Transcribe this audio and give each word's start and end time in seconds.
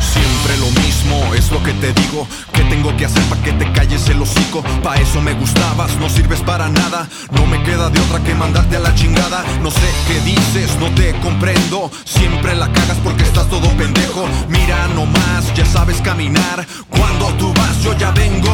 Siempre 0.00 0.56
lo 0.58 0.70
mismo, 0.70 1.34
es 1.34 1.50
lo 1.50 1.62
que 1.62 1.72
te 1.74 1.92
digo. 1.92 2.26
¿Qué 2.52 2.62
tengo 2.64 2.96
que 2.96 3.04
hacer 3.04 3.22
para 3.24 3.42
que 3.42 3.52
te 3.52 3.67
calles 3.98 4.08
el 4.08 4.22
hocico? 4.22 4.62
Pa' 4.82 4.96
eso 4.96 5.20
me 5.20 5.34
gustabas, 5.34 5.96
no 5.96 6.08
sirves 6.08 6.40
para 6.40 6.68
nada. 6.68 7.08
No 7.30 7.46
me 7.46 7.62
queda 7.62 7.90
de 7.90 8.00
otra 8.00 8.22
que 8.22 8.34
mandarte 8.34 8.76
a 8.76 8.80
la 8.80 8.94
chingada. 8.94 9.44
No 9.62 9.70
sé 9.70 9.88
qué 10.06 10.20
dices, 10.20 10.76
no 10.80 10.92
te 10.94 11.12
comprendo. 11.20 11.90
Siempre 12.04 12.54
la 12.54 12.70
cagas 12.72 12.98
porque 13.02 13.24
estás 13.24 13.48
todo 13.48 13.68
pendejo. 13.76 14.26
Mira 14.48 14.88
nomás, 14.88 15.52
ya 15.54 15.66
sabes 15.66 16.00
caminar. 16.00 16.66
Cuando 16.88 17.26
tú 17.34 17.52
vas, 17.54 17.82
yo 17.82 17.96
ya 17.96 18.10
vengo. 18.12 18.50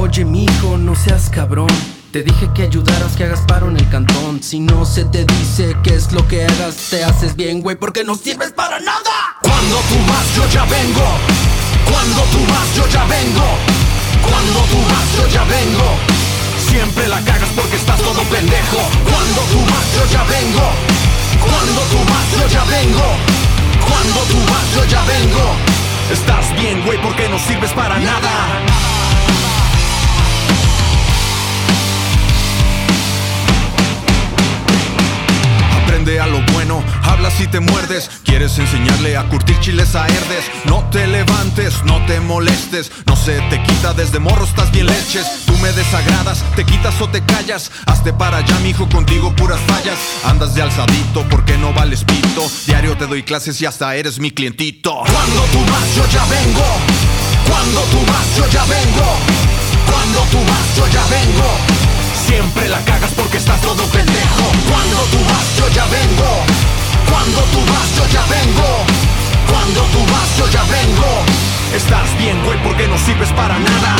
Oye, 0.00 0.24
mijo, 0.24 0.76
no 0.78 0.94
seas 0.94 1.30
cabrón. 1.30 1.68
Te 2.12 2.22
dije 2.22 2.50
que 2.54 2.62
ayudaras, 2.62 3.12
que 3.16 3.24
hagas 3.24 3.40
paro 3.46 3.68
en 3.68 3.76
el 3.76 3.88
cantón. 3.88 4.42
Si 4.42 4.58
no 4.58 4.84
se 4.84 5.04
te 5.04 5.24
dice 5.24 5.76
qué 5.84 5.94
es 5.94 6.12
lo 6.12 6.26
que 6.26 6.44
hagas, 6.44 6.74
te 6.90 7.04
haces 7.04 7.36
bien, 7.36 7.60
güey, 7.60 7.76
porque 7.76 8.02
no 8.02 8.16
sirves 8.16 8.52
para 8.52 8.80
nada. 8.80 9.38
Cuando 9.42 9.76
tú 9.76 9.96
vas, 10.08 10.34
yo 10.34 10.48
ya 10.52 10.64
vengo. 10.64 11.04
Cuando 11.88 12.22
tú 12.32 12.52
vas, 12.52 12.74
yo 12.74 12.88
ya 12.88 13.04
vengo. 13.04 13.79
Cuando 14.30 14.60
tú 14.70 14.78
vas, 14.90 15.08
yo 15.16 15.26
ya 15.28 15.44
vengo. 15.44 15.88
Siempre 16.70 17.08
la 17.08 17.20
cagas 17.24 17.50
porque 17.56 17.76
estás 17.76 18.00
todo 18.00 18.22
pendejo. 18.24 18.78
Cuando 19.10 19.40
tú 19.52 19.60
vas, 19.70 19.86
yo 19.96 20.04
ya 20.12 20.22
vengo. 20.24 20.66
Cuando 21.40 21.80
tú 21.92 21.98
vas, 22.10 22.26
yo 22.40 22.46
ya 22.48 22.64
vengo. 22.64 23.06
Cuando 23.88 24.20
tú 24.30 24.38
vas, 24.50 24.66
yo 24.74 24.84
ya 24.84 25.02
vengo. 25.04 25.44
Estás 26.12 26.54
bien, 26.54 26.82
güey, 26.84 27.00
porque 27.02 27.28
no 27.28 27.38
sirves 27.38 27.72
para 27.72 27.98
nada. 27.98 28.30
A 36.18 36.26
lo 36.26 36.42
bueno, 36.52 36.82
hablas 37.04 37.40
y 37.40 37.46
te 37.46 37.60
muerdes. 37.60 38.10
Quieres 38.24 38.58
enseñarle 38.58 39.16
a 39.16 39.28
curtir 39.28 39.58
chiles 39.60 39.94
a 39.94 40.06
herdes. 40.06 40.50
No 40.64 40.82
te 40.90 41.06
levantes, 41.06 41.84
no 41.84 42.04
te 42.06 42.18
molestes. 42.20 42.90
No 43.06 43.14
se 43.14 43.40
te 43.42 43.62
quita 43.62 43.94
desde 43.94 44.18
morro, 44.18 44.44
estás 44.44 44.72
bien 44.72 44.86
leches. 44.86 45.44
Tú 45.46 45.56
me 45.58 45.72
desagradas, 45.72 46.42
te 46.56 46.64
quitas 46.64 47.00
o 47.00 47.08
te 47.08 47.22
callas. 47.24 47.70
Hazte 47.86 48.12
para 48.12 48.38
allá, 48.38 48.58
mijo, 48.58 48.88
contigo 48.88 49.34
puras 49.36 49.60
fallas. 49.68 49.98
Andas 50.24 50.54
de 50.54 50.62
alzadito 50.62 51.24
porque 51.30 51.56
no 51.56 51.72
vales 51.72 52.02
pito. 52.04 52.50
Diario 52.66 52.96
te 52.96 53.06
doy 53.06 53.22
clases 53.22 53.60
y 53.62 53.66
hasta 53.66 53.94
eres 53.94 54.18
mi 54.18 54.32
clientito. 54.32 55.02
Cuando 55.04 55.42
tú 55.52 55.60
vas, 55.70 55.94
yo 55.94 56.04
ya 56.12 56.24
vengo. 56.24 56.64
Cuando 57.48 57.80
tú 57.82 57.98
vas, 58.06 58.36
yo 58.36 58.48
ya 58.50 58.64
vengo. 58.64 59.16
Cuando 59.86 60.20
tú 60.30 60.38
vas, 60.38 60.76
yo 60.76 60.88
ya 60.88 61.06
vengo. 61.06 61.79
Siempre 62.30 62.68
la 62.68 62.78
cagas 62.84 63.10
porque 63.16 63.38
estás 63.38 63.60
todo 63.60 63.82
pendejo. 63.86 64.52
Cuando 64.70 64.98
tú 65.10 65.18
vas, 65.28 65.56
yo 65.58 65.68
ya 65.70 65.84
vengo. 65.86 66.30
Cuando 67.10 67.40
tú 67.50 67.58
vas, 67.72 67.96
yo 67.96 68.06
ya 68.06 68.24
vengo. 68.26 68.86
Cuando 69.50 69.80
tú 69.90 69.98
vas, 70.12 70.38
yo 70.38 70.48
ya 70.48 70.62
vengo. 70.62 71.24
Estás 71.74 72.16
bien, 72.18 72.40
güey, 72.44 72.56
porque 72.62 72.86
no 72.86 72.96
sirves 72.98 73.32
para 73.32 73.58
nada. 73.58 73.96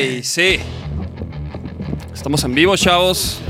Ok, 0.00 0.22
sí. 0.22 0.58
Estamos 2.14 2.42
en 2.44 2.54
vivo, 2.54 2.76
chavos. 2.76 3.40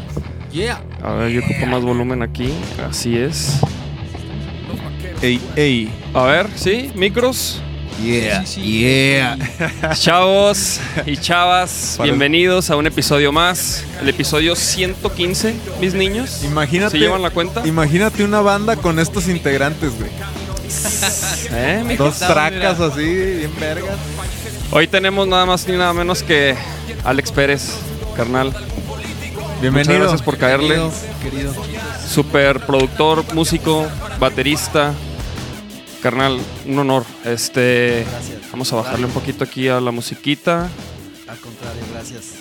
Yeah. 0.53 0.83
A 1.03 1.13
ver, 1.13 1.31
yo 1.31 1.41
ocupo 1.41 1.67
más 1.67 1.83
volumen 1.83 2.23
aquí. 2.23 2.53
Así 2.89 3.17
es. 3.17 3.59
Ey, 5.23 5.41
ey. 5.57 5.91
A 6.15 6.25
ver, 6.25 6.49
sí, 6.57 6.91
micros. 6.95 7.63
Yeah, 8.03 8.45
yeah. 8.45 9.37
Chavos 9.95 10.81
y 11.05 11.19
chavas, 11.19 11.95
Para- 11.99 12.07
bienvenidos 12.07 12.71
a 12.71 12.77
un 12.77 12.87
episodio 12.87 13.31
más. 13.31 13.85
El 14.01 14.09
episodio 14.09 14.57
115, 14.57 15.55
mis 15.83 15.93
niños. 15.93 16.43
Imagínate. 16.43 16.93
¿Se 16.93 16.99
llevan 16.99 17.21
la 17.21 17.29
cuenta? 17.29 17.67
Imagínate 17.67 18.25
una 18.25 18.41
banda 18.41 18.77
con 18.77 18.99
estos 18.99 19.29
integrantes, 19.29 19.99
güey. 19.99 20.11
¿Eh? 21.53 21.97
Dos 21.99 22.19
tracas 22.19 22.81
así, 22.81 23.03
bien 23.03 23.53
vergas. 23.59 23.99
Hoy 24.71 24.87
tenemos 24.87 25.27
nada 25.27 25.47
más 25.47 25.67
ni 25.67 25.77
nada 25.77 25.93
menos 25.93 26.23
que 26.23 26.57
Alex 27.05 27.33
Pérez, 27.33 27.73
carnal. 28.17 28.55
Bienvenido. 29.61 29.93
Muchas 29.93 29.99
gracias 29.99 30.23
por 30.23 30.39
caerle. 30.39 30.81
Querido. 31.23 31.53
Super 32.09 32.61
productor, 32.61 33.25
músico, 33.35 33.87
baterista. 34.19 34.95
Carnal, 36.03 36.39
un 36.67 36.79
honor. 36.79 37.05
Este, 37.25 38.07
vamos 38.53 38.73
a 38.73 38.77
bajarle 38.77 39.07
un 39.07 39.13
poquito 39.13 39.45
aquí 39.45 39.69
a 39.69 39.81
la 39.81 39.91
musiquita. 39.91 40.69
Al 41.29 41.39
contrario, 41.39 41.83
gracias. 41.93 42.35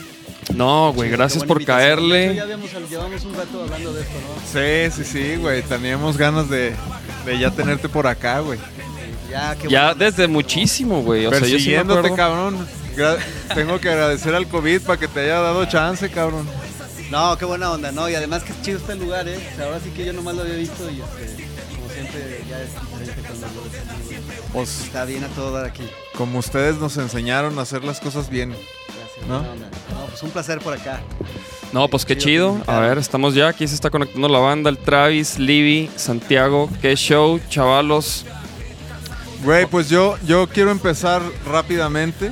No, 0.56 0.94
güey, 0.94 1.10
gracias 1.10 1.44
por 1.44 1.58
invitación. 1.58 2.00
Caerle. 2.00 2.36
Ya 2.36 2.44
habíamos, 2.44 2.72
llevamos 2.90 3.26
un 3.26 3.36
rato 3.36 3.64
hablando 3.64 3.94
de 3.94 4.02
esto, 4.02 4.14
¿no? 4.22 4.92
Sí, 4.92 5.04
sí, 5.04 5.12
sí, 5.12 5.36
güey. 5.36 5.62
Teníamos 5.62 6.18
ganas 6.18 6.50
de, 6.50 6.74
de 7.26 7.40
ya 7.40 7.52
tenerte 7.52 7.90
por 7.90 8.08
acá, 8.08 8.40
güey. 8.40 8.60
Ya, 9.30 9.56
qué 9.56 9.68
Ya 9.70 9.86
bueno. 9.94 9.96
desde 9.96 10.28
muchísimo, 10.28 11.02
güey. 11.04 11.26
O 11.26 11.30
sea, 11.32 11.48
yo 11.48 11.60
sí 11.60 11.70
me 11.70 12.16
cabrón. 12.16 12.68
Tengo 13.56 13.80
que 13.80 13.90
agradecer 13.90 14.36
al 14.36 14.48
COVID 14.48 14.82
para 14.82 15.00
que 15.00 15.08
te 15.08 15.22
haya 15.22 15.40
dado 15.40 15.66
chance, 15.66 16.10
cabrón. 16.10 16.48
No, 17.10 17.38
qué 17.38 17.46
buena 17.46 17.72
onda, 17.72 17.92
¿no? 17.92 18.10
Y 18.10 18.16
además 18.16 18.44
que 18.44 18.54
chido 18.62 18.78
está 18.78 18.94
el 18.94 19.00
lugar, 19.00 19.28
¿eh? 19.28 19.40
O 19.54 19.56
sea, 19.56 19.66
ahora 19.66 19.80
sí 19.84 19.90
que 19.92 20.06
yo 20.06 20.14
nomás 20.14 20.36
lo 20.36 20.42
había 20.44 20.56
visto 20.56 20.84
y 20.92 21.02
este, 21.02 21.44
como 21.76 21.90
siempre 21.90 22.44
ya 22.48 22.62
es 22.62 22.70
diferente 22.74 23.22
cuando 23.22 23.48
lo 23.48 23.64
ves. 23.64 24.50
Pues 24.54 24.82
Está 24.86 25.06
bien 25.06 25.24
a 25.24 25.28
todo 25.30 25.52
dar 25.52 25.66
aquí. 25.66 25.84
como 26.16 26.40
ustedes 26.40 26.76
nos 26.78 26.98
enseñaron 26.98 27.58
a 27.58 27.62
hacer 27.64 27.84
las 27.84 28.00
cosas 28.00 28.30
bien. 28.30 28.50
Gracias. 28.52 29.28
¿No? 29.28 29.42
No, 29.42 30.06
pues 30.10 30.22
un 30.24 30.32
placer 30.32 30.60
por 30.60 30.74
acá. 30.74 31.02
No, 31.72 31.88
pues 31.88 32.06
qué 32.06 32.18
Chido 32.18 32.60
chido. 32.60 32.64
A 32.72 32.80
ver, 32.80 32.98
estamos 32.98 33.34
ya. 33.36 33.48
Aquí 33.48 33.68
se 33.68 33.76
está 33.76 33.90
conectando 33.90 34.28
la 34.28 34.40
banda. 34.40 34.70
El 34.70 34.78
Travis, 34.78 35.38
Libby, 35.40 35.90
Santiago. 35.96 36.70
Qué 36.82 36.96
show, 36.96 37.40
chavalos. 37.50 38.26
Güey, 39.44 39.66
pues 39.68 39.90
yo, 39.90 40.18
yo 40.26 40.48
quiero 40.48 40.72
empezar 40.72 41.22
rápidamente 41.46 42.32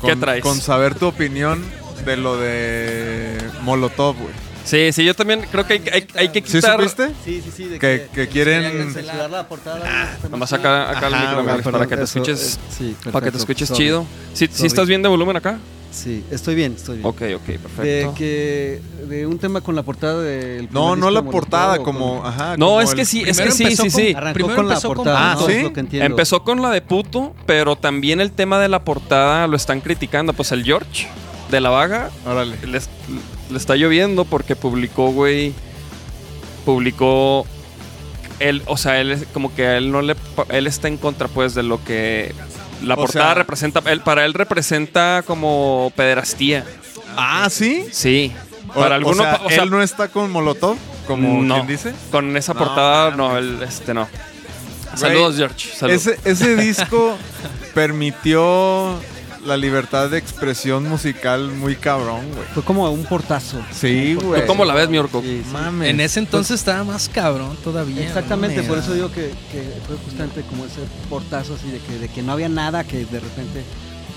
con, 0.00 0.10
¿Qué 0.10 0.16
traes? 0.16 0.42
con 0.42 0.60
saber 0.60 0.94
tu 0.94 1.06
opinión 1.06 1.62
de 2.04 2.16
lo 2.16 2.36
de 2.36 3.36
Molotov, 3.62 4.16
güey. 4.16 4.32
Sí, 4.64 4.92
sí, 4.92 5.04
yo 5.04 5.14
también 5.14 5.46
creo 5.50 5.64
que 5.66 5.74
hay, 5.74 5.82
hay- 5.92 6.06
hay 6.16 6.28
que 6.30 6.40
¿Sí 6.40 6.58
quitar. 6.58 6.76
supiste? 6.76 7.08
Sí, 7.24 7.40
sí, 7.44 7.52
sí. 7.56 7.64
De 7.66 7.78
Que- 7.78 8.08
que 8.12 8.28
quieren- 8.28 8.62
que 8.88 8.92
censurar 8.92 9.30
la 9.30 9.46
portada. 9.48 10.16
Nomás 10.28 10.52
acá, 10.52 10.90
acá 10.90 11.06
el 11.06 11.14
Ajá, 11.14 11.24
micro, 11.24 11.42
güey, 11.42 11.54
Alex, 11.54 11.68
para 11.70 11.86
que 11.86 11.96
te 11.96 12.02
escuches. 12.04 12.58
Sí, 12.76 12.96
Para 13.12 13.24
que 13.26 13.30
te 13.32 13.38
escuches 13.38 13.72
chido. 13.72 14.04
¿Sí, 14.34 14.48
sí 14.50 14.66
estás 14.66 14.88
bien 14.88 15.02
de 15.02 15.08
volumen 15.08 15.36
acá? 15.36 15.58
Sí, 15.96 16.22
estoy 16.30 16.54
bien, 16.54 16.74
estoy 16.76 16.98
bien. 16.98 17.06
Ok, 17.06 17.22
ok, 17.36 17.46
De 17.46 17.58
perfecto. 17.58 18.14
que 18.16 18.82
de 19.08 19.26
un 19.26 19.38
tema 19.38 19.62
con 19.62 19.74
la 19.74 19.82
portada 19.82 20.20
del 20.22 20.68
No, 20.70 20.94
no 20.94 21.10
la 21.10 21.22
portada, 21.22 21.78
como. 21.78 22.18
con- 22.20 22.26
Ajá, 22.28 22.56
No, 22.58 22.66
como 22.66 22.80
es 22.82 22.94
que 22.94 23.00
el- 23.00 23.06
sí, 23.06 23.22
es 23.26 23.40
que 23.40 23.50
sí, 23.50 23.62
empezó 23.62 23.82
sí, 23.84 23.90
con- 23.90 24.00
sí. 24.02 24.12
Arrancó 24.14 24.34
Primero 24.34 24.56
con 24.56 24.68
la 24.68 24.74
empezó 24.74 24.88
con 24.88 24.96
portada, 24.98 25.32
Ah, 25.32 25.34
¿no? 25.40 25.46
¿sí? 25.46 25.52
Es 25.52 25.62
lo 25.62 25.72
que 25.72 25.80
entiendo. 25.80 26.06
Empezó 26.06 26.42
con 26.44 26.60
la 26.60 26.70
de 26.70 26.82
puto, 26.82 27.34
pero 27.46 27.76
también 27.76 28.20
el 28.20 28.30
tema 28.30 28.58
de 28.60 28.68
la 28.68 28.84
portada 28.84 29.46
lo 29.46 29.56
están 29.56 29.80
criticando. 29.80 30.34
Pues 30.34 30.52
el 30.52 30.64
George 30.64 31.08
de 31.50 31.60
la 31.62 31.70
vaga 31.70 32.10
Órale. 32.26 32.56
le, 32.66 32.78
le 33.50 33.56
está 33.56 33.74
lloviendo 33.74 34.26
porque 34.26 34.54
publicó, 34.54 35.10
güey. 35.12 35.54
Publicó. 36.64 37.46
Él, 38.38 38.62
o 38.66 38.76
sea, 38.76 39.00
él 39.00 39.12
es 39.12 39.24
como 39.32 39.54
que 39.54 39.66
a 39.66 39.76
él 39.78 39.90
no 39.90 40.02
le. 40.02 40.14
pa- 40.14 40.46
Él 40.50 40.66
está 40.66 40.88
en 40.88 40.98
contra, 40.98 41.28
pues, 41.28 41.54
de 41.54 41.62
lo 41.62 41.82
que. 41.82 42.34
La 42.82 42.94
O 42.94 42.96
portada 42.98 43.26
sea- 43.26 43.34
representa. 43.34 43.82
Él, 43.86 44.00
para 44.00 44.24
él 44.24 44.34
representa 44.34 45.22
como 45.26 45.92
pederastía. 45.96 46.64
Ah, 47.16 47.48
sí. 47.50 47.86
Sí. 47.90 48.32
O- 48.68 48.74
Para 48.80 48.90
o 48.96 48.98
algunos. 48.98 49.18
sea, 49.26 49.40
o 49.44 49.48
sea, 49.50 49.62
él 49.62 49.70
no 49.70 49.82
está 49.82 50.08
con 50.08 50.30
Molotov, 50.30 50.76
como 51.06 51.42
No. 51.42 51.54
quien 51.54 51.66
dice. 51.66 51.94
con 52.10 52.36
esa 52.36 52.52
portada, 52.54 53.10
no, 53.12 53.36
él, 53.38 53.60
este 53.62 53.94
no. 53.94 54.08
Saludos, 54.94 55.36
George. 55.36 55.70
Saludos. 55.76 56.06
Ese, 56.06 56.18
ese 56.30 56.56
disco 56.56 57.16
permitió 57.74 58.98
la 59.46 59.56
libertad 59.56 60.10
de 60.10 60.18
expresión 60.18 60.88
musical 60.88 61.50
muy 61.52 61.76
cabrón, 61.76 62.20
güey. 62.34 62.46
Fue 62.54 62.62
como 62.62 62.90
un 62.90 63.04
portazo. 63.04 63.58
Sí, 63.72 64.14
güey. 64.14 64.42
¿Tú 64.42 64.46
cómo 64.48 64.64
la 64.64 64.74
ves, 64.74 64.88
mi 64.88 64.98
orco? 64.98 65.22
Sí, 65.22 65.42
sí. 65.44 65.50
Mames. 65.52 65.88
En 65.90 66.00
ese 66.00 66.18
entonces 66.20 66.56
estaba 66.60 66.84
más 66.84 67.08
cabrón 67.08 67.56
todavía. 67.62 68.02
Exactamente, 68.04 68.62
¿no? 68.62 68.68
por 68.68 68.78
eso 68.78 68.92
digo 68.94 69.10
que, 69.10 69.30
que 69.52 69.62
fue 69.86 69.96
justamente 70.04 70.42
como 70.42 70.64
ese 70.66 70.80
portazo 71.08 71.54
así 71.54 71.70
de 71.70 71.78
que, 71.78 71.98
de 71.98 72.08
que 72.08 72.22
no 72.22 72.32
había 72.32 72.48
nada, 72.48 72.84
que 72.84 72.98
de 73.04 73.20
repente, 73.20 73.62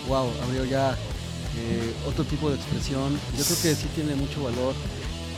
wow, 0.08 0.30
abrió 0.46 0.66
ya 0.66 0.92
eh, 0.92 1.94
otro 2.08 2.24
tipo 2.24 2.50
de 2.50 2.56
expresión. 2.56 3.14
Yo 3.38 3.44
creo 3.46 3.58
que 3.62 3.76
sí 3.76 3.88
tiene 3.96 4.16
mucho 4.16 4.44
valor. 4.44 4.74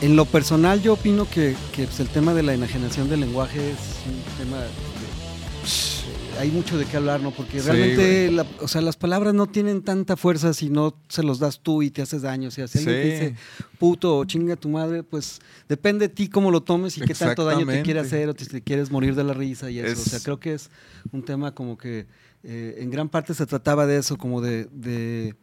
En 0.00 0.16
lo 0.16 0.24
personal 0.24 0.82
yo 0.82 0.94
opino 0.94 1.28
que, 1.28 1.54
que, 1.72 1.84
pues, 1.84 2.00
el 2.00 2.08
tema 2.08 2.34
de 2.34 2.42
la 2.42 2.54
enajenación 2.54 3.08
del 3.08 3.20
lenguaje 3.20 3.58
es 3.70 3.78
un 4.06 4.36
tema... 4.44 4.58
de- 4.58 6.01
hay 6.38 6.50
mucho 6.50 6.78
de 6.78 6.86
qué 6.86 6.96
hablar, 6.96 7.20
¿no? 7.20 7.30
Porque 7.32 7.60
Sí, 7.60 7.66
realmente, 7.68 8.30
la- 8.30 8.46
o 8.60 8.68
sea, 8.68 8.80
las 8.80 8.96
palabras 8.96 9.34
no 9.34 9.46
tienen 9.46 9.82
tanta 9.82 10.16
fuerza 10.16 10.52
si 10.54 10.70
no 10.70 10.94
se 11.08 11.22
los 11.22 11.38
das 11.38 11.60
tú 11.60 11.82
y 11.82 11.90
te 11.90 12.02
haces 12.02 12.22
daño. 12.22 12.48
O 12.48 12.50
sea, 12.50 12.66
si 12.68 12.78
alguien 12.78 12.94
te 12.96 13.08
dice 13.24 13.34
puto 13.78 14.16
o 14.18 14.24
chinga 14.24 14.56
tu 14.56 14.68
madre, 14.68 15.02
pues 15.02 15.40
depende 15.68 16.08
de 16.08 16.14
ti 16.14 16.28
cómo 16.28 16.50
lo 16.50 16.62
tomes 16.62 16.96
y 16.96 17.00
qué 17.00 17.14
tanto 17.26 17.44
daño 17.44 17.60
te 17.60 17.82
quiere 17.84 18.00
hacer 18.00 18.28
o 18.28 18.34
te, 18.34 18.46
te 18.46 18.62
quieres 18.62 18.90
morir 18.90 19.14
de 19.14 19.24
la 19.24 19.34
risa 19.34 19.70
y 19.70 19.78
eso. 19.80 19.92
Es- 19.92 20.06
O 20.06 20.10
sea, 20.10 20.20
creo 20.20 20.38
que 20.40 20.54
es 20.54 20.70
un 21.12 21.22
tema 21.24 21.54
como 21.54 21.76
que 21.78 22.06
eh, 22.44 22.76
en 22.80 22.90
gran 22.90 23.08
parte 23.08 23.34
se 23.34 23.46
trataba 23.46 23.86
de 23.86 23.98
eso, 23.98 24.16
como 24.18 24.40
de, 24.40 24.64
de, 24.72 25.36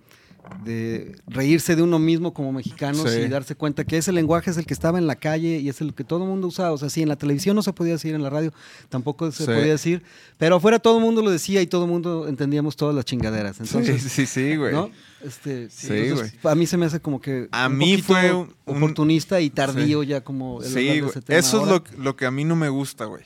de 0.64 1.16
reírse 1.28 1.76
de 1.76 1.82
uno 1.82 2.00
mismo 2.00 2.34
como 2.34 2.52
mexicanos 2.52 3.10
Sí. 3.12 3.20
y 3.22 3.28
darse 3.28 3.56
cuenta 3.56 3.84
que 3.86 3.98
ese 3.98 4.12
lenguaje 4.12 4.50
es 4.52 4.58
el 4.58 4.66
que 4.66 4.74
estaba 4.74 4.98
en 4.98 5.08
la 5.08 5.16
calle 5.16 5.58
y 5.60 5.70
es 5.70 5.82
el 5.82 5.94
que 5.94 6.04
todo 6.04 6.24
el 6.24 6.30
mundo 6.30 6.48
usaba. 6.48 6.72
O 6.72 6.78
sea, 6.78 6.90
sí, 6.90 7.02
en 7.02 7.10
la 7.10 7.16
televisión 7.16 7.56
no 7.56 7.62
se 7.62 7.74
podía 7.74 7.94
decir, 7.94 8.14
en 8.16 8.22
la 8.24 8.30
radio 8.30 8.54
tampoco 8.90 9.32
se 9.32 9.46
Sí. 9.46 9.46
podía 9.46 9.72
decir, 9.72 10.04
pero 10.38 10.58
afuera 10.58 10.80
todo 10.80 10.98
el 10.98 11.04
mundo 11.04 11.22
lo 11.22 11.32
decía 11.32 11.62
y 11.62 11.68
todo 11.68 11.86
el 11.86 11.92
mundo 11.92 12.28
entendíamos 12.28 12.76
todas 12.76 12.94
las 12.96 13.06
chingaderas. 13.06 13.60
Entonces, 13.60 14.02
sí, 14.04 14.10
sí, 14.10 14.26
sí, 14.26 14.56
güey. 14.56 14.74
¿no? 14.74 14.90
Este, 15.24 15.70
Sí, 15.70 15.88
entonces, 15.92 16.34
a 16.44 16.56
mí 16.56 16.66
se 16.66 16.78
me 16.78 16.86
hace 16.86 17.00
como 17.00 17.20
que 17.22 17.48
A 17.52 17.68
un 17.68 17.78
mí 17.78 18.02
fue 18.02 18.32
un- 18.34 18.54
un- 18.66 18.78
oportunista 18.78 19.42
y 19.42 19.50
tardío 19.50 20.04
ya 20.04 20.22
como 20.22 20.62
el 20.62 20.68
Sí, 20.68 21.00
güey. 21.00 21.10
ese 21.10 21.22
tema 21.22 21.40
Eso 21.40 21.62
es 21.62 21.68
lo, 21.68 21.84
lo 22.04 22.16
que 22.16 22.26
a 22.26 22.32
mí 22.32 22.46
no 22.46 22.56
me 22.56 22.70
gusta, 22.70 23.06
güey. 23.06 23.24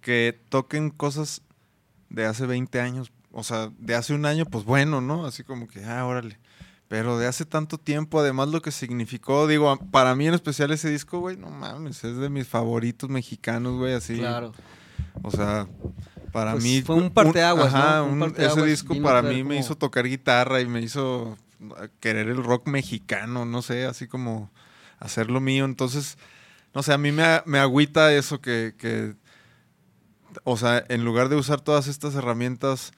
Que 0.00 0.38
toquen 0.48 0.90
cosas 0.90 1.42
de 2.08 2.24
hace 2.26 2.46
20 2.46 2.80
años. 2.80 3.10
O 3.32 3.44
sea, 3.44 3.70
de 3.78 3.94
hace 3.94 4.12
un 4.12 4.26
año, 4.26 4.44
pues 4.44 4.64
bueno, 4.64 5.00
¿no? 5.00 5.24
Así 5.24 5.44
como 5.44 5.68
que, 5.68 5.84
ah, 5.84 6.04
órale. 6.04 6.38
Pero 6.90 7.18
de 7.20 7.28
hace 7.28 7.44
tanto 7.46 7.78
tiempo, 7.78 8.18
además 8.18 8.48
lo 8.48 8.60
que 8.62 8.72
significó, 8.72 9.46
digo, 9.46 9.78
para 9.92 10.16
mí 10.16 10.26
en 10.26 10.34
especial 10.34 10.72
ese 10.72 10.90
disco, 10.90 11.20
güey, 11.20 11.36
no 11.36 11.48
mames, 11.48 12.02
es 12.02 12.16
de 12.16 12.28
mis 12.28 12.48
favoritos 12.48 13.08
mexicanos, 13.08 13.74
güey, 13.78 13.94
así. 13.94 14.16
Claro. 14.18 14.50
O 15.22 15.30
sea, 15.30 15.68
para 16.32 16.50
Pues 16.50 16.64
mí... 16.64 16.82
fue 16.82 16.96
un 16.96 17.10
parteaguas, 17.10 17.72
ajá, 17.72 17.98
¿no? 17.98 18.06
Un 18.06 18.12
un- 18.14 18.18
parteaguas, 18.20 18.56
ese 18.58 18.66
disco 18.66 19.00
para 19.02 19.22
mí 19.22 19.44
me 19.44 19.56
hizo 19.56 19.76
tocar 19.76 20.04
guitarra 20.08 20.60
y 20.60 20.66
me 20.66 20.80
hizo 20.80 21.38
querer 22.00 22.26
el 22.28 22.42
rock 22.42 22.66
mexicano, 22.66 23.44
no 23.44 23.62
sé, 23.62 23.86
así 23.86 24.08
como 24.08 24.50
hacer 24.98 25.30
lo 25.30 25.40
mío. 25.40 25.66
Entonces, 25.66 26.18
no 26.74 26.82
sé, 26.82 26.92
a 26.92 26.98
mí 26.98 27.12
me, 27.12 27.24
me 27.46 27.60
agüita 27.60 28.12
eso 28.12 28.40
que, 28.40 28.74
que, 28.76 29.14
o 30.42 30.56
sea, 30.56 30.84
en 30.88 31.04
lugar 31.04 31.28
de 31.28 31.36
usar 31.36 31.60
todas 31.60 31.86
estas 31.86 32.16
herramientas 32.16 32.90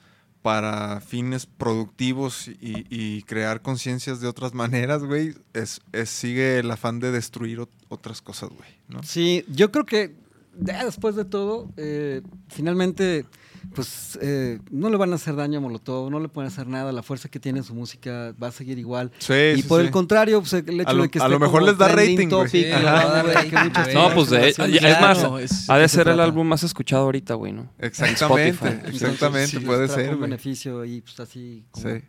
para 0.43 0.99
fines 1.01 1.45
productivos 1.47 2.47
y, 2.61 3.23
crear 3.23 3.61
conciencias 3.61 4.19
de 4.19 4.27
otras 4.27 4.53
maneras, 4.53 5.03
güey, 5.03 5.33
es, 5.53 5.81
es- 5.93 6.09
sigue 6.09 6.59
el 6.59 6.69
afán 6.69 6.99
de 6.99 7.11
destruir 7.11 7.59
ot- 7.59 7.69
otras 7.89 8.21
cosas, 8.21 8.49
güey. 8.49 8.69
Sí, 9.03 9.43
yo 9.47 9.71
creo 9.71 9.85
que 9.85 10.13
después 10.55 11.15
de 11.15 11.25
todo, 11.25 11.71
eh, 11.77 12.21
finalmente, 12.49 13.25
pues 13.73 14.17
eh, 14.21 14.59
no 14.71 14.89
le 14.89 14.97
van 14.97 15.11
a 15.13 15.15
hacer 15.15 15.35
daño 15.35 15.57
a 15.59 15.61
Molotov, 15.61 16.09
no 16.11 16.19
le 16.19 16.27
pueden 16.29 16.51
hacer 16.51 16.67
nada, 16.67 16.91
la 16.91 17.01
fuerza 17.03 17.29
que 17.29 17.39
tiene 17.39 17.63
su 17.63 17.73
música 17.73 18.33
va 18.41 18.47
a 18.47 18.51
seguir 18.51 18.77
igual. 18.79 19.11
Sí, 19.19 19.33
y 19.57 19.61
sí, 19.61 19.67
por 19.67 19.79
sí. 19.81 19.85
el 19.87 19.91
contrario, 19.91 20.39
pues 20.41 20.53
el 20.53 20.81
hecho 20.81 20.89
A 20.89 20.93
lo- 20.93 21.03
de 21.03 21.09
que 21.09 21.19
a 21.19 21.21
esté 21.23 21.31
lo 21.31 21.39
mejor 21.39 21.59
como 21.61 21.71
les 21.71 21.77
da 21.77 21.87
rating, 21.87 22.15
güey. 22.29 22.45
topic, 22.47 22.73
a 22.73 23.19
a 23.19 23.23
rating. 23.23 23.93
No, 23.93 24.13
pues 24.13 24.29
de 24.29 24.53
generaciones- 24.53 24.83
es 24.83 25.01
más, 25.01 25.41
es- 25.51 25.69
ha 25.69 25.77
de 25.77 25.87
ser 25.87 26.05
se 26.05 26.11
el 26.11 26.19
álbum 26.19 26.47
más 26.47 26.63
escuchado 26.63 27.03
ahorita, 27.03 27.33
güey, 27.35 27.53
¿no? 27.53 27.71
Exactamente, 27.79 28.49
Spotify. 28.51 28.87
exactamente, 28.95 29.57
Entonces, 29.57 29.63
puede 29.63 29.87
ser, 29.87 30.09
un 30.11 30.17
güey. 30.17 30.29
beneficio 30.29 30.85
y 30.85 31.01
pues 31.01 31.19
así 31.19 31.65
como 31.71 31.87
Sí. 31.89 32.01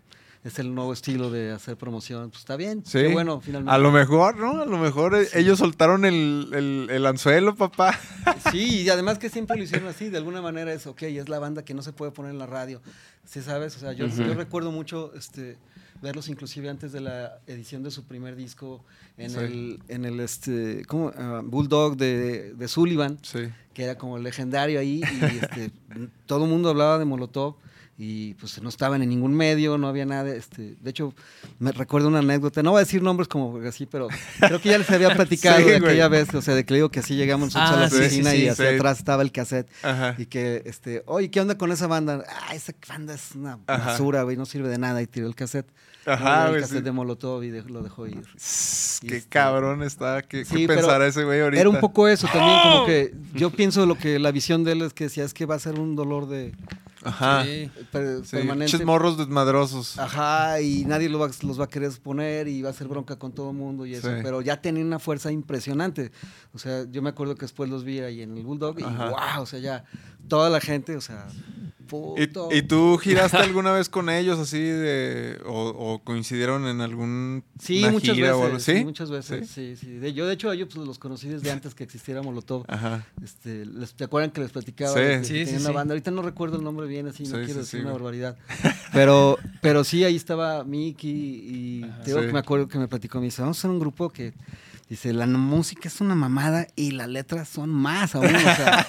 Es 0.44 0.58
el 0.58 0.74
nuevo 0.74 0.92
estilo 0.92 1.30
de 1.30 1.52
hacer 1.52 1.76
promoción, 1.76 2.28
pues 2.30 2.40
está 2.40 2.56
bien, 2.56 2.84
Sí. 2.84 2.98
qué 2.98 3.08
bueno, 3.08 3.40
finalmente. 3.40 3.74
A 3.74 3.78
lo 3.78 3.90
mejor, 3.90 4.36
¿no? 4.36 4.60
A 4.62 4.66
lo 4.66 4.76
mejor 4.78 5.14
eh, 5.16 5.26
ellos 5.34 5.58
soltaron 5.58 6.04
el, 6.04 6.50
el- 6.52 6.88
el 6.90 7.06
anzuelo, 7.06 7.54
papá. 7.56 7.98
Sí, 8.52 8.82
y 8.82 8.88
además 8.90 9.18
que 9.18 9.30
siempre 9.30 9.56
lo 9.56 9.64
hicieron 9.64 9.88
así, 9.88 10.10
de 10.10 10.18
alguna 10.18 10.42
manera 10.42 10.72
es, 10.72 10.86
ok, 10.86 11.02
es 11.04 11.28
la 11.28 11.38
banda 11.38 11.64
que 11.64 11.72
no 11.74 11.82
se 11.82 11.92
puede 11.92 12.12
poner 12.12 12.30
en 12.32 12.38
la 12.38 12.46
radio, 12.46 12.80
¿sí 13.24 13.40
sabes? 13.42 13.74
O 13.76 13.80
sea, 13.80 13.92
yo, 13.94 14.06
recuerdo 14.34 14.70
mucho 14.70 15.12
este, 15.16 15.56
verlos 16.02 16.28
inclusive 16.28 16.68
antes 16.68 16.92
de 16.92 17.00
la 17.00 17.38
edición 17.46 17.82
de 17.82 17.90
su 17.90 18.04
primer 18.04 18.36
disco 18.36 18.84
en 19.16 19.30
Sí. 19.30 19.38
el, 19.38 19.80
en 19.88 20.04
el 20.04 20.20
este, 20.20 20.84
¿cómo? 20.86 21.10
Ah, 21.16 21.40
Bulldog 21.42 21.96
de, 21.96 22.52
de 22.54 22.68
Sullivan, 22.68 23.18
Sí. 23.22 23.40
que 23.72 23.84
era 23.84 23.96
como 23.96 24.18
legendario 24.18 24.78
ahí, 24.78 25.00
y 25.02 25.24
este, 25.42 25.70
todo 26.26 26.44
el 26.44 26.50
mundo 26.50 26.68
hablaba 26.68 26.98
de 26.98 27.06
Molotov. 27.06 27.56
Y 27.96 28.34
pues 28.34 28.60
no 28.60 28.68
estaban 28.68 29.02
en 29.02 29.08
ningún 29.08 29.34
medio, 29.34 29.78
no 29.78 29.86
había 29.86 30.04
nada. 30.04 30.34
Este, 30.34 30.74
de 30.80 30.90
hecho, 30.90 31.14
me 31.60 31.70
recuerdo 31.70 32.08
una 32.08 32.18
anécdota, 32.18 32.60
no 32.62 32.72
voy 32.72 32.78
a 32.78 32.84
decir 32.84 33.00
nombres 33.02 33.28
como 33.28 33.56
así, 33.66 33.86
pero 33.86 34.08
creo 34.40 34.60
que 34.60 34.70
ya 34.70 34.78
les 34.78 34.90
había 34.90 35.10
platicado 35.14 35.58
Sí, 35.58 35.62
de 35.64 35.78
güey. 35.78 35.90
aquella 35.90 36.08
vez, 36.08 36.34
o 36.34 36.42
sea, 36.42 36.56
de 36.56 36.64
que 36.64 36.72
le 36.74 36.78
digo 36.78 36.88
que 36.90 36.98
así 36.98 37.14
llegamos 37.14 37.54
nosotros 37.54 37.70
a 37.70 37.76
la 37.80 37.86
Ah, 37.86 37.90
sí, 37.90 37.96
oficina 37.98 38.30
sí, 38.32 38.36
y 38.38 38.48
hacia 38.48 38.70
atrás 38.70 38.98
estaba 38.98 39.22
el 39.22 39.30
cassette. 39.30 39.70
Ajá. 39.84 40.16
Y 40.18 40.26
que, 40.26 40.62
este, 40.66 41.04
oye, 41.06 41.30
¿qué 41.30 41.40
onda 41.40 41.56
con 41.56 41.70
esa 41.70 41.86
banda? 41.86 42.24
Ah, 42.28 42.54
esa 42.56 42.72
banda 42.88 43.14
es 43.14 43.30
una 43.36 43.60
Ajá. 43.68 43.92
basura, 43.92 44.24
güey, 44.24 44.36
no 44.36 44.44
sirve 44.44 44.68
de 44.68 44.78
nada. 44.78 45.00
Y 45.00 45.06
tiró 45.06 45.28
el 45.28 45.36
cassette. 45.36 45.68
Ajá, 46.06 46.50
el 46.50 46.60
cassette 46.62 46.82
de 46.84 46.90
Molotov 46.92 47.44
y 47.44 47.50
de- 47.50 47.62
lo 47.62 47.82
dejó 47.82 48.08
ir. 48.08 48.16
Y 48.18 49.06
Qué 49.06 49.16
este- 49.18 49.28
cabrón 49.28 49.84
está. 49.84 50.20
¿Qué, 50.22 50.44
qué 50.44 50.66
pensará 50.66 51.06
ese 51.06 51.22
güey 51.24 51.40
ahorita? 51.40 51.60
Era 51.60 51.70
un 51.70 51.78
poco 51.80 52.08
eso 52.08 52.26
también, 52.26 52.58
como 52.60 52.86
que 52.86 53.14
yo 53.34 53.50
pienso 53.50 53.86
lo 53.86 53.96
que 53.96 54.18
la 54.18 54.32
visión 54.32 54.64
de 54.64 54.72
él 54.72 54.82
es 54.82 54.92
que 54.92 55.04
decía, 55.04 55.24
es 55.24 55.32
que 55.32 55.46
va 55.46 55.54
a 55.54 55.58
ser 55.60 55.78
un 55.78 55.94
dolor 55.96 56.28
de 56.28 56.52
Ajá. 57.04 57.44
Sí. 57.44 57.70
per- 57.92 58.24
Sí, 58.24 58.36
permanente. 58.36 58.72
pinches 58.72 58.86
morros 58.86 59.18
desmadrosos. 59.18 59.98
Ajá, 59.98 60.60
y 60.60 60.84
nadie 60.84 61.08
lo 61.08 61.18
va- 61.18 61.30
los 61.42 61.60
va 61.60 61.64
a 61.64 61.68
querer 61.68 61.92
poner 62.02 62.48
y 62.48 62.62
va 62.62 62.70
a 62.70 62.72
ser 62.72 62.88
bronca 62.88 63.16
con 63.16 63.32
todo 63.32 63.50
el 63.50 63.56
mundo 63.56 63.86
y 63.86 63.94
eso. 63.94 64.08
Sí. 64.08 64.20
Pero 64.22 64.40
ya 64.40 64.60
tenían 64.60 64.86
una 64.86 64.98
fuerza 64.98 65.30
impresionante. 65.30 66.12
O 66.52 66.58
sea, 66.58 66.84
yo 66.90 67.02
me 67.02 67.10
acuerdo 67.10 67.34
que 67.34 67.42
después 67.42 67.68
los 67.70 67.84
vi 67.84 68.00
ahí 68.00 68.22
en 68.22 68.36
el 68.36 68.42
Bulldog 68.44 68.80
y 68.80 68.84
Ajá. 68.84 69.10
wow, 69.10 69.42
o 69.42 69.46
sea, 69.46 69.58
ya 69.60 69.84
toda 70.28 70.50
la 70.50 70.60
gente, 70.60 70.96
o 70.96 71.00
sea, 71.00 71.26
puto. 71.86 72.48
¿Y, 72.50 72.56
y 72.58 72.62
tú 72.62 72.96
giraste 72.96 73.36
alguna 73.36 73.70
vez 73.72 73.88
con 73.90 74.08
ellos 74.08 74.38
así 74.38 74.58
de 74.58 75.38
o, 75.44 75.68
o 75.68 75.98
coincidieron 76.02 76.66
en 76.66 76.80
algún 76.80 77.44
Sí, 77.58 77.80
una 77.82 77.92
muchas 77.92 78.14
gira 78.14 78.28
veces. 78.28 78.42
o 78.42 78.46
algo? 78.46 78.58
¿Sí? 78.58 78.72
¿Sí? 78.78 78.84
muchas 78.84 79.10
veces. 79.10 79.50
Sí, 79.50 79.76
sí. 79.76 79.86
De- 79.98 80.12
yo, 80.14 80.26
de 80.26 80.32
hecho, 80.34 80.48
a 80.50 80.54
ellos 80.54 80.68
pues, 80.74 80.86
los 80.86 80.98
conocí 80.98 81.28
desde 81.28 81.50
antes 81.50 81.74
que 81.74 81.84
existiera 81.84 82.22
Molotov. 82.22 82.64
Ajá. 82.68 83.06
Este, 83.22 83.66
les, 83.66 83.92
¿Te 83.94 84.04
acuerdan 84.04 84.30
que 84.30 84.40
les 84.40 84.50
platicaba? 84.50 84.94
Sí. 84.94 85.00
de 85.00 85.18
que 85.18 85.24
Sí, 85.24 85.28
tenían 85.34 85.46
sí, 85.48 85.54
una 85.56 85.68
sí. 85.68 85.74
banda. 85.74 85.92
Ahorita 85.92 86.10
no 86.10 86.22
recuerdo 86.22 86.56
el 86.56 86.64
nombre 86.64 86.86
bien, 86.86 87.06
así, 87.06 87.24
no 87.24 87.32
quiero 87.32 87.46
sí, 87.48 87.52
decir 87.54 87.64
sí, 87.66 87.76
una 87.76 87.90
güey. 87.90 88.02
barbaridad. 88.02 88.36
Pero, 88.94 89.38
pero 89.60 89.82
sí, 89.82 90.04
ahí 90.04 90.14
estaba 90.14 90.62
Mickey 90.62 91.10
y 91.10 91.80
te 92.04 92.06
digo 92.06 92.20
Sí. 92.20 92.26
que 92.26 92.32
me 92.32 92.38
acuerdo 92.38 92.68
que 92.68 92.78
me 92.78 92.86
platicó, 92.86 93.18
me 93.18 93.24
dice, 93.24 93.42
vamos 93.42 93.58
a 93.58 93.60
hacer 93.60 93.70
un 93.72 93.80
grupo 93.80 94.08
que 94.08 94.32
dice, 94.94 95.12
la 95.12 95.26
música 95.26 95.88
es 95.88 96.00
una 96.00 96.14
mamada 96.14 96.68
y 96.76 96.92
las 96.92 97.08
letras 97.08 97.48
son 97.48 97.70
más 97.70 98.14
aún. 98.14 98.26
O 98.26 98.38
sea, 98.38 98.86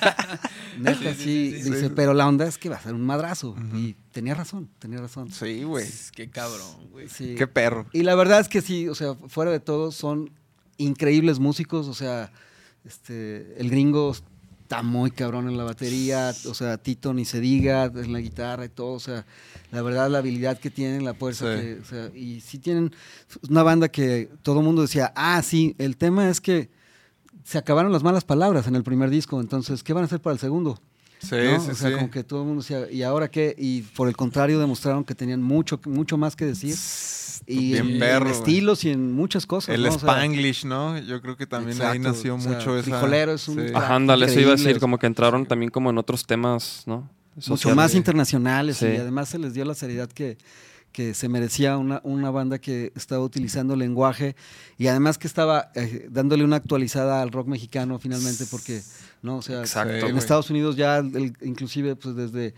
neta, 0.79 1.13
sí, 1.15 1.51
dice, 1.51 1.89
pero 1.89 2.13
la 2.13 2.27
onda 2.27 2.45
es 2.45 2.57
que 2.57 2.69
va 2.69 2.75
a 2.75 2.81
ser 2.81 2.93
un 2.93 3.01
madrazo. 3.01 3.55
Y 3.73 3.95
tenía 4.11 4.35
razón, 4.35 4.69
tenía 4.79 4.99
razón. 4.99 5.31
Sí, 5.31 5.63
güey. 5.63 5.87
Qué 6.13 6.29
cabrón, 6.29 6.89
güey. 6.91 7.09
Sí. 7.09 7.35
Qué 7.35 7.47
perro. 7.47 7.87
Y 7.91 8.03
la 8.03 8.15
verdad 8.15 8.39
es 8.39 8.47
que 8.47 8.61
sí, 8.61 8.87
o 8.87 8.95
sea, 8.95 9.15
fuera 9.27 9.51
de 9.51 9.59
todo, 9.59 9.91
son 9.91 10.29
increíbles 10.77 11.39
músicos. 11.39 11.87
O 11.87 11.93
sea, 11.93 12.31
este, 12.85 13.59
el 13.59 13.69
gringo 13.71 14.15
está 14.61 14.83
muy 14.83 15.11
cabrón 15.11 15.47
en 15.47 15.57
la 15.57 15.63
batería, 15.63 16.33
o 16.47 16.53
sea, 16.53 16.77
Tito 16.77 17.13
ni 17.13 17.25
se 17.25 17.39
diga, 17.39 17.85
en 17.85 18.13
la 18.13 18.19
guitarra 18.19 18.65
y 18.65 18.69
todo, 18.69 18.93
o 18.93 18.99
sea, 18.99 19.25
la 19.75 19.81
verdad 19.81 20.09
la 20.09 20.19
habilidad 20.19 20.57
que 20.57 20.69
tienen, 20.69 21.03
la 21.05 21.13
fuerza, 21.13 21.53
Sí. 21.55 21.61
que, 21.61 21.79
o 21.81 21.85
sea, 21.85 22.09
y 22.15 22.39
sí 22.41 22.57
tienen 22.59 22.91
una 23.49 23.61
banda 23.61 23.89
que 23.89 24.29
todo 24.41 24.59
el 24.59 24.65
mundo 24.65 24.81
decía, 24.81 25.11
ah, 25.15 25.41
sí, 25.43 25.75
el 25.77 25.97
tema 25.97 26.29
es 26.29 26.39
que 26.41 26.69
se 27.43 27.57
acabaron 27.57 27.91
las 27.91 28.01
malas 28.03 28.23
palabras 28.23 28.67
en 28.67 28.75
el 28.75 28.83
primer 28.83 29.09
disco, 29.09 29.39
entonces, 29.39 29.83
¿qué 29.83 29.93
van 29.93 30.03
a 30.03 30.05
hacer 30.05 30.21
para 30.21 30.33
el 30.33 30.39
segundo? 30.39 30.79
Sí, 31.19 31.35
¿no? 31.35 31.59
sí, 31.59 31.71
o 31.71 31.75
sea, 31.75 31.89
sí. 31.89 31.95
como 31.95 32.11
que 32.11 32.23
todo 32.23 32.41
el 32.41 32.47
mundo 32.47 32.61
decía, 32.61 32.89
¿y 32.91 33.01
ahora 33.03 33.29
qué? 33.29 33.55
Y 33.57 33.81
por 33.81 34.07
el 34.07 34.15
contrario 34.15 34.59
demostraron 34.59 35.03
que 35.03 35.15
tenían 35.15 35.41
mucho, 35.41 35.79
mucho 35.85 36.17
más 36.17 36.35
que 36.35 36.45
decir. 36.45 36.75
Y 37.47 37.73
Bien 37.73 37.87
en, 37.89 37.99
perro, 37.99 38.25
en 38.27 38.31
estilos 38.31 38.83
y 38.85 38.91
en 38.91 39.11
muchas 39.13 39.45
cosas. 39.45 39.75
El 39.75 39.83
¿no? 39.83 39.89
O 39.89 39.99
sea, 39.99 39.99
Spanglish, 39.99 40.65
¿no? 40.65 40.97
Yo 40.99 41.21
creo 41.21 41.35
que 41.35 41.45
también 41.45 41.81
ahí 41.81 41.99
nació 41.99 42.35
o 42.35 42.39
sea, 42.39 42.51
mucho 42.53 42.77
esa... 42.77 42.83
Frijolero 42.83 43.33
es 43.33 43.47
un- 43.47 43.67
sí. 43.67 43.73
Ajá, 43.73 43.95
ándale, 43.95 44.25
eso 44.27 44.39
iba 44.39 44.53
a 44.53 44.55
decir, 44.55 44.79
como 44.79 44.97
que 44.97 45.07
entraron 45.07 45.45
también 45.45 45.69
como 45.71 45.89
en 45.89 45.97
otros 45.97 46.25
temas, 46.25 46.83
¿no? 46.85 47.09
Mucho 47.47 47.75
más 47.75 47.93
internacionales 47.95 48.77
Sí. 48.77 48.85
y 48.87 48.95
además 48.97 49.29
se 49.29 49.39
les 49.39 49.53
dio 49.53 49.65
la 49.65 49.75
seriedad 49.75 50.09
que, 50.09 50.37
que 50.91 51.13
se 51.13 51.27
merecía 51.27 51.77
una, 51.77 51.99
una 52.03 52.31
banda 52.31 52.59
que 52.59 52.93
estaba 52.95 53.23
utilizando 53.23 53.75
lenguaje 53.75 54.35
y 54.77 54.87
además 54.87 55.17
que 55.17 55.27
estaba 55.27 55.69
eh, 55.75 56.07
dándole 56.09 56.43
una 56.45 56.55
actualizada 56.55 57.21
al 57.21 57.31
rock 57.31 57.47
mexicano 57.47 57.99
finalmente 57.99 58.45
porque 58.49 58.81
no 59.21 59.37
o 59.37 59.41
sea 59.41 59.59
Exacto, 59.59 60.07
en. 60.07 60.17
Estados 60.17 60.49
Unidos 60.49 60.75
ya 60.77 60.97
el- 60.99 61.35
inclusive 61.41 61.95
pues 61.97 62.15
desde 62.15 62.53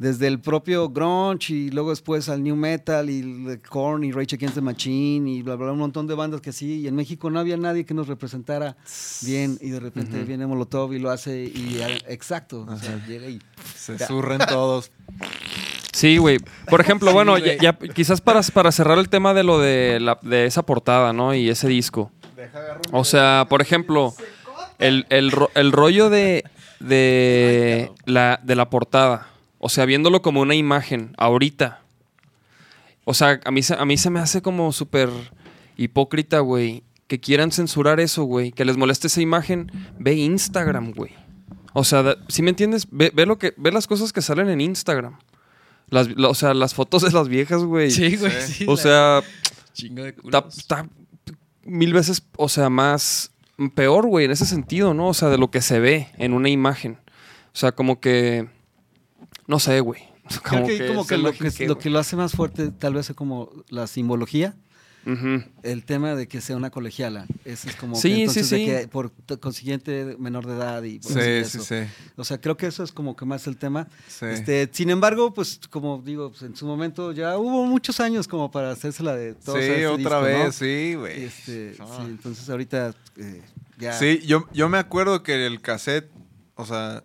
desde 0.00 0.28
el 0.28 0.40
propio 0.40 0.88
grunge 0.88 1.52
y 1.52 1.70
luego 1.70 1.90
después 1.90 2.30
al 2.30 2.42
new 2.42 2.56
metal 2.56 3.10
y 3.10 3.20
el 3.20 3.60
Korn 3.60 4.02
y 4.02 4.12
Rage 4.12 4.36
Against 4.36 4.54
the 4.54 4.62
Machine 4.62 5.30
y 5.30 5.42
bla 5.42 5.56
bla 5.56 5.66
bla, 5.66 5.72
un 5.74 5.78
montón 5.78 6.06
de 6.06 6.14
bandas 6.14 6.40
que 6.40 6.52
sí 6.52 6.80
y 6.80 6.88
en 6.88 6.96
México 6.96 7.28
no 7.28 7.38
había 7.38 7.58
nadie 7.58 7.84
que 7.84 7.92
nos 7.92 8.08
representara 8.08 8.78
bien 9.20 9.58
y 9.60 9.68
de 9.68 9.78
repente 9.78 10.24
viene 10.24 10.46
Molotov 10.46 10.94
y 10.94 10.98
lo 10.98 11.10
hace 11.10 11.44
y 11.44 11.80
exacto 12.08 12.66
o 12.66 12.78
sea, 12.78 12.98
llega 13.06 13.28
y 13.28 13.40
Se 13.76 13.98
surren 13.98 14.40
todos. 14.48 14.90
Sí, 15.92 16.16
güey. 16.16 16.38
Por 16.70 16.80
ejemplo, 16.80 17.12
bueno, 17.12 17.36
ya, 17.36 17.58
ya 17.58 17.76
quizás 17.76 18.22
para, 18.22 18.40
para 18.54 18.72
cerrar 18.72 18.98
el 18.98 19.10
tema 19.10 19.34
de 19.34 19.42
lo 19.42 19.58
de, 19.58 19.98
la, 20.00 20.18
de 20.22 20.46
esa 20.46 20.62
portada, 20.62 21.12
¿no? 21.12 21.34
Y 21.34 21.50
ese 21.50 21.68
disco. 21.68 22.10
O 22.90 23.04
sea, 23.04 23.46
por 23.50 23.60
ejemplo, 23.60 24.14
el, 24.78 25.04
el 25.10 25.30
el 25.54 25.72
rollo 25.72 26.08
de, 26.08 26.44
de, 26.78 27.90
la, 28.06 28.40
de 28.42 28.56
la 28.56 28.70
portada. 28.70 29.26
O 29.60 29.68
sea, 29.68 29.84
viéndolo 29.84 30.22
como 30.22 30.40
una 30.40 30.54
imagen, 30.56 31.12
ahorita. 31.18 31.82
O 33.04 33.14
sea, 33.14 33.40
a 33.44 33.50
mí, 33.50 33.62
se- 33.62 33.74
a 33.74 33.84
mí 33.84 33.96
se 33.96 34.10
me 34.10 34.18
hace 34.20 34.42
como 34.42 34.72
súper 34.72 35.08
hipócrita, 35.76 36.40
güey. 36.40 36.82
Que 37.06 37.20
quieran 37.20 37.52
censurar 37.52 38.00
eso, 38.00 38.24
güey. 38.24 38.52
Que 38.52 38.64
les 38.64 38.76
moleste 38.76 39.06
esa 39.08 39.20
imagen. 39.20 39.70
Ve 39.98 40.14
Instagram, 40.14 40.92
güey. 40.92 41.12
O 41.72 41.84
sea, 41.84 42.16
si 42.28 42.42
me 42.42 42.50
entiendes? 42.50 42.86
Ve, 42.90 43.12
ve 43.14 43.26
lo 43.26 43.38
que, 43.38 43.52
ve 43.56 43.70
las 43.70 43.86
cosas 43.86 44.12
que 44.12 44.22
salen 44.22 44.48
en 44.48 44.60
Instagram. 44.60 45.18
Las, 45.88 46.08
la- 46.16 46.28
o 46.28 46.34
sea, 46.34 46.54
las 46.54 46.74
fotos 46.74 47.02
de 47.02 47.10
las 47.12 47.28
viejas, 47.28 47.62
güey. 47.62 47.90
Sí, 47.90 48.16
güey. 48.16 48.32
Sí. 48.42 48.52
sí, 48.54 48.64
O 48.68 48.76
sea, 48.76 49.22
chingo 49.72 50.02
de 50.04 50.10
está, 50.10 50.40
culos. 50.42 50.58
está 50.58 50.88
mil 51.64 51.92
veces, 51.92 52.22
o 52.36 52.48
sea, 52.48 52.70
más 52.70 53.32
peor, 53.74 54.06
güey, 54.06 54.24
en 54.24 54.30
ese 54.30 54.46
sentido, 54.46 54.94
¿no? 54.94 55.08
O 55.08 55.14
sea, 55.14 55.28
de 55.28 55.38
lo 55.38 55.50
que 55.50 55.60
se 55.60 55.80
ve 55.80 56.08
en 56.16 56.32
una 56.32 56.48
imagen. 56.48 56.98
O 57.52 57.56
sea, 57.58 57.72
como 57.72 58.00
que, 58.00 58.48
no 59.50 59.58
sé, 59.58 59.80
güey. 59.80 60.02
Creo 60.44 60.64
que, 60.66 60.86
como 60.88 61.00
es 61.02 61.06
que, 61.08 61.18
lo, 61.18 61.32
que, 61.32 61.66
lo 61.66 61.78
que 61.78 61.90
lo 61.90 61.98
hace 61.98 62.16
más 62.16 62.32
fuerte 62.32 62.70
tal 62.70 62.94
vez 62.94 63.10
es 63.10 63.16
como 63.16 63.50
la 63.68 63.86
simbología, 63.88 64.54
el 65.62 65.84
tema 65.86 66.14
de 66.14 66.28
que 66.28 66.40
sea 66.42 66.56
una 66.56 66.70
colegiala. 66.70 67.26
Ese 67.44 67.70
es 67.70 67.76
como 67.76 67.94
que 67.94 68.00
Sí, 68.02 68.08
sí, 68.14 68.20
entonces 68.20 68.50
de 68.50 68.64
que 68.66 68.88
por 68.88 69.10
consiguiente 69.40 70.14
menor 70.18 70.46
de 70.46 70.52
edad 70.54 70.82
y 70.82 70.98
por 70.98 71.10
Sí, 71.12 71.18
así 71.18 71.50
sí, 71.50 71.58
eso. 71.58 71.62
sí. 71.64 71.90
O 72.16 72.24
sea, 72.24 72.38
creo 72.40 72.56
que 72.56 72.66
eso 72.66 72.84
es 72.84 72.92
como 72.92 73.16
que 73.16 73.24
más 73.24 73.46
el 73.46 73.56
tema. 73.56 73.88
Sí. 74.08 74.26
Este, 74.26 74.68
sin 74.72 74.90
embargo, 74.90 75.32
pues 75.32 75.58
como 75.70 76.02
digo, 76.04 76.30
pues, 76.30 76.42
en 76.42 76.54
su 76.54 76.66
momento 76.66 77.12
ya 77.12 77.38
hubo 77.38 77.64
muchos 77.64 77.98
años 77.98 78.28
como 78.28 78.50
para 78.50 78.70
hacérsela 78.72 79.16
de 79.16 79.34
todos 79.34 79.58
a 79.58 79.62
Sí, 79.62 79.66
ese 79.68 79.86
otra 79.86 79.96
disco, 79.96 80.14
¿no? 80.38 80.44
vez, 80.44 80.54
sí, 80.54 80.94
güey. 80.94 81.24
Este, 81.24 81.74
Ah. 81.80 82.04
entonces 82.06 82.48
ahorita 82.50 82.94
eh, 83.16 83.42
ya. 83.78 83.94
Sí, 83.94 84.20
yo, 84.26 84.46
yo 84.52 84.68
me 84.68 84.78
acuerdo 84.78 85.22
que 85.22 85.46
el 85.46 85.60
cassette, 85.62 86.10
o 86.56 86.66
sea, 86.66 87.02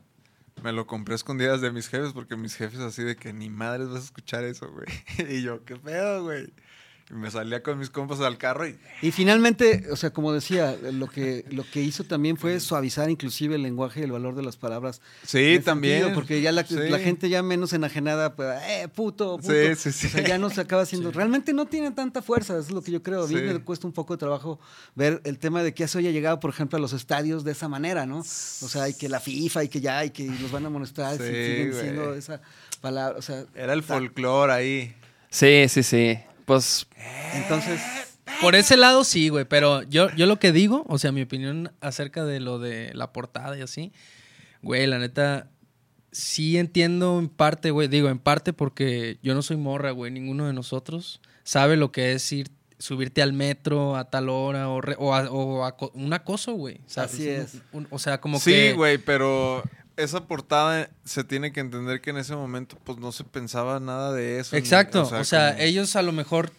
me 0.65 0.73
lo 0.73 0.87
compré 0.87 1.13
escondidas 1.13 1.61
de 1.61 1.71
mis 1.71 1.87
jefes 1.87 2.11
porque 2.11 2.35
mis 2.35 2.55
jefes 2.55 2.79
así 2.79 3.03
de 3.03 3.15
que 3.15 3.31
ni 3.33 3.51
madres 3.51 3.87
vas 3.87 4.01
a 4.01 4.05
escuchar 4.05 4.43
eso, 4.43 4.67
güey. 4.71 4.87
Y 5.31 5.43
yo, 5.43 5.63
¿qué 5.63 5.75
pedo, 5.75 6.23
güey? 6.23 6.51
Y 7.11 7.13
me 7.13 7.29
salía 7.29 7.61
con 7.61 7.77
mis 7.77 7.91
compas 7.91 8.19
al 8.21 8.39
carro 8.39 8.67
y... 8.67 8.75
Y 9.03 9.11
finalmente, 9.11 9.85
o 9.91 9.95
sea, 9.95 10.09
como 10.09 10.33
decía, 10.33 10.75
lo 10.91 11.05
que, 11.07 11.45
lo 11.51 11.63
que 11.69 11.81
hizo 11.81 12.03
también 12.03 12.35
fue 12.35 12.59
suavizar 12.59 13.11
inclusive 13.11 13.53
el 13.55 13.61
lenguaje 13.61 13.99
y 13.99 14.03
el 14.03 14.11
valor 14.11 14.33
de 14.35 14.41
las 14.41 14.57
palabras. 14.57 15.01
Sí, 15.23 15.59
también. 15.63 15.99
sentido, 15.99 16.15
Porque 16.15 16.41
ya 16.41 16.51
la, 16.51 16.65
Sí. 16.65 16.73
la 16.89 16.97
gente 16.97 17.29
ya 17.29 17.43
menos 17.43 17.73
enajenada, 17.73 18.35
pues, 18.35 18.59
eh, 18.67 18.87
puto, 18.87 19.37
puto. 19.37 19.51
Sí, 19.53 19.75
sí, 19.75 19.91
sí. 19.91 20.07
O 20.07 20.09
sea, 20.09 20.23
ya 20.27 20.39
no 20.39 20.49
se 20.49 20.61
acaba 20.61 20.81
haciendo. 20.81 21.11
Realmente 21.11 21.53
no 21.53 21.67
tiene 21.67 21.91
tanta 21.91 22.23
fuerza, 22.23 22.53
eso 22.53 22.61
es 22.69 22.71
lo 22.71 22.81
que 22.81 22.91
yo 22.91 23.03
creo. 23.03 23.25
A 23.25 23.27
mí 23.27 23.35
Sí. 23.35 23.41
me 23.41 23.59
cuesta 23.59 23.85
un 23.85 23.93
poco 23.93 24.15
de 24.15 24.17
trabajo 24.17 24.59
ver 24.95 25.21
el 25.25 25.37
tema 25.37 25.61
de 25.61 25.75
que 25.75 25.83
eso 25.83 25.99
haya 25.99 26.09
llegado, 26.09 26.39
por 26.39 26.49
ejemplo, 26.49 26.77
a 26.77 26.81
los 26.81 26.93
estadios 26.93 27.43
de 27.43 27.51
esa 27.51 27.67
manera, 27.67 28.07
¿no? 28.07 28.17
O 28.21 28.23
sea, 28.23 28.89
y 28.89 28.95
que 28.95 29.09
la 29.09 29.19
FIFA 29.19 29.63
y 29.65 29.69
que 29.69 29.79
ya, 29.79 30.03
y 30.05 30.09
que 30.09 30.25
los 30.25 30.51
van 30.51 30.63
a 30.63 30.67
amonestar 30.69 31.17
Sí, 31.17 31.23
si 31.23 31.29
siguen 31.29 31.71
diciendo 31.71 32.15
esa 32.15 32.41
palabra. 32.81 33.19
O 33.19 33.21
sea, 33.21 33.45
Era 33.53 33.73
el 33.73 33.83
folclore 33.83 34.51
ahí. 34.51 34.95
Sí, 35.29 35.65
sí, 35.69 35.83
sí. 35.83 36.17
Pues, 36.45 36.87
Entonces, 37.33 37.81
Por 38.41 38.55
ese 38.55 38.77
lado 38.77 39.03
sí, 39.03 39.29
güey, 39.29 39.45
pero 39.45 39.83
yo, 39.83 40.09
yo 40.15 40.25
lo 40.25 40.39
que 40.39 40.51
digo, 40.51 40.85
o 40.87 40.97
sea, 40.97 41.11
mi 41.11 41.21
opinión 41.23 41.71
acerca 41.81 42.23
de 42.25 42.39
lo 42.39 42.59
de 42.59 42.91
la 42.93 43.11
portada 43.13 43.57
y 43.57 43.61
así, 43.61 43.91
güey, 44.61 44.85
la 44.87 44.99
neta, 44.99 45.49
sí 46.11 46.57
entiendo 46.57 47.19
en 47.19 47.29
parte, 47.29 47.71
güey, 47.71 47.87
digo 47.87 48.09
en 48.09 48.19
parte 48.19 48.51
porque 48.53 49.19
yo 49.21 49.33
no 49.35 49.41
soy 49.41 49.57
morra, 49.57 49.91
güey, 49.91 50.11
ninguno 50.11 50.47
de 50.47 50.53
nosotros 50.53 51.21
sabe 51.43 51.77
lo 51.77 51.91
que 51.91 52.13
es 52.13 52.31
ir, 52.31 52.49
subirte 52.79 53.21
al 53.21 53.31
metro 53.33 53.95
a 53.95 54.09
tal 54.09 54.29
hora 54.29 54.69
o, 54.69 54.81
re- 54.81 54.95
o, 54.99 55.13
a- 55.13 55.29
o 55.31 55.63
aco- 55.65 55.91
un 55.93 56.11
acoso, 56.13 56.53
güey. 56.53 56.81
¿sabes? 56.87 57.13
Así 57.13 57.29
es. 57.29 57.57
Un- 57.71 57.87
o 57.89 57.99
sea, 57.99 58.19
como 58.19 58.39
sí, 58.39 58.51
que... 58.51 58.73
güey, 58.73 58.97
pero 58.97 59.63
esa 59.97 60.25
portada 60.27 60.89
se 61.03 61.23
tiene 61.23 61.51
que 61.53 61.59
entender 61.59 62.01
que 62.01 62.09
en 62.09 62.17
ese 62.17 62.35
momento 62.35 62.77
pues 62.83 62.97
no 62.99 63.11
se 63.11 63.23
pensaba 63.23 63.79
nada 63.79 64.13
de 64.13 64.39
eso. 64.39 64.55
Exacto, 64.55 65.03
o 65.03 65.23
sea, 65.23 65.51
como- 65.53 65.63
ellos 65.63 65.95
a 65.95 66.01
lo 66.01 66.11
mejor 66.11 66.51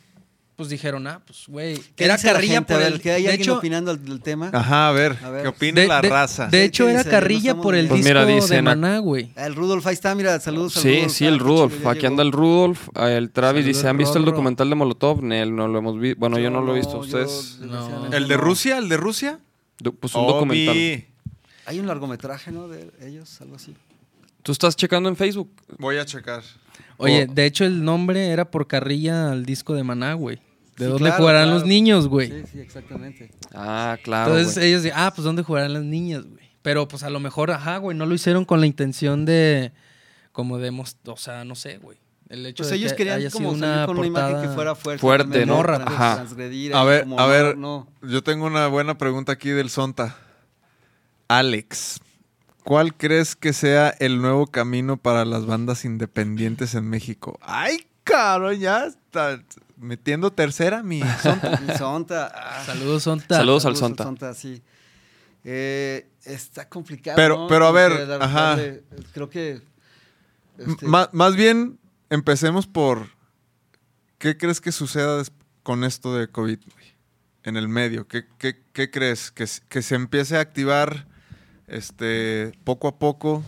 pues 0.57 0.71
dijeron, 0.71 1.07
ah, 1.07 1.21
pues, 1.27 1.45
güey, 1.49 1.79
¿qué 1.97 2.07
era 2.07 2.17
carrilla 2.17 2.63
por 2.63 2.79
ver, 2.79 2.95
el... 2.95 3.01
que 3.03 3.13
hay 3.13 3.25
de 3.25 3.29
alguien 3.29 3.43
hecho, 3.43 3.59
opinando 3.59 3.95
del, 3.95 4.23
tema. 4.23 4.49
Ajá, 4.55 4.89
a 4.89 4.93
ver, 4.93 5.19
A 5.23 5.29
ver. 5.29 5.43
¿qué 5.43 5.49
opina 5.49 5.83
de, 5.83 5.87
la 5.87 6.01
de- 6.01 6.09
raza? 6.09 6.47
de 6.47 6.65
hecho, 6.65 6.87
¿Qué 6.87 6.93
era 6.93 7.01
dice? 7.01 7.11
carrilla 7.11 7.53
No 7.53 7.61
por 7.61 7.75
el 7.75 7.89
Pues 7.89 7.99
disco 7.99 8.09
mira, 8.09 8.25
de 8.25 8.35
dicen 8.37 8.65
Maná, 8.65 8.97
güey. 9.01 9.33
El 9.37 9.55
Rudolf, 9.55 9.87
ahí 9.87 9.93
está, 9.93 10.15
mira, 10.15 10.41
saludos. 10.41 10.75
al 10.79 10.83
sí, 10.83 10.95
Rudolf. 10.97 11.13
sí, 11.13 11.25
Ah, 11.27 11.29
el 11.29 11.37
qué 11.37 11.45
Rudolf. 11.45 11.87
Aquí 11.87 12.01
llegó. 12.01 12.07
anda 12.13 12.23
el 12.23 12.33
Rudolf, 12.33 12.89
el 12.97 13.31
Travis 13.33 13.65
Saludos, 13.65 13.77
dice, 13.77 13.89
¿han 13.91 13.99
visto 13.99 14.17
el 14.19 14.25
documental 14.25 14.71
de 14.71 14.75
Molotov? 14.77 15.31
Él 15.31 15.55
no 15.55 15.69
lo 15.69 15.79
hemos 15.79 16.01
visto. 16.01 16.19
Bueno, 16.21 16.39
yo 16.39 16.49
no 16.51 16.63
lo 16.63 16.73
he 16.75 16.79
visto. 16.79 17.01
¿Ustedes? 17.01 17.59
¿El 18.13 18.27
de. 18.27 18.37
Rusia? 18.39 18.79
¿El 18.79 18.89
de 18.89 18.97
Rusia? 18.97 19.41
Pues 20.01 20.15
un 20.15 20.25
Oh, 20.25 20.33
documental. 20.33 21.05
Hay 21.67 21.81
un 21.81 21.87
largometraje, 21.87 22.53
¿no? 22.53 22.69
De 22.69 22.91
ellos, 23.03 23.41
algo 23.41 23.57
así. 23.57 23.75
¿Tú 24.43 24.53
estás 24.53 24.77
checando 24.77 25.09
en 25.09 25.17
Facebook? 25.17 25.51
Voy 25.79 25.99
a 25.99 26.05
checar. 26.07 26.43
Oye, 26.99 27.27
Oh. 27.29 27.33
de 27.35 27.45
hecho 27.47 27.65
el 27.65 27.85
nombre 27.85 28.29
era 28.29 28.51
por 28.51 28.67
carrilla 28.69 29.33
al 29.33 29.45
disco 29.45 29.75
de 29.75 29.83
Maná, 29.83 30.15
güey. 30.15 30.37
¿De 30.77 30.85
Sí, 30.85 30.91
dónde 30.91 30.99
claro, 31.09 31.17
jugarán 31.17 31.45
claro. 31.45 31.59
los 31.59 31.67
niños, 31.69 32.07
güey? 32.07 32.29
Sí, 32.31 32.43
sí, 32.53 32.61
exactamente. 32.61 33.31
Ah, 33.55 33.97
claro. 34.03 34.31
Entonces 34.37 34.55
güey. 34.57 34.69
ellos 34.69 34.83
dicen, 34.83 34.99
ah, 34.99 35.13
pues 35.15 35.25
¿dónde 35.25 35.43
jugarán 35.43 35.73
las 35.73 35.83
niñas, 35.83 36.25
güey? 36.25 36.47
Pero 36.63 36.87
pues 36.87 37.03
a 37.03 37.11
lo 37.11 37.19
mejor, 37.19 37.51
ajá, 37.51 37.79
güey, 37.79 37.97
no 37.97 38.07
lo 38.07 38.15
hicieron 38.15 38.45
con 38.45 38.61
la 38.61 38.67
intención 38.67 39.25
de, 39.25 39.73
como 40.33 40.59
de, 40.59 40.71
o 41.07 41.17
sea, 41.17 41.45
no 41.45 41.55
sé, 41.55 41.79
güey. 41.79 41.99
El 42.29 42.45
hecho 42.45 42.63
Pues 42.65 42.71
de 42.71 42.77
ellos 42.77 42.93
que 42.93 42.99
querían 42.99 43.19
haya 43.19 43.31
como 43.31 43.51
sido 43.55 43.61
salir 43.61 43.75
una 43.77 43.87
con 43.87 43.99
una 43.99 44.07
imagen 44.07 44.29
portada- 44.33 44.49
que 44.49 44.55
fuera 44.55 44.75
fuerte. 44.75 45.01
Fuerte, 45.01 45.47
¿no? 45.47 45.61
Ajá. 45.61 46.15
transgredir 46.17 46.75
A 46.75 46.83
ver, 46.85 47.03
como, 47.05 47.19
a 47.21 47.23
no, 47.23 47.29
ver. 47.29 47.57
no. 47.57 47.89
Yo 48.03 48.23
tengo 48.23 48.47
una 48.47 48.67
buena 48.67 48.99
pregunta 48.99 49.33
aquí 49.33 49.51
del 49.51 49.71
Sonta. 49.71 50.17
Alex, 51.29 52.01
¿cuál 52.65 52.95
crees 52.97 53.35
que 53.37 53.53
sea 53.53 53.91
el 53.99 54.21
nuevo 54.21 54.47
camino 54.47 54.97
para 54.97 55.25
las 55.25 55.47
bandas 55.47 55.85
independientes 55.85 56.75
en 56.75 56.89
México? 56.89 57.39
¡Ay, 57.43 57.87
cabrón! 58.05 58.59
Ya 58.59 58.87
está 58.87 59.43
metiendo 59.77 60.33
tercera 60.33 60.83
mi 60.83 61.03
Sonta. 61.23 61.61
Mi 61.67 61.75
Sonta. 61.77 62.33
ah, 62.35 62.63
Saludos, 62.65 63.03
Sonta. 63.03 63.37
Saludos. 63.37 63.67
al 63.67 63.77
Sonta. 63.77 64.35
sí. 64.35 64.63
Eh, 65.49 66.09
está 66.25 66.69
complicado. 66.69 67.15
Pero- 67.17 67.37
¿no? 67.39 67.47
pero 67.49 67.67
a 67.67 67.73
ver, 67.73 67.93
ajá. 68.21 68.57
darle- 68.57 68.83
creo 69.13 69.31
que. 69.31 69.63
este, 70.59 70.87
Má- 70.87 71.09
más 71.13 71.37
bien, 71.37 71.79
empecemos 72.11 72.67
por... 72.67 73.09
¿Qué 74.19 74.37
crees 74.37 74.61
que 74.61 74.73
suceda 74.73 75.23
con 75.63 75.85
esto 75.85 76.17
de 76.17 76.29
COVID 76.29 76.59
en 77.45 77.57
el 77.57 77.69
medio? 77.69 78.09
¿Qué, 78.09 78.25
qué- 78.39 78.61
qué 78.73 78.91
crees? 78.91 79.31
¿Que, 79.31 79.47
¿Que 79.69 79.83
se 79.83 79.95
empiece 79.95 80.37
a 80.37 80.41
activar 80.41 81.07
este, 81.67 82.53
poco 82.65 82.89
a 82.89 82.99
poco, 82.99 83.43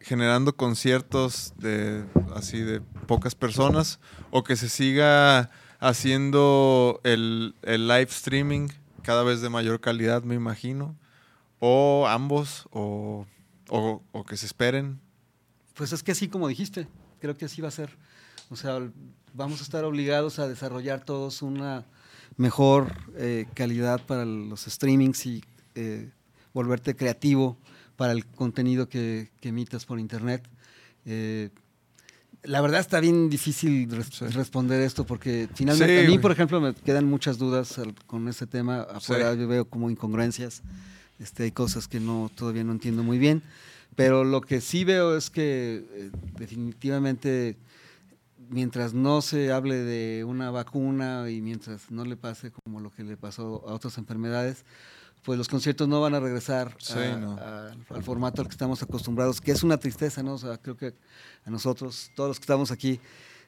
generando 0.00 0.56
conciertos 0.56 1.54
de, 1.56 2.04
así 2.34 2.60
de 2.60 2.80
pocas 2.80 3.34
personas? 3.34 4.00
¿O 4.30 4.44
que 4.44 4.56
se 4.56 4.68
siga 4.68 5.50
haciendo 5.78 7.00
el, 7.04 7.54
el 7.62 7.88
live 7.88 8.08
streaming 8.10 8.68
cada 9.02 9.22
vez 9.22 9.40
de 9.40 9.48
mayor 9.48 9.80
calidad, 9.80 10.22
me 10.22 10.34
imagino? 10.34 10.96
¿O 11.58 12.06
ambos? 12.08 12.66
¿O 12.70 13.26
o, 13.68 14.02
o 14.12 14.24
que 14.24 14.36
se 14.36 14.46
esperen. 14.46 15.00
Pues 15.74 15.92
es 15.92 16.02
que 16.02 16.12
así 16.12 16.28
como 16.28 16.48
dijiste, 16.48 16.88
creo 17.20 17.36
que 17.36 17.46
así 17.46 17.60
va 17.60 17.68
a 17.68 17.72
ser. 17.72 17.90
O 18.50 18.56
sea, 18.56 18.80
vamos 19.34 19.60
a 19.60 19.62
estar 19.62 19.84
obligados 19.84 20.38
a 20.38 20.48
desarrollar 20.48 21.04
todos 21.04 21.42
una 21.42 21.84
mejor 22.36 22.94
eh, 23.16 23.46
calidad 23.54 24.04
para 24.04 24.24
los 24.24 24.62
streamings 24.64 25.26
y 25.26 25.44
eh, 25.74 26.10
volverte 26.60 26.96
creativo 26.96 27.58
para 27.96 28.12
el 28.12 28.24
contenido 28.24 28.88
que, 28.88 29.28
que 29.42 29.50
emitas 29.50 29.84
por 29.84 30.00
internet. 30.00 30.42
Eh, 31.04 31.50
la 32.44 32.62
verdad 32.62 32.80
está 32.80 32.98
bien 32.98 33.28
difícil 33.28 33.90
res- 33.90 34.06
Sí. 34.10 34.24
responder 34.28 34.80
esto 34.80 35.04
porque 35.04 35.48
finalmente 35.54 36.00
Sí, 36.00 36.06
a 36.06 36.08
mí, 36.10 36.18
por 36.18 36.32
ejemplo, 36.32 36.58
me 36.62 36.72
quedan 36.72 37.04
muchas 37.04 37.36
dudas 37.36 37.78
al- 37.78 37.94
con 38.06 38.26
este 38.28 38.46
tema. 38.46 38.80
Afuera 38.82 39.34
Sí. 39.34 39.40
yo 39.40 39.48
veo 39.48 39.66
como 39.66 39.90
incongruencias, 39.90 40.62
este, 41.18 41.42
hay 41.42 41.50
cosas 41.52 41.88
que 41.88 42.00
no 42.00 42.30
todavía 42.34 42.64
no 42.64 42.72
entiendo 42.72 43.02
muy 43.02 43.18
bien, 43.18 43.42
pero 43.94 44.24
lo 44.24 44.40
que 44.40 44.62
sí 44.62 44.84
veo 44.84 45.14
es 45.14 45.28
que 45.28 45.84
eh, 45.92 46.10
definitivamente 46.38 47.56
mientras 48.48 48.94
no 48.94 49.20
se 49.20 49.52
hable 49.52 49.74
de 49.76 50.24
una 50.24 50.50
vacuna 50.50 51.28
y 51.30 51.42
mientras 51.42 51.90
no 51.90 52.04
le 52.06 52.16
pase 52.16 52.50
como 52.50 52.80
lo 52.80 52.90
que 52.90 53.02
le 53.04 53.18
pasó 53.18 53.62
a 53.68 53.74
otras 53.74 53.98
enfermedades, 53.98 54.64
pues 55.26 55.36
los 55.36 55.48
conciertos 55.48 55.86
no 55.88 56.00
van 56.00 56.14
a 56.14 56.20
regresar 56.20 56.74
Sí, 56.78 56.94
a- 56.98 57.16
no. 57.16 57.32
a- 57.36 57.72
al 57.90 58.02
formato 58.02 58.40
al 58.42 58.48
que 58.48 58.52
estamos 58.52 58.80
acostumbrados, 58.82 59.40
que 59.40 59.50
es 59.52 59.62
una 59.64 59.76
tristeza, 59.76 60.22
¿no? 60.22 60.34
O 60.34 60.38
sea, 60.38 60.56
creo 60.56 60.76
que 60.76 60.94
a 61.44 61.50
nosotros, 61.50 62.10
todos 62.14 62.28
los 62.28 62.38
que 62.38 62.44
estamos 62.44 62.70
aquí, 62.70 63.00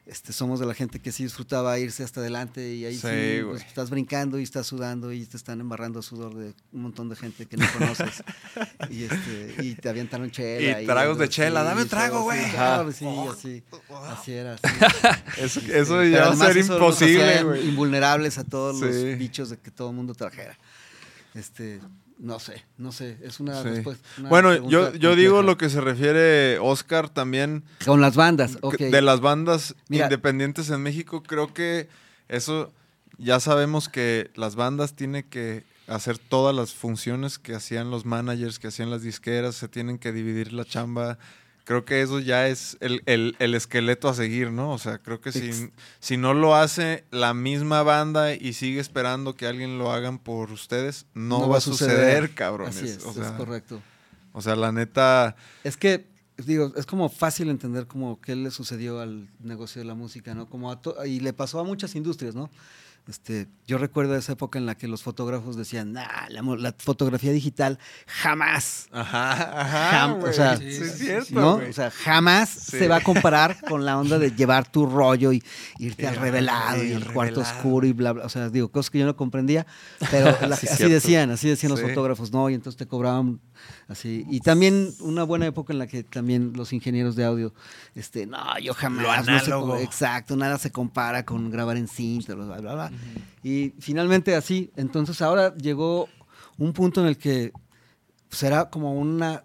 este, 0.07 0.33
somos 0.33 0.59
de 0.59 0.65
la 0.65 0.73
gente 0.75 1.01
que 1.01 1.13
sí 1.13 1.23
disfrutaba 1.25 1.79
irse 1.79 2.03
hasta 2.03 2.21
adelante 2.21 2.73
y 2.75 2.87
ahí 2.87 2.95
sí, 2.95 3.01
Sí, 3.07 3.43
pues, 3.47 3.63
estás 3.63 3.91
brincando 3.91 4.41
y 4.41 4.43
estás 4.43 4.67
sudando 4.67 5.13
y 5.13 5.25
te 5.27 5.37
están 5.37 5.61
embarrando 5.61 6.01
sudor 6.03 6.35
de 6.35 6.55
un 6.73 6.81
montón 6.83 7.11
de 7.11 7.17
gente 7.17 7.45
que 7.47 7.59
no 7.59 7.67
conoces 7.75 8.25
y, 8.91 9.05
este, 9.05 9.55
y 9.63 9.75
te 9.75 9.89
avientaron 9.91 10.31
chela. 10.31 10.81
Y 10.83 10.87
tragos 10.87 11.19
de 11.19 11.29
chela, 11.29 11.63
dame 11.63 11.83
un 11.83 11.89
trago, 11.89 12.23
güey. 12.23 12.51
claro, 12.51 12.91
sí, 12.91 13.05
Oh. 13.07 13.31
así, 13.31 13.63
así 14.09 14.33
era. 14.33 14.55
así. 14.63 14.71
Eso, 15.43 15.61
Este, 15.61 15.79
eso 15.79 16.05
ya 16.05 16.31
va 16.31 16.33
a 16.33 16.37
ser 16.53 16.57
imposible, 16.57 17.43
güey. 17.45 17.69
Invulnerables 17.69 18.39
a 18.39 18.45
todos 18.45 18.81
los 18.81 19.19
bichos 19.19 19.51
de 19.51 19.59
que 19.59 19.71
todo 19.71 19.91
el 19.91 19.97
mundo 19.97 20.15
trajera. 20.15 20.59
Este, 21.35 21.81
no 22.19 22.39
sé, 22.41 22.65
no 22.79 22.91
sé, 22.93 23.17
es 23.23 23.39
una 23.41 23.63
Sí. 23.63 23.69
respuesta. 23.69 24.09
una 24.19 24.29
Bueno, 24.29 24.69
yo, 24.69 24.93
yo 24.95 25.15
digo 25.15 25.43
lo 25.43 25.57
que 25.57 25.69
se 25.71 25.81
refiere 25.81 26.59
Oscar 26.59 27.09
también 27.09 27.63
Con 27.85 28.01
las 28.01 28.17
bandas, 28.17 28.59
ok. 28.63 28.77
de 28.79 29.03
las 29.03 29.21
bandas 29.21 29.75
Mira. 29.89 30.07
independientes 30.07 30.71
en 30.71 30.83
México. 30.83 31.23
Creo 31.23 31.53
que 31.55 31.89
eso 32.29 32.73
ya 33.19 33.41
sabemos 33.41 33.89
que 33.89 34.31
las 34.35 34.57
bandas 34.57 34.95
tienen 34.95 35.23
que 35.25 35.65
hacer 35.87 36.19
todas 36.19 36.55
las 36.55 36.75
funciones 36.75 37.39
que 37.39 37.55
hacían 37.55 37.91
los 37.91 38.05
managers, 38.05 38.59
que 38.59 38.67
hacían 38.69 38.91
las 38.91 39.03
disqueras, 39.03 39.55
se 39.55 39.69
tienen 39.69 39.99
que 39.99 40.13
dividir 40.13 40.53
la 40.53 40.65
chamba. 40.65 41.19
Creo 41.69 41.85
que 41.85 42.01
eso 42.01 42.19
ya 42.19 42.49
es 42.49 42.79
el, 42.81 43.03
el- 43.05 43.37
el 43.41 43.55
esqueleto 43.55 44.09
a 44.09 44.15
seguir, 44.15 44.51
¿no? 44.53 44.73
O 44.73 44.79
sea, 44.79 44.97
creo 45.03 45.21
que 45.21 45.33
si, 45.33 45.71
si 46.01 46.17
no 46.17 46.33
lo 46.33 46.55
hace 46.57 47.05
la 47.11 47.35
misma 47.35 47.83
banda 47.83 48.33
y 48.33 48.55
sigue 48.55 48.81
esperando 48.81 49.35
que 49.37 49.47
alguien 49.47 49.77
lo 49.77 49.93
hagan 49.93 50.19
por 50.19 50.51
ustedes, 50.51 51.05
no, 51.13 51.47
va 51.47 51.59
a 51.59 51.61
suceder, 51.61 52.33
cabrones. 52.33 52.75
Así 52.79 52.87
es, 52.89 53.05
o, 53.05 53.11
es 53.11 53.31
correcto. 53.33 53.83
o 54.33 54.41
sea, 54.41 54.57
la 54.57 54.73
neta, 54.73 55.37
Es 55.63 55.77
que, 55.77 56.07
digo, 56.39 56.73
es 56.75 56.87
como 56.87 57.11
fácil 57.11 57.51
entender 57.51 57.87
como 57.87 58.19
qué 58.19 58.35
le 58.35 58.51
sucedió 58.51 59.01
al 59.01 59.29
negocio 59.39 59.83
de 59.83 59.85
la 59.87 59.95
música, 59.95 60.35
¿no? 60.35 60.49
Como 60.49 60.71
a 60.73 60.81
to- 60.81 61.05
y 61.05 61.21
le 61.21 61.35
pasó 61.35 61.61
a 61.61 61.65
muchas 61.65 61.95
industrias, 61.97 62.35
¿no? 62.35 62.49
Este, 63.09 63.49
yo 63.67 63.79
recuerdo 63.79 64.15
esa 64.17 64.33
época 64.33 64.59
en 64.59 64.67
la 64.67 64.75
que 64.77 64.87
los 64.87 65.03
fotógrafos 65.03 65.57
decían, 65.57 65.95
nah, 65.95 66.29
la, 66.29 66.75
fotografía 66.77 67.33
digital 67.33 67.79
jamás, 68.07 68.87
Ajá, 68.93 69.61
ajá. 69.62 69.91
Jam- 70.09 70.23
o 70.29 70.33
sea, 70.33 70.57
sí, 70.59 70.71
sí, 70.73 70.83
es 70.83 70.93
sí, 70.93 71.05
cierto. 71.07 71.35
¿no? 71.41 71.55
O 71.55 71.73
sea, 71.73 71.91
jamás 71.91 72.50
Sí. 72.50 72.79
se 72.79 72.87
va 72.88 72.97
a 72.97 73.00
comparar 73.03 73.61
con 73.67 73.87
la 73.87 73.99
onda 73.99 74.19
de 74.19 74.33
llevar 74.33 74.71
tu 74.71 74.85
rollo 74.85 75.33
y 75.33 75.43
irte 75.79 76.07
al 76.07 76.15
El- 76.17 76.21
revelado 76.21 76.85
y 76.85 76.93
el 76.93 77.03
el 77.03 77.12
cuarto 77.12 77.37
revelado. 77.37 77.57
oscuro 77.57 77.87
y 77.87 77.93
bla, 77.95 78.12
bla. 78.12 78.25
O 78.27 78.29
sea, 78.29 78.50
digo, 78.50 78.69
cosas 78.71 78.91
que 78.91 78.99
yo 78.99 79.07
no 79.07 79.17
comprendía, 79.17 79.67
pero 80.11 80.27
la- 80.47 80.55
así 80.57 80.67
cierto. 80.67 80.93
decían, 80.95 81.31
así 81.31 81.49
decían 81.49 81.71
los 81.73 81.81
fotógrafos, 81.81 82.31
¿no? 82.31 82.50
Y 82.50 82.55
entonces 82.55 82.77
te 82.77 82.87
cobraban 82.87 83.41
así. 83.88 84.27
Y 84.29 84.41
también 84.41 84.92
una 85.01 85.23
buena 85.25 85.47
época 85.47 85.73
en 85.73 85.79
la 85.79 85.87
que 85.87 86.03
también 86.05 86.53
los 86.55 86.75
ingenieros 86.75 87.16
de 87.16 87.25
audio, 87.25 87.55
este, 87.94 88.27
no, 88.27 88.59
yo 88.59 88.75
jamás. 88.75 89.27
Lo 89.27 89.66
no 89.66 89.77
se 89.79 89.83
exacto, 89.83 90.37
nada 90.37 90.59
se 90.59 90.71
compara 90.71 91.25
con 91.25 91.51
grabar 91.51 91.79
en 91.79 91.88
cinta, 91.88 92.35
bla, 92.35 92.59
bla, 92.59 92.75
bla. 92.75 92.92
Y 93.43 93.73
finalmente 93.79 94.35
así, 94.35 94.71
entonces 94.77 95.23
ahora 95.23 95.55
llegó 95.57 96.09
un 96.57 96.73
punto 96.73 97.01
en 97.01 97.07
el 97.07 97.17
que 97.17 97.53
será 98.31 98.69
como 98.69 98.93
una, 98.95 99.45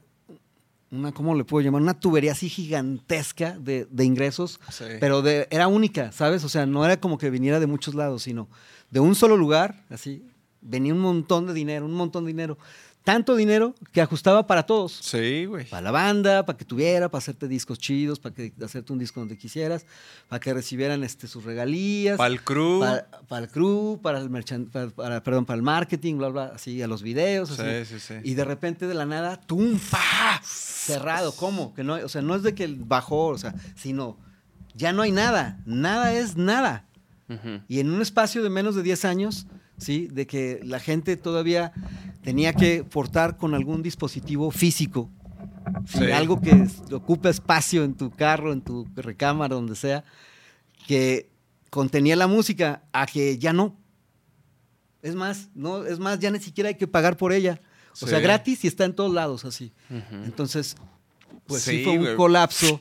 una, 0.92 1.12
¿cómo 1.12 1.36
le 1.36 1.44
puedo 1.44 1.64
llamar? 1.64 1.82
Una 1.82 2.00
tubería 2.00 2.32
así 2.34 2.50
gigantesca 2.50 3.58
de, 3.60 3.88
de 3.90 4.04
ingresos, 4.06 4.60
Sí. 4.70 4.86
pero 5.00 5.22
de, 5.22 5.48
era 5.52 5.68
única, 5.68 6.12
¿sabes? 6.12 6.44
O 6.44 6.50
sea, 6.50 6.66
no 6.66 6.84
era 6.86 7.00
como 7.00 7.18
que 7.18 7.30
viniera 7.30 7.60
de 7.60 7.68
muchos 7.68 7.96
lados, 7.96 8.24
sino 8.24 8.48
de 8.92 9.00
un 9.00 9.16
solo 9.16 9.38
lugar, 9.38 9.84
así, 9.90 10.24
venía 10.62 10.94
un 10.94 11.00
montón 11.00 11.48
de 11.48 11.54
dinero, 11.54 11.86
un 11.86 11.94
montón 11.94 12.26
de 12.26 12.30
dinero. 12.30 12.58
Tanto 13.04 13.36
dinero 13.36 13.76
que 13.92 14.00
ajustaba 14.00 14.48
para 14.48 14.66
todos. 14.66 14.94
Sí, 15.02 15.44
güey. 15.44 15.66
Para 15.70 15.82
la 15.82 15.92
banda, 15.92 16.46
para 16.46 16.58
que 16.58 16.64
tuviera, 16.64 17.10
para 17.10 17.18
hacerte 17.20 17.50
discos 17.50 17.78
chidos, 17.78 18.18
para 18.18 18.34
que 18.34 18.54
hacerte 18.64 18.94
un 18.94 19.00
disco 19.00 19.20
donde 19.20 19.38
quisieras, 19.38 19.86
para 20.30 20.40
que 20.40 20.54
recibieran 20.54 21.04
este, 21.04 21.28
sus 21.28 21.44
regalías. 21.44 22.18
Para 22.18 22.34
el 22.34 22.42
crew. 22.42 22.80
Para, 22.80 23.08
para 23.28 23.46
el 23.46 23.52
crew, 23.52 24.00
para 24.02 24.20
el 24.20 24.30
merchan- 24.30 24.70
para, 24.72 24.88
para- 24.90 25.22
perdón, 25.22 25.46
para 25.46 25.58
el 25.58 25.64
marketing, 25.64 26.16
bla, 26.18 26.30
bla, 26.30 26.46
así, 26.56 26.82
a 26.82 26.88
los 26.88 27.04
videos. 27.04 27.50
Sí, 27.50 27.62
así. 27.62 28.00
sí, 28.00 28.00
sí. 28.00 28.14
Y 28.24 28.36
de 28.36 28.46
repente 28.46 28.88
de 28.88 28.94
la 28.94 29.06
nada, 29.06 29.36
¡tum! 29.36 29.78
¡pa! 29.92 30.40
Cerrado. 30.44 31.34
¿Cómo? 31.36 31.74
Que 31.74 31.84
no, 31.84 31.96
o 31.96 32.08
sea, 32.10 32.22
no 32.22 32.36
es 32.36 32.44
de 32.44 32.56
que 32.56 32.74
bajó, 32.80 33.28
o 33.28 33.38
sea, 33.38 33.54
sino 33.76 34.18
ya 34.76 34.94
no 34.94 35.02
hay 35.02 35.12
nada. 35.12 35.60
Nada 35.66 36.14
es 36.14 36.38
nada. 36.38 36.86
Y 37.68 37.80
en 37.80 37.90
un 37.90 38.02
espacio 38.02 38.44
de 38.44 38.50
menos 38.50 38.76
de 38.76 38.84
10 38.84 39.06
años, 39.06 39.48
¿sí? 39.84 40.08
De 40.12 40.26
que 40.28 40.60
la 40.64 40.80
gente 40.80 41.18
todavía 41.18 41.72
tenía 42.24 42.54
que 42.54 42.84
portar 42.84 43.38
con 43.38 43.54
algún 43.54 43.84
dispositivo 43.84 44.50
físico. 44.52 45.10
Algo 46.14 46.40
que 46.42 46.68
ocupe 46.92 47.30
espacio 47.30 47.84
en 47.84 47.94
tu 47.96 48.10
carro, 48.10 48.54
en 48.54 48.62
tu 48.62 48.88
recámara, 48.96 49.56
donde 49.56 49.76
sea, 49.76 50.04
que 50.88 51.30
contenía 51.70 52.16
la 52.16 52.28
música, 52.28 52.84
a 52.94 53.06
que 53.06 53.38
ya 53.38 53.52
no. 53.54 53.76
Es 55.02 55.16
más, 55.16 55.50
no, 55.54 55.86
es 55.86 56.00
más, 56.00 56.20
ya 56.20 56.32
ni 56.32 56.40
siquiera 56.40 56.70
hay 56.70 56.76
que 56.76 56.88
pagar 56.88 57.18
por 57.18 57.34
ella. 57.34 57.60
O 57.92 57.96
Sí. 57.96 58.08
sea, 58.08 58.20
gratis 58.20 58.64
y 58.64 58.68
está 58.68 58.86
en 58.86 58.96
todos 58.96 59.14
lados 59.14 59.44
así. 59.46 59.74
Entonces, 60.24 60.76
pues 61.46 61.62
sí, 61.64 61.78
Sí, 61.80 61.84
fue 61.84 61.98
un 61.98 62.16
colapso. 62.16 62.80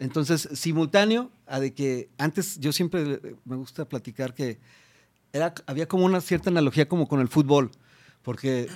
Entonces, 0.00 0.48
simultáneo 0.52 1.30
a 1.46 1.60
de 1.60 1.72
que 1.72 2.08
antes 2.18 2.58
yo 2.58 2.72
siempre 2.72 3.20
me 3.44 3.56
gusta 3.56 3.84
platicar 3.88 4.34
que 4.34 4.58
era, 5.34 5.52
había 5.66 5.86
como 5.86 6.06
una 6.06 6.22
cierta 6.22 6.48
analogía 6.48 6.88
como 6.88 7.06
con 7.06 7.20
el 7.20 7.28
fútbol. 7.28 7.70
Porque 8.22 8.70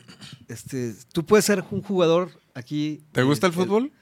este, 0.48 0.94
tú 1.12 1.24
puedes 1.24 1.46
ser 1.46 1.64
un 1.70 1.80
jugador 1.82 2.30
aquí. 2.52 3.00
¿Te 3.12 3.22
gusta 3.22 3.46
el 3.46 3.52
eh, 3.54 3.56
fútbol? 3.56 3.92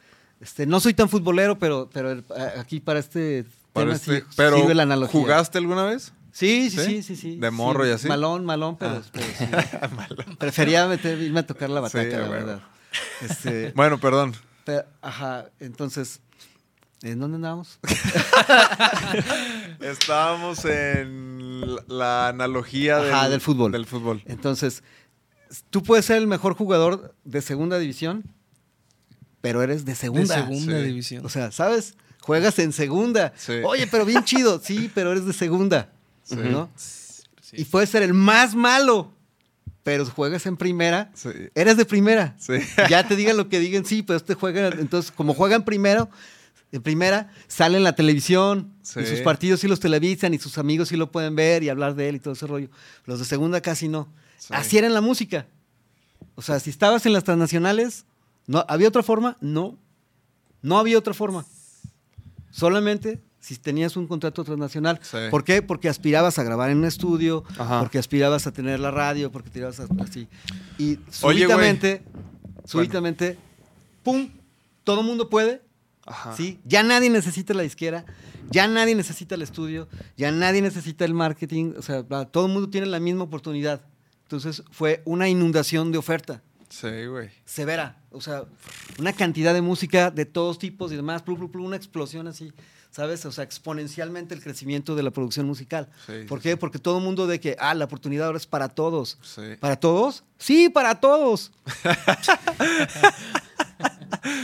Este, 0.41 0.67
no 0.67 0.81
soy 0.81 0.93
tan 0.95 1.09
futbolero, 1.09 1.57
pero, 1.59 1.89
pero 1.93 2.11
el- 2.11 2.25
a- 2.37 2.61
aquí 2.61 2.81
para 2.81 2.99
este 2.99 3.45
Para 3.73 3.87
tema 3.87 3.95
este- 3.97 4.21
sí 4.21 4.27
pero 4.37 4.57
sirve 4.59 4.75
la 4.75 4.83
analogía. 4.83 5.21
¿jugaste 5.21 5.59
alguna 5.59 5.85
vez? 5.85 6.13
Sí, 6.33 6.69
sí, 6.69 6.77
¿Sí? 6.79 6.85
sí, 6.85 7.03
sí, 7.03 7.17
sí. 7.17 7.37
¿De 7.37 7.51
morro 7.51 7.85
Sí, 7.85 7.91
y 7.91 7.93
así? 7.93 8.09
Malón, 8.09 8.45
malón, 8.45 8.77
pero, 8.77 8.97
Ah. 8.97 9.03
pero 9.13 9.27
sí. 9.39 9.45
Prefería 10.39 10.87
meter- 10.89 11.19
irme 11.23 11.41
a 11.41 11.47
tocar 11.47 11.71
la 11.71 11.81
bataca, 11.81 12.05
la 12.05 12.17
a 12.17 12.21
huevo. 12.23 12.33
verdad. 12.33 12.61
Este, 13.23 13.73
Bueno, 13.77 13.99
perdón. 13.99 14.35
Pero, 14.65 14.85
ajá, 15.01 15.47
entonces, 15.61 16.21
¿en 17.03 17.21
dónde 17.21 17.37
andábamos? 17.37 17.79
Estábamos 19.81 20.65
en 20.65 21.36
la- 21.89 22.29
analogía 22.29 22.99
Ajá, 22.99 23.29
del 23.29 23.41
fútbol. 23.41 23.73
Del 23.73 23.87
fútbol. 23.87 24.23
Entonces, 24.27 24.83
tú 25.71 25.83
puedes 25.83 26.05
ser 26.05 26.19
el 26.19 26.27
mejor 26.27 26.55
jugador 26.55 27.15
de 27.25 27.43
segunda 27.43 27.79
división, 27.79 28.25
pero 29.41 29.63
eres 29.63 29.85
de 29.85 29.93
De 29.93 29.97
segunda. 29.97 30.35
segunda 30.35 30.81
Sí. 30.81 30.87
división. 30.87 31.25
O 31.25 31.29
sea, 31.29 31.53
¿sabes? 31.53 31.95
Juegas 32.21 32.59
en 32.59 32.73
segunda. 32.73 33.33
Sí. 33.37 33.53
Oye, 33.65 33.87
pero 33.87 34.05
bien 34.05 34.25
chido. 34.25 34.61
Sí, 34.63 34.91
pero 34.95 35.13
eres 35.13 35.27
de 35.27 35.33
segunda. 35.33 35.91
Sí. 36.25 36.35
¿no? 36.37 36.69
Sí. 36.77 37.23
Y 37.59 37.65
puedes 37.65 37.89
ser 37.91 38.03
el 38.03 38.13
más 38.13 38.57
malo, 38.57 39.13
pero 39.85 40.05
juegas 40.07 40.45
en 40.47 40.57
primera. 40.57 41.13
Sí. 41.15 41.29
Eres 41.55 41.77
de 41.77 41.85
primera. 41.85 42.35
Sí. 42.41 42.55
Ya 42.91 43.07
te 43.07 43.15
digan 43.15 43.37
lo 43.37 43.49
que 43.49 43.61
digan, 43.61 43.85
sí, 43.85 44.03
pero 44.03 44.17
este 44.17 44.35
juega, 44.35 44.67
entonces, 44.69 45.13
como 45.13 45.33
juegan 45.35 45.65
primero, 45.65 46.11
en 46.77 46.83
primera, 46.83 47.31
sale 47.49 47.77
en 47.79 47.85
la 47.85 47.95
televisión, 47.95 48.73
Sí. 48.83 49.01
y 49.01 49.07
sus 49.07 49.21
partidos 49.21 49.61
sí 49.61 49.69
los 49.69 49.81
televisan, 49.81 50.33
y 50.35 50.39
sus 50.39 50.59
amigos 50.59 50.89
sí 50.89 50.97
lo 50.97 51.11
pueden 51.11 51.35
ver 51.37 51.63
y 51.63 51.69
hablar 51.69 51.95
de 51.95 52.09
él 52.09 52.17
y 52.17 52.21
todo 52.21 52.35
ese 52.35 52.47
rollo. 52.47 52.69
Los 53.05 53.19
de 53.19 53.25
segunda 53.25 53.61
casi 53.61 53.89
no. 53.89 54.09
Sí. 54.39 54.55
Así 54.55 54.79
era 54.79 54.87
en 54.87 54.95
la 54.95 55.01
música. 55.01 55.47
O 56.35 56.43
sea, 56.43 56.61
si 56.61 56.71
estabas 56.71 57.07
en 57.07 57.13
las 57.13 57.25
transnacionales, 57.25 58.05
¿no, 58.47 58.65
¿había 58.69 58.89
otra 58.89 59.03
forma? 59.03 59.37
No. 59.41 59.79
No 60.63 60.79
había 60.79 60.99
otra 60.99 61.15
forma. 61.15 61.45
Solamente 62.51 63.21
si 63.41 63.57
tenías 63.57 63.97
un 63.97 64.07
contrato 64.09 64.43
transnacional. 64.45 64.99
Sí. 65.03 65.19
¿Por 65.31 65.45
qué? 65.45 65.63
Porque 65.63 65.89
aspirabas 65.89 66.39
a 66.39 66.43
grabar 66.43 66.71
en 66.71 66.79
un 66.79 66.85
estudio, 66.85 67.45
Ajá. 67.59 67.79
porque 67.81 67.99
aspirabas 67.99 68.47
a 68.49 68.53
tener 68.53 68.81
la 68.81 68.91
radio, 68.91 69.31
porque 69.31 69.51
tirabas 69.51 69.79
a- 69.79 69.87
así. 70.01 70.27
Y 70.79 70.99
Oye, 71.23 71.47
güey. 71.47 71.47
súbitamente, 71.47 72.03
súbitamente, 72.65 73.39
¡pum! 74.03 74.29
todo 74.83 75.01
el 75.01 75.07
mundo 75.07 75.29
puede, 75.31 75.63
Ajá. 76.07 76.35
¿sí? 76.37 76.61
Ya 76.65 76.83
nadie 76.83 77.11
necesita 77.11 77.53
la 77.55 77.63
disquera, 77.63 78.05
ya 78.51 78.69
nadie 78.69 78.95
necesita 78.95 79.35
el 79.35 79.43
estudio, 79.43 79.89
ya 80.17 80.31
nadie 80.31 80.63
necesita 80.63 81.05
el 81.05 81.15
marketing, 81.15 81.75
o 81.77 81.83
sea, 81.83 82.05
todo 82.05 82.47
el 82.47 82.53
mundo 82.53 82.71
tiene 82.71 82.87
la 82.87 83.01
misma 83.01 83.25
oportunidad. 83.25 83.83
Entonces 84.23 84.63
fue 84.71 85.03
una 85.05 85.29
inundación 85.29 85.93
de 85.93 85.99
oferta 85.99 86.43
Sí, 86.69 87.07
güey. 87.07 87.31
severa, 87.45 88.01
o 88.11 88.21
sea, 88.21 88.45
una 88.99 89.13
cantidad 89.13 89.55
de 89.55 89.63
música 89.63 90.11
de 90.11 90.25
todos 90.25 90.59
tipos 90.59 90.91
y 90.93 90.97
demás, 90.97 91.23
plu, 91.23 91.37
plu, 91.37 91.51
plu, 91.51 91.65
una 91.65 91.77
explosión 91.77 92.27
así, 92.27 92.53
¿sabes? 92.97 93.27
O 93.27 93.31
sea, 93.33 93.45
exponencialmente 93.45 94.35
el 94.35 94.43
crecimiento 94.43 94.95
de 94.97 95.03
la 95.03 95.11
producción 95.11 95.47
musical. 95.47 95.91
Sí, 96.07 96.13
¿Por 96.27 96.41
qué? 96.41 96.53
sí. 96.53 96.57
Porque 96.57 96.79
todo 96.79 96.97
el 96.97 97.05
mundo 97.05 97.27
de 97.27 97.39
que, 97.41 97.55
ah, 97.59 97.75
la 97.75 97.85
oportunidad 97.85 98.27
ahora 98.27 98.39
es 98.39 98.47
para 98.47 98.71
todos. 98.71 99.19
Sí. 99.23 99.43
¿Para 99.61 99.77
todos? 99.77 100.25
Sí, 100.39 100.71
para 100.71 100.99
todos. 100.99 101.53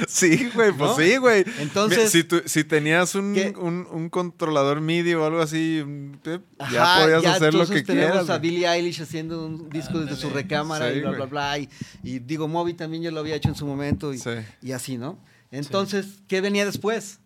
Sí, 0.08 0.50
güey, 0.54 0.72
pues 0.72 0.90
¿No? 0.90 0.96
sí, 0.96 1.16
güey. 1.16 1.44
Entonces- 1.58 2.10
si, 2.10 2.24
tú- 2.24 2.42
si 2.44 2.62
tenías 2.64 3.14
un, 3.14 3.36
un, 3.58 3.86
un 3.90 4.08
controlador 4.10 4.80
MIDI 4.80 5.14
o 5.14 5.24
algo 5.24 5.40
así, 5.40 5.82
mm, 5.84 6.12
ya 6.24 6.82
Ajá, 6.82 7.02
podías 7.02 7.24
hacer 7.26 7.54
lo 7.54 7.66
que 7.66 7.82
tenemos 7.82 8.10
quieras. 8.12 8.30
a. 8.30 8.38
Billie 8.38 8.66
Eilish 8.68 9.00
haciendo 9.02 9.44
un 9.46 9.68
disco 9.70 9.98
desde 10.00 10.16
su 10.16 10.30
recámara 10.30 10.90
Sí, 10.90 10.98
y 10.98 11.00
bla, 11.00 11.10
bla, 11.12 11.24
bla. 11.26 11.58
Y, 11.58 11.68
y 12.02 12.18
digo, 12.18 12.48
Moby 12.48 12.74
también 12.74 13.02
ya 13.02 13.10
lo 13.10 13.20
había 13.20 13.34
hecho 13.36 13.48
en 13.48 13.54
su 13.54 13.66
momento 13.66 14.12
y, 14.12 14.18
Sí. 14.18 14.30
y 14.60 14.72
así, 14.72 14.98
¿no? 14.98 15.18
Entonces, 15.50 16.20
¿qué 16.28 16.40
venía 16.40 16.64
después? 16.64 17.18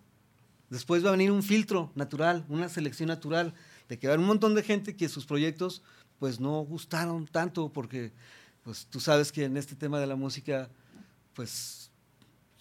Después 0.70 1.04
va 1.04 1.08
a 1.08 1.12
venir 1.12 1.30
un 1.30 1.42
filtro 1.42 1.92
natural, 1.94 2.44
una 2.48 2.68
selección 2.68 3.08
natural, 3.08 3.54
de 3.88 3.98
que 3.98 4.06
va 4.08 4.12
a 4.12 4.14
haber 4.14 4.20
un 4.22 4.26
montón 4.28 4.54
de 4.54 4.62
gente 4.62 4.96
que 4.96 5.08
sus 5.08 5.24
proyectos 5.26 5.82
pues 6.18 6.40
no 6.40 6.60
gustaron 6.62 7.26
tanto 7.26 7.72
porque 7.72 8.12
pues 8.64 8.86
tú 8.86 8.98
sabes 9.00 9.30
que 9.30 9.44
en 9.44 9.56
este 9.56 9.76
tema 9.76 10.00
de 10.00 10.06
la 10.06 10.16
música 10.16 10.68
pues 11.34 11.90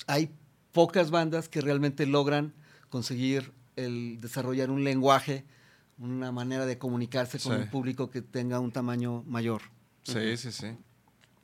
hay 0.08 0.30
pocas 0.72 1.10
bandas 1.10 1.50
que 1.50 1.62
realmente 1.62 2.06
logran 2.06 2.54
conseguir 2.90 3.54
el 3.76 4.20
desarrollar 4.22 4.70
un 4.70 4.84
lenguaje, 4.84 5.46
una 5.98 6.32
manera 6.32 6.66
de 6.66 6.78
comunicarse 6.78 7.40
con 7.40 7.54
Sí. 7.56 7.62
un 7.64 7.70
público 7.70 8.10
que 8.10 8.22
tenga 8.22 8.60
un 8.60 8.72
tamaño 8.72 9.24
mayor. 9.24 9.62
Sí, 10.04 10.38
sí, 10.38 10.52
sí. 10.52 10.68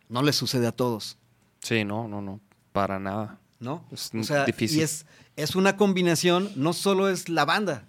No 0.10 0.22
le 0.22 0.34
sucede 0.34 0.68
a 0.68 0.72
todos, 0.72 1.18
Sí, 1.64 1.84
no, 1.86 2.08
no, 2.08 2.22
no. 2.22 2.40
Para 2.72 3.00
nada. 3.00 3.40
¿No? 3.62 3.86
Es 3.92 4.12
o 4.14 4.24
sea, 4.24 4.44
difícil. 4.46 4.80
y 4.80 4.82
es, 4.82 5.06
es 5.38 5.56
una 5.56 5.78
combinación, 5.78 6.52
no 6.56 6.74
solo 6.74 7.08
es 7.08 7.30
la 7.30 7.46
banda, 7.46 7.88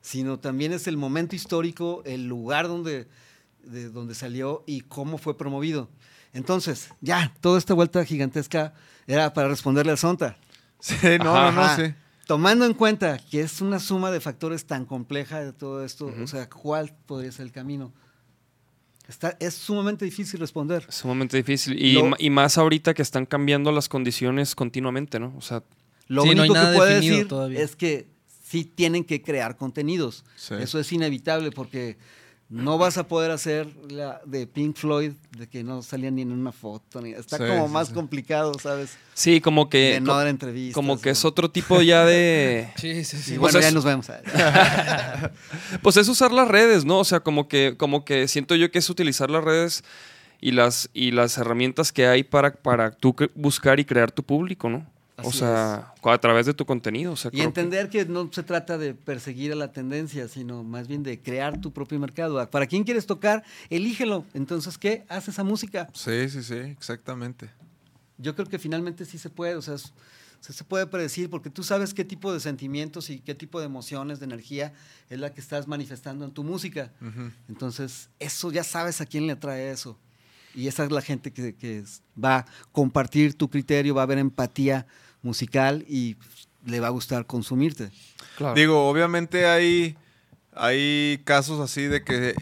sino 0.00 0.38
también 0.38 0.72
es 0.72 0.86
el 0.86 0.96
momento 0.96 1.34
histórico, 1.34 2.02
el 2.04 2.28
lugar 2.28 2.68
donde, 2.68 3.08
de 3.64 3.90
donde 3.90 4.14
salió 4.14 4.62
y 4.66 4.82
cómo 4.82 5.18
fue 5.18 5.36
promovido. 5.36 5.88
Entonces, 6.32 6.90
ya, 7.00 7.34
toda 7.40 7.58
esta 7.58 7.74
vuelta 7.74 8.04
gigantesca 8.04 8.74
era 9.06 9.32
para 9.32 9.48
responderle 9.48 9.92
al 9.92 9.98
Sonta. 9.98 10.36
Sí, 10.78 10.94
no, 11.18 11.34
Ajá, 11.34 11.50
no, 11.50 11.66
no, 11.66 11.76
sí. 11.76 11.94
Tomando 12.26 12.66
en 12.66 12.74
cuenta 12.74 13.18
que 13.18 13.40
es 13.40 13.60
una 13.60 13.80
suma 13.80 14.10
de 14.10 14.20
factores 14.20 14.66
tan 14.66 14.84
compleja 14.84 15.40
de 15.40 15.52
todo 15.52 15.84
esto, 15.84 16.12
o 16.22 16.26
sea, 16.26 16.48
¿cuál 16.50 16.94
podría 17.06 17.32
ser 17.32 17.46
el 17.46 17.52
camino? 17.52 17.92
Está, 19.08 19.36
es 19.40 19.54
sumamente 19.54 20.04
difícil 20.04 20.40
responder. 20.40 20.84
Es 20.88 20.96
sumamente 20.96 21.36
difícil. 21.36 21.80
Y, 21.80 21.92
Lo- 21.94 22.16
y 22.18 22.28
más 22.30 22.58
ahorita 22.58 22.92
que 22.94 23.02
están 23.02 23.24
cambiando 23.26 23.70
las 23.72 23.88
condiciones 23.88 24.54
continuamente, 24.54 25.20
¿no? 25.20 25.34
O 25.36 25.40
sea, 25.40 25.62
Lo 26.08 26.22
Sí, 26.22 26.28
no 26.34 26.42
hay 26.42 26.48
único 26.50 26.54
nada 26.54 26.70
que 26.72 26.76
puedo 26.76 26.88
definido 26.90 27.14
decir 27.16 27.28
todavía. 27.28 27.60
es 27.62 27.76
que 27.76 28.08
sí 28.44 28.64
tienen 28.64 29.04
que 29.04 29.22
crear 29.22 29.56
contenidos. 29.56 30.24
Sí. 30.36 30.54
Eso 30.60 30.78
es 30.80 30.92
inevitable 30.92 31.50
porque 31.50 31.98
no 32.48 32.78
vas 32.78 32.96
a 32.96 33.08
poder 33.08 33.32
hacer 33.32 33.66
la 33.90 34.20
de 34.24 34.46
Pink 34.46 34.76
Floyd 34.76 35.12
de 35.36 35.48
que 35.48 35.64
no 35.64 35.82
salía 35.82 36.10
ni 36.12 36.22
en 36.22 36.30
una 36.30 36.52
foto. 36.52 37.00
Ni, 37.00 37.10
está 37.12 37.38
Sí, 37.38 37.44
como 37.44 37.66
sí, 37.66 37.72
más 37.72 37.88
sí. 37.88 37.94
complicado, 37.94 38.52
¿sabes? 38.60 38.96
sí, 39.14 39.40
como 39.40 39.68
que. 39.68 39.94
de 39.94 40.00
no 40.00 40.14
dar 40.14 40.28
entrevistas. 40.28 40.74
como 40.74 41.00
que 41.00 41.10
es 41.10 41.24
otro 41.24 41.50
tipo 41.50 41.82
ya 41.82 42.04
de. 42.04 42.68
Sí, 42.76 43.04
sí, 43.04 43.16
sí. 43.18 43.34
Y 43.34 43.38
Pues 43.38 43.52
bueno, 43.52 43.58
es- 43.58 43.64
ya 43.64 43.70
nos 43.74 43.84
vemos. 43.84 44.06
Pues 45.82 45.96
es 45.96 46.08
usar 46.08 46.32
las 46.32 46.48
redes, 46.48 46.84
¿no? 46.84 46.98
O 47.00 47.04
sea, 47.04 47.20
como 47.20 47.48
que, 47.48 47.74
como 47.76 48.04
que 48.04 48.28
siento 48.28 48.54
yo 48.54 48.70
que 48.70 48.78
es 48.78 48.90
utilizar 48.90 49.30
las 49.30 49.42
redes 49.44 49.82
y 50.40 50.52
las, 50.52 50.90
y 50.94 51.10
las 51.12 51.38
herramientas 51.38 51.92
que 51.92 52.06
hay 52.06 52.22
para, 52.22 52.52
para 52.52 52.90
tú 52.90 53.14
buscar 53.34 53.80
y 53.80 53.84
crear 53.84 54.10
tu 54.12 54.22
público, 54.22 54.68
¿no? 54.68 54.86
O 55.22 55.28
Así 55.28 55.38
sea, 55.38 55.94
a 56.02 56.18
través 56.18 56.44
de 56.46 56.52
tu 56.54 56.66
contenido. 56.66 57.12
O 57.12 57.16
sea, 57.16 57.30
Y 57.30 57.38
creo 57.38 57.42
que- 57.52 57.60
entender 57.60 57.88
que 57.88 58.04
no 58.04 58.28
se 58.32 58.42
trata 58.42 58.76
de 58.76 58.94
perseguir 58.94 59.52
a 59.52 59.54
la 59.54 59.72
tendencia, 59.72 60.28
sino 60.28 60.62
más 60.62 60.88
bien 60.88 61.02
de 61.02 61.20
crear 61.20 61.60
tu 61.60 61.72
propio 61.72 61.98
mercado. 61.98 62.48
Para 62.50 62.66
quién 62.66 62.84
quieres 62.84 63.06
tocar, 63.06 63.42
elígelo. 63.70 64.24
Entonces, 64.34 64.76
¿qué? 64.76 65.04
Haz 65.08 65.28
esa 65.28 65.42
música. 65.42 65.88
Sí, 65.94 66.28
sí, 66.28 66.42
sí, 66.42 66.54
exactamente. 66.56 67.48
Yo 68.18 68.34
creo 68.34 68.46
que 68.46 68.58
finalmente 68.58 69.04
sí 69.04 69.18
se 69.18 69.30
puede, 69.30 69.56
o 69.56 69.62
sea, 69.62 69.74
es- 69.74 69.92
se, 70.40 70.64
puede 70.64 70.86
predecir 70.86 71.28
porque 71.28 71.50
tú 71.50 71.62
sabes 71.64 71.92
qué 71.92 72.04
tipo 72.04 72.32
de 72.32 72.38
sentimientos 72.38 73.10
y 73.10 73.18
qué 73.20 73.34
tipo 73.34 73.58
de 73.58 73.66
emociones, 73.66 74.20
de 74.20 74.26
energía 74.26 74.74
es 75.10 75.18
la 75.18 75.32
que 75.32 75.40
estás 75.40 75.66
manifestando 75.66 76.24
en 76.24 76.30
tu 76.30 76.44
música. 76.44 76.92
Ujú. 77.00 77.30
Entonces, 77.48 78.10
eso 78.20 78.52
ya 78.52 78.62
sabes 78.62 79.00
a 79.00 79.06
quién 79.06 79.26
le 79.26 79.32
atrae 79.32 79.70
eso. 79.70 79.98
Y 80.54 80.68
esa 80.68 80.84
es 80.84 80.92
la 80.92 81.02
gente 81.02 81.32
que, 81.32 81.54
que 81.54 81.78
es- 81.80 82.02
va 82.22 82.38
a 82.38 82.46
compartir 82.72 83.34
tu 83.34 83.50
criterio, 83.50 83.94
va 83.94 84.02
a 84.02 84.04
haber 84.04 84.18
empatía 84.18 84.86
musical 85.26 85.84
y 85.88 86.16
le 86.64 86.80
va 86.80 86.86
a 86.86 86.90
gustar 86.90 87.26
consumirte. 87.26 87.90
Claro. 88.36 88.54
Digo, 88.54 88.88
obviamente 88.88 89.46
hay, 89.46 89.96
hay 90.54 91.20
casos 91.24 91.60
así 91.60 91.82
de 91.82 92.02
que 92.02 92.34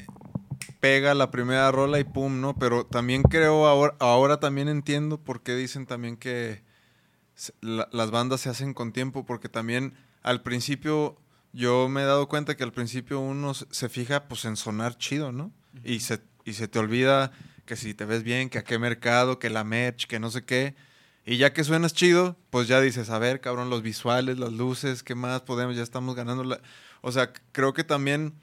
pega 0.80 1.14
la 1.14 1.30
primera 1.30 1.70
rola 1.72 1.98
y 1.98 2.04
pum, 2.04 2.40
¿no? 2.40 2.54
Pero 2.56 2.84
también 2.86 3.22
creo, 3.22 3.66
ahora, 3.66 3.94
ahora 3.98 4.38
también 4.38 4.68
entiendo 4.68 5.18
por 5.18 5.42
qué 5.42 5.56
dicen 5.56 5.86
también 5.86 6.16
que 6.16 6.62
la- 7.60 7.88
las 7.92 8.10
bandas 8.10 8.40
se 8.42 8.48
hacen 8.50 8.74
con 8.74 8.92
tiempo, 8.92 9.24
porque 9.26 9.48
también 9.48 9.94
al 10.22 10.42
principio 10.42 11.16
yo 11.52 11.88
me 11.88 12.02
he 12.02 12.04
dado 12.04 12.28
cuenta 12.28 12.56
que 12.56 12.64
al 12.64 12.72
principio 12.72 13.20
uno 13.20 13.54
se- 13.54 13.66
se 13.70 13.88
fija 13.88 14.28
pues 14.28 14.44
en 14.44 14.56
sonar 14.56 14.96
chido, 14.98 15.32
¿no? 15.32 15.50
Y 15.84 16.00
se, 16.00 16.20
y 16.44 16.52
se 16.54 16.68
te 16.68 16.78
olvida 16.78 17.32
que 17.66 17.76
si 17.76 17.94
te 17.94 18.04
ves 18.04 18.22
bien, 18.22 18.50
que 18.50 18.58
a 18.58 18.64
qué 18.64 18.78
mercado, 18.78 19.38
que 19.38 19.50
la 19.50 19.64
merch, 19.64 20.06
que 20.06 20.20
no 20.20 20.30
sé 20.30 20.44
qué. 20.44 20.74
Y 21.26 21.38
ya 21.38 21.52
que 21.52 21.64
suenas 21.64 21.94
chido, 21.94 22.36
pues 22.50 22.68
ya 22.68 22.80
dices, 22.80 23.08
a 23.08 23.18
ver, 23.18 23.40
cabrón, 23.40 23.70
los 23.70 23.82
visuales, 23.82 24.38
las 24.38 24.52
luces, 24.52 25.02
¿qué 25.02 25.14
más 25.14 25.40
podemos? 25.42 25.74
Ya 25.74 25.82
estamos 25.82 26.14
ganando 26.14 26.44
la... 26.44 26.60
O 27.00 27.12
sea, 27.12 27.32
creo 27.52 27.72
que 27.72 27.84
también 27.84 28.34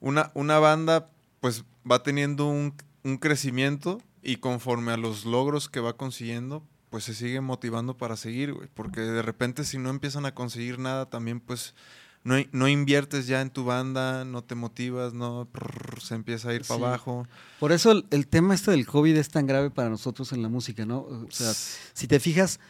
una, 0.00 0.30
una 0.34 0.58
banda 0.58 1.10
pues 1.40 1.64
va 1.90 2.02
teniendo 2.02 2.46
un, 2.46 2.74
un 3.04 3.18
crecimiento 3.18 4.00
y 4.22 4.36
conforme 4.36 4.92
a 4.92 4.96
los 4.96 5.24
logros 5.24 5.68
que 5.68 5.80
va 5.80 5.96
consiguiendo, 5.96 6.62
pues 6.88 7.04
se 7.04 7.14
sigue 7.14 7.40
motivando 7.40 7.96
para 7.96 8.16
seguir, 8.16 8.54
güey. 8.54 8.68
Porque 8.72 9.00
de 9.00 9.22
repente 9.22 9.64
si 9.64 9.78
no 9.78 9.90
empiezan 9.90 10.24
a 10.24 10.34
conseguir 10.34 10.78
nada, 10.78 11.08
también 11.10 11.40
pues 11.40 11.74
no, 12.22 12.36
no 12.52 12.68
inviertes 12.68 13.26
ya 13.26 13.40
en 13.40 13.50
tu 13.50 13.64
banda, 13.64 14.24
no 14.24 14.42
te 14.44 14.54
motivas, 14.54 15.14
no 15.14 15.48
prrr, 15.50 16.00
se 16.00 16.14
empieza 16.14 16.50
a 16.50 16.54
ir 16.54 16.62
para 16.62 16.86
abajo. 16.88 17.26
Por 17.58 17.72
eso 17.72 17.92
el, 17.92 18.06
el 18.10 18.26
tema 18.26 18.54
este 18.54 18.70
del 18.72 18.86
COVID 18.86 19.16
es 19.16 19.28
tan 19.30 19.46
grave 19.46 19.70
para 19.70 19.88
nosotros 19.88 20.32
en 20.32 20.42
la 20.42 20.48
música, 20.48 20.84
¿no? 20.84 20.98
O 21.00 21.26
sea, 21.30 21.52
si 21.54 22.06
te 22.06 22.20
fijas 22.20 22.60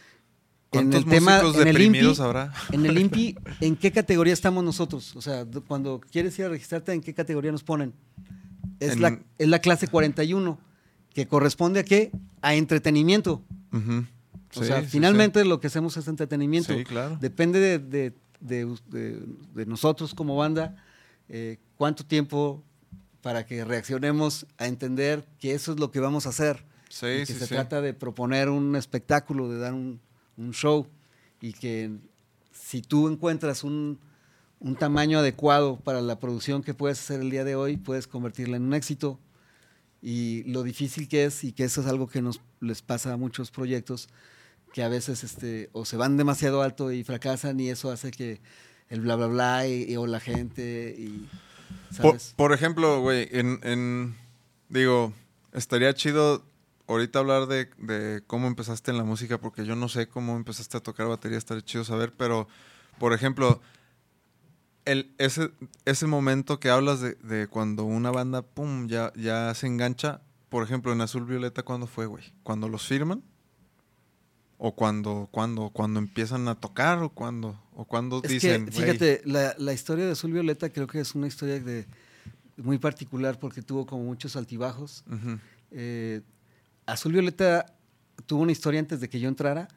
en 0.73 0.91
¿Cuántos 0.91 1.03
el 1.03 1.11
tema 1.11 1.41
en 1.41 1.67
el 1.69 1.81
INPI, 1.83 2.21
habrá? 2.23 2.53
en 2.71 2.87
el 2.87 2.97
INPI, 2.99 3.37
¿en 3.61 3.75
qué 3.77 3.91
categoría 3.91 4.33
estamos 4.33 4.63
nosotros? 4.63 5.17
O 5.17 5.21
sea, 5.23 5.45
cuando 5.67 6.01
quieres 6.01 6.39
ir 6.39 6.45
a 6.45 6.49
registrarte, 6.49 6.93
¿en 6.93 7.01
qué 7.01 7.13
categoría 7.13 7.51
nos 7.51 7.65
ponen? 7.65 7.93
Es, 8.79 8.93
En- 8.93 9.03
la, 9.03 9.19
es 9.39 9.49
la 9.49 9.59
clase 9.59 9.89
41, 9.89 10.61
que 11.13 11.27
corresponde 11.27 11.81
a 11.81 11.85
qué? 11.85 12.13
A 12.41 12.55
entretenimiento. 12.55 13.43
O 13.73 14.61
Sí, 14.61 14.65
sea, 14.67 14.81
sí, 14.83 14.87
finalmente 14.89 15.45
lo 15.45 15.61
que 15.61 15.67
hacemos 15.67 15.97
es 15.97 16.07
entretenimiento. 16.09 16.73
Sí, 16.77 16.85
claro. 16.85 17.17
Depende 17.21 17.59
de, 17.61 17.79
de- 17.81 18.15
de 18.40 18.64
us- 18.64 18.83
de- 18.90 19.20
de 19.55 19.66
nosotros 19.66 20.14
como 20.14 20.37
banda, 20.37 20.76
eh, 21.29 21.59
cuánto 21.76 22.05
tiempo 22.05 22.62
para 23.22 23.44
que 23.46 23.64
reaccionemos 23.64 24.46
a 24.59 24.66
entender 24.66 25.26
que 25.38 25.53
eso 25.55 25.72
es 25.72 25.79
lo 25.81 25.90
que 25.90 26.00
vamos 26.00 26.26
a 26.26 26.31
hacer. 26.31 26.64
Sí, 26.88 27.07
y 27.07 27.18
que 27.20 27.26
sí, 27.26 27.35
se 27.35 27.46
sí. 27.46 27.55
trata 27.55 27.81
de 27.81 27.94
proponer 27.94 28.48
un 28.48 28.74
espectáculo, 28.76 29.48
de 29.48 29.59
dar 29.59 29.74
un, 29.74 30.00
un 30.37 30.53
show. 30.53 30.87
Y 31.40 31.53
que 31.53 31.90
si 32.53 32.83
tú 32.83 33.09
encuentras 33.09 33.62
un, 33.62 33.98
un 34.59 34.74
tamaño 34.74 35.18
adecuado 35.18 35.76
para 35.79 36.00
la 36.00 36.18
producción 36.18 36.62
que 36.62 36.74
puedes 36.74 36.98
hacer 36.98 37.20
el 37.20 37.31
día 37.31 37.44
de 37.44 37.55
hoy, 37.55 37.76
puedes 37.76 38.07
convertirla 38.09 38.57
en 38.57 38.64
un 38.64 38.74
éxito. 38.74 39.20
Y 40.03 40.42
lo 40.44 40.62
difícil 40.62 41.09
que 41.09 41.24
es, 41.26 41.44
y 41.44 41.53
que 41.53 41.64
eso 41.64 41.83
es 41.83 41.87
algo 41.87 42.09
que 42.09 42.22
nos 42.22 42.40
les 42.61 42.81
pasa 42.83 43.12
a 43.12 43.16
muchos 43.16 43.50
proyectos, 43.50 44.09
que 44.73 44.83
a 44.83 44.89
veces 44.89 45.25
este, 45.25 45.69
o 45.73 45.85
se 45.85 45.97
van 45.97 46.17
demasiado 46.17 46.63
alto 46.63 46.93
y 46.93 47.03
fracasan 47.05 47.59
y 47.61 47.69
eso 47.71 47.91
hace 47.91 48.11
que 48.11 48.41
el 48.89 49.01
bla 49.01 49.17
bla 49.17 49.27
bla 49.27 49.67
y, 49.67 49.85
y- 49.91 49.97
o 49.97 50.07
la 50.07 50.21
gente 50.21 50.95
y 50.99 51.29
Por, 52.01 52.13
¿sabes? 52.15 52.35
por 52.37 52.53
ejemplo, 52.53 53.01
güey, 53.01 53.29
en, 53.33 53.61
en- 53.63 54.17
digo, 54.69 55.13
estaría 55.53 55.93
chido 55.95 56.45
ahorita 56.87 57.19
hablar 57.21 57.47
de, 57.47 57.69
de 57.79 58.23
cómo 58.27 58.47
empezaste 58.49 58.91
en 58.91 58.97
la 58.99 59.05
música, 59.05 59.39
porque 59.39 59.65
yo 59.65 59.77
no 59.77 59.89
sé 59.89 60.09
cómo 60.09 60.37
empezaste 60.37 60.77
a 60.77 60.81
tocar 60.81 61.07
batería, 61.09 61.39
estaría 61.39 61.65
chido 61.65 61.85
saber, 61.85 62.13
pero, 62.17 62.49
por 62.99 63.13
ejemplo, 63.13 63.61
el, 64.85 65.15
ese, 65.19 65.51
ese 65.85 66.07
momento 66.07 66.59
que 66.59 66.71
hablas 66.71 67.01
de, 67.01 67.15
de 67.17 67.47
cuando 67.47 67.85
una 67.85 68.11
banda, 68.11 68.43
pum, 68.43 68.89
ya, 68.89 69.13
ya 69.15 69.55
se 69.55 69.67
engancha, 69.67 70.21
por 70.49 70.65
ejemplo, 70.65 70.93
en 70.93 71.01
Azul 71.01 71.25
Violeta, 71.27 71.63
¿cuándo 71.63 71.87
fue, 71.87 72.07
güey? 72.07 72.33
¿Cuando 72.43 72.69
los 72.69 72.87
firman? 72.87 73.23
O 74.62 74.75
cuando, 74.75 75.27
cuando, 75.33 75.70
cuando 75.70 75.99
empiezan 76.01 76.46
a 76.46 76.55
tocar 76.55 77.03
o 77.03 77.09
cuando, 77.09 77.59
o 77.75 77.87
cuando 77.87 78.20
Es 78.23 78.31
dicen, 78.31 78.66
que, 78.66 78.70
"Güey, 78.73 78.85
fíjate, 78.85 79.23
la, 79.25 79.55
la 79.57 79.73
historia 79.73 80.05
de 80.05 80.12
Azul 80.12 80.33
Violeta 80.33 80.68
creo 80.68 80.87
que 80.87 81.01
es 81.01 81.14
una 81.14 81.27
historia 81.27 81.59
de, 81.61 81.87
muy 82.59 82.77
particular 82.79 83.38
porque 83.38 83.62
tuvo 83.62 83.87
como 83.87 84.05
muchos 84.05 84.37
altibajos. 84.37 85.03
Eh, 85.70 86.20
Azul 86.85 87.12
Violeta 87.12 87.64
tuvo 88.27 88.42
una 88.42 88.53
historia 88.53 88.81
antes 88.81 89.01
de 89.01 89.09
que 89.09 89.18
yo 89.18 89.29
entrara 89.31 89.68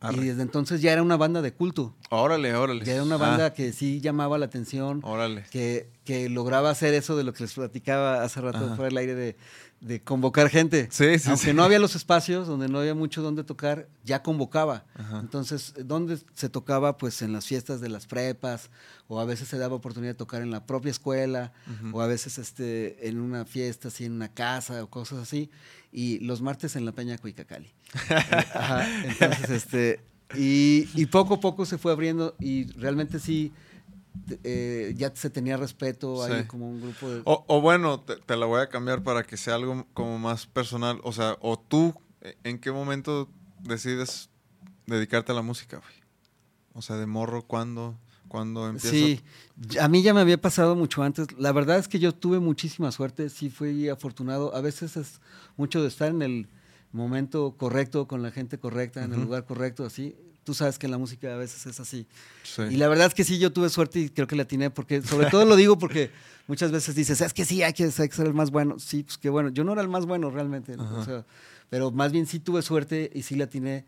Arre. 0.00 0.18
y 0.18 0.26
desde 0.26 0.42
entonces 0.42 0.80
ya 0.82 0.92
era 0.92 1.02
una 1.02 1.16
banda 1.16 1.42
de 1.42 1.52
culto. 1.52 1.96
órale, 2.10 2.54
órale. 2.54 2.84
Ya 2.84 2.94
era 2.94 3.02
una 3.02 3.16
Ah, 3.16 3.18
banda 3.18 3.52
que 3.54 3.72
sí 3.72 4.00
llamaba 4.00 4.38
la 4.38 4.46
atención, 4.46 5.00
órale. 5.02 5.46
que, 5.50 5.90
que 6.04 6.28
lograba 6.28 6.70
hacer 6.70 6.94
eso 6.94 7.16
de 7.16 7.24
lo 7.24 7.32
que 7.32 7.42
les 7.42 7.54
platicaba 7.54 8.22
hace 8.22 8.40
rato 8.40 8.58
Ajá. 8.66 8.76
fuera 8.76 8.88
del 8.90 8.98
aire 8.98 9.14
de, 9.16 9.36
de 9.80 10.02
convocar 10.02 10.48
gente. 10.48 10.88
Sí, 10.90 11.18
sí, 11.18 11.28
Aunque 11.30 11.50
sí. 11.50 11.52
no 11.54 11.62
había 11.62 11.78
los 11.78 11.94
espacios, 11.94 12.48
donde 12.48 12.68
no 12.68 12.80
había 12.80 12.94
mucho 12.94 13.22
donde 13.22 13.44
tocar, 13.44 13.88
ya 14.04 14.22
convocaba. 14.22 14.84
Ajá. 14.94 15.20
Entonces, 15.20 15.74
¿dónde 15.84 16.18
se 16.34 16.48
tocaba? 16.48 16.98
Pues 16.98 17.22
en 17.22 17.32
las 17.32 17.46
fiestas 17.46 17.80
de 17.80 17.88
las 17.88 18.06
prepas, 18.06 18.70
o 19.06 19.20
a 19.20 19.24
veces 19.24 19.48
se 19.48 19.56
daba 19.58 19.76
oportunidad 19.76 20.12
de 20.12 20.18
tocar 20.18 20.42
en 20.42 20.50
la 20.50 20.66
propia 20.66 20.90
escuela, 20.90 21.52
o 21.92 22.00
a 22.00 22.06
veces 22.06 22.38
este, 22.38 23.08
en 23.08 23.20
una 23.20 23.44
fiesta, 23.44 23.88
así 23.88 24.04
en 24.04 24.12
una 24.12 24.28
casa, 24.28 24.82
o 24.82 24.90
cosas 24.90 25.20
así. 25.20 25.50
Y 25.92 26.18
los 26.20 26.42
martes 26.42 26.74
en 26.76 26.84
la 26.84 26.92
Peña 26.92 27.16
Cuicacali. 27.18 27.72
Ajá, 28.54 28.86
entonces, 29.04 29.50
este, 29.50 30.00
y, 30.34 30.88
y 30.94 31.06
poco 31.06 31.34
a 31.34 31.40
poco 31.40 31.64
se 31.64 31.78
fue 31.78 31.92
abriendo 31.92 32.34
y 32.38 32.64
realmente 32.72 33.18
sí, 33.18 33.52
eh, 34.44 34.94
ya 34.96 35.12
se 35.14 35.30
tenía 35.30 35.56
respeto, 35.56 36.26
Sí. 36.26 36.44
como 36.46 36.68
un 36.70 36.80
grupo 36.80 37.10
de... 37.10 37.22
O, 37.24 37.44
o 37.48 37.60
bueno, 37.60 38.00
te, 38.00 38.16
te 38.16 38.36
la 38.36 38.46
voy 38.46 38.60
a 38.60 38.68
cambiar 38.68 39.02
para 39.02 39.22
que 39.22 39.36
sea 39.36 39.54
algo 39.54 39.86
como 39.94 40.18
más 40.18 40.46
personal. 40.46 41.00
O 41.04 41.12
sea, 41.12 41.36
o 41.40 41.58
tú, 41.58 41.94
eh, 42.20 42.36
¿en 42.44 42.58
qué 42.58 42.70
momento 42.72 43.28
decides 43.62 44.30
dedicarte 44.86 45.32
a 45.32 45.34
la 45.34 45.42
música, 45.42 45.78
güey? 45.78 45.94
O 46.74 46.82
sea, 46.82 46.96
de 46.96 47.06
morro, 47.06 47.42
¿cuándo? 47.46 47.98
¿Cuándo 48.28 48.68
empiezas? 48.68 48.90
Sí, 48.92 49.20
a 49.80 49.88
mí 49.88 50.02
ya 50.02 50.12
me 50.12 50.20
había 50.20 50.40
pasado 50.40 50.76
mucho 50.76 51.02
antes. 51.02 51.32
La 51.38 51.50
verdad 51.52 51.78
es 51.78 51.88
que 51.88 51.98
yo 51.98 52.12
tuve 52.14 52.38
muchísima 52.40 52.92
suerte, 52.92 53.30
sí 53.30 53.48
fui 53.48 53.88
afortunado. 53.88 54.54
A 54.54 54.60
veces 54.60 54.96
es 54.98 55.20
mucho 55.56 55.80
de 55.80 55.88
estar 55.88 56.10
en 56.10 56.20
el 56.22 56.48
momento 56.92 57.54
correcto, 57.56 58.06
con 58.06 58.22
la 58.22 58.30
gente 58.30 58.58
correcta, 58.58 59.02
en 59.02 59.12
el 59.12 59.18
Ujú. 59.18 59.26
lugar 59.26 59.46
correcto, 59.46 59.84
así. 59.86 60.14
Tú 60.48 60.54
sabes 60.54 60.78
que 60.78 60.86
en 60.86 60.92
la 60.92 60.96
música 60.96 61.34
a 61.34 61.36
veces 61.36 61.66
es 61.66 61.78
así. 61.78 62.06
Sí. 62.42 62.62
Y 62.70 62.76
la 62.78 62.88
verdad 62.88 63.08
es 63.08 63.12
que 63.12 63.22
sí, 63.22 63.38
yo 63.38 63.52
tuve 63.52 63.68
suerte 63.68 64.00
y 64.00 64.08
creo 64.08 64.26
que 64.26 64.34
la 64.34 64.44
atiné, 64.44 64.70
porque 64.70 65.02
sobre 65.02 65.28
todo 65.30 65.44
lo 65.44 65.56
digo 65.56 65.76
porque 65.76 66.10
muchas 66.46 66.72
veces 66.72 66.94
dices, 66.94 67.20
es 67.20 67.34
que 67.34 67.44
sí, 67.44 67.62
hay 67.62 67.74
que, 67.74 67.84
hay 67.84 68.08
que 68.08 68.16
ser 68.16 68.26
el 68.26 68.32
más 68.32 68.50
bueno. 68.50 68.78
Sí, 68.78 69.02
pues 69.02 69.18
qué 69.18 69.28
bueno. 69.28 69.50
Yo 69.50 69.62
no 69.62 69.74
era 69.74 69.82
el 69.82 69.88
más 69.88 70.06
bueno 70.06 70.30
realmente, 70.30 70.74
¿no? 70.74 71.00
O 71.00 71.04
sea, 71.04 71.26
pero 71.68 71.90
más 71.90 72.12
bien 72.12 72.24
sí 72.24 72.40
tuve 72.40 72.62
suerte 72.62 73.10
y 73.14 73.24
sí 73.24 73.34
la 73.34 73.44
atiné. 73.44 73.84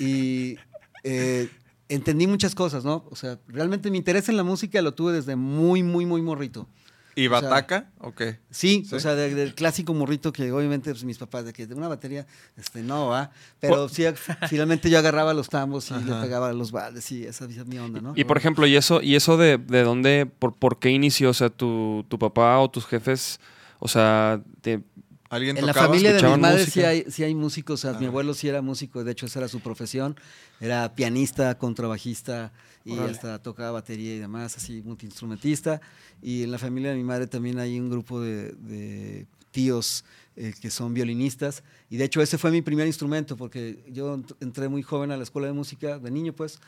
Y 0.00 0.56
eh, 1.04 1.48
entendí 1.88 2.26
muchas 2.26 2.56
cosas, 2.56 2.84
¿no? 2.84 3.04
O 3.08 3.14
sea, 3.14 3.38
realmente 3.46 3.88
mi 3.88 3.98
interés 3.98 4.28
en 4.28 4.36
la 4.36 4.42
música 4.42 4.82
lo 4.82 4.94
tuve 4.94 5.12
desde 5.12 5.36
muy, 5.36 5.84
muy, 5.84 6.04
muy 6.04 6.20
morrito. 6.20 6.66
¿Y 7.14 7.26
o 7.26 7.30
sea, 7.30 7.40
bataca? 7.42 7.90
¿O 7.98 8.14
qué? 8.14 8.38
Sí, 8.50 8.84
¿Sí? 8.88 8.94
o 8.94 9.00
sea, 9.00 9.14
de- 9.14 9.34
del 9.34 9.54
clásico 9.54 9.92
morrito 9.92 10.32
que 10.32 10.50
obviamente 10.50 10.90
pues, 10.90 11.04
mis 11.04 11.18
papás, 11.18 11.44
de 11.44 11.52
que 11.52 11.66
de 11.66 11.74
una 11.74 11.88
batería, 11.88 12.26
este, 12.56 12.82
no, 12.82 13.08
va. 13.08 13.30
Pero 13.60 13.88
sí, 13.88 14.04
finalmente 14.48 14.88
yo 14.88 14.98
agarraba 14.98 15.34
los 15.34 15.48
tambos 15.50 15.90
y 15.90 15.94
le 16.04 16.12
Ajá. 16.12 16.22
pegaba 16.22 16.48
a 16.48 16.52
los 16.54 16.72
baldes 16.72 17.12
y 17.12 17.24
esa 17.26 17.44
es 17.44 17.66
mi 17.66 17.78
onda, 17.78 18.00
¿no? 18.00 18.14
Y 18.16 18.24
por 18.24 18.38
ejemplo, 18.38 18.66
¿y 18.66 18.76
eso, 18.76 19.02
y 19.02 19.14
eso 19.14 19.36
de, 19.36 19.58
de 19.58 19.82
dónde, 19.82 20.26
por, 20.38 20.54
por 20.54 20.78
qué 20.78 20.88
inició? 20.90 21.30
O 21.30 21.34
sea, 21.34 21.50
tu, 21.50 22.04
tu 22.08 22.18
papá 22.18 22.58
o 22.60 22.70
tus 22.70 22.86
jefes, 22.86 23.40
o 23.78 23.88
sea, 23.88 24.40
te- 24.62 24.80
¿Alguien 25.28 25.56
En 25.56 25.64
la 25.64 25.72
familia 25.72 26.10
de 26.10 26.14
mis 26.16 26.22
¿Escuchaban 26.24 26.40
madres 26.42 26.68
sí 26.72 26.82
hay, 26.82 27.04
sí 27.10 27.24
hay 27.24 27.34
músicos. 27.34 27.82
o 27.82 27.90
sea, 27.90 27.98
mi 27.98 28.04
abuelo 28.04 28.34
sí 28.34 28.48
era 28.48 28.60
músico, 28.60 29.02
de 29.02 29.12
hecho 29.12 29.24
esa 29.24 29.38
era 29.38 29.48
su 29.48 29.60
profesión. 29.60 30.14
Era 30.60 30.94
pianista, 30.94 31.56
contrabajista 31.56 32.52
y 32.84 32.92
Órale. 32.92 33.10
hasta 33.12 33.40
tocaba 33.42 33.72
batería 33.72 34.14
y 34.14 34.18
demás, 34.18 34.56
así 34.56 34.82
multiinstrumentista. 34.82 35.80
Y 36.20 36.42
en 36.42 36.50
la 36.50 36.58
familia 36.58 36.90
de 36.90 36.96
mi 36.96 37.04
madre 37.04 37.26
también 37.26 37.58
hay 37.58 37.78
un 37.78 37.90
grupo 37.90 38.20
de, 38.20 38.52
de 38.52 39.26
tíos 39.50 40.04
eh, 40.36 40.54
que 40.60 40.70
son 40.70 40.94
violinistas. 40.94 41.62
Y 41.90 41.96
de 41.96 42.04
hecho 42.04 42.22
ese 42.22 42.38
fue 42.38 42.50
mi 42.50 42.62
primer 42.62 42.86
instrumento 42.86 43.36
porque 43.36 43.84
yo 43.90 44.16
ent- 44.16 44.34
entré 44.40 44.68
muy 44.68 44.82
joven 44.82 45.10
a 45.10 45.16
la 45.16 45.22
escuela 45.22 45.46
de 45.48 45.52
música, 45.54 45.98
de 45.98 46.10
niño 46.10 46.32
pues, 46.32 46.58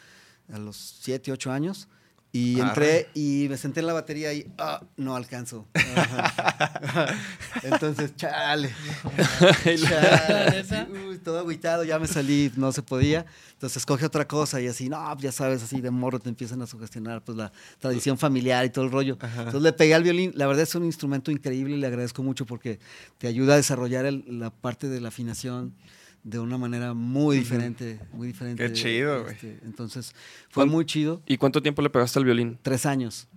a 0.53 0.59
los 0.59 0.77
7, 1.03 1.33
8 1.33 1.51
años. 1.51 1.89
Y 2.37 2.59
entré 2.59 3.07
y 3.15 3.47
me 3.49 3.57
senté 3.57 3.79
en 3.79 3.87
la 3.87 3.93
batería 3.93 4.33
y 4.35 4.45
ah, 4.59 4.81
no 4.97 5.15
alcanzo. 5.15 5.69
Ajá. 5.73 7.07
Entonces, 7.63 8.17
chale. 8.17 8.71
Chale, 9.89 10.87
uy, 11.09 11.19
todo 11.19 11.39
agüitado, 11.39 11.85
ya 11.85 11.99
me 12.01 12.07
salí, 12.09 12.51
no 12.57 12.73
se 12.73 12.83
podía. 12.83 13.25
Entonces 13.53 13.77
escoge 13.79 14.05
otra 14.05 14.27
cosa 14.27 14.61
y 14.61 14.67
así, 14.67 14.89
no, 14.89 15.17
ya 15.19 15.31
sabes, 15.33 15.63
así 15.63 15.81
de 15.81 15.91
morro 15.93 16.19
te 16.19 16.29
empiezan 16.29 16.61
a 16.63 16.67
sugestionar 16.67 17.23
pues 17.23 17.39
la 17.39 17.53
tradición 17.79 18.19
familiar 18.19 18.65
y 18.65 18.71
todo 18.71 18.85
el 18.85 18.91
rollo. 18.91 19.17
Entonces 19.23 19.63
le 19.63 19.73
pegué 19.73 19.95
al 19.95 20.03
violín. 20.03 20.33
La 20.35 20.47
verdad 20.49 20.65
es 20.65 20.75
un 20.75 20.85
instrumento 20.85 21.31
increíble 21.31 21.77
y 21.77 21.79
le 21.79 21.87
agradezco 21.87 22.23
mucho 22.25 22.47
porque 22.47 22.81
te 23.19 23.29
ayuda 23.29 23.55
a 23.55 23.57
desarrollar 23.59 24.07
el- 24.07 24.25
la 24.27 24.51
parte 24.51 24.89
de 24.89 25.01
la 25.01 25.09
afinación 25.09 25.73
de 26.25 26.39
una 26.39 26.59
manera 26.59 26.95
muy 26.95 27.37
diferente, 27.39 28.01
muy 28.13 28.29
diferente. 28.29 28.65
Qué 28.67 28.73
chido, 28.73 29.23
güey. 29.23 29.35
Este, 29.35 29.61
entonces 29.65 30.15
fue 30.49 30.63
¿Cuán- 30.65 30.71
muy 30.71 30.87
chido. 30.87 31.23
¿Y 31.27 31.37
cuánto 31.37 31.63
tiempo 31.63 31.83
le 31.83 31.91
pegaste 31.91 32.19
al 32.19 32.25
violín? 32.25 32.59
Tres 32.63 32.87
años. 32.87 33.29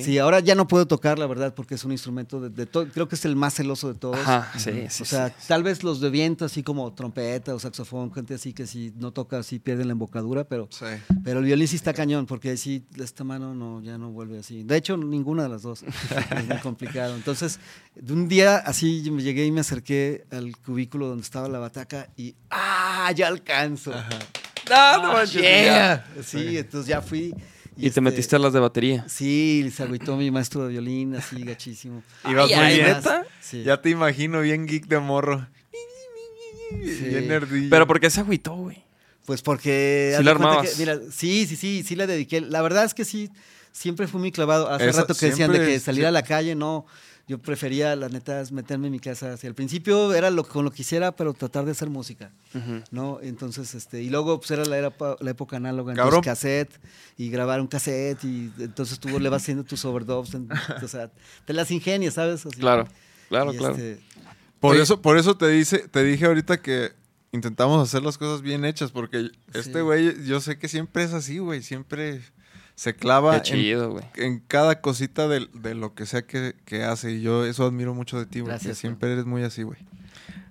Sí, 0.00 0.16
ahora 0.18 0.40
ya 0.40 0.54
no 0.54 0.66
puedo 0.66 0.86
tocar, 0.86 1.18
la 1.18 1.26
verdad, 1.26 1.54
porque 1.54 1.74
es 1.74 1.84
un 1.84 1.92
instrumento 1.92 2.40
de, 2.40 2.48
de 2.48 2.64
todo. 2.66 2.86
Creo 2.88 3.06
que 3.08 3.16
es 3.16 3.24
el 3.26 3.36
más 3.36 3.54
celoso 3.54 3.92
de 3.92 3.98
todos. 3.98 4.16
Ajá, 4.18 4.50
sí, 4.58 4.86
sí. 4.88 5.02
o 5.02 5.06
sea, 5.06 5.30
tal 5.46 5.62
vez 5.62 5.82
los 5.84 6.00
de 6.00 6.08
viento, 6.10 6.44
así 6.46 6.62
como 6.62 6.92
trompeta 6.94 7.54
o 7.54 7.58
saxofón, 7.58 8.12
gente 8.12 8.34
así 8.34 8.52
que 8.54 8.66
si 8.66 8.92
no 8.96 9.12
toca, 9.12 9.38
así 9.38 9.58
pierden 9.58 9.88
la 9.88 9.92
embocadura, 9.92 10.44
pero, 10.44 10.68
Sí. 10.70 10.86
pero 11.22 11.40
el 11.40 11.44
violín 11.44 11.68
sí 11.68 11.76
está 11.76 11.92
cañón, 11.92 12.24
porque 12.26 12.56
sí, 12.56 12.84
esta 12.96 13.24
mano 13.24 13.54
no, 13.54 13.82
ya 13.82 13.98
no 13.98 14.10
vuelve 14.10 14.38
así. 14.38 14.62
De 14.62 14.76
hecho, 14.76 14.96
ninguna 14.96 15.42
de 15.42 15.48
las 15.50 15.62
dos. 15.62 15.82
es 15.82 16.46
muy 16.46 16.58
complicado. 16.58 17.14
Entonces, 17.14 17.60
de 17.94 18.12
un 18.12 18.26
día 18.28 18.56
así 18.56 19.02
yo 19.02 19.12
me 19.12 19.22
llegué 19.22 19.44
y 19.44 19.50
me 19.52 19.60
acerqué 19.60 20.24
al 20.30 20.56
cubículo 20.58 21.08
donde 21.08 21.22
estaba 21.24 21.48
la 21.48 21.58
bataca 21.58 22.08
y 22.16 22.34
¡ah! 22.50 23.12
Ya 23.14 23.28
alcanzo. 23.28 23.92
No, 24.70 25.02
no 25.02 25.12
manches, 25.14 25.40
Yeah. 25.42 26.06
Sí, 26.22 26.58
entonces 26.58 26.88
ya 26.88 27.00
fui. 27.00 27.34
Y 27.78 27.82
te 27.82 27.88
este, 27.88 28.00
metiste 28.00 28.34
a 28.36 28.38
las 28.40 28.52
de 28.52 28.58
batería. 28.58 29.04
Sí, 29.08 29.70
se 29.74 29.84
agüitó 29.84 30.16
mi 30.16 30.30
maestro 30.32 30.64
de 30.64 30.70
violín, 30.72 31.14
así 31.14 31.42
gachísimo. 31.44 32.02
¿Ibas 32.28 32.50
Ay, 32.50 32.56
muy 32.56 32.74
bien? 32.74 32.86
¿neta? 32.96 33.24
Sí. 33.40 33.62
Ya 33.62 33.80
te 33.80 33.90
imagino 33.90 34.40
bien 34.40 34.66
geek 34.66 34.86
de 34.88 34.98
morro. 34.98 35.46
Bien 36.70 37.28
nerdillo. 37.28 37.70
Pero 37.70 37.86
¿por 37.86 38.00
qué 38.00 38.10
se 38.10 38.20
agüitó, 38.20 38.54
güey? 38.56 38.84
Pues 39.24 39.42
porque. 39.42 40.14
Sí 40.16 40.24
la 40.24 40.32
armabas. 40.32 40.70
que- 40.70 40.78
mira, 40.78 40.98
sí, 41.10 41.46
sí, 41.46 41.56
sí, 41.56 41.84
sí 41.86 41.94
la 41.94 42.06
dediqué. 42.06 42.40
La 42.40 42.62
verdad 42.62 42.84
es 42.84 42.94
que 42.94 43.04
sí, 43.04 43.30
siempre 43.72 44.06
fui 44.06 44.20
muy 44.20 44.32
clavado. 44.32 44.68
Hace 44.68 44.88
Eso, 44.88 45.00
rato 45.00 45.14
que 45.14 45.26
decían 45.26 45.52
de 45.52 45.60
que 45.60 45.80
salir 45.80 46.04
a 46.06 46.10
la 46.10 46.22
calle, 46.22 46.54
no. 46.54 46.86
Yo 47.28 47.38
prefería, 47.38 47.94
la 47.94 48.08
neta, 48.08 48.40
es 48.40 48.50
meterme 48.52 48.86
en 48.86 48.92
mi 48.92 49.00
casa. 49.00 49.34
Hacia 49.34 49.48
el 49.48 49.54
principio 49.54 50.14
era 50.14 50.30
lo 50.30 50.44
con 50.44 50.64
lo 50.64 50.70
que 50.70 50.78
quisiera, 50.78 51.12
pero 51.14 51.34
tratar 51.34 51.64
de 51.66 51.72
hacer 51.72 51.90
música. 51.90 52.30
¿no? 52.90 53.18
Entonces, 53.22 53.74
este, 53.74 54.02
y 54.02 54.08
luego 54.10 54.38
pues 54.40 54.50
era 54.50 54.64
la, 54.64 54.78
era 54.78 54.92
la 55.20 55.30
época 55.30 55.58
análoga, 55.58 55.92
Cabrón. 55.94 56.20
entonces 56.24 56.30
cassette 56.30 56.80
y 57.18 57.28
grabar 57.30 57.60
un 57.60 57.66
cassette 57.66 58.24
y 58.24 58.50
entonces 58.58 58.98
tú 58.98 59.20
le 59.20 59.28
vas 59.28 59.42
haciendo 59.42 59.62
tus 59.64 59.84
overdubs, 59.84 60.32
en- 60.34 60.48
o 60.82 60.88
sea, 60.88 61.10
te 61.44 61.52
las 61.52 61.70
ingenias, 61.70 62.14
¿sabes? 62.14 62.46
Así. 62.46 62.58
Claro, 62.58 62.88
claro, 63.28 63.52
claro. 63.52 63.74
este, 63.74 64.00
Por 64.60 64.72
Oye. 64.72 64.82
eso, 64.82 65.02
por 65.02 65.18
eso 65.18 65.36
te 65.36 65.48
dice, 65.48 65.86
te 65.88 66.02
dije 66.02 66.24
ahorita 66.26 66.62
que 66.62 66.92
intentamos 67.30 67.86
hacer 67.86 68.02
las 68.02 68.16
cosas 68.16 68.40
bien 68.40 68.64
hechas, 68.64 68.90
porque 68.90 69.30
este 69.52 69.72
Sí. 69.74 69.80
güey, 69.80 70.24
yo 70.24 70.40
sé 70.40 70.58
que 70.58 70.66
siempre 70.66 71.04
es 71.04 71.12
así, 71.12 71.38
güey. 71.38 71.62
Siempre 71.62 72.22
se 72.78 72.94
clava 72.94 73.42
Qué 73.42 73.50
en, 73.50 73.56
chido, 73.56 73.90
güey. 73.90 74.04
en 74.14 74.38
cada 74.38 74.80
cosita 74.80 75.26
de, 75.26 75.48
de 75.52 75.74
lo 75.74 75.94
que 75.94 76.06
sea 76.06 76.22
que, 76.22 76.54
que 76.64 76.84
hace. 76.84 77.10
Y 77.10 77.22
yo 77.22 77.44
eso 77.44 77.66
admiro 77.66 77.92
mucho 77.92 78.20
de 78.20 78.24
ti, 78.26 78.38
güey. 78.38 78.52
Que 78.52 78.58
Gracias, 78.66 78.78
siempre 78.78 79.12
eres 79.12 79.26
muy 79.26 79.42
así, 79.42 79.64
güey. 79.64 79.80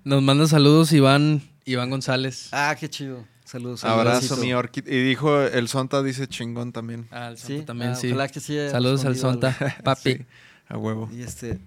Nos 0.04 0.22
manda 0.22 0.46
saludos 0.46 0.92
Iván, 0.92 1.42
Iván 1.64 1.90
González. 1.90 2.50
Ah, 2.52 2.76
qué 2.78 2.90
chido. 2.90 3.24
Saludos. 3.46 3.86
Abrazo, 3.86 4.36
mi 4.36 4.54
orquid. 4.54 4.86
Y 4.88 5.02
dijo, 5.08 5.42
el 5.42 5.70
Sonta 5.70 6.04
dice 6.04 6.28
chingón 6.28 6.74
también. 6.74 7.08
Ah, 7.12 7.30
el 7.30 7.38
Sí, 7.38 7.54
Sonta 7.60 7.66
también, 7.68 7.92
ah, 7.92 7.96
sí. 7.96 8.08
ojalá 8.08 8.28
que 8.28 8.42
sí 8.42 8.60
haya 8.60 8.72
Saludos 8.72 9.06
al 9.06 9.14
algo. 9.14 9.22
Sonta, 9.22 9.78
papi. 9.86 10.14
Sí, 10.18 10.26
a 10.68 10.78
huevo. 10.78 11.10
Y 11.14 11.22
este 11.22 11.62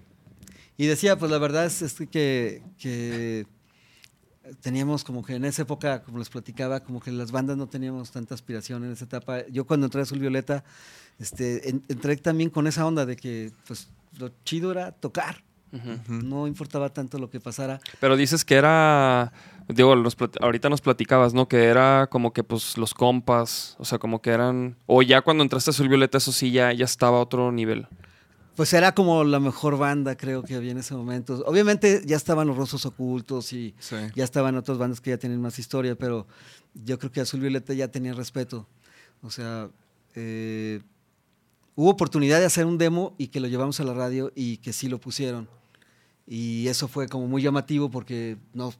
y 0.77 0.85
decía, 0.85 1.17
pues 1.17 1.31
la 1.31 1.39
verdad 1.39 1.65
es, 1.65 1.81
es 1.81 1.95
que, 2.11 2.61
que 2.77 3.47
teníamos 4.61 5.03
como 5.03 5.23
que 5.23 5.35
en 5.35 5.45
esa 5.45 5.61
época, 5.63 6.03
como 6.03 6.17
les 6.19 6.29
platicaba, 6.29 6.81
como 6.81 6.99
que 6.99 7.11
las 7.11 7.31
bandas 7.31 7.57
no 7.57 7.67
teníamos 7.67 8.11
tanta 8.11 8.33
aspiración 8.35 8.83
en 8.83 8.91
esa 8.91 9.05
etapa. 9.05 9.47
Yo 9.47 9.65
cuando 9.65 9.85
entré 9.87 10.01
a 10.01 10.03
Azul 10.03 10.19
Violeta, 10.19 10.63
este, 11.19 11.69
en- 11.69 11.83
entré 11.87 12.15
también 12.17 12.49
con 12.49 12.67
esa 12.67 12.85
onda 12.85 13.05
de 13.05 13.15
que 13.15 13.51
pues 13.67 13.87
lo 14.17 14.31
chido 14.43 14.71
era 14.71 14.91
tocar. 14.91 15.43
No 16.09 16.47
importaba 16.47 16.89
tanto 16.89 17.17
lo 17.17 17.29
que 17.29 17.39
pasara. 17.39 17.79
Pero 18.01 18.17
dices 18.17 18.43
que 18.43 18.55
era, 18.55 19.31
digo, 19.69 19.95
plat- 19.95 20.35
ahorita 20.41 20.67
nos 20.67 20.81
platicabas, 20.81 21.33
¿no? 21.33 21.47
Que 21.47 21.63
era 21.63 22.07
como 22.11 22.33
que 22.33 22.43
pues 22.43 22.77
los 22.77 22.93
compas, 22.93 23.77
o 23.79 23.85
sea, 23.85 23.97
como 23.97 24.21
que 24.21 24.31
eran, 24.31 24.75
o 24.85 25.01
ya 25.01 25.21
cuando 25.21 25.43
entraste 25.43 25.69
a 25.69 25.71
Azul 25.71 25.87
Violeta 25.87 26.17
eso 26.17 26.33
sí 26.33 26.51
ya, 26.51 26.73
ya 26.73 26.83
estaba 26.83 27.19
a 27.19 27.21
otro 27.21 27.53
nivel. 27.53 27.87
Pues 28.61 28.73
era 28.73 28.93
como 28.93 29.23
la 29.23 29.39
mejor 29.39 29.75
banda, 29.79 30.15
creo 30.15 30.43
que 30.43 30.53
había 30.53 30.69
en 30.69 30.77
ese 30.77 30.93
momento. 30.93 31.43
Obviamente 31.47 32.03
ya 32.05 32.15
estaban 32.15 32.45
los 32.47 32.55
Rosos 32.55 32.85
Ocultos 32.85 33.53
y 33.53 33.73
Sí. 33.79 33.95
ya 34.15 34.23
estaban 34.23 34.55
otras 34.55 34.77
bandas 34.77 35.01
que 35.01 35.09
ya 35.09 35.17
tienen 35.17 35.41
más 35.41 35.57
historia, 35.57 35.95
pero 35.95 36.27
yo 36.75 36.99
creo 36.99 37.11
que 37.11 37.21
Azul 37.21 37.39
Violeta 37.39 37.73
ya 37.73 37.87
tenía 37.87 38.13
respeto. 38.13 38.67
O 39.23 39.31
sea, 39.31 39.71
eh, 40.13 40.79
hubo 41.73 41.89
oportunidad 41.89 42.37
de 42.39 42.45
hacer 42.45 42.67
un 42.67 42.77
demo 42.77 43.15
y 43.17 43.29
que 43.29 43.39
lo 43.39 43.47
llevamos 43.47 43.79
a 43.79 43.83
la 43.83 43.95
radio 43.95 44.31
y 44.35 44.57
que 44.57 44.73
sí 44.73 44.87
lo 44.87 44.99
pusieron. 44.99 45.49
Y 46.27 46.67
eso 46.67 46.87
fue 46.87 47.07
como 47.07 47.25
muy 47.25 47.41
llamativo 47.41 47.89
porque 47.89 48.37
no 48.53 48.75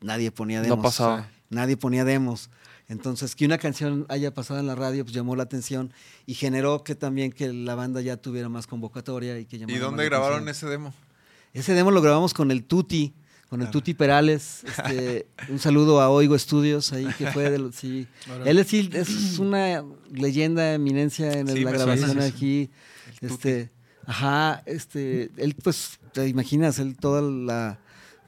nadie 0.00 0.30
ponía 0.30 0.60
No 0.60 0.64
demos. 0.64 0.82
pasaba. 0.82 1.28
Nadie 1.50 1.76
ponía 1.76 2.06
demos. 2.06 2.48
Entonces, 2.88 3.34
que 3.34 3.44
una 3.44 3.58
canción 3.58 4.06
haya 4.08 4.32
pasado 4.32 4.60
en 4.60 4.66
la 4.66 4.74
radio, 4.76 5.04
pues 5.04 5.14
llamó 5.14 5.34
la 5.34 5.42
atención 5.42 5.92
y 6.24 6.34
generó 6.34 6.84
que 6.84 6.94
también 6.94 7.32
que 7.32 7.52
la 7.52 7.74
banda 7.74 8.00
ya 8.00 8.16
tuviera 8.16 8.48
más 8.48 8.66
convocatoria 8.66 9.38
y 9.40 9.44
que 9.44 9.56
¿Y 9.56 9.58
llamara 9.60 9.78
dónde 9.80 9.96
más 9.96 10.04
la 10.04 10.08
grabaron 10.10 10.42
atención. 10.42 10.68
ese 10.68 10.78
demo? 10.78 10.94
Ese 11.52 11.72
demo 11.74 11.90
lo 11.90 12.00
grabamos 12.00 12.32
con 12.32 12.50
el 12.52 12.62
Tuti, 12.64 13.12
con 13.48 13.60
el 13.60 13.66
Claro. 13.66 13.72
Tuti 13.80 13.94
Perales. 13.94 14.62
Este, 14.64 15.26
un 15.48 15.58
saludo 15.58 16.00
a 16.00 16.10
Oigo 16.10 16.36
Estudios, 16.36 16.92
ahí 16.92 17.06
que 17.18 17.26
fue 17.32 17.50
de 17.50 17.58
los- 17.58 17.74
sí. 17.74 18.06
Él 18.44 18.58
es, 18.58 18.68
sí, 18.68 18.88
es 18.92 19.38
una 19.40 19.82
leyenda, 20.12 20.74
eminencia 20.74 21.32
en 21.32 21.48
Sí, 21.48 21.60
la 21.64 21.70
me 21.70 21.76
grabación 21.76 22.06
suena, 22.10 22.24
aquí. 22.26 22.70
El 23.20 23.30
Este, 23.30 23.70
ajá, 24.06 24.62
este, 24.66 25.30
él 25.38 25.56
pues, 25.60 25.98
te 26.12 26.28
imaginas, 26.28 26.78
él 26.78 26.96
toda 26.96 27.20
la 27.22 27.80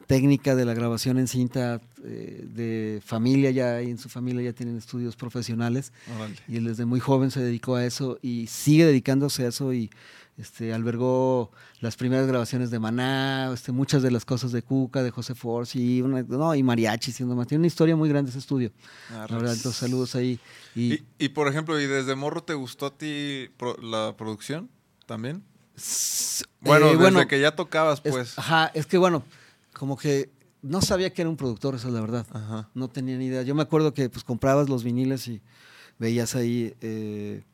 técnica 0.09 0.57
de 0.57 0.65
la 0.65 0.75
grabación 0.75 1.19
en 1.19 1.29
cinta 1.29 1.81
eh, 2.03 2.45
de 2.53 3.01
familia 3.05 3.51
ya, 3.53 3.81
y 3.83 3.91
en 3.91 3.99
su 3.99 4.09
familia 4.09 4.43
ya 4.43 4.53
tienen 4.55 4.77
estudios 4.77 5.15
profesionales. 5.15 5.93
Y 6.49 6.57
él 6.57 6.65
desde 6.65 6.85
muy 6.87 6.99
joven 6.99 7.31
se 7.31 7.41
dedicó 7.41 7.77
a 7.77 7.85
eso 7.85 8.19
y 8.23 8.47
sigue 8.49 8.85
dedicándose 8.87 9.45
a 9.45 9.49
eso 9.49 9.73
y 9.73 9.91
este, 10.39 10.73
albergó 10.73 11.51
las 11.81 11.97
primeras 11.97 12.27
grabaciones 12.27 12.71
de 12.71 12.79
Maná, 12.79 13.51
este, 13.53 13.71
muchas 13.71 14.03
de 14.03 14.11
las 14.11 14.25
cosas 14.25 14.51
de 14.51 14.63
Cuca, 14.63 15.03
de 15.03 15.11
José 15.11 15.35
Force 15.35 15.79
y, 15.79 16.01
una- 16.01 16.23
no, 16.23 16.55
y 16.55 16.63
Mariachi, 16.63 17.13
siendo 17.13 17.37
más. 17.37 17.47
Tiene 17.47 17.61
una 17.61 17.67
historia 17.67 17.95
muy 17.95 18.09
grande 18.09 18.31
ese 18.31 18.39
estudio. 18.39 18.73
Arre. 19.11 19.31
La 19.33 19.37
verdad, 19.39 19.55
entonces 19.55 19.79
saludos 19.79 20.15
ahí. 20.15 20.41
Y, 20.75 20.95
Y, 20.95 21.05
y, 21.19 21.29
por 21.31 21.49
ejemplo, 21.49 21.79
¿y 21.79 21.87
desde 21.87 22.15
morro 22.15 22.43
te 22.43 22.55
gustó 22.55 22.87
a 22.87 22.97
ti 22.97 23.51
pro- 23.59 23.77
la 23.83 24.15
producción 24.17 24.71
también? 25.07 25.43
Bueno, 26.61 26.87
eh, 26.87 26.89
desde 26.91 27.03
bueno, 27.03 27.29
que 27.29 27.41
ya 27.41 27.55
tocabas, 27.55 28.01
es- 28.05 28.13
pues. 28.13 28.39
ajá, 28.39 28.71
es 28.75 28.87
que 28.87 28.97
bueno, 28.99 29.23
como 29.79 29.97
que 29.97 30.31
no 30.61 30.83
sabía 30.83 31.13
que 31.13 31.23
era 31.23 31.31
un 31.31 31.37
productor, 31.37 31.75
esa 31.75 31.89
es 31.89 31.95
la 31.95 32.01
verdad. 32.01 32.27
Ajá. 32.31 32.69
No 32.75 32.89
tenía 32.89 33.17
ni 33.17 33.27
idea. 33.27 33.43
Yo 33.43 33.55
me 33.55 33.63
acuerdo 33.63 33.95
que 33.95 34.11
pues 34.11 34.25
comprabas 34.25 34.69
los 34.69 34.85
viniles 34.85 35.29
y 35.29 35.41
veías 35.99 36.35
ahí, 36.35 36.75
eh, 36.81 37.45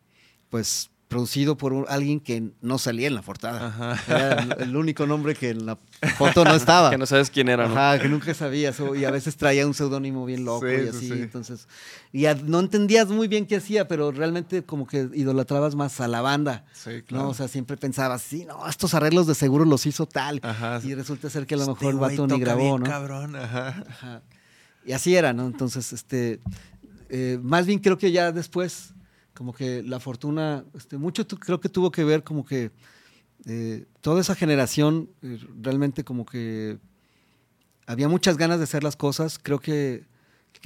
pues, 0.48 0.90
producido 1.14 1.56
por 1.56 1.86
alguien 1.88 2.18
que 2.18 2.50
no 2.60 2.76
salía 2.78 3.06
en 3.06 3.14
la 3.14 3.22
portada. 3.22 3.68
Ajá. 3.68 4.02
Era 4.08 4.32
el, 4.42 4.62
el 4.70 4.76
único 4.76 5.06
nombre 5.06 5.34
que 5.36 5.50
en 5.50 5.64
la 5.64 5.78
foto 6.18 6.44
no 6.44 6.54
estaba. 6.54 6.90
Que 6.94 6.98
no 6.98 7.06
sabes 7.06 7.30
quién 7.30 7.48
era, 7.48 7.68
¿no? 7.68 7.74
Ajá, 7.76 8.00
que 8.00 8.08
nunca 8.08 8.34
sabías. 8.34 8.76
y 8.96 9.04
a 9.04 9.10
veces 9.12 9.36
traía 9.36 9.64
un 9.66 9.74
seudónimo 9.74 10.26
bien 10.26 10.44
loco 10.44 10.66
Sí, 10.66 10.74
y 10.74 10.82
sí, 10.82 10.88
así. 10.88 11.06
sí. 11.08 11.12
Entonces, 11.22 11.68
y 12.12 12.26
a- 12.26 12.34
no 12.34 12.58
entendías 12.58 13.06
muy 13.08 13.28
bien 13.28 13.46
qué 13.46 13.56
hacía, 13.56 13.86
pero 13.86 14.10
realmente 14.10 14.64
como 14.64 14.86
que 14.88 15.08
idolatrabas 15.14 15.76
más 15.76 16.00
a 16.00 16.08
la 16.08 16.20
banda. 16.20 16.64
Sí, 16.72 17.02
claro. 17.06 17.24
¿no? 17.24 17.30
O 17.30 17.34
sea, 17.34 17.46
siempre 17.46 17.76
pensabas, 17.76 18.20
sí, 18.22 18.44
no, 18.44 18.68
estos 18.68 18.92
arreglos 18.94 19.28
de 19.28 19.36
seguro 19.36 19.64
los 19.64 19.86
hizo 19.86 20.06
tal. 20.06 20.40
Ajá. 20.42 20.80
Y 20.82 20.94
resulta 20.94 21.30
ser 21.30 21.46
que 21.46 21.54
a 21.54 21.58
lo 21.58 21.62
Este 21.62 21.72
mejor 21.74 21.90
el 21.92 21.96
güey 21.98 22.16
vato 22.16 22.26
ni 22.34 22.40
grabó, 22.40 22.60
bien 22.60 22.80
¿no? 22.82 22.86
cabrón, 22.90 23.36
ajá. 23.36 23.84
Ajá. 23.88 24.22
Y 24.84 24.92
así 24.92 25.14
era, 25.14 25.32
¿no? 25.32 25.46
Entonces, 25.46 25.92
este, 25.92 26.40
eh, 27.08 27.38
más 27.42 27.66
bien 27.66 27.78
creo 27.78 27.96
que 27.98 28.10
ya 28.10 28.32
después, 28.32 28.92
como 29.34 29.52
que 29.52 29.82
la 29.82 30.00
fortuna, 30.00 30.64
este, 30.74 30.96
mucho 30.96 31.26
creo 31.26 31.60
que 31.60 31.68
tuvo 31.68 31.90
que 31.90 32.04
ver 32.04 32.22
como 32.22 32.44
que 32.44 32.70
eh, 33.46 33.84
toda 34.00 34.20
esa 34.20 34.34
generación 34.34 35.10
eh, 35.22 35.38
realmente 35.60 36.04
como 36.04 36.24
que 36.24 36.78
había 37.86 38.08
muchas 38.08 38.38
ganas 38.38 38.58
de 38.58 38.64
hacer 38.64 38.82
las 38.82 38.96
cosas. 38.96 39.38
Creo 39.38 39.60
que, 39.60 40.06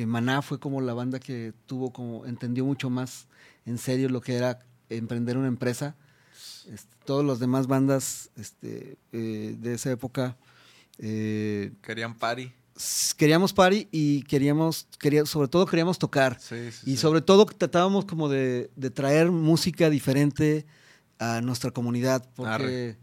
Maná 0.06 0.42
fue 0.42 0.60
como 0.60 0.80
la 0.80 0.94
banda 0.94 1.18
que 1.18 1.52
tuvo 1.66 1.92
como, 1.92 2.24
entendió 2.24 2.64
mucho 2.64 2.88
más 2.88 3.26
en 3.66 3.78
serio 3.78 4.08
lo 4.08 4.20
que 4.20 4.36
era 4.36 4.60
emprender 4.88 5.36
una 5.36 5.48
empresa. 5.48 5.96
Este, 6.70 6.94
todas 7.04 7.26
las 7.26 7.40
demás 7.40 7.66
bandas 7.66 8.30
este, 8.36 8.96
eh, 9.12 9.56
de 9.58 9.74
esa 9.74 9.90
época 9.90 10.36
Querían 10.98 12.14
party. 12.18 12.52
Queríamos 13.16 13.52
party 13.52 13.88
y 13.90 14.22
queríamos, 14.22 14.86
quería, 14.98 15.26
sobre 15.26 15.48
todo 15.48 15.66
queríamos 15.66 15.98
tocar. 15.98 16.38
Sí, 16.40 16.70
sí, 16.70 16.82
Y 16.86 16.90
sí. 16.92 16.96
sobre 16.98 17.20
todo 17.20 17.44
tratábamos 17.46 18.04
como 18.04 18.28
de, 18.28 18.70
de 18.76 18.90
traer 18.90 19.30
música 19.30 19.90
diferente 19.90 20.66
a 21.18 21.40
nuestra 21.40 21.70
comunidad. 21.70 22.24
Porque, 22.36 22.52
Arre. 22.52 22.96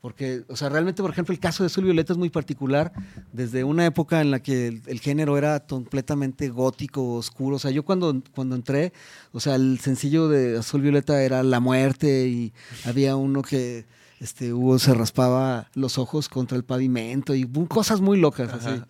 porque, 0.00 0.44
o 0.48 0.56
sea, 0.56 0.68
realmente, 0.68 1.00
por 1.02 1.10
ejemplo, 1.10 1.32
el 1.32 1.40
caso 1.40 1.62
de 1.62 1.68
Azul 1.68 1.84
Violeta 1.84 2.12
es 2.12 2.18
muy 2.18 2.28
particular. 2.30 2.92
Desde 3.32 3.64
una 3.64 3.86
época 3.86 4.20
en 4.20 4.30
la 4.30 4.40
que 4.40 4.68
el, 4.68 4.82
el 4.86 5.00
género 5.00 5.38
era 5.38 5.60
completamente 5.60 6.48
gótico, 6.50 7.14
oscuro. 7.14 7.56
O 7.56 7.58
sea, 7.58 7.70
yo 7.70 7.84
cuando, 7.84 8.22
cuando 8.34 8.54
entré, 8.54 8.92
o 9.32 9.40
sea, 9.40 9.54
el 9.54 9.78
sencillo 9.80 10.28
de 10.28 10.58
Azul 10.58 10.82
Violeta 10.82 11.22
era 11.22 11.42
La 11.42 11.60
Muerte 11.60 12.28
y 12.28 12.52
había 12.84 13.16
uno 13.16 13.42
que 13.42 13.86
este, 14.20 14.52
Hugo 14.52 14.78
se 14.78 14.94
raspaba 14.94 15.68
los 15.74 15.96
ojos 15.98 16.28
contra 16.28 16.56
el 16.56 16.64
pavimento 16.64 17.34
y 17.34 17.44
bu- 17.44 17.68
cosas 17.68 18.00
muy 18.00 18.18
locas 18.18 18.52
así. 18.52 18.82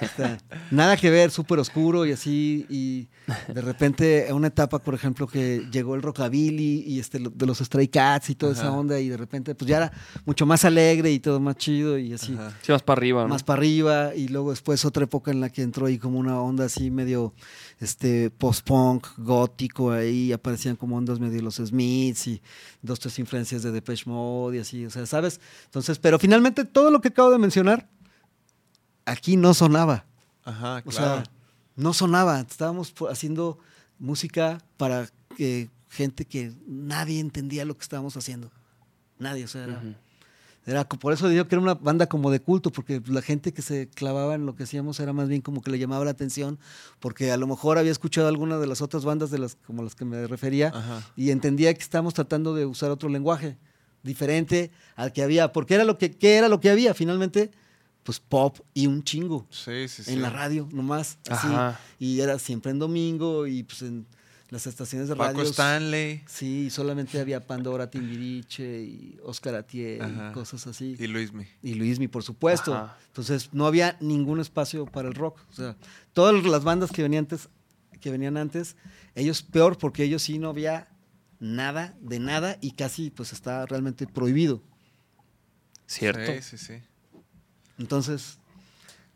Este, 0.00 0.38
nada 0.70 0.96
que 0.96 1.10
ver, 1.10 1.30
súper 1.30 1.58
oscuro 1.58 2.06
y 2.06 2.12
así. 2.12 2.66
Y 2.70 3.08
de 3.52 3.60
repente, 3.60 4.28
en 4.28 4.34
una 4.34 4.48
etapa, 4.48 4.78
por 4.78 4.94
ejemplo, 4.94 5.26
que 5.26 5.66
llegó 5.70 5.94
el 5.94 6.02
rockabilly 6.02 6.84
y 6.86 6.98
este, 7.00 7.20
lo- 7.20 7.30
de 7.30 7.46
los 7.46 7.58
Stray 7.58 7.88
Cats 7.88 8.30
y 8.30 8.34
toda 8.34 8.52
esa 8.52 8.72
onda, 8.72 8.98
y 8.98 9.08
de 9.08 9.16
repente, 9.16 9.54
pues 9.54 9.68
ya 9.68 9.76
era 9.76 9.92
mucho 10.24 10.46
más 10.46 10.64
alegre 10.64 11.12
y 11.12 11.20
todo 11.20 11.38
más 11.40 11.56
chido 11.56 11.98
y 11.98 12.12
así. 12.14 12.32
Ajá. 12.34 12.52
Sí, 12.62 12.72
vas 12.72 12.82
para 12.82 12.98
arriba, 12.98 13.22
¿no? 13.22 13.28
Más 13.28 13.42
para 13.42 13.58
arriba, 13.58 14.14
y 14.14 14.28
luego 14.28 14.50
después 14.50 14.84
otra 14.84 15.04
época 15.04 15.30
en 15.30 15.40
la 15.40 15.50
que 15.50 15.62
entró 15.62 15.86
ahí 15.86 15.98
como 15.98 16.18
una 16.18 16.40
onda 16.40 16.64
así 16.64 16.90
medio 16.90 17.34
este 17.82 18.30
post-punk, 18.30 19.06
gótico, 19.18 19.90
ahí 19.90 20.32
aparecían 20.32 20.76
como 20.76 20.96
ondas 20.96 21.18
medio 21.18 21.42
los 21.42 21.56
Smiths 21.56 22.28
y 22.28 22.42
dos, 22.80 23.00
tres 23.00 23.18
influencias 23.18 23.62
de 23.62 23.72
Depeche 23.72 24.04
Mode 24.08 24.56
y 24.58 24.60
así, 24.60 24.86
o 24.86 24.90
sea, 24.90 25.04
¿sabes? 25.04 25.40
Entonces, 25.64 25.98
pero 25.98 26.18
finalmente 26.18 26.64
todo 26.64 26.90
lo 26.90 27.00
que 27.00 27.08
acabo 27.08 27.30
de 27.30 27.38
mencionar, 27.38 27.88
aquí 29.04 29.36
no 29.36 29.52
sonaba. 29.52 30.04
Ajá, 30.44 30.78
O 30.78 30.90
claro. 30.90 31.24
sea, 31.24 31.32
no 31.76 31.92
sonaba. 31.92 32.40
Estábamos 32.40 32.94
haciendo 33.10 33.58
música 33.98 34.58
para 34.76 35.08
que 35.36 35.70
gente 35.88 36.24
que 36.24 36.52
nadie 36.66 37.20
entendía 37.20 37.64
lo 37.64 37.76
que 37.76 37.82
estábamos 37.82 38.16
haciendo. 38.16 38.50
Nadie, 39.18 39.44
o 39.44 39.48
sea, 39.48 39.64
era. 39.64 39.82
Era 40.64 40.84
por 40.88 41.12
eso 41.12 41.28
digo 41.28 41.46
que 41.48 41.54
era 41.56 41.62
una 41.62 41.74
banda 41.74 42.06
como 42.08 42.30
de 42.30 42.40
culto, 42.40 42.70
porque 42.70 43.02
la 43.06 43.20
gente 43.22 43.52
que 43.52 43.62
se 43.62 43.88
clavaba 43.88 44.34
en 44.36 44.46
lo 44.46 44.54
que 44.54 44.62
hacíamos 44.62 45.00
era 45.00 45.12
más 45.12 45.28
bien 45.28 45.40
como 45.40 45.60
que 45.60 45.70
le 45.70 45.78
llamaba 45.78 46.04
la 46.04 46.12
atención, 46.12 46.58
porque 47.00 47.32
a 47.32 47.36
lo 47.36 47.46
mejor 47.46 47.78
había 47.78 47.90
escuchado 47.90 48.28
alguna 48.28 48.58
de 48.58 48.66
las 48.66 48.80
otras 48.80 49.04
bandas 49.04 49.30
de 49.30 49.38
las 49.38 49.56
como 49.66 49.82
las 49.82 49.94
que 49.96 50.04
me 50.04 50.26
refería 50.26 50.68
Ajá. 50.68 51.02
y 51.16 51.30
entendía 51.30 51.74
que 51.74 51.80
estábamos 51.82 52.14
tratando 52.14 52.54
de 52.54 52.64
usar 52.66 52.90
otro 52.90 53.08
lenguaje 53.08 53.56
diferente 54.02 54.70
al 54.96 55.12
que 55.12 55.22
había, 55.22 55.52
porque 55.52 55.74
era 55.74 55.84
lo 55.84 55.98
que 55.98 56.10
¿qué 56.12 56.36
era 56.36 56.48
lo 56.48 56.60
que 56.60 56.70
había 56.70 56.94
finalmente, 56.94 57.50
pues 58.02 58.18
pop 58.20 58.58
y 58.74 58.86
un 58.86 59.02
chingo 59.04 59.46
Sí, 59.50 59.86
sí, 59.88 60.02
sí. 60.04 60.12
en 60.12 60.22
la 60.22 60.30
radio 60.30 60.68
nomás, 60.72 61.18
así. 61.28 61.46
Ajá. 61.46 61.80
Y 61.98 62.20
era 62.20 62.38
siempre 62.38 62.70
en 62.72 62.78
domingo 62.78 63.46
y 63.46 63.62
pues 63.62 63.82
en 63.82 64.06
las 64.52 64.66
estaciones 64.66 65.08
de 65.08 65.16
Paco 65.16 65.38
radio. 65.38 65.50
Stanley 65.50 66.22
Sí, 66.26 66.68
solamente 66.68 67.18
había 67.18 67.40
Pandora 67.46 67.88
Timbiriche 67.90 68.82
y 68.82 69.18
Oscar 69.24 69.54
Atié 69.54 69.98
Ajá. 69.98 70.28
y 70.28 70.34
cosas 70.34 70.66
así. 70.66 70.94
y 70.98 71.06
Luismi. 71.06 71.46
Y 71.62 71.72
Luismi, 71.72 72.06
por 72.06 72.22
supuesto. 72.22 72.74
Ajá. 72.74 72.98
Entonces 73.06 73.48
no 73.52 73.66
había 73.66 73.96
ningún 74.00 74.40
espacio 74.40 74.84
para 74.84 75.08
el 75.08 75.14
rock. 75.14 75.40
O 75.50 75.54
sea, 75.54 75.74
todas 76.12 76.44
las 76.44 76.64
bandas 76.64 76.92
que 76.92 77.00
venían 77.02 77.22
antes, 77.22 77.48
que 77.98 78.10
venían 78.10 78.36
antes, 78.36 78.76
ellos 79.14 79.42
peor 79.42 79.78
porque 79.78 80.04
ellos 80.04 80.22
sí 80.22 80.38
no 80.38 80.50
había 80.50 80.86
nada 81.40 81.96
de 82.02 82.18
nada 82.18 82.58
y 82.60 82.72
casi 82.72 83.08
pues 83.08 83.32
está 83.32 83.64
realmente 83.64 84.06
prohibido. 84.06 84.60
Cierto. 85.86 86.30
Sí, 86.30 86.42
sí, 86.42 86.58
sí. 86.58 86.74
Entonces, 87.78 88.36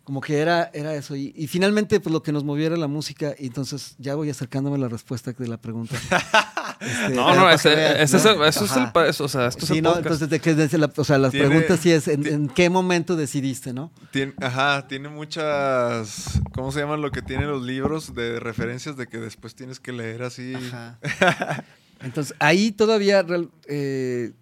como 0.07 0.21
que 0.21 0.39
era, 0.39 0.71
era 0.73 0.95
eso. 0.95 1.17
Y, 1.17 1.33
y 1.37 1.49
finalmente, 1.49 1.99
pues 1.99 2.13
lo 2.13 2.23
que 2.23 2.31
nos 2.31 2.45
moviera 2.45 2.77
la 2.77 2.87
música. 2.87 3.35
Y 3.39 3.47
entonces 3.49 3.97
ya 3.99 4.15
voy 4.15 4.31
acercándome 4.31 4.77
a 4.77 4.79
la 4.79 4.89
respuesta 4.89 5.33
de 5.33 5.49
la 5.49 5.57
pregunta. 5.59 5.97
Este, 6.79 7.15
No, 7.15 7.35
no, 7.35 7.49
ese, 7.49 7.75
veas, 7.75 8.01
ese 8.01 8.17
es 8.19 8.25
¿no? 8.27 8.33
el, 8.45 8.49
eso 8.51 8.65
es 8.67 8.73
el, 8.77 9.25
o 9.25 9.29
sea, 9.29 9.47
esto 9.47 9.65
es 9.65 9.69
Sí, 9.69 9.79
el 9.79 9.83
no, 9.83 9.89
podcast. 9.95 10.07
entonces, 10.07 10.29
de 10.29 10.41
que 10.41 10.55
desde 10.55 10.77
la, 10.77 10.93
o 10.95 11.05
sea, 11.05 11.17
las 11.17 11.31
Tiene- 11.33 11.49
preguntas 11.49 11.81
sí 11.81 11.91
es, 11.91 12.07
¿en, 12.07 12.49
qué 12.51 12.69
momento 12.69 13.17
decidiste, 13.17 13.73
no? 13.73 13.91
Tien- 14.13 14.35
ajá, 14.43 14.87
tiene 14.87 15.09
muchas. 15.09 16.39
¿Cómo 16.53 16.71
se 16.73 16.81
llaman 16.81 17.01
lo 17.01 17.11
que 17.13 17.23
tienen 17.23 17.49
los 17.49 17.63
libros 17.63 18.15
de 18.15 18.39
referencias 18.41 18.99
de 18.99 19.07
que 19.07 19.17
después 19.17 19.55
tienes 19.55 19.81
que 19.81 19.93
leer 19.93 20.23
así? 20.23 20.53
Ajá. 20.55 20.99
Entonces, 22.03 22.35
ahí 22.41 22.73
todavía 22.73 23.23
real- 23.23 23.51
eh, 23.69 24.33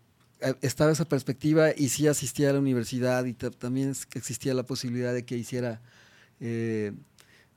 estaba 0.63 0.91
esa 0.93 1.05
perspectiva 1.05 1.71
y 1.77 1.89
sí 1.89 2.07
asistía 2.07 2.51
a 2.51 2.53
la 2.55 2.59
universidad 2.59 3.25
y 3.25 3.33
ta- 3.35 3.51
también 3.51 3.95
existía 4.15 4.55
la 4.55 4.63
posibilidad 4.65 5.13
de 5.15 5.25
que 5.25 5.37
hiciera 5.37 5.81
eh, 6.41 6.93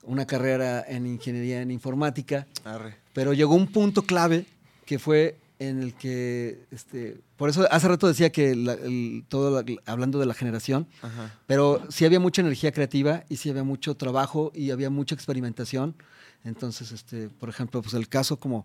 una 0.04 0.26
carrera 0.26 0.84
en 0.86 1.06
ingeniería 1.06 1.60
en 1.60 1.70
informática, 1.70 2.46
Arre. 2.64 2.96
pero 3.12 3.32
llegó 3.34 3.54
un 3.54 3.66
punto 3.66 4.02
clave 4.02 4.46
que 4.86 4.98
fue 4.98 5.36
en 5.58 5.82
el 5.82 5.94
que, 5.94 6.60
este, 6.70 7.18
por 7.36 7.50
eso 7.50 7.66
hace 7.72 7.88
rato 7.88 8.06
decía 8.06 8.30
que 8.30 8.54
la- 8.54 8.74
el- 8.74 9.24
todo, 9.28 9.60
la- 9.60 9.64
hablando 9.86 10.20
de 10.20 10.26
la 10.26 10.34
generación, 10.34 10.86
Ajá. 11.02 11.34
pero 11.48 11.82
sí 11.90 12.04
había 12.04 12.20
mucha 12.20 12.40
energía 12.42 12.70
creativa 12.70 13.24
y 13.28 13.36
sí 13.38 13.50
había 13.50 13.64
mucho 13.64 13.96
trabajo 13.96 14.52
y 14.54 14.70
había 14.70 14.88
mucha 14.88 15.14
experimentación. 15.16 15.96
Entonces, 16.44 16.92
este, 16.92 17.28
por 17.28 17.48
ejemplo, 17.48 17.82
pues 17.82 17.94
el 17.94 18.08
caso 18.08 18.38
como, 18.38 18.64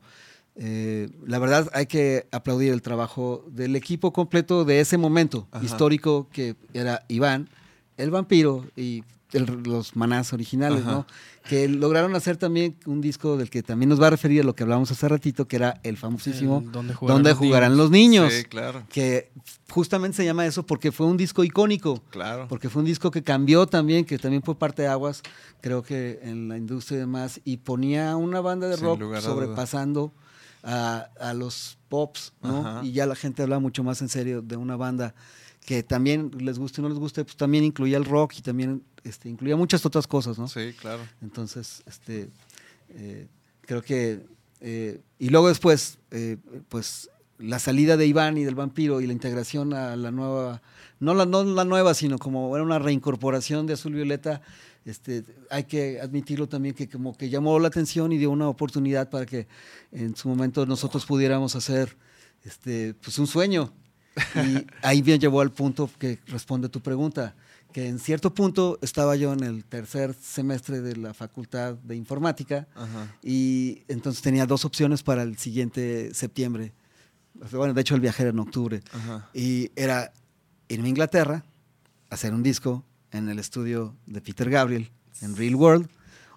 eh, 0.55 1.09
la 1.25 1.39
verdad 1.39 1.69
hay 1.73 1.87
que 1.87 2.27
aplaudir 2.31 2.71
el 2.73 2.81
trabajo 2.81 3.43
del 3.49 3.75
equipo 3.75 4.13
completo 4.13 4.65
de 4.65 4.79
ese 4.79 4.97
momento 4.97 5.47
Ajá. 5.51 5.65
histórico 5.65 6.27
que 6.31 6.55
era 6.73 7.03
Iván, 7.07 7.49
el 7.97 8.11
vampiro 8.11 8.65
y 8.75 9.03
el- 9.31 9.63
los 9.63 9.95
manás 9.95 10.31
originales, 10.31 10.81
Ajá. 10.81 10.91
¿no? 10.91 11.07
Que 11.49 11.67
lograron 11.67 12.15
hacer 12.15 12.37
también 12.37 12.75
un 12.85 13.01
disco 13.01 13.35
del 13.35 13.49
que 13.49 13.63
también 13.63 13.89
nos 13.89 13.99
va 13.99 14.07
a 14.07 14.09
referir 14.11 14.41
a 14.41 14.43
lo 14.43 14.53
que 14.55 14.61
hablábamos 14.61 14.91
hace 14.91 15.07
ratito, 15.09 15.47
que 15.47 15.55
era 15.55 15.79
el 15.83 15.97
famosísimo 15.97 16.59
El 16.59 16.71
¿Dónde 16.71 16.93
jugarán 16.93 17.17
¿Dónde 17.17 17.29
los 17.31 17.39
jugarán 17.39 17.71
niños? 17.71 17.83
los 17.83 17.91
niños? 17.91 18.33
Sí, 18.33 18.43
claro, 18.43 18.83
Que 18.89 19.31
justamente 19.71 20.17
se 20.17 20.23
llama 20.25 20.45
eso 20.45 20.63
porque 20.65 20.91
fue 20.91 21.07
un 21.07 21.17
disco 21.17 21.43
icónico. 21.43 22.03
claro. 22.11 22.45
Porque 22.47 22.69
fue 22.69 22.81
un 22.81 22.85
disco 22.85 23.09
que 23.09 23.23
cambió 23.23 23.65
también, 23.65 24.05
que 24.05 24.19
también 24.19 24.43
fue 24.43 24.53
parte 24.55 24.83
de 24.83 24.87
Aguas, 24.87 25.23
creo 25.61 25.81
que 25.81 26.19
en 26.21 26.47
la 26.47 26.57
industria 26.59 26.97
y 26.97 26.99
demás, 26.99 27.41
y 27.43 27.57
ponía 27.57 28.15
una 28.15 28.39
banda 28.39 28.67
de 28.67 28.75
Sin 28.77 28.85
rock 28.85 29.19
sobrepasando 29.19 30.13
a, 30.63 31.09
a 31.19 31.33
los 31.33 31.77
pops, 31.89 32.33
¿no? 32.41 32.59
Ajá. 32.65 32.85
Y 32.85 32.93
ya 32.93 33.05
la 33.05 33.15
gente 33.15 33.43
habla 33.43 33.59
mucho 33.59 33.83
más 33.83 34.01
en 34.01 34.09
serio 34.09 34.41
de 34.41 34.55
una 34.55 34.75
banda 34.75 35.13
que 35.65 35.83
también 35.83 36.31
les 36.39 36.59
guste 36.59 36.81
o 36.81 36.83
no 36.83 36.89
les 36.89 36.97
guste, 36.99 37.23
pues 37.23 37.37
también 37.37 37.63
incluía 37.63 37.97
el 37.97 38.05
rock 38.05 38.33
y 38.37 38.41
también 38.41 38.83
este, 39.03 39.29
incluía 39.29 39.55
muchas 39.55 39.85
otras 39.85 40.07
cosas, 40.07 40.37
¿no? 40.37 40.47
Sí, 40.47 40.73
claro. 40.79 41.01
Entonces, 41.21 41.83
este, 41.85 42.29
eh, 42.89 43.27
creo 43.61 43.81
que... 43.81 44.25
eh, 44.59 45.01
y 45.19 45.29
luego 45.29 45.47
después, 45.47 45.99
eh, 46.11 46.37
pues 46.69 47.09
la 47.37 47.59
salida 47.59 47.97
de 47.97 48.05
Iván 48.05 48.37
y 48.37 48.43
del 48.43 48.55
vampiro 48.55 49.01
y 49.01 49.07
la 49.07 49.13
integración 49.13 49.73
a 49.73 49.95
la 49.95 50.11
nueva, 50.11 50.61
no 50.99 51.13
la, 51.13 51.25
no 51.25 51.43
la 51.43 51.65
nueva, 51.65 51.93
sino 51.93 52.17
como 52.17 52.55
era 52.55 52.63
una 52.63 52.79
reincorporación 52.79 53.65
de 53.65 53.73
Azul 53.73 53.93
Violeta, 53.93 54.41
este, 54.85 55.23
hay 55.49 55.63
que 55.63 56.01
admitirlo 56.01 56.47
también 56.47 56.75
que 56.75 56.89
como 56.89 57.15
que 57.15 57.29
llamó 57.29 57.57
la 57.59 57.69
atención 57.69 58.11
y 58.11 58.17
dio 58.17 58.31
una 58.31 58.49
oportunidad 58.49 59.09
para 59.09 59.25
que 59.25 59.47
en 59.91 60.15
su 60.15 60.27
momento 60.27 60.65
nosotros 60.65 61.05
pudiéramos 61.05 61.55
hacer 61.55 61.95
este, 62.43 62.93
pues 62.95 63.17
un 63.19 63.27
sueño. 63.27 63.71
Y 64.35 64.67
ahí 64.81 65.01
bien 65.01 65.19
llevó 65.19 65.41
al 65.41 65.51
punto 65.51 65.89
que 65.97 66.19
responde 66.27 66.69
tu 66.69 66.81
pregunta, 66.81 67.35
que 67.71 67.87
en 67.87 67.97
cierto 67.97 68.33
punto 68.33 68.77
estaba 68.81 69.15
yo 69.15 69.33
en 69.33 69.43
el 69.43 69.63
tercer 69.63 70.13
semestre 70.13 70.81
de 70.81 70.97
la 70.97 71.13
Facultad 71.13 71.75
de 71.75 71.95
Informática 71.95 72.67
Ajá. 72.75 73.15
y 73.23 73.83
entonces 73.87 74.21
tenía 74.21 74.45
dos 74.45 74.65
opciones 74.65 75.01
para 75.01 75.23
el 75.23 75.37
siguiente 75.37 76.13
septiembre. 76.13 76.73
Bueno, 77.51 77.73
de 77.73 77.81
hecho 77.81 77.95
el 77.95 78.01
viaje 78.01 78.21
era 78.23 78.29
en 78.29 78.39
octubre. 78.39 78.83
Ajá. 78.91 79.29
Y 79.33 79.71
era 79.75 80.13
irme 80.67 80.87
a 80.87 80.89
Inglaterra, 80.89 81.43
hacer 82.09 82.33
un 82.33 82.43
disco 82.43 82.83
en 83.13 83.29
el 83.29 83.39
estudio 83.39 83.95
de 84.05 84.21
Peter 84.21 84.49
Gabriel, 84.49 84.91
en 85.21 85.35
Real 85.35 85.55
World, 85.55 85.89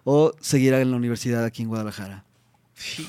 o 0.05 0.33
seguir 0.41 0.75
en 0.75 0.91
la 0.91 0.97
universidad 0.97 1.45
aquí 1.45 1.63
en 1.63 1.69
Guadalajara. 1.69 2.25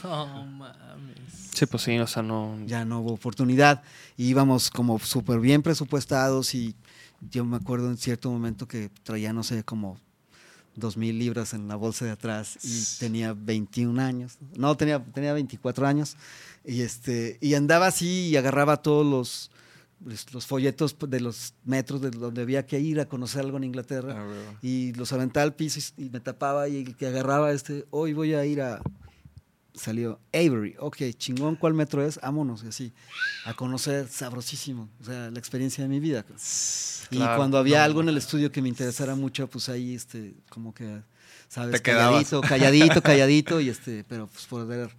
No 0.04 0.46
mames. 0.46 1.18
Sí, 1.54 1.66
pues 1.66 1.84
sí, 1.84 1.98
o 2.00 2.08
sea, 2.08 2.24
no. 2.24 2.58
ya 2.66 2.86
no 2.86 3.02
hubo 3.02 3.14
oportunidad. 3.14 3.84
Y 4.16 4.28
íbamos 4.28 4.70
como 4.70 4.98
súper 5.00 5.40
bien 5.40 5.62
presupuestados 5.62 6.56
y 6.56 6.76
yo 7.32 7.44
me 7.46 7.58
acuerdo 7.58 7.90
en 7.90 7.98
cierto 7.98 8.32
momento 8.32 8.68
que 8.68 8.90
traía, 9.04 9.34
no 9.34 9.44
sé, 9.44 9.64
como 9.64 9.98
dos 10.76 10.96
mil 10.96 11.18
libras 11.18 11.54
en 11.54 11.68
la 11.68 11.76
bolsa 11.76 12.06
de 12.06 12.12
atrás 12.12 12.58
y 12.64 13.00
tenía 13.00 13.34
21 13.34 14.00
años. 14.02 14.38
No, 14.56 14.78
tenía, 14.78 15.04
tenía 15.04 15.34
24 15.34 15.88
años. 15.88 16.16
Y, 16.64 16.82
este, 16.82 17.38
y 17.42 17.56
andaba 17.56 17.88
así 17.88 18.28
y 18.28 18.38
agarraba 18.38 18.78
todos 18.78 19.06
los, 19.06 19.52
pues, 20.04 20.34
los 20.34 20.46
folletos 20.46 20.96
de 21.08 21.20
los 21.20 21.54
metros 21.64 22.02
de 22.02 22.12
donde 22.12 22.42
había 22.42 22.66
que 22.66 22.80
ir 22.80 23.00
a 23.00 23.06
conocer 23.06 23.42
algo 23.42 23.58
en 23.58 23.66
Inglaterra 23.66 24.16
Ah, 24.18 24.58
y 24.62 24.94
los 24.94 25.12
aventaba 25.14 25.44
al 25.44 25.56
piso 25.56 25.80
y, 25.98 26.06
y 26.06 26.10
me 26.10 26.20
tapaba 26.20 26.68
y 26.68 26.78
el 26.78 26.96
que 26.96 27.08
agarraba 27.08 27.52
este, 27.52 27.86
hoy 27.90 28.14
voy 28.14 28.34
a 28.34 28.46
ir 28.46 28.62
a, 28.62 28.82
salió 29.78 30.20
Avery, 30.34 30.76
ok, 30.80 30.98
chingón, 31.18 31.56
¿cuál 31.56 31.74
metro 31.74 32.04
es? 32.04 32.20
Vámonos, 32.22 32.64
y 32.64 32.68
así, 32.68 32.94
a 33.46 33.54
conocer, 33.54 34.08
sabrosísimo, 34.08 34.90
o 35.02 35.06
sea, 35.06 35.30
la 35.32 35.40
experiencia 35.40 35.84
de 35.84 35.90
mi 35.90 36.00
vida. 36.00 36.26
Y 37.10 37.18
Claro, 37.18 37.38
cuando 37.38 37.58
había 37.58 37.80
no, 37.80 37.84
algo 37.86 38.02
en 38.02 38.10
el 38.10 38.18
estudio 38.18 38.52
que 38.52 38.62
me 38.62 38.70
interesara 38.70 39.16
mucho, 39.16 39.48
pues 39.48 39.70
ahí, 39.70 39.96
este, 39.96 40.34
como 40.50 40.74
que, 40.74 41.02
¿sabes? 41.48 41.76
Te 41.76 41.82
calladito, 41.82 42.42
calladito, 42.42 43.02
calladito, 43.04 43.62
y 43.62 43.70
este, 43.70 44.04
pero 44.04 44.28
pues 44.28 44.46
poder 44.48 44.90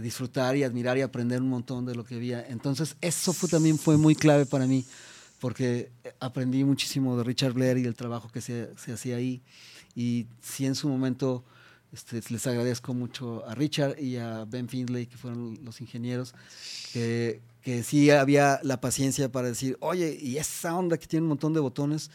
disfrutar 0.00 0.56
y 0.56 0.62
admirar 0.62 0.98
y 0.98 1.02
aprender 1.02 1.40
un 1.42 1.48
montón 1.48 1.84
de 1.86 1.94
lo 1.94 2.04
que 2.04 2.16
había. 2.16 2.46
Entonces, 2.46 2.96
eso 3.00 3.32
fue, 3.32 3.48
también 3.48 3.78
fue 3.78 3.96
muy 3.96 4.14
clave 4.14 4.46
para 4.46 4.66
mí, 4.66 4.84
porque 5.40 5.90
aprendí 6.20 6.64
muchísimo 6.64 7.16
de 7.16 7.24
Richard 7.24 7.52
Blair 7.52 7.78
y 7.78 7.82
del 7.82 7.94
trabajo 7.94 8.28
que 8.28 8.40
se, 8.40 8.70
se 8.76 8.92
hacía 8.92 9.16
ahí. 9.16 9.42
Y 9.94 10.26
sí, 10.40 10.66
en 10.66 10.74
su 10.74 10.88
momento, 10.88 11.44
este, 11.92 12.20
les 12.28 12.46
agradezco 12.46 12.94
mucho 12.94 13.44
a 13.46 13.54
Richard 13.54 13.98
y 13.98 14.16
a 14.16 14.44
Ben 14.44 14.68
Findlay, 14.68 15.06
que 15.06 15.16
fueron 15.16 15.58
los 15.64 15.80
ingenieros, 15.80 16.34
que, 16.92 17.40
que 17.62 17.82
sí 17.82 18.10
había 18.10 18.60
la 18.62 18.80
paciencia 18.80 19.30
para 19.30 19.48
decir, 19.48 19.76
oye, 19.80 20.16
y 20.20 20.36
esa 20.36 20.74
onda 20.76 20.98
que 20.98 21.06
tiene 21.06 21.24
un 21.24 21.30
montón 21.30 21.52
de 21.52 21.60
botones, 21.60 22.10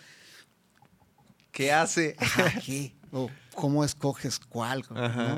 ¿Qué 1.53 1.71
hace? 1.71 2.15
Ajá, 2.17 2.59
¿qué? 2.65 2.93
O 3.16 3.30
¿Cómo 3.55 3.86
escoges 3.86 4.39
cuál? 4.39 4.84
¿no? 4.89 4.95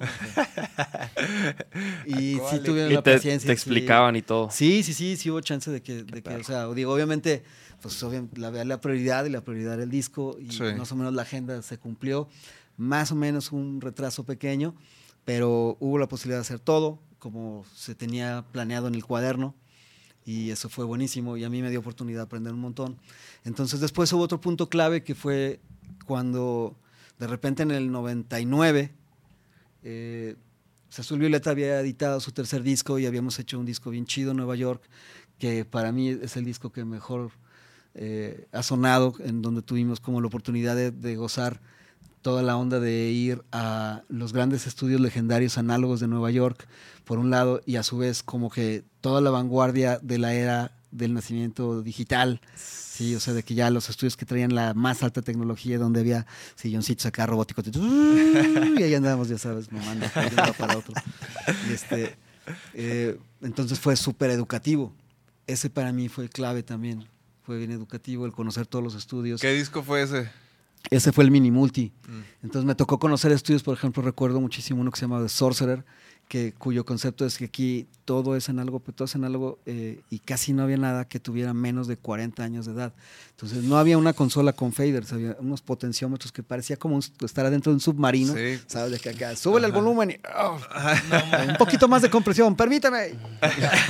Y 2.05 2.33
sí 2.33 2.37
¿Cuál? 2.39 2.63
tuvieron 2.63 2.91
Y 2.91 2.95
la 2.95 3.01
te, 3.03 3.13
paciencia. 3.15 3.47
te 3.47 3.55
sí. 3.57 3.61
explicaban 3.61 4.15
y 4.15 4.21
todo. 4.21 4.49
Sí, 4.49 4.83
sí, 4.83 4.93
sí, 4.93 5.17
sí 5.17 5.29
hubo 5.29 5.41
chance 5.41 5.69
de 5.69 5.81
que, 5.81 6.03
de 6.03 6.21
que 6.23 6.35
o 6.35 6.43
sea, 6.43 6.67
digo, 6.73 6.93
obviamente, 6.93 7.43
pues 7.81 8.01
obviamente 8.03 8.39
la, 8.39 8.51
la 8.63 8.81
prioridad 8.81 9.25
y 9.25 9.29
la 9.29 9.41
prioridad 9.43 9.73
era 9.75 9.83
el 9.83 9.89
disco 9.91 10.37
y 10.39 10.51
Sí. 10.51 10.63
más 10.77 10.91
o 10.91 10.95
menos 10.95 11.13
la 11.13 11.23
agenda 11.23 11.61
se 11.61 11.77
cumplió, 11.77 12.27
más 12.77 13.11
o 13.11 13.15
menos 13.15 13.51
un 13.51 13.81
retraso 13.81 14.23
pequeño, 14.23 14.75
pero 15.25 15.77
hubo 15.79 15.97
la 15.97 16.07
posibilidad 16.07 16.37
de 16.37 16.41
hacer 16.43 16.59
todo 16.59 16.99
como 17.19 17.65
se 17.75 17.95
tenía 17.95 18.45
planeado 18.51 18.87
en 18.87 18.95
el 18.95 19.03
cuaderno 19.03 19.55
y 20.25 20.51
eso 20.51 20.69
fue 20.69 20.85
buenísimo 20.85 21.37
y 21.37 21.43
a 21.43 21.49
mí 21.49 21.61
me 21.61 21.69
dio 21.69 21.79
oportunidad 21.79 22.19
de 22.19 22.23
aprender 22.23 22.53
un 22.53 22.59
montón. 22.61 22.97
Entonces 23.43 23.79
después 23.79 24.11
hubo 24.13 24.21
otro 24.23 24.39
punto 24.39 24.69
clave 24.69 25.03
que 25.03 25.15
fue 25.15 25.59
cuando 26.05 26.77
de 27.19 27.27
repente 27.27 27.63
en 27.63 27.71
el 27.71 27.91
99 27.91 28.91
eh, 29.83 30.35
Azul 30.97 31.19
Violeta 31.19 31.51
había 31.51 31.79
editado 31.79 32.19
su 32.19 32.31
tercer 32.31 32.63
disco 32.63 32.99
y 32.99 33.05
habíamos 33.05 33.37
hecho 33.39 33.59
un 33.59 33.65
disco 33.65 33.89
bien 33.89 34.05
chido 34.05 34.31
en 34.31 34.37
Nueva 34.37 34.55
York, 34.55 34.81
que 35.37 35.65
para 35.65 35.91
mí 35.91 36.09
es 36.09 36.37
el 36.37 36.45
disco 36.45 36.71
que 36.71 36.85
mejor 36.85 37.31
eh, 37.93 38.47
ha 38.51 38.63
sonado, 38.63 39.13
en 39.19 39.41
donde 39.41 39.61
tuvimos 39.61 39.99
como 39.99 40.21
la 40.21 40.27
oportunidad 40.27 40.75
de, 40.75 40.91
de 40.91 41.15
gozar 41.15 41.59
toda 42.21 42.41
la 42.41 42.57
onda 42.57 42.79
de 42.79 43.11
ir 43.11 43.43
a 43.51 44.03
los 44.09 44.33
grandes 44.33 44.67
estudios 44.67 44.99
legendarios 44.99 45.57
análogos 45.57 45.99
de 45.99 46.07
Nueva 46.07 46.31
York, 46.31 46.67
por 47.03 47.19
un 47.19 47.29
lado, 47.29 47.61
y 47.65 47.75
a 47.75 47.83
su 47.83 47.97
vez 47.97 48.23
como 48.23 48.49
que 48.49 48.83
toda 49.01 49.21
la 49.21 49.29
vanguardia 49.29 49.99
de 50.01 50.17
la 50.17 50.33
era 50.33 50.74
del 50.95 51.13
nacimiento 51.13 51.81
digital, 51.81 52.41
sí, 52.55 53.15
o 53.15 53.19
sea, 53.19 53.33
de 53.33 53.43
que 53.43 53.55
ya 53.55 53.69
los 53.69 53.89
estudios 53.89 54.15
que 54.15 54.25
traían 54.25 54.55
la 54.55 54.73
más 54.73 55.03
alta 55.03 55.21
tecnología, 55.21 55.77
donde 55.77 55.99
había 55.99 56.25
silloncitos 56.55 57.05
acá 57.05 57.25
robóticos, 57.25 57.65
y 57.67 58.83
ahí 58.83 58.95
andábamos, 58.95 59.27
ya 59.27 59.37
sabes, 59.37 59.71
mamando 59.71 60.07
de 60.07 60.27
un 60.27 60.35
lado 60.35 60.53
para 60.53 60.77
otro. 60.77 60.93
Y 61.69 61.73
este, 61.73 62.15
eh, 62.73 63.17
entonces 63.41 63.79
fue 63.79 63.95
súper 63.95 64.29
educativo. 64.31 64.93
Ese 65.47 65.69
para 65.69 65.91
mí 65.91 66.09
fue 66.09 66.29
clave 66.29 66.63
también. 66.63 67.05
Fue 67.43 67.57
bien 67.57 67.71
educativo 67.71 68.25
el 68.25 68.31
conocer 68.31 68.65
todos 68.65 68.83
los 68.83 68.95
estudios. 68.95 69.41
¿Qué 69.41 69.53
disco 69.53 69.83
fue 69.83 70.01
ese? 70.01 70.29
Ese 70.89 71.11
fue 71.11 71.23
el 71.23 71.31
mini 71.31 71.51
multi. 71.51 71.91
Mm. 72.07 72.45
Entonces 72.45 72.65
me 72.65 72.75
tocó 72.75 72.99
conocer 72.99 73.31
estudios, 73.31 73.63
por 73.63 73.75
ejemplo, 73.75 74.01
recuerdo 74.01 74.39
muchísimo 74.41 74.81
uno 74.81 74.91
que 74.91 74.99
se 74.99 75.05
llama 75.05 75.21
The 75.21 75.29
Sorcerer, 75.29 75.85
que, 76.27 76.53
cuyo 76.53 76.85
concepto 76.85 77.25
es 77.25 77.37
que 77.37 77.45
aquí 77.45 77.87
todo 78.03 78.35
es 78.35 78.49
análogo, 78.49 78.79
pero 78.79 78.93
todo 78.95 79.05
es 79.05 79.15
análogo 79.15 79.59
eh, 79.65 80.01
y 80.09 80.19
casi 80.19 80.53
no 80.53 80.63
había 80.63 80.77
nada 80.77 81.05
que 81.07 81.19
tuviera 81.19 81.53
menos 81.53 81.87
de 81.87 81.97
40 81.97 82.43
años 82.43 82.65
de 82.65 82.73
edad. 82.73 82.93
Entonces 83.31 83.63
no 83.63 83.77
había 83.77 83.97
una 83.97 84.13
consola 84.13 84.53
con 84.53 84.71
faders, 84.73 85.11
había 85.13 85.35
unos 85.39 85.61
potenciómetros 85.61 86.31
que 86.31 86.41
parecía 86.43 86.77
como 86.77 86.95
un- 86.95 87.03
estar 87.23 87.45
adentro 87.45 87.71
de 87.71 87.75
un 87.75 87.79
submarino. 87.81 88.33
Sí. 88.33 88.59
¿Sabes? 88.67 88.91
De 88.91 88.99
que 88.99 89.09
acá, 89.09 89.35
súbele 89.35 89.67
el 89.67 89.73
volumen 89.73 90.11
y 90.11 90.17
oh, 90.37 90.57
un 91.49 91.55
poquito 91.57 91.87
más 91.87 92.01
de 92.01 92.09
compresión, 92.09 92.55
permítame. 92.55 93.13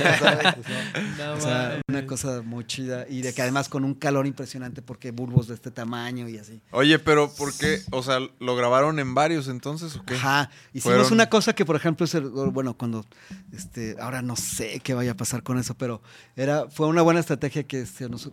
No 1.18 1.34
O 1.34 1.40
sea, 1.40 1.80
una 1.88 2.06
cosa 2.06 2.42
muy 2.42 2.66
chida 2.66 3.06
y 3.08 3.22
de 3.22 3.32
que 3.34 3.42
además 3.42 3.68
con 3.68 3.84
un 3.84 3.94
calor 3.94 4.26
impresionante 4.26 4.82
porque 4.82 5.10
bulbos 5.10 5.48
de 5.48 5.54
este 5.54 5.70
tamaño 5.70 6.28
y 6.28 6.38
así. 6.38 6.60
Oye, 6.70 6.98
pero 6.98 7.30
¿por 7.32 7.56
qué? 7.56 7.80
O 7.92 8.02
sea, 8.02 8.18
¿lo 8.40 8.56
grabaron 8.56 8.98
en 8.98 9.14
varios 9.14 9.48
entonces 9.48 9.96
o 9.96 10.04
qué? 10.04 10.14
Ajá. 10.14 10.50
Hicimos 10.72 10.96
Fueron- 10.98 11.12
una 11.12 11.28
cosa 11.28 11.54
que, 11.54 11.64
por 11.64 11.76
ejemplo, 11.76 12.04
es 12.04 12.14
el- 12.14 12.25
bueno, 12.30 12.76
cuando, 12.76 13.04
este, 13.52 13.96
ahora 14.00 14.22
no 14.22 14.36
sé 14.36 14.80
qué 14.80 14.94
vaya 14.94 15.12
a 15.12 15.16
pasar 15.16 15.42
con 15.42 15.58
eso, 15.58 15.74
pero 15.74 16.02
era, 16.36 16.68
fue 16.70 16.86
una 16.86 17.02
buena 17.02 17.20
estrategia 17.20 17.64
que, 17.64 17.84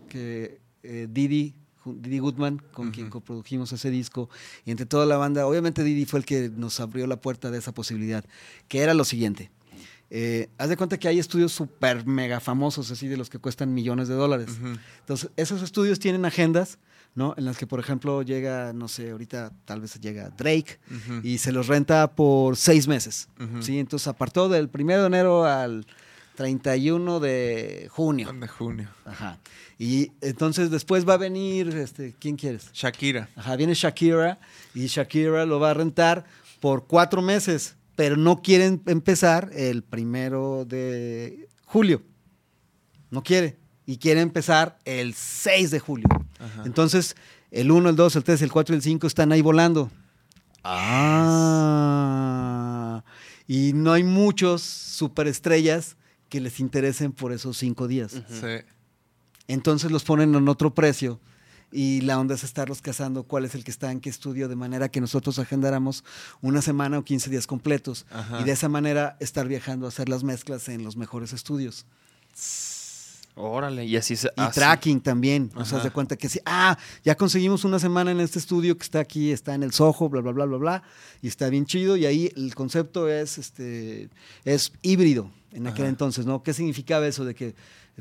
que 0.09 0.61
eh, 0.83 1.07
Didi, 1.09 1.55
Didi 1.85 2.19
Goodman, 2.19 2.61
con 2.71 2.91
quien 2.91 3.09
coprodujimos 3.09 3.71
ese 3.71 3.89
disco, 3.89 4.29
y 4.65 4.71
entre 4.71 4.85
toda 4.85 5.05
la 5.05 5.17
banda, 5.17 5.45
obviamente 5.47 5.83
Didi 5.83 6.05
fue 6.05 6.19
el 6.19 6.25
que 6.25 6.49
nos 6.49 6.79
abrió 6.79 7.07
la 7.07 7.17
puerta 7.17 7.51
de 7.51 7.57
esa 7.57 7.73
posibilidad, 7.73 8.23
que 8.67 8.79
era 8.79 8.93
lo 8.93 9.05
siguiente. 9.05 9.51
Eh, 10.15 10.49
haz 10.59 10.69
de 10.69 10.77
cuenta 10.77 10.99
que 10.99 11.07
hay 11.07 11.17
estudios 11.17 11.51
súper 11.51 12.05
mega 12.05 12.39
famosos, 12.39 12.91
así 12.91 13.07
de 13.07 13.17
los 13.17 13.31
que 13.31 13.39
cuestan 13.39 13.73
millones 13.73 14.07
de 14.07 14.13
dólares. 14.13 14.49
Entonces, 14.99 15.31
esos 15.37 15.63
estudios 15.63 15.97
tienen 15.97 16.23
agendas, 16.25 16.77
¿no? 17.15 17.33
En 17.37 17.45
las 17.45 17.57
que, 17.57 17.67
por 17.67 17.79
ejemplo, 17.79 18.21
llega, 18.21 18.73
no 18.73 18.87
sé, 18.87 19.11
ahorita 19.11 19.51
tal 19.65 19.81
vez 19.81 19.99
llega 19.99 20.29
Drake 20.29 20.79
y 21.23 21.37
se 21.37 21.51
los 21.51 21.67
renta 21.67 22.15
por 22.15 22.57
seis 22.57 22.87
meses. 22.87 23.29
¿sí? 23.61 23.79
Entonces, 23.79 24.07
apartó 24.07 24.49
del 24.49 24.69
1 24.73 25.01
de 25.01 25.05
enero 25.05 25.45
al 25.45 25.85
31 26.35 27.19
de 27.19 27.87
junio. 27.91 28.33
De 28.33 28.47
junio. 28.47 28.89
Ajá. 29.05 29.39
Y 29.77 30.11
entonces 30.21 30.71
después 30.71 31.07
va 31.07 31.15
a 31.15 31.17
venir, 31.17 31.69
este, 31.69 32.15
¿quién 32.19 32.35
quieres? 32.35 32.71
Shakira. 32.73 33.29
Ajá, 33.35 33.55
viene 33.55 33.73
Shakira 33.73 34.39
y 34.73 34.87
Shakira 34.87 35.45
lo 35.45 35.59
va 35.59 35.71
a 35.71 35.73
rentar 35.73 36.25
por 36.59 36.87
cuatro 36.87 37.21
meses, 37.21 37.75
pero 37.95 38.15
no 38.15 38.41
quieren 38.41 38.81
empezar 38.85 39.49
el 39.53 39.83
primero 39.83 40.65
de 40.65 41.47
julio. 41.65 42.01
No 43.11 43.23
quiere. 43.23 43.57
Y 43.85 43.97
quiere 43.97 44.21
empezar 44.21 44.79
el 44.85 45.13
6 45.13 45.71
de 45.71 45.79
julio. 45.79 46.07
Ajá. 46.43 46.63
Entonces, 46.65 47.15
el 47.51 47.71
1, 47.71 47.89
el 47.89 47.95
2, 47.95 48.15
el 48.15 48.23
3, 48.23 48.41
el 48.41 48.51
4 48.51 48.75
y 48.75 48.77
el 48.77 48.83
5 48.83 49.07
están 49.07 49.31
ahí 49.31 49.41
volando. 49.41 49.91
Ah. 50.63 53.03
Y 53.47 53.73
no 53.73 53.93
hay 53.93 54.03
muchos 54.03 54.61
superestrellas 54.61 55.97
que 56.29 56.41
les 56.41 56.59
interesen 56.59 57.11
por 57.11 57.31
esos 57.31 57.57
cinco 57.57 57.87
días. 57.87 58.13
Sí. 58.27 58.63
Entonces 59.47 59.91
los 59.91 60.03
ponen 60.03 60.33
en 60.33 60.47
otro 60.47 60.73
precio 60.73 61.19
y 61.71 62.01
la 62.01 62.19
onda 62.19 62.35
es 62.35 62.43
estarlos 62.43 62.81
cazando 62.81 63.23
cuál 63.23 63.45
es 63.45 63.55
el 63.55 63.63
que 63.63 63.71
está 63.71 63.91
en 63.91 63.99
qué 63.99 64.09
estudio, 64.09 64.47
de 64.47 64.55
manera 64.55 64.89
que 64.89 65.01
nosotros 65.01 65.37
agendáramos 65.39 66.03
una 66.41 66.61
semana 66.61 66.99
o 66.99 67.03
15 67.03 67.29
días 67.29 67.47
completos 67.47 68.05
Ajá. 68.11 68.41
y 68.41 68.43
de 68.45 68.51
esa 68.51 68.69
manera 68.69 69.17
estar 69.19 69.47
viajando 69.47 69.85
a 69.85 69.89
hacer 69.89 70.07
las 70.07 70.23
mezclas 70.23 70.69
en 70.69 70.83
los 70.83 70.97
mejores 70.97 71.33
estudios. 71.33 71.85
Órale, 73.35 73.85
y 73.85 73.97
así 73.97 74.15
se 74.15 74.27
Y 74.27 74.41
así- 74.41 74.59
tracking 74.59 75.01
también, 75.01 75.49
o 75.55 75.65
sea, 75.65 75.79
Ajá. 75.79 75.87
de 75.87 75.91
cuenta 75.93 76.15
que 76.15 76.29
sí, 76.29 76.39
ah, 76.45 76.77
ya 77.03 77.15
conseguimos 77.15 77.63
una 77.65 77.79
semana 77.79 78.11
en 78.11 78.19
este 78.19 78.37
estudio 78.37 78.77
que 78.77 78.83
está 78.83 78.99
aquí, 78.99 79.31
está 79.31 79.55
en 79.55 79.63
el 79.63 79.73
Soho, 79.73 80.07
bla, 80.07 80.21
bla, 80.21 80.31
bla, 80.31 80.45
bla, 80.45 80.57
bla, 80.57 80.83
y 81.21 81.27
está 81.29 81.49
bien 81.49 81.65
chido, 81.65 81.97
y 81.97 82.05
ahí 82.05 82.31
el 82.35 82.53
concepto 82.53 83.09
es, 83.09 83.39
este, 83.39 84.09
es 84.45 84.71
híbrido 84.83 85.31
en 85.51 85.65
aquel 85.65 85.85
Ajá. 85.85 85.89
entonces, 85.89 86.25
¿no? 86.27 86.43
¿Qué 86.43 86.53
significaba 86.53 87.07
eso 87.07 87.25
de 87.25 87.33
que 87.33 87.55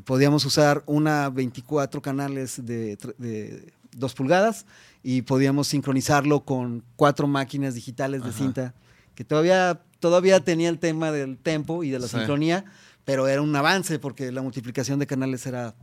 podíamos 0.05 0.45
usar 0.45 0.83
una 0.85 1.29
24 1.31 2.01
canales 2.01 2.63
de, 2.63 2.97
de 3.17 3.73
2 3.95 4.13
pulgadas 4.13 4.65
y 5.01 5.23
podíamos 5.23 5.67
sincronizarlo 5.67 6.41
con 6.45 6.83
cuatro 6.95 7.27
máquinas 7.27 7.73
digitales 7.73 8.21
de 8.23 8.29
Ajá. 8.29 8.37
cinta, 8.37 8.73
que 9.15 9.23
todavía, 9.23 9.81
todavía 9.99 10.39
tenía 10.39 10.69
el 10.69 10.79
tema 10.79 11.11
del 11.11 11.37
tempo 11.37 11.83
y 11.83 11.89
de 11.89 11.99
la 11.99 12.07
Sí. 12.07 12.17
sincronía, 12.17 12.65
pero 13.05 13.27
era 13.27 13.41
un 13.41 13.55
avance 13.55 13.99
porque 13.99 14.31
la 14.31 14.41
multiplicación 14.41 14.99
de 14.99 15.07
canales 15.07 15.45
era, 15.45 15.75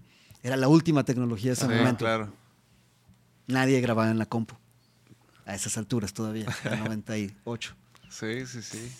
era 0.43 0.57
la 0.57 0.68
última 0.68 1.05
tecnología 1.05 1.51
de 1.51 1.55
ese 1.55 1.66
Sí, 1.66 1.73
momento. 1.73 1.99
claro. 2.05 2.33
Nadie 3.47 3.81
grababa 3.81 4.11
en 4.11 4.18
la 4.18 4.27
compu. 4.27 4.55
A 5.45 5.55
esas 5.55 5.77
alturas 5.79 6.12
todavía, 6.12 6.47
en 6.64 6.79
98. 6.85 7.75
Sí, 8.11 8.45
sí, 8.47 8.61
sí. 8.62 8.93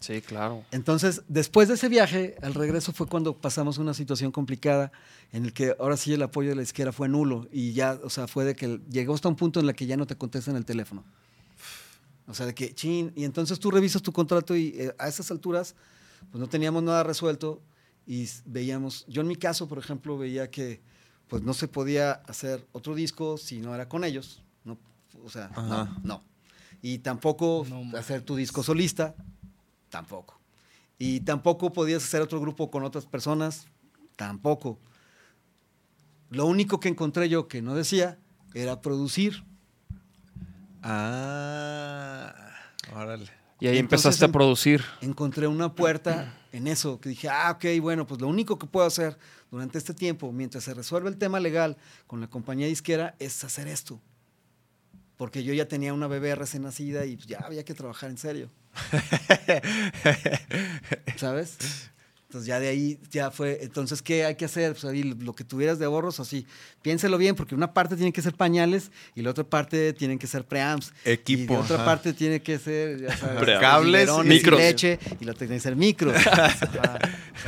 Sí, 0.00 0.20
claro. 0.20 0.62
Entonces, 0.70 1.22
después 1.28 1.66
de 1.68 1.74
ese 1.74 1.88
viaje, 1.88 2.36
al 2.42 2.52
regreso 2.52 2.92
fue 2.92 3.06
cuando 3.06 3.38
pasamos 3.38 3.78
una 3.78 3.94
situación 3.94 4.32
complicada 4.32 4.92
en 5.32 5.46
el 5.46 5.54
que 5.54 5.74
ahora 5.80 5.96
sí 5.96 6.12
el 6.12 6.20
apoyo 6.22 6.50
de 6.50 6.56
la 6.56 6.62
izquierda 6.62 6.92
fue 6.92 7.08
nulo 7.08 7.48
y 7.50 7.72
ya, 7.72 7.98
o 8.02 8.10
sea, 8.10 8.26
fue 8.26 8.44
de 8.44 8.54
que 8.54 8.80
llegó 8.90 9.14
hasta 9.14 9.30
un 9.30 9.36
punto 9.36 9.60
en 9.60 9.68
el 9.68 9.74
que 9.74 9.86
ya 9.86 9.96
no 9.96 10.06
te 10.06 10.14
contestan 10.14 10.56
el 10.56 10.66
teléfono. 10.66 11.04
O 12.26 12.34
sea, 12.34 12.44
de 12.44 12.54
que, 12.54 12.74
chin, 12.74 13.12
y 13.16 13.24
entonces 13.24 13.58
tú 13.58 13.70
revisas 13.70 14.02
tu 14.02 14.12
contrato 14.12 14.54
y 14.54 14.74
eh, 14.76 14.94
a 14.98 15.08
esas 15.08 15.30
alturas, 15.30 15.74
pues 16.30 16.40
no 16.40 16.48
teníamos 16.48 16.82
nada 16.82 17.02
resuelto 17.02 17.62
y 18.06 18.28
veíamos, 18.44 19.06
yo 19.06 19.22
en 19.22 19.28
mi 19.28 19.36
caso, 19.36 19.68
por 19.68 19.78
ejemplo, 19.78 20.18
veía 20.18 20.50
que 20.50 20.82
pues 21.28 21.42
no 21.42 21.54
se 21.54 21.68
podía 21.68 22.12
hacer 22.12 22.66
otro 22.72 22.94
disco 22.94 23.38
si 23.38 23.60
no 23.60 23.74
era 23.74 23.88
con 23.88 24.04
ellos, 24.04 24.42
no, 24.64 24.78
o 25.22 25.30
sea, 25.30 25.48
no, 25.48 25.60
Ajá. 25.80 26.00
no. 26.02 26.22
Y 26.82 26.98
tampoco 26.98 27.64
No, 27.68 27.96
hacer 27.96 28.20
tu 28.22 28.36
disco 28.36 28.62
solista, 28.62 29.14
tampoco. 29.88 30.38
Y 30.98 31.20
tampoco 31.20 31.72
podías 31.72 32.04
hacer 32.04 32.20
otro 32.20 32.40
grupo 32.40 32.70
con 32.70 32.84
otras 32.84 33.06
personas, 33.06 33.66
tampoco. 34.16 34.78
Lo 36.30 36.46
único 36.46 36.78
que 36.80 36.88
encontré 36.88 37.28
yo 37.28 37.48
que 37.48 37.62
no 37.62 37.74
decía 37.74 38.18
era 38.52 38.80
producir. 38.82 39.44
Ah, 40.82 42.34
órale. 42.94 43.30
Y 43.60 43.66
ahí 43.66 43.78
Entonces, 43.78 44.06
empezaste 44.06 44.24
a 44.24 44.32
producir. 44.32 44.82
Encontré 45.00 45.46
una 45.46 45.74
puerta 45.74 46.34
en 46.52 46.66
eso, 46.66 47.00
que 47.00 47.08
dije, 47.08 47.28
ah, 47.28 47.52
ok, 47.52 47.80
bueno, 47.80 48.06
pues 48.06 48.20
lo 48.20 48.28
único 48.28 48.58
que 48.58 48.66
puedo 48.66 48.86
hacer 48.86 49.16
durante 49.50 49.78
este 49.78 49.94
tiempo, 49.94 50.32
mientras 50.32 50.64
se 50.64 50.74
resuelve 50.74 51.08
el 51.08 51.16
tema 51.16 51.40
legal 51.40 51.76
con 52.06 52.20
la 52.20 52.28
compañía 52.28 52.66
disquera, 52.66 53.14
es 53.18 53.42
hacer 53.44 53.68
esto. 53.68 54.00
Porque 55.16 55.44
yo 55.44 55.54
ya 55.54 55.68
tenía 55.68 55.94
una 55.94 56.08
bebé 56.08 56.34
recién 56.34 56.64
nacida 56.64 57.06
y 57.06 57.16
pues, 57.16 57.28
ya 57.28 57.38
había 57.38 57.64
que 57.64 57.74
trabajar 57.74 58.10
en 58.10 58.18
serio. 58.18 58.50
¿Sabes? 61.16 61.90
Entonces 62.34 62.48
ya 62.48 62.58
de 62.58 62.66
ahí 62.66 62.98
ya 63.12 63.30
fue, 63.30 63.60
entonces, 63.62 64.02
¿qué 64.02 64.24
hay 64.24 64.34
que 64.34 64.46
hacer? 64.46 64.72
Pues 64.72 64.84
ahí 64.86 65.04
lo 65.04 65.34
que 65.36 65.44
tuvieras 65.44 65.78
de 65.78 65.84
ahorros, 65.84 66.18
así, 66.18 66.48
piénselo 66.82 67.16
bien, 67.16 67.36
porque 67.36 67.54
una 67.54 67.72
parte 67.72 67.94
tiene 67.94 68.12
que 68.12 68.22
ser 68.22 68.34
pañales 68.34 68.90
y 69.14 69.22
la 69.22 69.30
otra 69.30 69.44
parte 69.44 69.92
tienen 69.92 70.18
que 70.18 70.26
ser 70.26 70.44
preamps. 70.44 70.92
Equipo, 71.04 71.52
Y 71.52 71.56
la 71.56 71.62
otra 71.62 71.76
ajá. 71.76 71.84
parte 71.84 72.12
tiene 72.12 72.42
que 72.42 72.58
ser, 72.58 73.02
ya 73.02 73.16
sabes, 73.16 73.36
Preamps. 73.40 73.60
Cables, 73.64 74.00
biberones 74.00 74.26
y 74.26 74.34
micros. 74.36 74.58
leche, 74.58 74.98
y 75.20 75.24
la 75.26 75.30
otra 75.30 75.38
tiene 75.46 75.54
que 75.54 75.60
ser 75.60 75.76
micros. 75.76 76.14
Ajá, 76.26 76.98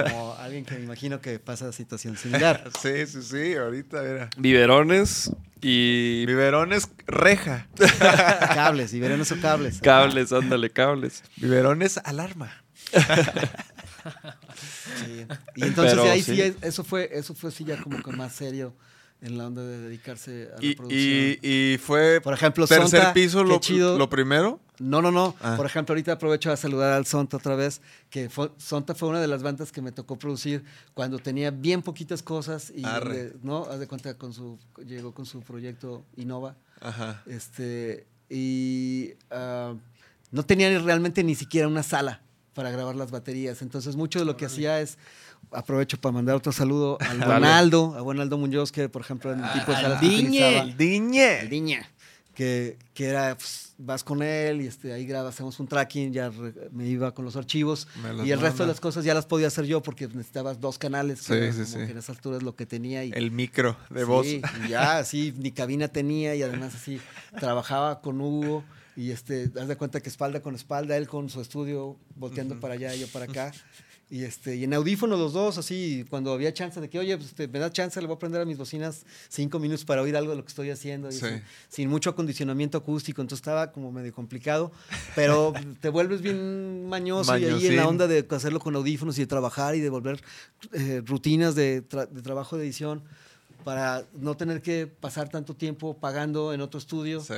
Como 0.09 0.35
alguien 0.35 0.65
que 0.65 0.77
me 0.77 0.85
imagino 0.85 1.21
que 1.21 1.41
pasa 1.41 1.73
situación 1.73 2.17
similar. 2.17 2.71
Sí, 2.81 3.07
sí, 3.09 3.23
sí, 3.23 3.55
ahorita 3.57 4.05
era. 4.05 4.31
Biberones 4.39 5.33
y 5.61 6.25
Biberones 6.27 6.89
reja. 7.09 7.67
Cables, 8.55 8.93
biberones 8.93 9.33
o 9.33 9.41
cables. 9.41 9.81
cables, 9.81 10.33
ándale, 10.33 10.71
cables. 10.71 11.25
Biberones 11.39 11.99
alarma. 12.05 12.53
Sí. 15.05 15.27
Y 15.57 15.65
entonces 15.65 15.95
Pero 15.95 16.11
ahí 16.11 16.23
sí. 16.23 16.35
sí, 16.35 16.41
es- 16.43 16.57
eso 16.63 16.85
fue, 16.85 17.09
eso 17.13 17.35
fue 17.35 17.51
sí 17.51 17.65
ya 17.65 17.81
como 17.83 18.03
que 18.03 18.13
más 18.13 18.33
serio 18.35 18.75
en 19.23 19.39
la 19.39 19.47
onda 19.47 19.63
de 19.63 19.79
dedicarse 19.81 20.51
a 20.57 20.61
la 20.61 20.65
Y, 20.67 20.75
producción. 20.75 21.01
y, 21.03 21.39
y 21.75 21.79
fue 21.79 22.21
Por 22.21 22.35
ejemplo, 22.35 22.67
tercer 22.67 22.89
Sonta, 23.01 23.13
piso 23.15 23.43
lo, 23.45 23.59
chido. 23.61 23.97
lo 23.99 24.09
primero. 24.11 24.61
No, 24.79 25.01
no, 25.01 25.11
no. 25.11 25.35
Ah. 25.41 25.55
Por 25.57 25.65
ejemplo, 25.65 25.95
ahorita 25.95 26.13
aprovecho 26.13 26.53
a 26.53 26.57
saludar 26.59 26.93
al 26.93 27.07
Sonta 27.07 27.39
otra 27.39 27.57
vez, 27.57 27.81
que 28.11 28.29
fue- 28.29 28.51
Sonta 28.59 28.95
fue 28.95 29.09
una 29.09 29.21
de 29.23 29.27
las 29.27 29.43
bandas 29.43 29.73
que 29.73 29.81
me 29.81 29.91
tocó 29.91 30.19
producir 30.19 30.65
cuando 30.93 31.19
tenía 31.19 31.51
bien 31.51 31.81
poquitas 31.81 32.23
cosas 32.23 32.71
y 32.77 32.83
no, 33.43 33.65
haz 33.71 33.79
de 33.81 33.87
cuenta 33.89 34.13
con 34.19 34.35
su 34.35 34.59
llegó 34.85 35.15
con 35.15 35.25
su 35.25 35.41
proyecto 35.41 36.05
Innova, 36.17 36.57
Ajá. 36.83 37.23
este 37.27 38.07
y 38.29 39.15
ah, 39.31 39.73
no 40.31 40.45
tenía 40.45 40.79
realmente 40.79 41.25
ni 41.25 41.35
siquiera 41.35 41.69
una 41.69 41.83
sala 41.83 42.21
para 42.57 42.71
grabar 42.73 42.97
las 42.97 43.13
baterías. 43.13 43.63
Entonces, 43.63 43.95
mucho 43.95 44.19
de 44.19 44.25
lo 44.25 44.37
que 44.37 44.47
hacía 44.47 44.81
es 44.81 44.99
aprovecho 45.53 46.01
para 46.01 46.13
mandar 46.13 46.35
otro 46.35 46.51
saludo 46.51 46.99
al 47.01 47.19
buen 47.19 47.29
Dale. 47.29 47.47
Aldo, 47.47 47.95
a 47.97 48.01
buen 48.01 48.19
Aldo 48.19 48.39
Muñoz, 48.39 48.73
que 48.73 48.89
por 48.89 49.03
ejemplo 49.03 49.33
en 49.33 49.45
el 49.45 49.53
tipo 49.53 49.71
de 49.71 49.77
al 49.77 49.83
salas 49.83 50.01
que 50.01 50.09
Diñe. 50.09 50.75
diñe. 50.77 51.41
El 51.43 51.49
Diña, 51.51 51.89
que, 52.35 52.77
que 52.95 53.05
era, 53.07 53.37
pues, 53.37 53.75
vas 53.79 54.03
con 54.03 54.23
él 54.23 54.63
y 54.63 54.67
este, 54.67 54.93
ahí 54.93 55.07
grabas, 55.07 55.35
hacemos 55.35 55.61
un 55.61 55.69
tracking, 55.69 56.13
ya 56.13 56.31
re- 56.31 56.71
me 56.73 56.87
iba 56.87 57.13
con 57.15 57.25
los 57.27 57.37
archivos 57.37 57.87
y 58.25 58.31
el 58.31 58.41
resto 58.41 58.59
de 58.59 58.61
manda. 58.61 58.67
las 58.69 58.81
cosas 58.81 59.05
ya 59.05 59.13
las 59.15 59.27
podía 59.27 59.47
hacer 59.49 59.67
yo 59.67 59.83
porque 59.83 60.07
necesitabas 60.09 60.61
dos 60.61 60.79
canales, 60.79 61.21
que 61.21 61.25
Sí, 61.27 61.33
era 61.35 61.53
sí, 61.53 61.59
como 61.59 61.67
sí. 61.67 61.77
que 61.87 61.93
en 61.93 61.99
esas 61.99 62.11
alturas 62.17 62.43
lo 62.43 62.57
que 62.57 62.65
tenía 62.67 63.05
y 63.05 63.13
El 63.15 63.31
micro 63.31 63.77
de 63.91 64.01
Sí, 64.01 64.07
voz. 64.07 64.27
y 64.27 64.41
ya 64.69 64.97
así 64.99 65.35
ni 65.39 65.51
cabina 65.53 65.89
tenía 65.89 66.35
y 66.35 66.43
además 66.43 66.75
así 66.75 67.01
trabajaba 67.39 68.01
con 68.01 68.21
Hugo 68.21 68.65
y 68.97 69.11
este, 69.11 69.51
haz 69.61 69.69
de 69.69 69.77
cuenta 69.77 70.01
que 70.01 70.09
espalda 70.09 70.41
con 70.41 70.55
espalda, 70.55 70.97
él 70.97 71.07
con 71.07 71.29
su 71.29 71.41
estudio 71.41 71.97
volteando 72.17 72.59
para 72.61 72.75
allá 72.75 72.95
yo 72.95 73.07
para 73.09 73.27
acá. 73.27 73.53
Y, 74.09 74.23
este, 74.23 74.55
y 74.55 74.63
en 74.63 74.73
audífonos 74.73 75.19
los 75.19 75.33
dos, 75.33 75.59
así, 75.59 76.05
cuando 76.09 76.33
había 76.33 76.55
chance 76.55 76.81
de 76.81 76.89
que, 76.89 77.01
oye, 77.01 77.17
pues, 77.17 77.31
este, 77.31 77.49
me 77.49 77.59
da 77.59 77.73
chance, 77.73 78.01
le 78.01 78.07
voy 78.07 78.15
a 78.15 78.19
prender 78.21 78.41
a 78.41 78.45
mis 78.45 78.57
bocinas 78.57 79.05
cinco 79.29 79.59
minutos 79.59 79.85
para 79.85 80.01
oír 80.01 80.17
algo 80.17 80.31
de 80.31 80.37
lo 80.37 80.45
que 80.45 80.49
estoy 80.51 80.71
haciendo. 80.71 81.09
y 81.09 81.13
Sí. 81.13 81.27
así, 81.27 81.43
sin 81.69 81.89
mucho 81.91 82.11
acondicionamiento 82.11 82.79
acústico, 82.79 83.21
entonces 83.21 83.41
estaba 83.43 83.73
como 83.73 83.91
medio 83.91 84.13
complicado, 84.15 84.71
pero 85.17 85.53
te 85.81 85.89
vuelves 85.89 86.23
bien 86.23 86.89
mañoso 86.89 87.37
y 87.37 87.43
ahí 87.43 87.45
en 87.47 87.51
Mañosín. 87.55 87.77
la 87.79 87.89
onda 87.89 88.07
de 88.07 88.25
hacerlo 88.31 88.61
con 88.61 88.77
audífonos 88.77 89.19
y 89.19 89.23
de 89.23 89.27
trabajar 89.27 89.75
y 89.75 89.81
de 89.81 89.91
volver 89.91 90.23
eh, 90.73 91.03
rutinas 91.05 91.57
de, 91.57 91.83
tra- 91.83 92.07
de 92.09 92.23
trabajo 92.23 92.57
de 92.57 92.65
edición 92.65 93.03
para 93.65 94.05
no 94.21 94.37
tener 94.37 94.63
que 94.63 94.87
pasar 94.87 95.29
tanto 95.31 95.55
tiempo 95.55 95.97
pagando 95.99 96.53
en 96.53 96.61
otro 96.61 96.79
estudio 96.79 97.21
Sí. 97.23 97.35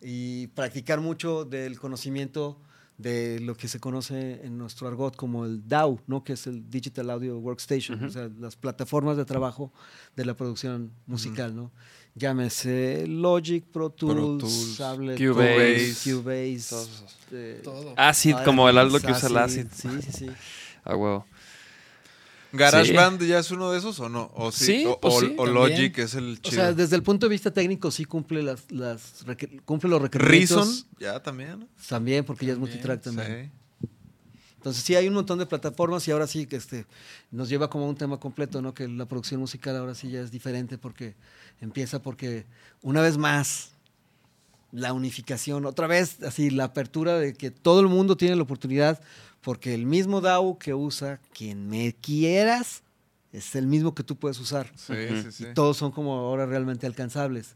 Y 0.00 0.46
practicar 0.48 1.00
mucho 1.00 1.44
del 1.44 1.78
conocimiento 1.78 2.60
de 2.98 3.38
lo 3.40 3.54
que 3.56 3.68
se 3.68 3.78
conoce 3.78 4.40
en 4.44 4.58
nuestro 4.58 4.88
argot 4.88 5.14
como 5.14 5.44
el 5.44 5.68
DAW, 5.68 6.00
¿no? 6.08 6.24
que 6.24 6.32
es 6.32 6.46
el 6.48 6.68
Digital 6.68 7.10
Audio 7.10 7.38
Workstation, 7.38 8.02
o 8.04 8.10
sea, 8.10 8.28
las 8.40 8.56
plataformas 8.56 9.16
de 9.16 9.24
trabajo 9.24 9.72
de 10.16 10.24
la 10.24 10.34
producción 10.34 10.90
musical, 11.06 11.54
¿no? 11.54 11.70
Llámese 12.16 13.06
Logic, 13.06 13.64
Pro 13.64 13.90
Tools, 13.90 14.40
Tools, 14.40 14.80
Ableton, 14.80 15.32
Cubase, 15.32 15.94
Cubase, 16.10 16.66
todos 16.68 16.88
esos. 16.88 17.16
eh, 17.30 17.60
Todo. 17.62 17.94
Acid, 17.96 18.34
como 18.44 18.68
el 18.68 18.76
Aldo 18.78 18.98
que 18.98 19.12
usa 19.12 19.28
el 19.28 19.36
Acid. 19.36 19.66
Sí, 19.72 19.88
sí, 20.02 20.10
sí. 20.12 20.26
A 20.82 20.96
huevo. 20.96 21.24
¿GarageBand 22.52 23.22
ya 23.24 23.38
es 23.38 23.50
uno 23.50 23.70
de 23.70 23.78
esos 23.78 23.98
o 24.00 24.08
no? 24.08 24.30
¿O 24.34 24.50
sí? 24.52 24.64
Sí, 24.64 24.84
o, 24.86 24.98
pues 25.00 25.14
o- 25.14 25.20
sí, 25.20 25.34
o. 25.36 25.46
Logic 25.46 25.98
es 25.98 26.14
el 26.14 26.32
O 26.32 26.36
chido. 26.36 26.54
sea, 26.56 26.72
desde 26.72 26.96
el 26.96 27.02
punto 27.02 27.26
de 27.26 27.30
vista 27.30 27.50
técnico 27.52 27.90
sí 27.90 28.04
cumple 28.04 28.42
las, 28.42 28.64
cumple 29.64 29.90
los 29.90 30.00
requerimientos. 30.02 30.56
Reason, 30.56 30.84
ya 30.98 31.22
también. 31.22 31.60
¿no? 31.60 31.68
También, 31.88 32.24
porque 32.24 32.46
ya 32.46 32.52
es 32.54 32.58
multitrack 32.58 33.02
también. 33.02 33.52
Sí. 33.82 33.88
Entonces 34.56 34.82
sí 34.82 34.96
hay 34.96 35.06
un 35.06 35.14
montón 35.14 35.38
de 35.38 35.46
plataformas 35.46 36.06
y 36.08 36.10
ahora 36.10 36.26
sí 36.26 36.46
que 36.46 36.56
este 36.56 36.84
nos 37.30 37.48
lleva 37.48 37.70
como 37.70 37.84
a 37.84 37.88
un 37.88 37.94
tema 37.96 38.18
completo, 38.18 38.60
¿no? 38.60 38.74
Que 38.74 38.88
la 38.88 39.06
producción 39.06 39.40
musical 39.40 39.76
ahora 39.76 39.94
sí 39.94 40.10
ya 40.10 40.20
es 40.20 40.30
diferente 40.32 40.78
porque 40.78 41.14
empieza 41.60 42.02
porque 42.02 42.44
una 42.82 43.00
vez 43.00 43.16
más 43.18 43.70
la 44.70 44.92
unificación, 44.92 45.64
otra 45.66 45.86
vez 45.86 46.22
así 46.22 46.50
la 46.50 46.64
apertura 46.64 47.18
de 47.18 47.34
que 47.34 47.50
todo 47.50 47.80
el 47.80 47.88
mundo 47.88 48.16
tiene 48.16 48.36
la 48.36 48.42
oportunidad 48.42 49.00
porque 49.40 49.74
el 49.74 49.86
mismo 49.86 50.20
DAO 50.20 50.58
que 50.58 50.74
usa 50.74 51.20
quien 51.32 51.68
me 51.68 51.94
quieras 51.94 52.82
es 53.32 53.54
el 53.54 53.66
mismo 53.66 53.94
que 53.94 54.02
tú 54.02 54.16
puedes 54.16 54.38
usar. 54.40 54.70
Sí, 54.76 54.94
sí, 55.22 55.32
sí. 55.32 55.46
Y 55.50 55.54
todos 55.54 55.76
son 55.76 55.92
como 55.92 56.14
ahora 56.14 56.46
realmente 56.46 56.86
alcanzables. 56.86 57.54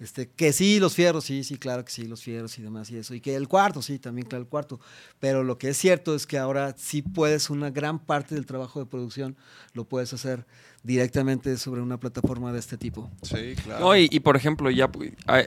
Este, 0.00 0.28
que 0.28 0.52
sí, 0.52 0.80
los 0.80 0.94
fierros, 0.94 1.24
sí, 1.24 1.44
sí, 1.44 1.56
claro 1.56 1.84
que 1.84 1.92
sí, 1.92 2.06
los 2.06 2.22
fierros 2.22 2.58
y 2.58 2.62
demás 2.62 2.90
y 2.90 2.96
eso. 2.96 3.14
Y 3.14 3.20
que 3.20 3.36
el 3.36 3.46
cuarto, 3.46 3.80
sí, 3.80 3.98
también, 3.98 4.26
claro, 4.26 4.42
el 4.42 4.48
cuarto. 4.48 4.80
Pero 5.20 5.44
lo 5.44 5.56
que 5.56 5.68
es 5.68 5.76
cierto 5.76 6.14
es 6.14 6.26
que 6.26 6.36
ahora 6.36 6.74
sí 6.76 7.02
puedes, 7.02 7.48
una 7.48 7.70
gran 7.70 7.98
parte 8.00 8.34
del 8.34 8.44
trabajo 8.44 8.80
de 8.80 8.86
producción 8.86 9.36
lo 9.72 9.84
puedes 9.84 10.12
hacer 10.12 10.46
directamente 10.82 11.56
sobre 11.56 11.80
una 11.80 11.98
plataforma 11.98 12.52
de 12.52 12.58
este 12.58 12.76
tipo. 12.76 13.10
Sí, 13.22 13.54
claro. 13.62 13.84
No, 13.84 13.96
y, 13.96 14.08
y, 14.10 14.20
por 14.20 14.36
ejemplo, 14.36 14.70
ya 14.70 14.90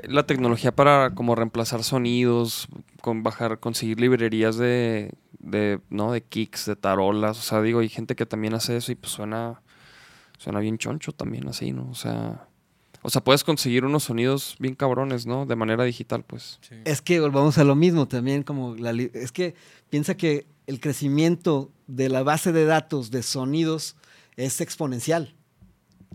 la 0.08 0.26
tecnología 0.26 0.72
para 0.72 1.14
como 1.14 1.36
reemplazar 1.36 1.84
sonidos, 1.84 2.68
con 3.02 3.24
bajar, 3.24 3.60
conseguir 3.60 4.00
librerías 4.00 4.58
de, 4.58 5.12
de, 5.40 5.80
¿no? 5.90 6.12
de 6.12 6.24
kicks, 6.24 6.66
de 6.66 6.76
tarolas. 6.76 7.38
O 7.38 7.42
sea, 7.42 7.62
digo, 7.62 7.82
hay 7.82 7.90
gente 7.90 8.16
que 8.16 8.26
también 8.26 8.54
hace 8.54 8.78
eso 8.78 8.92
y 8.92 8.96
pues 8.96 9.12
suena, 9.12 9.62
suena 10.38 10.60
bien 10.60 10.78
choncho 10.78 11.12
también 11.12 11.48
así, 11.48 11.72
¿no? 11.72 11.90
O 11.90 11.96
sea, 11.96 12.48
o 13.02 13.10
sea, 13.10 13.24
puedes 13.24 13.44
conseguir 13.44 13.86
unos 13.86 14.04
sonidos 14.06 14.56
bien 14.60 14.76
cabrones, 14.76 15.26
¿no? 15.26 15.46
De 15.46 15.56
manera 15.56 15.84
digital, 15.84 16.24
pues. 16.26 16.60
Es 16.86 17.02
que 17.02 17.20
volvamos 17.20 17.58
a 17.58 17.64
lo 17.64 17.76
mismo 17.76 18.08
también, 18.08 18.44
como 18.44 18.76
la, 18.76 18.92
es 18.92 19.32
que 19.32 19.56
piensa 19.90 20.16
que 20.18 20.48
el 20.66 20.80
crecimiento 20.80 21.72
de 21.88 22.10
la 22.10 22.24
base 22.24 22.52
de 22.52 22.66
datos 22.66 23.10
de 23.12 23.24
sonidos 23.24 23.96
es 24.36 24.60
exponencial. 24.62 25.34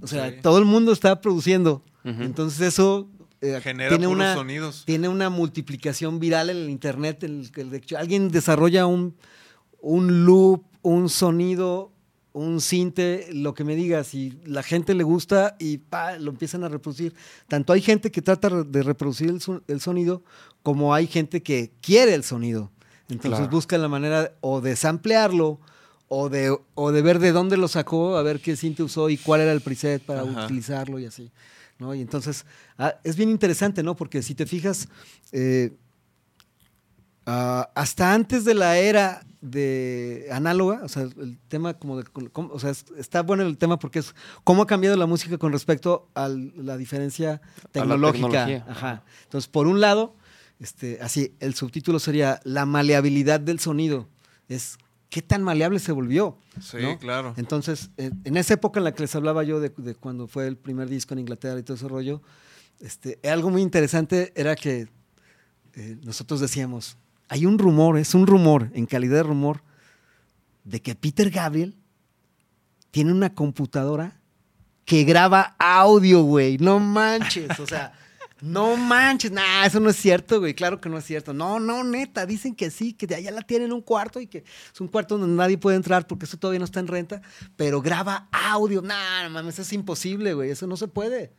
O 0.00 0.06
sea, 0.06 0.30
Sí. 0.30 0.36
todo 0.42 0.58
el 0.58 0.64
mundo 0.64 0.92
está 0.92 1.20
produciendo. 1.20 1.82
Entonces 2.04 2.60
eso 2.60 3.08
eh, 3.40 3.60
Genera 3.62 3.90
tiene 3.90 4.06
puros 4.06 4.16
una, 4.20 4.34
sonidos. 4.34 4.82
tiene 4.84 5.08
una 5.08 5.30
multiplicación 5.30 6.18
viral 6.20 6.50
en 6.50 6.56
el 6.56 6.70
internet. 6.70 7.22
el 7.22 7.50
alguien 7.96 8.28
desarrolla 8.28 8.86
un, 8.86 9.14
un 9.80 10.24
loop, 10.24 10.64
un 10.82 11.08
sonido, 11.08 11.92
un 12.34 12.60
cinte, 12.60 13.28
lo 13.32 13.52
que 13.54 13.62
me 13.64 13.76
digas, 13.76 14.14
y 14.14 14.38
la 14.46 14.62
gente 14.62 14.94
le 14.94 15.04
gusta 15.04 15.54
y 15.58 15.78
pa, 15.78 16.18
lo 16.18 16.30
empiezan 16.30 16.64
a 16.64 16.68
reproducir. 16.68 17.14
Tanto 17.48 17.72
hay 17.72 17.80
gente 17.82 18.10
que 18.10 18.22
trata 18.22 18.48
de 18.64 18.82
reproducir 18.82 19.28
el, 19.28 19.40
son- 19.40 19.62
el 19.68 19.80
sonido, 19.80 20.22
como 20.62 20.94
hay 20.94 21.06
gente 21.06 21.42
que 21.42 21.72
quiere 21.82 22.14
el 22.14 22.24
sonido. 22.24 22.70
Entonces 23.08 23.40
Claro. 23.40 23.50
buscan 23.50 23.82
la 23.82 23.88
manera 23.88 24.32
o 24.40 24.60
de 24.62 24.76
samplearlo 24.76 25.60
o 26.08 26.28
de, 26.30 26.56
o 26.74 26.92
de 26.92 27.02
ver 27.02 27.18
de 27.18 27.32
dónde 27.32 27.56
lo 27.56 27.68
sacó, 27.68 28.16
a 28.16 28.22
ver 28.22 28.40
qué 28.40 28.56
cinte 28.56 28.82
usó 28.82 29.10
y 29.10 29.16
cuál 29.18 29.40
era 29.42 29.52
el 29.52 29.60
preset 29.60 30.02
para 30.02 30.22
Ajá. 30.22 30.44
utilizarlo 30.44 30.98
y 30.98 31.06
así. 31.06 31.30
¿no? 31.78 31.94
Y 31.94 32.00
entonces 32.00 32.46
ah, 32.78 32.94
es 33.04 33.16
bien 33.16 33.28
interesante, 33.28 33.82
¿no? 33.82 33.96
Porque 33.96 34.22
si 34.22 34.34
te 34.34 34.46
fijas, 34.46 34.88
eh, 35.32 35.72
ah, 37.26 37.70
hasta 37.74 38.12
antes 38.14 38.44
de 38.44 38.54
la 38.54 38.78
era 38.78 39.24
de 39.40 40.28
análoga, 40.30 40.80
o 40.84 40.88
sea, 40.88 41.02
el 41.02 41.36
tema 41.48 41.74
como 41.74 41.96
de, 42.00 42.04
o 42.34 42.58
sea, 42.60 42.70
es- 42.70 42.84
está 42.96 43.22
bueno 43.22 43.42
el 43.42 43.58
tema 43.58 43.78
porque 43.78 43.98
es 43.98 44.14
cómo 44.44 44.62
ha 44.62 44.66
cambiado 44.68 44.96
la 44.96 45.06
música 45.06 45.36
con 45.36 45.50
respecto 45.52 46.08
a 46.14 46.28
la 46.28 46.76
diferencia 46.76 47.40
tecnológica. 47.72 48.64
Ajá. 48.68 49.02
Entonces, 49.24 49.48
por 49.48 49.66
un 49.66 49.80
lado, 49.80 50.14
este, 50.60 50.98
así, 51.02 51.34
el 51.40 51.54
subtítulo 51.54 51.98
sería 51.98 52.40
la 52.44 52.66
maleabilidad 52.66 53.40
del 53.40 53.58
sonido. 53.58 54.08
Es 54.48 54.78
qué 55.10 55.22
tan 55.22 55.42
maleable 55.42 55.80
se 55.80 55.90
volvió. 55.90 56.38
Sí, 56.60 56.76
¿no? 56.80 56.98
claro. 56.98 57.34
Entonces, 57.36 57.90
en, 57.96 58.20
en 58.24 58.36
esa 58.36 58.54
época 58.54 58.78
en 58.78 58.84
la 58.84 58.94
que 58.94 59.02
les 59.02 59.14
hablaba 59.16 59.42
yo 59.42 59.58
de, 59.58 59.70
de 59.76 59.94
cuando 59.96 60.28
fue 60.28 60.46
el 60.46 60.56
primer 60.56 60.88
disco 60.88 61.14
en 61.14 61.20
Inglaterra 61.20 61.58
y 61.58 61.64
todo 61.64 61.76
ese 61.76 61.88
rollo, 61.88 62.22
este, 62.78 63.18
algo 63.28 63.50
muy 63.50 63.60
interesante 63.62 64.32
era 64.36 64.54
que 64.54 64.88
eh, 65.74 65.96
nosotros 66.04 66.38
decíamos, 66.40 66.96
hay 67.32 67.46
un 67.46 67.58
rumor, 67.58 67.96
es 67.96 68.14
un 68.14 68.26
rumor, 68.26 68.68
en 68.74 68.84
calidad 68.84 69.16
de 69.16 69.22
rumor, 69.22 69.62
de 70.64 70.82
que 70.82 70.94
Peter 70.94 71.30
Gabriel 71.30 71.78
tiene 72.90 73.10
una 73.10 73.32
computadora 73.32 74.20
que 74.84 75.04
graba 75.04 75.56
audio, 75.58 76.24
güey. 76.24 76.58
No 76.58 76.78
manches, 76.78 77.58
o 77.58 77.66
sea, 77.66 77.94
no 78.42 78.76
manches. 78.76 79.32
Nah, 79.32 79.64
eso 79.64 79.80
no 79.80 79.88
es 79.88 79.96
cierto, 79.96 80.40
güey. 80.40 80.52
Claro 80.52 80.78
que 80.78 80.90
no 80.90 80.98
es 80.98 81.06
cierto. 81.06 81.32
No, 81.32 81.58
no, 81.58 81.82
neta. 81.82 82.26
Dicen 82.26 82.54
que 82.54 82.70
sí, 82.70 82.92
que 82.92 83.06
de 83.06 83.14
allá 83.14 83.30
la 83.30 83.40
tienen 83.40 83.68
en 83.68 83.72
un 83.72 83.80
cuarto 83.80 84.20
y 84.20 84.26
que 84.26 84.44
es 84.74 84.80
un 84.82 84.88
cuarto 84.88 85.16
donde 85.16 85.34
nadie 85.34 85.56
puede 85.56 85.78
entrar 85.78 86.06
porque 86.06 86.26
eso 86.26 86.36
todavía 86.36 86.58
no 86.58 86.66
está 86.66 86.80
en 86.80 86.86
renta, 86.86 87.22
pero 87.56 87.80
graba 87.80 88.28
audio. 88.30 88.82
Nah, 88.82 89.22
no 89.22 89.30
mames, 89.30 89.54
eso 89.54 89.62
es 89.62 89.72
imposible, 89.72 90.34
güey. 90.34 90.50
Eso 90.50 90.66
no 90.66 90.76
se 90.76 90.86
puede. 90.86 91.32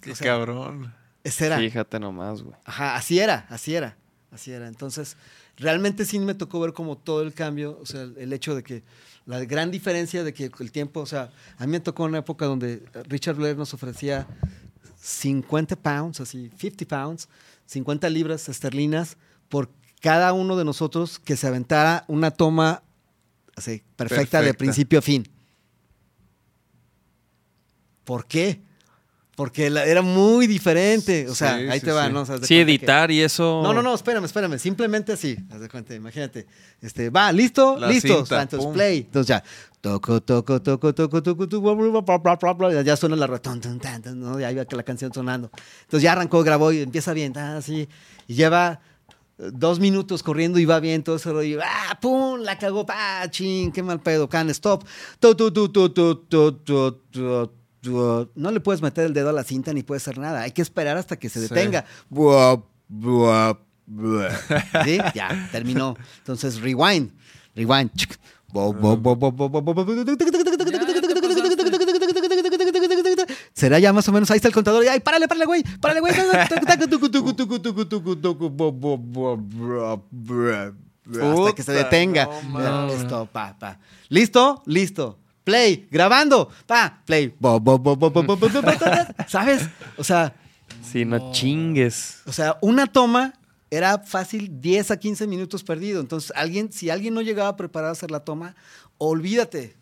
Qué 0.00 0.12
o 0.12 0.14
sea, 0.14 0.26
cabrón. 0.26 0.94
Ese 1.22 1.48
era. 1.48 1.58
Fíjate 1.58 2.00
nomás, 2.00 2.42
güey. 2.42 2.56
Ajá, 2.64 2.96
así 2.96 3.18
era, 3.18 3.44
así 3.50 3.74
era, 3.74 3.98
así 4.32 4.50
era. 4.50 4.66
Entonces, 4.66 5.16
realmente 5.56 6.04
sí 6.04 6.18
me 6.18 6.34
tocó 6.34 6.58
ver 6.60 6.72
como 6.72 6.96
todo 6.96 7.22
el 7.22 7.34
cambio, 7.34 7.78
o 7.80 7.86
sea, 7.86 8.02
el, 8.02 8.32
hecho 8.32 8.54
de 8.54 8.62
que 8.62 8.82
la 9.26 9.44
gran 9.44 9.70
diferencia 9.70 10.24
de 10.24 10.34
que 10.34 10.50
el 10.58 10.72
tiempo, 10.72 11.00
o 11.00 11.06
sea, 11.06 11.30
a 11.58 11.66
mí 11.66 11.72
me 11.72 11.80
tocó 11.80 12.04
una 12.04 12.18
época 12.18 12.46
donde 12.46 12.82
Richard 13.08 13.36
Blair 13.36 13.56
nos 13.56 13.72
ofrecía 13.74 14.26
50 15.00 15.76
pounds, 15.76 16.20
así, 16.20 16.50
50 16.56 16.86
pounds, 16.86 17.28
50 17.66 18.08
libras 18.10 18.48
esterlinas 18.48 19.16
por 19.48 19.70
cada 20.00 20.32
uno 20.32 20.56
de 20.56 20.64
nosotros 20.64 21.18
que 21.18 21.36
se 21.36 21.46
aventara 21.46 22.04
una 22.08 22.30
toma 22.32 22.82
así, 23.54 23.82
perfecta, 23.96 24.40
de 24.40 24.54
principio 24.54 24.98
a 24.98 25.02
fin. 25.02 25.28
¿Por 28.04 28.26
qué? 28.26 28.60
Porque 29.42 29.70
la- 29.70 29.84
era 29.84 30.02
muy 30.02 30.46
diferente. 30.46 31.28
O 31.28 31.34
sea, 31.34 31.58
Sí, 31.58 31.68
ahí 31.68 31.80
sí, 31.80 31.86
te 31.86 31.90
va, 31.90 32.06
sí. 32.06 32.12
¿no? 32.12 32.20
O 32.20 32.24
sea, 32.26 32.36
Sí, 32.36 32.40
cuenta 32.40 32.46
que- 32.46 32.60
editar 32.62 33.10
y 33.10 33.22
eso. 33.22 33.60
No, 33.64 33.74
no, 33.74 33.82
no, 33.82 33.92
espérame, 33.92 34.24
espérame. 34.24 34.56
Simplemente 34.56 35.12
así. 35.14 35.36
Haz 35.50 35.58
de 35.60 35.68
cuenta, 35.68 35.96
imagínate. 35.96 36.46
Este, 36.80 37.10
va, 37.10 37.32
listo, 37.32 37.76
La 37.76 37.88
listo. 37.88 38.18
cinta, 38.18 38.42
Entonces, 38.42 38.64
pum. 38.64 38.72
play. 38.72 38.98
Entonces 38.98 39.26
ya. 39.26 39.42
Toco, 39.80 40.20
toco, 40.22 40.62
toco, 40.62 40.94
toco, 40.94 41.22
toco, 41.24 41.48
toco, 41.48 42.82
ya 42.82 42.96
suena 42.96 43.16
la 43.16 43.26
ratón, 43.26 43.60
¿no? 44.14 44.38
Y 44.38 44.44
ahí 44.44 44.54
va 44.54 44.64
que 44.64 44.76
la 44.76 44.84
canción 44.84 45.12
sonando. 45.12 45.50
Entonces 45.80 46.04
ya 46.04 46.12
arrancó, 46.12 46.44
grabó 46.44 46.70
y 46.70 46.82
empieza 46.82 47.12
bien, 47.12 47.36
así. 47.36 47.88
Y 48.28 48.34
lleva 48.34 48.78
eh, 49.40 49.50
dos 49.52 49.80
minutos 49.80 50.22
corriendo 50.22 50.60
y 50.60 50.66
va 50.66 50.78
bien 50.78 51.02
todo 51.02 51.16
ese 51.16 51.32
rollo. 51.32 51.58
¡Ah, 51.64 51.98
pum! 52.00 52.38
La 52.42 52.56
cagó, 52.58 52.86
¡ah, 52.90 53.26
ching! 53.28 53.72
¡Qué 53.72 53.82
mal 53.82 53.98
pedo! 54.00 54.28
Can, 54.28 54.50
stop. 54.50 54.84
Tu, 55.18 55.34
tu, 55.34 55.50
tu, 55.52 55.68
tu, 55.70 55.88
tu, 55.88 56.14
tu, 56.14 56.52
tu, 56.52 56.92
tu, 57.10 57.50
No 57.82 58.50
le 58.50 58.60
puedes 58.60 58.82
meter 58.82 59.06
el 59.06 59.14
dedo 59.14 59.30
a 59.30 59.32
la 59.32 59.44
cinta 59.44 59.72
ni 59.72 59.82
puede 59.82 59.96
hacer 59.98 60.18
nada. 60.18 60.42
Hay 60.42 60.52
que 60.52 60.62
esperar 60.62 60.96
hasta 60.96 61.16
que 61.16 61.28
se 61.28 61.40
detenga. 61.40 61.84
Buah, 62.08 62.58
buah, 62.88 63.58
buah. 63.86 64.30
¿Sí? 64.84 64.98
Ya, 65.14 65.48
terminó. 65.50 65.96
Entonces, 66.18 66.60
rewind. 66.60 67.10
Rewind. 67.54 67.90
¿Será 73.54 73.78
ya 73.78 73.92
más 73.92 74.08
o 74.08 74.12
menos? 74.12 74.30
Ahí 74.30 74.36
está 74.36 74.48
el 74.48 74.54
contador. 74.54 74.84
¡Ay, 74.88 75.00
párale, 75.00 75.26
párale, 75.26 75.46
güey! 75.46 75.62
¡Párale, 75.80 76.00
güey! 76.00 76.12
Hasta 81.10 81.54
que 81.54 81.62
se 81.62 81.72
detenga. 81.72 82.28
no. 82.48 82.86
Listo, 82.88 83.28
pa, 83.32 83.56
pa. 83.58 83.78
¿Listo? 84.08 84.62
Listo 84.66 85.18
play, 85.44 85.88
grabando, 85.90 86.48
pa, 86.66 87.02
play. 87.04 87.34
¿Sabes? 89.28 89.68
O 89.96 90.04
sea. 90.04 90.34
Sí, 90.82 91.04
no, 91.04 91.18
no 91.18 91.32
chingues. 91.32 92.22
O 92.26 92.32
sea, 92.32 92.58
una 92.60 92.86
toma 92.86 93.34
era 93.70 93.98
fácil 93.98 94.60
10 94.60 94.90
a 94.90 94.96
15 94.98 95.26
minutos 95.26 95.64
perdido. 95.64 96.00
Entonces, 96.00 96.32
alguien, 96.36 96.72
si 96.72 96.90
alguien 96.90 97.14
no 97.14 97.22
llegaba 97.22 97.56
preparado 97.56 97.90
a 97.90 97.92
hacer 97.92 98.10
la 98.10 98.20
toma, 98.20 98.54
olvídate. 98.98 99.76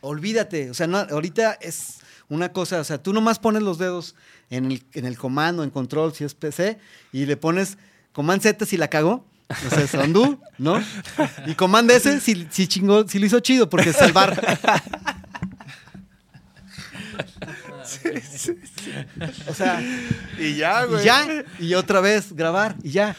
Olvídate. 0.00 0.70
O 0.70 0.74
sea, 0.74 0.86
no, 0.86 0.98
ahorita 0.98 1.58
es 1.60 1.98
una 2.28 2.52
cosa, 2.52 2.80
o 2.80 2.84
sea, 2.84 3.02
tú 3.02 3.12
nomás 3.12 3.38
pones 3.40 3.62
los 3.62 3.78
dedos 3.78 4.14
en 4.48 4.70
el, 4.70 4.84
en 4.92 5.04
el 5.04 5.18
comando, 5.18 5.64
en 5.64 5.70
control, 5.70 6.14
si 6.14 6.24
es 6.24 6.34
PC, 6.34 6.78
y 7.12 7.26
le 7.26 7.36
pones 7.36 7.76
command 8.12 8.40
Z 8.40 8.64
si 8.64 8.76
la 8.76 8.88
cagó, 8.88 9.26
no 9.64 9.70
sé, 9.70 9.86
Sandú, 9.86 10.38
¿no? 10.58 10.82
Y 11.46 11.54
Comanda 11.54 11.94
ese 11.94 12.20
sí, 12.20 12.46
sí, 12.50 12.66
chingó, 12.68 13.06
sí 13.08 13.18
lo 13.18 13.26
hizo 13.26 13.40
chido 13.40 13.68
porque 13.68 13.90
es 13.90 13.96
salvar. 13.96 14.40
O 19.48 19.54
sea, 19.54 19.82
Y 20.38 20.54
ya, 20.56 20.84
y 20.84 20.88
güey. 20.88 21.04
ya, 21.04 21.44
y 21.58 21.74
otra 21.74 22.00
vez 22.00 22.32
grabar, 22.32 22.76
y 22.82 22.90
ya. 22.90 23.16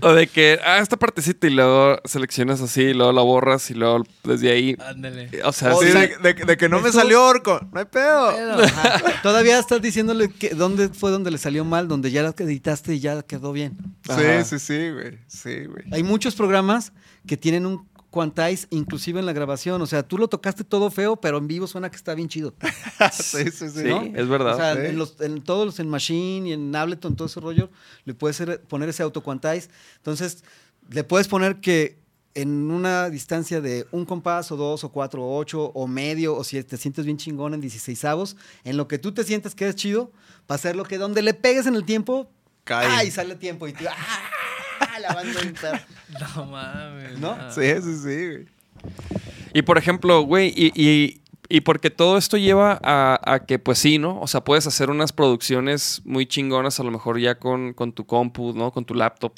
O 0.00 0.12
de 0.12 0.26
que, 0.26 0.58
ah, 0.64 0.78
esta 0.78 0.96
partecita 0.96 1.46
y 1.46 1.50
luego 1.50 1.98
seleccionas 2.04 2.60
así, 2.60 2.82
y 2.82 2.94
luego 2.94 3.12
la 3.12 3.22
borras 3.22 3.70
y 3.70 3.74
luego 3.74 4.04
desde 4.24 4.50
ahí. 4.50 4.76
Ándale. 4.78 5.30
O 5.44 5.52
sea, 5.52 5.74
Sí, 5.74 5.86
sí, 5.86 5.92
de, 5.92 6.16
de- 6.34 6.44
de 6.44 6.56
que 6.56 6.68
no 6.68 6.80
me 6.80 6.92
salió 6.92 7.24
orco. 7.24 7.60
No 7.72 7.80
hay 7.80 7.86
pedo. 7.86 8.32
Todavía 9.22 9.58
estás 9.58 9.82
diciéndole 9.82 10.28
que 10.30 10.50
dónde 10.50 10.88
fue 10.88 11.10
donde 11.10 11.30
le 11.30 11.38
salió 11.38 11.64
mal, 11.64 11.88
donde 11.88 12.10
ya 12.10 12.22
la 12.22 12.34
editaste 12.36 12.94
y 12.94 13.00
ya 13.00 13.22
quedó 13.22 13.52
bien. 13.52 13.76
Sí, 14.08 14.44
sí, 14.44 14.58
sí, 14.58 14.90
güey. 14.90 15.18
Sí, 15.26 15.64
güey. 15.66 15.84
Hay 15.92 16.02
muchos 16.02 16.34
programas 16.34 16.92
que 17.26 17.36
tienen 17.36 17.66
un 17.66 17.88
quantize 18.16 18.66
inclusive 18.70 19.20
en 19.20 19.26
la 19.26 19.32
grabación. 19.34 19.82
O 19.82 19.86
sea, 19.86 20.02
tú 20.02 20.16
lo 20.16 20.28
tocaste 20.28 20.64
todo 20.64 20.90
feo, 20.90 21.16
pero 21.16 21.36
en 21.38 21.46
vivo 21.46 21.66
suena 21.66 21.90
que 21.90 21.96
está 21.96 22.14
bien 22.14 22.28
chido. 22.28 22.54
Sí, 23.12 23.44
sí, 23.50 23.68
sí. 23.68 23.68
sí, 23.70 23.84
¿no? 23.84 24.02
es 24.02 24.26
verdad. 24.28 24.54
O 24.54 24.56
sea, 24.56 24.74
Sí. 24.74 24.80
en, 24.86 24.96
los- 24.98 25.20
en 25.20 25.42
todos 25.42 25.66
los, 25.66 25.78
en 25.80 25.88
Machine 25.90 26.48
y 26.48 26.52
en 26.54 26.74
Ableton, 26.74 27.14
todo 27.14 27.26
ese 27.28 27.40
rollo, 27.40 27.70
le 28.06 28.14
puedes 28.14 28.42
poner 28.68 28.88
ese 28.88 29.02
auto 29.02 29.22
quantize. 29.22 29.68
Entonces, 29.98 30.42
le 30.90 31.04
puedes 31.04 31.28
poner 31.28 31.60
que 31.60 31.98
en 32.34 32.70
una 32.70 33.08
distancia 33.10 33.60
de 33.60 33.86
un 33.92 34.04
compás 34.04 34.50
o 34.52 34.56
dos 34.56 34.84
o 34.84 34.90
cuatro 34.90 35.22
o 35.22 35.38
ocho 35.38 35.64
o 35.74 35.86
medio 35.86 36.34
o 36.36 36.44
si 36.44 36.62
te 36.64 36.76
sientes 36.76 37.04
bien 37.04 37.16
chingón 37.16 37.54
en 37.54 37.60
16 37.60 38.04
avos, 38.06 38.36
en 38.64 38.76
lo 38.76 38.88
que 38.88 38.98
tú 38.98 39.12
te 39.12 39.24
sientes 39.24 39.54
que 39.54 39.68
es 39.68 39.74
chido, 39.76 40.10
para 40.46 40.56
hacer 40.56 40.76
lo 40.76 40.84
que 40.84 40.98
donde 40.98 41.22
le 41.22 41.34
pegues 41.34 41.66
en 41.66 41.74
el 41.74 41.84
tiempo, 41.84 42.30
Cae. 42.64 42.86
¡ay! 42.88 43.10
sale 43.10 43.36
tiempo 43.36 43.68
y 43.68 43.72
tú, 43.72 43.84
¡ah! 43.88 43.94
La 45.00 45.14
banda 45.14 45.40
bien 45.40 45.54
perra. 45.54 45.86
No 46.36 46.46
mames. 46.46 47.18
¿No? 47.18 47.36
no. 47.36 47.50
Sí, 47.52 47.62
sí, 47.82 47.96
sí, 47.98 48.26
güey. 48.26 48.46
Y 49.54 49.62
por 49.62 49.78
ejemplo, 49.78 50.20
güey, 50.22 50.52
y, 50.56 50.72
y, 50.74 51.20
y 51.48 51.60
porque 51.62 51.90
todo 51.90 52.18
esto 52.18 52.36
lleva 52.36 52.78
a, 52.82 53.18
a 53.24 53.46
que, 53.46 53.58
pues 53.58 53.78
sí, 53.78 53.98
¿no? 53.98 54.20
O 54.20 54.26
sea, 54.26 54.42
puedes 54.44 54.66
hacer 54.66 54.90
unas 54.90 55.12
producciones 55.12 56.02
muy 56.04 56.26
chingonas, 56.26 56.78
a 56.80 56.82
lo 56.84 56.90
mejor 56.90 57.18
ya 57.18 57.36
con, 57.38 57.72
con 57.72 57.92
tu 57.92 58.04
compu, 58.06 58.52
¿no? 58.54 58.70
Con 58.72 58.84
tu 58.84 58.94
laptop. 58.94 59.32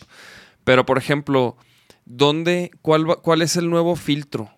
Pero, 0.65 0.85
por 0.85 0.99
ejemplo, 0.99 1.57
¿dónde, 2.05 2.71
cuál, 2.83 3.09
va- 3.09 3.17
cuál 3.17 3.43
es 3.43 3.57
el 3.57 3.71
nuevo 3.71 3.95
filtro? 3.97 4.51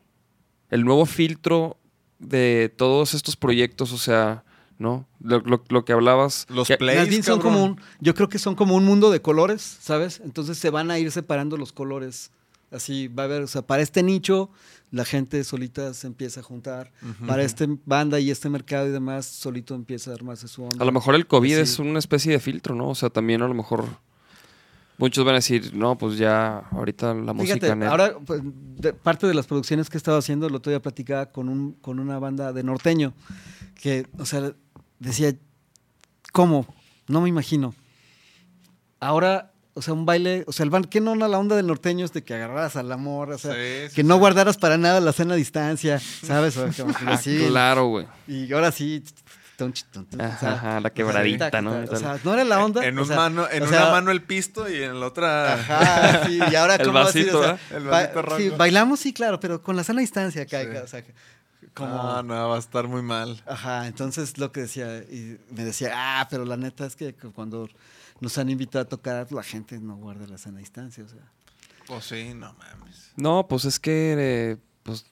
El 0.70 0.84
nuevo 0.84 1.04
filtro 1.06 1.76
de 2.18 2.72
todos 2.76 3.14
estos 3.14 3.36
proyectos, 3.36 3.92
o 3.92 3.98
sea, 3.98 4.44
¿no? 4.80 5.06
Lo, 5.20 5.38
lo- 5.40 5.62
lo 5.68 5.84
que 5.84 5.92
hablabas. 5.92 6.46
Los 6.48 6.66
que- 6.66 6.76
plays, 6.76 6.98
Más 6.98 7.08
bien 7.08 7.22
son 7.22 7.38
cabrón. 7.38 7.52
como 7.54 7.64
un, 7.66 7.80
yo 8.00 8.14
creo 8.16 8.28
que 8.28 8.38
son 8.40 8.56
como 8.56 8.74
un 8.74 8.84
mundo 8.84 9.10
de 9.12 9.20
colores, 9.22 9.60
¿sabes? 9.80 10.20
Entonces 10.24 10.58
se 10.58 10.70
van 10.70 10.90
a 10.90 10.98
ir 10.98 11.12
separando 11.12 11.56
los 11.56 11.72
colores. 11.72 12.32
Así 12.72 13.08
va 13.08 13.24
a 13.24 13.26
haber, 13.26 13.42
o 13.42 13.46
sea, 13.48 13.62
para 13.62 13.82
este 13.82 14.02
nicho 14.02 14.48
la 14.92 15.04
gente 15.04 15.42
solita 15.44 15.92
se 15.94 16.06
empieza 16.06 16.40
a 16.40 16.42
juntar. 16.42 16.92
Para 17.26 17.42
este 17.42 17.68
banda 17.84 18.18
y 18.20 18.30
este 18.30 18.48
mercado 18.48 18.88
y 18.88 18.90
demás, 18.90 19.26
solito 19.26 19.74
empieza 19.74 20.10
a 20.12 20.14
armarse 20.14 20.48
su 20.48 20.62
onda. 20.64 20.76
A 20.80 20.84
lo 20.84 20.92
mejor 20.92 21.14
el 21.14 21.26
COVID 21.26 21.54
Sí. 21.56 21.60
es 21.60 21.78
una 21.78 21.98
especie 21.98 22.32
de 22.32 22.40
filtro, 22.40 22.74
¿no? 22.74 22.88
O 22.88 22.94
sea, 22.94 23.10
también 23.10 23.42
a 23.42 23.48
lo 23.48 23.54
mejor 23.54 23.84
muchos 24.98 25.24
van 25.24 25.34
a 25.34 25.38
decir, 25.38 25.74
no, 25.74 25.96
pues 25.96 26.16
ya 26.18 26.58
ahorita 26.70 27.14
la 27.14 27.32
música... 27.32 27.54
Fíjate, 27.54 27.74
net". 27.76 27.88
ahora 27.88 28.16
pues, 28.24 28.40
de- 28.44 28.92
parte 28.92 29.26
de 29.26 29.34
las 29.34 29.46
producciones 29.46 29.88
que 29.88 29.96
he 29.96 29.98
estado 29.98 30.18
haciendo, 30.18 30.48
lo 30.48 30.56
estoy 30.56 30.74
a 30.74 30.80
platicar 30.82 31.32
con, 31.32 31.48
un, 31.48 31.72
con 31.74 31.98
una 32.00 32.18
banda 32.18 32.52
de 32.52 32.62
norteño, 32.62 33.14
que, 33.80 34.06
o 34.18 34.26
sea, 34.26 34.52
decía, 35.00 35.34
¿cómo? 36.32 36.72
No 37.08 37.20
me 37.20 37.28
imagino. 37.28 37.74
Ahora, 39.00 39.52
o 39.74 39.82
sea, 39.82 39.94
un 39.94 40.04
baile, 40.06 40.44
o 40.46 40.52
sea, 40.52 40.64
el 40.64 40.70
¿qué 40.88 41.00
no 41.00 41.14
la 41.14 41.26
onda 41.38 41.56
del 41.56 41.66
norteño 41.66 42.04
es 42.04 42.12
de 42.12 42.22
que 42.22 42.34
agarraras 42.34 42.76
al 42.76 42.92
amor, 42.92 43.30
o 43.32 43.38
sea, 43.38 43.54
Sí, 43.54 43.88
sí, 43.88 43.94
que 43.96 44.04
no 44.04 44.18
guardaras 44.18 44.56
para 44.58 44.76
nada 44.76 45.00
la 45.00 45.12
cena 45.12 45.34
a 45.34 45.36
distancia, 45.36 45.98
¿sabes? 45.98 46.56
O 46.56 46.70
sea, 46.72 46.84
que 46.86 46.92
Ah, 47.06 47.12
así, 47.14 47.46
claro, 47.48 47.86
güey. 47.86 48.06
Y 48.28 48.52
ahora 48.52 48.72
sí, 48.72 49.02
tun, 49.56 49.72
o 49.72 50.16
sea, 50.16 50.26
Ajá, 50.26 50.52
ajá, 50.52 50.68
la 50.72 50.78
o 50.78 50.80
sea, 50.82 50.90
quebradita, 50.90 51.62
¿no? 51.62 51.84
O 51.90 51.96
sea, 51.96 52.18
no 52.24 52.34
era 52.34 52.44
la 52.44 52.62
onda. 52.64 52.84
En, 52.84 52.98
o 52.98 53.02
un 53.02 53.08
sea, 53.08 53.16
mano, 53.16 53.48
en 53.50 53.62
o 53.62 53.68
una 53.68 53.90
mano 53.90 54.10
el 54.10 54.22
pisto 54.22 54.68
y 54.68 54.82
en 54.82 55.00
la 55.00 55.06
otra. 55.06 55.54
Ajá, 55.54 56.26
sí, 56.26 56.38
y 56.50 56.54
ahora 56.56 56.74
El 56.80 56.86
cómo 56.86 56.98
a 56.98 57.04
vasito, 57.04 57.40
o 57.40 57.42
sea, 57.44 57.52
¿eh? 57.54 57.58
El 57.76 57.84
ba- 57.84 57.90
vasito 58.02 58.22
rojo. 58.22 58.38
sí, 58.38 58.48
bailamos, 58.50 59.00
sí, 59.00 59.12
claro, 59.14 59.40
pero 59.40 59.62
con 59.62 59.76
la 59.76 59.84
sana 59.84 60.00
distancia 60.00 60.42
acá, 60.42 60.60
Sí. 60.62 60.66
acá, 60.68 60.82
o 60.84 60.86
sea, 60.88 61.02
como... 61.74 61.90
No, 61.90 62.22
no, 62.22 62.48
va 62.48 62.56
a 62.56 62.58
estar 62.58 62.88
muy 62.88 63.02
mal. 63.02 63.42
Ajá, 63.46 63.86
entonces 63.86 64.38
lo 64.38 64.52
que 64.52 64.62
decía, 64.62 64.98
y 64.98 65.38
me 65.50 65.64
decía, 65.64 65.92
ah, 65.94 66.28
pero 66.30 66.44
la 66.44 66.56
neta 66.56 66.86
es 66.86 66.96
que 66.96 67.14
cuando 67.14 67.68
nos 68.20 68.36
han 68.38 68.50
invitado 68.50 68.84
a 68.84 68.88
tocar, 68.88 69.32
la 69.32 69.42
gente 69.42 69.78
no 69.78 69.96
guarda 69.96 70.26
la 70.26 70.38
sana 70.38 70.58
distancia, 70.58 71.04
o 71.04 71.08
sea. 71.08 71.20
Pues 71.86 72.04
sí, 72.04 72.34
no 72.34 72.54
mames. 72.54 73.12
No, 73.16 73.46
pues 73.48 73.64
es 73.64 73.80
que, 73.80 74.14
eh, 74.18 74.56
pues, 74.82 75.06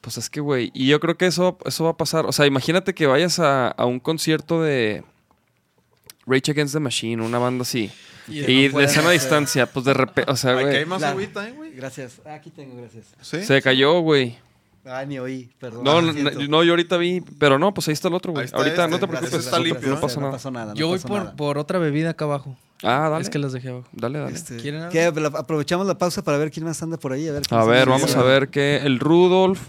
pues 0.00 0.18
es 0.18 0.30
que, 0.30 0.40
güey, 0.40 0.70
y 0.74 0.86
yo 0.88 1.00
creo 1.00 1.16
que 1.16 1.26
eso, 1.26 1.58
eso 1.64 1.84
va 1.84 1.90
a 1.90 1.96
pasar. 1.96 2.26
O 2.26 2.32
sea, 2.32 2.46
imagínate 2.46 2.94
que 2.94 3.06
vayas 3.06 3.38
a, 3.38 3.68
a 3.68 3.84
un 3.84 4.00
concierto 4.00 4.62
de 4.62 5.04
Rage 6.26 6.50
Against 6.50 6.74
the 6.74 6.80
Machine, 6.80 7.22
una 7.22 7.38
banda 7.38 7.62
así, 7.62 7.90
Y 8.28 8.40
y, 8.40 8.68
de 8.68 8.72
no 8.72 8.78
de 8.80 8.88
sana 8.88 9.10
distancia, 9.10 9.66
pues 9.66 9.84
de 9.84 9.94
repente, 9.94 10.30
o 10.30 10.36
sea, 10.36 10.52
Aquí 10.52 10.62
güey, 10.62 10.76
hay 10.76 10.84
más 10.84 11.02
¿eh, 11.02 11.52
güey? 11.56 11.72
Gracias. 11.72 12.20
Ah, 12.24 12.34
aquí 12.34 12.50
tengo, 12.50 12.76
gracias. 12.76 13.06
Sí. 13.22 13.44
se 13.44 13.62
cayó, 13.62 14.00
güey. 14.00 14.38
Ah, 14.88 15.04
ni 15.04 15.18
oí, 15.18 15.50
perdón. 15.60 15.84
No, 15.84 16.00
lo 16.00 16.12
no, 16.12 16.30
no, 16.48 16.64
yo 16.64 16.72
ahorita 16.72 16.96
vi, 16.96 17.20
pero 17.38 17.58
no, 17.58 17.74
pues 17.74 17.88
ahí 17.88 17.92
está 17.94 18.08
el 18.08 18.14
otro, 18.14 18.32
güey. 18.32 18.48
Ahorita 18.52 18.84
este, 18.84 18.88
no 18.90 18.98
te 18.98 19.06
gracias, 19.06 19.30
preocupes, 19.30 19.44
está 19.44 19.58
limpio, 19.58 19.88
no 19.90 20.00
pasa 20.00 20.14
No 20.16 20.20
nada. 20.22 20.32
pasó 20.32 20.50
nada. 20.50 20.74
Yo 20.74 20.88
voy 20.88 20.98
por, 20.98 21.18
nada. 21.18 21.36
por 21.36 21.58
otra 21.58 21.78
bebida 21.78 22.10
acá 22.10 22.24
abajo. 22.24 22.56
Ah, 22.82 23.08
dale. 23.10 23.22
Es 23.22 23.28
que 23.30 23.38
las 23.38 23.52
dejé 23.52 23.68
abajo. 23.70 23.88
Dale, 23.92 24.18
dale. 24.20 24.34
Este, 24.34 24.56
¿Quieren 24.56 24.80
algo? 24.82 24.92
¿qué? 24.92 25.12
La- 25.20 25.28
aprovechamos 25.28 25.86
la 25.86 25.98
pausa 25.98 26.22
para 26.22 26.38
ver 26.38 26.50
quién 26.50 26.64
más 26.64 26.82
anda 26.82 26.96
por 26.96 27.12
ahí. 27.12 27.28
A 27.28 27.32
ver, 27.32 27.42
A 27.50 27.64
ver, 27.64 27.88
vamos 27.88 28.14
a 28.16 28.22
ver 28.22 28.48
que 28.50 28.76
el 28.78 28.98
Rudolf, 29.00 29.60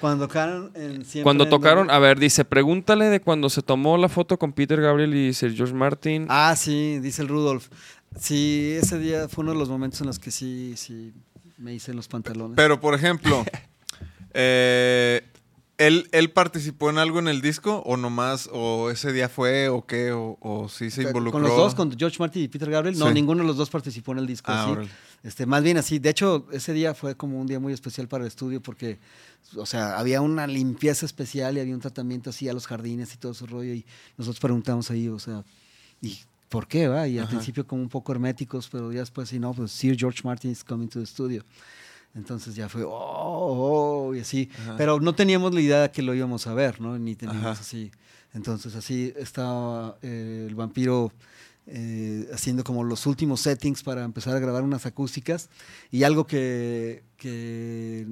Cuando 0.00 0.26
tocaron 0.26 0.70
en 0.74 1.04
siempre 1.04 1.22
cuando 1.22 1.48
tocaron, 1.48 1.90
a 1.90 1.98
ver, 1.98 2.18
dice, 2.18 2.44
pregúntale 2.44 3.06
de 3.06 3.20
cuando 3.20 3.50
se 3.50 3.62
tomó 3.62 3.96
la 3.98 4.08
foto 4.08 4.38
con 4.38 4.52
Peter 4.52 4.80
Gabriel 4.80 5.14
y 5.14 5.34
Sir 5.34 5.54
George 5.54 5.74
Martin. 5.74 6.26
Ah, 6.28 6.54
sí, 6.56 6.98
dice 7.00 7.22
el 7.22 7.28
Rudolf. 7.28 7.68
Sí, 8.18 8.76
ese 8.80 8.98
día 8.98 9.28
fue 9.28 9.42
uno 9.42 9.52
de 9.52 9.58
los 9.58 9.68
momentos 9.68 10.00
en 10.00 10.06
los 10.06 10.18
que 10.18 10.30
sí, 10.30 10.74
sí, 10.76 11.12
me 11.58 11.72
hice 11.74 11.90
en 11.92 11.96
los 11.96 12.08
pantalones. 12.08 12.56
Pero, 12.56 12.78
por 12.80 12.94
ejemplo, 12.94 13.44
eh, 14.34 15.22
¿él, 15.78 16.08
¿él 16.12 16.30
participó 16.30 16.90
en 16.90 16.98
algo 16.98 17.18
en 17.18 17.28
el 17.28 17.40
disco? 17.40 17.82
¿O 17.86 17.96
nomás, 17.96 18.48
o 18.52 18.90
ese 18.90 19.12
día 19.12 19.28
fue, 19.28 19.68
o 19.68 19.86
qué? 19.86 20.12
¿O, 20.12 20.38
o 20.40 20.68
sí 20.68 20.90
se 20.90 21.02
involucró? 21.02 21.32
Con 21.32 21.42
los 21.42 21.56
dos, 21.56 21.74
con 21.74 21.96
George 21.98 22.16
Martin 22.20 22.42
y 22.44 22.48
Peter 22.48 22.70
Gabriel, 22.70 22.98
no, 22.98 23.08
Sí. 23.08 23.14
ninguno 23.14 23.42
de 23.42 23.46
los 23.48 23.56
dos 23.56 23.70
participó 23.70 24.12
en 24.12 24.18
el 24.18 24.26
disco. 24.26 24.52
Ah. 24.52 24.82
Este, 25.22 25.46
más 25.46 25.62
bien 25.62 25.76
así. 25.78 25.98
De 25.98 26.10
hecho, 26.10 26.46
ese 26.52 26.72
día 26.72 26.94
fue 26.94 27.16
como 27.16 27.40
un 27.40 27.46
día 27.46 27.60
muy 27.60 27.72
especial 27.72 28.08
para 28.08 28.24
el 28.24 28.28
estudio 28.28 28.60
porque, 28.60 28.98
o 29.56 29.66
sea, 29.66 29.98
había 29.98 30.20
una 30.20 30.46
limpieza 30.48 31.06
especial 31.06 31.56
y 31.56 31.60
había 31.60 31.74
un 31.74 31.80
tratamiento 31.80 32.30
así 32.30 32.48
a 32.48 32.52
los 32.52 32.66
jardines 32.66 33.14
y 33.14 33.18
todo 33.18 33.32
ese 33.32 33.46
rollo. 33.46 33.72
Y 33.72 33.84
nosotros 34.18 34.40
preguntamos 34.40 34.90
ahí, 34.90 35.08
o 35.08 35.18
sea, 35.20 35.44
¿y 36.00 36.18
por 36.48 36.66
qué? 36.66 36.88
Va? 36.88 37.06
Y 37.08 37.18
al 37.18 37.24
Ajá. 37.24 37.30
principio 37.30 37.66
como 37.66 37.82
un 37.82 37.88
poco 37.88 38.10
herméticos, 38.12 38.68
pero 38.70 38.92
ya 38.92 39.00
después, 39.00 39.28
sí, 39.28 39.38
no, 39.38 39.54
pues 39.54 39.70
Sir 39.72 39.96
George 39.96 40.20
Martin 40.24 40.50
is 40.50 40.62
coming 40.64 40.88
to 40.88 40.98
the 41.00 41.06
studio. 41.06 41.42
Entonces 42.14 42.54
ya 42.54 42.68
fue, 42.68 42.84
oh, 42.84 42.90
oh, 44.08 44.14
y 44.14 44.20
así. 44.20 44.50
Ajá. 44.60 44.74
Pero 44.76 45.00
no 45.00 45.14
teníamos 45.14 45.54
la 45.54 45.60
idea 45.60 45.80
de 45.82 45.90
que 45.90 46.02
lo 46.02 46.14
íbamos 46.14 46.46
a 46.46 46.54
ver, 46.54 46.80
¿no? 46.80 46.98
Ni 46.98 47.14
teníamos 47.14 47.42
Ajá. 47.44 47.60
así. 47.60 47.90
Entonces 48.34 48.74
así 48.74 49.12
estaba 49.16 49.96
eh, 50.02 50.46
el 50.48 50.54
vampiro 50.54 51.12
eh, 51.66 52.28
haciendo 52.34 52.64
como 52.64 52.82
los 52.82 53.06
últimos 53.06 53.40
settings 53.40 53.82
para 53.82 54.02
empezar 54.04 54.34
a 54.36 54.40
grabar 54.40 54.62
unas 54.64 54.84
acústicas 54.84 55.48
y 55.92 56.02
algo 56.02 56.26
que, 56.26 57.04
que 57.16 58.06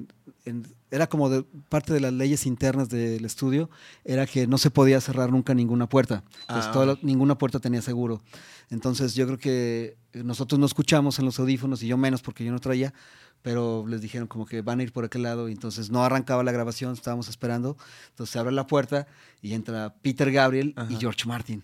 en- 0.45 0.65
era 0.89 1.07
como 1.07 1.29
de 1.29 1.43
parte 1.69 1.93
de 1.93 1.99
las 1.99 2.13
leyes 2.13 2.45
internas 2.45 2.87
del 2.89 3.23
estudio 3.25 3.69
era 4.05 4.25
que 4.25 4.47
no 4.47 4.57
se 4.57 4.71
podía 4.71 4.99
cerrar 5.01 5.31
nunca 5.31 5.53
ninguna 5.53 5.87
puerta. 5.87 6.23
Entonces 6.41 6.65
Ah. 6.67 6.71
toda 6.71 6.97
ninguna 7.01 7.37
puerta 7.37 7.59
tenía 7.59 7.81
seguro. 7.81 8.21
Entonces 8.69 9.15
yo 9.15 9.25
creo 9.25 9.37
que 9.37 9.97
nosotros 10.13 10.57
no 10.59 10.65
escuchamos 10.65 11.19
en 11.19 11.25
los 11.25 11.37
audífonos 11.39 11.83
y 11.83 11.87
yo 11.87 11.97
menos 11.97 12.21
porque 12.21 12.45
yo 12.45 12.51
no 12.51 12.59
traía, 12.59 12.93
pero 13.41 13.85
les 13.87 14.01
dijeron 14.01 14.27
como 14.27 14.45
que 14.45 14.61
van 14.61 14.79
a 14.79 14.83
ir 14.83 14.91
por 14.93 15.03
aquel 15.05 15.23
lado 15.23 15.49
y 15.49 15.51
entonces 15.53 15.89
no 15.89 16.03
arrancaba 16.03 16.43
la 16.43 16.51
grabación, 16.51 16.93
estábamos 16.93 17.27
esperando. 17.29 17.77
Entonces 18.09 18.31
se 18.33 18.39
abre 18.39 18.51
la 18.51 18.67
puerta 18.67 19.07
y 19.41 19.53
entra 19.53 19.93
Peter 20.01 20.31
Gabriel 20.31 20.75
y. 20.89 20.95
George 20.97 21.25
Martin. 21.27 21.63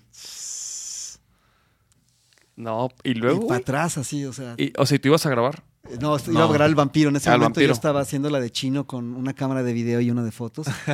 No, 2.55 2.89
y 3.03 3.13
luego, 3.13 3.45
y 3.45 3.47
para 3.47 3.59
atrás 3.59 3.97
así, 3.99 4.25
o 4.25 4.33
sea, 4.33 4.55
Y- 4.57 4.73
o 4.77 4.85
sea, 4.85 4.99
¿tú 4.99 5.09
ibas 5.09 5.25
a 5.25 5.29
grabar? 5.29 5.63
no, 6.01 6.17
iba 6.27 6.43
a 6.43 6.47
grabar 6.47 6.69
el 6.69 6.75
vampiro. 6.75 7.09
En 7.09 7.15
ese 7.15 7.29
Ah, 7.29 7.33
momento 7.33 7.59
yo 7.61 7.67
vampiro. 7.67 7.73
estaba 7.73 8.01
haciendo 8.01 8.29
la 8.31 8.39
de 8.39 8.49
chino 8.51 8.87
con 8.87 9.15
una 9.15 9.33
cámara 9.33 9.61
de 9.63 9.73
video 9.73 10.01
y 10.01 10.09
una 10.09 10.23
de 10.23 10.31
fotos. 10.31 10.67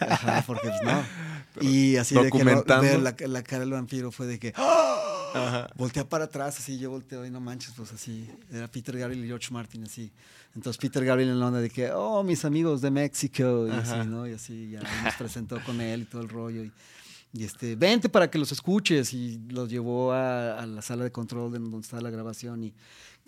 Ajá, 0.00 0.44
porque 0.46 0.68
pues 0.68 0.80
no. 0.84 1.02
Y 1.60 1.96
así 1.96 2.14
de 2.14 2.30
que 2.30 2.44
lo- 2.44 2.64
la, 2.98 3.14
la 3.28 3.42
cara 3.42 3.60
del 3.60 3.70
vampiro 3.72 4.10
fue 4.10 4.26
de 4.26 4.38
que 4.38 4.52
¡ah! 4.56 5.68
Voltea 5.76 6.08
para 6.08 6.24
atrás, 6.24 6.58
así 6.58 6.78
yo 6.78 6.90
volteo 6.90 7.24
y 7.26 7.30
no 7.30 7.40
manches, 7.40 7.72
pues 7.76 7.92
así. 7.92 8.28
Era 8.52 8.68
Peter 8.68 8.96
Gabriel 8.96 9.24
y 9.24 9.28
George 9.28 9.48
Martin, 9.52 9.84
así. 9.84 10.10
Entonces 10.54 10.78
Peter 10.78 11.04
Gabriel 11.04 11.30
en 11.30 11.40
la 11.40 11.46
onda 11.46 11.60
de 11.60 11.70
que, 11.70 11.90
oh, 11.90 12.22
mis 12.22 12.44
amigos 12.44 12.80
de 12.82 12.90
México, 12.90 13.66
y 13.66 13.70
Ajá. 13.70 14.00
así, 14.00 14.08
¿no? 14.08 14.26
Y 14.26 14.32
así 14.34 14.70
ya 14.70 14.80
nos 15.04 15.14
presentó 15.14 15.62
con 15.64 15.80
él 15.80 16.02
y 16.02 16.04
todo 16.04 16.20
el 16.22 16.28
rollo. 16.28 16.64
Y, 16.64 16.72
y, 17.32 17.44
este, 17.44 17.76
vente 17.76 18.10
para 18.10 18.30
que 18.30 18.36
los 18.38 18.52
escuches. 18.52 19.14
Y 19.14 19.40
los 19.48 19.70
llevó 19.70 20.12
a, 20.12 20.58
a 20.60 20.66
la 20.66 20.82
sala 20.82 21.04
de 21.04 21.12
control 21.12 21.50
de 21.52 21.58
donde 21.58 21.78
estaba 21.80 22.02
la 22.02 22.10
grabación. 22.10 22.64
Y 22.64 22.74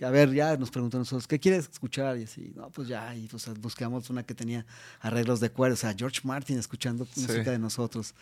a 0.02 0.10
ver, 0.10 0.32
ya 0.32 0.56
nos 0.56 0.70
preguntó 0.70 0.96
a 0.96 1.00
nosotros, 1.00 1.26
¿qué 1.26 1.38
quieres 1.38 1.68
escuchar? 1.70 2.18
Y 2.18 2.24
así, 2.24 2.52
no, 2.56 2.70
pues 2.70 2.88
ya. 2.88 3.14
Y 3.14 3.26
pues 3.28 3.46
buscamos 3.60 4.10
una 4.10 4.22
que 4.24 4.34
tenía 4.34 4.66
arreglos 5.00 5.40
de 5.40 5.50
cuerda. 5.50 5.74
O 5.74 5.76
sea, 5.76 5.94
George 5.96 6.20
Martin 6.24 6.58
escuchando 6.58 7.04
Sí. 7.06 7.20
música 7.20 7.50
de 7.50 7.58
nosotros. 7.58 8.14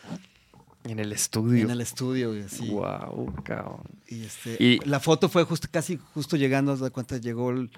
En 0.84 0.98
el 0.98 1.12
estudio. 1.12 1.62
en 1.64 1.70
el 1.70 1.80
estudio, 1.80 2.30
güey, 2.30 2.42
así. 2.42 2.68
Wow, 2.68 3.32
cabrón. 3.44 3.82
Y, 4.08 4.24
este, 4.24 4.56
Y- 4.58 4.78
la 4.84 4.98
foto 4.98 5.28
fue 5.28 5.44
justo, 5.44 5.68
casi 5.70 5.96
justo 6.12 6.36
llegando, 6.36 6.76
de 6.76 6.90
cuenta, 6.90 7.16
llegó 7.18 7.50
el... 7.50 7.70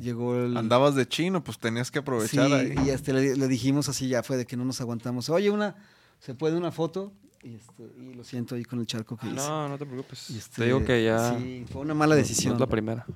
Llegó 0.00 0.36
el 0.36 0.56
Andabas 0.56 0.94
de 0.94 1.06
chino, 1.06 1.44
pues 1.44 1.58
tenías 1.58 1.90
que 1.90 1.98
aprovechar 1.98 2.46
Sí, 2.46 2.52
ahí. 2.54 2.74
y 2.86 2.90
este, 2.90 3.12
le, 3.12 3.36
le 3.36 3.48
dijimos 3.48 3.88
así, 3.90 4.08
ya 4.08 4.22
fue 4.22 4.38
de 4.38 4.46
que 4.46 4.56
no 4.56 4.64
nos 4.64 4.80
aguantamos. 4.80 5.28
Oye, 5.28 5.50
una, 5.50 5.74
¿se 6.20 6.32
puede 6.34 6.56
una 6.56 6.72
foto? 6.72 7.12
Y, 7.42 7.54
este, 7.54 7.84
y 7.98 8.12
lo 8.14 8.22
siento 8.22 8.54
ahí 8.54 8.64
con 8.64 8.80
el 8.80 8.86
charco 8.86 9.16
que 9.16 9.26
hice. 9.26 9.36
No, 9.36 9.66
no 9.68 9.78
te 9.78 9.86
preocupes. 9.86 10.28
Este, 10.28 10.56
te 10.56 10.64
digo 10.66 10.84
que 10.84 11.02
ya. 11.04 11.38
Sí, 11.38 11.64
fue 11.72 11.80
una 11.82 11.94
mala 11.94 12.14
decisión. 12.14 12.50
No 12.50 12.56
es 12.56 12.60
la 12.60 12.66
primera. 12.66 13.06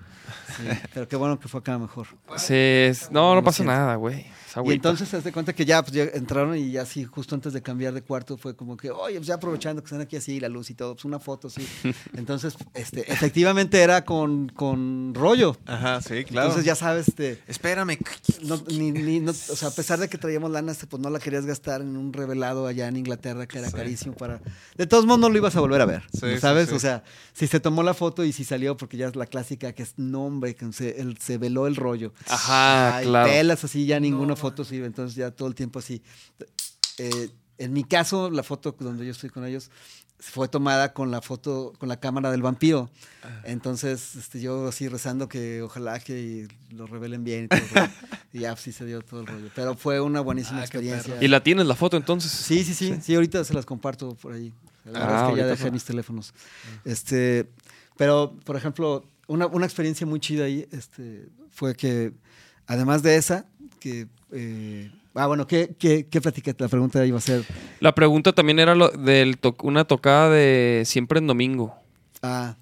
Sí, 0.56 0.62
pero 0.94 1.06
qué 1.06 1.16
bueno 1.16 1.38
que 1.38 1.46
fue 1.46 1.60
acá 1.60 1.78
mejor. 1.78 2.06
Sí, 2.36 2.54
es- 2.54 3.10
no, 3.10 3.34
no 3.34 3.44
pasa 3.44 3.64
nada, 3.64 3.96
güey. 3.96 4.24
Esa 4.62 4.70
Y 4.70 4.72
entonces 4.74 5.08
se 5.08 5.20
de 5.20 5.32
cuenta 5.32 5.52
que 5.52 5.64
ya, 5.64 5.82
pues, 5.82 5.92
ya 5.94 6.04
entraron 6.04 6.56
y 6.56 6.70
ya 6.72 6.82
así, 6.82 7.04
justo 7.04 7.34
antes 7.34 7.52
de 7.52 7.62
cambiar 7.62 7.92
de 7.94 8.02
cuarto, 8.02 8.36
fue 8.36 8.54
como 8.54 8.76
que, 8.76 8.90
oye, 8.90 9.16
pues 9.16 9.26
ya 9.26 9.34
aprovechando 9.34 9.82
que 9.82 9.86
están 9.86 10.00
aquí 10.00 10.16
así, 10.16 10.38
la 10.38 10.48
luz 10.48 10.70
y 10.70 10.74
todo, 10.74 10.94
pues 10.94 11.04
una 11.04 11.18
foto, 11.18 11.50
sí. 11.50 11.66
Entonces, 12.16 12.54
este, 12.74 13.10
efectivamente 13.12 13.80
era 13.82 14.04
con, 14.04 14.48
con 14.48 15.12
rollo. 15.14 15.56
Ajá, 15.66 16.00
sí, 16.00 16.24
claro. 16.24 16.48
Entonces 16.48 16.64
ya 16.64 16.74
sabes, 16.74 17.08
este, 17.08 17.42
Espérame. 17.48 17.98
no, 18.42 18.62
ni, 18.68 18.92
ni- 18.92 19.20
no- 19.20 19.32
o 19.32 19.34
sea, 19.34 19.68
a 19.68 19.72
pesar 19.72 19.98
de 19.98 20.08
que 20.08 20.18
traíamos 20.18 20.50
lana, 20.50 20.72
este, 20.72 20.86
pues 20.86 21.02
no 21.02 21.10
la 21.10 21.18
querías 21.18 21.46
gastar 21.46 21.80
en 21.80 21.96
un 21.96 22.12
revelado 22.12 22.66
allá 22.66 22.86
en 22.88 22.96
Inglaterra 22.96 23.46
que 23.46 23.58
era 23.58 23.68
Sí. 23.70 23.74
carísimo 23.74 24.14
para... 24.14 24.40
De 24.76 24.86
todos 24.86 25.06
modos 25.06 25.20
no 25.20 25.28
lo 25.30 25.36
ibas 25.38 25.56
a 25.56 25.60
volver 25.60 25.80
a 25.80 25.86
ver, 25.86 26.02
Sí, 26.12 26.20
¿no 26.22 26.28
sí, 26.34 26.38
¿sabes? 26.38 26.68
sí. 26.68 26.74
O 26.74 26.78
sea, 26.78 27.02
si 27.32 27.46
se 27.46 27.60
tomó 27.60 27.82
la 27.82 27.94
foto 27.94 28.24
y 28.24 28.32
si 28.32 28.44
salió, 28.44 28.76
porque 28.76 28.96
ya 28.96 29.08
es 29.08 29.16
la 29.16 29.26
clásica 29.26 29.72
que 29.72 29.82
es 29.82 29.94
nombre, 29.98 30.54
que 30.54 30.72
se, 30.72 31.00
el- 31.00 31.18
se 31.18 31.38
veló 31.38 31.66
el 31.66 31.76
rollo. 31.76 32.12
Ajá, 32.28 32.98
Ay, 32.98 33.06
claro. 33.06 33.28
Pelas 33.30 33.64
así, 33.64 33.86
ya 33.86 33.98
ninguna 34.00 34.36
foto 34.44 34.64
sirve, 34.64 34.86
entonces 34.86 35.16
ya 35.16 35.30
todo 35.30 35.48
el 35.48 35.54
tiempo 35.54 35.78
así. 35.78 36.02
Eh, 36.98 37.28
en 37.58 37.72
mi 37.72 37.84
caso, 37.84 38.30
la 38.30 38.42
foto 38.42 38.74
donde 38.78 39.04
yo 39.06 39.12
estoy 39.12 39.30
con 39.30 39.44
ellos 39.44 39.70
fue 40.18 40.48
tomada 40.48 40.92
con 40.92 41.10
la 41.10 41.20
foto, 41.20 41.72
con 41.78 41.88
la 41.88 41.98
cámara 42.00 42.30
del 42.30 42.40
vampiro. 42.42 42.88
Ah. 43.22 43.42
Entonces, 43.44 44.16
este, 44.16 44.40
yo 44.40 44.68
así 44.68 44.88
rezando 44.88 45.28
que 45.28 45.60
ojalá 45.62 45.98
que 46.00 46.48
lo 46.70 46.86
revelen 46.86 47.24
bien 47.24 47.44
y 47.44 47.48
todo. 47.48 47.60
el 47.60 47.68
rollo. 47.74 47.88
y 48.32 48.38
ya 48.40 48.56
sí 48.56 48.72
se 48.72 48.84
dio 48.86 49.02
todo 49.02 49.20
el 49.20 49.26
rollo. 49.26 49.48
Pero 49.54 49.76
fue 49.76 50.00
una 50.00 50.20
buenísima 50.20 50.60
Ah, 50.60 50.64
experiencia. 50.64 51.16
¿Y 51.22 51.28
la 51.28 51.42
tienes 51.42 51.66
la 51.66 51.74
foto 51.74 51.96
entonces? 51.96 52.30
Sí, 52.32 52.64
sí, 52.64 52.74
sí, 52.74 52.94
sí, 53.02 53.14
ahorita 53.14 53.44
se 53.44 53.54
las 53.54 53.66
comparto 53.66 54.14
por 54.14 54.32
ahí. 54.34 54.52
La 54.84 54.92
verdad 55.00 55.24
Ah, 55.24 55.28
es 55.28 55.34
que 55.34 55.40
ya 55.40 55.46
dejé 55.46 55.62
fue. 55.62 55.70
mis 55.70 55.84
teléfonos. 55.84 56.32
Este, 56.84 57.48
pero, 57.96 58.34
por 58.44 58.56
ejemplo, 58.56 59.04
una, 59.26 59.46
una 59.46 59.66
experiencia 59.66 60.06
muy 60.06 60.20
chida 60.20 60.44
ahí 60.44 60.66
este, 60.70 61.28
fue 61.50 61.74
que, 61.74 62.12
además 62.66 63.02
de 63.02 63.16
esa, 63.16 63.46
que... 63.84 64.06
eh, 64.32 64.90
ah, 65.14 65.26
bueno, 65.26 65.46
¿qué, 65.46 65.74
qué, 65.78 66.06
qué 66.10 66.20
platiqué? 66.22 66.54
La 66.58 66.68
pregunta 66.68 67.04
iba 67.04 67.18
a 67.18 67.20
ser... 67.20 67.44
La 67.80 67.94
pregunta 67.94 68.32
también 68.32 68.58
era 68.58 68.74
lo 68.74 68.88
del 68.88 69.36
to- 69.36 69.56
una 69.62 69.84
tocada 69.84 70.30
de 70.30 70.84
siempre 70.86 71.18
en 71.18 71.26
domingo. 71.26 71.74
Ah, 72.22 72.56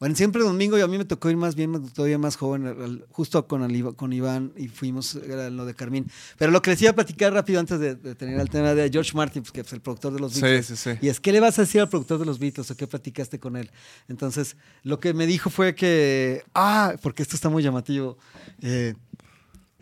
bueno, 0.00 0.16
siempre 0.16 0.42
domingo 0.42 0.76
y 0.76 0.80
a 0.82 0.86
mí 0.86 0.98
me 0.98 1.04
tocó 1.04 1.30
ir 1.30 1.36
más 1.36 1.54
bien, 1.54 1.88
todavía 1.90 2.18
más 2.18 2.36
joven, 2.36 3.02
justo 3.10 3.46
con, 3.46 3.62
el 3.62 3.94
con 3.94 4.12
Iván 4.12 4.52
y 4.56 4.68
fuimos 4.68 5.14
era 5.14 5.48
lo 5.50 5.64
de 5.64 5.74
Carmín. 5.74 6.06
Pero 6.36 6.50
lo 6.50 6.60
que 6.60 6.70
les 6.70 6.82
iba 6.82 6.90
a 6.90 6.94
platicar 6.94 7.32
rápido 7.32 7.60
antes 7.60 7.78
de, 7.78 7.94
de 7.94 8.14
tener 8.14 8.38
el 8.38 8.50
tema 8.50 8.74
de 8.74 8.90
George 8.90 9.12
Martin, 9.14 9.42
pues, 9.42 9.52
que 9.52 9.60
es 9.60 9.72
el 9.72 9.80
productor 9.80 10.12
de 10.12 10.20
los 10.20 10.32
Sí, 10.32 10.42
Beatles. 10.42 10.66
sí, 10.66 10.76
sí. 10.76 10.90
Y 11.00 11.08
es, 11.08 11.20
¿qué 11.20 11.32
le 11.32 11.40
vas 11.40 11.58
a 11.58 11.62
decir 11.62 11.80
al 11.80 11.88
productor 11.88 12.18
de 12.18 12.26
los 12.26 12.38
Beatles 12.38 12.70
o 12.70 12.76
qué 12.76 12.86
platicaste 12.86 13.38
con 13.38 13.56
él? 13.56 13.70
Entonces, 14.08 14.56
lo 14.82 14.98
que 15.00 15.14
me 15.14 15.26
dijo 15.26 15.48
fue 15.48 15.74
que, 15.74 16.42
ah, 16.54 16.94
porque 17.00 17.22
esto 17.22 17.36
está 17.36 17.48
muy 17.48 17.62
llamativo, 17.62 18.18
eh, 18.62 18.94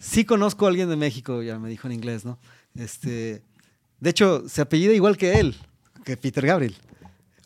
sí 0.02 0.24
conozco 0.24 0.66
a 0.66 0.68
alguien 0.68 0.88
de 0.88 0.96
México, 0.96 1.42
ya 1.42 1.58
me 1.58 1.68
dijo 1.68 1.86
en 1.86 1.92
inglés, 1.94 2.24
¿no? 2.24 2.38
Este, 2.74 3.42
de 4.00 4.10
hecho, 4.10 4.48
se 4.48 4.60
apellida 4.62 4.92
igual 4.92 5.16
que 5.16 5.38
él, 5.38 5.54
que 6.04 6.16
Peter 6.16 6.44
Gabriel. 6.44 6.76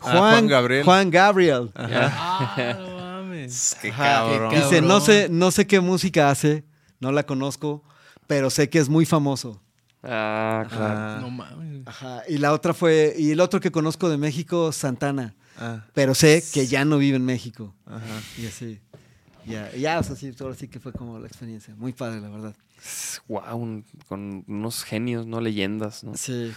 Ah, 0.01 0.13
Juan 0.19 0.47
Gabriel. 0.47 0.85
Juan 0.85 1.11
Gabriel. 1.11 1.71
Ah, 1.75 2.75
no 2.79 2.97
mames. 2.99 3.77
Qué 3.81 3.89
Ajá, 3.91 4.05
cabrón. 4.05 4.51
qué 4.51 4.57
Dice, 4.61 4.81
no 4.81 5.01
sé, 5.01 5.29
no 5.31 5.51
sé 5.51 5.67
qué 5.67 5.81
música 5.81 6.31
hace, 6.31 6.65
no 7.01 7.13
la 7.13 7.25
conozco, 7.27 7.83
pero 8.27 8.51
sé 8.51 8.69
que 8.71 8.79
es 8.79 8.89
muy 8.89 9.05
famoso. 9.07 9.61
Ah, 10.03 10.65
claro. 10.69 10.85
Ah, 10.99 11.19
No 11.21 11.31
mames. 11.31 11.83
Ajá. 11.87 12.23
Y 12.29 12.39
la 12.39 12.53
otra 12.53 12.73
fue, 12.75 13.15
y 13.19 13.31
el 13.33 13.41
otro 13.41 13.61
que 13.61 13.71
conozco 13.73 14.09
de 14.09 14.17
México, 14.19 14.71
Santana. 14.73 15.35
ah, 15.59 15.85
Pero 15.95 16.15
sé 16.15 16.43
que 16.53 16.67
ya 16.67 16.85
no 16.85 16.99
vive 16.99 17.17
en 17.17 17.25
México. 17.25 17.75
ajá. 17.87 18.01
Y 18.39 18.47
así. 18.47 18.81
Ya, 19.47 19.71
ya, 19.77 19.99
o 20.01 20.03
sea, 20.03 20.17
sí, 20.17 20.33
ahora 20.41 20.55
sí 20.55 20.69
que 20.69 20.81
fue 20.81 20.93
como 20.93 21.19
la 21.19 21.27
experiencia. 21.27 21.75
Muy 21.77 21.93
padre, 21.93 22.21
la 22.21 22.29
verdad. 22.29 22.55
Wow, 23.29 23.57
un- 23.57 23.85
con 24.09 24.45
unos 24.49 24.83
genios, 24.85 25.27
no 25.27 25.41
leyendas, 25.41 26.03
¿no? 26.05 26.17
Sí. 26.17 26.53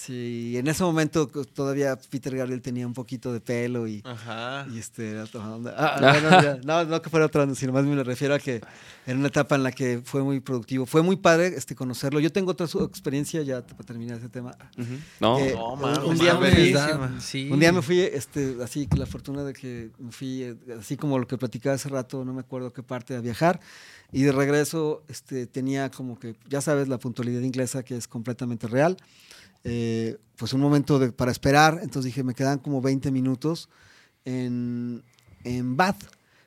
Sí, 0.00 0.54
en 0.56 0.68
ese 0.68 0.84
momento 0.84 1.26
todavía 1.26 1.98
Peter 2.08 2.34
Gabriel 2.36 2.62
tenía 2.62 2.86
un 2.86 2.94
poquito 2.94 3.32
de 3.32 3.40
pelo 3.40 3.88
y, 3.88 4.00
Ajá. 4.04 4.64
y 4.72 4.78
este 4.78 5.10
era 5.10 5.24
otra 5.24 5.40
onda. 5.40 5.74
Ah, 5.76 5.96
bueno, 6.00 6.30
ya, 6.42 6.58
no, 6.64 6.84
no 6.84 7.02
que 7.02 7.10
fuera 7.10 7.26
otra 7.26 7.42
onda, 7.42 7.56
sino 7.56 7.72
más 7.72 7.84
me 7.84 8.00
refiero 8.04 8.32
a 8.34 8.38
que 8.38 8.60
era 9.06 9.18
una 9.18 9.26
etapa 9.26 9.56
en 9.56 9.64
la 9.64 9.72
que 9.72 10.00
fue 10.04 10.22
muy 10.22 10.38
productivo. 10.38 10.86
Fue 10.86 11.02
muy 11.02 11.16
padre 11.16 11.48
este 11.48 11.74
conocerlo. 11.74 12.20
Yo 12.20 12.30
tengo 12.30 12.52
otra 12.52 12.68
su- 12.68 12.84
experiencia 12.84 13.42
ya 13.42 13.60
para 13.66 13.82
terminar 13.84 14.18
ese 14.18 14.28
tema. 14.28 14.56
Ujú. 14.78 14.92
No, 15.18 15.38
Eh, 15.40 15.52
No, 15.56 15.72
un- 15.72 15.80
mames, 15.80 15.98
un 15.98 16.18
día 16.18 16.34
no 16.34 16.40
me-. 16.42 16.70
Da- 16.70 17.20
sí. 17.20 17.48
Un 17.50 17.58
día 17.58 17.72
me 17.72 17.82
fui, 17.82 17.98
este, 17.98 18.56
así 18.62 18.86
que 18.86 18.98
la 18.98 19.06
fortuna 19.06 19.42
de 19.42 19.52
que 19.52 19.90
me 19.98 20.12
fui, 20.12 20.42
eh, 20.44 20.54
así 20.78 20.96
como 20.96 21.18
lo 21.18 21.26
que 21.26 21.36
platicaba 21.36 21.74
hace 21.74 21.88
rato, 21.88 22.24
no 22.24 22.32
me 22.32 22.40
acuerdo 22.42 22.72
qué 22.72 22.84
parte, 22.84 23.16
a 23.16 23.20
viajar. 23.20 23.58
Y 24.12 24.22
de 24.22 24.30
regreso 24.30 25.02
este, 25.08 25.46
tenía 25.48 25.90
como 25.90 26.18
que, 26.20 26.36
ya 26.48 26.60
sabes, 26.60 26.86
la 26.86 26.98
puntualidad 26.98 27.40
inglesa 27.42 27.82
que 27.82 27.96
es 27.96 28.06
completamente 28.06 28.68
real. 28.68 28.96
Eh, 29.64 30.18
pues 30.36 30.52
un 30.52 30.60
momento 30.60 30.98
de- 30.98 31.12
para 31.12 31.30
esperar, 31.32 31.80
entonces 31.82 32.04
dije, 32.04 32.22
me 32.22 32.34
quedan 32.34 32.58
como 32.58 32.80
20 32.80 33.10
minutos 33.10 33.68
en, 34.24 35.02
en 35.44 35.76
Bath. 35.76 36.04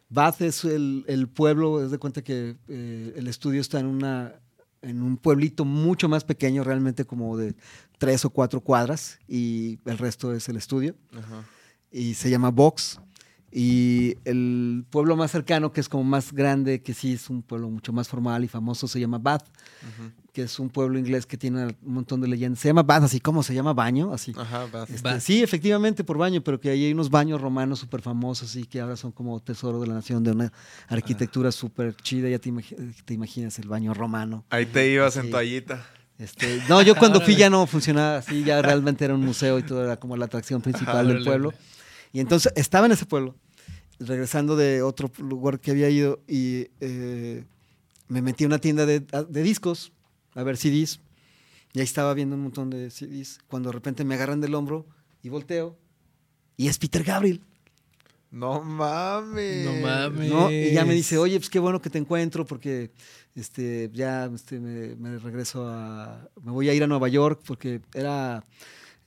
Bath 0.10 0.42
es 0.42 0.64
el, 0.66 1.04
el 1.08 1.28
pueblo, 1.28 1.84
es 1.84 1.92
de 1.92 1.98
cuenta 1.98 2.22
que 2.24 2.56
eh, 2.68 3.14
el 3.16 3.28
estudio 3.28 3.62
está 3.62 3.80
en, 3.80 3.86
una, 3.86 4.34
en 4.82 5.02
un 5.02 5.18
pueblito 5.18 5.66
mucho 5.66 6.10
más 6.10 6.24
pequeño, 6.24 6.64
realmente 6.64 7.06
como 7.06 7.38
de 7.38 7.56
tres 7.98 8.26
o 8.26 8.30
cuatro 8.30 8.62
cuadras, 8.62 9.20
y 9.28 9.80
el 9.86 9.98
resto 9.98 10.34
es 10.34 10.50
el 10.50 10.58
estudio 10.58 10.96
Ajá. 11.18 11.46
y 11.92 12.14
se 12.16 12.30
llama 12.30 12.50
Vox. 12.50 13.00
Y 13.54 14.16
el 14.24 14.86
pueblo 14.90 15.16
más 15.18 15.32
cercano, 15.32 15.74
que 15.74 15.82
es 15.82 15.90
como 15.90 16.04
más 16.06 16.32
grande, 16.32 16.82
que 16.82 16.94
sí 16.94 17.14
es 17.14 17.30
un 17.30 17.42
pueblo 17.42 17.70
mucho 17.70 17.92
más 17.92 18.08
formal 18.08 18.44
y 18.44 18.48
famoso, 18.48 18.88
se 18.88 19.00
llama 19.00 19.18
Bath, 19.18 19.44
que 20.32 20.44
es 20.44 20.58
un 20.60 20.70
pueblo 20.70 20.98
inglés 20.98 21.26
que 21.26 21.36
tiene 21.38 21.66
un 21.66 21.94
montón 21.94 22.22
de 22.22 22.30
leyendas. 22.30 22.60
Se 22.62 22.70
llama 22.70 22.84
Bath, 22.84 23.04
así 23.04 23.20
como 23.20 23.44
se 23.44 23.54
llama 23.54 23.74
baño, 23.74 24.14
así. 24.14 24.34
Ajá, 24.38 24.68
vas. 24.72 24.90
Este, 24.90 25.02
Bath. 25.02 25.20
sí, 25.20 25.44
efectivamente 25.44 26.06
por 26.06 26.18
baño, 26.18 26.42
pero 26.42 26.62
que 26.62 26.70
ahí 26.70 26.86
hay 26.86 26.94
unos 26.94 27.10
baños 27.10 27.42
romanos 27.42 27.80
súper 27.80 28.02
famosos 28.02 28.56
y 28.56 28.64
que 28.64 28.80
ahora 28.80 28.96
son 28.96 29.12
como 29.12 29.38
tesoro 29.42 29.82
de 29.82 29.88
la 29.88 29.96
nación, 29.96 30.24
de 30.24 30.32
una 30.32 30.54
arquitectura 30.88 31.52
súper 31.52 31.94
chida. 31.98 32.30
Ya 32.30 32.40
te, 32.40 32.50
imagi- 32.50 32.96
te 33.04 33.14
imaginas 33.14 33.60
el 33.60 33.68
baño 33.68 33.94
romano. 33.94 34.46
Ahí 34.50 34.66
te 34.66 34.90
ibas 34.90 35.18
en 35.18 35.30
toallita. 35.30 35.86
Este, 36.18 36.62
no, 36.70 36.82
yo 36.84 36.96
cuando 36.96 37.20
fui 37.20 37.36
ya 37.36 37.50
no 37.50 37.66
funcionaba 37.68 38.18
así, 38.18 38.44
ya 38.44 38.62
realmente 38.62 39.04
era 39.04 39.16
un 39.16 39.26
museo 39.26 39.58
y 39.60 39.64
todo 39.64 39.84
era 39.84 39.98
como 39.98 40.16
la 40.16 40.26
atracción 40.26 40.62
principal 40.62 41.08
del 41.08 41.24
pueblo. 41.26 41.50
órale. 41.50 41.64
Y 42.14 42.20
entonces 42.20 42.52
estaba 42.56 42.86
en 42.86 42.92
ese 42.92 43.06
pueblo, 43.06 43.36
regresando 44.00 44.56
de 44.56 44.82
otro 44.82 45.12
lugar 45.20 45.60
que 45.60 45.72
había 45.72 45.90
ido 45.90 46.20
y 46.28 46.68
eh, 46.80 47.46
me 48.08 48.22
metí 48.22 48.44
a 48.44 48.48
una 48.48 48.60
tienda 48.60 48.86
de, 48.86 49.00
de 49.02 49.44
discos 49.44 49.92
a 50.36 50.44
ver 50.44 50.58
CDs. 50.58 51.00
Y 51.74 51.80
ahí 51.80 51.86
estaba 51.86 52.14
viendo 52.14 52.36
un 52.36 52.44
montón 52.44 52.70
de 52.70 52.90
CDs. 52.90 53.40
Cuando 53.48 53.70
de 53.70 53.74
repente 53.74 54.04
me 54.04 54.16
agarran 54.16 54.42
del 54.42 54.56
hombro 54.56 54.86
y 55.24 55.30
volteo 55.30 55.78
y 56.58 56.68
es 56.68 56.78
Peter 56.78 57.04
Gabriel. 57.04 57.42
No 58.30 58.62
mames. 58.62 59.66
No 59.66 59.74
mames. 59.88 60.30
¿no? 60.30 60.52
Y 60.52 60.72
ya 60.72 60.86
me 60.86 60.94
dice, 60.94 61.18
oye, 61.18 61.38
pues 61.38 61.50
qué 61.50 61.60
bueno 61.60 61.82
que 61.82 61.90
te 61.90 61.98
encuentro 61.98 62.46
porque 62.46 62.92
este, 63.36 63.90
ya 63.94 64.26
este, 64.34 64.60
me, 64.60 64.96
me 64.96 65.18
regreso 65.18 65.68
a... 65.68 66.30
Me 66.44 66.52
voy 66.52 66.70
a 66.70 66.74
ir 66.74 66.84
a 66.84 66.88
Nueva 66.88 67.08
York 67.08 67.42
porque 67.46 67.82
era 67.94 68.46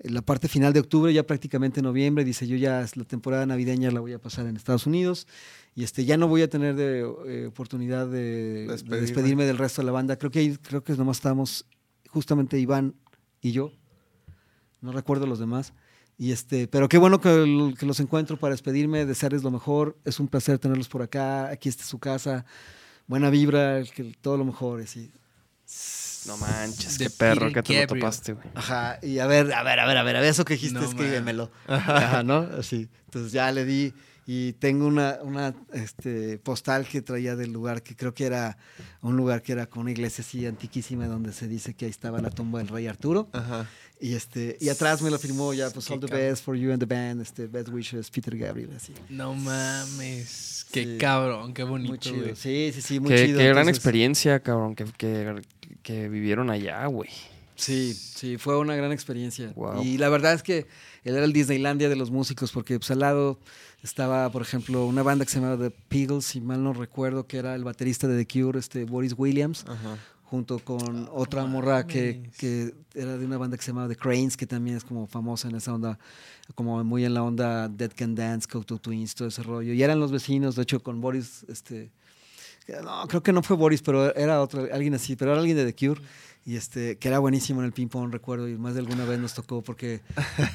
la 0.00 0.22
parte 0.22 0.48
final 0.48 0.72
de 0.72 0.80
octubre, 0.80 1.12
ya 1.12 1.24
prácticamente 1.24 1.82
noviembre. 1.82 2.24
Dice, 2.24 2.46
yo 2.46 2.56
ya 2.56 2.86
la 2.94 3.04
temporada 3.04 3.46
navideña 3.46 3.90
la 3.90 4.00
voy 4.00 4.12
a 4.12 4.18
pasar 4.18 4.46
en 4.46 4.56
Estados 4.56 4.86
Unidos 4.86 5.26
y 5.74 5.84
este, 5.84 6.04
ya 6.04 6.16
no 6.16 6.28
voy 6.28 6.42
a 6.42 6.50
tener 6.50 6.74
de, 6.74 7.00
eh, 7.26 7.46
oportunidad 7.46 8.06
de, 8.06 8.66
de 8.66 9.00
Despedirme. 9.00 9.44
del 9.44 9.58
resto 9.58 9.82
de 9.82 9.86
la 9.86 9.92
banda. 9.92 10.16
Creo 10.16 10.30
que 10.30 10.40
ahí, 10.40 10.56
creo 10.56 10.82
que 10.84 10.94
nomás 10.94 11.18
estábamos 11.18 11.66
justamente 12.08 12.58
Iván 12.58 12.94
y 13.40 13.52
yo. 13.52 13.72
No 14.80 14.92
recuerdo 14.92 15.26
los 15.26 15.38
demás. 15.38 15.72
Y 16.16 16.30
este, 16.30 16.68
pero 16.68 16.88
qué 16.88 16.98
bueno 16.98 17.20
que 17.20 17.44
los 17.80 18.00
encuentro 18.00 18.38
para 18.38 18.54
despedirme, 18.54 19.04
desearles 19.04 19.42
lo 19.42 19.50
mejor. 19.50 19.98
Es 20.04 20.20
un 20.20 20.28
placer 20.28 20.58
tenerlos 20.58 20.88
por 20.88 21.02
acá. 21.02 21.48
Aquí 21.48 21.68
está 21.68 21.84
su 21.84 21.98
casa. 21.98 22.44
Buena 23.06 23.30
vibra, 23.30 23.82
que 23.84 24.14
todo 24.20 24.36
lo 24.36 24.44
mejor. 24.44 24.80
Así. 24.80 25.10
No 26.26 26.36
manches, 26.36 26.98
qué 26.98 27.10
perro 27.10 27.48
Peter 27.48 27.62
que 27.62 27.62
te 27.62 27.80
lo 27.82 27.86
topaste, 28.00 28.32
güey. 28.32 28.46
Ajá. 28.54 28.98
Y 29.02 29.18
a 29.18 29.26
ver, 29.26 29.52
a 29.52 29.62
ver, 29.62 29.80
a 29.80 29.86
ver, 29.86 29.96
a 29.98 30.02
ver, 30.02 30.16
a 30.16 30.20
ver, 30.20 30.24
eso 30.30 30.44
que 30.44 30.54
dijiste, 30.54 30.78
No, 30.78 30.84
escríbemelo. 30.84 31.50
Ajá, 31.68 32.22
¿no? 32.22 32.48
Así. 32.58 32.88
Entonces 33.06 33.32
ya 33.32 33.50
le 33.52 33.64
di. 33.64 33.92
Y 34.26 34.54
tengo 34.54 34.86
una, 34.86 35.18
una 35.22 35.54
este, 35.74 36.38
postal 36.38 36.86
que 36.86 37.02
traía 37.02 37.36
del 37.36 37.52
lugar 37.52 37.82
que 37.82 37.94
creo 37.94 38.14
que 38.14 38.24
era 38.24 38.56
un 39.02 39.18
lugar 39.18 39.42
que 39.42 39.52
era 39.52 39.66
con 39.66 39.82
una 39.82 39.90
iglesia 39.90 40.24
así 40.26 40.46
antiquísima 40.46 41.06
donde 41.06 41.30
se 41.34 41.46
dice 41.46 41.74
que 41.74 41.84
ahí 41.84 41.90
estaba 41.90 42.22
la 42.22 42.30
tumba 42.30 42.60
del 42.60 42.68
rey 42.68 42.86
Arturo. 42.86 43.28
Ajá. 43.34 43.68
Y 44.00 44.14
este 44.14 44.56
y 44.62 44.70
atrás 44.70 45.02
me 45.02 45.10
lo 45.10 45.18
firmó 45.18 45.52
ya, 45.52 45.68
pues 45.68 45.84
Qué 45.86 45.92
all 45.92 46.00
the 46.00 46.06
cabrón. 46.08 46.26
best 46.30 46.42
for 46.42 46.56
you 46.56 46.72
and 46.72 46.80
the 46.80 46.86
band, 46.86 47.20
este, 47.20 47.46
best 47.48 47.68
wishes, 47.68 48.10
Peter 48.10 48.34
Gabriel, 48.34 48.70
así. 48.74 48.94
No 49.10 49.34
mames. 49.34 50.66
Qué 50.72 50.84
Sí. 50.84 50.98
cabrón, 50.98 51.52
qué 51.54 51.62
bonito, 51.62 51.90
Muy 51.90 51.98
chido. 51.98 52.16
güey. 52.22 52.34
Sí, 52.36 52.70
sí, 52.74 52.80
sí, 52.82 53.00
muy 53.00 53.10
Qué, 53.10 53.26
chido. 53.26 53.38
qué 53.38 53.44
gran 53.44 53.58
Entonces, 53.58 53.76
experiencia, 53.76 54.40
cabrón, 54.40 54.74
que, 54.74 54.84
que, 54.96 55.42
que 55.84 56.08
vivieron 56.08 56.50
allá, 56.50 56.84
güey. 56.86 57.10
Sí, 57.54 57.94
sí, 57.94 58.36
fue 58.36 58.58
una 58.58 58.74
gran 58.74 58.90
experiencia. 58.90 59.52
Wow. 59.54 59.84
Y 59.84 59.98
la 59.98 60.08
verdad 60.08 60.32
es 60.32 60.42
que 60.42 60.66
él 61.04 61.14
era 61.14 61.24
el 61.24 61.32
Disneylandia 61.32 61.88
de 61.88 61.94
los 61.94 62.10
músicos, 62.10 62.50
porque 62.50 62.78
pues, 62.78 62.90
al 62.90 62.98
lado 62.98 63.38
estaba, 63.82 64.28
por 64.30 64.42
ejemplo, 64.42 64.86
una 64.86 65.04
banda 65.04 65.24
que 65.24 65.30
se 65.30 65.40
llamaba 65.40 65.62
The 65.62 65.70
Peagles, 65.88 66.24
si 66.24 66.40
mal 66.40 66.64
no 66.64 66.72
recuerdo, 66.72 67.28
que 67.28 67.36
era 67.36 67.54
el 67.54 67.62
baterista 67.62 68.08
de 68.08 68.24
The 68.24 68.26
Cure, 68.26 68.58
este 68.58 68.84
Boris 68.84 69.14
Williams, 69.16 69.64
Ajá. 69.68 69.98
junto 70.24 70.58
con 70.58 71.08
otra 71.12 71.44
morra 71.46 71.86
que, 71.86 72.28
que 72.38 72.74
era 72.94 73.16
de 73.16 73.24
una 73.24 73.38
banda 73.38 73.56
que 73.56 73.62
se 73.62 73.70
llamaba 73.70 73.88
The 73.88 73.96
Cranes, 73.96 74.36
que 74.36 74.46
también 74.46 74.76
es 74.76 74.82
como 74.82 75.06
famosa 75.06 75.48
en 75.48 75.54
esa 75.54 75.72
onda, 75.72 75.98
como 76.56 76.82
muy 76.82 77.04
en 77.04 77.14
la 77.14 77.22
onda 77.22 77.68
Dead 77.68 77.92
Can 77.94 78.16
Dance, 78.16 78.48
Cocteau 78.48 78.80
Twins, 78.80 79.14
todo 79.14 79.28
ese 79.28 79.44
rollo. 79.44 79.72
Y 79.72 79.80
eran 79.80 80.00
los 80.00 80.10
vecinos, 80.10 80.56
de 80.56 80.62
hecho, 80.62 80.82
con 80.82 81.00
Boris, 81.00 81.44
este... 81.48 81.92
No, 82.82 83.06
creo 83.08 83.22
que 83.22 83.32
no 83.32 83.42
fue 83.42 83.56
Boris, 83.56 83.82
pero 83.82 84.14
era 84.14 84.40
otro, 84.40 84.66
alguien 84.72 84.94
así, 84.94 85.16
pero 85.16 85.32
era 85.32 85.40
alguien 85.40 85.56
de 85.56 85.70
The 85.70 85.74
Cure. 85.74 86.00
Y 86.46 86.56
este, 86.56 86.98
que 86.98 87.08
era 87.08 87.18
buenísimo 87.20 87.60
en 87.60 87.66
el 87.66 87.72
ping-pong, 87.72 88.12
recuerdo, 88.12 88.48
y 88.48 88.58
más 88.58 88.74
de 88.74 88.80
alguna 88.80 89.06
vez 89.06 89.18
nos 89.18 89.32
tocó 89.32 89.62
porque 89.62 90.02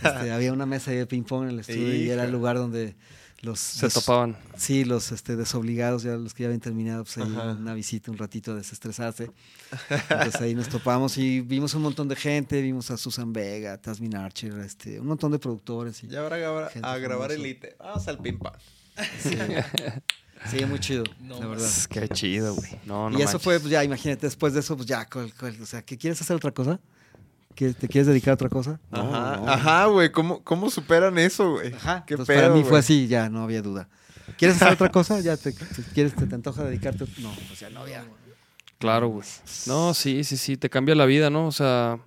este, 0.04 0.32
había 0.32 0.54
una 0.54 0.68
mesa 0.68 0.92
de 0.92 1.08
ping-pong 1.08 1.44
en 1.46 1.50
el 1.50 1.60
estudio 1.60 1.96
y 1.96 2.10
era 2.10 2.26
el 2.26 2.32
lugar 2.32 2.58
donde 2.58 2.96
los... 3.42 3.60
Se 3.60 3.90
topaban. 3.90 4.38
Sí, 4.56 4.86
los 4.86 5.12
este, 5.12 5.36
desobligados, 5.36 6.04
ya 6.04 6.12
los 6.12 6.36
que 6.36 6.44
ya 6.44 6.48
habían 6.48 6.60
terminado, 6.60 7.06
pues 7.06 7.18
ahí 7.18 7.24
una 7.24 7.74
visita, 7.74 8.12
un 8.12 8.20
ratito 8.20 8.52
a 8.52 8.56
desestresarse. 8.56 9.32
Entonces 9.90 10.42
ahí 10.42 10.54
nos 10.54 10.70
topamos 10.70 11.18
y 11.18 11.42
vimos 11.42 11.74
un 11.74 11.82
montón 11.82 12.08
de 12.08 12.16
gente, 12.16 12.62
vimos 12.62 12.92
a 12.92 12.98
Susan 12.98 13.34
Vega, 13.34 13.78
Tasmin 13.78 14.16
Archer, 14.16 14.60
este, 14.60 15.00
un 15.00 15.08
montón 15.08 15.32
de 15.32 15.40
productores. 15.40 16.04
Y, 16.04 16.08
Ya 16.08 16.20
ahora 16.20 16.36
a 16.36 16.40
grabar, 16.40 16.66
a 16.66 16.70
famosa. 16.72 17.34
Elite. 17.34 17.76
Vamos 17.80 18.08
al 18.08 18.20
ping 18.20 18.38
pong. 18.38 18.54
sí, 19.24 19.38
sí, 20.46 20.66
muy 20.66 20.80
chido, 20.80 21.04
No 21.22 21.40
la 21.40 21.48
verdad. 21.48 21.64
Pues, 21.66 21.88
Qué 21.88 22.08
chido, 22.10 22.56
güey. 22.56 22.72
No, 22.86 23.10
no 23.10 23.18
y 23.18 23.22
eso 23.22 23.32
manches. 23.34 23.42
fue, 23.44 23.60
pues 23.60 23.72
ya, 23.72 23.84
imagínate, 23.84 24.26
después 24.28 24.54
de 24.54 24.60
eso, 24.62 24.76
pues 24.76 24.88
ya, 24.88 25.08
o 25.62 25.66
sea, 25.66 25.82
¿qué 25.82 25.98
quieres 25.98 26.22
hacer 26.22 26.36
otra 26.36 26.52
cosa? 26.52 26.80
¿Que 27.56 27.74
¿Te 27.74 27.88
quieres 27.88 28.08
dedicar 28.08 28.32
a 28.32 28.34
otra 28.36 28.50
cosa? 28.50 28.80
No, 28.92 29.00
Ajá, 29.02 29.38
no. 29.38 29.50
ajá, 29.50 29.86
güey. 29.88 30.12
¿Cómo, 30.12 30.44
¿Cómo 30.44 30.70
superan 30.70 31.18
eso, 31.18 31.52
güey? 31.54 31.74
Ajá, 31.74 32.04
Qué 32.06 32.14
entonces 32.14 32.34
pedo, 32.36 32.44
para 32.44 32.54
mí 32.54 32.60
güey. 32.62 32.70
fue 32.70 32.80
así, 32.80 33.08
ya 33.08 33.30
no 33.30 33.44
había 33.44 33.62
duda. 33.62 33.90
¿Quieres 34.38 34.56
hacer 34.58 34.74
otra 34.74 34.90
cosa? 34.90 35.20
¿Ya 35.20 35.36
te, 35.36 35.52
te- 35.52 35.84
quieres, 35.94 36.16
te, 36.16 36.26
te 36.26 36.36
antoja 36.36 36.64
dedicarte? 36.64 37.06
No, 37.18 37.30
o 37.52 37.56
sea, 37.56 37.70
no 37.70 37.82
había. 37.82 38.06
Claro, 38.78 39.10
güey. 39.10 39.28
No, 39.66 39.94
sí, 39.94 40.24
sí, 40.24 40.38
sí, 40.38 40.56
te 40.56 40.70
cambia 40.70 40.96
la 40.96 41.06
vida, 41.06 41.30
¿no? 41.30 41.48
O 41.48 41.52
sea, 41.52 42.00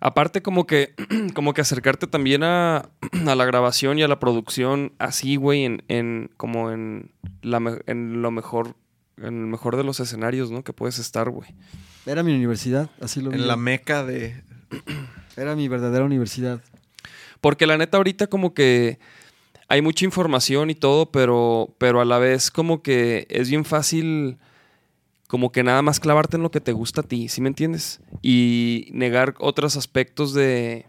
aparte 0.00 0.42
como 0.42 0.66
que, 0.66 0.94
como 1.34 1.54
que 1.54 1.60
acercarte 1.60 2.06
también 2.06 2.42
a, 2.42 2.90
a 3.26 3.34
la 3.34 3.44
grabación 3.44 3.98
y 3.98 4.02
a 4.02 4.08
la 4.08 4.20
producción 4.20 4.92
así, 4.98 5.36
güey, 5.36 5.64
en, 5.64 5.82
en, 5.88 6.30
como 6.36 6.70
en, 6.70 7.12
la, 7.42 7.80
en 7.86 8.22
lo 8.22 8.30
mejor, 8.30 8.76
en 9.18 9.40
el 9.40 9.46
mejor 9.46 9.76
de 9.76 9.84
los 9.84 10.00
escenarios, 10.00 10.50
¿no? 10.50 10.64
Que 10.64 10.72
puedes 10.72 10.98
estar, 10.98 11.30
güey. 11.30 11.54
Era 12.06 12.22
mi 12.22 12.34
universidad, 12.34 12.90
así 13.00 13.20
lo. 13.20 13.32
En 13.32 13.46
la 13.46 13.56
meca 13.56 14.04
de. 14.04 14.42
Era 15.36 15.54
mi 15.54 15.68
verdadera 15.68 16.04
universidad. 16.04 16.60
Porque 17.40 17.66
la 17.66 17.78
neta 17.78 17.96
ahorita 17.96 18.26
como 18.26 18.52
que 18.52 18.98
hay 19.68 19.82
mucha 19.82 20.04
información 20.04 20.68
y 20.68 20.74
todo, 20.74 21.10
pero, 21.10 21.74
pero 21.78 22.00
a 22.00 22.04
la 22.04 22.18
vez 22.18 22.50
como 22.50 22.82
que 22.82 23.26
es 23.30 23.48
bien 23.48 23.64
fácil 23.64 24.38
como 25.30 25.52
que 25.52 25.62
nada 25.62 25.80
más 25.80 26.00
clavarte 26.00 26.36
en 26.36 26.42
lo 26.42 26.50
que 26.50 26.60
te 26.60 26.72
gusta 26.72 27.02
a 27.02 27.04
ti, 27.04 27.28
¿sí 27.28 27.40
me 27.40 27.46
entiendes? 27.46 28.00
Y 28.20 28.88
negar 28.90 29.36
otros 29.38 29.76
aspectos 29.76 30.34
de, 30.34 30.86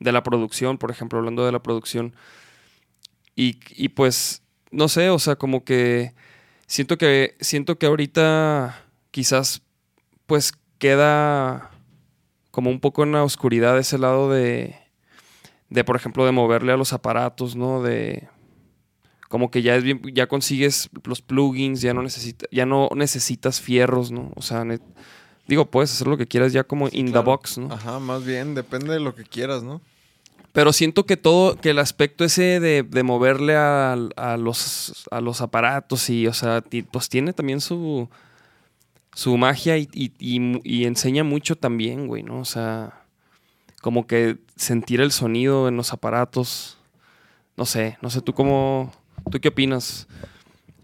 de 0.00 0.10
la 0.10 0.24
producción, 0.24 0.78
por 0.78 0.90
ejemplo, 0.90 1.20
hablando 1.20 1.46
de 1.46 1.52
la 1.52 1.62
producción. 1.62 2.12
Y, 3.36 3.60
y 3.70 3.90
pues, 3.90 4.42
no 4.72 4.88
sé, 4.88 5.10
o 5.10 5.20
sea, 5.20 5.36
como 5.36 5.62
que 5.62 6.12
siento 6.66 6.98
que, 6.98 7.36
siento 7.38 7.78
que 7.78 7.86
ahorita 7.86 8.84
quizás 9.12 9.62
pues 10.26 10.52
queda 10.78 11.70
como 12.50 12.70
un 12.70 12.80
poco 12.80 13.04
en 13.04 13.12
la 13.12 13.22
oscuridad 13.22 13.78
ese 13.78 13.96
lado 13.96 14.28
de, 14.28 14.74
de 15.70 15.84
por 15.84 15.94
ejemplo, 15.94 16.26
de 16.26 16.32
moverle 16.32 16.72
a 16.72 16.76
los 16.76 16.92
aparatos, 16.92 17.54
¿no? 17.54 17.80
De 17.80 18.28
como 19.28 19.50
que 19.50 19.62
ya 19.62 19.76
es 19.76 19.82
bien, 19.84 20.00
ya 20.14 20.26
consigues 20.26 20.88
los 21.04 21.20
plugins, 21.22 21.80
ya 21.80 21.94
no 21.94 22.02
necesitas, 22.02 22.48
ya 22.50 22.66
no 22.66 22.88
necesitas 22.94 23.60
fierros, 23.60 24.10
¿no? 24.10 24.32
O 24.36 24.42
sea, 24.42 24.64
digo, 25.46 25.66
puedes 25.70 25.92
hacer 25.92 26.06
lo 26.06 26.16
que 26.16 26.26
quieras 26.26 26.52
ya 26.52 26.64
como 26.64 26.88
in 26.88 27.06
the 27.06 27.12
claro. 27.12 27.24
box, 27.26 27.58
¿no? 27.58 27.72
Ajá, 27.72 27.98
más 27.98 28.24
bien, 28.24 28.54
depende 28.54 28.92
de 28.92 29.00
lo 29.00 29.14
que 29.14 29.24
quieras, 29.24 29.62
¿no? 29.62 29.80
Pero 30.52 30.72
siento 30.72 31.04
que 31.06 31.16
todo, 31.16 31.56
que 31.56 31.70
el 31.70 31.78
aspecto 31.78 32.24
ese 32.24 32.58
de, 32.58 32.82
de 32.82 33.02
moverle 33.02 33.54
a, 33.54 33.92
a 34.16 34.36
los, 34.38 35.06
a 35.10 35.20
los 35.20 35.40
aparatos 35.42 36.08
y, 36.10 36.26
o 36.26 36.32
sea, 36.32 36.64
pues 36.90 37.08
tiene 37.10 37.32
también 37.34 37.60
su, 37.60 38.08
su 39.14 39.36
magia 39.36 39.76
y, 39.76 39.88
y- 39.92 40.12
y 40.18 40.40
mu- 40.40 40.60
y 40.64 40.84
enseña 40.86 41.22
mucho 41.22 41.54
también, 41.56 42.06
güey, 42.06 42.22
¿no? 42.22 42.40
O 42.40 42.44
sea, 42.44 43.02
como 43.82 44.06
que 44.06 44.38
sentir 44.56 45.00
el 45.00 45.12
sonido 45.12 45.68
en 45.68 45.76
los 45.76 45.92
aparatos, 45.92 46.78
no 47.56 47.64
sé, 47.66 47.98
no 48.02 48.10
sé, 48.10 48.20
¿tú 48.22 48.32
cómo, 48.32 48.92
tú 49.30 49.40
qué 49.40 49.48
opinas? 49.48 50.06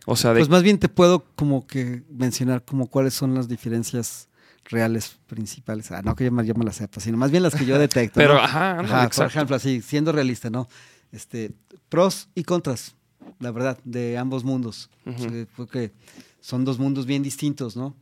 O 0.07 0.17
sea, 0.17 0.33
de... 0.35 0.41
Pues 0.41 0.49
más 0.51 0.63
bien 0.63 0.79
te 0.79 0.89
puedo 0.89 1.25
como 1.37 1.67
que 1.67 2.03
mencionar 2.11 2.65
como 2.65 2.87
cuáles 2.89 3.15
son 3.15 3.35
las 3.35 3.49
diferencias 3.49 4.29
reales 4.67 5.17
principales. 5.27 5.91
Ah, 5.93 6.03
no 6.03 6.15
que 6.15 6.25
yo 6.25 6.33
me, 6.33 6.45
yo 6.47 6.55
me 6.55 6.65
las 6.65 6.77
sepa, 6.77 7.01
sino 7.01 7.17
más 7.17 7.31
bien 7.31 7.43
las 7.43 7.55
que 7.55 7.65
yo 7.67 7.79
detecto. 7.79 8.15
pero, 8.21 8.35
¿no? 8.35 8.41
ajá, 8.41 8.71
ándale, 8.79 8.95
Ajá, 8.95 9.09
por 9.11 9.27
ejemplo, 9.27 9.57
así, 9.57 9.81
siendo 9.83 10.13
realista, 10.13 10.51
¿no? 10.51 10.69
Este, 11.13 11.53
pros 11.89 12.29
y 12.35 12.45
contras, 12.45 12.97
la 13.41 13.51
verdad, 13.51 13.79
de 13.85 14.19
ambos 14.19 14.45
mundos. 14.45 14.91
Ujú. 15.07 15.25
O 15.25 15.29
sea, 15.31 15.47
porque 15.57 15.93
son 16.41 16.65
dos 16.65 16.79
mundos 16.79 17.07
bien 17.07 17.23
distintos, 17.23 17.77
¿no? 17.77 17.95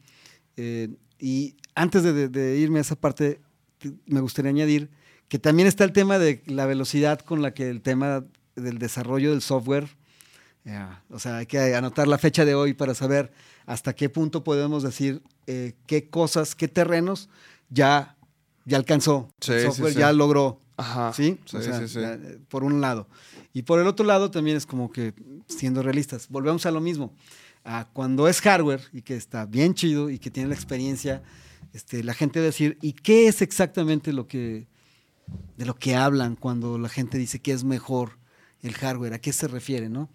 Eh, 0.56 0.88
y 1.18 1.56
antes 1.74 2.02
de, 2.02 2.12
de- 2.12 2.28
de 2.28 2.58
irme 2.58 2.78
a 2.78 2.82
esa 2.82 2.96
parte, 2.96 3.40
te- 3.78 3.92
me 4.06 4.20
gustaría 4.20 4.50
añadir 4.50 4.90
que 5.28 5.38
también 5.38 5.66
está 5.68 5.84
el 5.84 5.92
tema 5.92 6.18
de 6.18 6.42
la 6.46 6.66
velocidad 6.66 7.20
con 7.20 7.42
la 7.42 7.54
que 7.54 7.70
el 7.70 7.80
tema 7.80 8.24
del 8.56 8.78
desarrollo 8.78 9.30
del 9.30 9.40
software, 9.40 9.88
ya, 10.64 11.02
o 11.10 11.18
sea, 11.18 11.38
hay 11.38 11.46
que 11.46 11.74
anotar 11.74 12.06
la 12.06 12.18
fecha 12.18 12.44
de 12.44 12.54
hoy 12.54 12.74
para 12.74 12.94
saber 12.94 13.32
hasta 13.66 13.94
qué 13.94 14.08
punto 14.08 14.44
podemos 14.44 14.82
decir 14.82 15.22
eh, 15.46 15.74
qué 15.86 16.08
cosas, 16.08 16.54
qué 16.54 16.68
terrenos 16.68 17.28
ya, 17.68 18.16
ya 18.64 18.76
alcanzó. 18.76 19.28
Sí, 19.40 19.52
el 19.52 19.62
software 19.62 19.92
sí. 19.92 19.98
ya 19.98 20.12
logró. 20.12 20.60
Ajá. 20.76 21.12
¿Sí? 21.12 21.38
Sí, 21.44 21.56
O 21.56 21.62
sea, 21.62 21.84
ya, 21.84 22.14
eh, 22.14 22.38
por 22.48 22.64
un 22.64 22.80
lado. 22.80 23.08
Y 23.52 23.62
por 23.62 23.80
el 23.80 23.86
otro 23.86 24.06
lado 24.06 24.30
también 24.30 24.56
es 24.56 24.66
como 24.66 24.90
que, 24.90 25.14
siendo 25.46 25.82
realistas, 25.82 26.28
volvemos 26.28 26.64
a 26.66 26.70
lo 26.70 26.80
mismo. 26.80 27.12
Cuando 27.92 28.26
es 28.26 28.40
hardware 28.40 28.82
y 28.92 29.02
que 29.02 29.16
está 29.16 29.46
bien 29.46 29.74
chido 29.74 30.10
y 30.10 30.18
que 30.18 30.30
tiene 30.30 30.48
la 30.48 30.54
experiencia, 30.54 31.22
este, 31.72 32.02
la 32.02 32.14
gente 32.14 32.40
va 32.40 32.44
a 32.44 32.46
decir, 32.46 32.76
¿y 32.82 32.92
qué 32.92 33.28
es 33.28 33.40
exactamente 33.40 34.12
lo 34.12 34.26
que, 34.26 34.66
de 35.56 35.64
lo 35.64 35.74
que 35.74 35.94
hablan 35.94 36.34
cuando 36.34 36.78
la 36.78 36.88
gente 36.88 37.18
dice 37.18 37.40
que 37.40 37.52
es 37.52 37.62
mejor 37.62 38.18
el 38.62 38.74
hardware? 38.74 39.14
¿A 39.14 39.20
qué 39.20 39.32
se 39.32 39.46
refiere, 39.46 39.88
no? 39.88 40.08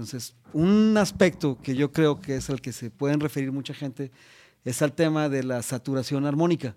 Entonces, 0.00 0.34
un 0.54 0.96
aspecto 0.96 1.58
que 1.62 1.76
yo 1.76 1.92
creo 1.92 2.22
que 2.22 2.36
es 2.36 2.48
al 2.48 2.62
que 2.62 2.72
se 2.72 2.90
pueden 2.90 3.20
referir 3.20 3.52
mucha 3.52 3.74
gente 3.74 4.10
es 4.64 4.80
al 4.80 4.94
tema 4.94 5.28
de 5.28 5.42
la 5.42 5.60
saturación 5.62 6.24
armónica. 6.24 6.74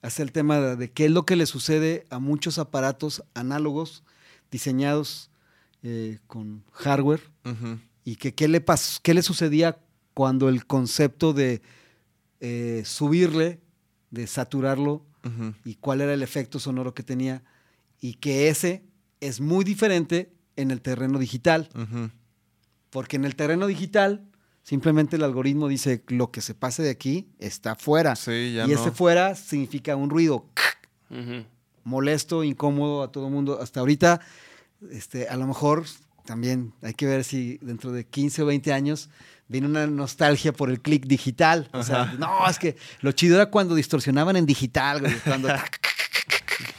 Hace 0.00 0.22
el 0.22 0.30
tema 0.30 0.60
de, 0.60 0.92
qué 0.92 1.06
es 1.06 1.10
lo 1.10 1.26
que 1.26 1.34
le 1.34 1.44
sucede 1.44 2.06
a 2.08 2.20
muchos 2.20 2.60
aparatos 2.60 3.24
análogos 3.34 4.04
diseñados 4.48 5.28
eh, 5.82 6.20
con 6.28 6.62
hardware 6.70 7.32
y 8.04 8.14
que 8.14 8.32
qué 8.32 8.46
le, 8.46 8.64
qué 9.02 9.14
le 9.14 9.22
sucedía 9.22 9.80
cuando 10.14 10.48
el 10.48 10.66
concepto 10.66 11.32
de 11.32 11.62
eh, 12.38 12.84
subirle, 12.84 13.60
de 14.12 14.28
saturarlo 14.28 15.04
y 15.64 15.74
cuál 15.74 16.00
era 16.00 16.14
el 16.14 16.22
efecto 16.22 16.60
sonoro 16.60 16.94
que 16.94 17.02
tenía 17.02 17.42
y 18.00 18.14
que 18.14 18.48
ese 18.50 18.84
es 19.18 19.40
muy 19.40 19.64
diferente 19.64 20.35
en 20.56 20.70
el 20.70 20.80
terreno 20.80 21.18
digital, 21.18 21.68
porque 22.90 23.16
en 23.16 23.24
el 23.24 23.36
terreno 23.36 23.66
digital 23.66 24.26
simplemente 24.62 25.16
el 25.16 25.22
algoritmo 25.22 25.68
dice 25.68 26.02
lo 26.08 26.30
que 26.32 26.40
se 26.40 26.54
pase 26.54 26.82
de 26.82 26.90
aquí 26.90 27.28
está 27.38 27.76
fuera 27.76 28.16
Sí, 28.16 28.54
ya 28.54 28.64
y 28.64 28.68
no. 28.72 28.80
ese 28.80 28.90
fuera 28.90 29.34
significa 29.36 29.94
un 29.94 30.10
ruido 30.10 30.46
molesto, 31.84 32.42
incómodo 32.42 33.02
a 33.02 33.12
todo 33.12 33.26
el 33.28 33.32
mundo. 33.32 33.60
Hasta 33.60 33.80
ahorita, 33.80 34.20
este, 34.90 35.28
a 35.28 35.36
lo 35.36 35.46
mejor 35.46 35.84
también 36.24 36.72
hay 36.82 36.94
que 36.94 37.06
ver 37.06 37.22
si 37.22 37.58
dentro 37.62 37.92
de 37.92 38.04
15 38.06 38.42
o 38.42 38.46
20 38.46 38.72
años 38.72 39.08
viene 39.48 39.68
una 39.68 39.86
nostalgia 39.86 40.52
por 40.52 40.68
el 40.70 40.80
click 40.80 41.06
digital. 41.06 41.68
O 41.72 41.84
sea, 41.84 42.02
Ajá. 42.02 42.14
no, 42.18 42.48
es 42.48 42.58
que 42.58 42.76
lo 43.00 43.12
chido 43.12 43.36
era 43.36 43.50
cuando 43.50 43.76
distorsionaban 43.76 44.36
en 44.36 44.46
digital, 44.46 45.00
güey, 45.00 45.14
cuando... 45.20 45.48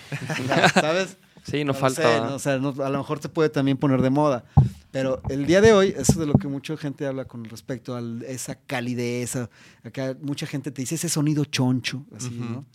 ¿Sabes? 0.73 1.17
Sí, 1.50 1.64
no, 1.64 1.74
lo 1.74 1.80
falta. 1.80 2.02
sé. 2.02 2.22
¿no? 2.22 2.36
O 2.36 2.39
sea, 2.39 2.58
no- 2.58 2.76
a 2.84 2.89
lo 2.89 2.98
mejor 2.98 3.20
te 3.20 3.30
puede 3.30 3.50
también 3.50 3.78
poner 3.78 4.02
de 4.02 4.10
moda. 4.10 4.43
Pero 4.91 5.22
el 5.30 5.45
día 5.45 5.62
de 5.62 5.74
hoy, 5.74 5.89
eso 5.98 6.12
es 6.14 6.18
de 6.18 6.26
lo 6.26 6.34
que 6.34 6.48
mucha 6.48 6.76
gente 6.78 7.06
habla 7.08 7.26
con 7.26 7.45
respecto 7.45 7.95
a 7.95 8.02
esa 8.28 8.56
calidez. 8.56 9.36
a- 9.36 9.50
Acá 9.84 10.16
mucha 10.22 10.45
gente 10.48 10.72
te 10.72 10.82
dice 10.82 10.95
ese 10.95 11.10
sonido 11.10 11.45
choncho, 11.45 12.06
así, 12.16 12.32
¿no? 12.32 12.66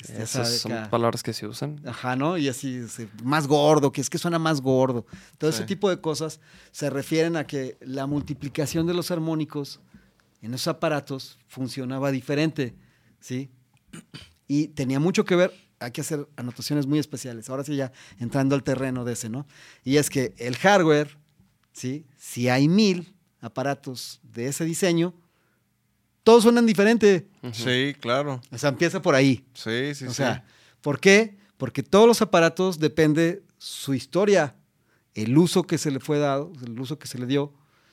Este, 0.00 0.22
Esas 0.22 0.58
son 0.58 0.72
acá. 0.72 0.90
palabras 0.90 1.22
que 1.22 1.32
se 1.32 1.46
usan. 1.46 1.80
Ajá, 1.86 2.16
¿no? 2.16 2.36
Y 2.38 2.48
así, 2.48 2.76
ese, 2.76 3.08
más 3.22 3.46
gordo, 3.46 3.92
que 3.92 4.00
es 4.00 4.08
que 4.10 4.18
suena 4.18 4.38
más 4.38 4.60
gordo. 4.60 5.06
Todo 5.38 5.50
ese 5.50 5.60
Sí. 5.60 5.66
tipo 5.66 5.88
de 5.90 6.00
cosas 6.00 6.40
se 6.72 6.88
refieren 6.90 7.36
a 7.36 7.46
que 7.46 7.76
la 7.80 8.06
multiplicación 8.06 8.86
de 8.86 8.94
los 8.94 9.10
armónicos 9.10 9.80
en 10.40 10.54
esos 10.54 10.68
aparatos 10.68 11.38
funcionaba 11.46 12.10
diferente, 12.10 12.74
¿sí? 13.20 13.50
Y 14.48 14.68
tenía 14.68 14.98
mucho 14.98 15.24
que 15.24 15.36
ver, 15.36 15.52
hay 15.82 15.90
que 15.90 16.00
hacer 16.00 16.28
anotaciones 16.36 16.86
muy 16.86 16.98
especiales. 16.98 17.48
Ahora 17.50 17.64
sí, 17.64 17.76
ya 17.76 17.92
entrando 18.18 18.54
al 18.54 18.62
terreno 18.62 19.04
de 19.04 19.12
ese, 19.14 19.28
¿no? 19.28 19.46
Y 19.84 19.96
es 19.96 20.10
que 20.10 20.34
el 20.38 20.56
hardware, 20.56 21.16
¿sí? 21.72 22.06
Si 22.16 22.48
hay 22.48 22.68
mil 22.68 23.14
aparatos 23.40 24.20
de 24.22 24.46
ese 24.46 24.64
diseño, 24.64 25.14
todos 26.22 26.44
suenan 26.44 26.66
diferente. 26.66 27.28
Sí, 27.52 27.94
claro. 28.00 28.40
O 28.50 28.58
sea, 28.58 28.68
empieza 28.70 29.02
por 29.02 29.14
ahí. 29.14 29.44
Sí, 29.54 29.94
sí, 29.94 30.04
O 30.06 30.10
sí. 30.10 30.14
sea, 30.14 30.44
¿por 30.80 31.00
qué? 31.00 31.36
Porque 31.56 31.82
todos 31.82 32.06
los 32.06 32.22
aparatos 32.22 32.78
depende 32.78 33.42
su 33.58 33.94
historia, 33.94 34.54
el 35.14 35.36
uso 35.36 35.64
que 35.64 35.78
se 35.78 35.90
le 35.90 36.00
fue 36.00 36.18
dado, 36.18 36.52
el 36.64 36.78
uso 36.78 36.98
que 36.98 37.06
se 37.08 37.18
le 37.18 37.26
dio, 37.26 37.52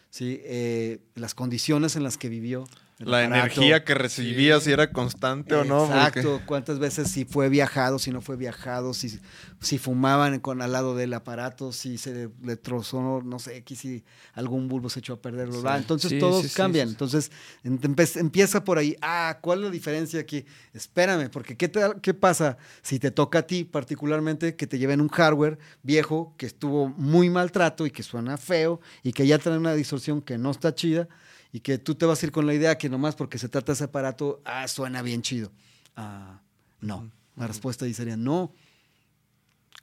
¿sí? 0.09 0.39
Eh, 0.43 0.99
las 1.15 1.33
condiciones 1.33 1.95
en 1.95 2.03
las 2.03 2.17
que 2.17 2.29
vivió. 2.29 2.67
El 2.99 3.09
la 3.11 3.19
aparato. 3.23 3.35
energía 3.61 3.83
que 3.85 3.93
recibía, 3.93 4.59
si 4.59 4.71
era 4.71 4.91
constante 4.91 5.55
o 5.55 5.63
no. 5.63 5.87
porque- 5.87 6.19
Exacto, 6.19 6.41
cuántas 6.45 6.79
veces 6.79 7.09
si 7.09 7.23
fue 7.25 7.47
viajado, 7.47 7.97
si 7.97 8.11
no 8.11 8.19
fue 8.21 8.35
viajado, 8.35 8.93
si, 8.93 9.19
si 9.61 9.77
fumaban 9.77 10.39
con 10.41 10.61
al 10.61 10.73
lado 10.73 10.95
del 10.95 11.13
aparato, 11.13 11.71
si 11.71 11.97
se 11.97 12.29
le 12.43 12.57
trozó, 12.57 13.21
no 13.23 13.39
sé, 13.39 13.55
aquí 13.57 13.75
si 13.77 14.03
algún 14.33 14.67
bulbo 14.67 14.89
se 14.89 14.99
echó 14.99 15.13
a 15.13 15.21
perder. 15.21 15.49
Sí. 15.51 15.59
entonces 15.77 16.09
Sí, 16.09 16.19
todos 16.19 16.53
cambian. 16.53 16.87
sí, 16.87 16.91
sí. 16.91 16.93
Entonces 16.95 17.31
em- 17.63 17.79
empieza 18.15 18.63
por 18.65 18.77
ahí, 18.77 18.95
ah, 19.01 19.37
¿cuál 19.41 19.59
es 19.59 19.65
la 19.65 19.71
diferencia 19.71 20.19
aquí? 20.19 20.45
Espérame, 20.73 21.29
porque 21.29 21.55
¿qué, 21.55 21.69
te- 21.69 21.79
¿qué 22.01 22.13
pasa 22.13 22.57
si 22.81 22.99
te 22.99 23.11
toca 23.11 23.39
a 23.39 23.41
ti 23.43 23.63
particularmente 23.63 24.55
que 24.55 24.67
te 24.67 24.77
lleven 24.77 24.99
un 25.01 25.07
hardware 25.09 25.57
viejo 25.83 26.33
que 26.37 26.45
estuvo 26.45 26.89
muy 26.89 27.29
maltrato 27.29 27.85
y 27.85 27.91
que 27.91 28.03
suena 28.03 28.37
feo 28.37 28.81
y 29.03 29.13
que 29.13 29.25
ya 29.25 29.39
trae 29.39 29.57
una 29.57 29.73
distorsión 29.73 30.21
que 30.21 30.37
no 30.37 30.51
está 30.51 30.75
chida? 30.75 31.07
Y 31.51 31.61
que 31.61 31.77
tú 31.77 31.95
te 31.95 32.05
vas 32.05 32.21
a 32.21 32.25
ir 32.25 32.31
con 32.31 32.45
la 32.45 32.53
idea 32.53 32.77
que 32.77 32.89
nomás 32.89 33.15
porque 33.15 33.37
se 33.37 33.49
trata 33.49 33.67
de 33.67 33.73
ese 33.73 33.83
aparato, 33.85 34.41
ah, 34.45 34.67
suena 34.67 35.01
bien 35.01 35.21
chido. 35.21 35.51
Ah, 35.95 36.41
no. 36.81 37.11
La 37.35 37.47
respuesta 37.47 37.85
ahí 37.85 37.93
sería 37.93 38.17
no. 38.17 38.53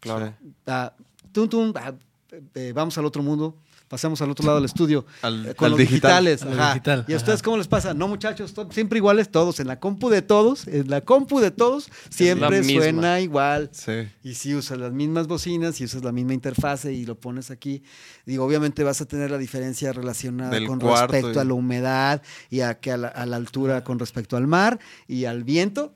Claro. 0.00 0.34
Ah, 0.66 0.94
tum, 1.32 1.48
tum, 1.48 1.72
ah, 1.76 1.94
eh, 2.30 2.42
eh, 2.54 2.72
vamos 2.74 2.96
al 2.98 3.04
otro 3.04 3.22
mundo, 3.22 3.58
pasamos 3.88 4.20
al 4.22 4.30
otro 4.30 4.44
lado 4.46 4.56
del 4.56 4.64
estudio. 4.64 5.06
Al- 5.22 5.46
eh, 5.46 5.54
con 5.54 5.66
al 5.66 5.70
los 5.72 5.78
digital. 5.80 6.24
digitales. 6.24 6.42
Al 6.42 6.60
ajá. 6.60 6.74
digital, 6.74 7.04
¿Y 7.08 7.12
a 7.12 7.16
ustedes 7.16 7.40
ajá. 7.40 7.44
cómo 7.44 7.56
les 7.58 7.68
pasa? 7.68 7.94
No, 7.94 8.08
muchachos, 8.08 8.52
to- 8.54 8.70
siempre 8.72 8.98
iguales 8.98 9.30
todos. 9.30 9.60
En 9.60 9.66
la 9.68 9.78
compu 9.80 10.08
de 10.08 10.22
todos, 10.22 10.66
en 10.66 10.90
la 10.90 11.00
compu 11.02 11.40
de 11.40 11.50
todos, 11.50 11.88
siempre 12.10 12.62
misma. 12.62 12.82
suena 12.82 13.20
igual. 13.20 13.70
Sí. 13.72 14.08
Y 14.22 14.34
si 14.34 14.54
usas 14.54 14.78
las 14.78 14.92
mismas 14.92 15.26
bocinas, 15.26 15.76
si 15.76 15.84
usas 15.84 16.02
la 16.02 16.12
misma 16.12 16.34
interfase 16.34 16.92
y 16.92 17.06
lo 17.06 17.18
pones 17.18 17.50
aquí, 17.50 17.82
digo, 18.24 18.44
obviamente 18.44 18.82
vas 18.84 19.00
a 19.00 19.06
tener 19.06 19.30
la 19.30 19.38
diferencia 19.38 19.92
relacionada 19.92 20.50
Del 20.50 20.66
con 20.66 20.80
cuarto 20.80 21.12
respecto 21.12 21.38
y- 21.38 21.42
a 21.42 21.44
la 21.44 21.54
humedad 21.54 22.22
y 22.50 22.60
a, 22.60 22.78
que 22.80 22.92
a, 22.92 22.96
la, 22.96 23.08
a 23.08 23.26
la 23.26 23.36
altura 23.36 23.84
con 23.84 23.98
respecto 23.98 24.36
al 24.36 24.46
mar 24.46 24.78
y 25.06 25.24
al 25.26 25.44
viento 25.44 25.94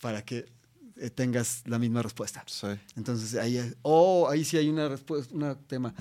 para 0.00 0.22
que 0.24 0.46
eh, 0.98 1.10
tengas 1.10 1.62
la 1.66 1.78
misma 1.78 2.00
respuesta. 2.00 2.42
Sí. 2.46 2.68
Entonces 2.96 3.34
ahí, 3.38 3.58
es- 3.58 3.76
oh, 3.82 4.28
ahí 4.30 4.44
sí 4.44 4.56
hay 4.56 4.68
una 4.70 4.88
respuesta, 4.88 5.34
un 5.34 5.56
tema. 5.66 5.94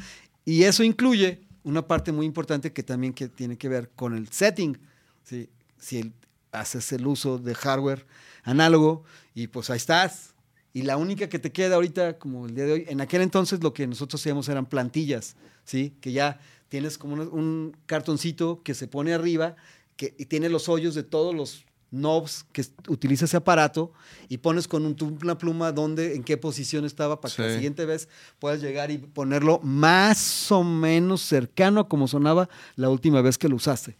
Y 0.45 0.63
eso 0.63 0.83
incluye 0.83 1.41
una 1.63 1.87
parte 1.87 2.11
muy 2.11 2.25
importante 2.25 2.71
que 2.71 2.83
también 2.83 3.13
que 3.13 3.27
tiene 3.27 3.57
que 3.57 3.67
ver 3.67 3.89
con 3.95 4.15
el 4.15 4.29
setting. 4.29 4.77
¿sí? 5.23 5.49
Si 5.77 5.97
el- 5.97 6.13
haces 6.51 6.91
el 6.93 7.05
uso 7.05 7.37
de 7.37 7.53
hardware 7.53 8.05
análogo 8.43 9.03
y 9.33 9.47
pues 9.47 9.69
ahí 9.69 9.77
estás. 9.77 10.33
Y 10.73 10.83
la 10.83 10.97
única 10.97 11.29
que 11.29 11.39
te 11.39 11.51
queda 11.51 11.75
ahorita, 11.75 12.17
como 12.19 12.45
el 12.47 12.55
día 12.55 12.65
de 12.65 12.73
hoy, 12.73 12.85
en 12.87 13.01
aquel 13.01 13.21
entonces 13.21 13.63
lo 13.63 13.73
que 13.73 13.87
nosotros 13.87 14.21
hacíamos 14.21 14.49
eran 14.49 14.65
plantillas, 14.65 15.35
¿sí? 15.63 15.95
Que 16.01 16.11
ya 16.11 16.39
tienes 16.69 16.97
como 16.97 17.15
un, 17.15 17.77
cartoncito 17.85 18.61
que 18.63 18.73
se 18.73 18.87
pone 18.87 19.13
arriba 19.13 19.55
que, 19.95 20.13
y 20.17 20.25
tiene 20.25 20.49
los 20.49 20.67
hoyos 20.67 20.93
de 20.95 21.03
todos 21.03 21.33
los 21.33 21.65
knobs 21.95 22.45
que 22.51 22.65
utiliza 22.87 23.25
ese 23.25 23.37
aparato 23.37 23.91
y 24.29 24.37
pones 24.37 24.67
con 24.67 24.85
un, 24.85 24.95
una 25.21 25.37
pluma 25.37 25.71
dónde, 25.71 26.15
en 26.15 26.23
qué 26.23 26.37
posición 26.37 26.85
estaba 26.85 27.21
para 27.21 27.33
que 27.33 27.41
la 27.41 27.53
siguiente 27.53 27.85
vez 27.85 28.09
puedas 28.39 28.61
llegar 28.61 28.91
y 28.91 28.97
ponerlo 28.97 29.59
más 29.63 30.51
o 30.51 30.63
menos 30.63 31.21
cercano 31.21 31.81
a 31.81 31.87
como 31.87 32.07
sonaba 32.07 32.49
la 32.75 32.89
última 32.89 33.21
vez 33.21 33.37
que 33.37 33.49
lo 33.49 33.55
usaste. 33.55 33.97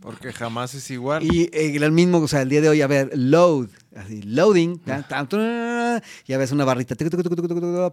Porque 0.00 0.32
jamás 0.32 0.72
es 0.74 0.88
igual. 0.90 1.24
Y 1.24 1.50
eh, 1.52 1.76
el 1.76 1.92
mismo, 1.92 2.18
o 2.18 2.28
sea, 2.28 2.42
el 2.42 2.48
día 2.48 2.60
de 2.60 2.68
hoy, 2.68 2.80
a 2.80 2.86
ver, 2.86 3.10
load, 3.12 3.68
así, 3.96 4.22
loading, 4.22 4.80
ya 6.26 6.38
ves 6.38 6.52
una 6.52 6.64
barrita, 6.64 6.94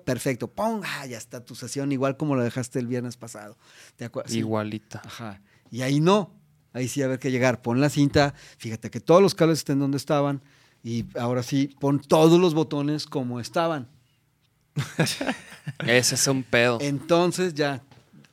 perfecto, 0.06 0.48
¡pum! 0.48 0.82
Ah, 0.86 1.08
ya 1.08 1.18
está 1.18 1.44
tu 1.44 1.56
sesión 1.56 1.92
igual 1.92 2.16
como 2.16 2.36
la 2.36 2.44
dejaste 2.44 2.78
el 2.78 2.86
viernes 2.86 3.18
pasado. 3.18 3.58
¿Te 3.96 4.06
acuerdas? 4.06 4.32
Sí. 4.32 4.40
Igualita. 4.40 5.02
Ajá. 5.04 5.42
Y 5.72 5.82
ahí 5.82 6.00
no. 6.00 6.37
Ahí 6.78 6.88
sí, 6.88 7.02
a 7.02 7.08
ver 7.08 7.20
que 7.20 7.32
llegar. 7.32 7.62
Pon 7.62 7.82
la 7.82 7.90
cinta, 7.90 8.34
fíjate 8.58 8.90
que 8.90 9.00
todos 9.00 9.22
los 9.22 9.36
cables 9.36 9.60
estén 9.60 9.80
donde 9.80 9.98
estaban. 9.98 10.42
Y 10.84 11.06
ahora 11.20 11.44
sí, 11.44 11.76
pon 11.80 12.00
todos 12.00 12.40
los 12.40 12.54
botones 12.54 13.06
como 13.06 13.40
estaban. 13.40 13.88
Ese 15.86 16.16
es 16.16 16.28
un 16.28 16.44
pedo. 16.44 16.78
Entonces 16.82 17.54
ya, 17.54 17.82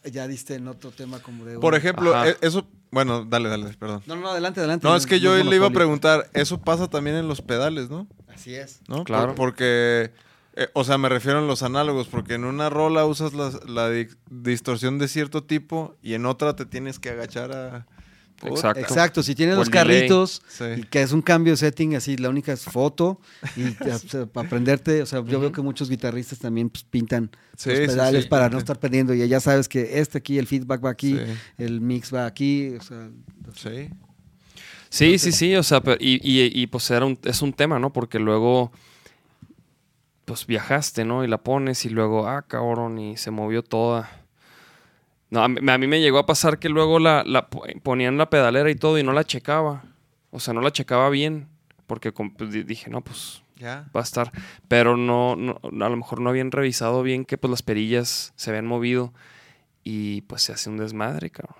ya 0.05 0.29
diste 0.29 0.55
en 0.57 0.69
otro 0.69 0.91
tema 0.91 1.19
como 1.21 1.45
de. 1.45 1.59
Por 1.59 1.75
ejemplo, 1.75 2.15
Ajá. 2.15 2.29
e- 2.31 2.37
eso. 2.43 2.67
Bueno, 2.91 3.25
dale, 3.25 3.49
dale, 3.49 3.73
perdón. 3.77 4.03
No, 4.07 4.15
no, 4.15 4.29
adelante, 4.31 4.61
adelante. 4.61 4.87
No, 4.87 4.95
es 4.95 5.05
que 5.07 5.19
yo 5.19 5.37
No 5.37 5.51
le 5.51 5.57
iba 5.57 5.67
a 5.67 5.71
preguntar, 5.71 6.31
eso 6.33 6.61
pasa 6.61 6.89
también 6.89 7.17
en 7.17 7.27
los 7.27 7.43
pedales, 7.43 7.91
¿no? 7.91 8.07
Así 8.33 8.55
es. 8.55 8.81
¿No? 8.87 8.99
Por- 8.99 9.07
Claro. 9.07 9.35
porque, 9.35 10.13
eh, 10.55 10.69
o 10.75 10.85
sea, 10.85 10.97
me 10.97 11.09
refiero 11.09 11.41
en 11.41 11.49
los 11.49 11.65
análogos, 11.65 12.07
porque 12.07 12.35
en 12.35 12.45
una 12.45 12.71
rola 12.71 13.05
usas 13.05 13.33
la, 13.35 13.51
la 13.67 13.91
di- 13.91 14.07
distorsión 14.31 15.01
de 15.01 15.09
cierto 15.09 15.43
tipo 15.43 15.97
y 16.03 16.15
en 16.15 16.25
otra 16.25 16.55
te 16.55 16.67
tienes 16.67 17.01
que 17.01 17.11
agachar 17.11 17.51
a... 17.53 17.87
Exacto. 18.43 18.80
Exacto, 18.80 19.22
si 19.22 19.35
tienes 19.35 19.57
los 19.57 19.70
carritos, 19.70 20.43
Sí. 20.49 20.64
y 20.78 20.82
que 20.82 21.01
es 21.03 21.12
un 21.12 21.22
cambio 21.22 21.53
de 21.55 21.57
setting, 21.57 21.95
así 21.97 22.16
la 22.16 22.28
única 22.28 22.53
es 22.53 22.64
foto, 22.64 23.20
y 23.57 23.62
para 24.32 24.47
aprenderte, 24.47 25.01
o 25.03 25.07
sea, 25.07 25.24
yo 25.24 25.41
veo 25.41 25.53
que 25.53 25.62
muchos 25.62 25.89
guitarristas 25.89 26.39
también 26.41 26.68
pues, 26.68 26.85
pintan 26.85 27.30
Sí, 27.57 27.70
los 27.70 27.78
pedales 27.80 28.24
sí. 28.24 28.28
para 28.28 28.51
no 28.51 28.59
estar 28.59 28.78
perdiendo, 28.78 29.14
y 29.14 29.26
ya 29.26 29.41
sabes 29.41 29.68
que 29.68 29.99
este 30.01 30.18
aquí, 30.18 30.39
el 30.39 30.47
feedback 30.47 30.85
va 30.85 30.91
aquí, 30.91 31.16
Sí. 31.16 31.24
el 31.59 31.80
mix 31.80 32.12
va 32.12 32.26
aquí, 32.26 32.74
o 32.78 32.82
sea, 32.82 33.09
Sí. 33.55 33.89
Sí, 34.91 35.18
sí, 35.18 35.32
sí, 35.32 35.57
o 35.57 35.62
sea, 35.62 35.80
pero- 35.80 35.97
y, 36.01 36.20
y- 36.22 36.51
y, 36.62 36.66
pues 36.68 36.89
era 36.91 37.05
un, 37.05 37.18
es 37.24 37.43
un 37.43 37.53
tema, 37.53 37.78
¿no? 37.78 37.93
Porque 37.93 38.18
luego, 38.18 38.70
pues 40.24 40.47
viajaste, 40.47 41.05
¿no? 41.05 41.24
Y 41.24 41.28
la 41.28 41.39
pones 41.39 41.85
y 41.85 41.91
luego, 41.91 42.28
ah, 42.28 42.43
cabrón, 42.43 42.99
y 42.99 43.16
se 43.16 43.30
movió 43.30 43.62
toda. 43.62 44.24
No, 45.35 45.43
a 45.43 45.49
mí, 45.49 45.59
a 45.68 45.78
mí 45.78 45.87
me 45.89 46.01
llegó 46.01 46.18
a 46.18 46.26
pasar 46.26 46.61
que 46.61 46.68
luego 46.68 47.01
la, 47.01 47.24
la 47.26 47.49
po- 47.51 47.64
ponían 47.82 48.16
la 48.18 48.30
pedalera 48.30 48.70
y 48.70 48.76
todo 48.76 48.99
y 48.99 49.03
no 49.03 49.12
la 49.12 49.24
checaba. 49.24 49.82
O 50.30 50.39
sea, 50.39 50.55
no 50.55 50.61
la 50.61 50.70
checaba 50.70 51.11
bien. 51.11 51.49
Porque 51.89 52.12
pues, 52.12 52.53
di- 52.53 52.62
dije, 52.62 52.89
no, 52.89 53.01
pues 53.01 53.43
Ya. 53.57 53.91
va 53.95 54.01
a 54.01 54.05
estar. 54.05 54.30
Pero 54.68 54.97
no, 54.97 55.35
no, 55.35 55.59
a 55.62 55.89
lo 55.89 55.97
mejor 55.97 56.20
no 56.20 56.30
habían 56.30 56.53
revisado 56.53 57.03
bien 57.03 57.24
que 57.24 57.37
pues 57.37 57.51
las 57.51 57.62
perillas 57.62 58.32
se 58.37 58.51
habían 58.51 58.66
movido. 58.66 59.12
Y 59.82 60.22
pues 60.22 60.43
se 60.43 60.53
hace 60.53 60.70
un 60.70 60.76
desmadre, 60.78 61.30
cabrón. 61.30 61.57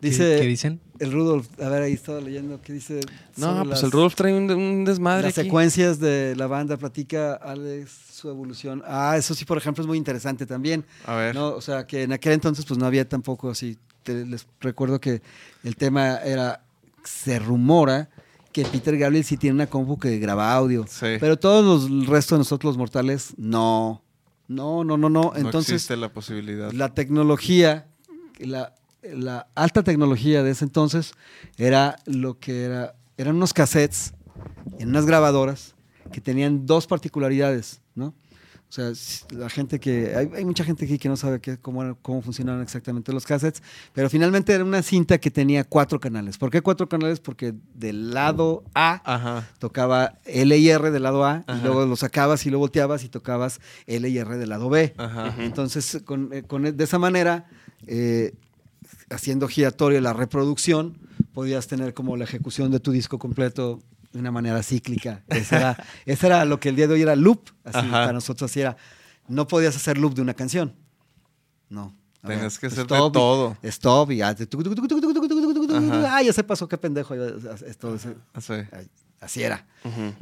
¿Qué- 0.00 0.08
dice 0.08 0.38
¿Qué, 0.40 0.46
dicen? 0.46 0.80
el 1.00 1.12
Rudolf, 1.12 1.48
a 1.60 1.68
ver, 1.68 1.82
ahí 1.82 1.92
estaba 1.92 2.20
leyendo, 2.20 2.60
¿qué 2.62 2.72
dice? 2.72 3.00
No, 3.36 3.56
pues 3.58 3.68
las- 3.68 3.82
el 3.82 3.90
Rudolf 3.90 4.14
trae 4.14 4.32
un, 4.32 4.50
un 4.50 4.84
desmadre 4.84 5.24
Las 5.28 5.38
aquí. 5.38 5.46
secuencias 5.48 5.98
de 6.00 6.34
la 6.36 6.46
banda, 6.46 6.76
platica 6.76 7.34
Alex 7.34 7.90
su 8.12 8.28
evolución. 8.28 8.82
Ah, 8.86 9.14
eso 9.16 9.34
sí, 9.34 9.44
por 9.44 9.58
ejemplo, 9.58 9.82
es 9.82 9.88
muy 9.88 9.98
interesante 9.98 10.46
también. 10.46 10.84
A 11.06 11.14
ver. 11.14 11.34
No, 11.34 11.48
o 11.50 11.60
sea, 11.60 11.86
que 11.86 12.02
en 12.04 12.12
aquel 12.12 12.32
entonces 12.32 12.64
pues 12.64 12.78
no 12.78 12.86
había 12.86 13.08
tampoco 13.08 13.50
así. 13.50 13.76
Te- 14.02 14.24
les 14.26 14.46
recuerdo 14.60 15.00
que 15.00 15.20
el 15.64 15.76
tema 15.76 16.16
era, 16.18 16.62
se 17.04 17.38
rumora 17.38 18.08
que 18.52 18.64
Peter 18.64 18.96
Gabriel 18.98 19.22
sí 19.24 19.36
tiene 19.36 19.54
una 19.54 19.66
compu 19.68 19.98
que 19.98 20.18
graba 20.18 20.52
audio. 20.52 20.84
Sí. 20.88 21.16
Pero 21.20 21.38
todos 21.38 21.64
los 21.64 21.90
el 21.90 22.06
resto 22.06 22.34
de 22.34 22.38
nosotros 22.40 22.70
los 22.72 22.78
mortales, 22.78 23.34
no. 23.36 24.02
No, 24.48 24.82
no, 24.82 24.96
no, 24.96 25.10
no. 25.10 25.20
no 25.22 25.32
Entonces, 25.36 25.74
existe 25.74 25.96
la 25.96 26.08
posibilidad. 26.12 26.72
la 26.72 26.94
tecnología, 26.94 27.86
la, 28.38 28.74
la 29.02 29.46
alta 29.54 29.82
tecnología 29.82 30.42
de 30.42 30.50
ese 30.50 30.64
entonces 30.64 31.12
era 31.56 31.96
lo 32.06 32.38
que 32.38 32.64
era, 32.64 32.94
eran 33.16 33.36
unos 33.36 33.52
cassettes 33.54 34.14
en 34.78 34.88
unas 34.90 35.06
grabadoras 35.06 35.74
que 36.12 36.20
tenían 36.20 36.66
dos 36.66 36.86
particularidades, 36.86 37.80
¿no? 37.94 38.14
O 38.70 38.70
sea, 38.70 38.92
la 39.30 39.48
gente 39.48 39.80
que. 39.80 40.14
Hay, 40.14 40.28
hay 40.36 40.44
mucha 40.44 40.62
gente 40.62 40.84
aquí 40.84 40.98
que 40.98 41.08
no 41.08 41.16
sabe 41.16 41.40
qué, 41.40 41.56
cómo, 41.56 41.96
cómo 42.02 42.20
funcionaban 42.20 42.60
exactamente 42.60 43.14
los 43.14 43.24
cassettes, 43.24 43.62
pero 43.94 44.10
finalmente 44.10 44.52
era 44.52 44.62
una 44.62 44.82
cinta 44.82 45.16
que 45.16 45.30
tenía 45.30 45.64
cuatro 45.64 45.98
canales. 45.98 46.36
¿Por 46.36 46.50
qué 46.50 46.60
cuatro 46.60 46.86
canales? 46.86 47.18
Porque 47.18 47.54
del 47.74 48.10
lado 48.12 48.64
A 48.74 49.00
Ajá. 49.10 49.48
tocaba 49.58 50.18
L 50.26 50.54
y 50.54 50.68
R 50.68 50.90
del 50.90 51.02
lado 51.02 51.24
A, 51.24 51.44
Ajá. 51.46 51.58
y 51.58 51.64
luego 51.64 51.86
lo 51.86 51.96
sacabas 51.96 52.44
y 52.44 52.50
lo 52.50 52.58
volteabas 52.58 53.04
y 53.04 53.08
tocabas 53.08 53.58
L 53.86 54.06
y 54.06 54.18
R 54.18 54.36
del 54.36 54.50
lado 54.50 54.68
B. 54.68 54.92
Ajá. 54.98 55.34
Entonces, 55.38 56.02
con, 56.04 56.30
eh, 56.34 56.42
con- 56.42 56.64
de 56.76 56.84
esa 56.84 56.98
manera, 56.98 57.46
eh, 57.86 58.34
haciendo 59.10 59.48
giratorio 59.48 60.00
la 60.00 60.12
reproducción, 60.12 60.98
podías 61.32 61.66
tener 61.66 61.94
como 61.94 62.16
la 62.16 62.24
ejecución 62.24 62.70
de 62.70 62.80
tu 62.80 62.92
disco 62.92 63.18
completo 63.18 63.80
de 64.12 64.20
una 64.20 64.30
manera 64.30 64.62
cíclica. 64.62 65.24
Esa 65.28 65.76
era, 66.06 66.44
lo 66.44 66.60
que 66.60 66.70
el 66.70 66.76
día 66.76 66.86
de 66.86 66.94
hoy 66.94 67.02
era 67.02 67.16
loop. 67.16 67.50
Así, 67.64 67.86
para 67.88 68.12
nosotros 68.12 68.56
era. 68.56 68.76
No 69.28 69.46
podías 69.46 69.76
hacer 69.76 69.98
loop 69.98 70.14
de 70.14 70.22
una 70.22 70.34
canción. 70.34 70.74
No. 71.68 71.94
Tenías 72.26 72.58
que 72.58 72.66
hacer 72.66 72.86
todo. 72.86 73.56
Stop 73.62 74.10
y... 74.10 74.22
Ah, 76.06 76.22
ya 76.22 76.32
se 76.32 76.44
pasó, 76.44 76.68
qué 76.68 76.76
pendejo. 76.76 77.14
Así 79.20 79.42
era. 79.42 79.66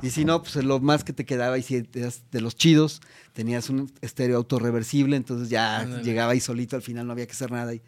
Y 0.02 0.10
si 0.10 0.24
no, 0.24 0.42
pues 0.42 0.56
lo 0.56 0.80
más 0.80 1.04
que 1.04 1.12
te 1.12 1.26
quedaba, 1.26 1.58
y 1.58 1.62
si 1.62 1.86
eras 1.94 2.22
de 2.30 2.40
los 2.40 2.56
chidos, 2.56 3.00
tenías 3.32 3.68
un 3.68 3.92
estéreo 4.00 4.36
autorreversible, 4.36 5.16
entonces 5.16 5.48
ya 5.50 5.80
Ándale. 5.80 6.02
llegaba 6.02 6.32
ahí 6.32 6.40
solito, 6.40 6.76
al 6.76 6.82
final 6.82 7.06
no 7.06 7.12
había 7.12 7.26
que 7.26 7.32
hacer 7.32 7.50
nada 7.50 7.74
y 7.74 7.82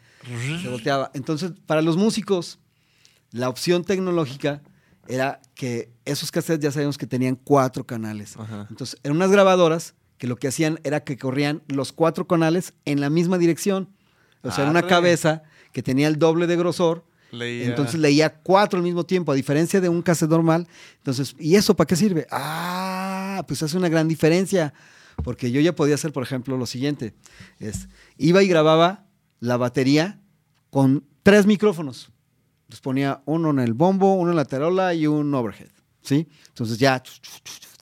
se 0.61 0.67
volteaba. 0.69 1.09
Entonces, 1.13 1.53
para 1.65 1.81
los 1.81 1.97
músicos, 1.97 2.59
la 3.31 3.49
opción 3.49 3.83
tecnológica 3.83 4.61
era 5.07 5.41
que 5.55 5.89
esos 6.05 6.31
cassettes 6.31 6.63
ya 6.63 6.71
sabíamos 6.71 6.97
que 6.97 7.07
tenían 7.07 7.35
cuatro 7.35 7.85
canales. 7.85 8.35
Ajá. 8.37 8.67
Entonces, 8.69 8.99
eran 9.03 9.17
unas 9.17 9.31
grabadoras 9.31 9.95
que 10.19 10.27
lo 10.27 10.35
que 10.35 10.47
hacían 10.49 10.79
era 10.83 11.03
que 11.03 11.17
corrían 11.17 11.63
los 11.67 11.91
cuatro 11.93 12.27
canales 12.27 12.73
en 12.85 12.99
la 12.99 13.09
misma 13.09 13.37
dirección. 13.37 13.89
O 14.43 14.51
sea, 14.51 14.63
era 14.65 14.71
una 14.71 14.85
cabeza 14.85 15.43
que 15.71 15.81
tenía 15.81 16.07
el 16.07 16.19
doble 16.19 16.45
de 16.45 16.55
grosor 16.55 17.05
Leía. 17.31 17.65
entonces 17.65 17.99
leía 17.99 18.33
cuatro 18.33 18.77
al 18.77 18.83
mismo 18.83 19.05
tiempo, 19.05 19.31
a 19.31 19.35
diferencia 19.35 19.79
de 19.79 19.89
un 19.89 20.01
cassette 20.01 20.29
normal. 20.29 20.67
Entonces, 20.97 21.35
¿y 21.39 21.55
eso 21.55 21.75
para 21.75 21.87
qué 21.87 21.95
sirve? 21.95 22.27
Ah, 22.31 23.43
pues 23.47 23.61
hace 23.61 23.77
una 23.77 23.89
gran 23.89 24.07
diferencia. 24.07 24.73
Porque 25.23 25.51
yo 25.51 25.61
ya 25.61 25.75
podía 25.75 25.95
hacer, 25.95 26.13
por 26.13 26.23
ejemplo, 26.23 26.57
lo 26.57 26.65
siguiente. 26.65 27.13
Es, 27.59 27.87
iba 28.17 28.41
y 28.41 28.47
grababa 28.47 29.05
la 29.39 29.57
batería 29.57 30.19
con 30.69 31.03
tres 31.23 31.45
micrófonos. 31.45 32.11
Les 32.67 32.79
ponía 32.79 33.21
uno 33.25 33.49
en 33.49 33.59
el 33.59 33.73
bombo, 33.73 34.13
uno 34.13 34.31
en 34.31 34.37
la 34.37 34.45
tarola 34.45 34.93
y 34.93 35.07
un 35.07 35.33
overhead. 35.33 35.69
¿Sí? 36.01 36.27
Entonces 36.47 36.77
ya 36.77 37.03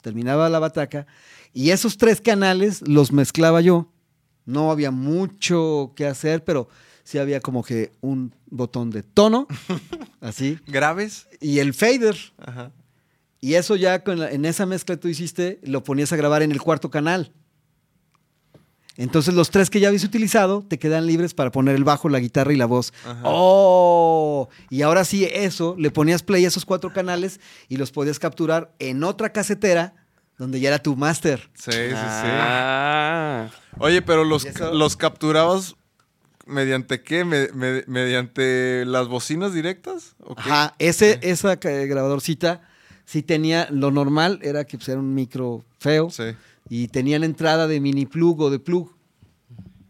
terminaba 0.02 0.48
la 0.48 0.58
bataca. 0.58 1.06
Y 1.52 1.70
esos 1.70 1.96
tres 1.96 2.20
canales 2.20 2.86
los 2.86 3.12
mezclaba 3.12 3.60
yo. 3.60 3.92
No 4.44 4.70
había 4.70 4.90
mucho 4.90 5.92
que 5.94 6.06
hacer, 6.06 6.42
pero 6.42 6.68
sí 7.04 7.18
había 7.18 7.40
como 7.40 7.62
que 7.62 7.92
un 8.00 8.34
botón 8.50 8.90
de 8.90 9.02
tono, 9.02 9.46
así, 10.20 10.58
¿Graves? 10.66 11.28
y 11.40 11.58
el 11.60 11.74
fader. 11.74 12.16
Ajá. 12.38 12.72
Y 13.40 13.54
eso 13.54 13.76
ya 13.76 14.02
con 14.02 14.18
la- 14.18 14.30
en 14.30 14.44
esa 14.44 14.66
mezcla 14.66 14.96
que 14.96 15.00
tú 15.02 15.08
hiciste, 15.08 15.60
lo 15.62 15.84
ponías 15.84 16.12
a 16.12 16.16
grabar 16.16 16.42
en 16.42 16.50
el 16.52 16.60
cuarto 16.60 16.90
canal. 16.90 17.32
Entonces 18.96 19.32
los 19.34 19.50
tres 19.52 19.70
que 19.70 19.78
ya 19.78 19.88
habías 19.88 20.02
utilizado 20.02 20.64
te 20.66 20.76
quedan 20.80 21.06
libres 21.06 21.32
para 21.32 21.52
poner 21.52 21.76
el 21.76 21.84
bajo, 21.84 22.08
la 22.08 22.18
guitarra 22.18 22.52
y 22.52 22.56
la 22.56 22.66
voz. 22.66 22.92
Ajá. 23.04 23.20
¡Oh! 23.24 24.48
Y 24.70 24.82
ahora 24.82 25.04
sí, 25.04 25.24
eso, 25.32 25.76
le 25.78 25.92
ponías 25.92 26.24
play 26.24 26.44
a 26.44 26.48
esos 26.48 26.64
cuatro 26.64 26.92
canales 26.92 27.38
y 27.68 27.76
los 27.76 27.92
podías 27.92 28.18
capturar 28.18 28.74
en 28.80 29.04
otra 29.04 29.32
casetera 29.32 29.94
donde 30.36 30.58
ya 30.58 30.68
era 30.70 30.80
tu 30.82 30.96
máster. 30.96 31.48
Sí, 31.54 31.70
sí, 31.70 31.90
sí. 31.90 31.94
Ah. 31.94 33.48
Oye, 33.78 34.02
pero 34.02 34.24
los, 34.24 34.44
los 34.72 34.96
capturabas 34.96 35.76
mediante 36.48 37.02
qué? 37.02 37.24
Me- 37.24 37.48
me- 37.52 37.84
¿Mediante 37.86 38.84
las 38.86 39.06
bocinas 39.08 39.52
directas? 39.54 40.16
¿O 40.20 40.34
qué? 40.34 40.42
Ajá, 40.42 40.74
ese, 40.78 41.18
esa 41.22 41.56
ca- 41.58 41.70
grabadorcita 41.70 42.62
sí 43.04 43.22
tenía, 43.22 43.68
lo 43.70 43.90
normal 43.90 44.38
era 44.42 44.64
que 44.64 44.76
pues, 44.78 44.88
era 44.88 44.98
un 44.98 45.14
micro 45.14 45.64
feo 45.78 46.10
Sí. 46.10 46.24
y 46.68 46.88
tenían 46.88 47.24
entrada 47.24 47.66
de 47.66 47.80
mini 47.80 48.06
plug 48.06 48.40
o 48.40 48.50
de 48.50 48.58
plug. 48.58 48.90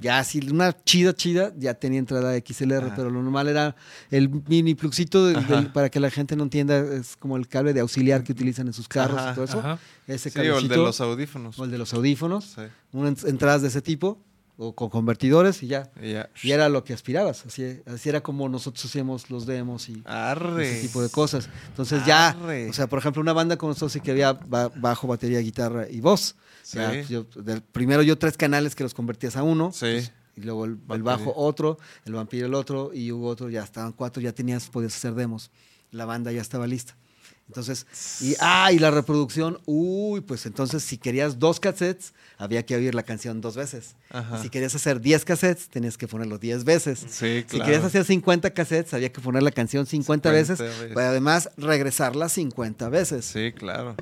Ya, 0.01 0.23
si 0.23 0.39
una 0.49 0.73
chida, 0.85 1.13
chida, 1.13 1.53
ya 1.59 1.75
tenía 1.75 1.99
entrada 1.99 2.37
XLR, 2.37 2.87
Ajá. 2.87 2.95
pero 2.95 3.11
lo 3.11 3.21
normal 3.21 3.49
era 3.49 3.75
el 4.13 4.29
mini 4.47 4.77
plugcito 4.77 5.27
del- 5.27 5.39
Ajá. 5.39 5.57
del- 5.57 5.73
para 5.73 5.89
que 5.91 5.99
la 5.99 6.09
gente 6.09 6.37
no 6.37 6.45
entienda, 6.45 6.79
es 6.79 7.17
como 7.17 7.37
el 7.37 7.49
cable 7.49 7.73
de 7.73 7.81
auxiliar 7.81 8.23
que 8.23 8.31
utilizan 8.31 8.69
en 8.69 8.73
sus 8.75 8.87
carros 8.87 9.19
Ajá, 9.19 9.33
y 9.33 9.35
todo 9.35 9.45
eso. 9.47 9.59
ajá. 9.59 9.79
Ese 10.07 10.31
Sí, 10.31 10.39
o 10.39 10.59
el 10.59 10.69
de 10.69 10.77
los 10.77 11.01
audífonos. 11.01 11.59
o 11.59 11.65
el 11.65 11.73
de 11.73 11.79
los 11.79 11.93
audífonos, 11.95 12.45
Sí. 12.55 12.63
unas 12.93 13.25
entradas 13.25 13.63
de 13.63 13.69
ese 13.69 13.83
tipo, 13.83 14.23
o 14.61 14.75
con 14.75 14.91
convertidores 14.91 15.63
y 15.63 15.69
ya. 15.69 15.91
Y 16.03 16.13
ya. 16.15 16.31
Y 16.43 16.51
era 16.51 16.69
lo 16.69 16.83
que 16.83 16.93
aspirabas, 16.93 17.47
así, 17.47 17.81
así 17.87 18.09
era 18.09 18.21
como 18.21 18.49
nosotros 18.49 18.85
hacíamos 18.85 19.31
los 19.31 19.47
demos 19.47 19.89
y 19.89 20.03
Arre. 20.05 20.69
ese 20.79 20.89
tipo 20.89 21.01
de 21.01 21.09
cosas. 21.11 21.49
Entonces 21.69 22.05
ya, 22.05 22.37
o 22.69 22.73
sea, 22.73 22.89
por 22.89 22.99
ejemplo, 22.99 23.23
una 23.23 23.33
banda 23.33 23.57
como 23.57 23.71
nosotros 23.71 23.93
sí 23.93 24.01
que 24.01 24.11
había 24.11 24.33
ba- 24.33 24.69
bajo, 24.75 25.07
batería, 25.07 25.39
guitarra 25.39 25.89
y 25.89 26.01
voz. 26.01 26.35
Sí. 26.65 26.79
Pues, 26.79 27.09
yo- 27.09 27.25
del- 27.37 27.63
primero 27.63 28.03
yo 28.03 28.19
tres 28.19 28.37
canales 28.37 28.75
que 28.75 28.83
los 28.83 28.93
convertías 28.95 29.37
a 29.37 29.43
uno. 29.45 29.71
Sí. 29.73 29.79
pues, 29.81 30.13
y 30.37 30.41
luego 30.43 30.67
el, 30.67 30.77
bajo 31.03 31.33
otro, 31.35 31.79
el 32.05 32.13
vampiro 32.13 32.47
el 32.47 32.55
otro 32.55 32.91
y 32.95 33.11
hubo 33.11 33.27
otro, 33.29 33.51
ya 33.51 33.65
estaban 33.65 33.93
cuatro, 33.93 34.23
ya 34.23 34.33
tenías, 34.33 34.69
podías 34.71 34.95
hacer 34.95 35.15
demos. 35.15 35.51
La 35.91 36.05
banda 36.05 36.31
ya 36.31 36.41
estaba 36.41 36.67
lista. 36.67 36.97
Entonces, 37.49 37.87
y, 38.21 38.37
ah, 38.41 38.71
y 38.73 38.79
la 38.79 38.91
reproducción, 38.91 39.59
uy, 39.65 40.21
pues 40.21 40.45
entonces 40.45 40.83
si 40.83 40.99
querías 40.99 41.39
dos 41.39 41.59
cassettes, 41.61 42.13
había 42.37 42.65
que 42.65 42.77
oír 42.77 42.95
la 42.95 43.03
canción 43.03 43.41
dos 43.41 43.57
veces. 43.57 43.97
Ajá. 44.11 44.41
Si 44.43 44.51
querías 44.51 44.75
hacer 44.75 45.01
10 45.01 45.25
cassettes, 45.25 45.69
tenías 45.69 45.97
que 45.97 46.07
ponerlo 46.07 46.39
10 46.39 46.65
veces. 46.65 47.01
Sí, 47.09 47.45
Si 47.49 47.59
querías 47.61 47.85
hacer 47.85 48.05
50 48.05 48.51
cassettes, 48.51 48.93
había 48.93 49.11
que 49.11 49.21
poner 49.23 49.43
la 49.43 49.51
canción 49.51 49.87
50, 49.87 50.29
50 50.29 50.31
veces, 50.31 50.59
veces. 50.59 50.93
pero 50.95 51.09
además 51.09 51.51
regresarla 51.57 52.29
50 52.29 52.89
veces. 52.91 53.25
Sí, 53.25 53.53
claro. 53.53 53.97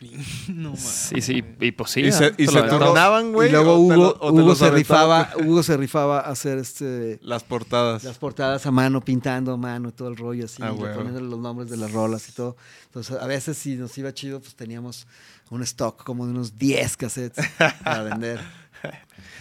No 0.48 0.70
mames. 0.70 0.80
Sí, 0.80 1.20
sí, 1.20 1.42
y 1.60 1.70
pues 1.72 1.90
sí. 1.90 2.00
y 2.00 2.12
se, 2.12 2.34
y 2.38 2.46
se 2.46 2.52
lo 2.52 2.92
güey. 3.32 3.48
y 3.48 3.52
luego 3.52 3.78
Hugo, 3.78 3.94
lo- 4.20 4.30
Hugo 4.32 4.54
se 4.54 4.70
rifaba, 4.70 5.30
Hugo 5.44 5.62
se 5.62 5.76
rifaba 5.76 6.20
a 6.20 6.30
hacer 6.30 6.58
este 6.58 7.18
Las 7.22 7.44
portadas. 7.44 8.04
las 8.04 8.18
portadas 8.18 8.64
a 8.66 8.70
mano, 8.70 9.00
pintando 9.00 9.52
a 9.52 9.56
mano, 9.56 9.92
todo 9.92 10.08
el 10.08 10.16
rollo 10.16 10.46
así, 10.46 10.62
Ah, 10.62 10.72
y 10.74 10.78
poniéndole 10.80 11.28
los 11.28 11.38
nombres 11.38 11.68
de 11.70 11.76
las 11.76 11.92
rolas 11.92 12.28
y 12.28 12.32
todo. 12.32 12.56
Entonces, 12.86 13.16
a 13.20 13.26
veces 13.26 13.56
si 13.58 13.76
nos 13.76 13.96
iba 13.98 14.12
chido, 14.14 14.40
pues 14.40 14.54
teníamos 14.54 15.06
un 15.50 15.62
stock 15.62 16.02
como 16.04 16.24
de 16.26 16.32
unos 16.32 16.56
10 16.58 16.96
cassettes 16.96 17.44
para 17.84 18.02
vender. 18.04 18.40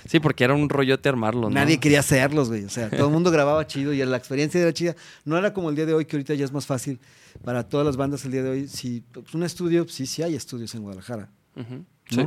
Sí, 0.08 0.20
porque 0.20 0.44
era 0.44 0.54
un 0.54 0.70
rollote 0.70 1.08
armarlo, 1.10 1.50
¿no? 1.50 1.50
Nadie 1.50 1.80
quería 1.80 2.00
hacerlos, 2.00 2.50
güey. 2.50 2.64
O 2.64 2.70
sea, 2.70 2.90
todo 2.90 3.08
el 3.08 3.14
mundo 3.14 3.32
grababa 3.32 3.66
chido 3.68 3.94
y 3.94 4.04
la 4.06 4.18
experiencia 4.18 4.60
era 4.62 4.74
chida. 4.74 4.96
No 5.26 5.38
era 5.38 5.54
como 5.54 5.70
el 5.70 5.76
día 5.76 5.86
de 5.86 5.94
hoy, 5.94 6.06
que 6.06 6.16
ahorita 6.16 6.34
ya 6.34 6.46
es 6.46 6.52
más 6.52 6.66
fácil. 6.66 7.00
Para 7.44 7.68
todas 7.68 7.86
las 7.86 7.96
bandas 7.98 8.26
el 8.26 8.32
día 8.32 8.42
de 8.44 8.50
hoy, 8.50 8.68
si 8.68 9.02
pues, 9.12 9.34
un 9.36 9.44
estudio, 9.44 9.88
sí, 9.88 10.06
sí 10.06 10.24
hay 10.24 10.36
estudios 10.36 10.74
en 10.76 10.82
Guadalajara. 10.82 11.30
¿no? 11.56 11.86
Sí. 12.10 12.26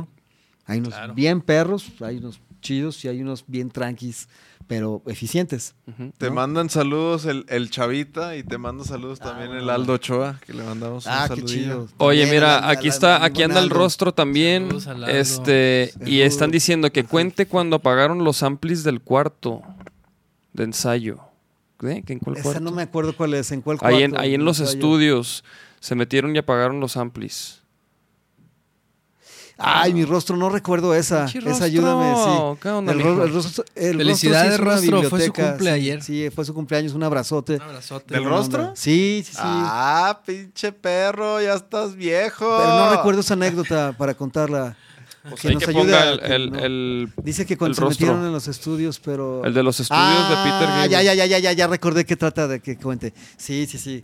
Hay 0.65 0.79
unos 0.79 0.93
Claro. 0.93 1.13
bien 1.13 1.41
perros, 1.41 1.91
hay 1.99 2.17
unos 2.17 2.39
chidos 2.63 3.05
y 3.05 3.09
hay 3.09 3.21
unos 3.21 3.43
bien 3.45 3.69
tranquis, 3.69 4.27
pero 4.65 5.03
eficientes. 5.05 5.75
Te 6.17 6.29
¿no? 6.29 6.33
mandan 6.33 6.69
saludos 6.71 7.25
el, 7.25 7.45
el 7.49 7.69
Chavita 7.69 8.35
y 8.35 8.43
te 8.43 8.57
manda 8.57 8.83
saludos 8.85 9.19
también 9.19 9.51
el. 9.51 9.69
Aldo 9.69 9.93
Ochoa, 9.93 10.39
que 10.45 10.53
le 10.53 10.63
mandamos 10.63 11.05
un 11.05 11.11
Ah, 11.11 11.25
qué 11.29 11.35
saludillo. 11.35 11.61
chido. 11.85 11.87
Oye, 11.97 12.25
mira, 12.25 12.61
la- 12.61 12.69
aquí 12.69 12.87
la- 12.87 12.93
está, 12.93 13.19
la- 13.19 13.25
aquí 13.25 13.43
anda 13.43 13.59
el 13.59 13.69
rostro 13.69 14.13
también. 14.13 14.63
Saludos 14.81 14.87
al 14.87 15.03
Aldo. 15.03 15.07
Este, 15.19 15.93
y 16.05 16.21
están 16.21 16.49
diciendo 16.49 16.89
que 16.91 17.03
cuente 17.03 17.45
cuando 17.45 17.75
apagaron 17.75 18.23
los 18.23 18.41
amplis 18.41 18.83
del 18.83 19.01
cuarto 19.01 19.61
de 20.53 20.63
ensayo. 20.63 21.19
¿Eh? 21.83 22.01
¿Que 22.05 22.13
¿En 22.13 22.19
cuál 22.19 22.35
Esa 22.37 22.43
cuarto? 22.43 22.59
no 22.61 22.71
me 22.71 22.81
acuerdo 22.83 23.13
cuál 23.13 23.33
es, 23.33 23.51
en 23.51 23.61
cuál 23.61 23.77
cuarto. 23.77 23.93
ahí 23.97 24.03
en, 24.03 24.17
ahí 24.17 24.33
en 24.35 24.45
los 24.45 24.61
ensayo? 24.61 24.77
estudios 24.79 25.43
se 25.81 25.95
metieron 25.95 26.33
y 26.33 26.39
apagaron 26.39 26.79
los 26.79 26.95
amplis. 26.95 27.61
Ay, 29.57 29.93
mi 29.93 30.03
rostro, 30.03 30.35
no 30.35 30.49
recuerdo 30.49 30.95
esa. 30.95 31.25
Esa 31.25 31.39
rostro, 31.39 31.65
ayúdame, 31.65 32.15
sí. 32.15 32.59
¿qué 32.61 32.69
onda, 32.69 32.91
el, 32.91 32.97
mijo? 32.97 33.15
ro- 33.15 33.23
el 33.23 33.33
rostro, 33.33 33.63
el 33.75 33.97
Felicidades, 33.97 34.59
rostro, 34.59 34.81
sí 34.81 34.89
rostro, 34.91 35.09
fue 35.09 35.25
su 35.25 35.33
cumple 35.33 35.69
sí, 35.69 35.75
ayer. 35.75 36.01
Sí, 36.03 36.29
fue 36.33 36.45
su 36.45 36.53
cumpleaños, 36.53 36.93
un 36.93 37.03
abrazote. 37.03 37.55
Un 37.55 37.61
abrazote. 37.61 38.13
¿Del 38.15 38.25
rostro? 38.25 38.61
onda. 38.63 38.75
Sí, 38.75 39.23
sí, 39.25 39.33
sí. 39.33 39.39
Ah, 39.43 40.21
pinche 40.25 40.71
perro, 40.71 41.39
ya 41.41 41.53
estás 41.53 41.95
viejo. 41.95 42.57
Pero 42.57 42.69
no 42.75 42.91
recuerdo 42.95 43.21
esa 43.21 43.35
anécdota 43.35 43.93
para 43.97 44.13
contarla. 44.15 44.75
Pues 45.29 45.41
que 45.41 45.53
nos 45.53 45.63
que 45.63 45.69
ayude 45.69 45.83
ponga 45.83 46.01
a- 46.01 46.09
el, 46.11 46.19
que 46.19 46.35
el- 46.35 46.51
no- 46.51 46.59
el- 46.59 47.09
Dice 47.23 47.45
que 47.45 47.57
cuando 47.57 47.75
se 47.75 47.85
metieron 47.85 48.25
en 48.25 48.31
los 48.33 48.47
estudios, 48.49 48.99
pero... 48.99 49.43
el 49.45 49.53
de 49.53 49.63
los 49.63 49.79
estudios 49.79 50.29
de 50.29 50.35
Peter 50.35 50.67
Ah, 50.67 50.87
Gabriel. 50.87 50.91
ya, 50.91 51.01
ya, 51.01 51.13
ya, 51.13 51.25
ya, 51.25 51.39
ya, 51.39 51.53
ya 51.53 51.67
recordé 51.67 52.05
que 52.05 52.15
trata 52.17 52.47
de 52.47 52.59
que 52.59 52.75
cuente. 52.77 53.13
Sí, 53.37 53.65
sí, 53.65 53.77
sí. 53.77 54.01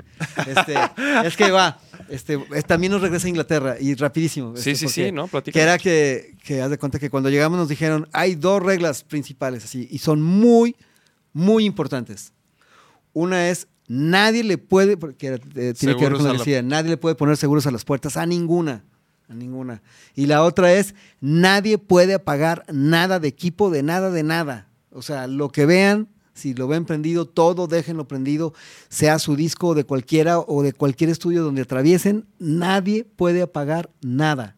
Este, 0.47 0.75
es 1.25 1.35
que 1.35 1.51
va, 1.51 1.77
este, 2.07 2.37
también 2.65 2.91
nos 2.93 3.01
regresa 3.01 3.27
a 3.27 3.29
Inglaterra 3.29 3.75
y 3.79 3.95
rapidísimo. 3.95 4.55
Sí, 4.55 4.71
este, 4.71 4.75
sí, 4.75 4.85
porque- 4.85 5.05
sí, 5.07 5.11
¿no? 5.11 5.27
Platica. 5.27 5.53
Que 5.53 5.61
era 5.61 5.77
que, 5.77 6.35
que 6.43 6.61
haz 6.61 6.69
de 6.69 6.77
cuenta 6.77 6.99
que 6.99 7.09
cuando 7.09 7.29
llegamos 7.29 7.59
nos 7.59 7.67
dijeron, 7.67 8.07
hay 8.13 8.35
dos 8.35 8.63
reglas 8.63 9.03
principales 9.03 9.65
así, 9.65 9.87
y 9.91 9.97
son 9.97 10.21
muy, 10.21 10.75
muy 11.33 11.65
importantes. 11.65 12.31
Una 13.11 13.49
es, 13.49 13.67
nadie 13.89 14.43
le 14.45 14.57
puede, 14.57 14.95
porque 14.95 15.39
eh, 15.55 15.73
tiene 15.77 15.97
que 15.97 16.03
ver 16.05 16.13
con 16.13 16.23
la- 16.23 16.33
decía, 16.33 16.61
nadie 16.61 16.91
le 16.91 16.97
puede 16.97 17.15
poner 17.15 17.35
seguros 17.35 17.67
a 17.67 17.71
las 17.71 17.83
puertas 17.83 18.15
a 18.15 18.25
ninguna. 18.25 18.85
Ninguna. 19.35 19.81
Y 20.15 20.25
la 20.25 20.43
otra 20.43 20.73
es, 20.73 20.95
nadie 21.21 21.77
puede 21.77 22.13
apagar 22.13 22.65
nada 22.71 23.19
de 23.19 23.27
equipo, 23.27 23.69
de 23.69 23.83
nada, 23.83 24.11
de 24.11 24.23
nada. 24.23 24.67
O 24.91 25.01
sea, 25.01 25.27
lo 25.27 25.49
que 25.49 25.65
vean, 25.65 26.07
si 26.33 26.53
lo 26.53 26.67
ven 26.67 26.85
prendido, 26.85 27.25
todo 27.25 27.67
déjenlo 27.67 28.07
prendido, 28.07 28.53
sea 28.89 29.19
su 29.19 29.35
disco 29.35 29.75
de 29.75 29.83
cualquiera 29.83 30.39
o 30.39 30.63
de 30.63 30.73
cualquier 30.73 31.09
estudio 31.09 31.43
donde 31.43 31.61
atraviesen, 31.61 32.25
nadie 32.39 33.03
puede 33.03 33.41
apagar 33.41 33.89
nada. 34.01 34.55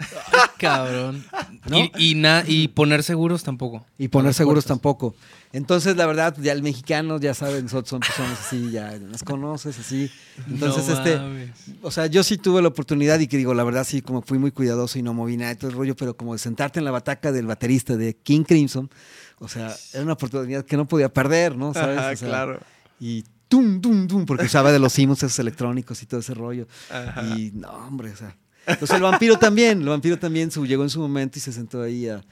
Cabrón. 0.58 1.24
¿No? 1.68 1.78
Y, 1.78 1.92
y, 1.98 2.14
na- 2.14 2.44
y 2.46 2.68
poner 2.68 3.02
seguros 3.02 3.42
tampoco. 3.42 3.84
Y 3.98 4.08
poner 4.08 4.34
seguros 4.34 4.64
puertas. 4.64 4.76
tampoco. 4.76 5.14
Entonces, 5.52 5.96
la 5.96 6.06
verdad, 6.06 6.36
ya 6.40 6.52
el 6.52 6.62
mexicano, 6.62 7.18
ya 7.18 7.34
saben, 7.34 7.64
nosotros 7.64 7.88
son 7.90 8.00
personas 8.00 8.38
así, 8.40 8.70
ya 8.70 8.92
las 9.10 9.22
conoces 9.24 9.78
así. 9.78 10.10
Entonces, 10.48 10.86
No 10.88 10.94
este, 10.94 11.16
mames. 11.18 11.50
o 11.82 11.90
sea, 11.90 12.06
yo 12.06 12.22
sí 12.22 12.38
tuve 12.38 12.62
la 12.62 12.68
oportunidad 12.68 13.18
y 13.18 13.26
que 13.26 13.36
digo, 13.36 13.52
la 13.52 13.64
verdad 13.64 13.84
sí, 13.84 14.00
como 14.00 14.22
fui 14.22 14.38
muy 14.38 14.52
cuidadoso 14.52 14.98
y 14.98 15.02
no 15.02 15.12
moví 15.12 15.36
nada 15.36 15.50
de 15.50 15.56
todo 15.56 15.70
el 15.70 15.76
rollo, 15.76 15.96
pero 15.96 16.16
como 16.16 16.34
de 16.34 16.38
sentarte 16.38 16.78
en 16.78 16.84
la 16.84 16.92
bataca 16.92 17.32
del 17.32 17.46
baterista 17.46 17.96
de 17.96 18.14
King 18.14 18.44
Crimson, 18.44 18.88
o 19.40 19.48
sea, 19.48 19.74
era 19.92 20.02
una 20.04 20.12
oportunidad 20.12 20.64
que 20.64 20.76
no 20.76 20.86
podía 20.86 21.12
perder, 21.12 21.56
¿no? 21.56 21.74
¿Sabes? 21.74 21.98
Ajá, 21.98 22.10
O 22.12 22.16
sea, 22.16 22.28
claro. 22.28 22.60
Y 23.00 23.24
tum, 23.48 23.80
tum, 23.80 24.06
tum, 24.06 24.26
porque 24.26 24.44
usaba 24.44 24.70
de 24.70 24.78
los 24.78 24.92
simus 24.92 25.18
esos 25.24 25.38
electrónicos 25.40 26.00
y 26.02 26.06
todo 26.06 26.20
ese 26.20 26.34
rollo. 26.34 26.68
Ajá. 26.90 27.22
Y 27.36 27.50
no, 27.54 27.70
hombre, 27.70 28.12
o 28.12 28.16
sea. 28.16 28.36
Entonces 28.66 28.96
el 28.96 29.02
vampiro 29.02 29.38
también, 29.38 29.80
el 29.82 29.88
vampiro 29.88 30.18
también 30.18 30.50
su- 30.50 30.66
llegó 30.66 30.82
en 30.82 30.90
su 30.90 31.00
momento 31.00 31.38
y 31.38 31.40
se 31.42 31.52
sentó 31.52 31.82
ahí 31.82 32.08
a, 32.08 32.22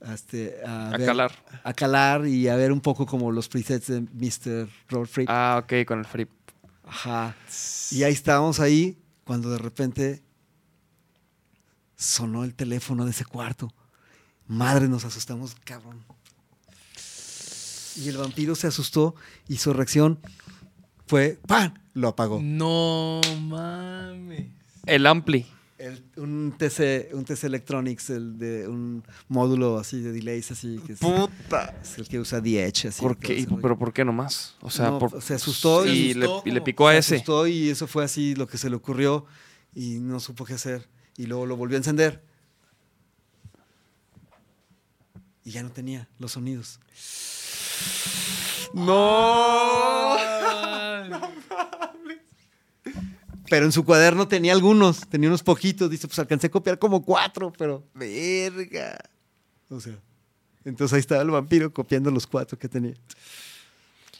a, 0.00 0.14
este, 0.14 0.56
a, 0.64 0.88
A 0.90 0.96
ver- 0.96 1.06
calar. 1.06 1.32
A 1.64 1.72
calar 1.72 2.26
y 2.26 2.48
a 2.48 2.56
ver 2.56 2.70
un 2.72 2.80
poco 2.80 3.04
como 3.06 3.32
los 3.32 3.48
presets 3.48 3.86
de 3.88 4.00
Mr. 4.00 4.68
Robert 4.88 5.10
Fripp. 5.10 5.28
Ah, 5.30 5.60
ok, 5.64 5.86
con 5.86 5.98
el 6.00 6.04
free. 6.04 6.28
Ajá. 6.84 7.34
Y 7.90 8.02
ahí 8.04 8.12
estábamos 8.12 8.60
ahí 8.60 8.98
cuando 9.24 9.50
de 9.50 9.58
repente 9.58 10.22
sonó 11.96 12.44
el 12.44 12.54
teléfono 12.54 13.04
de 13.04 13.10
ese 13.10 13.24
cuarto. 13.24 13.72
Madre, 14.46 14.88
nos 14.88 15.04
asustamos, 15.04 15.54
cabrón. 15.64 16.02
Y 17.96 18.08
el 18.08 18.16
vampiro 18.16 18.54
se 18.54 18.68
asustó 18.68 19.14
y 19.48 19.56
su 19.56 19.72
reacción 19.72 20.20
fue 21.06 21.38
¡pam! 21.46 21.74
Lo 21.94 22.08
apagó. 22.08 22.40
No 22.40 23.20
mames. 23.40 24.46
El 24.86 25.06
ampli. 25.06 25.46
El- 25.78 26.02
un 26.16 26.54
TC, 26.58 27.10
un 27.14 27.24
TC 27.24 27.44
Electronics, 27.46 28.10
el 28.10 28.36
de 28.36 28.66
un 28.66 29.04
módulo 29.28 29.78
así 29.78 30.00
de 30.00 30.10
delays 30.12 30.50
así, 30.50 30.80
que 30.84 30.94
es, 30.94 30.98
Puta. 30.98 31.72
es 31.80 31.98
el 31.98 32.08
que 32.08 32.18
usa 32.18 32.40
DH 32.40 32.88
así. 32.88 33.00
¿Por 33.00 33.16
qué? 33.16 33.46
¿Pero 33.62 33.78
por 33.78 33.92
qué 33.92 34.04
nomás? 34.04 34.56
O 34.60 34.70
sea, 34.70 34.90
No, 34.90 34.98
por- 34.98 35.22
se 35.22 35.34
asustó 35.34 35.86
y, 35.86 36.14
le, 36.14 36.26
y 36.44 36.60
picó 36.60 36.88
a 36.88 36.92
se 36.94 36.98
ese. 36.98 37.14
asustó 37.16 37.46
y 37.46 37.68
eso 37.70 37.86
fue 37.86 38.02
así 38.04 38.34
lo 38.34 38.48
que 38.48 38.58
se 38.58 38.68
le 38.68 38.74
ocurrió 38.76 39.24
y 39.74 39.98
no 40.00 40.18
supo 40.18 40.44
qué 40.44 40.54
hacer. 40.54 40.88
Y 41.16 41.26
luego 41.26 41.46
lo 41.46 41.56
volvió 41.56 41.76
a 41.76 41.78
encender. 41.78 42.22
Y 45.44 45.52
ya 45.52 45.62
no 45.62 45.70
tenía 45.70 46.08
los 46.18 46.32
sonidos. 46.32 46.80
Pero 53.50 53.64
en 53.66 53.72
su 53.72 53.84
cuaderno 53.84 54.28
tenía 54.28 54.52
algunos, 54.52 55.08
tenía 55.08 55.28
unos 55.28 55.42
poquitos. 55.42 55.90
Dice, 55.90 56.06
pues 56.06 56.18
alcancé 56.18 56.48
a 56.48 56.50
copiar 56.50 56.78
como 56.78 57.02
cuatro, 57.02 57.52
pero 57.56 57.84
verga. 57.94 58.98
O 59.70 59.80
sea, 59.80 59.94
entonces 60.64 60.94
ahí 60.94 61.00
estaba 61.00 61.22
el 61.22 61.30
vampiro 61.30 61.72
copiando 61.72 62.10
los 62.10 62.26
cuatro 62.26 62.58
que 62.58 62.68
tenía. 62.68 62.94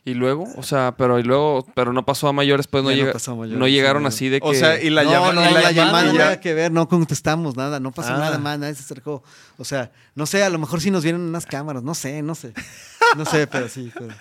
Y 0.05 0.15
luego, 0.15 0.49
o 0.57 0.63
sea, 0.63 0.95
pero 0.97 1.19
y 1.19 1.23
luego, 1.23 1.67
pero 1.75 1.93
no 1.93 2.07
pasó 2.07 2.29
a 2.29 2.33
mayores, 2.33 2.67
pues 2.67 2.83
no, 2.83 2.89
no 2.91 2.97
llega- 2.97 3.13
pasó 3.13 3.33
a 3.33 3.35
mayores, 3.35 3.59
no 3.59 3.69
llegaron 3.69 4.03
no. 4.05 4.09
así 4.09 4.29
de 4.31 4.41
que. 4.41 4.47
O 4.47 4.55
sea, 4.55 4.81
y 4.81 4.89
la 4.89 5.03
no, 5.05 5.11
llama- 5.11 5.33
no, 5.35 5.51
y 5.51 5.53
la, 5.53 5.61
la 5.61 5.73
llamada 5.73 6.13
nada 6.15 6.41
que 6.41 6.55
ver, 6.55 6.73
no 6.73 6.89
contestamos 6.89 7.57
nada, 7.57 7.79
no 7.79 7.93
pasó 7.93 8.15
Ah. 8.15 8.19
nada 8.19 8.39
más, 8.39 8.59
nadie 8.59 8.75
se 8.75 8.85
acercó. 8.85 9.23
O 9.59 9.65
sea, 9.67 9.91
no 10.15 10.25
sé, 10.25 10.43
a 10.43 10.49
lo 10.49 10.59
mejor 10.59 10.81
sí 10.81 10.91
nos 10.91 11.03
vieron 11.03 11.21
unas 11.21 11.45
cámaras, 11.45 11.83
no 11.83 11.95
sé, 11.95 12.23
no 12.23 12.35
sé. 12.35 12.55
No 13.19 13.25
sé, 13.27 13.47
pero 13.49 13.69
sí. 13.69 13.91
Pero, 13.93 14.15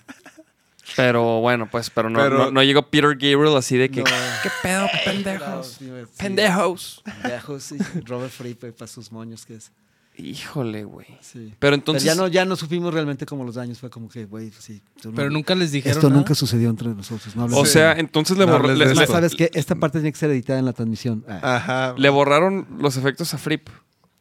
Pero 0.95 1.41
bueno, 1.41 1.69
pues, 1.69 1.89
pero 1.89 2.09
no, 2.09 2.19
Pero- 2.19 2.37
no, 2.37 2.51
no 2.51 2.63
llegó 2.63 2.83
Peter 2.89 3.09
Gabriel 3.17 3.55
así 3.57 3.77
de 3.77 3.89
que. 3.89 3.99
No. 4.01 4.05
¿Qué 4.43 4.49
pedo, 4.63 4.87
pendejos? 5.05 5.67
sí. 5.79 5.91
Pendejos. 6.17 7.01
Pendejos, 7.03 7.63
sí. 7.63 7.77
Robert 8.05 8.31
Fripp 8.31 8.63
para 8.77 8.87
sus 8.87 9.11
moños 9.11 9.45
que 9.45 9.55
es. 9.55 9.71
Híjole, 10.19 10.83
güey. 10.83 11.05
Sí. 11.21 11.53
Pero 11.59 11.75
entonces. 11.75 12.03
Pero 12.03 12.15
ya 12.15 12.21
no, 12.21 12.27
ya 12.27 12.45
no 12.45 12.55
supimos 12.55 12.91
realmente 12.91 13.25
como 13.27 13.43
los 13.43 13.53
daños, 13.55 13.77
fue 13.79 13.91
como 13.91 14.09
que, 14.09 14.25
güey, 14.25 14.49
pues 14.49 14.63
sí. 14.63 14.81
tú 14.99 15.09
no- 15.11 15.15
Pero 15.15 15.29
nunca 15.29 15.53
les 15.53 15.71
dijeron 15.71 15.95
Esto 15.97 16.09
nada. 16.09 16.19
nunca 16.21 16.33
sucedió 16.33 16.69
entre 16.71 16.87
nosotros. 16.89 17.35
No 17.35 17.45
O 17.45 17.65
sea, 17.67 17.91
entonces 17.93 18.35
le, 18.37 18.45
No 18.47 18.53
borra- 18.53 18.63
hables 18.63 18.77
le- 18.79 18.85
de 18.85 18.91
Es 18.91 18.95
más, 18.95 19.03
esto. 19.03 19.13
¿sabes 19.13 19.35
qué? 19.35 19.51
Esta 19.53 19.75
parte 19.75 19.99
tiene 19.99 20.11
que 20.11 20.17
ser 20.17 20.31
editada 20.31 20.57
en 20.57 20.65
la 20.65 20.73
transmisión. 20.73 21.23
Ah, 21.27 21.55
Ajá. 21.57 21.95
le 21.97 22.09
borraron 22.09 22.65
los 22.79 22.97
efectos 22.97 23.31
a 23.35 23.37
Fripp 23.37 23.67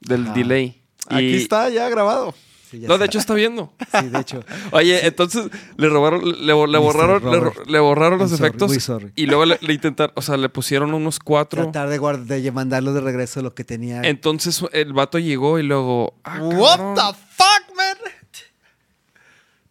del 0.00 0.24
Ajá. 0.24 0.34
delay. 0.34 0.82
Aquí 1.08 1.22
Y- 1.28 1.36
está 1.36 1.70
ya 1.70 1.88
grabado. 1.88 2.34
Sí, 2.76 2.80
ya 2.82 2.88
No, 2.88 2.98
de 2.98 3.06
hecho 3.06 3.18
está 3.18 3.34
viendo. 3.34 3.72
Sí, 4.00 4.08
de 4.08 4.20
hecho. 4.20 4.44
Oye, 4.72 5.06
entonces 5.06 5.46
le 5.76 5.88
robaron, 5.88 6.22
le, 6.46 6.52
borraron, 6.52 7.22
le, 7.30 7.72
le 7.72 7.78
borraron 7.80 8.18
los 8.18 8.30
sorry, 8.30 8.44
efectos 8.46 8.90
y 9.16 9.26
luego 9.26 9.44
le, 9.46 9.58
le 9.60 9.72
intentaron, 9.74 10.12
o 10.16 10.22
sea, 10.22 10.36
le 10.36 10.48
pusieron 10.48 10.92
unos 10.94 11.18
cuatro. 11.18 11.62
Tratar 11.62 11.88
de, 11.88 12.00
guard- 12.00 12.24
de 12.24 12.52
mandarlo 12.52 12.92
de 12.92 13.00
regreso 13.00 13.42
lo 13.42 13.54
que 13.54 13.64
tenía. 13.64 14.02
Entonces 14.02 14.62
el 14.72 14.92
vato 14.92 15.18
llegó 15.18 15.58
y 15.58 15.62
luego. 15.62 16.14
ah. 16.24 16.38
What 16.40 16.94
the 16.94 17.18
fuck? 17.36 17.55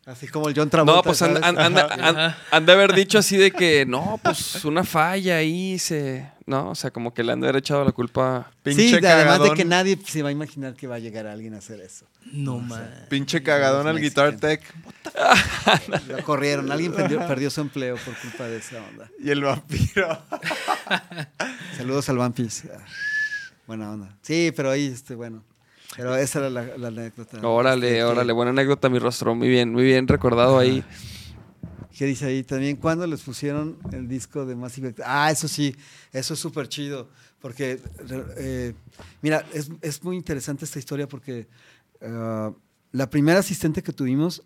Así 0.05 0.27
como 0.27 0.47
el 0.49 0.55
John 0.55 0.69
Travolta. 0.69 0.97
No, 0.97 1.03
pues 1.03 1.21
han, 1.23 1.43
han- 1.43 1.57
han- 1.57 2.35
han- 2.51 2.65
de 2.65 2.71
haber 2.71 2.93
dicho 2.93 3.17
así 3.17 3.37
de 3.37 3.51
que 3.51 3.85
no, 3.87 4.19
pues 4.23 4.63
una 4.63 4.83
falla 4.83 5.37
ahí 5.37 5.79
se. 5.79 6.29
No, 6.45 6.69
o 6.69 6.75
sea, 6.75 6.91
como 6.91 7.11
que 7.11 7.23
le 7.23 7.31
han 7.31 7.39
de 7.41 7.47
haber 7.47 7.55
echado 7.59 7.83
la 7.83 7.91
culpa. 7.91 8.51
Pinche 8.61 8.87
sí, 8.89 8.99
de- 8.99 9.07
además 9.07 9.41
de 9.41 9.51
que 9.55 9.65
nadie 9.65 9.97
se 10.05 10.21
va 10.21 10.29
a 10.29 10.31
imaginar 10.31 10.75
que 10.75 10.85
va 10.85 10.95
a 10.95 10.99
llegar 10.99 11.25
alguien 11.25 11.55
a 11.55 11.57
hacer 11.57 11.79
eso. 11.81 12.05
No 12.31 12.59
mames. 12.59 12.87
Pinche 13.09 13.41
cagadón 13.41 13.87
al 13.87 13.99
Guitar 13.99 14.35
Tech. 14.37 14.61
Lo 16.07 16.23
corrieron, 16.23 16.71
alguien 16.71 16.93
perdió, 16.93 17.25
perdió 17.27 17.49
su 17.49 17.61
empleo 17.61 17.95
por 17.97 18.13
culpa 18.17 18.43
de 18.43 18.57
esa 18.57 18.77
onda. 18.83 19.09
Y 19.19 19.31
el 19.31 19.41
vampiro. 19.43 20.21
Saludos 21.77 22.07
al 22.09 22.17
Vampis. 22.17 22.63
Ah, 22.71 22.77
Buena 23.65 23.91
onda. 23.91 24.15
Sí, 24.21 24.53
pero 24.55 24.69
ahí, 24.69 24.85
este, 24.85 25.15
bueno. 25.15 25.43
Pero 25.95 26.15
esa 26.15 26.39
era 26.39 26.49
la, 26.49 26.77
la 26.77 26.87
anécdota. 26.89 27.39
Órale, 27.47 27.87
Este, 27.87 28.03
órale, 28.03 28.33
buena 28.33 28.51
anécdota, 28.51 28.89
mi 28.89 28.99
rostro. 28.99 29.35
Muy 29.35 29.47
bien, 29.47 29.71
muy 29.71 29.83
bien 29.83 30.07
recordado 30.07 30.57
ahí. 30.57 30.83
¿Qué 31.97 32.05
dice 32.05 32.25
ahí? 32.25 32.43
También 32.43 32.75
cuando 32.75 33.07
les 33.07 33.21
pusieron 33.21 33.77
el 33.93 34.07
disco 34.07 34.45
de 34.45 34.55
Massive 34.55 34.89
Attack? 34.89 35.05
Ah, 35.07 35.31
eso 35.31 35.47
sí, 35.47 35.73
eso 36.11 36.33
es 36.33 36.39
súper 36.39 36.67
chido. 36.67 37.07
Porque, 37.39 37.79
eh, 38.37 38.73
mira, 39.21 39.45
es, 39.53 39.69
es 39.81 40.03
muy 40.03 40.17
interesante 40.17 40.65
esta 40.65 40.79
historia 40.79 41.07
porque 41.07 41.47
ah, 42.01 42.51
la 42.91 43.09
primera 43.09 43.39
asistente 43.39 43.81
que 43.81 43.93
tuvimos 43.93 44.43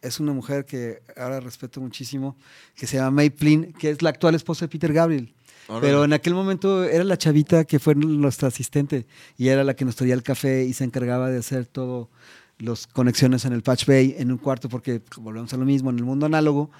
es 0.00 0.20
una 0.20 0.32
mujer 0.32 0.64
que 0.64 1.02
ahora 1.16 1.40
respeto 1.40 1.80
muchísimo, 1.80 2.36
que 2.74 2.86
se 2.86 2.96
llama 2.98 3.10
May 3.12 3.30
Plin, 3.30 3.72
que 3.72 3.90
es 3.90 4.02
la 4.02 4.10
actual 4.10 4.34
esposa 4.34 4.66
de 4.66 4.68
Peter 4.68 4.92
Gabriel. 4.92 5.34
Órale. 5.68 5.86
Pero 5.86 6.04
en 6.04 6.12
aquel 6.12 6.34
momento 6.34 6.84
era 6.84 7.04
la 7.04 7.16
chavita 7.16 7.64
que 7.64 7.78
fue 7.78 7.94
nuestra 7.94 8.48
asistente 8.48 9.06
y 9.36 9.48
era 9.48 9.64
la 9.64 9.74
que 9.74 9.84
nos 9.84 9.96
traía 9.96 10.14
el 10.14 10.22
café 10.22 10.64
y 10.64 10.72
se 10.72 10.84
encargaba 10.84 11.30
de 11.30 11.38
hacer 11.38 11.66
todo 11.66 12.10
las 12.58 12.86
conexiones 12.86 13.44
en 13.44 13.52
el 13.52 13.62
Patch 13.62 13.86
Bay 13.86 14.14
en 14.18 14.30
un 14.30 14.38
cuarto 14.38 14.68
porque 14.68 15.02
volvemos 15.16 15.52
a 15.52 15.56
lo 15.56 15.64
mismo 15.64 15.90
en 15.90 15.98
el 15.98 16.04
mundo 16.04 16.26
análogo 16.26 16.70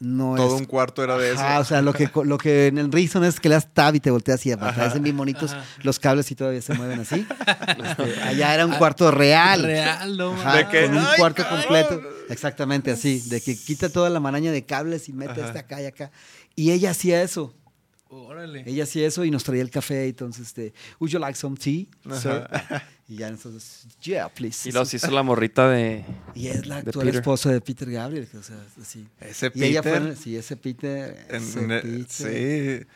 no 0.00 0.34
Todo 0.34 0.54
es 0.54 0.60
un 0.62 0.66
cuarto 0.66 1.04
era 1.04 1.18
de 1.18 1.32
eso. 1.32 1.40
Ajá, 1.42 1.60
o 1.60 1.64
sea, 1.64 1.82
lo 1.82 1.92
que, 1.92 2.10
lo 2.24 2.38
que 2.38 2.68
en 2.68 2.78
el 2.78 2.90
Reason 2.90 3.22
es 3.22 3.38
que 3.38 3.50
le 3.50 3.54
das 3.56 3.68
tab 3.72 3.94
y 3.94 4.00
te 4.00 4.10
volteas 4.10 4.44
y 4.46 4.52
aparecen 4.52 5.02
bien 5.02 5.14
bonitos 5.14 5.54
los 5.82 5.98
cables 5.98 6.30
y 6.30 6.34
todavía 6.34 6.62
se 6.62 6.72
mueven 6.74 7.00
así. 7.00 7.26
Este, 7.70 8.22
allá 8.22 8.54
era 8.54 8.66
un 8.66 8.72
cuarto 8.72 9.10
real. 9.10 9.62
Real, 9.62 10.16
no 10.16 10.32
Ajá. 10.32 10.56
De 10.56 10.68
que, 10.68 10.86
con 10.86 10.96
un 10.96 11.04
"Ay, 11.04 11.18
cuarto 11.18 11.42
cabrón". 11.42 11.60
completo. 11.60 12.00
Exactamente 12.30 12.90
así. 12.90 13.20
De 13.28 13.40
que 13.42 13.56
quita 13.56 13.90
toda 13.90 14.08
la 14.08 14.20
maraña 14.20 14.52
de 14.52 14.64
cables 14.64 15.08
y 15.08 15.12
mete 15.12 15.40
este 15.42 15.58
acá 15.58 15.82
y 15.82 15.86
acá. 15.86 16.10
Y 16.56 16.70
ella 16.70 16.90
hacía 16.92 17.22
eso. 17.22 17.54
Órale. 18.10 18.64
Ella 18.66 18.82
hacía 18.84 19.06
eso 19.06 19.24
y 19.24 19.30
nos 19.30 19.44
traía 19.44 19.62
el 19.62 19.70
café. 19.70 20.08
Entonces, 20.08 20.48
este, 20.48 20.72
would 20.98 21.10
you 21.12 21.18
like 21.18 21.38
some 21.38 21.56
tea? 21.56 21.86
sir?" 22.20 22.46
Y 23.08 23.16
ya 23.16 23.28
entonces, 23.28 23.86
yeah, 24.02 24.28
please. 24.28 24.68
Y 24.68 24.72
los 24.72 24.92
hizo 24.94 25.10
la 25.10 25.22
morrita 25.22 25.68
de. 25.70 26.04
Y 26.34 26.46
es 26.48 26.66
la 26.66 26.76
actual 26.78 27.08
esposa 27.08 27.50
de 27.52 27.60
Peter 27.60 27.90
Gabriel. 27.90 28.28
O 28.38 28.42
sea, 28.42 28.56
así. 28.80 29.06
Ese 29.20 29.50
Y 29.54 29.64
ella 29.64 29.82
Peter. 29.82 30.02
fue, 30.02 30.16
sí, 30.16 30.36
ese 30.36 30.56
Peter. 30.56 31.26
en- 31.28 31.36
ese 31.42 31.60
en- 31.60 31.68
Peter. 31.68 32.06
sí. 32.08 32.86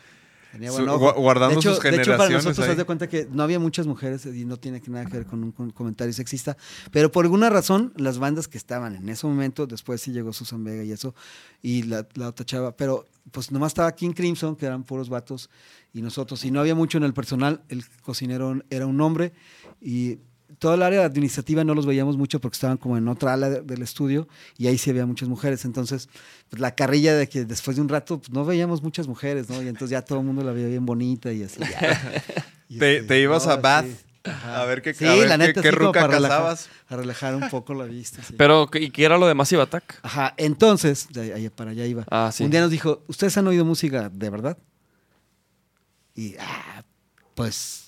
Tenía 0.55 0.71
buen 0.71 0.87
ojo. 0.87 0.99
gua- 1.11 1.15
guardando 1.15 1.55
de 1.55 1.59
hecho, 1.59 1.73
sus 1.75 1.83
De 1.83 1.89
hecho, 1.89 1.95
para 1.95 2.27
generaciones 2.27 2.45
nosotros, 2.45 2.69
haz 2.69 2.77
de 2.77 2.85
cuenta 2.85 3.09
que 3.09 3.27
no 3.29 3.43
había 3.43 3.59
muchas 3.59 3.87
mujeres 3.87 4.25
y 4.25 4.45
no 4.45 4.55
tiene 4.55 4.79
que 4.79 4.89
nada 4.89 5.03
que 5.05 5.17
ver 5.17 5.25
con 5.25 5.43
un 5.43 5.51
con- 5.51 5.71
comentario 5.71 6.13
sexista, 6.13 6.55
pero 6.91 7.11
por 7.11 7.25
alguna 7.25 7.49
razón, 7.49 7.91
las 7.97 8.19
bandas 8.19 8.47
que 8.47 8.57
estaban 8.57 8.95
en 8.95 9.09
ese 9.09 9.27
momento, 9.27 9.67
después 9.67 9.99
sí 9.99 10.13
llegó 10.13 10.31
Susan 10.31 10.63
Vega 10.63 10.81
y 10.83 10.93
eso, 10.93 11.13
y 11.61 11.83
la, 11.83 12.07
la 12.13 12.29
otra 12.29 12.45
chava, 12.45 12.77
pero 12.77 13.05
pues 13.31 13.51
nomás 13.51 13.71
estaba 13.71 13.91
King 13.93 14.11
Crimson, 14.13 14.55
que 14.55 14.65
eran 14.65 14.83
puros 14.85 15.09
vatos, 15.09 15.49
y 15.93 16.01
nosotros, 16.01 16.45
y 16.45 16.51
no 16.51 16.61
había 16.61 16.75
mucho 16.75 16.97
en 16.99 17.03
el 17.03 17.13
personal, 17.13 17.61
el 17.67 17.83
cocinero 18.01 18.57
era 18.69 18.85
un 18.85 19.01
hombre, 19.01 19.33
y 19.81 20.19
toda 20.59 20.75
el 20.75 20.83
área 20.83 21.05
administrativa 21.05 21.63
no 21.63 21.73
los 21.75 21.85
veíamos 21.85 22.17
mucho 22.17 22.39
porque 22.39 22.55
estaban 22.55 22.77
como 22.77 22.97
en 22.97 23.07
otra 23.07 23.33
ala 23.33 23.49
de- 23.49 23.61
del 23.61 23.81
estudio 23.81 24.27
y 24.57 24.67
ahí 24.67 24.77
sí 24.77 24.89
había 24.89 25.05
muchas 25.05 25.27
mujeres. 25.29 25.65
Entonces, 25.65 26.09
pues 26.49 26.59
la 26.61 26.75
carrilla 26.75 27.15
de 27.15 27.27
que 27.29 27.45
después 27.45 27.75
de 27.77 27.81
un 27.81 27.89
rato 27.89 28.19
pues, 28.19 28.31
no 28.31 28.45
veíamos 28.45 28.81
muchas 28.83 29.07
mujeres, 29.07 29.49
¿no? 29.49 29.61
Y 29.61 29.67
entonces 29.67 29.89
ya 29.91 30.01
todo 30.03 30.19
el 30.19 30.25
mundo 30.25 30.43
la 30.43 30.51
veía 30.51 30.67
bien 30.67 30.85
bonita 30.85 31.31
y 31.31 31.43
así. 31.43 31.59
ya. 31.59 32.23
Y 32.67 32.79
Te, 32.79 32.95
este, 32.97 33.07
te 33.07 33.21
ibas 33.21 33.45
no, 33.45 33.51
a 33.51 33.57
Bath 33.57 33.85
sí. 33.85 33.95
A 34.43 34.65
ver 34.65 34.81
qué, 34.81 34.95
Sí, 34.95 35.05
a 35.05 35.13
ver 35.13 35.29
la 35.29 35.37
neta, 35.37 35.61
qué 35.61 35.69
sí, 35.69 35.75
ruca 35.75 36.01
para 36.01 36.13
relajar- 36.17 36.29
cazabas. 36.39 36.69
A 36.87 36.95
relajar 36.95 37.35
un 37.35 37.47
poco 37.51 37.75
la 37.75 37.85
vista. 37.85 38.23
sí. 38.23 38.33
Pero, 38.35 38.67
¿y 38.73 38.89
qué 38.89 39.05
era 39.05 39.19
lo 39.19 39.27
de 39.27 39.35
Massive 39.35 39.61
Attack? 39.61 39.99
Ajá, 40.01 40.33
entonces, 40.37 41.07
de 41.11 41.31
ahí 41.31 41.47
para 41.49 41.69
allá 41.71 41.85
iba. 41.85 42.05
Ah, 42.09 42.31
sí. 42.33 42.43
Un 42.43 42.49
día 42.49 42.61
nos 42.61 42.71
dijo, 42.71 43.03
¿ustedes 43.07 43.37
han 43.37 43.45
oído 43.45 43.63
música 43.65 44.09
de 44.09 44.29
verdad? 44.31 44.57
Y, 46.15 46.35
ah, 46.39 46.83
pues, 47.35 47.84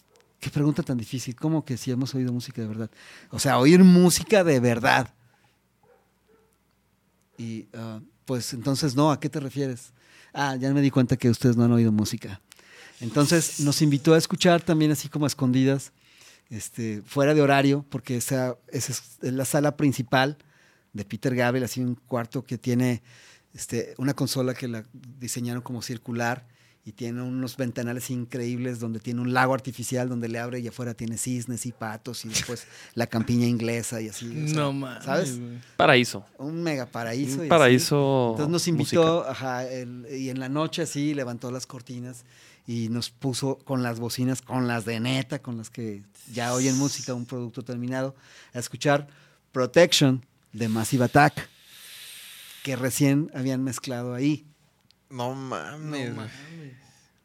pregunta 0.49 0.83
tan 0.83 0.97
difícil. 0.97 1.35
¿Cómo 1.35 1.63
que 1.65 1.77
si 1.77 1.91
hemos 1.91 2.13
oído 2.15 2.31
música 2.31 2.61
de 2.61 2.67
verdad? 2.67 2.91
O 3.29 3.39
sea, 3.39 3.59
oír 3.59 3.83
música 3.83 4.43
de 4.43 4.59
verdad. 4.59 5.13
Y, 7.37 7.67
ah, 7.73 7.99
pues, 8.25 8.53
entonces, 8.53 8.95
no, 8.95 9.11
¿a 9.11 9.19
qué 9.19 9.29
te 9.29 9.39
refieres? 9.39 9.93
Ah, 10.33 10.55
ya 10.55 10.73
me 10.73 10.81
di 10.81 10.91
cuenta 10.91 11.17
que 11.17 11.29
ustedes 11.29 11.55
no 11.55 11.63
han 11.63 11.71
oído 11.71 11.91
música. 11.91 12.41
Entonces, 12.99 13.59
nos 13.59 13.81
invitó 13.81 14.13
a 14.13 14.17
escuchar 14.17 14.61
también 14.61 14.91
así 14.91 15.07
como 15.07 15.25
a 15.25 15.27
escondidas, 15.27 15.91
este, 16.49 17.01
fuera 17.05 17.33
de 17.33 17.41
horario, 17.41 17.85
porque 17.89 18.17
esa, 18.17 18.57
esa 18.69 18.91
es 18.91 19.17
la 19.21 19.45
sala 19.45 19.77
principal 19.77 20.37
de 20.93 21.05
Peter 21.05 21.35
Gabriel, 21.35 21.65
así 21.65 21.81
un 21.81 21.95
cuarto 21.95 22.43
que 22.43 22.57
tiene 22.57 23.03
este, 23.53 23.93
una 23.97 24.13
consola 24.13 24.53
que 24.53 24.67
la 24.67 24.83
diseñaron 25.19 25.61
como 25.61 25.81
circular 25.81 26.47
y 26.87 26.93
tiene 26.93 27.21
unos 27.21 27.57
ventanales 27.57 28.09
increíbles 28.11 28.79
donde 28.79 29.01
tiene 29.01 29.19
un 29.19 29.33
lago 29.33 29.53
artificial 29.53 30.07
donde 30.07 30.29
le 30.29 30.39
abre 30.39 30.61
y 30.61 30.67
afuera 30.69 30.93
tiene 30.93 31.17
cisnes 31.17 31.65
y 31.65 31.73
patos 31.73 32.23
y 32.23 32.29
después 32.29 32.65
la 32.95 33.07
campiña 33.07 33.45
inglesa 33.45 33.99
y 33.99 34.07
así. 34.07 34.27
o 34.27 34.47
sea, 34.47 34.55
No 34.55 34.71
mames. 34.71 35.03
¿Sabes? 35.03 35.37
Paraíso. 35.75 36.25
Un 36.37 36.63
mega 36.63 36.85
paraíso. 36.85 37.33
Un 37.33 37.39
y 37.39 37.41
así. 37.41 37.49
paraíso 37.49 38.27
Entonces 38.31 38.51
nos 38.53 38.67
invitó, 38.69 39.27
ajá, 39.27 39.67
el- 39.69 40.05
y 40.09 40.29
en 40.29 40.39
la 40.39 40.47
noche 40.47 40.81
así 40.83 41.13
levantó 41.13 41.51
las 41.51 41.67
cortinas 41.67 42.23
y 42.65 42.87
nos 42.87 43.09
puso 43.09 43.57
con 43.57 43.83
las 43.83 43.99
bocinas, 43.99 44.41
con 44.41 44.67
las 44.69 44.85
de 44.85 45.01
neta, 45.01 45.39
con 45.39 45.57
las 45.57 45.69
que 45.69 46.03
ya 46.33 46.53
oyen 46.53 46.77
música, 46.77 47.13
un 47.13 47.25
producto 47.25 47.63
terminado, 47.63 48.15
a 48.53 48.59
escuchar 48.59 49.07
Protection 49.51 50.25
de 50.53 50.69
Massive 50.69 51.03
Attack, 51.03 51.49
que 52.63 52.77
recién 52.77 53.29
habían 53.33 53.61
mezclado 53.63 54.13
ahí. 54.13 54.45
No 55.09 55.33
mames. 55.35 56.31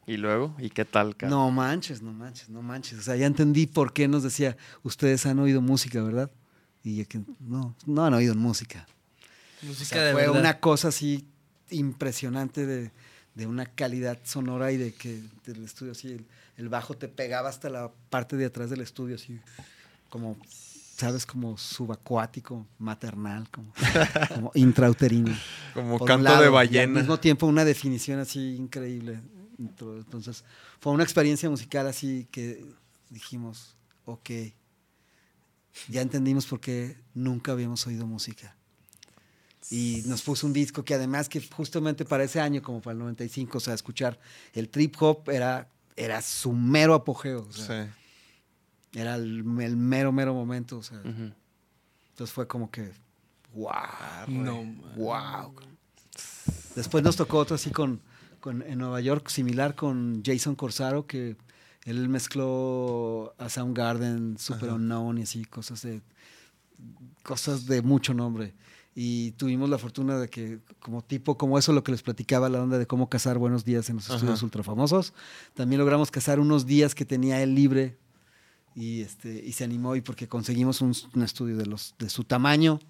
¿Y 0.06 0.16
luego? 0.16 0.54
¿Y 0.58 0.70
qué 0.70 0.84
tal, 0.84 1.16
cara? 1.16 1.30
No 1.30 1.50
manches, 1.50 2.02
no 2.02 2.12
manches, 2.12 2.48
no 2.48 2.60
manches. 2.62 2.98
O 2.98 3.02
sea, 3.02 3.16
ya 3.16 3.26
entendí 3.26 3.66
por 3.66 3.92
qué 3.92 4.08
nos 4.08 4.22
decía, 4.22 4.56
ustedes 4.82 5.24
han 5.26 5.38
oído 5.38 5.60
música, 5.60 6.02
¿verdad? 6.02 6.30
Y 6.82 6.96
yo 6.96 7.06
que 7.08 7.20
no, 7.40 7.76
no 7.86 8.04
han 8.04 8.14
oído 8.14 8.34
música. 8.34 8.86
O 9.62 9.66
Música 9.66 9.84
sea, 9.94 10.02
de 10.06 10.12
fue 10.12 10.22
verdad. 10.22 10.40
una 10.40 10.58
cosa 10.58 10.88
así 10.88 11.24
impresionante 11.70 12.66
de, 12.66 12.90
de 13.34 13.46
una 13.46 13.66
calidad 13.66 14.18
sonora 14.24 14.72
y 14.72 14.76
de 14.76 14.92
que 14.92 15.22
del 15.46 15.64
estudio 15.64 15.92
así, 15.92 16.08
el, 16.08 16.26
el 16.56 16.68
bajo 16.68 16.94
te 16.94 17.06
pegaba 17.06 17.48
hasta 17.48 17.70
la 17.70 17.92
parte 18.10 18.36
de 18.36 18.46
atrás 18.46 18.70
del 18.70 18.80
estudio, 18.80 19.14
así 19.14 19.38
como, 20.10 20.36
¿sabes? 21.02 21.26
Como 21.26 21.58
subacuático, 21.58 22.64
maternal, 22.78 23.48
como, 23.50 23.72
como 24.34 24.52
intrauterino. 24.54 25.36
Como 25.74 25.98
por 25.98 26.06
canto 26.06 26.22
lado, 26.22 26.42
de 26.42 26.48
y 26.48 26.52
ballena. 26.52 26.84
al 27.00 27.04
mismo 27.04 27.18
tiempo 27.18 27.46
una 27.46 27.64
definición 27.64 28.20
así 28.20 28.54
increíble. 28.54 29.20
Entonces, 29.58 30.44
fue 30.80 30.92
una 30.92 31.02
experiencia 31.02 31.50
musical 31.50 31.88
así 31.88 32.28
que 32.30 32.64
dijimos, 33.10 33.74
ok, 34.04 34.30
ya 35.88 36.02
entendimos 36.02 36.46
por 36.46 36.60
qué 36.60 36.96
nunca 37.14 37.50
habíamos 37.50 37.84
oído 37.86 38.06
música. 38.06 38.54
Y 39.70 40.02
nos 40.06 40.22
puso 40.22 40.46
un 40.46 40.52
disco 40.52 40.84
que 40.84 40.94
además 40.94 41.28
que 41.28 41.40
justamente 41.40 42.04
para 42.04 42.22
ese 42.24 42.40
año, 42.40 42.62
como 42.62 42.80
para 42.80 42.92
el 42.92 42.98
95, 43.00 43.58
o 43.58 43.60
sea, 43.60 43.74
escuchar 43.74 44.20
el 44.54 44.68
trip 44.68 44.94
hop 45.00 45.30
era, 45.30 45.68
era 45.96 46.22
su 46.22 46.52
mero 46.52 46.94
apogeo. 46.94 47.46
o 47.48 47.52
sea, 47.52 47.86
Sí. 47.86 47.90
Era 48.94 49.14
el, 49.16 49.44
el 49.60 49.76
mero, 49.76 50.12
mero 50.12 50.34
momento. 50.34 50.78
O 50.78 50.82
sea, 50.82 51.00
entonces 51.02 52.32
fue 52.32 52.46
como 52.46 52.70
que, 52.70 52.90
wow. 53.54 53.72
No. 54.28 54.64
Wow. 54.96 55.54
Después 56.74 57.02
nos 57.04 57.16
tocó 57.16 57.38
otro 57.38 57.54
así 57.56 57.70
con, 57.70 58.00
con- 58.40 58.62
en 58.62 58.78
Nueva 58.78 59.00
York, 59.00 59.28
similar 59.28 59.74
con 59.74 60.22
Jason 60.24 60.54
Corsaro, 60.54 61.06
que 61.06 61.36
él 61.84 62.08
mezcló 62.08 63.34
a 63.38 63.48
Soundgarden, 63.48 64.38
Super 64.38 64.70
Unknown 64.70 65.18
y 65.18 65.22
así, 65.22 65.44
cosas 65.44 65.82
de 65.82 66.00
cosas 67.22 67.66
de 67.66 67.82
mucho 67.82 68.14
nombre. 68.14 68.54
Y 68.94 69.30
tuvimos 69.32 69.70
la 69.70 69.78
fortuna 69.78 70.18
de 70.18 70.28
que, 70.28 70.58
como 70.80 71.00
tipo, 71.02 71.38
como 71.38 71.56
eso 71.58 71.72
lo 71.72 71.82
que 71.82 71.92
les 71.92 72.02
platicaba, 72.02 72.48
la 72.50 72.62
onda 72.62 72.76
de 72.78 72.86
cómo 72.86 73.08
cazar 73.08 73.38
buenos 73.38 73.64
días 73.64 73.88
en 73.88 73.96
los 73.96 74.06
Ajá. 74.06 74.16
estudios 74.16 74.42
ultra 74.42 74.62
famosos, 74.62 75.14
también 75.54 75.78
logramos 75.78 76.10
cazar 76.10 76.38
unos 76.40 76.66
días 76.66 76.94
que 76.94 77.04
tenía 77.06 77.42
él 77.42 77.54
libre 77.54 77.96
y, 78.74 79.02
este, 79.02 79.42
y 79.44 79.52
se 79.52 79.64
animó 79.64 79.96
y 79.96 80.00
porque 80.00 80.28
conseguimos 80.28 80.80
un, 80.80 80.94
un 81.14 81.22
estudio 81.22 81.56
de, 81.56 81.66
los, 81.66 81.94
de 81.98 82.08
su 82.08 82.24
tamaño, 82.24 82.80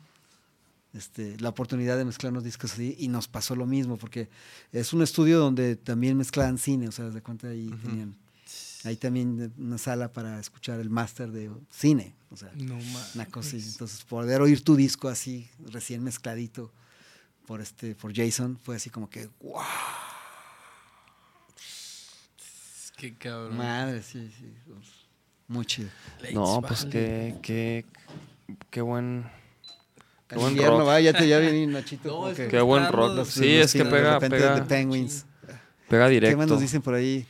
este, 0.94 1.38
la 1.40 1.48
oportunidad 1.48 1.96
de 1.96 2.04
mezclar 2.04 2.32
unos 2.32 2.44
discos 2.44 2.74
así 2.74 2.94
y 2.98 3.08
nos 3.08 3.26
pasó 3.26 3.56
lo 3.56 3.66
mismo 3.66 3.96
porque 3.96 4.28
es 4.72 4.92
un 4.92 5.02
estudio 5.02 5.38
donde 5.38 5.76
también 5.76 6.16
mezclaban 6.16 6.58
cine, 6.58 6.88
o 6.88 6.92
sea, 6.92 7.08
de 7.08 7.22
cuenta 7.22 7.48
ahí 7.48 7.70
tenían 7.82 8.14
ahí 8.84 8.96
también 8.96 9.52
una 9.58 9.78
sala 9.78 10.12
para 10.12 10.40
escuchar 10.40 10.80
el 10.80 10.90
máster 10.90 11.30
de 11.30 11.50
cine, 11.70 12.14
o 12.30 12.36
sea, 12.36 12.50
No 12.56 12.76
una 13.14 13.26
cosa 13.26 13.56
así. 13.56 13.68
Entonces, 13.68 14.02
poder 14.04 14.40
oír 14.42 14.62
tu 14.62 14.74
disco 14.76 15.08
así 15.08 15.48
recién 15.70 16.02
mezcladito 16.02 16.72
por 17.46 17.60
este 17.60 17.94
por 17.94 18.14
Jason 18.14 18.58
fue 18.62 18.76
así 18.76 18.90
como 18.90 19.08
que 19.08 19.28
wow, 19.40 19.62
Qué 22.96 23.14
cabrón. 23.16 23.56
madre, 23.56 24.02
sí, 24.02 24.30
sí. 24.38 24.52
Muy 25.48 25.64
chido. 25.66 25.88
No, 26.32 26.62
pues 26.66 26.84
qué, 26.86 27.34
qué, 27.42 27.84
qué 28.70 28.80
buen, 28.80 29.24
qué 30.28 30.36
buen 30.36 30.52
invierno, 30.52 30.78
rock. 30.80 30.88
va, 30.88 31.00
ya 31.00 31.12
te 31.12 31.26
ya 31.28 31.38
viene 31.38 31.66
Nachito. 31.66 32.08
No, 32.08 32.14
como 32.16 32.28
es 32.28 32.36
que 32.36 32.48
Qué 32.48 32.60
buen 32.60 32.90
rock. 32.90 33.14
los- 33.16 33.28
Sí, 33.28 33.56
los 33.58 33.66
es 33.66 33.72
que 33.72 33.78
tiene 33.80 33.90
de 33.96 34.02
pega, 34.02 34.20
pega, 34.20 34.54
The 34.56 34.62
Penguins. 34.62 35.26
pega 35.46 35.56
¿Qué 35.88 35.96
más 35.98 36.10
directo. 36.10 36.46
nos 36.46 36.60
dicen 36.60 36.80
por 36.82 36.94
ahí? 36.94 37.26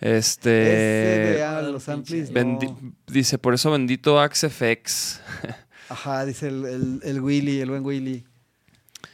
Este, 0.00 1.42
ah, 1.44 1.60
los 1.62 1.86
amplis. 1.88 2.30
no. 2.30 2.58
dice, 3.06 3.36
por 3.38 3.52
eso 3.54 3.70
bendito 3.70 4.18
AxeFX. 4.18 5.20
Ajá, 5.90 6.24
dice 6.24 6.48
el, 6.48 6.64
el, 6.64 7.00
el 7.02 7.20
Willy, 7.20 7.60
el 7.60 7.68
buen 7.70 7.84
Willy. 7.84 8.24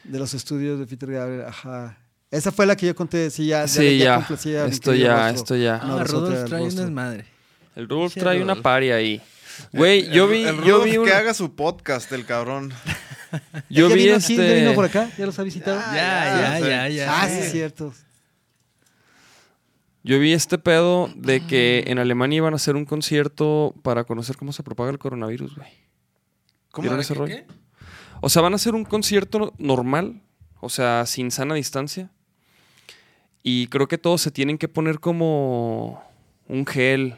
De 0.04 0.18
los 0.18 0.34
estudios 0.34 0.78
de 0.78 0.86
Peter 0.86 1.10
Gabriel. 1.10 1.42
Ajá. 1.46 1.98
Esa 2.30 2.52
fue 2.52 2.66
la 2.66 2.76
que 2.76 2.86
yo 2.86 2.94
conté. 2.94 3.30
Sí, 3.30 3.46
ya. 3.46 3.66
Sí, 3.66 3.98
ya. 3.98 4.16
complacía 4.18 4.62
a 4.62 4.66
mi 4.66 4.70
Esto 4.70 4.94
ya, 4.94 5.30
esto 5.30 5.56
ya. 5.56 5.78
No, 5.78 5.96
Ah, 5.96 6.00
nosotros 6.00 6.10
Rudolf 6.12 6.38
el 6.42 6.48
trae 6.48 6.60
un 6.60 6.66
rostro. 6.66 6.84
El 7.76 7.88
Rudolf 7.88 8.12
Sí, 8.14 8.18
trae 8.20 8.38
una 8.42 8.54
Rudolf. 8.54 8.62
pari 8.64 8.90
ahí. 8.90 9.22
Güey, 9.72 10.10
yo 10.10 10.26
vi, 10.26 10.42
El 10.42 10.56
yo 10.56 10.62
Rudolf 10.78 10.84
vi, 10.84 10.96
un- 10.98 11.04
que 11.06 11.12
haga 11.12 11.32
su 11.34 11.54
podcast, 11.54 12.10
el 12.12 12.26
cabrón. 12.26 12.72
yo 13.70 13.88
¿Ya 13.88 13.94
vi 13.94 14.04
vino 14.04 14.16
aquí? 14.16 14.36
¿Ya 14.36 14.42
este, 14.44 14.54
vino 14.60 14.74
por 14.74 14.84
acá? 14.86 15.08
¿Ya 15.16 15.26
los 15.26 15.38
ha 15.38 15.42
visitado? 15.44 15.78
Ya, 15.78 15.94
ya, 15.94 16.58
ya, 16.58 16.68
ya, 16.68 16.88
ya. 16.88 17.20
ah, 17.22 17.28
sí, 17.28 17.38
es 17.38 17.52
cierto. 17.52 17.94
yo 20.02 20.18
vi 20.20 20.32
este 20.32 20.58
pedo 20.58 21.10
de 21.16 21.44
que 21.46 21.84
en 21.88 21.98
Alemania 21.98 22.36
iban 22.38 22.52
a 22.52 22.56
hacer 22.56 22.76
un 22.76 22.84
concierto 22.84 23.74
para 23.82 24.04
conocer 24.04 24.36
cómo 24.36 24.52
se 24.52 24.62
propaga 24.62 24.90
el 24.90 24.98
coronavirus, 24.98 25.56
güey. 25.56 25.68
¿Vieron 26.78 27.00
ese 27.00 27.14
rollo? 27.14 27.36
O 28.20 28.28
sea, 28.28 28.42
van 28.42 28.52
a 28.52 28.56
hacer 28.56 28.74
un 28.74 28.84
concierto 28.84 29.52
normal, 29.58 30.22
o 30.60 30.68
sea, 30.68 31.04
sin 31.06 31.30
sana 31.30 31.54
distancia. 31.54 32.10
Y 33.42 33.66
creo 33.68 33.88
que 33.88 33.98
todos 33.98 34.20
se 34.20 34.30
tienen 34.30 34.58
que 34.58 34.68
poner 34.68 35.00
como 35.00 36.02
un 36.48 36.66
gel. 36.66 37.16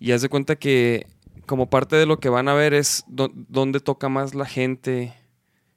Y 0.00 0.12
haz 0.12 0.22
de 0.22 0.28
cuenta 0.28 0.56
que 0.56 1.06
como 1.46 1.68
parte 1.68 1.96
de 1.96 2.06
lo 2.06 2.18
que 2.20 2.28
van 2.28 2.48
a 2.48 2.54
ver 2.54 2.74
es 2.74 3.04
dó- 3.06 3.32
dónde 3.34 3.80
toca 3.80 4.08
más 4.08 4.34
la 4.34 4.46
gente, 4.46 5.12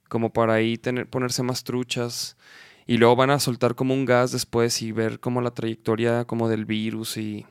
como 0.07 0.31
para 0.31 0.53
ahí 0.53 0.77
tener, 0.77 1.07
ponerse 1.09 1.43
más 1.43 1.63
truchas. 1.63 2.37
Y 2.85 2.97
luego 2.97 3.15
van 3.15 3.29
a 3.31 3.39
soltar 3.39 3.75
como 3.75 3.93
un 3.93 4.05
gas 4.05 4.31
después 4.31 4.81
y 4.81 4.91
ver 4.91 5.19
como 5.19 5.41
la 5.41 5.51
trayectoria 5.51 6.25
como 6.25 6.49
del 6.49 6.65
virus 6.65 7.17
y... 7.17 7.45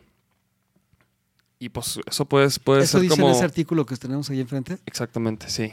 Y 1.59 1.69
pues 1.69 2.01
eso 2.07 2.25
puede, 2.25 2.49
puede 2.65 2.83
Eso 2.83 2.93
ser 2.99 3.03
dice 3.03 3.15
como... 3.17 3.29
en 3.29 3.35
ese 3.37 3.45
artículo 3.45 3.87
que 3.87 3.97
tenemos 3.97 4.29
ahí 4.31 4.41
enfrente. 4.41 4.79
Exactamente, 4.85 5.49
sí. 5.49 5.73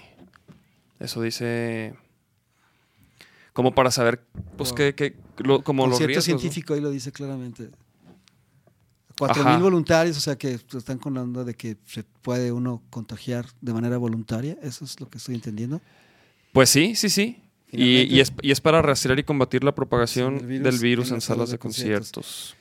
Eso 1.00 1.22
dice. 1.22 1.96
Como 3.54 3.74
para 3.74 3.90
saber, 3.90 4.24
pues, 4.56 4.70
Wow. 4.70 4.76
que, 4.78 4.96
que 4.96 5.16
lo- 5.38 5.64
como 5.64 5.88
los 5.88 6.00
riesgos. 6.00 6.28
¿no? 6.30 6.38
científico 6.40 6.74
ahí 6.76 6.82
lo 6.82 6.92
dice 6.92 7.12
claramente. 7.12 7.70
Cuatro 9.20 9.42
Ajá. 9.42 9.52
mil 9.52 9.62
voluntarios, 9.62 10.16
o 10.16 10.22
sea 10.22 10.38
que 10.38 10.54
están 10.54 10.98
con 10.98 11.14
la 11.14 11.22
onda 11.24 11.44
de 11.44 11.54
que 11.54 11.76
se 11.86 12.04
puede 12.04 12.54
uno 12.54 12.82
contagiar 12.90 13.46
de 13.60 13.74
manera 13.74 13.98
voluntaria. 13.98 14.58
Eso 14.62 14.86
es 14.86 14.98
lo 15.02 15.10
que 15.10 15.18
estoy 15.18 15.36
entendiendo. 15.36 15.82
Pues 16.54 16.70
sí, 16.70 16.96
sí, 16.96 17.10
sí. 17.10 17.44
Y, 17.70 18.22
es, 18.22 18.32
y 18.42 18.52
es 18.52 18.62
para 18.62 18.82
rastrear 18.82 19.20
y 19.20 19.24
combatir 19.24 19.66
la 19.66 19.76
propagación 19.76 20.48
del 20.48 20.80
virus 20.80 21.08
en 21.08 21.16
en, 21.16 21.18
las 21.18 21.26
salas 21.26 21.52
de 21.52 21.60
conciertos. 21.60 22.56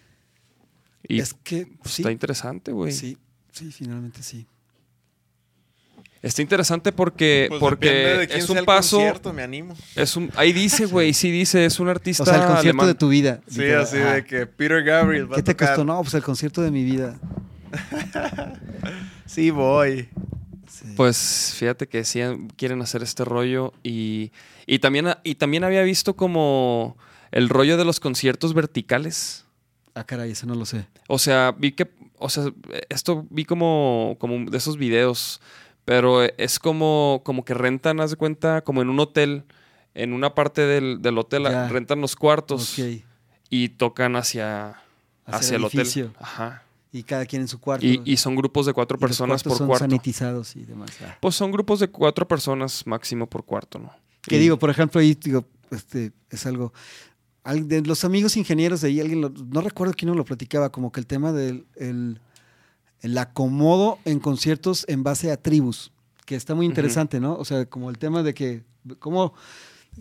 Y 1.06 1.20
es 1.20 1.32
que 1.32 1.66
pues, 1.80 1.94
sí, 1.94 2.02
está 2.02 2.10
interesante, 2.10 2.72
güey. 2.72 2.90
sí, 2.90 3.16
sí, 3.52 3.70
finalmente 3.70 4.24
sí. 4.24 4.44
Está 6.23 6.43
interesante 6.43 6.90
porque, 6.93 7.47
Pues 7.49 7.61
porque 7.61 7.89
depende 7.89 8.19
de 8.19 8.27
quién 8.27 8.39
es 8.40 8.47
sea 8.47 8.53
un 8.53 8.59
el 8.59 8.65
paso. 8.65 9.01
me 9.32 9.43
animo. 9.43 9.74
Es 9.95 10.16
un, 10.16 10.31
ahí 10.36 10.53
dice, 10.53 10.86
güey, 10.86 11.15
sí 11.15 11.31
dice, 11.31 11.65
es 11.65 11.78
un 11.78 11.89
artista 11.89 12.24
O 12.24 12.27
sea, 12.27 12.35
el 12.36 12.40
concierto 12.40 12.61
alemán. 12.61 12.86
de 12.89 12.95
tu 12.95 13.09
vida. 13.09 13.40
Sí, 13.47 13.61
literal. 13.61 13.82
así 13.82 13.97
Ajá. 13.99 14.15
de 14.15 14.24
que 14.24 14.47
Peter 14.47 14.82
Gabriel 14.82 15.31
va 15.31 15.36
¿Qué 15.36 15.40
a 15.40 15.45
te 15.45 15.55
tocar. 15.55 15.69
costó? 15.69 15.85
No, 15.85 16.01
pues 16.03 16.15
el 16.15 16.23
concierto 16.23 16.61
de 16.62 16.70
mi 16.70 16.85
vida. 16.85 17.19
Sí, 19.27 19.51
voy. 19.51 20.09
Pues 20.97 21.55
fíjate 21.57 21.86
que 21.86 22.05
sí 22.05 22.20
quieren 22.57 22.81
hacer 22.82 23.03
este 23.03 23.24
rollo 23.24 23.74
y, 23.82 24.32
y, 24.66 24.78
también, 24.78 25.09
y 25.23 25.35
también 25.35 25.65
había 25.65 25.82
visto 25.82 26.16
como 26.16 26.97
el 27.31 27.49
rollo 27.51 27.77
de 27.77 27.85
los 27.85 28.01
conciertos 28.01 28.55
verticales. 28.55 29.45
Ah, 29.95 30.05
caray, 30.05 30.31
eso 30.32 30.47
no 30.47 30.55
lo 30.55 30.65
sé. 30.65 30.86
O 31.09 31.19
sea, 31.19 31.55
vi 31.57 31.73
que, 31.73 31.90
o 32.19 32.31
sea, 32.31 32.45
esto 32.89 33.27
vi 33.31 33.45
como, 33.45 34.16
como 34.19 34.51
de 34.51 34.57
esos 34.57 34.78
videos, 34.78 35.40
pero 35.89 36.23
es 36.23 36.59
como, 36.59 37.23
como 37.24 37.47
que 37.47 37.55
rentan, 37.55 37.98
haz 38.01 38.10
de 38.10 38.16
cuenta, 38.16 38.60
como 38.62 38.82
en 38.82 38.90
un 38.90 39.01
hotel, 39.01 39.44
en 39.94 40.12
una 40.12 40.35
parte 40.35 40.60
del, 40.60 41.01
del 41.01 41.16
hotel, 41.16 41.44
Ya. 41.44 41.66
rentan 41.69 42.02
los 42.02 42.15
cuartos 42.15 42.77
y 43.48 43.69
tocan 43.70 44.15
hacia, 44.16 44.82
Hacia 45.24 45.39
hacia, 45.39 45.56
el 45.56 45.62
el 45.62 45.65
hotel. 45.65 46.12
Ajá. 46.20 46.62
Y 46.93 47.05
cada 47.05 47.24
quien 47.24 47.43
en 47.43 47.48
su 47.48 47.59
cuarto. 47.59 47.86
Y, 47.86 48.02
y 48.05 48.19
son 48.19 48.36
grupos 48.36 48.66
de 48.66 48.74
cuatro 48.74 48.98
personas 48.98 49.43
por 49.43 49.56
son 49.56 49.66
cuarto. 49.66 49.85
sanitizados 49.85 50.56
y 50.56 50.65
demás. 50.65 50.90
Ah. 51.02 51.16
Pues 51.20 51.35
son 51.35 51.51
grupos 51.52 51.81
de 51.81 51.89
cuatro 51.89 52.28
personas 52.28 52.86
máximo 52.86 53.27
por 53.27 53.44
cuarto, 53.47 53.78
¿no? 53.78 53.90
Que 54.20 54.36
Y- 54.36 54.40
digo, 54.40 54.59
por 54.59 54.69
ejemplo, 54.69 55.01
ahí 55.01 55.15
digo, 55.15 55.47
este, 55.70 56.12
es 56.31 56.44
algo. 56.44 56.73
al- 57.44 57.66
De 57.66 57.81
los 57.81 58.05
amigos 58.05 58.36
ingenieros 58.36 58.82
de 58.82 58.89
ahí, 58.89 59.01
alguien 59.01 59.23
lo- 59.23 59.31
no 59.31 59.62
recuerdo 59.62 59.94
quién 59.97 60.09
nos 60.09 60.16
lo 60.19 60.24
platicaba, 60.27 60.70
como 60.70 60.93
que 60.93 61.01
el 61.01 61.06
tema 61.06 61.32
del 61.32 61.65
el, 61.77 62.20
el 63.00 63.16
acomodo 63.18 63.98
en 64.04 64.18
conciertos 64.20 64.84
en 64.88 65.02
base 65.02 65.30
a 65.30 65.36
tribus, 65.36 65.92
que 66.26 66.34
está 66.34 66.54
muy 66.54 66.66
interesante, 66.66 67.20
¿no? 67.20 67.34
O 67.36 67.44
sea, 67.44 67.66
como 67.66 67.90
el 67.90 67.98
tema 67.98 68.22
de 68.22 68.34
que, 68.34 68.64
cómo, 68.98 69.34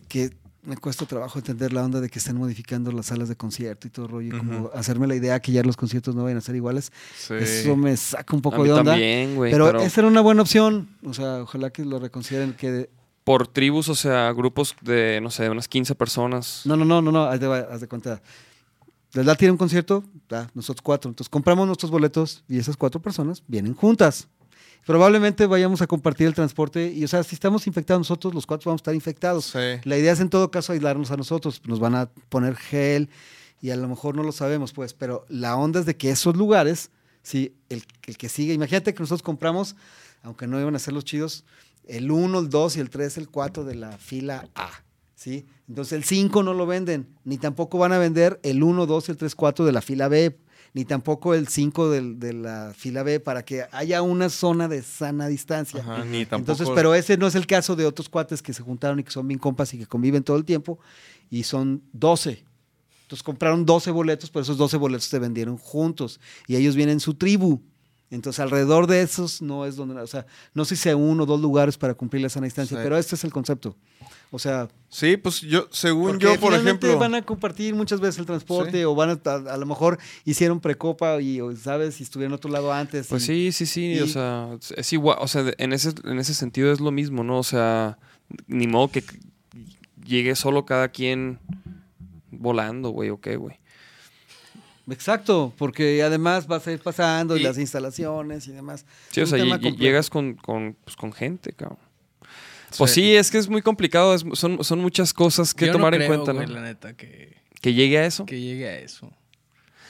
que 0.07 0.31
me 0.63 0.75
cuesta 0.75 1.05
trabajo 1.05 1.39
entender 1.39 1.71
la 1.71 1.83
onda 1.85 2.01
de 2.01 2.09
que 2.09 2.19
están 2.19 2.35
modificando 2.35 2.91
las 2.91 3.05
salas 3.05 3.29
de 3.29 3.37
concierto 3.37 3.87
y 3.87 3.89
todo 3.89 4.05
el 4.05 4.11
rollo, 4.11 4.35
y 4.35 4.37
como 4.37 4.69
hacerme 4.73 5.07
la 5.07 5.15
idea 5.15 5.39
que 5.39 5.53
ya 5.53 5.63
los 5.63 5.77
conciertos 5.77 6.13
no 6.13 6.23
vayan 6.23 6.39
a 6.39 6.41
ser 6.41 6.55
iguales. 6.55 6.91
Sí. 7.17 7.35
Eso 7.35 7.77
me 7.77 7.95
saca 7.95 8.35
un 8.35 8.39
a 8.39 8.41
poco 8.41 8.57
mí 8.57 8.65
de 8.65 8.73
onda. 8.73 8.91
también, 8.91 9.35
güey. 9.35 9.51
pero, 9.51 9.67
Pero, 9.67 9.81
esa 9.81 10.01
era 10.01 10.09
una 10.09 10.19
buena 10.19 10.41
opción. 10.41 10.89
O 11.05 11.13
sea, 11.13 11.43
ojalá 11.43 11.69
que 11.69 11.85
lo 11.85 11.99
reconsideren. 11.99 12.53
Que 12.53 12.89
por 13.23 13.47
tribus, 13.47 13.89
o 13.89 13.95
sea, 13.95 14.31
grupos 14.31 14.75
de, 14.81 15.19
no 15.21 15.31
sé, 15.31 15.43
de 15.43 15.49
unas 15.49 15.67
15 15.67 15.95
personas. 15.95 16.61
No, 16.65 16.75
no, 16.75 16.85
no, 16.85 17.01
no, 17.01 17.11
no, 17.11 17.23
haz 17.25 17.39
de, 17.39 17.47
haz 17.47 17.81
de 17.81 17.87
cuenta. 17.87 18.21
¿Verdad 19.13 19.38
tiene 19.38 19.51
un 19.51 19.57
concierto? 19.57 20.03
Ah, 20.29 20.47
nosotros 20.53 20.81
cuatro. 20.81 21.09
Entonces 21.09 21.29
compramos 21.29 21.65
nuestros 21.65 21.91
boletos 21.91 22.43
y 22.47 22.57
esas 22.57 22.77
cuatro 22.77 23.01
personas 23.01 23.43
vienen 23.47 23.73
juntas. 23.73 24.27
Probablemente 24.85 25.45
vayamos 25.45 25.81
a 25.81 25.88
compartir 25.88 26.27
el 26.27 26.34
transporte 26.34 26.91
y, 26.93 27.03
o 27.03 27.07
sea, 27.07 27.23
si 27.23 27.35
estamos 27.35 27.67
infectados 27.67 27.99
nosotros, 27.99 28.34
los 28.34 28.45
cuatro 28.45 28.69
vamos 28.69 28.79
a 28.79 28.84
estar 28.84 28.95
infectados. 28.95 29.45
Sí. 29.45 29.81
La 29.84 29.97
idea 29.97 30.13
es 30.13 30.19
en 30.19 30.29
todo 30.29 30.49
caso 30.49 30.71
aislarnos 30.71 31.11
a 31.11 31.17
nosotros. 31.17 31.61
Nos 31.65 31.79
van 31.79 31.95
a 31.95 32.09
poner 32.29 32.55
gel 32.55 33.09
y 33.61 33.71
a 33.71 33.75
lo 33.75 33.88
mejor 33.88 34.15
no 34.15 34.23
lo 34.23 34.31
sabemos, 34.31 34.71
pues, 34.71 34.93
pero 34.93 35.25
la 35.29 35.55
onda 35.55 35.79
es 35.79 35.85
de 35.85 35.97
que 35.97 36.09
esos 36.09 36.35
lugares, 36.35 36.91
sí, 37.21 37.55
el, 37.69 37.84
el 38.05 38.17
que 38.17 38.29
sigue, 38.29 38.53
imagínate 38.53 38.93
que 38.93 38.99
nosotros 38.99 39.23
compramos, 39.23 39.75
aunque 40.23 40.47
no 40.47 40.59
iban 40.59 40.75
a 40.75 40.79
ser 40.79 40.93
los 40.93 41.03
chidos, 41.03 41.43
el 41.88 42.11
1, 42.11 42.39
el 42.39 42.49
2 42.49 42.77
y 42.77 42.79
el 42.79 42.89
3, 42.89 43.17
el 43.17 43.29
4 43.29 43.63
de 43.65 43.75
la 43.75 43.97
fila 43.97 44.47
A, 44.55 44.69
¿sí? 45.15 45.45
Entonces 45.68 45.94
el 45.94 46.03
5 46.03 46.44
no 46.44 46.53
lo 46.53 46.65
venden, 46.65 47.07
ni 47.26 47.38
tampoco 47.38 47.77
van 47.77 47.91
a 47.91 47.98
vender 47.98 48.39
el 48.44 48.64
1, 48.64 48.85
2 48.85 49.10
y 49.10 49.11
el 49.11 49.18
3, 49.18 49.35
4 49.35 49.65
de 49.65 49.72
la 49.73 49.81
fila 49.81 50.07
B, 50.07 50.38
ni 50.73 50.85
tampoco 50.85 51.34
el 51.34 51.48
5 51.48 51.89
del- 51.89 52.19
de 52.19 52.34
la 52.34 52.73
fila 52.76 53.03
B, 53.03 53.19
para 53.19 53.44
que 53.44 53.65
haya 53.72 54.02
una 54.02 54.30
zona 54.30 54.68
de 54.68 54.81
sana 54.81 55.27
distancia. 55.27 55.81
Ajá, 55.81 56.06
ni 56.06 56.26
tampoco. 56.26 56.38
Entonces, 56.52 56.69
pero 56.76 56.95
ese 56.95 57.18
no 57.18 57.27
es 57.27 57.35
el 57.35 57.48
caso 57.48 57.76
de 57.76 57.85
otros 57.85 58.07
cuates 58.10 58.41
que 58.41 58.53
se 58.53 58.64
juntaron 58.64 58.99
y 58.99 59.03
que 59.03 59.11
son 59.11 59.27
bien 59.27 59.39
compas 59.39 59.73
y 59.73 59.77
que 59.80 59.88
conviven 59.88 60.23
todo 60.23 60.38
el 60.38 60.45
tiempo 60.45 60.80
y 61.30 61.44
son 61.44 61.81
12. 61.94 62.45
Entonces 63.03 63.23
compraron 63.23 63.65
12 63.65 63.91
boletos, 63.91 64.30
pero 64.30 64.44
esos 64.44 64.57
12 64.57 64.77
boletos 64.77 65.06
se 65.06 65.19
vendieron 65.19 65.57
juntos 65.57 66.19
y 66.48 66.56
ellos 66.57 66.76
vienen 66.76 66.94
en 66.94 66.99
su 66.99 67.14
tribu. 67.14 67.61
Entonces, 68.09 68.39
alrededor 68.39 68.88
de 68.88 69.01
esos 69.01 69.41
no 69.41 69.65
es 69.65 69.75
donde, 69.75 69.99
o 69.99 70.07
sea, 70.07 70.25
no 70.53 70.63
sé 70.63 70.77
si 70.77 70.84
sea 70.84 70.95
uno 70.95 71.23
o 71.23 71.25
dos 71.25 71.41
lugares 71.41 71.77
para 71.77 71.93
cumplir 71.93 72.21
la 72.21 72.29
sana 72.29 72.45
distancia, 72.45 72.77
Sí. 72.77 72.84
pero 72.84 72.97
este 72.97 73.15
es 73.15 73.23
el 73.25 73.34
concepto. 73.34 73.75
O 74.31 74.39
sea, 74.39 74.69
Sí, 74.89 75.17
pues 75.17 75.41
yo, 75.41 75.67
según 75.71 76.17
yo, 76.19 76.39
por 76.39 76.53
ejemplo. 76.53 76.97
van 76.97 77.15
a 77.15 77.21
compartir 77.21 77.75
muchas 77.75 77.99
veces 77.99 78.19
el 78.19 78.25
transporte 78.25 78.77
Sí. 78.79 78.84
o 78.85 78.95
van 78.95 79.09
a, 79.09 79.29
a, 79.29 79.35
a 79.53 79.57
lo 79.57 79.65
mejor 79.65 79.97
hicieron 80.23 80.59
precopa 80.61 81.21
y, 81.21 81.41
o, 81.41 81.53
¿sabes? 81.55 81.95
Si 81.95 82.03
estuvieron 82.03 82.31
en 82.31 82.35
otro 82.35 82.49
lado 82.49 82.71
antes. 82.71 83.07
Pues 83.07 83.23
y- 83.23 83.51
sí, 83.51 83.51
sí, 83.51 83.65
sí, 83.65 83.99
o 83.99 84.05
y- 84.05 84.09
sea, 84.09 84.57
es 84.77 84.93
igual, 84.93 85.17
o 85.19 85.27
sea, 85.27 85.43
en 85.57 85.73
ese, 85.73 85.93
en 86.05 86.19
ese 86.19 86.34
sentido 86.34 86.71
es 86.71 86.79
lo 86.79 86.91
mismo, 86.91 87.23
¿no? 87.25 87.39
O 87.39 87.43
sea, 87.43 87.97
ni 88.47 88.67
modo 88.67 88.89
que 88.89 89.03
llegue 90.05 90.35
solo 90.35 90.65
cada 90.65 90.88
quien 90.89 91.39
volando, 92.31 92.89
güey, 92.89 93.09
o 93.09 93.19
qué, 93.19 93.35
güey. 93.35 93.59
Exacto, 94.89 95.53
porque 95.57 96.01
además 96.03 96.47
vas 96.47 96.65
a 96.68 96.72
ir 96.72 96.80
pasando 96.80 97.35
y, 97.35 97.41
Y- 97.41 97.43
las 97.43 97.57
instalaciones 97.57 98.47
y 98.47 98.51
demás. 98.51 98.85
Sí, 99.11 99.22
o 99.22 99.26
sea, 99.27 99.38
complejo. 99.39 99.76
llegas 99.77 100.09
con, 100.09 100.35
con, 100.35 100.77
pues, 100.84 100.95
con 100.95 101.11
gente, 101.14 101.51
cabrón. 101.53 101.80
Pues 102.77 102.91
sí, 102.91 103.15
es 103.15 103.31
que 103.31 103.38
es 103.38 103.47
muy 103.49 103.61
complicado, 103.61 104.14
es- 104.14 104.26
son, 104.34 104.64
son 104.64 104.80
muchas 104.80 105.14
cosas 105.14 105.53
que 105.53 105.65
Yo 105.68 105.72
no 105.73 105.77
tomar 105.80 105.95
en 105.95 106.07
cuenta, 106.07 106.31
güey, 106.34 106.47
¿no? 106.47 106.53
la 106.55 106.61
neta, 106.61 106.93
que, 106.95 107.38
Que 107.61 107.73
llegue 107.73 107.97
a 107.97 108.05
eso. 108.05 108.26
que 108.26 108.39
llegue 108.39 108.68
a 108.68 108.80
eso. 108.80 109.11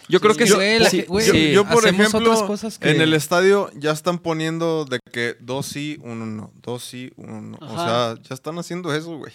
Yo 0.09 0.21
creo 0.21 0.35
que 0.35 0.47
sí, 0.47 0.53
sí. 0.53 0.79
la 0.79 0.89
sí, 0.89 1.01
güey, 1.07 1.25
Yo, 1.27 1.33
sí. 1.33 1.51
yo, 1.51 1.65
por 1.67 1.85
ejemplo, 1.85 2.19
otras 2.19 2.43
cosas 2.43 2.79
que- 2.79 2.89
en 2.91 3.01
el 3.01 3.13
estadio 3.13 3.69
ya 3.75 3.91
están 3.91 4.19
poniendo 4.19 4.85
de 4.85 4.99
que 5.11 5.35
dos 5.41 5.65
sí, 5.65 5.97
uno 6.01 6.25
no, 6.25 6.53
dos 6.61 6.83
sí, 6.83 7.11
uno 7.17 7.41
no. 7.41 7.57
O 7.59 7.75
sea, 7.75 8.15
ya 8.23 8.33
están 8.33 8.57
haciendo 8.57 8.93
eso, 8.95 9.17
güey. 9.17 9.33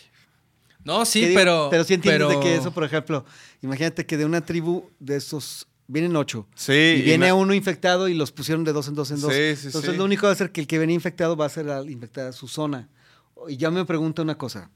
No, 0.84 1.04
sí, 1.04 1.32
pero. 1.34 1.68
Pero 1.70 1.84
sí 1.84 1.94
entiendes 1.94 2.28
de 2.28 2.40
que 2.40 2.56
eso, 2.56 2.72
por 2.72 2.84
ejemplo, 2.84 3.24
imagínate 3.62 4.06
que 4.06 4.16
de 4.16 4.24
una 4.24 4.44
tribu 4.44 4.90
de 4.98 5.16
esos 5.16 5.66
vienen 5.86 6.16
ocho. 6.16 6.46
Sí. 6.54 6.72
Y 6.98 7.02
viene 7.02 7.32
uno 7.32 7.54
infectado 7.54 8.08
y 8.08 8.14
los 8.14 8.32
pusieron 8.32 8.64
de 8.64 8.72
dos 8.72 8.88
en 8.88 8.94
dos 8.94 9.10
en 9.10 9.20
dos. 9.20 9.32
Sí, 9.32 9.56
sí, 9.56 9.66
Entonces 9.66 9.92
sí. 9.92 9.96
lo 9.96 10.04
único 10.04 10.26
va 10.26 10.30
a 10.30 10.32
hacer 10.32 10.50
que 10.50 10.60
el 10.60 10.66
que 10.66 10.78
venía 10.78 10.94
infectado 10.94 11.36
va 11.36 11.46
a 11.46 11.50
ser 11.50 11.68
al 11.70 11.90
infectar 11.90 12.32
su 12.32 12.48
zona. 12.48 12.88
Y 13.48 13.56
ya 13.56 13.70
me 13.70 13.84
pregunta 13.84 14.22
una 14.22 14.38
cosa. 14.38 14.70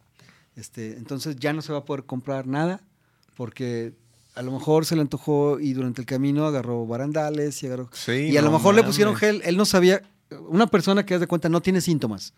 Este, 0.57 0.97
entonces 0.97 1.37
ya 1.37 1.53
no 1.53 1.63
se 1.63 1.73
va 1.73 1.81
a 1.81 1.85
poder 1.85 2.05
comprar 2.05 2.47
nada 2.47 2.81
porque 3.35 3.93
a 4.35 4.43
lo 4.43 4.53
mejor 4.53 4.87
se 4.87 4.97
le 4.97 5.03
antojó 5.03 5.61
y 5.61 5.73
durante 5.73 6.01
el 6.01 6.07
camino 6.07 6.47
agarró 6.47 6.87
barandales 6.87 7.63
y 7.63 7.67
agarró... 7.67 7.91
Sí, 7.93 8.29
y 8.31 8.37
a 8.37 8.43
lo 8.43 8.51
mejor 8.51 8.75
le 8.75 8.83
pusieron 8.83 9.17
gel. 9.17 9.43
Él 9.45 9.57
no 9.57 9.65
sabía... 9.65 10.03
Una 10.49 10.67
persona 10.67 11.07
que, 11.07 11.15
haz 11.15 11.21
de 11.21 11.29
cuenta, 11.29 11.49
no 11.49 11.63
tiene 11.63 11.81
síntomas. 11.81 12.35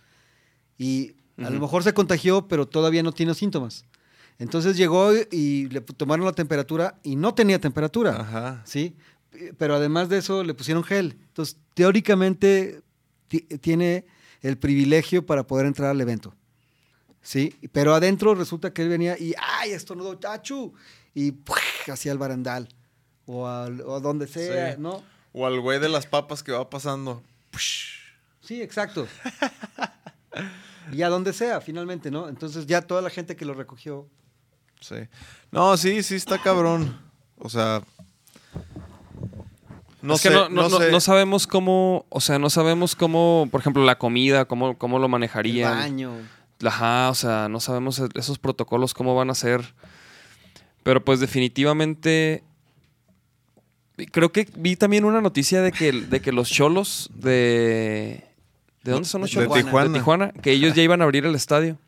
Y 0.77 1.15
a 1.45 1.51
lo 1.51 1.61
mejor 1.61 1.83
se 1.85 1.95
contagió, 1.95 2.49
pero 2.49 2.67
todavía 2.67 3.03
no 3.03 3.13
tiene 3.13 3.35
síntomas. 3.35 3.85
Entonces 4.39 4.77
llegó 4.77 5.13
y 5.31 5.69
le 5.69 5.81
tomaron 5.81 6.25
la 6.25 6.33
temperatura 6.33 6.99
y 7.03 7.17
no 7.17 7.35
tenía 7.35 7.59
temperatura. 7.61 8.21
Ajá. 8.21 8.63
¿sí? 8.65 8.97
Pero 9.57 9.75
además 9.75 10.09
de 10.09 10.19
eso 10.19 10.45
le 10.45 10.55
pusieron 10.55 10.85
gel. 10.85 11.17
Entonces, 11.29 11.57
teóricamente 11.75 12.83
ti- 13.29 13.41
tiene 13.61 14.05
el 14.43 14.57
privilegio 14.59 15.27
para 15.27 15.47
poder 15.47 15.67
entrar 15.67 15.91
al 15.91 16.01
evento. 16.01 16.35
¿Sí? 17.21 17.55
Pero 17.73 17.95
adentro 17.95 18.35
resulta 18.35 18.73
que 18.73 18.83
él 18.83 18.89
venía 18.89 19.19
y 19.19 19.35
¡ay! 19.39 19.73
estornudó 19.73 20.17
¡tachu! 20.19 20.73
Y 21.15 21.35
hacia 21.91 22.13
el 22.13 22.19
barandal. 22.19 22.69
O, 23.27 23.47
a 23.47 23.69
donde 23.69 24.27
sea, 24.29 24.75
Sí. 24.75 24.81
¿no? 24.81 25.03
O 25.33 25.47
al 25.47 25.61
güey 25.61 25.79
de 25.81 25.89
las 25.89 26.07
papas 26.07 26.43
que 26.43 26.53
va 26.53 26.71
pasando. 26.71 27.23
Sí, 28.41 28.63
exacto. 28.63 29.07
y 30.93 31.03
a 31.03 31.09
donde 31.09 31.33
sea, 31.33 31.61
finalmente, 31.61 32.11
¿no? 32.11 32.29
Entonces 32.29 32.67
ya 32.67 32.83
toda 32.83 33.03
la 33.03 33.11
gente 33.11 33.37
que 33.37 33.45
lo 33.45 33.55
recogió. 33.55 34.07
Sí. 34.81 34.97
No, 35.51 35.77
sí, 35.77 36.03
sí 36.03 36.15
está 36.15 36.39
cabrón. 36.41 37.01
O 37.39 37.49
sea. 37.49 37.83
No 40.01 40.15
es 40.15 40.21
sé, 40.21 40.29
que 40.29 40.35
no, 40.35 40.49
no, 40.49 40.69
no- 40.69 40.79
sé. 40.79 40.93
no 40.93 41.01
sabemos 41.01 41.47
cómo, 41.49 42.07
o 42.09 42.21
sea, 42.21 42.39
no 42.39 42.51
sabemos 42.51 42.95
cómo, 42.95 43.49
por 43.51 43.61
ejemplo, 43.61 43.85
la 43.85 43.99
comida, 43.99 44.45
cómo, 44.45 44.79
cómo 44.79 44.99
lo 44.99 45.07
El 45.07 45.11
manejarían. 45.11 45.77
baño. 45.77 46.13
Ajá, 46.65 47.11
o 47.11 47.15
sea, 47.15 47.49
no 47.49 47.59
sabemos 47.61 47.99
e- 47.99 48.09
esos 48.15 48.39
protocolos 48.39 48.95
cómo 48.95 49.15
van 49.17 49.31
a 49.31 49.35
ser. 49.35 49.75
Pero 50.85 51.05
pues 51.05 51.19
definitivamente 51.21 52.45
creo 54.13 54.31
que 54.31 54.49
vi 54.57 54.77
también 54.77 55.05
una 55.05 55.21
noticia 55.21 55.61
de 55.63 55.73
que, 55.73 55.91
de 55.93 56.21
que 56.21 56.31
los 56.31 56.49
cholos 56.49 57.11
de... 57.15 58.25
¿De 58.89 58.93
dónde 58.95 59.09
son 59.09 59.21
los 59.23 59.31
De 59.31 59.35
cholos? 59.35 59.55
Tijuana. 59.55 59.89
De 59.89 59.95
Tijuana, 59.99 60.33
que 60.43 60.51
ellos 60.53 60.75
ya 60.75 60.83
iban 60.83 61.01
a 61.01 61.05
abrir 61.05 61.25
el 61.27 61.35
estadio. 61.35 61.79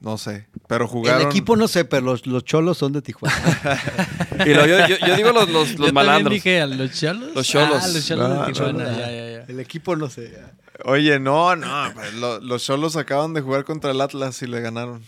No 0.00 0.16
sé. 0.18 0.46
Pero 0.68 0.86
jugaron. 0.86 1.22
El 1.22 1.26
equipo 1.28 1.56
no 1.56 1.66
sé, 1.68 1.84
pero 1.84 2.02
los, 2.06 2.26
los 2.26 2.44
cholos 2.44 2.78
son 2.78 2.92
de 2.92 3.02
Tijuana. 3.02 3.34
Y 4.46 4.54
lo- 4.54 4.66
yo, 4.66 4.86
yo- 4.86 4.96
yo 5.04 5.16
digo 5.16 5.32
los, 5.32 5.48
los, 5.48 5.68
Yo 5.72 5.78
los 5.78 5.86
también 5.88 5.94
malandros. 5.94 6.32
dije 6.34 6.60
a 6.60 6.66
los 6.66 6.92
cholos. 6.92 7.34
Los 7.34 7.46
cholos. 7.48 7.82
Ah, 7.82 7.88
los 7.88 8.06
cholos 8.06 8.30
Ah, 8.30 8.46
de 8.46 8.52
Tijuana. 8.52 8.84
Ya, 8.84 8.98
ya, 9.10 9.30
ya. 9.30 9.44
El 9.48 9.58
equipo 9.60 9.96
no 9.96 10.08
sé. 10.08 10.38
Oye, 10.84 11.18
no, 11.18 11.56
no. 11.56 11.90
pues, 11.94 12.14
lo- 12.14 12.38
los 12.40 12.62
cholos 12.64 12.94
acaban 12.96 13.34
de 13.34 13.40
jugar 13.40 13.64
contra 13.64 13.90
el 13.90 14.00
Atlas 14.00 14.40
y 14.42 14.46
le 14.46 14.60
ganaron. 14.60 15.02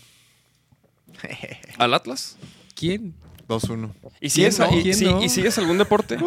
¿Al 1.77 1.93
Atlas? 1.93 2.35
¿Quién? 2.75 3.13
2-1. 3.47 3.91
¿Y. 4.19 4.25
¿y 5.25 5.29
sigues 5.29 5.57
algún 5.57 5.77
deporte? 5.77 6.17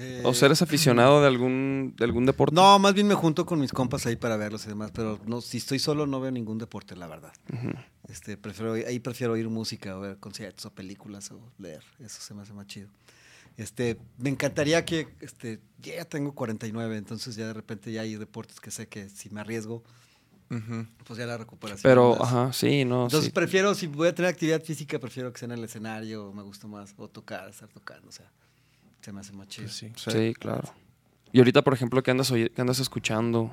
Eh, 0.00 0.22
¿O 0.24 0.30
eres 0.30 0.62
aficionado 0.62 1.20
de 1.20 1.26
algún, 1.26 1.94
de 1.96 2.04
algún 2.04 2.24
deporte? 2.24 2.54
No, 2.54 2.78
más 2.78 2.94
bien 2.94 3.08
me 3.08 3.14
junto 3.14 3.44
con 3.44 3.58
mis 3.58 3.72
compas 3.72 4.06
ahí 4.06 4.14
para 4.14 4.36
verlos 4.36 4.64
y 4.64 4.68
demás, 4.68 4.92
pero 4.94 5.18
no, 5.26 5.40
si 5.40 5.56
estoy 5.58 5.80
solo 5.80 6.06
no 6.06 6.20
veo 6.20 6.30
ningún 6.30 6.56
deporte, 6.56 6.94
la 6.94 7.08
verdad. 7.08 7.32
este, 8.08 8.36
prefiero, 8.36 8.74
ahí 8.74 9.00
prefiero 9.00 9.32
oír 9.32 9.48
música 9.48 9.96
o 9.96 10.00
ver 10.00 10.18
conciertos 10.18 10.66
o 10.66 10.70
películas 10.70 11.32
o 11.32 11.40
leer, 11.58 11.82
eso 11.98 12.20
se 12.20 12.32
me 12.32 12.42
hace 12.42 12.52
más 12.52 12.68
chido. 12.68 12.88
Este, 13.56 13.98
me 14.18 14.30
encantaría 14.30 14.84
que, 14.84 15.08
este, 15.20 15.58
ya 15.82 16.04
tengo 16.04 16.32
49, 16.32 16.96
entonces 16.96 17.34
ya 17.34 17.48
de 17.48 17.54
repente 17.54 17.90
ya 17.90 18.02
hay 18.02 18.14
deportes 18.14 18.60
que 18.60 18.70
sé 18.70 18.86
que 18.86 19.08
si 19.08 19.30
me 19.30 19.40
arriesgo, 19.40 19.82
pues 21.04 21.18
ya 21.18 21.26
la 21.26 21.38
recuperación. 21.38 21.82
Pero, 21.82 22.10
más. 22.10 22.20
ajá, 22.20 22.52
sí, 22.52 22.84
no. 22.84 23.06
Entonces 23.06 23.26
sí. 23.26 23.32
prefiero, 23.32 23.74
si 23.74 23.88
voy 23.88 24.06
a 24.06 24.14
tener 24.14 24.30
actividad 24.30 24.62
física, 24.62 25.00
prefiero 25.00 25.32
que 25.32 25.40
sea 25.40 25.46
en 25.46 25.52
el 25.58 25.64
escenario, 25.64 26.32
me 26.32 26.42
gusta 26.44 26.68
más, 26.68 26.94
o 26.96 27.08
tocar, 27.08 27.48
estar 27.48 27.68
tocando, 27.68 28.08
o 28.08 28.12
sea, 28.12 28.30
se 29.08 29.12
me 29.14 29.20
hace 29.20 29.32
más 29.32 29.48
chido. 29.48 29.64
Pues 29.68 29.76
sí. 29.76 29.90
Sí. 29.96 30.10
Sí, 30.10 30.34
claro. 30.34 30.68
Y 31.32 31.38
ahorita, 31.38 31.62
por 31.64 31.72
ejemplo, 31.72 32.02
¿qué 32.02 32.10
andas, 32.10 32.30
qué 32.30 32.52
andas 32.60 32.78
escuchando? 32.78 33.50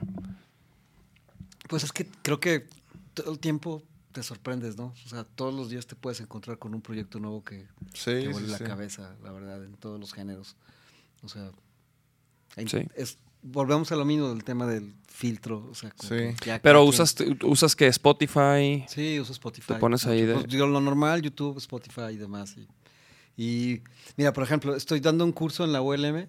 Pues 1.70 1.84
es 1.86 1.94
que 1.94 2.06
creo 2.22 2.42
que 2.42 2.68
todo 3.14 3.32
el 3.32 3.40
tiempo 3.40 3.82
te 4.12 4.22
sorprendes, 4.22 4.76
¿no? 4.78 4.94
O 5.06 5.10
sea, 5.10 5.24
todos 5.24 5.54
los 5.54 5.70
días 5.70 5.88
te 5.88 5.96
puedes 5.96 6.20
encontrar 6.20 6.58
con 6.60 6.74
un 6.76 6.82
proyecto 6.82 7.20
nuevo 7.20 7.42
que, 7.44 7.68
Sí, 7.94 8.22
sí, 8.24 8.28
vuelve 8.28 8.50
la 8.50 8.58
sí. 8.58 8.64
cabeza, 8.66 9.16
la 9.24 9.32
verdad, 9.32 9.64
en 9.64 9.76
todos 9.76 9.98
los 10.00 10.14
géneros. 10.14 10.58
O 11.24 11.30
sea, 11.30 11.52
hay- 12.58 12.68
Sí. 12.68 12.86
es, 12.96 13.18
volvemos 13.42 13.92
a 13.94 13.96
lo 13.96 14.04
mismo 14.04 14.28
del 14.30 14.44
tema 14.44 14.68
del 14.68 14.94
filtro, 15.08 15.66
o 15.72 15.76
sea, 15.76 15.92
como 15.92 16.10
Sí. 16.10 16.36
que 16.42 16.46
ya 16.48 16.62
Pero 16.62 16.84
usas, 16.84 17.16
usas 17.44 17.76
que 17.78 17.88
Spotify. 17.88 18.84
Sí, 18.90 19.20
uso 19.22 19.32
Spotify. 19.32 19.74
Te 19.74 19.80
pones 19.80 20.06
ahí 20.06 20.24
de- 20.24 20.34
Pues, 20.34 20.48
digo, 20.48 20.68
lo 20.68 20.82
normal, 20.82 21.22
YouTube, 21.22 21.58
Spotify 21.60 22.12
y 22.12 22.18
demás. 22.18 22.56
Y, 22.58 22.68
y, 23.38 23.82
mira, 24.18 24.32
por 24.34 24.44
ejemplo, 24.44 24.76
estoy 24.76 25.00
dando 25.00 25.26
un 25.26 25.32
curso 25.32 25.64
en 25.66 25.72
la 25.74 25.82
ULM 25.82 26.16
eh, 26.18 26.28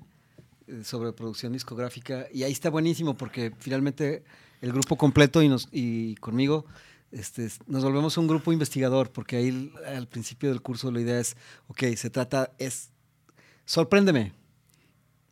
sobre 0.85 1.13
producción 1.13 1.53
discográfica 1.53 2.27
y 2.33 2.43
ahí 2.43 2.53
está 2.53 2.71
buenísimo 2.71 3.17
porque 3.17 3.53
finalmente 3.59 4.25
el 4.61 4.73
grupo 4.73 4.97
completo 4.97 5.41
y, 5.71 6.15
conmigo 6.17 6.65
este, 7.13 7.49
nos 7.69 7.85
volvemos 7.85 8.17
un 8.19 8.27
grupo 8.27 8.53
investigador 8.53 9.13
porque 9.13 9.37
ahí 9.37 9.73
al 9.87 10.09
principio 10.09 10.49
del 10.49 10.61
curso 10.63 10.91
la 10.91 11.01
idea 11.01 11.21
es, 11.21 11.37
ok, 11.69 11.85
se 11.97 12.11
trata, 12.11 12.53
es, 12.59 12.91
sorpréndeme. 13.65 14.33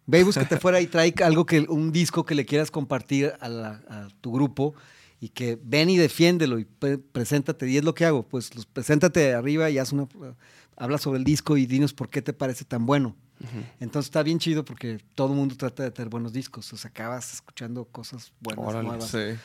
Ve 0.07 0.21
y 0.21 0.23
búscate 0.23 0.59
fuera 0.59 0.81
y 0.81 0.87
trae 0.87 1.15
algo 1.25 1.47
que, 1.47 1.61
un 1.61 1.91
disco 1.91 2.25
que 2.25 2.35
le 2.35 2.45
quieras 2.45 2.71
compartir 2.71 3.33
a 3.41 4.09
tu 4.21 4.33
grupo 4.33 4.75
y 5.19 5.31
que 5.31 5.59
ven 5.63 5.89
y 5.89 5.97
defiéndelo 5.97 6.59
y 6.59 6.67
pre- 6.67 6.99
preséntate. 6.99 7.69
Y 7.71 7.79
es 7.79 7.85
lo 7.85 7.95
que 7.95 8.05
hago, 8.05 8.23
pues 8.23 8.55
los- 8.55 8.67
preséntate 8.67 9.33
arriba 9.33 9.71
y 9.71 9.79
haz 9.79 9.93
una, 9.93 10.07
habla 10.77 10.99
sobre 10.99 11.19
el 11.19 11.25
disco 11.25 11.57
y 11.57 11.67
dinos 11.67 11.93
por 11.93 12.09
qué 12.11 12.23
te 12.23 12.33
parece 12.33 12.65
tan 12.65 12.87
bueno. 12.87 13.17
Entonces 13.81 14.07
está 14.07 14.23
bien 14.23 14.39
chido 14.39 14.65
porque 14.65 14.99
todo 15.15 15.29
el 15.33 15.35
mundo 15.37 15.55
trata 15.57 15.83
de 15.83 15.91
tener 15.91 16.09
buenos 16.09 16.33
discos. 16.33 16.73
O 16.73 16.77
sea, 16.77 16.89
acabas 16.91 17.35
escuchando 17.35 17.85
cosas 17.85 18.33
buenas, 18.41 18.65
Órale, 18.67 18.89
nuevas. 18.89 19.09
Sí. 19.11 19.37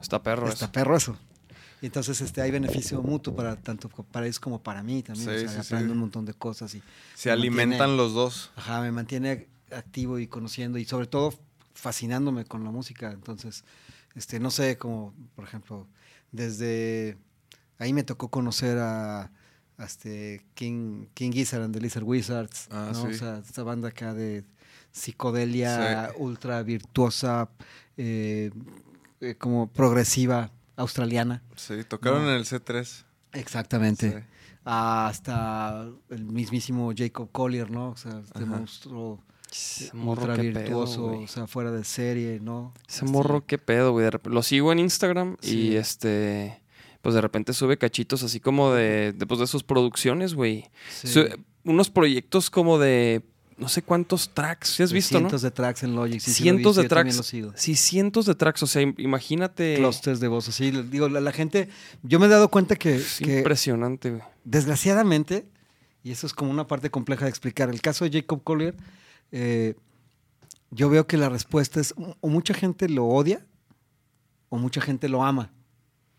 Está 0.00 0.22
perro 0.22 0.48
Está 0.48 0.64
eso. 0.66 0.72
perro 0.72 0.96
eso. 0.96 1.16
Y 1.82 1.86
entonces 1.86 2.20
este, 2.20 2.42
hay 2.42 2.50
beneficio 2.50 3.00
mutuo 3.02 3.34
para 3.34 3.56
tanto 3.56 3.88
para 3.88 4.26
ellos 4.26 4.40
como 4.40 4.62
para 4.62 4.82
mí 4.82 5.02
también. 5.02 5.28
Sí, 5.38 5.44
o 5.44 5.48
sea, 5.48 5.62
sí, 5.62 5.74
aprendo 5.74 5.92
un 5.94 6.00
montón 6.00 6.24
de 6.26 6.34
cosas 6.34 6.74
y 6.74 6.82
Se 7.14 7.28
me 7.28 7.32
alimentan 7.34 7.90
mantiene- 7.90 7.96
los 7.96 8.12
dos. 8.14 8.50
Ajá, 8.56 8.80
me 8.80 8.92
mantiene 8.92 9.46
activo 9.70 10.18
y 10.18 10.26
conociendo 10.26 10.78
y 10.78 10.84
sobre 10.84 11.06
todo 11.06 11.32
fascinándome 11.74 12.44
con 12.44 12.64
la 12.64 12.70
música. 12.70 13.12
Entonces, 13.12 13.64
este, 14.14 14.40
no 14.40 14.50
sé, 14.50 14.76
como 14.78 15.14
por 15.36 15.44
ejemplo, 15.44 15.86
desde 16.32 17.16
ahí 17.78 17.92
me 17.92 18.02
tocó 18.02 18.28
conocer 18.28 18.78
a 18.78 19.30
este 19.84 20.42
King, 20.54 21.06
King 21.14 21.32
Gizzard 21.32 21.62
and 21.62 21.74
the 21.74 21.80
Lizard 21.80 22.04
Wizards, 22.04 22.68
Ah, 22.70 22.90
¿no? 22.92 23.02
sí. 23.06 23.14
O 23.14 23.18
sea, 23.18 23.38
esta 23.38 23.62
banda 23.62 23.88
acá 23.88 24.14
de 24.14 24.44
psicodelia 24.92 26.10
ultra 26.18 26.62
virtuosa, 26.62 27.48
eh, 27.96 28.50
eh, 29.20 29.34
como 29.36 29.68
progresiva 29.68 30.50
australiana. 30.76 31.42
Sí, 31.56 31.84
tocaron 31.88 32.24
No. 32.24 32.30
en 32.30 32.36
el 32.36 32.44
C3. 32.44 33.04
Exactamente. 33.32 34.10
Sí. 34.10 34.24
Hasta 34.64 35.88
el 36.10 36.24
mismísimo 36.24 36.92
Jacob 36.96 37.30
Collier, 37.32 37.70
¿no? 37.70 37.90
O 37.90 37.96
sea, 37.96 38.20
este 38.24 38.38
Ajá. 38.44 38.46
monstruo 38.46 39.22
Ese 39.50 39.90
morro, 39.94 40.22
ultra 40.22 40.36
pedo, 40.36 40.60
virtuoso, 40.60 41.06
o 41.06 41.26
sea, 41.28 41.46
fuera 41.46 41.70
de 41.72 41.82
serie, 41.84 42.38
¿no? 42.40 42.72
Ese 42.88 43.04
morro, 43.04 43.44
qué 43.46 43.58
pedo, 43.58 43.92
güey. 43.92 44.08
Lo 44.24 44.42
sigo 44.42 44.70
en 44.72 44.78
Instagram 44.78 45.36
y 45.42 45.74
este. 45.76 46.60
Pues 47.02 47.14
de 47.14 47.20
repente 47.20 47.52
sube 47.54 47.78
cachitos 47.78 48.22
así 48.22 48.40
como 48.40 48.72
de, 48.72 49.12
de, 49.12 49.26
pues, 49.26 49.40
de 49.40 49.46
sus 49.46 49.62
producciones, 49.62 50.34
güey. 50.34 50.68
Sí. 50.90 51.08
Su- 51.08 51.28
unos 51.64 51.90
proyectos 51.90 52.50
como 52.50 52.78
de 52.78 53.22
no 53.56 53.68
sé 53.68 53.82
cuántos 53.82 54.30
tracks. 54.32 54.68
¿Sí 54.70 54.82
has 54.82 54.92
visto, 54.92 55.18
cientos 55.18 55.42
no? 55.42 55.48
de 55.48 55.50
tracks 55.50 55.82
en 55.82 55.94
Logic. 55.94 56.18
sí, 56.20 56.32
sí 56.32 56.44
lo 56.44 56.50
he 56.50 56.52
cientos 56.54 56.76
de 56.76 56.88
tracks. 56.88 57.16
lo 57.16 57.22
sigo. 57.22 57.52
Sí, 57.56 57.74
cientos 57.76 58.24
de 58.26 58.34
tracks. 58.34 58.62
O 58.62 58.66
sea, 58.66 58.80
im- 58.82 58.94
imagínate. 58.98 59.76
Clusters 59.76 60.20
de 60.20 60.28
voces, 60.28 60.54
sí. 60.54 60.70
Digo, 60.70 61.08
la, 61.10 61.20
la 61.20 61.32
gente... 61.32 61.68
Yo 62.02 62.18
me 62.18 62.26
he 62.26 62.28
dado 62.30 62.50
cuenta 62.50 62.76
que, 62.76 62.96
Es 62.96 63.18
que 63.18 63.38
impresionante, 63.38 64.10
güey. 64.10 64.22
desgraciadamente, 64.44 65.46
y 66.02 66.10
eso 66.12 66.26
es 66.26 66.32
como 66.32 66.50
una 66.50 66.66
parte 66.66 66.90
compleja 66.90 67.24
de 67.26 67.30
explicar, 67.30 67.68
el 67.68 67.82
caso 67.82 68.04
de 68.08 68.10
Jacob 68.20 68.42
Collier, 68.42 68.74
eh, 69.32 69.74
yo 70.70 70.88
veo 70.88 71.06
que 71.06 71.16
la 71.18 71.28
respuesta 71.28 71.80
es 71.80 71.94
o 72.20 72.28
mucha 72.28 72.54
gente 72.54 72.88
lo 72.88 73.06
odia 73.06 73.44
o 74.48 74.56
mucha 74.56 74.80
gente 74.80 75.08
lo 75.10 75.22
ama. 75.22 75.50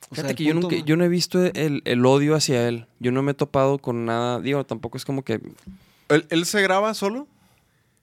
O 0.10 0.16
Fíjate 0.16 0.36
que 0.36 0.44
yo, 0.44 0.54
nunca, 0.54 0.76
yo 0.78 0.98
no 0.98 1.04
he 1.06 1.08
visto 1.08 1.44
el, 1.46 1.82
el 1.86 2.06
odio 2.06 2.36
hacia 2.36 2.68
él. 2.68 2.86
Yo 3.00 3.12
no 3.12 3.22
me 3.24 3.32
he 3.32 3.34
topado 3.36 3.78
con 3.78 4.06
nada. 4.06 4.40
Digo, 4.42 4.66
tampoco 4.66 4.98
es 4.98 5.06
como 5.06 5.24
que. 5.24 5.40
¿Él, 6.10 6.26
él 6.30 6.46
se 6.46 6.62
graba 6.62 6.94
solo? 6.94 7.28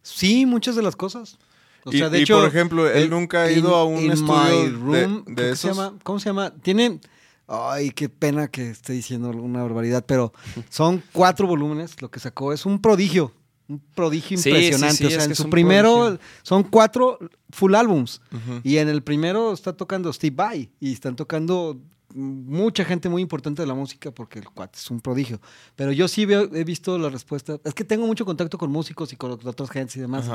Sí, 0.03 0.47
muchas 0.47 0.75
de 0.77 0.83
las 0.83 0.97
cosas. 0.97 1.39
O 1.85 1.93
Y- 1.93 1.99
sea, 1.99 2.09
de 2.09 2.19
y, 2.21 2.23
hecho, 2.23 2.39
por 2.39 2.49
ejemplo, 2.49 2.89
él 2.91 3.11
nunca 3.11 3.43
ha 3.43 3.51
ido 3.53 3.75
a 3.77 3.85
un 3.85 4.11
estudio 4.11 4.63
de- 4.65 4.71
room, 4.71 5.25
de 5.27 5.35
creo 5.35 5.51
que 5.51 5.57
se 5.57 5.69
esos. 5.69 5.77
llama- 5.77 5.99
¿Cómo 6.03 6.19
se 6.19 6.29
llama? 6.31 6.53
Tiene. 6.63 7.01
Ay, 7.47 7.91
qué 7.93 8.09
pena 8.11 8.49
que 8.49 8.69
esté 8.71 8.93
diciendo 8.93 9.31
alguna 9.31 9.63
barbaridad, 9.63 10.05
pero 10.07 10.33
son 10.69 11.03
cuatro 11.13 11.47
volúmenes. 11.47 12.01
Lo 12.03 12.11
que 12.11 12.21
sacó 12.21 12.53
es 12.53 12.67
un 12.67 12.81
prodigio. 12.81 13.33
Un 13.69 13.81
prodigio 13.95 14.39
Sí, 14.39 14.49
impresionante. 14.49 14.97
sí, 14.97 15.05
o 15.07 15.11
sea, 15.11 15.25
en 15.25 15.35
su 15.35 15.51
primero 15.51 15.97
prodigio. 15.99 16.21
son 16.43 16.63
cuatro 16.65 17.19
full 17.51 17.75
álbums. 17.75 18.21
Ujú. 18.33 18.61
Y 18.65 18.79
en 18.79 18.89
el 18.89 19.03
primero 19.03 19.53
está 19.53 19.75
tocando 19.77 20.11
Steve 20.13 20.35
Vai. 20.35 20.71
Y 20.81 20.93
están 20.95 21.17
tocando 21.17 21.79
mucha 22.15 22.87
gente 22.87 23.11
muy 23.11 23.21
importante 23.21 23.61
de 23.61 23.69
la 23.69 23.75
música 23.75 24.11
porque 24.11 24.39
el 24.39 24.49
cuate 24.49 24.79
es 24.79 24.91
un 24.91 25.01
prodigio. 25.01 25.39
Pero 25.77 25.93
yo 25.93 26.09
sí 26.09 26.25
veo- 26.25 26.49
he 26.55 26.65
visto 26.65 26.97
la 26.97 27.11
respuesta. 27.11 27.61
Es 27.65 27.75
que 27.75 27.85
tengo 27.85 28.07
mucho 28.07 28.25
contacto 28.25 28.57
con 28.57 28.71
músicos 28.71 29.13
y 29.13 29.17
con 29.17 29.33
otras 29.33 29.69
gentes 29.71 29.97
y 29.97 30.01
demás. 30.01 30.27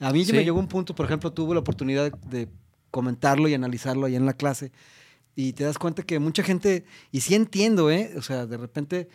A 0.00 0.12
mí 0.12 0.24
Sí. 0.24 0.32
me 0.32 0.42
llegó 0.42 0.58
un 0.58 0.66
punto, 0.66 0.92
por 0.94 1.06
ejemplo, 1.06 1.32
tuve 1.32 1.54
la 1.54 1.60
oportunidad 1.60 2.12
de 2.12 2.48
comentarlo 2.90 3.46
y 3.48 3.54
analizarlo 3.54 4.06
ahí 4.06 4.16
en 4.16 4.26
la 4.26 4.32
clase. 4.32 4.72
Y 5.36 5.52
te 5.52 5.62
das 5.62 5.78
cuenta 5.78 6.02
que 6.02 6.18
mucha 6.18 6.42
gente, 6.42 6.84
y 7.12 7.20
sí 7.20 7.36
entiendo, 7.36 7.88
¿eh? 7.92 8.12
O 8.18 8.22
sea, 8.22 8.46
de 8.46 8.56
repente, 8.56 9.08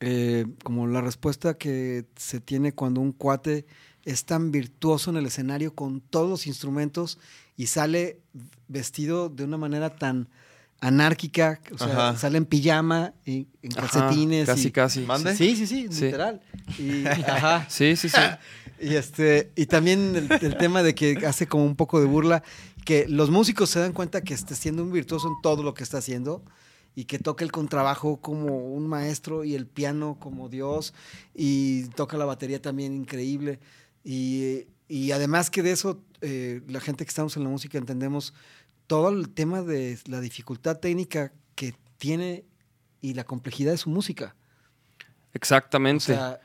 eh, 0.00 0.46
como 0.64 0.86
la 0.86 1.00
respuesta 1.00 1.54
que 1.54 2.04
se 2.16 2.40
tiene 2.40 2.72
cuando 2.72 3.00
un 3.00 3.12
cuate 3.12 3.66
es 4.04 4.24
tan 4.24 4.50
virtuoso 4.52 5.10
en 5.10 5.16
el 5.16 5.26
escenario 5.26 5.74
con 5.74 6.00
todos 6.00 6.28
los 6.30 6.46
instrumentos 6.46 7.18
y 7.56 7.66
sale 7.66 8.20
vestido 8.68 9.28
de 9.28 9.44
una 9.44 9.56
manera 9.58 9.96
tan 9.96 10.28
anárquica, 10.80 11.60
o 11.72 11.78
sea, 11.78 12.10
Ajá. 12.10 12.18
sale 12.18 12.38
en 12.38 12.44
pijama, 12.46 13.12
y, 13.26 13.48
en 13.62 13.72
Ajá, 13.76 13.88
calcetines. 13.88 14.46
casi, 14.46 14.68
y- 14.68 14.70
casi. 14.70 15.00
¿Mande? 15.00 15.34
Sí, 15.36 15.56
sí, 15.56 15.66
sí, 15.66 15.88
Sí. 15.90 16.04
literal. 16.04 16.40
Y, 16.78 17.04
ajá. 17.26 17.66
Sí, 17.68 17.96
sí, 17.96 18.08
sí. 18.08 18.20
Y 18.80 18.94
este, 18.94 19.50
y 19.56 19.66
también 19.66 20.14
el, 20.14 20.30
el 20.40 20.56
tema 20.56 20.84
de 20.84 20.94
que 20.94 21.26
hace 21.26 21.48
como 21.48 21.64
un 21.64 21.74
poco 21.74 21.98
de 21.98 22.06
burla, 22.06 22.44
que 22.84 23.08
los 23.08 23.28
músicos 23.28 23.70
se 23.70 23.80
dan 23.80 23.92
cuenta 23.92 24.20
que 24.20 24.34
está 24.34 24.54
siendo 24.54 24.84
un 24.84 24.92
virtuoso 24.92 25.26
en 25.26 25.34
todo 25.42 25.64
lo 25.64 25.74
que 25.74 25.82
está 25.82 25.98
haciendo 25.98 26.44
y 26.98 27.04
que 27.04 27.20
toca 27.20 27.44
el 27.44 27.52
contrabajo 27.52 28.16
como 28.20 28.72
un 28.74 28.88
maestro 28.88 29.44
y 29.44 29.54
el 29.54 29.66
piano 29.68 30.16
como 30.18 30.48
Dios 30.48 30.94
y 31.32 31.84
toca 31.90 32.16
la 32.16 32.24
batería 32.24 32.60
también 32.60 32.92
increíble. 32.92 33.60
Y, 34.02 34.66
y 34.88 35.12
además 35.12 35.48
que 35.48 35.62
de 35.62 35.70
eso, 35.70 36.02
eh, 36.22 36.60
la 36.66 36.80
gente 36.80 37.04
que 37.04 37.08
estamos 37.10 37.36
en 37.36 37.44
la 37.44 37.50
música 37.50 37.78
entendemos 37.78 38.34
todo 38.88 39.10
el 39.10 39.28
tema 39.28 39.62
de 39.62 39.96
la 40.06 40.20
dificultad 40.20 40.80
técnica 40.80 41.32
que 41.54 41.72
tiene 41.98 42.44
y 43.00 43.14
la 43.14 43.22
complejidad 43.22 43.70
de 43.70 43.78
su 43.78 43.90
música. 43.90 44.34
O 44.34 45.04
Exactamente. 45.34 46.06
sea, 46.06 46.40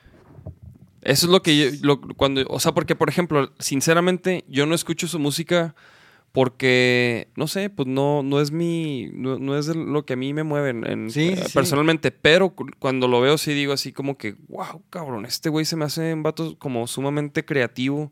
Eso 1.02 1.26
es 1.26 1.32
lo 1.32 1.42
que 1.42 1.58
yo, 1.58 1.66
lo- 1.82 2.00
cuando, 2.16 2.46
o 2.48 2.60
sea, 2.60 2.74
porque 2.76 2.96
por 2.96 3.10
ejemplo, 3.10 3.52
sinceramente, 3.58 4.46
yo 4.48 4.68
no 4.68 4.76
escucho 4.76 5.08
su 5.08 5.18
música 5.18 5.74
porque, 6.34 7.30
no 7.38 7.48
sé, 7.48 7.70
pues 7.70 7.88
no, 7.88 8.24
no 8.24 8.42
es 8.42 8.52
mi, 8.52 9.08
no, 9.14 9.38
no 9.40 9.56
es 9.58 9.68
lo 9.68 10.04
que 10.06 10.14
a 10.14 10.16
mí 10.16 10.34
me 10.34 10.44
mueve 10.44 10.72
en- 10.72 10.86
en- 10.86 11.10
Sí, 11.12 11.30
eh, 11.30 11.44
sí, 11.46 11.54
personalmente, 11.54 12.12
pero 12.12 12.50
cu- 12.50 12.72
cuando 12.80 13.08
lo 13.08 13.22
veo 13.22 13.38
sí 13.38 13.54
digo 13.54 13.72
así 13.72 13.94
como 13.94 14.18
que, 14.18 14.36
wow, 14.50 14.82
cabrón, 14.90 15.26
este 15.26 15.50
güey 15.50 15.64
se 15.64 15.76
me 15.76 15.86
hace 15.86 16.12
un 16.14 16.24
vato 16.24 16.58
como 16.58 16.86
sumamente 16.88 17.46
creativo, 17.46 18.12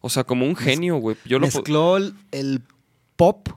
o 0.00 0.10
sea, 0.10 0.24
como 0.24 0.44
un 0.44 0.56
genio, 0.56 0.96
güey. 0.96 1.16
Yo 1.24 1.38
mezcló 1.38 1.96
el, 1.96 2.14
el 2.32 2.62
pop 3.16 3.48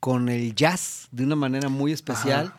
con 0.00 0.30
el 0.30 0.54
jazz 0.54 1.08
de 1.12 1.24
una 1.24 1.36
manera 1.36 1.68
muy 1.68 1.92
especial 1.92 2.54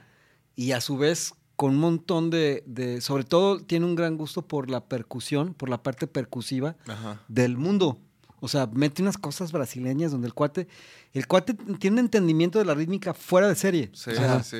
y 0.56 0.74
a 0.74 0.82
su 0.82 0.98
vez 0.98 1.34
con 1.56 1.72
un 1.72 1.78
montón 1.80 2.30
de, 2.30 2.64
de- 2.68 3.02
sobre 3.02 3.24
todo 3.24 3.60
tiene 3.60 3.86
un 3.88 3.96
gran 3.96 4.18
gusto 4.18 4.48
por 4.48 4.70
la 4.70 4.86
percusión, 4.86 5.56
por 5.56 5.68
la 5.68 5.82
parte 5.82 6.06
percusiva 6.06 6.76
Ajá. 6.88 7.22
del 7.28 7.58
mundo. 7.58 8.00
O 8.42 8.48
sea, 8.48 8.68
mete 8.74 9.02
unas 9.02 9.18
cosas 9.18 9.52
brasileñas 9.52 10.12
donde 10.12 10.28
el 10.28 10.34
cuate, 10.34 10.68
el 11.14 11.28
cuate 11.28 11.54
tiene 11.80 11.96
un 11.96 12.00
entendimiento 12.06 12.60
de 12.60 12.66
la 12.66 12.74
rítmica 12.74 13.14
fuera 13.14 13.48
de 13.48 13.56
serie. 13.56 13.90
Sí, 13.94 14.12
O 14.12 14.16
sea, 14.16 14.44
sí. 14.44 14.58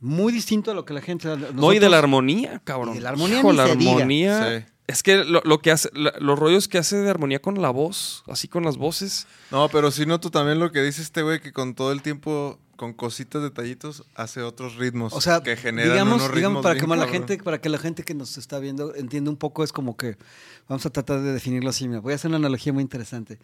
muy 0.00 0.32
distinto 0.32 0.70
a 0.70 0.74
lo 0.74 0.84
que 0.84 0.94
la 0.94 1.00
gente. 1.00 1.28
no, 1.54 1.72
y 1.72 1.78
de 1.78 1.88
la 1.88 1.98
armonía, 1.98 2.60
cabrón. 2.64 2.90
Y 2.94 2.98
de 2.98 3.02
la 3.02 3.10
armonía 3.10 3.38
Hijo, 3.38 3.52
ni 3.52 3.56
la 3.58 3.66
se 3.68 3.76
diga. 3.76 3.92
armonía 3.92 4.58
Sí. 4.60 4.66
Es 4.88 5.02
que 5.04 5.24
lo, 5.24 5.40
lo 5.44 5.60
que 5.60 5.70
hace, 5.70 5.88
la- 5.94 6.12
los 6.18 6.36
rollos 6.38 6.66
que 6.66 6.76
hace 6.76 6.96
de 6.96 7.08
armonía 7.08 7.40
con 7.40 7.62
la 7.62 7.70
voz, 7.70 8.24
así 8.26 8.48
con 8.48 8.64
las 8.64 8.76
voces. 8.76 9.26
No, 9.52 9.68
pero 9.68 9.90
sí 9.92 10.04
noto 10.06 10.30
también 10.30 10.58
lo 10.58 10.72
que 10.72 10.82
dice 10.82 11.00
este 11.02 11.22
güey, 11.22 11.40
que 11.40 11.52
con 11.52 11.74
todo 11.74 11.92
el 11.92 12.02
tiempo, 12.02 12.58
con 12.82 12.94
cositas, 12.94 13.40
detallitos, 13.42 14.02
hace 14.16 14.42
otros 14.42 14.74
ritmos 14.74 15.12
O 15.12 15.20
sea, 15.20 15.40
que 15.40 15.56
generan 15.56 15.92
digamos, 15.92 16.14
unos 16.14 16.22
ritmos 16.26 16.36
digamos 16.36 16.62
para 16.64 16.72
bien 16.74 16.82
que 16.82 16.86
más 16.88 16.98
la 16.98 17.06
gente, 17.06 17.38
para 17.38 17.60
que 17.60 17.68
la 17.68 17.78
gente 17.78 18.02
que 18.02 18.12
nos 18.12 18.36
está 18.38 18.58
viendo 18.58 18.92
entienda 18.96 19.30
un 19.30 19.36
poco, 19.36 19.62
es 19.62 19.70
como 19.72 19.96
que 19.96 20.16
vamos 20.68 20.84
a 20.84 20.90
tratar 20.90 21.20
de 21.20 21.32
definirlo 21.32 21.70
así. 21.70 21.86
Mira, 21.86 22.00
voy 22.00 22.12
a 22.12 22.16
hacer 22.16 22.28
una 22.28 22.38
analogía 22.38 22.72
muy 22.72 22.82
interesante. 22.82 23.38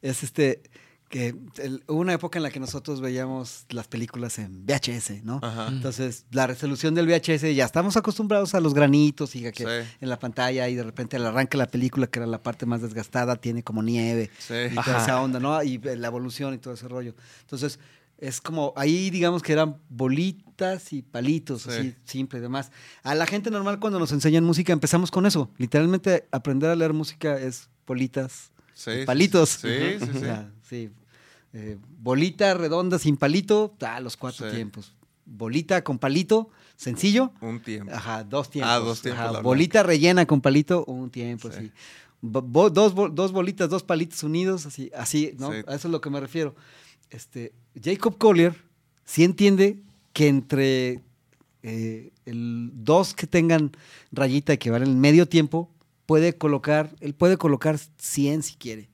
Es 0.00 0.22
este 0.22 0.62
que 1.08 1.34
el- 1.58 1.82
hubo 1.88 1.98
una 1.98 2.12
época 2.12 2.38
en 2.38 2.44
la 2.44 2.50
que 2.50 2.60
nosotros 2.60 3.00
veíamos 3.00 3.66
las 3.70 3.88
películas 3.88 4.38
en 4.38 4.64
VHS, 4.64 5.22
¿no? 5.24 5.40
Ajá. 5.42 5.66
Entonces, 5.68 6.24
la 6.30 6.46
resolución 6.46 6.94
del 6.94 7.06
VHS, 7.08 7.52
ya 7.52 7.64
estamos 7.64 7.96
acostumbrados 7.96 8.54
a 8.54 8.60
los 8.60 8.74
granitos 8.74 9.34
y 9.34 9.44
a 9.46 9.50
que 9.50 9.64
Sí. 9.64 9.88
en 10.00 10.08
la 10.08 10.20
pantalla 10.20 10.68
y 10.68 10.76
de 10.76 10.84
repente 10.84 11.16
al 11.16 11.26
arranque 11.26 11.56
la 11.56 11.66
película, 11.66 12.06
que 12.06 12.20
era 12.20 12.26
la 12.28 12.40
parte 12.44 12.64
más 12.64 12.80
desgastada, 12.80 13.34
tiene 13.34 13.64
como 13.64 13.82
nieve 13.82 14.30
Sí. 14.38 14.54
y 14.70 14.74
toda 14.74 14.98
Ajá. 14.98 15.02
esa 15.02 15.20
onda, 15.20 15.40
¿no? 15.40 15.60
Y 15.64 15.78
la 15.78 16.06
evolución 16.06 16.54
y 16.54 16.58
todo 16.58 16.74
ese 16.74 16.86
rollo. 16.86 17.14
Entonces, 17.42 17.80
es 18.18 18.40
como, 18.40 18.72
ahí 18.76 19.10
digamos 19.10 19.42
que 19.42 19.52
eran 19.52 19.78
bolitas 19.88 20.92
y 20.92 21.02
palitos, 21.02 21.62
Sí. 21.62 21.70
así, 21.70 21.94
simple 22.04 22.38
y 22.38 22.42
demás. 22.42 22.70
A 23.02 23.14
la 23.14 23.26
gente 23.26 23.50
normal 23.50 23.78
cuando 23.80 23.98
nos 23.98 24.12
enseñan 24.12 24.44
música 24.44 24.72
empezamos 24.72 25.10
con 25.10 25.26
eso. 25.26 25.50
Literalmente 25.58 26.26
aprender 26.30 26.70
a 26.70 26.76
leer 26.76 26.92
música 26.92 27.38
es 27.38 27.68
bolitas 27.86 28.50
Sí, 28.72 28.90
palitos. 29.06 29.50
Sí, 29.50 29.68
sí, 30.00 30.06
sí. 30.12 30.18
Sea, 30.20 30.50
sí. 30.68 30.90
Eh, 31.52 31.78
bolita 32.00 32.54
redonda 32.54 32.98
sin 32.98 33.16
palito, 33.16 33.74
a 33.80 34.00
los 34.00 34.16
cuatro 34.16 34.50
tiempos. 34.50 34.92
Bolita 35.26 35.82
con 35.84 35.98
palito, 35.98 36.50
sencillo. 36.76 37.32
Un 37.40 37.60
tiempo. 37.60 37.92
Ajá, 37.94 38.24
dos 38.24 38.50
tiempos. 38.50 38.72
Ah, 38.74 38.78
dos 38.78 39.00
tiempos, 39.00 39.24
Ajá, 39.24 39.40
bolita 39.40 39.82
rellena 39.84 40.26
con 40.26 40.40
palito, 40.40 40.84
un 40.86 41.10
tiempo, 41.10 41.50
Sí. 41.50 41.56
así. 41.58 41.72
Bo- 42.20 42.70
dos, 42.70 42.94
bo- 42.94 43.08
dos 43.08 43.32
bolitas, 43.32 43.68
dos 43.70 43.82
palitos 43.84 44.22
unidos, 44.22 44.66
así, 44.66 44.90
así, 44.96 45.34
¿no? 45.38 45.50
A 45.50 45.56
eso 45.58 45.68
es 45.76 45.84
lo 45.86 46.00
que 46.00 46.10
me 46.10 46.18
refiero. 46.20 46.54
Este, 47.10 47.52
Jacob 47.82 48.18
Collier 48.18 48.54
sí 49.04 49.24
entiende 49.24 49.80
que 50.12 50.28
entre 50.28 51.02
eh, 51.62 52.12
el, 52.24 52.70
dos 52.74 53.14
que 53.14 53.26
tengan 53.26 53.72
rayita 54.12 54.54
y 54.54 54.58
que 54.58 54.70
van 54.70 54.82
en 54.82 54.88
el 54.88 54.96
medio 54.96 55.28
tiempo, 55.28 55.70
puede 56.06 56.36
colocar, 56.36 56.94
él 57.00 57.14
puede 57.14 57.36
colocar 57.36 57.78
100 57.78 58.42
si 58.42 58.54
quiere. 58.56 58.90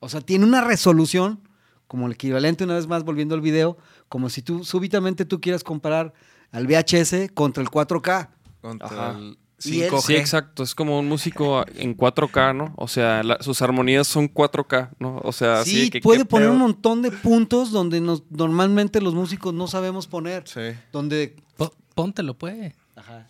O 0.00 0.08
sea, 0.08 0.20
tiene 0.20 0.44
una 0.44 0.62
resolución 0.62 1.40
como 1.86 2.06
el 2.06 2.12
equivalente, 2.12 2.64
una 2.64 2.74
vez 2.74 2.86
más 2.86 3.04
volviendo 3.04 3.34
al 3.34 3.40
video, 3.40 3.78
como 4.08 4.28
si 4.28 4.42
tú 4.42 4.64
súbitamente 4.64 5.24
tú 5.24 5.40
quieras 5.40 5.64
comparar 5.64 6.12
al 6.50 6.66
VHS 6.66 7.30
contra 7.32 7.62
el 7.62 7.70
4K. 7.70 8.28
Contra 8.60 8.86
Ajá. 8.88 9.18
el 9.18 9.38
Y 9.64 9.80
él- 9.82 9.90
5G. 9.90 10.00
Sí, 10.02 10.16
exacto. 10.16 10.62
Es 10.62 10.74
como 10.74 10.98
un 10.98 11.08
músico 11.08 11.64
en 11.76 11.94
4K, 11.96 12.52
¿no? 12.54 12.74
O 12.76 12.88
sea, 12.88 13.22
la- 13.22 13.38
sus 13.42 13.62
armonías 13.62 14.06
son 14.06 14.28
4K, 14.28 14.90
¿no? 14.98 15.18
O 15.24 15.32
sea, 15.32 15.64
sí, 15.64 15.88
que- 15.90 16.00
puede 16.00 16.24
poner 16.24 16.50
un 16.50 16.58
montón 16.58 17.00
de 17.02 17.10
puntos 17.10 17.70
donde 17.72 18.00
nos, 18.00 18.22
normalmente 18.30 19.00
los 19.00 19.14
músicos 19.14 19.54
no 19.54 19.66
sabemos 19.66 20.06
poner. 20.06 20.42
Sí. 20.46 20.60
Donde... 20.92 21.36
Po- 21.56 21.72
Póntelo, 21.94 22.34
pues. 22.36 22.74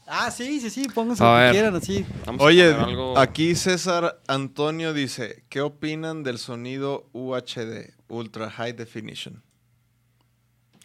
Ah, 0.07 0.31
sí, 0.31 0.61
sí, 0.61 0.71
sí, 0.71 0.87
pónganse 0.93 1.23
A 1.25 1.27
lo 1.27 1.47
que 1.47 1.53
quieran, 1.53 1.75
así. 1.77 2.07
Vamos 2.25 2.41
Oye, 2.43 2.73
algo- 2.73 3.19
aquí 3.19 3.55
César 3.57 4.21
Antonio 4.29 4.93
dice, 4.93 5.45
¿qué 5.49 5.61
opinan 5.61 6.23
del 6.23 6.39
sonido 6.39 7.09
UHD, 7.13 7.93
Ultra 8.09 8.49
High 8.51 8.73
Definition? 8.75 9.43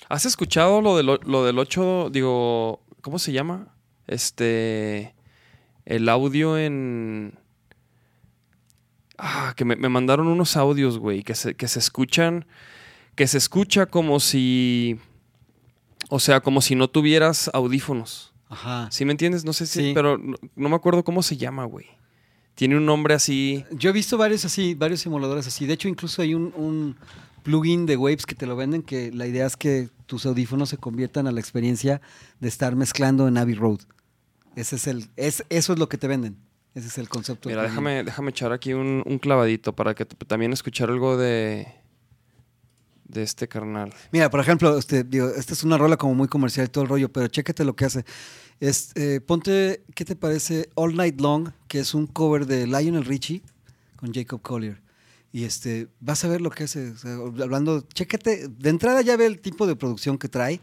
¿Has 0.10 0.26
escuchado 0.26 0.82
lo 0.82 0.98
del, 0.98 1.20
lo 1.26 1.46
del 1.46 1.58
8, 1.60 2.10
digo, 2.12 2.82
¿cómo 3.02 3.18
se 3.20 3.32
llama? 3.32 3.76
Este, 4.08 5.14
el 5.96 6.10
audio 6.10 6.58
en... 6.58 7.34
Ah, 9.18 9.54
que 9.56 9.66
me, 9.66 9.76
me 9.76 9.90
mandaron 9.90 10.28
unos 10.28 10.58
audios, 10.58 10.98
güey, 10.98 11.22
que 11.22 11.36
se, 11.36 11.54
que 11.54 11.68
se 11.68 11.78
escuchan, 11.80 12.46
que 13.16 13.28
se 13.28 13.38
escucha 13.38 13.86
como 13.86 14.20
si, 14.20 14.98
o 16.10 16.20
sea, 16.20 16.40
como 16.42 16.62
si 16.62 16.74
no 16.76 16.90
tuvieras 16.90 17.50
audífonos. 17.54 18.34
Ajá. 18.50 18.88
¿Sí 18.90 19.06
me 19.06 19.12
entiendes? 19.12 19.46
No 19.46 19.54
sé 19.54 19.68
si, 19.68 19.80
Sí. 19.80 19.92
pero 19.94 20.18
no, 20.18 20.38
no 20.56 20.70
me 20.70 20.76
acuerdo 20.76 21.04
cómo 21.04 21.22
se 21.22 21.38
llama, 21.38 21.66
güey. 21.66 21.86
Tiene 22.56 22.78
un 22.78 22.86
nombre 22.86 23.14
así. 23.14 23.64
Yo 23.72 23.92
he 23.92 23.94
visto 23.94 24.18
varios 24.18 24.44
así, 24.44 24.74
varios 24.76 25.02
simuladores 25.02 25.46
así. 25.48 25.66
De 25.68 25.74
hecho, 25.74 25.88
incluso 25.88 26.22
hay 26.22 26.34
un, 26.34 26.52
un 26.56 26.96
plugin 27.44 27.86
de 27.86 27.98
Waves 27.98 28.26
que 28.26 28.36
te 28.36 28.46
lo 28.48 28.56
venden 28.56 28.82
que 28.82 29.12
la 29.12 29.28
idea 29.28 29.46
es 29.46 29.56
que 29.56 29.90
tus 30.06 30.26
audífonos 30.26 30.70
se 30.70 30.78
conviertan 30.78 31.28
a 31.28 31.32
la 31.32 31.40
experiencia 31.40 32.02
de 32.40 32.48
estar 32.48 32.76
mezclando 32.76 33.28
en 33.28 33.38
Abbey 33.38 33.56
Road. 33.56 33.80
Ese 34.56 34.76
es 34.76 34.88
el, 34.88 35.10
es, 35.16 35.44
eso 35.50 35.74
es 35.74 35.80
lo 35.80 35.88
que 35.90 35.98
te 35.98 36.08
venden. 36.08 36.38
Ese 36.74 36.88
es 36.88 36.98
el 36.98 37.10
concepto. 37.10 37.50
Mira, 37.50 37.64
déjame, 37.64 38.04
déjame 38.04 38.30
echar 38.32 38.54
aquí 38.54 38.74
un, 38.74 39.04
un 39.06 39.20
clavadito 39.20 39.76
para 39.76 39.94
que 39.94 40.06
también 40.06 40.54
escuchar 40.54 40.90
algo 40.90 41.18
de, 41.18 41.68
de 43.12 43.24
este 43.24 43.48
carnal. 43.48 43.94
Mira, 44.12 44.30
por 44.30 44.40
ejemplo, 44.40 44.78
este, 44.78 45.04
digo, 45.04 45.30
esta 45.30 45.54
es 45.54 45.64
una 45.64 45.78
rola 45.78 45.98
como 45.98 46.16
muy 46.16 46.28
comercial 46.28 46.68
y 46.68 46.70
todo 46.70 46.86
el 46.86 46.90
rollo, 46.90 47.12
pero 47.12 47.28
chécate 47.28 47.66
lo 47.66 47.76
que 47.76 47.86
hace. 47.86 48.06
Es, 48.60 48.92
eh, 48.96 49.20
ponte, 49.20 49.84
¿qué 49.96 50.06
te 50.06 50.16
parece? 50.16 50.70
All 50.76 50.96
Night 50.96 51.20
Long, 51.20 51.52
que 51.68 51.80
es 51.80 51.94
un 51.94 52.08
cover 52.08 52.46
de 52.46 52.68
Lionel 52.68 53.06
Richie 53.06 53.42
con 53.98 54.14
Jacob 54.14 54.42
Collier. 54.42 54.82
Y 55.34 55.46
este, 55.46 55.88
vas 56.00 56.24
a 56.24 56.28
ver 56.28 56.42
lo 56.42 56.50
que 56.52 56.66
hace. 56.66 56.92
o 56.92 56.98
sea, 56.98 57.14
hablando, 57.44 57.82
chécate, 57.94 58.48
de 58.48 58.70
entrada 58.70 59.02
ya 59.02 59.18
ve 59.18 59.26
el 59.26 59.42
tipo 59.42 59.66
de 59.68 59.76
producción 59.76 60.18
que 60.18 60.28
trae. 60.28 60.60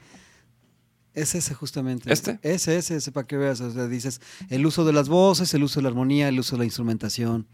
Es 1.18 1.34
ese 1.34 1.52
justamente. 1.52 2.12
¿Este? 2.12 2.38
Ese, 2.42 2.76
ese, 2.76 2.96
ese, 2.96 3.10
para 3.10 3.26
que 3.26 3.36
veas. 3.36 3.60
O 3.60 3.72
sea, 3.72 3.88
dices, 3.88 4.20
el 4.50 4.64
uso 4.64 4.84
de 4.84 4.92
las 4.92 5.08
voces, 5.08 5.52
el 5.52 5.64
uso 5.64 5.80
de 5.80 5.82
la 5.82 5.88
armonía, 5.88 6.28
el 6.28 6.38
uso 6.38 6.54
de 6.54 6.60
la 6.60 6.64
instrumentación, 6.64 7.48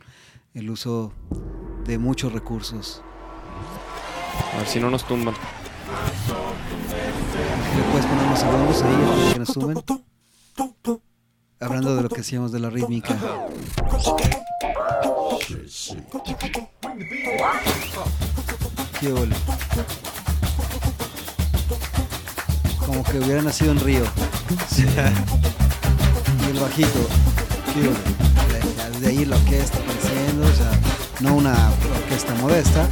el 0.53 0.69
uso 0.69 1.15
de 1.87 1.97
muchos 1.97 2.33
recursos. 2.33 3.03
A 4.53 4.59
ver 4.59 4.67
si 4.67 4.81
no 4.81 4.91
nos 4.91 5.07
tumban. 5.09 5.35
¿Le 7.75 7.83
puedes 7.91 8.07
poner 8.07 8.27
unos 8.27 8.39
segundos 8.39 8.83
ahí 8.83 9.33
que 9.33 9.39
nos 9.39 9.49
suben? 9.49 9.79
Hablando 11.59 11.97
de 11.97 12.03
lo 12.03 12.11
que 12.11 12.21
hacíamos 12.21 12.53
de 12.53 12.61
la 12.61 12.69
rítmica. 12.69 13.19
Qué 19.01 19.13
ole. 19.13 19.35
Como 22.87 23.03
que 23.05 23.19
hubiera 23.19 23.43
nacido 23.43 23.73
en 23.73 23.81
Río. 23.81 24.05
Y 24.77 26.51
el 26.51 26.61
bajito. 26.61 27.09
Desde 28.93 29.09
ahí 29.09 29.25
la 29.25 29.37
orquesta 29.37 29.79
apareciendo, 29.79 30.47
o 30.47 30.55
sea, 30.55 30.71
no 31.21 31.35
una 31.37 31.71
orquesta 32.03 32.35
modesta. 32.37 32.89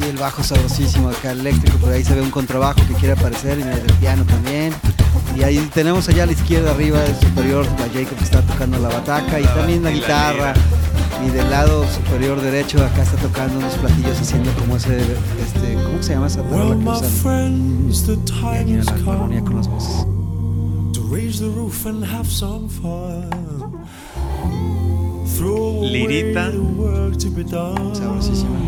Y 0.00 0.08
el 0.08 0.16
bajo 0.16 0.44
sabrosísimo 0.44 1.10
acá 1.10 1.32
eléctrico, 1.32 1.76
por 1.78 1.92
ahí 1.92 2.04
se 2.04 2.14
ve 2.14 2.22
un 2.22 2.30
contrabajo 2.30 2.80
que 2.86 2.94
quiere 2.94 3.12
aparecer 3.12 3.58
y 3.58 3.62
el 3.62 3.92
piano 3.94 4.24
también. 4.24 4.72
Y 5.36 5.42
ahí 5.42 5.58
tenemos 5.74 6.08
allá 6.08 6.22
a 6.22 6.26
la 6.26 6.32
izquierda 6.32 6.70
arriba 6.70 7.04
el 7.04 7.14
superior 7.16 7.66
a 7.66 7.92
Jacob 7.92 8.16
que 8.16 8.24
está 8.24 8.42
tocando 8.42 8.78
la 8.78 8.88
bataca 8.88 9.40
y 9.40 9.44
también 9.44 9.82
la 9.82 9.90
la 9.90 9.96
guitarra. 9.96 10.54
Y 11.24 11.30
del 11.30 11.50
lado 11.50 11.84
superior 11.88 12.40
derecho 12.40 12.78
acá 12.84 13.02
está 13.02 13.16
tocando 13.16 13.58
unos 13.58 13.74
platillos 13.74 14.18
haciendo 14.20 14.50
como 14.52 14.76
ese, 14.76 14.98
este, 15.00 15.74
¿cómo 15.84 16.02
se 16.02 16.14
llama 16.14 16.26
esa 16.28 16.42
Well, 16.42 16.50
tabla 16.50 16.76
que 16.76 16.84
my 16.84 16.90
usan? 16.92 17.10
friends, 17.10 18.06
the 18.06 18.12
Y 18.14 18.16
time 18.24 18.64
mira 18.66 18.80
has 18.82 18.86
la 19.04 19.12
armonía 19.12 19.40
con 19.42 19.56
las 19.56 19.68
voces. 19.68 20.06
to 20.94 21.00
raise 21.10 21.40
the 21.40 21.48
roof 21.48 21.86
and 21.86 22.04
have 22.04 22.26
some 22.30 22.68
fun. 22.68 23.28
Throw 25.36 25.78
away 25.78 26.06
Lirita. 26.06 26.52
the 26.52 26.60
work 26.60 27.16
to 27.18 27.28
be 27.30 27.42
done. 27.44 27.94
Sabrosísima. 27.94 28.58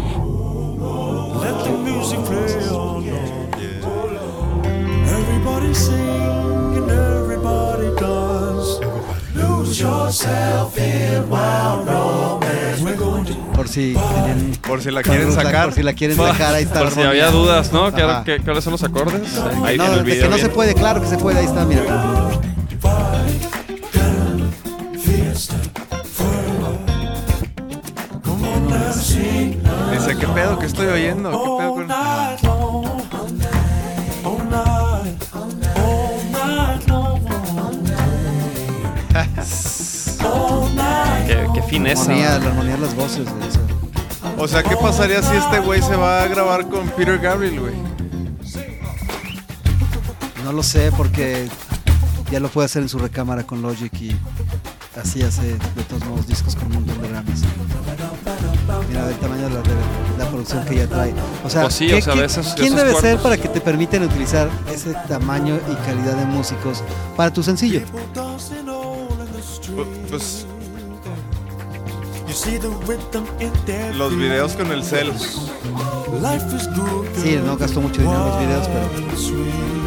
Let 1.41 1.65
the 1.65 1.71
music 1.79 2.19
play 2.25 2.69
on. 2.69 3.05
Everybody 5.09 5.73
sing 5.75 6.77
and 6.77 6.91
everybody 6.91 7.91
dance. 7.97 8.81
Lose 9.35 9.81
yourself 9.81 10.77
in 10.79 11.29
wild 11.29 11.87
romance. 11.87 12.40
Por 13.55 13.69
si 13.69 13.95
tenían- 13.95 14.53
Por 14.67 14.83
si 14.83 14.91
la 14.91 15.03
quieren 15.03 15.33
sacar. 15.33 15.67
Por 15.67 15.75
si 15.75 15.83
la 15.83 15.93
quieren 15.93 16.17
sacar, 16.17 16.55
ahí 16.55 16.65
está. 16.65 16.81
Por 16.81 16.91
si 16.93 17.01
había 17.03 17.31
dudas, 17.31 17.73
¿no? 17.73 17.93
¿Qué- 18.25 18.41
¿Cuáles 18.45 18.65
son 18.65 18.73
los 18.73 18.83
acordes? 18.83 19.23
Ahí 19.65 19.77
No, 19.77 19.87
en 19.87 19.93
el 19.93 19.99
de 19.99 20.05
que 20.05 20.11
video 20.13 20.31
no 20.31 20.39
se 20.39 20.49
puede, 20.49 20.75
claro 20.75 21.01
que 21.01 21.07
se 21.09 21.19
puede, 21.19 21.41
ahí 21.41 21.47
está, 21.47 21.65
mira. 21.65 21.83
Sea, 44.51 44.63
¿qué 44.63 44.77
pasaría 44.77 45.23
si 45.23 45.37
este 45.37 45.61
güey 45.61 45.81
se 45.83 45.97
va 45.97 46.23
a 46.23 46.27
grabar 46.29 46.69
con 46.69 46.89
Peter 46.91 47.19
Gabriel, 47.19 47.61
güey? 47.61 47.75
No 50.45 50.53
lo 50.53 50.63
sé, 50.63 50.91
porque 50.97 51.49
ya 52.31 52.41
lo 52.41 52.49
puede 52.49 52.67
hacer 52.67 52.83
en 52.83 52.89
su 52.89 52.99
recámara 52.99 53.45
con 53.45 53.63
Logic 53.63 53.93
y 54.01 54.17
así 55.01 55.23
hace 55.23 55.43
de 55.55 55.83
todos 55.89 56.05
modos 56.07 56.27
discos 56.27 56.57
con 56.57 56.67
un 56.69 56.75
montón 56.75 57.01
de 57.03 57.09
Grammys. 57.09 57.43
Mira 58.89 59.09
el 59.09 59.15
tamaño 59.17 59.43
de 59.49 59.51
la, 59.51 59.61
de 59.61 60.19
la 60.19 60.29
producción 60.29 60.65
que 60.65 60.77
ya 60.77 60.87
trae. 60.89 61.15
O 61.45 61.51
sea, 61.51 61.63
Pues 61.63 61.75
sí, 61.75 61.87
¿qué- 61.89 61.95
o 61.97 62.01
sea, 62.03 62.15
qué- 62.15 62.21
de 62.21 62.27
esos- 62.27 62.55
de 62.55 62.61
¿quién 62.63 62.75
esos 62.75 62.87
debe 62.87 63.01
ser 63.01 63.19
para 63.19 63.37
que 63.37 63.49
te 63.49 63.61
permiten 63.61 64.03
utilizar 64.03 64.49
ese 64.73 64.95
tamaño 65.09 65.59
y 65.71 65.75
calidad 65.87 66.15
de 66.17 66.25
músicos 66.27 66.83
para 67.17 67.33
tu 67.33 67.43
sencillo? 67.43 67.83
Pu- 69.77 69.87
Pues 70.09 70.47
los 73.97 74.17
videos 74.17 74.55
con 74.55 74.73
el 74.73 74.83
cel. 74.83 75.13
Sí, 77.23 77.39
no 77.45 77.57
gastó 77.57 77.81
mucho 77.81 78.01
dinero 78.01 78.21
en 78.21 78.29
los 78.29 78.41
videos, 78.41 78.69
pero 78.69 78.89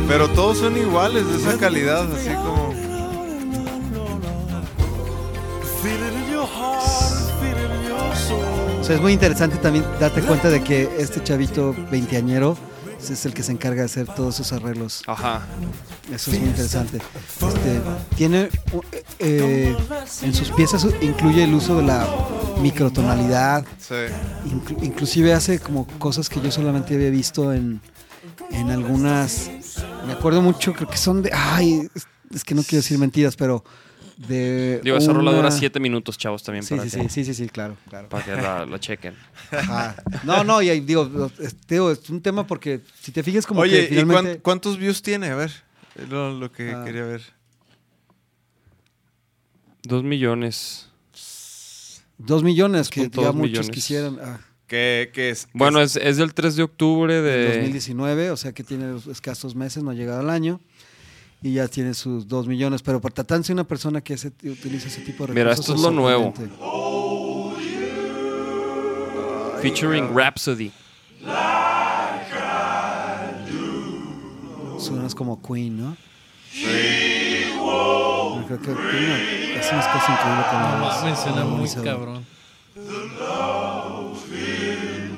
Pero 0.07 0.27
todos 0.29 0.59
son 0.59 0.77
iguales, 0.77 1.27
de 1.27 1.37
esa 1.37 1.57
calidad, 1.57 2.07
así 2.13 2.29
como. 2.29 2.73
O 8.79 8.85
sea, 8.85 8.95
es 8.95 9.01
muy 9.01 9.13
interesante 9.13 9.57
también 9.57 9.85
darte 9.99 10.21
cuenta 10.21 10.49
de 10.49 10.61
que 10.61 10.89
este 10.97 11.23
chavito 11.23 11.73
veinteañero 11.89 12.57
es 13.09 13.25
el 13.25 13.33
que 13.33 13.43
se 13.43 13.51
encarga 13.51 13.81
de 13.81 13.85
hacer 13.85 14.07
todos 14.07 14.35
esos 14.39 14.53
arreglos. 14.53 15.01
Ajá. 15.07 15.41
Eso 16.11 16.31
es 16.31 16.39
muy 16.39 16.49
interesante. 16.49 16.97
Este, 16.97 17.81
tiene 18.15 18.49
eh, 19.19 19.75
en 20.21 20.33
sus 20.33 20.51
piezas 20.51 20.85
incluye 21.01 21.43
el 21.43 21.53
uso 21.53 21.77
de 21.77 21.83
la 21.83 22.07
microtonalidad. 22.61 23.65
Sí. 23.79 23.95
Inclu- 24.49 24.83
inclusive 24.83 25.33
hace 25.33 25.59
como 25.59 25.87
cosas 25.99 26.29
que 26.29 26.41
yo 26.41 26.51
solamente 26.51 26.95
había 26.95 27.09
visto 27.09 27.53
en, 27.53 27.81
en 28.51 28.69
algunas. 28.71 29.49
Me 30.05 30.13
acuerdo 30.13 30.41
mucho, 30.41 30.73
creo 30.73 30.89
que 30.89 30.97
son 30.97 31.21
de. 31.21 31.31
Ay, 31.33 31.87
es 32.33 32.43
que 32.43 32.55
no 32.55 32.63
quiero 32.63 32.81
decir 32.81 32.97
mentiras, 32.97 33.35
pero 33.35 33.63
de. 34.17 34.79
Digo, 34.83 34.97
esa 34.97 35.11
rola 35.13 35.29
una- 35.31 35.37
dura 35.39 35.51
siete 35.51 35.79
minutos, 35.79 36.17
chavos, 36.17 36.43
también 36.43 36.63
Sí, 36.63 36.75
para, 36.75 36.89
sí, 36.89 36.97
que, 36.97 37.03
sí, 37.03 37.09
sí, 37.09 37.25
sí, 37.25 37.33
sí, 37.43 37.49
claro, 37.49 37.77
claro. 37.89 38.09
para 38.09 38.23
que 38.25 38.31
la, 38.35 38.65
la 38.65 38.79
chequen. 38.79 39.15
Ajá. 39.51 39.95
No, 40.23 40.43
no, 40.43 40.61
y 40.61 40.69
ahí 40.69 40.79
digo, 40.81 41.29
es, 41.39 41.55
digo, 41.67 41.91
es 41.91 42.09
un 42.09 42.21
tema 42.21 42.45
porque 42.47 42.81
si 43.01 43.11
te 43.11 43.23
fijas 43.23 43.45
como 43.45 43.61
Oye, 43.61 43.79
que 43.79 43.83
¿y 43.85 43.87
finalmente... 43.99 44.29
cuán- 44.31 44.39
cuántos 44.41 44.77
views 44.77 45.01
tiene? 45.01 45.27
A 45.27 45.35
ver, 45.35 45.51
es 45.95 46.09
lo, 46.09 46.33
lo 46.37 46.51
que 46.51 46.71
Ah. 46.71 46.83
quería 46.85 47.03
ver. 47.03 47.21
Dos 49.83 50.03
millones. 50.03 50.89
Dos 52.17 52.43
millones, 52.43 52.89
que 52.89 53.09
2.2 53.09 53.15
ya 53.23 53.31
muchos 53.31 53.35
millones. 53.49 53.69
quisieran. 53.69 54.17
ah, 54.21 54.39
Que, 54.67 55.11
que 55.13 55.29
es, 55.29 55.47
Bueno, 55.53 55.81
es- 55.81 55.97
es, 55.97 56.17
del 56.17 56.33
3 56.33 56.55
de 56.55 56.63
octubre 56.63 57.21
de... 57.21 57.47
2019, 57.57 58.31
o 58.31 58.37
sea 58.37 58.53
que 58.53 58.63
tiene 58.63 58.97
escasos 59.11 59.55
meses, 59.55 59.83
no 59.83 59.91
ha 59.91 59.93
llegado 59.93 60.21
al 60.21 60.29
año. 60.29 60.61
Y 61.43 61.53
ya 61.55 61.67
tiene 61.67 61.93
sus 61.93 62.25
dos 62.27 62.47
millones, 62.47 62.81
pero 62.81 63.01
por 63.01 63.11
tratarse 63.11 63.47
de 63.47 63.53
una 63.53 63.65
persona 63.65 63.99
que 64.01 64.13
utiliza 64.13 64.87
ese 64.87 65.01
tipo 65.01 65.27
de 65.27 65.33
Mira, 65.33 65.49
recursos... 65.49 65.75
esto 65.75 65.75
es 65.75 65.81
lo 65.81 65.91
nuevo. 65.91 66.33
Featuring 69.61 70.15
Rhapsody. 70.15 70.71
Suenas 74.79 75.13
como 75.13 75.41
Queen, 75.41 75.81
¿no? 75.81 75.97
Yo 76.53 78.45
Creo 78.47 78.61
que 78.61 78.71
una, 78.71 79.59
hace 79.59 79.73
unas 79.73 79.87
cosas 79.87 80.09
increíbles 80.09 80.45
con 80.49 80.61
la 80.61 80.79
voz. 80.79 81.03
Me 81.03 81.15
suena 81.15 81.45
muy 81.45 81.69
cabrón. 81.69 82.25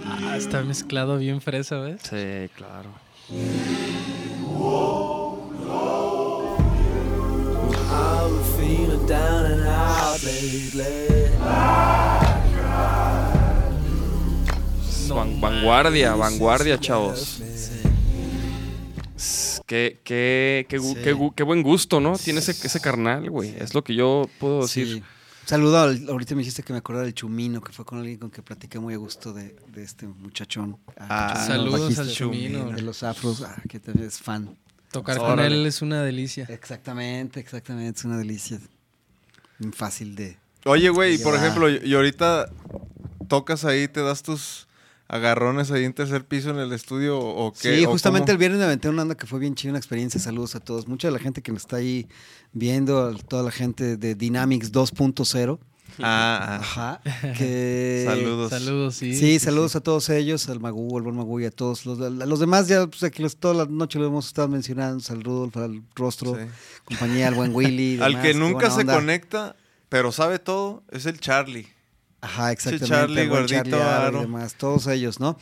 Ah, 0.06 0.35
está 0.38 0.64
mezclado 0.64 1.18
bien 1.18 1.41
fresa, 1.41 1.80
¿ves? 1.80 2.02
Sí, 2.03 2.49
claro. 2.56 2.89
Van- 15.10 15.40
vanguardia, 15.40 16.16
vanguardia, 16.16 16.80
chavos. 16.80 17.42
Qué, 19.66 20.00
qué, 20.04 20.66
qué, 20.70 20.80
Sí. 20.80 20.96
qué 21.04 21.32
qué 21.36 21.44
buen 21.44 21.64
gusto, 21.64 22.00
¿no? 22.00 22.18
Tiene 22.18 22.40
ese, 22.40 22.52
ese 22.52 22.80
carnal, 22.80 23.30
güey. 23.32 23.56
Es 23.58 23.74
lo 23.74 23.84
que 23.84 23.96
yo 23.96 24.30
puedo 24.40 24.62
decir. 24.64 24.88
Sí. 24.88 25.04
Saludo, 25.46 25.80
al- 25.80 26.08
ahorita 26.10 26.34
me 26.36 26.40
dijiste 26.40 26.64
que 26.64 26.74
me 26.74 26.80
acordara 26.80 27.06
del 27.06 27.14
Chumino, 27.14 27.62
que 27.62 27.72
fue 27.72 27.86
con 27.86 28.00
alguien 28.00 28.18
con 28.18 28.30
que 28.32 28.42
platiqué 28.42 28.80
muy 28.80 28.94
a 28.96 28.98
gusto 28.98 29.32
de, 29.34 29.56
de 29.74 29.84
este 29.84 30.08
muchachón. 30.08 30.78
Ah, 30.98 31.34
Chumino, 31.34 31.48
Saludos 31.48 31.82
bajista 31.82 32.02
al 32.02 32.12
Chumino. 32.12 32.72
De 32.72 32.82
los 32.82 33.04
afros, 33.04 33.42
ah, 33.44 33.56
que 33.70 33.80
también 33.80 34.08
es 34.08 34.20
fan. 34.20 34.56
Tocar 34.96 35.18
con 35.18 35.40
él 35.42 35.66
es 35.66 35.82
una 35.82 36.02
delicia. 36.04 36.46
Exactamente, 36.50 37.42
exactamente, 37.42 38.00
es 38.00 38.06
una 38.06 38.18
delicia. 38.18 38.60
Fácil 39.74 40.16
de... 40.16 40.38
Oye, 40.64 40.88
güey, 40.88 41.18
por 41.18 41.36
ejemplo, 41.36 41.70
y 41.70 41.94
ahorita 41.94 42.50
tocas 43.28 43.66
ahí, 43.66 43.90
te 43.90 44.02
das 44.02 44.24
tus 44.24 44.68
agarrones 45.10 45.70
ahí 45.72 45.84
en 45.84 45.94
tercer 45.94 46.24
piso 46.24 46.50
en 46.50 46.60
el 46.60 46.72
estudio 46.72 47.20
o 47.20 47.52
qué? 47.52 47.78
Sí, 47.78 47.86
o 47.86 47.92
justamente 47.92 48.28
cómo? 48.28 48.32
el 48.32 48.38
viernes 48.38 48.60
me 48.60 48.66
aventé 48.66 48.88
una 48.88 49.02
onda 49.02 49.16
que 49.16 49.28
fue 49.28 49.40
bien 49.40 49.54
chida, 49.54 49.72
una 49.72 49.80
experiencia. 49.80 50.18
Saludos 50.20 50.56
a 50.56 50.62
todos. 50.62 50.88
Mucha 50.88 51.10
de 51.10 51.12
la 51.12 51.20
gente 51.20 51.42
que 51.42 51.52
nos 51.52 51.64
está 51.64 51.76
ahí 51.76 52.08
viendo, 52.54 53.14
toda 53.28 53.44
la 53.44 53.52
gente 53.52 53.98
de 53.98 54.16
Dynamics 54.16 54.72
2.0. 54.72 55.60
Ah, 55.99 56.40
ah. 56.41 56.56
Ajá. 56.62 57.02
Que... 57.38 58.03
Saludos. 58.06 58.49
Saludos, 58.49 58.95
sí. 58.95 59.16
Sí, 59.16 59.40
saludos 59.40 59.76
a 59.76 59.82
todos 59.82 60.10
ellos, 60.10 60.49
al 60.49 60.60
Magú, 60.60 60.98
al 60.98 61.03
buen 61.03 61.16
Magú 61.16 61.40
y 61.40 61.45
a 61.45 61.52
todos 61.52 61.86
los, 61.86 61.99
a 62.02 62.10
los 62.10 62.40
demás. 62.40 62.68
Ya, 62.68 62.86
pues 62.88 63.03
aquí 63.03 63.22
los, 63.22 63.38
toda 63.38 63.53
la 63.53 63.66
noche 63.66 63.99
lo 63.99 64.07
hemos 64.07 64.28
estado 64.28 64.48
mencionando. 64.48 65.03
Al 65.10 65.24
Rudolf, 65.24 65.56
al 65.57 65.82
Rostro, 65.95 66.36
Sí. 66.36 66.41
compañía, 66.84 67.28
al 67.30 67.36
buen 67.36 67.53
Willy. 67.56 67.99
Al 68.02 68.12
demás, 68.14 68.26
que 68.26 68.34
nunca 68.34 68.70
se 68.72 68.82
onda. 68.82 68.95
conecta, 68.95 69.56
pero 69.90 70.12
sabe 70.12 70.40
todo, 70.40 70.84
es 70.91 71.06
el 71.06 71.20
Charlie. 71.20 71.68
Ajá, 72.22 72.52
exactamente. 72.52 72.88
Charlie, 72.88 73.28
buen 73.28 73.30
gordito, 73.30 73.64
Charlie 73.64 73.76
Aro 73.82 74.18
y 74.20 74.22
demás, 74.22 74.56
todos 74.56 74.88
ellos, 74.88 75.20
¿no? 75.20 75.38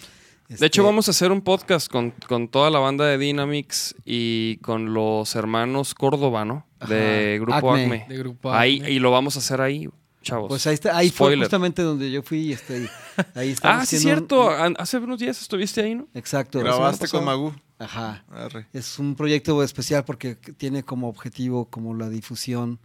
De 0.50 0.56
hecho, 0.56 0.66
Este, 0.66 0.82
vamos 0.82 1.08
a 1.08 1.12
hacer 1.12 1.32
un 1.32 1.42
podcast 1.42 1.90
con, 1.90 2.12
con 2.28 2.48
toda 2.50 2.70
la 2.70 2.78
banda 2.78 3.06
de 3.06 3.18
Dynamics 3.18 3.96
y 4.06 4.58
con 4.58 4.94
los 4.94 5.34
hermanos 5.36 5.96
Córdoba, 5.96 6.44
¿no? 6.46 6.68
De 6.88 7.36
Ajá. 7.38 7.44
Grupo 7.46 7.72
Acme. 7.74 7.84
Acme. 7.84 8.06
De 8.10 8.18
grupo 8.18 8.54
Ahí, 8.54 8.78
Acme. 8.80 8.92
y 8.92 9.00
lo 9.00 9.10
vamos 9.10 9.38
a 9.38 9.40
hacer 9.40 9.62
ahí, 9.62 9.88
chavos. 10.24 10.48
Pues 10.50 10.66
ahí, 10.66 10.74
está, 10.74 10.98
ahí 10.98 11.12
fue 11.12 11.38
justamente 11.38 11.84
donde 11.84 12.12
yo 12.12 12.24
fui. 12.24 12.52
Este, 12.52 12.90
ahí 13.36 13.50
estamos 13.52 13.84
ah, 13.84 13.86
sí, 13.86 13.98
un- 13.98 14.02
cierto. 14.02 14.50
Hace 14.50 14.98
unos 14.98 15.20
días 15.20 15.40
estuviste 15.42 15.82
ahí, 15.82 15.96
¿no? 15.96 16.08
Exacto. 16.14 16.60
Grabaste 16.60 17.08
con. 17.08 17.24
Magú. 17.24 17.54
Ajá. 17.78 18.24
Arre. 18.32 18.68
Es 18.74 18.98
un 18.98 19.16
proyecto 19.16 19.62
especial 19.62 20.06
porque 20.06 20.36
tiene 20.36 20.84
como 20.84 21.10
objetivo 21.10 21.66
como 21.66 21.94
la 21.94 22.10
difusión 22.10 22.80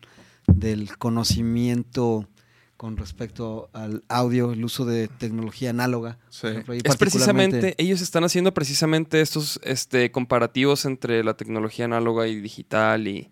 del 0.47 0.97
conocimiento 0.98 2.28
con 2.77 2.97
respecto 2.97 3.70
al 3.73 4.05
audio, 4.09 4.52
el 4.52 4.65
uso 4.65 4.85
de 4.85 5.09
tecnología 5.09 5.70
análoga. 5.70 6.19
Sí. 6.31 6.47
Ejemplo, 6.47 6.74
y 6.74 6.81
Es 6.85 6.97
precisamente, 6.97 7.74
ellos 7.77 8.01
están 8.01 8.23
haciendo 8.23 8.55
precisamente 8.55 9.20
estos 9.20 9.59
este, 9.65 10.12
comparativos 10.12 10.85
entre 10.85 11.24
la 11.24 11.35
tecnología 11.35 11.86
análoga 11.86 12.28
y 12.28 12.40
digital 12.40 13.09
y, 13.09 13.31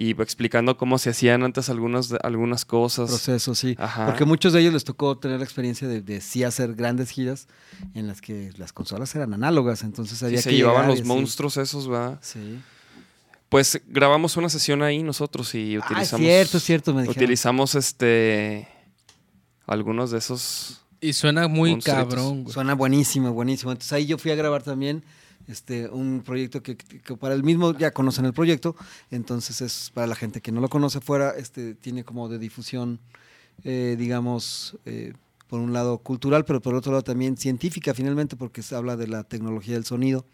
y 0.00 0.12
explicando 0.12 0.76
cómo 0.76 0.96
se 0.98 1.10
hacían 1.10 1.42
antes 1.42 1.68
algunas, 1.68 2.14
algunas 2.22 2.64
cosas. 2.64 3.08
proceso, 3.08 3.54
sí. 3.56 3.74
Ajá. 3.78 4.06
Porque 4.06 4.22
a 4.22 4.26
muchos 4.26 4.52
de 4.52 4.60
ellos 4.60 4.72
les 4.72 4.84
tocó 4.84 5.18
tener 5.18 5.38
la 5.38 5.44
experiencia 5.44 5.88
de, 5.88 6.00
de 6.00 6.20
sí 6.20 6.44
hacer 6.44 6.74
grandes 6.76 7.10
giras 7.10 7.48
en 7.94 8.06
las 8.06 8.20
que 8.20 8.52
las 8.58 8.72
consolas 8.72 9.12
eran 9.16 9.34
análogas, 9.34 9.82
entonces 9.82 10.18
Sí, 10.20 10.24
había 10.24 10.40
se 10.40 10.50
que 10.50 10.56
llevaban 10.56 10.82
llegar 10.82 10.90
los 10.90 10.98
y 10.98 11.02
así. 11.02 11.08
monstruos 11.08 11.56
esos, 11.56 11.88
¿verdad? 11.88 12.18
Sí. 12.22 12.60
Pues 13.48 13.80
grabamos 13.88 14.36
una 14.36 14.48
sesión 14.48 14.82
ahí 14.82 15.02
nosotros 15.02 15.52
y 15.56 15.74
Ah, 15.74 15.78
es 15.78 15.84
utilizamos. 15.90 16.24
cierto, 16.26 16.56
es 16.58 16.62
cierto, 16.62 16.94
me 16.94 17.02
dijeron. 17.02 17.22
Utilizamos 17.24 17.74
este. 17.74 18.68
Algunos 19.66 20.10
de 20.10 20.18
esos. 20.18 20.80
Y 21.00 21.12
suena 21.12 21.48
muy 21.48 21.72
Monstruitos. 21.72 22.04
cabrón, 22.14 22.42
güey. 22.44 22.54
Suena 22.54 22.74
buenísimo, 22.74 23.32
buenísimo. 23.32 23.72
Entonces 23.72 23.92
ahí 23.92 24.06
yo 24.06 24.16
fui 24.18 24.30
a 24.30 24.34
grabar 24.34 24.62
también 24.62 25.02
este, 25.48 25.88
un 25.88 26.22
proyecto 26.24 26.62
que, 26.62 26.76
que 26.76 27.16
para 27.16 27.34
el 27.34 27.42
mismo 27.42 27.76
ya 27.76 27.90
conocen 27.90 28.24
el 28.26 28.32
proyecto, 28.32 28.76
entonces 29.10 29.60
es 29.60 29.90
para 29.92 30.06
la 30.06 30.14
gente 30.14 30.40
que 30.40 30.52
no 30.52 30.60
lo 30.60 30.68
conoce 30.68 31.00
fuera, 31.00 31.30
este, 31.30 31.74
tiene 31.74 32.04
como 32.04 32.28
de 32.28 32.38
difusión, 32.38 33.00
eh, 33.64 33.96
digamos, 33.98 34.76
eh, 34.86 35.14
por 35.48 35.60
un 35.60 35.72
lado 35.72 35.98
cultural, 35.98 36.44
pero 36.44 36.60
por 36.60 36.74
otro 36.74 36.92
lado 36.92 37.02
también 37.02 37.36
científica 37.36 37.94
finalmente, 37.94 38.36
porque 38.36 38.62
se 38.62 38.74
habla 38.76 38.96
de 38.96 39.08
la 39.08 39.24
tecnología 39.24 39.74
del 39.74 39.84
sonido 39.86 40.26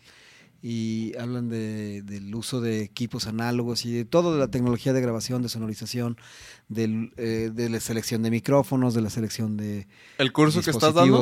y 0.63 1.13
hablan 1.19 1.49
de- 1.51 2.03
del 2.03 2.35
uso 2.35 2.61
de 2.61 2.83
equipos 2.83 3.27
análogos 3.27 3.85
y 3.85 3.93
de 3.93 4.05
todo 4.05 4.33
de 4.33 4.39
la 4.41 4.49
tecnología 4.49 4.93
de 4.93 5.01
grabación, 5.01 5.43
de 5.43 5.49
sonorización, 5.51 6.17
del, 6.69 7.13
eh, 7.17 7.51
de 7.55 7.69
la 7.69 7.81
selección 7.81 8.23
de 8.23 8.31
micrófonos, 8.31 8.95
de 8.95 9.03
la 9.03 9.11
selección 9.11 9.57
de 9.57 9.87
¿El 10.19 10.33
curso 10.33 10.61
que 10.65 10.71
estás 10.71 10.95
dando? 10.95 11.19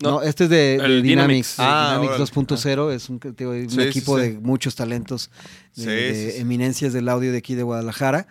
No, 0.00 0.10
No, 0.10 0.22
este 0.22 0.44
es 0.44 0.50
de, 0.50 0.72
Dynamics. 0.74 1.02
Dynamics. 1.02 1.54
Ah, 1.58 1.98
Dynamics 2.00 2.30
órale. 2.36 2.90
2.0. 2.90 2.92
Es 2.92 3.08
un, 3.08 3.18
te 3.18 3.32
digo, 3.32 3.50
un 3.50 3.70
Sí, 3.70 3.76
sí, 3.76 3.82
equipo 3.82 4.18
sí. 4.18 4.22
de 4.22 4.38
muchos 4.40 4.74
talentos, 4.74 5.30
de, 5.74 6.38
eminencias 6.38 6.92
del 6.92 7.08
audio 7.08 7.32
de 7.32 7.38
aquí 7.38 7.54
de 7.54 7.62
Guadalajara, 7.62 8.26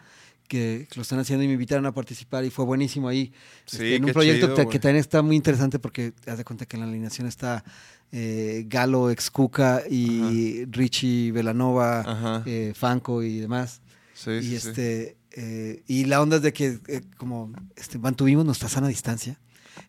que, 0.47 0.87
lo 0.95 1.01
están 1.01 1.19
haciendo 1.19 1.43
y 1.43 1.47
me 1.47 1.53
invitaron 1.53 1.85
a 1.85 1.93
participar 1.93 2.45
y 2.45 2.49
fue 2.49 2.65
buenísimo 2.65 3.07
ahí. 3.07 3.33
Sí, 3.65 3.77
Este, 3.77 3.95
en 3.95 4.05
un 4.05 4.11
proyecto 4.11 4.53
chido, 4.53 4.69
que, 4.69 4.79
también 4.79 4.99
está 4.99 5.21
muy 5.21 5.35
interesante 5.35 5.79
porque 5.79 6.13
haz 6.27 6.37
de 6.37 6.43
cuenta 6.43 6.65
que 6.65 6.77
en 6.77 6.81
la 6.81 6.87
alineación 6.87 7.27
está 7.27 7.63
eh, 8.11 8.65
Galo 8.67 9.09
Excuca 9.09 9.83
y 9.89 10.65
Richie 10.65 11.31
Velanova, 11.31 12.43
eh, 12.45 12.73
Fanco 12.75 13.23
y 13.23 13.39
demás. 13.39 13.81
Sí, 14.13 14.31
y 14.31 14.43
sí, 14.43 14.55
este 14.55 15.17
eh, 15.37 15.83
y 15.85 16.05
la 16.05 16.21
onda 16.21 16.37
es 16.37 16.41
de 16.41 16.53
que 16.53 16.79
eh, 16.87 17.01
como 17.17 17.51
este, 17.75 17.99
mantuvimos 17.99 18.45
nuestra 18.45 18.69
sana 18.69 18.87
distancia. 18.87 19.37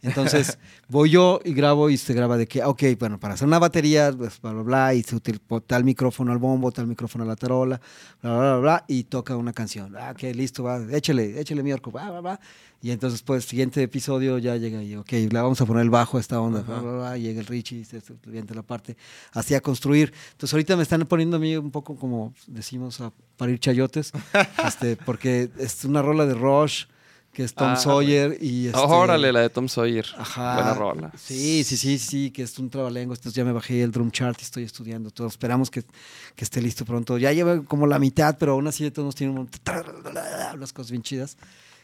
Entonces 0.02 0.58
voy 0.88 1.10
yo 1.10 1.40
y 1.44 1.52
grabo 1.52 1.90
y 1.90 1.96
se 1.96 2.14
graba 2.14 2.36
de 2.36 2.46
que, 2.46 2.62
ok, 2.62 2.82
bueno, 2.98 3.18
para 3.18 3.34
hacer 3.34 3.46
una 3.46 3.58
batería, 3.58 4.12
pues, 4.16 4.40
bla, 4.40 4.52
bla, 4.52 4.62
bla, 4.62 4.94
y 4.94 5.02
se 5.02 5.16
utiliza 5.16 5.42
tal 5.66 5.84
micrófono 5.84 6.32
al 6.32 6.38
bombo, 6.38 6.70
tal 6.72 6.86
micrófono 6.86 7.24
a 7.24 7.26
la 7.26 7.36
tarola, 7.36 7.80
bla, 8.22 8.30
bla, 8.30 8.40
bla, 8.40 8.58
bla, 8.58 8.84
y 8.88 9.04
toca 9.04 9.36
una 9.36 9.52
canción. 9.52 9.96
Ah, 9.96 10.12
ok, 10.12 10.22
listo, 10.34 10.64
va, 10.64 10.80
échale, 10.92 11.40
échale 11.40 11.62
mi 11.62 11.72
orco, 11.72 11.90
bla, 11.90 12.10
bla, 12.10 12.20
bla. 12.20 12.40
Y 12.82 12.90
entonces, 12.90 13.22
pues, 13.22 13.44
siguiente 13.44 13.82
episodio 13.82 14.38
ya 14.38 14.56
llega 14.56 14.82
y, 14.82 14.96
ok, 14.96 15.12
le 15.12 15.28
vamos 15.28 15.60
a 15.60 15.66
poner 15.66 15.82
el 15.82 15.90
bajo 15.90 16.18
a 16.18 16.20
esta 16.20 16.40
onda, 16.40 16.60
bla, 16.60 16.80
bla, 16.80 16.92
bla, 16.92 17.18
y 17.18 17.22
llega 17.22 17.40
el 17.40 17.46
Richie, 17.46 17.84
se 17.84 18.02
la 18.54 18.62
parte, 18.62 18.96
así 19.32 19.54
a 19.54 19.60
construir. 19.60 20.12
Entonces, 20.32 20.52
ahorita 20.52 20.76
me 20.76 20.82
están 20.82 21.04
poniendo 21.06 21.36
a 21.36 21.40
mí 21.40 21.56
un 21.56 21.70
poco 21.70 21.96
como 21.96 22.34
decimos, 22.46 23.00
a 23.00 23.12
parir 23.36 23.58
chayotes, 23.58 24.12
este, 24.66 24.96
porque 24.96 25.50
es 25.58 25.84
una 25.84 26.02
rola 26.02 26.26
de 26.26 26.34
Rush, 26.34 26.84
que 27.36 27.44
es 27.44 27.52
Tom 27.52 27.68
Ah, 27.72 27.76
Sawyer, 27.76 28.38
y 28.40 28.68
este, 28.68 28.78
Órale, 28.78 29.30
la 29.30 29.40
de 29.42 29.50
Tom 29.50 29.68
Sawyer. 29.68 30.06
Ajá. 30.16 30.54
Buena 30.54 30.72
rola. 30.72 31.12
Sí, 31.18 31.64
sí, 31.64 31.76
sí, 31.76 31.98
sí, 31.98 32.30
que 32.30 32.42
es 32.42 32.58
un 32.58 32.70
trabalengo. 32.70 33.12
Entonces 33.12 33.34
ya 33.34 33.44
me 33.44 33.52
bajé 33.52 33.82
el 33.82 33.92
drum 33.92 34.10
chart 34.10 34.38
y 34.40 34.42
estoy 34.44 34.62
estudiando 34.64 35.10
todo. 35.10 35.26
Esperamos 35.26 35.70
que, 35.70 35.82
que 36.34 36.44
esté 36.44 36.62
listo 36.62 36.86
pronto. 36.86 37.18
Ya 37.18 37.34
lleva 37.34 37.62
como 37.62 37.86
la 37.86 37.98
mitad, 37.98 38.38
pero 38.38 38.52
aún 38.52 38.66
así 38.68 38.84
de 38.84 38.90
todos 38.90 39.04
nos 39.04 39.14
tiene 39.16 39.34
un 39.38 39.50
unas 40.54 40.72
cosas 40.72 40.90
bien 40.90 41.02
chidas. 41.02 41.36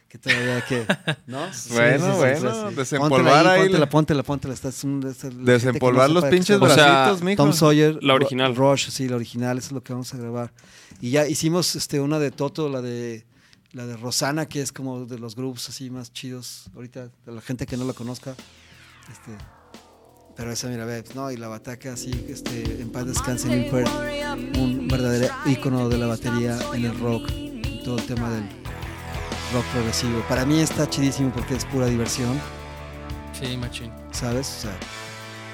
Que 0.09 0.17
todavía 0.17 0.65
que. 0.67 0.87
¿No? 1.27 1.41
Sí, 1.53 1.75
Bueno, 1.75 2.17
bueno, 2.17 2.71
desempolvar 2.71 3.47
ahí 3.47 3.61
Póntela, 3.61 3.79
la- 3.79 3.89
póntela, 3.91 4.23
póntela. 4.23 4.55
Está, 4.55 4.69
es 4.71 4.83
un- 4.85 5.07
es 5.07 5.23
el- 5.25 5.33
gente 5.33 5.45
que 5.45 5.53
Desempolvar 5.53 6.09
no 6.09 6.15
los 6.21 6.25
pinches 6.31 6.57
O 6.63 6.67
sea, 6.67 6.75
bracitos, 6.77 7.23
mijo. 7.23 7.43
Tom 7.43 7.53
Sawyer. 7.53 7.99
La 8.03 8.15
original. 8.15 8.55
Ru- 8.55 8.73
Rush, 8.73 8.89
sí, 8.89 9.07
la 9.07 9.17
original, 9.17 9.59
eso 9.59 9.67
es 9.67 9.73
lo 9.73 9.83
que 9.83 9.93
vamos 9.93 10.15
a 10.15 10.17
grabar. 10.17 10.51
Y 11.03 11.11
ya 11.11 11.27
hicimos 11.29 11.77
este, 11.77 12.01
una 12.01 12.19
de 12.19 12.31
Toto, 12.31 12.71
la 12.71 12.81
de 12.81 13.25
la 13.73 13.87
de 13.87 13.97
Rosana, 13.97 14.47
que 14.47 14.61
es 14.61 14.73
como 14.73 15.07
de 15.07 15.19
los 15.19 15.35
grupos 15.35 15.69
así 15.69 15.91
más 15.91 16.13
chidos 16.13 16.71
ahorita, 16.75 17.09
de 17.25 17.33
la 17.33 17.41
gente 17.41 17.67
que 17.67 17.77
no 17.77 17.85
la 17.85 17.93
conozca. 17.93 18.35
Este, 19.11 19.37
pero 20.37 20.53
esa, 20.53 20.69
mira, 20.69 20.85
ve, 20.85 21.05
no, 21.15 21.31
y 21.31 21.37
la 21.37 21.49
bataca 21.49 21.93
así, 21.93 22.11
este, 22.29 22.81
en 22.81 22.91
paz 22.91 23.07
descanse 23.07 23.49
un 23.49 24.89
verdadero 24.89 25.33
ícono 25.47 25.89
de 25.89 25.99
la 25.99 26.07
batería 26.07 26.59
en 26.75 26.85
el 26.85 26.99
rock, 26.99 27.31
en 27.31 27.83
todo 27.85 27.99
el 27.99 28.07
tema 28.07 28.31
del 28.31 28.45
rock 29.53 29.65
progresivo. 29.73 30.23
Para 30.29 30.45
mí 30.47 30.61
está 30.61 30.89
chidísimo 30.89 31.33
porque 31.33 31.57
es 31.57 31.65
pura 31.65 31.87
diversión. 31.87 32.41
Sí, 33.33 33.57
machín. 33.57 33.91
¿sabes? 34.13 34.49
O 34.59 34.61
sea, 34.63 34.77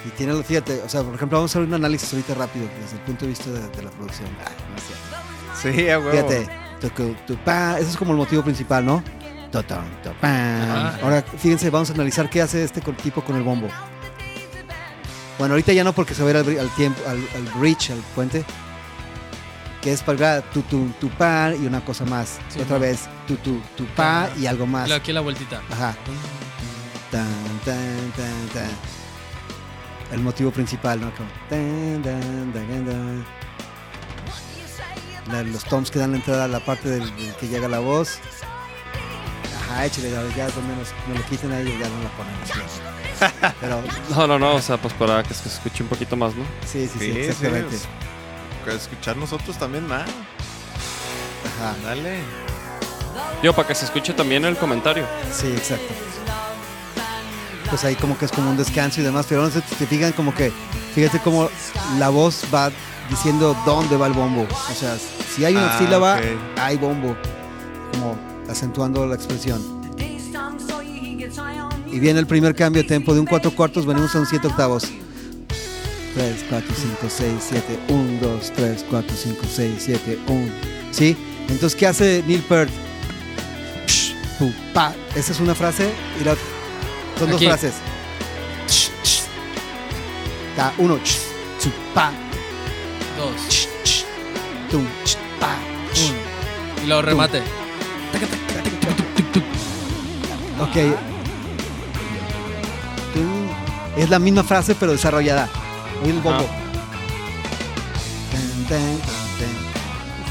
y 0.07 0.11
tiene, 0.11 0.40
fíjate, 0.43 0.81
o 0.82 0.89
sea, 0.89 1.03
por 1.03 1.15
ejemplo, 1.15 1.39
vamos 1.39 1.55
a 1.55 1.59
ver 1.61 1.69
un 1.69 1.74
análisis 1.74 2.12
ahorita 2.12 2.35
rápido 2.35 2.66
desde 2.81 2.97
el 2.97 3.03
punto 3.03 3.24
de 3.24 3.28
vista 3.31 3.51
de, 3.51 3.69
de 3.69 3.82
la 3.82 3.90
producción. 3.90 4.28
Ah, 4.45 4.51
no. 4.70 5.73
Sí, 5.73 5.89
a 5.89 5.99
huevo. 5.99 6.11
Fíjate, 6.12 6.68
ese 6.87 7.91
es 7.91 7.97
como 7.97 8.13
el 8.13 8.19
motivo 8.19 8.43
principal, 8.43 8.85
¿no? 8.85 9.03
Ahora, 11.03 11.23
fíjense, 11.23 11.71
vamos 11.71 11.91
a 11.91 11.95
analizar 11.95 12.29
qué 12.29 12.43
hace 12.43 12.65
este 12.65 12.81
tipo 12.81 13.23
con 13.23 13.37
el 13.37 13.43
bombo. 13.43 13.69
Bueno, 15.39 15.55
ahorita 15.55 15.73
ya 15.73 15.85
no 15.85 15.93
porque 15.93 16.15
se 16.15 16.23
va 16.23 16.29
a 16.31 16.43
ir 16.43 16.59
al, 16.59 16.69
tiempo, 16.71 17.01
al, 17.07 17.17
al 17.17 17.61
bridge, 17.61 17.91
al 17.91 17.99
puente, 18.15 18.45
que 19.81 19.93
es 19.93 20.03
para 20.03 20.43
tu, 20.43 20.63
tu, 20.63 20.89
tu, 21.01 21.09
pa 21.11 21.53
y 21.55 21.67
una 21.67 21.85
cosa 21.85 22.05
más. 22.05 22.39
Sí, 22.49 22.61
Otra 22.61 22.77
¿no? 22.77 22.81
vez, 22.81 23.09
tu, 23.27 23.37
tu, 23.37 23.61
tu, 23.77 23.85
pa 23.87 24.29
y 24.37 24.47
algo 24.47 24.67
más. 24.67 24.91
Aquí 24.91 25.13
la 25.13 25.21
vueltita. 25.21 25.63
Ajá. 25.71 25.95
Tan, 27.13 27.25
tan, 27.65 28.13
tan, 28.17 28.49
tan. 28.53 28.71
El 30.13 30.21
motivo 30.21 30.51
principal, 30.51 31.01
¿no? 31.01 31.13
Como 31.15 31.29
tan, 31.49 32.03
tan, 32.03 32.53
tan. 32.53 33.38
La- 35.31 35.43
los 35.43 35.65
toms 35.65 35.91
que 35.91 35.99
dan 35.99 36.13
la 36.13 36.17
entrada 36.19 36.45
a 36.45 36.49
la 36.49 36.61
parte 36.61 36.89
del, 36.89 37.17
del 37.17 37.35
que 37.37 37.49
llega 37.49 37.69
la 37.69 37.79
voz. 37.81 38.19
Ajá, 39.71 39.85
échale, 39.87 40.11
ya, 40.11 40.23
ya 40.37 40.49
donde 40.51 40.75
nos, 40.77 40.89
nos 41.09 41.19
lo 41.19 41.25
quiten 41.27 41.53
ahí 41.53 41.65
ya 41.79 41.89
no 41.89 42.03
la 42.03 42.11
ponemos. 42.17 43.55
Pero 43.61 43.83
No, 44.17 44.27
no, 44.27 44.39
no. 44.39 44.55
O 44.55 44.63
sea, 44.63 44.77
pues 44.79 44.95
para 44.95 45.23
que 45.23 45.35
se 45.35 45.49
escuche 45.49 45.83
un 45.83 45.89
poquito 45.89 46.17
más, 46.17 46.35
¿no? 46.35 46.45
sí, 46.67 46.89
sí, 46.89 46.99
sí, 46.99 46.99
Sí, 46.99 47.13
sí, 47.13 47.19
exactamente. 47.21 47.77
es- 47.77 47.89
que 48.65 48.75
escuchar 48.75 49.17
nosotros 49.17 49.57
también 49.59 49.87
nada. 49.89 50.05
Ajá, 50.05 51.75
Dale. 51.85 52.19
Yo, 53.43 53.53
para 53.55 53.69
que 53.69 53.75
se 53.75 53.85
escuche 53.85 54.13
también 54.15 54.45
el 54.45 54.57
comentario. 54.57 55.07
sí, 55.33 55.47
exacto. 55.49 55.95
Pues 57.71 57.85
ahí 57.85 57.95
como 57.97 58.17
que 58.17 58.25
es 58.25 58.33
como 58.33 58.51
un 58.51 58.57
descanso 58.57 59.01
y 59.01 59.05
demás, 59.05 59.27
pero 59.29 59.43
no 59.43 59.51
sé 59.51 59.61
si 59.69 59.75
te 59.75 59.87
fijan 59.87 60.13
como 60.13 60.35
que, 60.35 60.51
fíjate 60.95 61.19
como 61.21 61.51
la 61.99 62.09
voz 62.09 62.45
va 62.53 62.71
diciendo 63.11 63.55
dónde 63.67 63.97
va 63.97 64.07
el 64.07 64.15
bombo. 64.15 64.47
O 64.71 64.75
sea, 64.75 64.97
si 65.39 65.44
hay 65.44 65.55
una 65.56 65.74
Ah, 65.74 65.78
sílaba, 65.78 66.16
ok. 66.16 66.59
hay 66.59 66.77
bombo. 66.77 67.16
Como 67.93 68.19
acentuando 68.48 69.06
la 69.06 69.15
expresión. 69.15 69.78
Y 71.90 71.98
viene 72.01 72.20
el 72.20 72.27
primer 72.27 72.55
cambio 72.55 72.82
de 72.82 72.89
tempo 72.89 73.15
de 73.15 73.20
un 73.20 73.27
4 73.27 73.51
cuartos, 73.52 73.86
venimos 73.86 74.15
a 74.15 74.20
un 74.20 74.27
7 74.27 74.47
octavos. 74.47 74.85
3, 76.15 76.44
4, 76.51 76.74
5, 76.77 76.97
6, 77.09 77.32
7, 77.48 77.78
1, 77.89 78.19
2, 78.20 78.52
3, 78.55 78.85
4, 78.90 79.16
5, 79.16 79.43
6, 79.51 79.73
7, 79.78 80.19
1. 80.28 80.52
¿Sí? 80.90 81.16
Entonces, 81.48 81.74
¿qué 81.74 81.86
hace 81.86 82.23
Neil 82.27 82.43
Peart? 82.43 82.70
Psh, 83.86 84.12
pu, 84.39 84.52
pa. 84.74 84.94
Esa 85.15 85.32
es 85.32 85.40
una 85.40 85.55
frase 85.55 85.90
y 86.20 86.24
la 86.24 86.32
otra. 86.32 86.44
Son 87.19 87.28
Aquí. 87.32 87.44
dos 87.47 87.55
frases. 87.55 87.74
Ch, 88.66 88.90
ch. 89.02 89.23
Ta, 90.56 90.73
uno, 90.78 90.98
ch, 90.98 91.19
chu, 91.62 91.70
pa, 91.94 92.10
Dos. 93.16 93.58
Y 96.82 96.86
luego 96.86 97.02
remate. 97.02 97.43
Ok. 100.60 100.77
Es 103.97 104.10
la 104.10 104.19
misma 104.19 104.44
frase, 104.44 104.74
pero 104.74 104.93
desarrollada. 104.93 105.48
Oye 106.02 106.10
el 106.10 106.20
bombo. 106.20 106.47
Tan. 108.69 108.98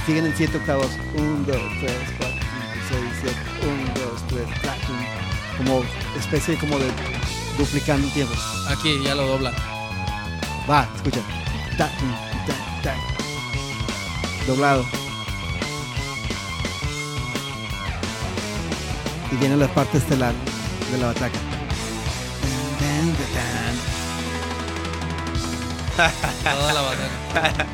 Siguen 0.05 0.27
en 0.27 0.35
7 0.38 0.57
octavos. 0.57 0.88
1, 1.15 1.45
2, 1.45 1.57
3, 1.81 1.91
4, 2.17 2.35
5, 2.89 2.89
6, 2.89 3.01
7. 3.21 3.35
1, 3.63 3.93
2, 4.11 4.27
3, 4.27 4.47
4. 4.61 4.77
Como 5.57 5.84
especie 6.17 6.57
como 6.57 6.79
de 6.79 6.85
duplicando 7.57 8.07
tiempos. 8.09 8.38
Aquí, 8.69 9.01
ya 9.03 9.15
lo 9.15 9.27
dobla. 9.27 9.51
Va, 10.69 10.88
escucha. 10.95 11.19
Ta, 11.77 11.89
tum, 11.97 12.11
ta, 12.45 12.53
ta. 12.84 13.16
Doblado. 14.48 14.86
Y 19.32 19.36
viene 19.36 19.57
la 19.57 19.68
parte 19.68 19.98
estelar 19.98 20.34
de 20.90 20.98
la 20.98 21.07
bataca. 21.07 21.38
Toda 26.44 26.74
la 26.74 26.82
batalla. 26.82 27.65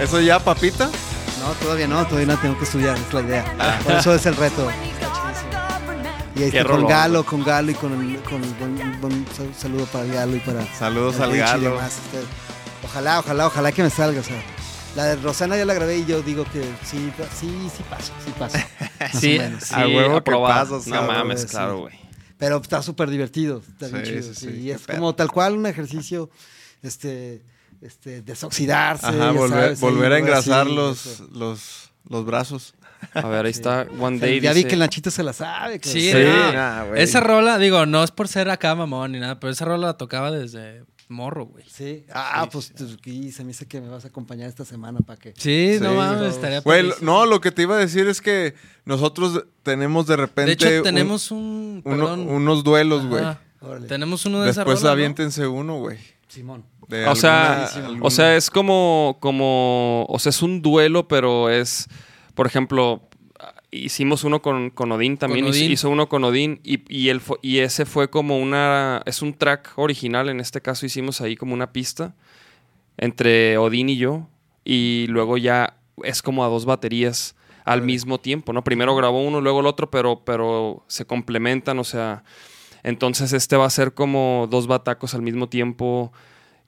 ¿Eso 0.00 0.20
ya, 0.20 0.38
papita? 0.38 0.86
No, 0.86 1.52
todavía 1.60 1.86
no, 1.86 2.06
todavía 2.06 2.34
no 2.34 2.40
tengo 2.40 2.56
que 2.56 2.64
estudiar, 2.64 2.96
es 2.96 3.12
la 3.12 3.20
idea. 3.20 3.44
Por 3.84 3.92
eso 3.92 4.14
es 4.14 4.24
el 4.24 4.36
reto. 4.36 4.70
Y 6.40 6.44
ahí 6.44 6.48
está 6.48 6.64
con 6.64 6.86
Galo, 6.86 7.24
con 7.26 7.44
Galo 7.44 7.70
y 7.70 7.74
con 7.74 7.92
el, 7.92 8.18
con 8.22 8.42
el 8.42 8.54
buen, 8.54 9.00
buen 9.02 9.26
sal- 9.36 9.54
saludo 9.54 9.84
para 9.86 10.06
Galo 10.06 10.36
y 10.36 10.40
para 10.40 10.64
Saludos 10.74 11.16
el 11.16 11.22
al 11.22 11.36
Galo. 11.36 11.70
demás, 11.72 11.98
este, 12.06 12.26
Ojalá, 12.82 13.18
ojalá, 13.20 13.46
ojalá 13.46 13.72
que 13.72 13.82
me 13.82 13.90
salga. 13.90 14.20
O 14.20 14.24
sea, 14.24 14.42
la 14.96 15.04
de 15.04 15.16
Rosana 15.16 15.58
ya 15.58 15.66
la 15.66 15.74
grabé 15.74 15.98
y 15.98 16.06
yo 16.06 16.22
digo 16.22 16.44
que 16.44 16.62
sí, 16.84 17.12
sí, 17.38 17.68
sí 17.76 17.82
paso, 17.90 18.12
sí 18.24 18.32
paso. 18.38 18.56
Más 19.00 19.12
Sí, 19.20 19.36
o 19.36 19.42
menos. 19.42 19.64
sí, 19.64 19.74
A 19.74 19.86
huevo 19.86 20.22
que 20.24 20.30
No 20.86 21.02
mames, 21.02 21.44
claro, 21.44 21.78
güey. 21.80 21.94
Pero 22.38 22.56
está 22.56 22.80
súper 22.80 23.10
divertido, 23.10 23.62
está 23.68 23.88
bien 23.88 24.06
Sí, 24.06 24.12
chido. 24.12 24.34
sí, 24.34 24.60
y 24.62 24.70
es 24.70 24.86
como 24.86 25.14
tal 25.14 25.30
cual 25.30 25.58
un 25.58 25.66
ejercicio, 25.66 26.30
este, 26.82 27.42
este, 27.82 28.22
desoxidarse. 28.22 29.06
Ajá, 29.06 29.32
volver, 29.32 29.60
sabes, 29.60 29.82
ahí, 29.82 29.90
volver 29.90 30.12
a 30.12 30.14
así, 30.16 30.22
engrasar 30.22 30.66
los, 30.66 31.20
los, 31.32 31.90
los 32.08 32.24
brazos. 32.24 32.72
A 33.14 33.26
ver, 33.28 33.44
ahí 33.46 33.50
está 33.50 33.86
One 33.98 34.18
Day. 34.18 34.40
ya 34.40 34.50
vi 34.52 34.58
dice- 34.58 34.68
que 34.68 34.74
el 34.74 34.80
Nachito 34.80 35.10
se 35.10 35.22
la 35.22 35.32
sabe. 35.32 35.78
que- 35.80 35.88
Sí, 35.88 36.10
Sí. 36.12 36.18
no. 36.18 36.52
nah. 36.52 36.84
Esa 36.96 37.20
rola, 37.20 37.58
digo, 37.58 37.86
no 37.86 38.04
es 38.04 38.10
por 38.10 38.28
ser 38.28 38.50
acá 38.50 38.74
mamón 38.74 39.12
ni 39.12 39.20
nada, 39.20 39.40
pero 39.40 39.52
esa 39.52 39.64
rola 39.64 39.88
la 39.88 39.94
tocaba 39.94 40.30
desde 40.30 40.84
morro, 41.08 41.46
güey. 41.46 41.64
Sí. 41.68 42.04
Ah, 42.12 42.48
pues 42.52 42.72
tú- 42.72 42.86
y 43.04 43.32
se 43.32 43.42
me 43.42 43.48
dice 43.48 43.66
que 43.66 43.80
me 43.80 43.88
vas 43.88 44.04
a 44.04 44.08
acompañar 44.08 44.48
esta 44.48 44.64
semana 44.64 45.00
para 45.00 45.18
que. 45.18 45.32
Sí, 45.36 45.74
Sí. 45.76 45.82
no 45.82 45.94
mames, 45.94 46.34
estaría 46.34 46.60
Güey, 46.60 46.92
no, 47.00 47.26
lo 47.26 47.40
que 47.40 47.50
te 47.50 47.62
iba 47.62 47.74
a 47.74 47.78
decir 47.78 48.06
es 48.06 48.20
que 48.20 48.54
nosotros 48.84 49.44
tenemos 49.64 50.06
de 50.06 50.16
repente. 50.16 50.46
De 50.46 50.52
hecho, 50.76 50.82
tenemos 50.84 51.30
un. 51.32 51.82
uno- 51.84 52.14
unos 52.14 52.62
duelos, 52.62 53.06
güey. 53.06 53.24
Tenemos 53.88 54.24
uno 54.24 54.40
de 54.42 54.50
esa 54.50 54.60
Después 54.60 54.80
rola, 54.80 54.90
¿no? 54.90 54.92
aviéntense 54.94 55.46
uno, 55.46 55.78
güey. 55.78 55.98
Simón. 56.28 56.64
De 56.88 57.06
O 57.06 57.14
sea, 57.14 57.66
alguna- 57.66 58.04
o 58.06 58.10
sea, 58.10 58.36
es 58.36 58.50
como, 58.50 59.16
como, 59.20 60.06
o 60.08 60.18
sea, 60.18 60.30
es 60.30 60.42
un 60.42 60.62
duelo, 60.62 61.06
pero 61.08 61.50
es, 61.50 61.86
por 62.40 62.46
ejemplo, 62.46 63.02
hicimos 63.70 64.24
uno 64.24 64.40
con, 64.40 64.70
con 64.70 64.90
Odín 64.92 65.18
también, 65.18 65.44
Con 65.44 65.50
hizo- 65.54 65.60
Odín. 65.60 65.72
hizo 65.72 65.90
uno 65.90 66.08
con 66.08 66.24
Odín 66.24 66.58
y, 66.64 66.80
y, 66.88 67.12
fue- 67.18 67.36
y 67.42 67.58
ese 67.58 67.84
fue 67.84 68.08
como 68.08 68.38
una, 68.38 69.02
es 69.04 69.20
un 69.20 69.34
track 69.34 69.72
original, 69.76 70.30
en 70.30 70.40
este 70.40 70.62
caso 70.62 70.86
hicimos 70.86 71.20
ahí 71.20 71.36
como 71.36 71.52
una 71.52 71.70
pista 71.74 72.14
entre 72.96 73.58
Odín 73.58 73.90
y 73.90 73.98
yo. 73.98 74.26
Y 74.64 75.04
luego 75.10 75.36
ya 75.36 75.76
es 76.02 76.22
como 76.22 76.42
a 76.42 76.48
dos 76.48 76.64
baterías 76.64 77.36
al 77.66 77.82
mismo 77.82 78.18
tiempo, 78.18 78.54
¿no? 78.54 78.64
Primero 78.64 78.96
grabó 78.96 79.22
uno, 79.22 79.42
luego 79.42 79.60
el 79.60 79.66
otro, 79.66 79.90
pero, 79.90 80.22
pero 80.24 80.82
se 80.88 81.04
complementan, 81.04 81.78
o 81.78 81.84
sea. 81.84 82.24
Entonces 82.82 83.34
este 83.34 83.58
va 83.58 83.66
a 83.66 83.70
ser 83.70 83.92
como 83.92 84.48
dos 84.50 84.66
batacos 84.66 85.12
al 85.12 85.20
mismo 85.20 85.50
tiempo. 85.50 86.10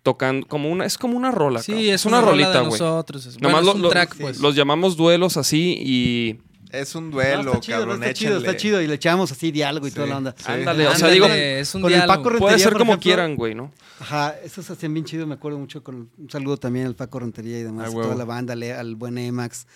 Tocando 0.03 0.47
como 0.49 0.69
una, 0.70 0.85
es 0.85 0.99
como 0.99 1.16
una 1.16 1.31
rola. 1.31 1.62
Sí, 1.62 1.73
cabrón. 1.73 1.91
es 1.95 2.05
una, 2.07 2.20
rolita, 2.20 2.49
rola 2.49 2.61
de 2.62 2.66
güey. 2.69 2.81
nosotros. 2.81 3.27
Es, 3.27 3.41
Nomás 3.41 3.53
bueno, 3.53 3.59
es 3.61 3.66
lo- 3.66 3.73
un 3.74 3.83
lo- 3.83 3.89
track, 3.91 4.16
pues. 4.19 4.41
Los 4.41 4.57
llamamos 4.57 4.97
duelos 4.97 5.37
así 5.37 5.77
y 5.81 6.41
Es 6.73 6.95
un 6.95 7.11
No, 7.11 7.16
duelo, 7.16 7.51
está 7.53 7.61
chido, 7.61 7.85
no, 7.87 7.93
está 7.95 8.15
chido, 8.15 8.39
está 8.39 8.57
chido. 8.57 8.81
Y 8.81 8.87
le 8.87 8.95
echamos 8.95 9.31
así 9.31 9.51
diálogo 9.53 9.87
y 9.87 9.91
Sí. 9.91 9.95
toda 9.97 10.07
la 10.09 10.16
onda. 10.16 10.35
Sí. 10.39 10.45
ándale, 10.51 10.87
o 10.89 10.95
sea, 10.97 11.09
digo, 11.11 11.27
es 11.27 11.74
un 11.74 11.83
con 11.83 11.93
el 11.93 11.99
diálogo. 11.99 12.16
Paco 12.16 12.31
Rentería, 12.31 12.47
puede 12.49 12.59
ser 12.61 12.73
como 12.73 12.85
ejemplo, 12.93 13.03
quieran, 13.03 13.37
güey, 13.37 13.55
¿no? 13.55 13.70
Ajá, 14.01 14.35
esos 14.43 14.70
hacían 14.70 14.95
bien 14.95 15.05
chido, 15.05 15.27
me 15.27 15.35
acuerdo 15.35 15.59
mucho 15.59 15.85
con 15.85 16.09
un 16.16 16.31
saludo 16.31 16.57
también 16.57 16.87
al 16.87 16.95
Paco 16.97 17.19
Rentería 17.20 17.61
y 17.61 17.62
demás, 17.62 17.91
a 17.91 17.93
toda 17.93 18.15
la 18.15 18.24
banda, 18.24 18.55
le- 18.57 18.73
al 18.73 18.97
buen 18.97 19.19
Emax, 19.19 19.66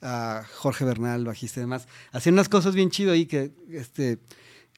a 0.00 0.44
Jorge 0.58 0.84
Bernal, 0.84 1.24
bajista 1.24 1.58
y 1.58 1.62
demás. 1.64 1.88
Hacían 2.12 2.34
unas 2.36 2.48
cosas 2.48 2.74
bien 2.76 2.88
chido 2.88 3.10
ahí 3.12 3.26
que, 3.26 3.50
este, 3.72 4.18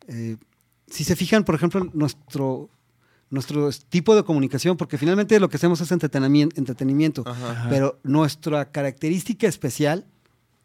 eh, 0.08 0.36
si 0.88 1.04
se 1.04 1.14
fijan, 1.14 1.44
por 1.44 1.56
ejemplo, 1.56 1.90
nuestro, 1.92 2.70
nuestro 3.30 3.68
tipo 3.88 4.14
de 4.14 4.22
comunicación, 4.22 4.76
porque 4.76 4.98
finalmente 4.98 5.38
lo 5.40 5.48
que 5.48 5.56
hacemos 5.56 5.80
es 5.80 5.90
entretenimiento, 5.90 6.58
entretenimiento 6.58 7.24
Ajá. 7.26 7.66
pero 7.68 7.98
nuestra 8.04 8.70
característica 8.70 9.46
especial 9.48 10.06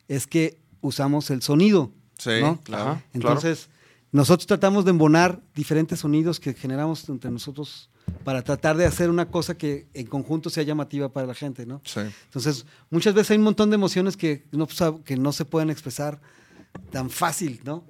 es 0.07 0.27
que 0.27 0.59
usamos 0.81 1.29
el 1.31 1.41
sonido, 1.41 1.91
Sí, 2.17 2.31
¿no? 2.39 2.59
claro. 2.61 3.01
Entonces, 3.13 3.69
nosotros 4.11 4.45
tratamos 4.45 4.85
de 4.85 4.91
embonar 4.91 5.41
diferentes 5.55 5.99
sonidos 5.99 6.39
que 6.39 6.53
generamos 6.53 7.07
entre 7.09 7.31
nosotros 7.31 7.89
para 8.23 8.43
tratar 8.43 8.77
de 8.77 8.85
hacer 8.85 9.09
una 9.09 9.29
cosa 9.29 9.57
que 9.57 9.87
en 9.93 10.05
conjunto 10.05 10.49
sea 10.49 10.63
llamativa 10.63 11.09
para 11.09 11.25
la 11.27 11.33
gente, 11.33 11.65
¿no? 11.65 11.81
Sí. 11.85 12.01
Entonces, 12.25 12.65
muchas 12.89 13.13
veces 13.13 13.31
hay 13.31 13.37
un 13.37 13.43
montón 13.45 13.69
de 13.69 13.75
emociones 13.75 14.17
que 14.17 14.45
no, 14.51 14.67
que 15.03 15.17
no 15.17 15.31
se 15.31 15.45
pueden 15.45 15.69
expresar 15.69 16.19
tan 16.91 17.09
fácil, 17.09 17.61
¿no? 17.63 17.83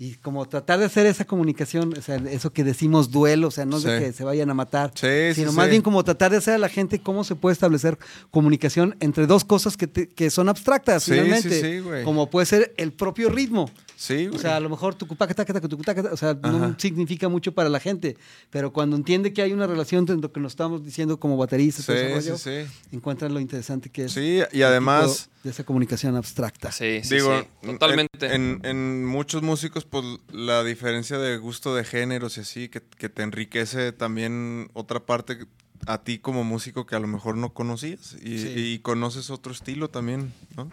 Y 0.00 0.14
como 0.14 0.46
tratar 0.46 0.78
de 0.78 0.84
hacer 0.84 1.06
esa 1.06 1.24
comunicación, 1.24 1.92
o 1.98 2.00
sea, 2.02 2.16
eso 2.30 2.52
que 2.52 2.62
decimos 2.62 3.10
duelo, 3.10 3.48
o 3.48 3.50
sea, 3.50 3.64
no 3.64 3.78
es 3.78 3.82
de 3.82 3.98
que 3.98 4.12
se 4.12 4.22
vayan 4.22 4.48
a 4.48 4.54
matar, 4.54 4.92
Sí, 4.94 5.06
sí, 5.30 5.34
sino 5.40 5.52
más 5.52 5.64
sí. 5.66 5.70
bien 5.70 5.82
como 5.82 6.04
tratar 6.04 6.30
de 6.30 6.36
hacer 6.36 6.54
a 6.54 6.58
la 6.58 6.68
gente 6.68 7.00
cómo 7.00 7.24
se 7.24 7.34
puede 7.34 7.52
establecer 7.54 7.98
comunicación 8.30 8.94
entre 9.00 9.26
dos 9.26 9.44
cosas 9.44 9.76
que, 9.76 9.88
te- 9.88 10.08
que 10.08 10.30
son 10.30 10.48
abstractas, 10.48 11.02
Sí, 11.02 11.10
finalmente, 11.12 11.50
sí, 11.50 11.60
sí, 11.60 11.78
güey. 11.80 12.04
como 12.04 12.30
puede 12.30 12.46
ser 12.46 12.74
el 12.76 12.92
propio 12.92 13.28
ritmo. 13.28 13.68
Sí, 13.96 14.26
O 14.26 14.30
güey. 14.30 14.40
sea, 14.40 14.54
a 14.56 14.60
lo 14.60 14.68
mejor 14.68 14.94
tu 14.94 15.08
o 15.08 16.16
sea, 16.16 16.34
no 16.34 16.48
Ajá. 16.48 16.74
significa 16.78 17.28
mucho 17.28 17.50
para 17.52 17.68
la 17.68 17.80
gente, 17.80 18.16
pero 18.50 18.72
cuando 18.72 18.94
entiende 18.94 19.32
que 19.32 19.42
hay 19.42 19.52
una 19.52 19.66
relación 19.66 20.02
entre 20.02 20.16
lo 20.18 20.30
que 20.32 20.38
nos 20.38 20.52
estamos 20.52 20.84
diciendo 20.84 21.18
como 21.18 21.36
bateristas, 21.36 21.84
sí, 21.86 21.92
rollo, 22.14 22.38
sí, 22.38 22.50
sí. 22.64 22.72
encuentran 22.92 23.34
lo 23.34 23.40
interesante 23.40 23.90
que 23.90 24.04
es 24.04 24.12
Sí, 24.12 24.38
y 24.52 24.62
además... 24.62 25.28
de 25.42 25.50
esa 25.50 25.64
comunicación 25.64 26.14
abstracta. 26.14 26.70
Sí, 26.70 27.00
sí, 27.02 27.16
Digo, 27.16 27.40
sí, 27.40 27.46
totalmente. 27.66 28.26
En, 28.26 28.60
en- 28.62 28.66
en 28.66 29.04
muchos 29.04 29.42
músicos, 29.42 29.84
pues 29.90 30.04
la 30.30 30.62
diferencia 30.64 31.18
de 31.18 31.36
gusto 31.38 31.74
de 31.74 31.84
géneros 31.84 32.36
y 32.38 32.40
así, 32.40 32.68
que, 32.68 32.82
que 32.82 33.08
te 33.08 33.22
enriquece 33.22 33.92
también 33.92 34.70
otra 34.74 35.00
parte 35.00 35.38
a 35.86 35.98
ti 36.02 36.18
como 36.18 36.44
músico 36.44 36.86
que 36.86 36.96
a 36.96 37.00
lo 37.00 37.06
mejor 37.06 37.36
no 37.36 37.52
conocías 37.54 38.14
y, 38.22 38.38
Sí. 38.38 38.52
y 38.56 38.78
conoces 38.80 39.30
otro 39.30 39.52
estilo 39.52 39.88
también, 39.88 40.32
¿no? 40.56 40.70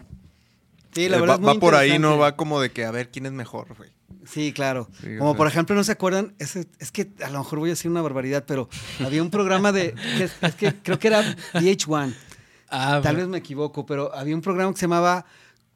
Sí, 0.92 1.08
la 1.08 1.18
Eh, 1.18 1.20
verdad 1.20 1.34
va, 1.34 1.38
es 1.38 1.40
muy 1.40 1.54
va 1.54 1.60
por 1.60 1.74
ahí, 1.74 1.98
no 1.98 2.18
va 2.18 2.36
como 2.36 2.60
de 2.60 2.70
que 2.72 2.84
a 2.84 2.90
ver 2.90 3.10
quién 3.10 3.26
es 3.26 3.32
mejor, 3.32 3.74
güey. 3.76 3.90
Sí, 4.24 4.52
claro. 4.52 4.88
Sí, 5.00 5.16
Como 5.18 5.36
por 5.36 5.46
ejemplo, 5.46 5.76
¿no 5.76 5.84
se 5.84 5.92
acuerdan? 5.92 6.34
Ese- 6.38 6.66
es 6.78 6.90
que 6.90 7.12
a 7.24 7.30
lo 7.30 7.38
mejor 7.40 7.58
voy 7.60 7.68
a 7.70 7.72
decir 7.72 7.90
una 7.90 8.02
barbaridad, 8.02 8.44
pero 8.46 8.68
había 9.04 9.22
un 9.22 9.30
programa 9.30 9.72
de. 9.72 9.94
que 10.16 10.24
es, 10.24 10.32
es 10.40 10.54
que 10.54 10.74
creo 10.82 10.98
que 10.98 11.08
era 11.08 11.22
VH1. 11.54 12.14
Ah, 12.68 13.00
Tal 13.02 13.16
vez 13.16 13.28
me 13.28 13.38
equivoco, 13.38 13.86
pero 13.86 14.12
había 14.14 14.34
un 14.34 14.40
programa 14.42 14.72
que 14.72 14.78
se 14.80 14.86
llamaba 14.86 15.24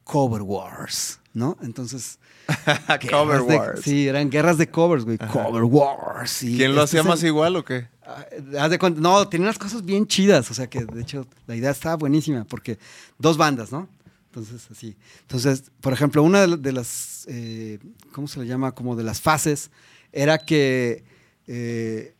Cover 0.04 0.42
Wars, 0.42 1.20
¿no? 1.34 1.56
Entonces. 1.62 2.18
Cover 3.10 3.42
de- 3.42 3.56
Wars. 3.56 3.80
sí, 3.82 4.08
eran 4.08 4.30
guerras 4.30 4.58
de 4.58 4.68
covers, 4.70 5.04
güey. 5.04 5.18
Cover 5.18 5.64
Wars. 5.64 6.38
¿Quién 6.40 6.74
lo 6.74 6.84
este 6.84 6.98
hacía 6.98 7.08
más 7.08 7.20
el- 7.22 7.28
igual 7.28 7.56
o 7.56 7.64
qué? 7.64 7.88
Ah, 8.04 8.24
haz 8.60 8.70
de 8.70 8.78
cuenta- 8.78 9.00
no, 9.00 9.28
tenía 9.28 9.46
unas 9.46 9.58
cosas 9.58 9.84
bien 9.84 10.06
chidas, 10.06 10.50
o 10.50 10.54
sea 10.54 10.68
que 10.68 10.84
de 10.84 11.00
hecho 11.02 11.26
la 11.46 11.54
idea 11.56 11.70
estaba 11.70 11.96
buenísima, 11.96 12.44
porque 12.44 12.78
dos 13.18 13.36
bandas, 13.36 13.70
¿no? 13.72 13.88
Entonces, 14.26 14.68
así. 14.70 14.96
Entonces, 15.22 15.70
por 15.80 15.92
ejemplo, 15.92 16.22
una 16.22 16.46
de 16.46 16.72
las, 16.72 17.24
eh, 17.28 17.78
¿cómo 18.12 18.28
se 18.28 18.38
le 18.40 18.46
llama? 18.46 18.72
Como 18.72 18.94
de 18.94 19.02
las 19.02 19.20
fases, 19.20 19.70
era 20.12 20.38
que 20.38 21.02
eh, 21.48 22.14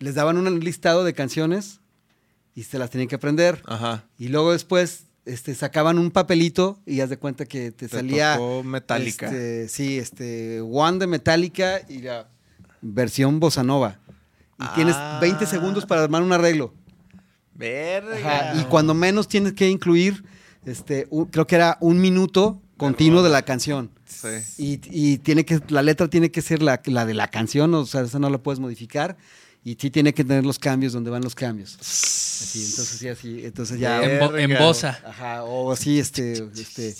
les 0.00 0.14
daban 0.16 0.38
un 0.38 0.58
listado 0.60 1.04
de 1.04 1.12
canciones 1.14 1.78
y 2.56 2.64
se 2.64 2.78
las 2.80 2.90
tenían 2.90 3.06
que 3.08 3.14
aprender. 3.14 3.62
Ajá. 3.66 4.04
Y 4.18 4.26
luego 4.28 4.50
después 4.52 5.04
este, 5.24 5.54
sacaban 5.54 5.98
un 5.98 6.10
papelito 6.10 6.80
y 6.86 7.00
haz 7.00 7.10
de 7.10 7.16
cuenta 7.16 7.44
que 7.46 7.70
te, 7.72 7.88
Te 7.88 7.96
salía. 7.96 8.34
tocó 8.36 8.62
Metallica. 8.62 9.26
este, 9.26 9.68
sí, 9.68 9.98
este. 9.98 10.60
One 10.60 10.98
de 10.98 11.06
Metallica 11.06 11.80
y 11.88 11.98
la 12.02 12.28
versión 12.80 13.38
bossa 13.40 13.62
nova. 13.62 13.98
Y 14.58 14.66
tienes 14.74 14.94
Ah. 14.96 15.18
20 15.20 15.46
segundos 15.46 15.86
para 15.86 16.02
armar 16.02 16.22
un 16.22 16.32
arreglo. 16.32 16.74
Verga. 17.54 18.50
Ajá, 18.50 18.60
Y 18.60 18.64
cuando 18.64 18.94
menos 18.94 19.28
tienes 19.28 19.52
que 19.52 19.68
incluir, 19.68 20.24
este, 20.64 21.06
un- 21.10 21.26
creo 21.26 21.46
que 21.46 21.54
era 21.56 21.76
un 21.80 22.00
minuto 22.00 22.60
continuo 22.76 23.22
de 23.22 23.30
la 23.30 23.42
canción. 23.42 23.90
Sí. 24.06 24.28
Y, 24.58 24.80
y 24.90 25.18
tiene 25.18 25.44
que, 25.44 25.60
la 25.68 25.82
letra 25.82 26.08
tiene 26.08 26.30
que 26.30 26.42
ser 26.42 26.62
la, 26.62 26.80
la 26.86 27.06
de 27.06 27.14
la 27.14 27.28
canción, 27.28 27.72
o 27.74 27.86
sea, 27.86 28.02
esa 28.02 28.18
no 28.18 28.28
la 28.30 28.38
puedes 28.38 28.58
modificar. 28.58 29.16
Y 29.64 29.76
sí 29.80 29.90
tiene 29.90 30.12
que 30.12 30.24
tener 30.24 30.44
los 30.44 30.58
cambios 30.58 30.92
donde 30.92 31.10
van 31.10 31.22
los 31.22 31.34
cambios. 31.34 31.76
Así, 31.80 32.64
entonces 32.64 32.98
sí, 32.98 33.08
así, 33.08 33.44
entonces 33.44 33.78
ya. 33.78 34.02
En, 34.02 34.18
bo- 34.18 34.36
en 34.36 34.58
bosa. 34.58 35.00
Ajá, 35.06 35.44
o 35.44 35.70
así, 35.70 36.00
este, 36.00 36.32
este, 36.56 36.96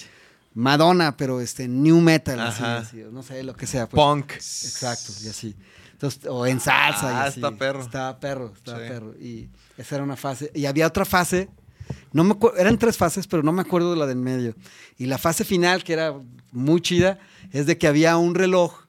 Madonna, 0.55 1.17
pero 1.17 1.41
este, 1.41 1.67
new 1.67 2.01
metal, 2.01 2.39
así, 2.41 2.99
no 3.11 3.23
sé, 3.23 3.43
lo 3.43 3.55
que 3.57 3.67
sea. 3.67 3.89
pues. 3.89 4.01
Punk. 4.01 4.33
Exacto, 4.35 5.13
y 5.25 5.29
así. 5.29 5.57
Entonces, 5.93 6.25
o 6.29 6.47
en 6.47 6.61
salsa. 6.61 7.07
y 7.11 7.15
Ah, 7.15 7.25
así. 7.25 7.41
está 7.41 7.51
perro. 7.57 7.81
Estaba 7.83 8.21
perro, 8.21 8.53
estaba 8.55 8.79
Sí. 8.79 8.89
perro. 8.89 9.15
Y 9.19 9.49
esa 9.79 9.95
era 9.97 10.05
una 10.05 10.17
fase. 10.17 10.51
Y 10.55 10.67
había 10.67 10.87
otra 10.87 11.05
fase, 11.05 11.49
no 12.13 12.23
me 12.25 12.37
eran 12.59 12.79
tres 12.79 12.97
fases, 12.97 13.27
pero 13.27 13.43
no 13.43 13.53
me 13.53 13.63
acuerdo 13.63 13.91
de 13.93 13.97
la 13.99 14.07
del 14.07 14.19
medio. 14.19 14.55
Y 14.99 15.07
la 15.07 15.19
fase 15.19 15.45
final, 15.45 15.83
que 15.85 15.95
era 15.95 16.15
muy 16.53 16.81
chida, 16.81 17.19
es 17.51 17.67
de 17.67 17.79
que 17.79 17.87
había 17.89 18.17
un 18.19 18.35
reloj 18.35 18.82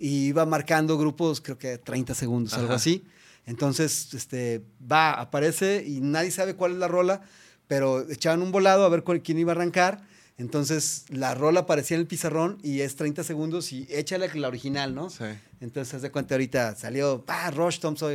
y 0.00 0.28
iba 0.28 0.46
marcando 0.46 0.96
grupos, 0.98 1.40
creo 1.40 1.58
que 1.58 1.76
30 1.78 2.14
segundos, 2.14 2.54
algo 2.54 2.68
Ajá. 2.68 2.76
así. 2.76 3.04
Entonces, 3.46 4.14
este, 4.14 4.62
va, 4.90 5.12
aparece 5.12 5.84
y 5.86 6.00
nadie 6.00 6.30
sabe 6.30 6.54
cuál 6.54 6.72
es 6.72 6.78
la 6.78 6.88
rola, 6.88 7.20
pero 7.68 8.08
echaban 8.10 8.42
un 8.42 8.50
volado 8.50 8.84
a 8.84 8.88
ver 8.88 9.02
cuál- 9.02 9.22
quién 9.22 9.38
iba 9.38 9.52
a 9.52 9.54
arrancar. 9.56 10.08
Entonces, 10.38 11.04
la 11.10 11.34
rola 11.34 11.60
aparecía 11.60 11.96
en 11.96 12.00
el 12.00 12.06
pizarrón 12.06 12.56
y 12.62 12.80
es 12.80 12.96
30 12.96 13.22
segundos 13.24 13.72
y 13.72 13.86
échale 13.90 14.26
la 14.34 14.48
original, 14.48 14.94
¿no? 14.94 15.10
Sí. 15.10 15.24
Entonces, 15.60 15.92
haz 15.92 16.00
de 16.02 16.10
cuenta 16.10 16.34
ahorita 16.34 16.74
salió, 16.76 17.22
ah, 17.28 17.50
Rush 17.50 17.78
Thompson. 17.78 18.10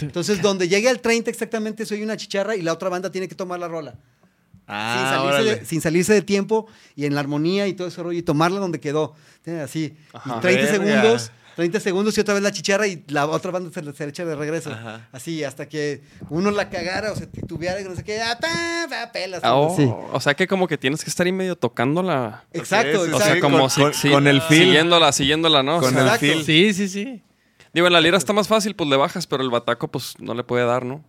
Entonces, 0.00 0.42
donde 0.42 0.68
llegue 0.68 0.88
al 0.88 1.00
30 1.00 1.30
exactamente, 1.30 1.84
soy 1.86 2.02
una 2.02 2.16
chicharra 2.16 2.54
y 2.56 2.62
la 2.62 2.72
otra 2.72 2.88
banda 2.88 3.10
tiene 3.10 3.28
que 3.28 3.34
tomar 3.34 3.58
la 3.58 3.68
rola. 3.68 3.94
Sin, 4.68 4.74
Ah, 4.76 5.10
salirse 5.16 5.26
órale. 5.26 5.54
de, 5.60 5.64
sin 5.64 5.80
salirse 5.80 6.12
de 6.12 6.22
tiempo 6.22 6.66
y 6.94 7.06
en 7.06 7.14
la 7.14 7.20
armonía 7.20 7.66
y 7.66 7.72
todo 7.72 7.88
ese 7.88 8.02
rollo 8.02 8.18
y 8.18 8.22
tomarla 8.22 8.60
donde 8.60 8.80
quedó. 8.80 9.14
Así. 9.64 9.96
Ajá. 10.12 10.36
Y 10.36 10.40
30 10.40 10.72
Verga. 10.72 10.84
segundos. 11.02 11.32
30 11.56 11.80
segundos 11.80 12.16
y 12.16 12.20
otra 12.20 12.34
vez 12.34 12.42
la 12.44 12.52
chicharra 12.52 12.86
y 12.86 13.02
la 13.08 13.26
otra 13.26 13.50
banda 13.50 13.70
se, 13.72 13.82
le- 13.82 14.10
echa 14.10 14.24
de 14.24 14.36
regreso. 14.36 14.70
Ajá. 14.70 15.08
Así, 15.10 15.42
hasta 15.42 15.66
que 15.68 16.02
uno 16.30 16.52
la 16.52 16.68
cagara 16.70 17.10
o 17.10 17.16
se 17.16 17.26
titubeara 17.26 17.80
y 17.80 17.84
no 17.84 17.96
sé 17.96 18.04
qué, 18.04 18.20
ah, 18.22 18.38
pelas. 19.12 19.40
Ah, 19.42 19.56
oh, 19.56 19.74
Sí. 19.76 19.90
O 20.12 20.20
sea 20.20 20.34
que 20.34 20.46
como 20.46 20.68
que 20.68 20.78
tienes 20.78 21.02
que 21.02 21.10
estar 21.10 21.26
ahí 21.26 21.32
medio 21.32 21.56
tocándola. 21.56 22.44
Exacto, 22.52 23.04
sí, 23.06 23.10
O 23.12 23.16
sea, 23.18 23.26
exacto. 23.34 23.40
como 23.40 23.58
con, 23.68 23.92
si- 23.94 24.10
con- 24.10 24.26
el 24.28 24.40
feel. 24.42 24.66
Siguiéndola, 24.66 25.10
siguiéndola, 25.10 25.62
¿no? 25.64 25.78
O 25.78 25.80
Con 25.80 25.90
sea, 25.90 26.00
el 26.02 26.06
Exacto. 26.06 26.26
feel. 26.26 26.44
Sí, 26.44 26.74
sí, 26.74 26.88
sí. 26.88 27.22
Digo, 27.72 27.88
en 27.88 27.92
la 27.92 28.00
lira 28.00 28.18
está 28.18 28.32
más 28.32 28.46
fácil, 28.46 28.76
pues 28.76 28.88
le 28.88 28.96
bajas, 28.96 29.26
pero 29.26 29.42
el 29.42 29.50
bataco, 29.50 29.88
pues 29.88 30.14
no 30.20 30.34
le 30.34 30.44
puede 30.44 30.64
dar, 30.64 30.84
¿no? 30.84 31.04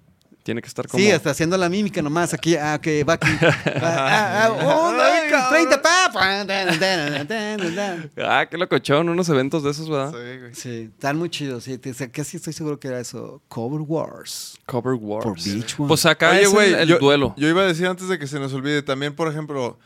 Tiene 0.49 0.63
que 0.63 0.67
estar 0.67 0.87
como. 0.87 0.99
Sí, 1.03 1.11
hasta 1.11 1.29
haciendo 1.29 1.55
la 1.59 1.69
mímica 1.69 2.01
nomás. 2.01 2.33
Aquí, 2.33 2.55
ah, 2.55 2.79
que 2.81 3.03
va 3.03 3.13
aquí. 3.13 3.27
Ah, 3.81 4.45
ah, 4.45 4.51
oh, 4.51 4.97
Ay, 4.99 5.29
cabrón. 5.29 5.67
30, 5.69 5.81
pa. 5.83 6.09
pa, 6.11 6.43
dan, 6.43 6.79
dan, 6.79 7.27
dan, 7.27 7.75
dan. 7.75 8.11
Ah, 8.17 8.47
qué 8.49 8.57
locochón, 8.57 9.09
unos 9.09 9.29
eventos 9.29 9.61
de 9.63 9.69
esos, 9.69 9.87
¿verdad? 9.87 10.09
Sí, 10.11 10.39
güey. 10.39 10.55
Sí, 10.55 10.89
están 10.91 11.17
muy 11.17 11.29
chidos. 11.29 11.65
Sí, 11.65 11.77
te- 11.77 11.93
casi 12.09 12.37
estoy 12.37 12.53
seguro 12.53 12.79
que 12.79 12.87
era 12.87 12.99
eso. 12.99 13.43
Cover 13.47 13.81
Wars. 13.81 14.57
Cover 14.65 14.95
Wars. 14.95 15.23
Por 15.23 15.35
Beach 15.39 15.75
One. 15.79 15.87
Pues 15.87 16.05
acá 16.07 16.31
Oye, 16.31 16.41
es 16.41 16.49
güey, 16.49 16.73
el, 16.73 16.79
el 16.79 16.87
yo, 16.87 16.97
duelo. 16.97 17.35
Yo 17.37 17.47
iba 17.47 17.61
a 17.61 17.65
decir 17.65 17.85
antes 17.85 18.07
de 18.09 18.17
que 18.17 18.25
se 18.25 18.39
nos 18.39 18.51
olvide, 18.53 18.81
también, 18.81 19.13
por 19.15 19.27
ejemplo, 19.27 19.77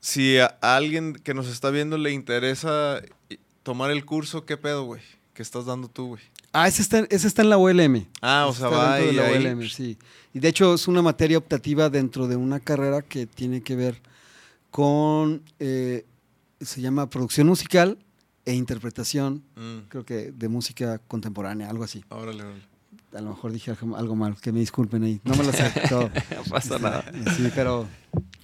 si 0.00 0.38
a 0.38 0.56
alguien 0.62 1.12
que 1.14 1.34
nos 1.34 1.48
está 1.48 1.68
viendo 1.70 1.98
le 1.98 2.12
interesa 2.12 3.02
i- 3.28 3.38
tomar 3.62 3.90
el 3.90 4.06
curso, 4.06 4.46
¿qué 4.46 4.56
pedo, 4.56 4.84
güey? 4.84 5.02
¿Qué 5.34 5.42
estás 5.42 5.66
dando 5.66 5.88
tú, 5.88 6.08
güey? 6.08 6.22
Ah, 6.52 6.68
ese 6.68 6.82
está, 6.82 7.00
ese 7.10 7.26
está 7.26 7.42
en 7.42 7.50
la 7.50 7.58
ULM. 7.58 8.06
Ah, 8.22 8.46
o 8.46 8.50
Ese 8.50 8.60
sea, 8.60 8.68
va 8.68 8.96
dentro 8.96 9.22
de 9.22 9.30
la 9.30 9.36
ahí- 9.36 9.46
ULM, 9.46 9.68
sí. 9.68 9.98
Y 10.32 10.38
de 10.40 10.48
hecho 10.48 10.74
es 10.74 10.88
una 10.88 11.02
materia 11.02 11.36
optativa 11.38 11.90
dentro 11.90 12.26
de 12.28 12.36
una 12.36 12.60
carrera 12.60 13.02
que 13.02 13.26
tiene 13.26 13.62
que 13.62 13.76
ver 13.76 14.00
con, 14.70 15.42
eh, 15.58 16.04
se 16.60 16.80
llama 16.80 17.08
producción 17.10 17.46
musical 17.46 17.98
e 18.44 18.54
interpretación, 18.54 19.42
Mm, 19.56 19.88
creo 19.88 20.04
que 20.04 20.32
de 20.32 20.48
música 20.48 20.98
contemporánea, 21.08 21.68
algo 21.68 21.84
así. 21.84 22.04
órale, 22.10 22.42
órale. 22.42 22.62
a 23.14 23.20
lo 23.22 23.30
mejor 23.30 23.50
dije 23.52 23.70
algo, 23.96 24.14
mal, 24.14 24.36
que 24.40 24.52
me 24.52 24.60
disculpen 24.60 25.02
ahí. 25.04 25.20
No 25.24 25.34
me 25.36 25.44
lo 25.44 25.52
sé 25.52 25.72
todo. 25.88 26.10
No 26.36 26.44
pasa 26.50 26.78
nada. 26.78 27.04
Sí, 27.34 27.50
pero, 27.54 27.86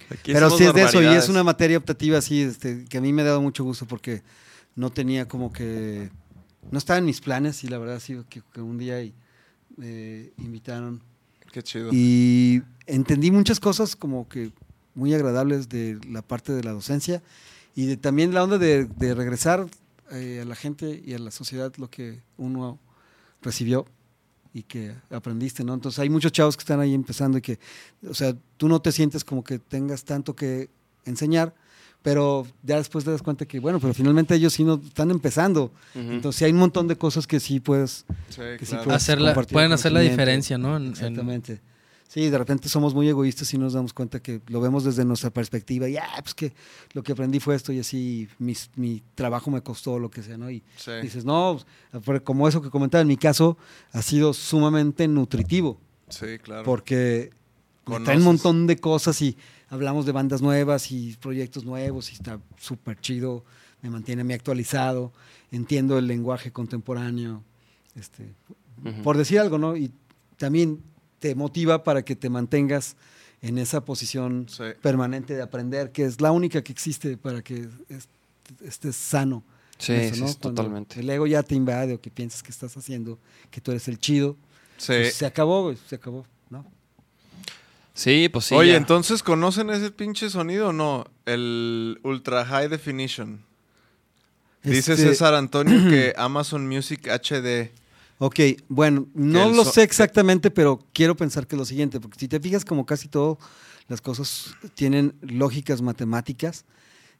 Aquí 0.09 0.33
pero 0.33 0.49
sí 0.49 0.63
es 0.63 0.73
de 0.73 0.83
eso 0.83 1.01
y 1.01 1.05
es 1.05 1.29
una 1.29 1.43
materia 1.43 1.77
optativa 1.77 2.17
así, 2.17 2.41
este, 2.41 2.85
que 2.85 2.97
a 2.97 3.01
mí 3.01 3.13
me 3.13 3.21
ha 3.21 3.25
dado 3.25 3.41
mucho 3.41 3.63
gusto 3.63 3.85
porque 3.85 4.23
no 4.75 4.89
tenía 4.91 5.27
como 5.27 5.53
que, 5.53 6.09
no 6.71 6.77
estaba 6.77 6.99
en 6.99 7.05
mis 7.05 7.21
planes 7.21 7.63
y 7.63 7.67
la 7.67 7.77
verdad 7.77 7.99
sí 7.99 8.17
que, 8.29 8.41
que 8.53 8.61
un 8.61 8.77
día 8.77 9.01
y, 9.01 9.13
me 9.75 10.31
invitaron 10.37 11.01
Qué 11.51 11.63
chido. 11.63 11.89
y 11.91 12.61
entendí 12.85 13.31
muchas 13.31 13.59
cosas 13.59 13.95
como 13.95 14.27
que 14.29 14.51
muy 14.93 15.13
agradables 15.13 15.67
de 15.69 15.99
la 16.07 16.21
parte 16.21 16.53
de 16.53 16.63
la 16.63 16.71
docencia 16.71 17.23
y 17.75 17.87
de 17.87 17.97
también 17.97 18.33
la 18.33 18.43
onda 18.43 18.57
de, 18.59 18.85
de 18.85 19.15
regresar 19.15 19.67
eh, 20.11 20.41
a 20.41 20.45
la 20.45 20.55
gente 20.55 21.01
y 21.03 21.13
a 21.13 21.19
la 21.19 21.31
sociedad 21.31 21.73
lo 21.77 21.89
que 21.89 22.21
uno 22.37 22.79
recibió 23.41 23.87
y 24.53 24.61
que 24.61 24.95
aprendiste, 25.09 25.63
¿no? 25.63 25.73
Entonces 25.73 25.97
hay 25.97 26.09
muchos 26.09 26.31
chavos 26.31 26.55
que 26.55 26.61
están 26.61 26.79
ahí 26.79 26.93
empezando 26.93 27.39
y 27.39 27.41
que, 27.41 27.57
o 28.07 28.13
sea, 28.13 28.35
tú 28.57 28.67
no 28.67 28.79
te 28.79 28.91
sientes 28.91 29.23
como 29.23 29.43
que 29.43 29.57
tengas 29.57 30.03
tanto 30.03 30.35
que 30.35 30.69
enseñar, 31.05 31.55
pero 32.03 32.45
ya 32.61 32.77
después 32.77 33.03
te 33.05 33.11
das 33.11 33.23
cuenta 33.23 33.45
que, 33.45 33.59
bueno, 33.59 33.79
pero 33.79 33.93
finalmente 33.93 34.35
ellos 34.35 34.53
sí 34.53 34.63
no 34.63 34.75
están 34.85 35.09
empezando. 35.09 35.71
Entonces 35.95 36.37
sí 36.37 36.45
hay 36.45 36.51
un 36.51 36.59
montón 36.59 36.87
de 36.87 36.97
cosas 36.97 37.25
que 37.25 37.39
sí 37.39 37.59
puedes 37.59 38.05
Sí, 38.29 38.41
que 38.59 38.65
sí 38.65 38.71
claro. 38.71 38.83
puedes 38.83 39.01
Hacer 39.01 39.19
la- 39.21 39.29
compartir 39.31 39.53
pueden 39.53 39.71
hacer 39.71 39.91
la 39.93 40.01
diferencia, 40.01 40.57
¿no? 40.57 40.75
En- 40.77 40.83
en- 40.83 40.89
Exactamente. 40.91 41.61
Sí, 42.09 42.29
de 42.29 42.37
repente 42.37 42.69
somos 42.69 42.93
muy 42.93 43.09
egoístas 43.09 43.51
y 43.55 43.57
nos 43.57 43.73
damos 43.73 43.91
cuenta 43.91 44.19
que 44.19 44.39
lo 44.49 44.61
vemos 44.61 44.83
desde 44.83 45.03
nuestra 45.03 45.31
perspectiva 45.31 45.89
y, 45.89 45.97
ah, 45.97 46.03
pues 46.21 46.35
que 46.35 46.53
lo 46.93 47.01
que 47.01 47.13
aprendí 47.13 47.39
fue 47.39 47.55
esto 47.55 47.71
y 47.73 47.79
así 47.79 48.27
mi 48.37 49.01
trabajo 49.15 49.49
me 49.49 49.61
costó 49.61 49.97
lo 49.97 50.11
que 50.11 50.21
sea, 50.21 50.37
¿no? 50.37 50.51
Y 50.51 50.61
Sí. 50.77 50.91
dices, 51.01 51.25
no, 51.25 51.57
pues, 52.05 52.21
como 52.21 52.47
eso 52.47 52.61
que 52.61 52.69
comentaba, 52.69 53.01
en 53.01 53.07
mi 53.07 53.17
caso 53.17 53.57
ha 53.93 54.03
sido 54.03 54.33
sumamente 54.33 55.07
nutritivo 55.07 55.79
Sí, 56.09 56.37
claro. 56.39 56.63
porque 56.65 57.31
traen 58.03 58.19
un 58.19 58.25
montón 58.25 58.67
de 58.67 58.77
cosas 58.77 59.19
y 59.23 59.35
hablamos 59.73 60.05
de 60.05 60.11
bandas 60.11 60.41
nuevas 60.41 60.91
y 60.91 61.15
proyectos 61.19 61.65
nuevos 61.65 62.11
y 62.11 62.13
está 62.13 62.39
súper 62.57 62.99
chido, 63.01 63.43
me 63.81 63.89
mantiene 63.89 64.21
a 64.21 64.25
mí 64.25 64.33
actualizado, 64.33 65.11
entiendo 65.51 65.97
el 65.97 66.05
lenguaje 66.07 66.51
contemporáneo, 66.51 67.43
este, 67.95 68.33
por 69.03 69.17
decir 69.17 69.39
algo, 69.39 69.57
¿no? 69.57 69.75
Y 69.75 69.91
también 70.37 70.79
te 71.19 71.33
motiva 71.35 71.83
para 71.83 72.03
que 72.03 72.15
te 72.15 72.29
mantengas 72.29 72.95
en 73.41 73.57
esa 73.57 73.83
posición 73.83 74.45
Sí. 74.47 74.63
permanente 74.81 75.33
de 75.35 75.41
aprender, 75.41 75.91
que 75.91 76.05
es 76.05 76.21
la 76.21 76.31
única 76.31 76.63
que 76.63 76.71
existe 76.71 77.17
para 77.17 77.41
que 77.41 77.67
est- 77.89 78.09
estés 78.63 78.95
sano. 78.95 79.43
Sí, 79.79 79.93
eso, 79.93 80.15
¿no? 80.23 80.27
sí, 80.27 80.35
totalmente. 80.39 80.99
El 80.99 81.09
ego 81.09 81.25
ya 81.27 81.41
te 81.43 81.55
invade 81.55 81.93
o 81.95 81.99
que 81.99 82.09
piensas 82.11 82.41
que 82.43 82.51
estás 82.51 82.77
haciendo, 82.77 83.17
que 83.51 83.59
tú 83.59 83.71
eres 83.71 83.87
el 83.87 83.97
chido. 83.99 84.37
Sí. 84.77 84.87
pues 84.87 85.13
se 85.15 85.25
acabó, 85.25 85.73
se 85.87 85.95
acabó. 85.95 86.25
Sí, 87.93 88.27
pues 88.29 88.45
sí. 88.45 88.55
Oye, 88.55 88.71
ya. 88.71 88.77
entonces, 88.77 89.21
¿conocen 89.21 89.69
ese 89.69 89.91
pinche 89.91 90.29
sonido 90.29 90.69
o 90.69 90.73
no? 90.73 91.05
El 91.25 91.99
Ultra 92.03 92.43
High 92.45 92.67
Definition. 92.69 93.43
Dice 94.63 94.93
Este, 94.93 95.07
César 95.09 95.35
Antonio 95.35 95.89
que 95.89 96.13
Amazon 96.17 96.67
Music 96.67 97.07
HD. 97.07 97.71
Ok, 98.19 98.39
bueno, 98.69 99.07
no 99.13 99.49
lo 99.49 99.65
so- 99.65 99.73
sé 99.73 99.83
exactamente, 99.83 100.49
pero 100.49 100.79
quiero 100.93 101.15
pensar 101.15 101.45
que 101.45 101.55
es 101.55 101.59
lo 101.59 101.65
siguiente, 101.65 101.99
porque 101.99 102.19
si 102.19 102.27
te 102.27 102.39
fijas, 102.39 102.63
como 102.63 102.85
casi 102.85 103.07
todo, 103.09 103.37
las 103.89 103.99
cosas 104.01 104.55
tienen 104.75 105.13
lógicas 105.21 105.81
matemáticas. 105.81 106.63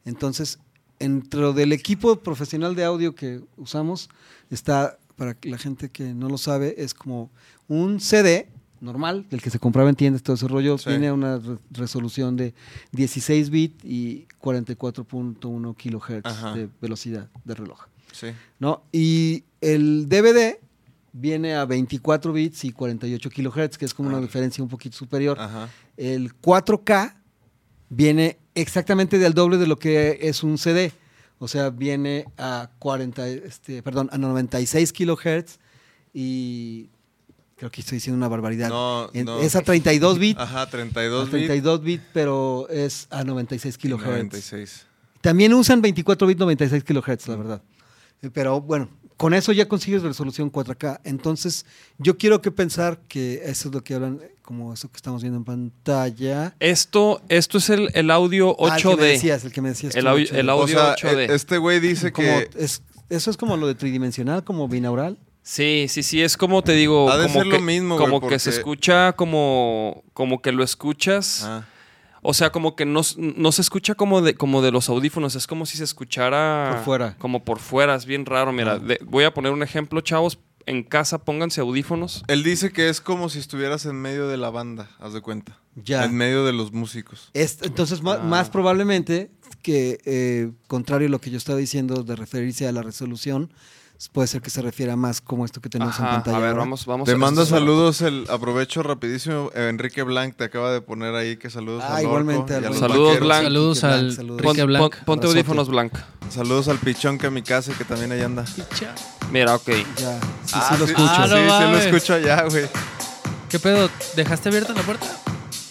Entonces, 0.06 0.60
dentro 1.00 1.52
del 1.54 1.74
equipo 1.74 2.16
profesional 2.18 2.76
de 2.76 2.86
audio 2.86 3.14
que 3.14 3.42
usamos, 3.58 4.10
está, 4.50 4.98
para 5.18 5.36
la 5.44 5.58
gente 5.58 5.90
que 5.90 6.14
no 6.14 6.30
lo 6.30 6.38
sabe, 6.38 6.76
es 6.78 6.94
como 6.94 7.30
un 7.68 8.00
CD 8.00 8.48
normal, 8.84 9.26
del 9.30 9.42
que 9.42 9.50
se 9.50 9.58
compraba 9.60 9.90
en 9.90 9.96
tiendas, 9.96 10.22
todo 10.24 10.36
ese 10.36 10.48
rollo, 10.48 10.78
Sí. 10.78 10.90
tiene 10.90 11.12
una 11.12 11.38
re- 11.40 11.58
resolución 11.72 12.36
de 12.36 12.54
16 12.92 13.50
bits 13.50 13.84
y 13.86 14.28
44.1 14.40 15.74
kilohertz 15.76 16.26
Ajá. 16.28 16.54
de 16.54 16.70
velocidad 16.82 17.30
de 17.46 17.56
reloj. 17.56 17.80
Sí. 18.12 18.28
¿no? 18.60 18.84
Y 18.92 19.44
el 19.62 20.08
DVD 20.08 20.60
viene 21.14 21.56
a 21.56 21.66
24 21.66 22.34
bits 22.34 22.66
y 22.66 22.72
48 22.72 23.30
kilohertz, 23.30 23.78
que 23.78 23.86
es 23.86 23.94
como 23.94 24.10
una 24.10 24.18
Ah. 24.18 24.22
diferencia 24.22 24.64
un 24.64 24.70
poquito 24.70 24.96
superior. 24.98 25.40
Ajá. 25.40 25.70
El 25.98 26.34
4K 26.36 27.16
viene 27.90 28.38
exactamente 28.56 29.18
del 29.18 29.34
doble 29.34 29.58
de 29.58 29.68
lo 29.68 29.78
que 29.78 30.20
es 30.22 30.44
un 30.44 30.58
CD. 30.58 30.92
O 31.40 31.48
sea, 31.48 31.70
viene 31.72 32.26
a 32.38 32.70
40, 32.80 33.28
este, 33.28 33.82
perdón, 33.84 34.10
a 34.12 34.18
96 34.18 34.94
kilohertz 34.94 35.60
y 36.14 36.90
creo 37.64 37.72
que 37.72 37.80
estoy 37.80 37.96
diciendo 37.98 38.18
una 38.18 38.28
barbaridad. 38.28 38.68
No, 38.68 39.10
En- 39.14 39.24
no. 39.26 39.40
Es 39.40 39.56
a 39.56 39.62
32 39.62 40.20
bits, 40.20 40.38
Ajá, 40.40 40.64
a 40.64 40.70
32 40.70 41.32
bits. 41.32 41.46
32 41.48 41.82
bits, 41.82 42.04
pero 42.12 42.68
es 42.70 43.08
a 43.10 43.24
96 43.24 43.76
y 43.76 43.78
kilohertz. 43.78 44.06
96. 44.10 44.86
También 45.22 45.54
usan 45.54 45.82
24 45.82 46.28
bits 46.28 46.40
96 46.42 46.84
kilohertz, 46.84 47.28
la 47.30 47.36
verdad. 47.38 47.62
Eh, 48.22 48.30
Pero 48.34 48.60
bueno, 48.60 48.90
con 49.16 49.34
eso 49.34 49.54
ya 49.54 49.70
consigues 49.70 50.02
resolución 50.02 50.52
4K. 50.52 51.00
Entonces, 51.06 51.66
yo 51.98 52.18
quiero 52.18 52.42
que 52.42 52.52
pensar 52.52 53.00
que 53.08 53.42
eso 53.46 53.70
es 53.70 53.74
lo 53.74 53.82
que 53.82 53.94
hablan, 53.94 54.20
eh, 54.22 54.36
como 54.42 54.74
eso 54.74 54.90
que 54.92 54.98
estamos 54.98 55.22
viendo 55.22 55.38
en 55.38 55.46
pantalla. 55.46 56.56
Esto, 56.60 57.22
esto 57.30 57.60
es 57.60 57.70
el, 57.70 57.90
el 57.94 58.12
audio 58.12 58.58
Ah, 58.60 58.76
el 58.76 58.82
que 58.84 58.90
me 58.90 58.94
8D. 58.96 58.98
decías, 59.08 59.46
el 59.46 59.54
que 59.54 59.62
me 59.62 59.70
decías. 59.70 59.96
El 59.96 60.04
tú, 60.04 60.10
audio- 60.10 60.26
8D. 60.26 60.40
el 60.40 60.50
audio- 60.50 60.64
O 60.64 60.68
sea, 60.68 60.96
8D. 60.96 61.30
e- 61.32 61.34
este 61.36 61.58
güey 61.60 61.80
dice 61.80 62.12
Como 62.12 62.28
que 62.28 62.50
es- 62.58 62.82
eso 63.10 63.32
es 63.32 63.38
como 63.38 63.56
lo 63.56 63.68
de 63.68 63.76
tridimensional, 63.76 64.44
como 64.44 64.68
binaural. 64.68 65.18
Sí, 65.44 65.88
sí, 65.90 66.04
sí, 66.04 66.22
es 66.22 66.38
como 66.38 66.64
te 66.64 66.72
digo, 66.74 67.12
Ha 67.12 67.18
de 67.18 67.24
como 67.28 67.34
ser 67.42 67.44
que, 67.44 67.50
lo 67.58 67.62
mismo, 67.62 67.98
como 67.98 68.26
que 68.26 68.40
se 68.40 68.50
escucha 68.50 69.12
como, 69.14 70.04
como 70.14 70.42
que 70.42 70.52
lo 70.54 70.64
escuchas. 70.64 71.44
Ah, 71.44 71.66
O 72.26 72.34
sea, 72.34 72.52
como 72.54 72.78
que 72.78 72.86
no, 72.86 73.02
no 73.18 73.52
se 73.52 73.62
escucha 73.62 73.96
como 73.96 74.22
de, 74.22 74.36
como 74.36 74.62
de 74.62 74.72
los 74.72 74.88
audífonos, 74.88 75.36
es 75.36 75.46
como 75.46 75.66
si 75.66 75.76
se 75.78 75.84
escuchara 75.84 76.70
Por 76.76 76.84
fuera. 76.86 77.16
Como 77.18 77.44
por 77.44 77.60
fuera, 77.60 77.94
es 77.96 78.06
bien 78.06 78.26
raro. 78.26 78.54
Mira, 78.54 78.74
Ah. 78.74 78.80
de- 78.80 79.00
voy 79.04 79.26
a 79.26 79.34
poner 79.34 79.52
un 79.52 79.62
ejemplo, 79.64 80.00
chavos. 80.00 80.40
En 80.66 80.84
casa 80.84 81.18
pónganse 81.26 81.60
audífonos. 81.60 82.24
él 82.30 82.42
dice 82.42 82.72
que 82.72 82.88
es 82.88 83.02
como 83.02 83.28
si 83.28 83.40
estuvieras 83.40 83.86
en 83.86 83.98
medio 83.98 84.30
de 84.30 84.38
la 84.38 84.50
banda, 84.50 84.90
haz 85.02 85.12
de 85.12 85.20
cuenta. 85.20 85.60
Ya. 85.76 86.06
En 86.06 86.16
medio 86.16 86.46
de 86.46 86.54
los 86.54 86.72
músicos. 86.72 87.30
Es- 87.34 87.58
entonces, 87.64 88.02
ma- 88.02 88.14
Ah. 88.14 88.24
más 88.24 88.50
probablemente 88.50 89.30
que, 89.62 90.00
eh, 90.06 90.52
contrario 90.68 91.10
a 91.10 91.12
lo 91.12 91.20
que 91.20 91.30
yo 91.32 91.38
estaba 91.38 91.58
diciendo 91.58 92.04
de 92.04 92.16
referirse 92.16 92.66
a 92.66 92.72
la 92.72 92.82
resolución, 92.82 93.52
puede 94.10 94.28
ser 94.28 94.42
que 94.42 94.50
se 94.50 94.62
refiera 94.62 94.96
más 94.96 95.22
como 95.22 95.46
esto 95.46 95.62
que 95.62 95.70
tenemos 95.70 95.98
en 96.00 96.06
pantalla. 96.06 96.38
a 96.38 96.40
ver, 96.40 96.50
ahora. 96.50 96.60
vamos, 96.62 96.86
vamos. 96.86 97.06
Te 97.06 97.14
a- 97.14 97.18
manda 97.18 97.46
saludos, 97.46 98.02
el 98.02 98.26
aprovecho 98.30 98.84
rapidísimo. 98.84 99.52
Enrique 99.56 100.04
Blanc 100.04 100.36
te 100.36 100.44
acaba 100.46 100.72
de 100.72 100.82
poner 100.82 101.14
ahí 101.16 101.38
que 101.38 101.50
saludos 101.50 101.84
Ah, 101.88 101.98
al 101.98 102.04
igualmente, 102.04 102.54
y 102.54 102.64
a 102.64 102.68
al 102.70 102.76
Saludos. 102.76 103.20
Blanc. 103.20 103.44
Saludos 103.44 103.84
Enrique 103.84 104.02
al 104.02 104.16
Blanc. 104.18 104.22
Pon- 104.24 104.40
Enrique 104.40 104.62
pon- 104.62 104.68
Blanc. 104.68 105.04
ponte 105.06 105.28
audífonos 105.28 105.70
blanca. 105.70 106.06
Saludos 106.30 106.68
al 106.68 106.78
pichón 106.80 107.18
que 107.18 107.30
mi 107.30 107.42
casa 107.44 107.74
que 107.78 107.86
también 107.86 108.12
ahí 108.12 108.22
anda. 108.22 108.46
Mira, 109.32 109.56
ok. 109.56 109.68
Ya, 109.68 110.20
sí, 110.46 110.54
Ah, 110.54 110.68
sí 110.72 110.78
lo 110.80 110.86
escucho. 110.86 111.08
Ah, 111.08 111.28
no 111.28 111.36
sí, 111.36 111.66
sí 111.66 111.72
lo 111.72 111.78
escucho 111.78 112.14
allá, 112.16 112.44
güey. 112.50 112.66
¿Qué 113.50 113.60
pedo? 113.60 113.90
¿Dejaste 114.16 114.50
abierta 114.50 114.74
la 114.74 114.82
puerta? 114.82 115.06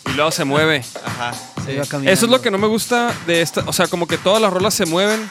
Y 0.07 0.15
luego 0.15 0.31
se 0.31 0.45
mueve. 0.45 0.85
Ajá. 1.05 1.33
Se 1.65 1.75
iba 1.75 1.85
caminando. 1.87 2.13
Eso 2.13 2.27
es 2.27 2.31
lo 2.31 2.41
que 2.41 2.51
no 2.51 2.59
me 2.59 2.67
gusta 2.67 3.13
de 3.27 3.41
esta. 3.43 3.63
O 3.67 3.73
sea, 3.73 3.87
como 3.89 4.07
que 4.07 4.19
todas 4.19 4.41
las 4.41 4.53
rolas 4.53 4.75
se 4.75 4.87
mueven. 4.87 5.29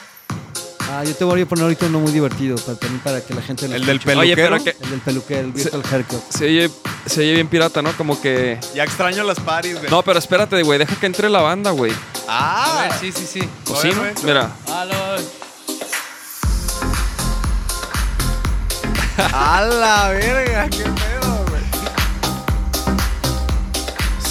Ah, 0.94 1.06
yo 1.06 1.16
te 1.16 1.24
voy 1.24 1.42
a 1.42 1.46
poner 1.46 1.64
ahorita 1.64 1.86
uno 1.86 2.02
muy 2.02 2.12
divertido 2.12 2.58
para, 2.58 2.78
también 2.78 3.02
para 3.02 3.22
que 3.22 3.34
la 3.34 3.42
gente 3.42 3.66
lo 3.68 3.76
El 3.76 3.86
del. 3.86 3.98
Oye, 4.18 4.36
peluquero. 4.36 4.58
pero 4.58 4.64
que 4.64 4.84
El 4.84 4.90
del 4.92 5.00
peluquero, 5.00 5.40
el 5.40 5.52
virtual 5.54 5.84
haircut. 5.90 6.22
se 6.30 6.46
oye, 6.46 6.70
se 7.06 7.22
oye 7.22 7.34
bien 7.36 7.48
pirata, 7.48 7.82
¿no? 7.82 7.94
Como 7.94 8.20
que. 8.22 8.60
Ya 8.76 8.84
extraño 8.84 9.24
las 9.24 9.40
paris, 9.40 9.78
güey. 9.80 9.90
No, 9.90 10.02
pero 10.04 10.20
espérate, 10.20 10.62
güey. 10.64 10.80
Deja 10.80 10.96
que 10.98 11.06
entre 11.06 11.30
la 11.30 11.40
banda, 11.42 11.72
güey. 11.72 11.94
Ah, 12.28 12.80
A 12.80 12.82
ver, 12.84 12.94
sí, 13.00 13.12
sí, 13.14 13.26
sí. 13.26 13.50
Pues 13.66 13.80
sí. 13.80 13.92
Mira. 14.26 14.52
Aló. 14.68 14.96
a 19.34 19.62
la 19.62 20.10
verga, 20.10 20.70
qué 20.70 20.84
pedo, 20.84 21.21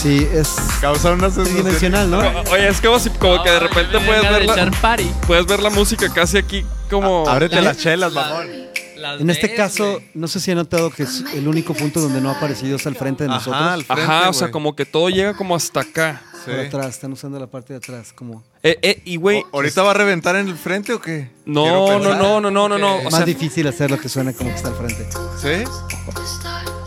Sí, 0.03 0.27
es 0.33 0.57
Causa 0.81 1.11
una 1.13 1.29
sensación. 1.29 1.57
tridimensional, 1.57 2.11
¿no? 2.11 2.19
Oye, 2.51 2.69
es 2.69 2.81
como 2.81 2.99
si 2.99 3.11
como 3.11 3.43
que 3.43 3.51
de 3.51 3.61
repente 3.61 3.99
puedes 4.01 4.23
ver 4.23 4.47
la, 4.47 4.71
party. 4.71 5.11
puedes 5.27 5.45
ver 5.47 5.61
la 5.61 5.71
música 5.71 6.09
casi 6.13 6.39
aquí 6.39 6.65
como. 6.89 7.29
Ábrete 7.29 7.57
La- 7.57 7.63
las 7.63 7.79
chelas, 7.79 8.13
la- 8.13 8.23
mamón. 8.23 8.49
Las 8.97 9.21
En 9.21 9.31
este 9.31 9.55
caso, 9.55 10.01
no 10.13 10.29
sé 10.29 10.41
si 10.41 10.51
he 10.51 10.55
notado 10.55 10.91
que 10.91 11.05
es 11.05 11.25
el 11.35 11.49
único 11.49 11.73
punto 11.73 12.01
donde 12.01 12.21
no 12.21 12.29
ha 12.31 12.33
aparecido 12.35 12.77
es 12.77 12.87
al 12.87 12.97
frente 12.97 13.25
de 13.25 13.29
nosotros. 13.31 13.57
Ajá, 13.63 13.73
al 13.73 13.85
frente, 13.85 14.03
Ajá, 14.03 14.29
o 14.29 14.33
sea, 14.35 14.51
como 14.51 14.77
que 14.77 14.85
todo 14.85 15.09
llega 15.09 15.35
como 15.35 15.55
hasta 15.57 15.81
acá. 15.81 16.23
Sí. 16.45 16.51
Por 16.51 16.61
atrás, 16.61 16.87
están 16.95 17.13
usando 17.13 17.39
la 17.39 17.47
parte 17.47 17.73
de 17.75 17.79
atrás 17.79 18.13
como 18.15 18.43
Eh, 18.63 18.79
eh, 18.83 19.01
y 19.07 19.17
güey. 19.17 19.43
¿Ahorita 19.53 19.83
va 19.83 19.91
a 19.93 19.95
reventar 19.95 20.37
en 20.37 20.49
el 20.49 20.57
frente 20.57 20.93
o 20.93 21.01
qué? 21.01 21.31
No, 21.47 21.99
no, 21.99 22.15
no, 22.15 22.41
no, 22.41 22.51
no, 22.51 22.69
no, 22.69 22.79
no. 22.79 22.95
O 22.97 23.05
más 23.05 23.15
sea, 23.17 23.25
difícil 23.25 23.67
hacerlo 23.67 23.99
que 23.99 24.09
suene 24.11 24.33
como 24.35 24.51
que 24.51 24.57
está 24.57 24.69
al 24.69 24.75
frente. 24.75 25.07
¿Sí? 25.41 25.65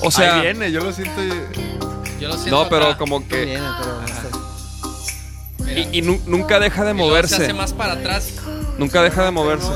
o 0.02 0.11
sea 0.11 0.35
Ahí 0.35 0.41
viene, 0.41 0.72
yo 0.72 0.81
lo 0.84 0.91
siento. 0.94 1.19
Yo 2.24 2.30
lo 2.30 2.38
siento 2.38 2.64
no, 2.64 2.70
pero 2.70 2.86
acá. 2.88 2.98
como 2.98 3.28
que. 3.28 3.45
Viene, 3.45 3.68
pero 3.80 4.02
Mira. 5.66 5.80
Y, 5.91 5.98
y 6.00 6.02
nu- 6.02 6.22
nunca 6.26 6.60
deja 6.60 6.84
de 6.86 6.91
Y 6.91 6.94
luego 6.95 7.10
Se 7.10 7.12
moverse. 7.12 7.36
hace 7.36 7.54
más 7.54 7.74
para 7.74 7.94
atrás. 7.94 8.34
Nunca 8.78 9.02
deja 9.02 9.26
de 9.26 9.32
moverse. 9.32 9.68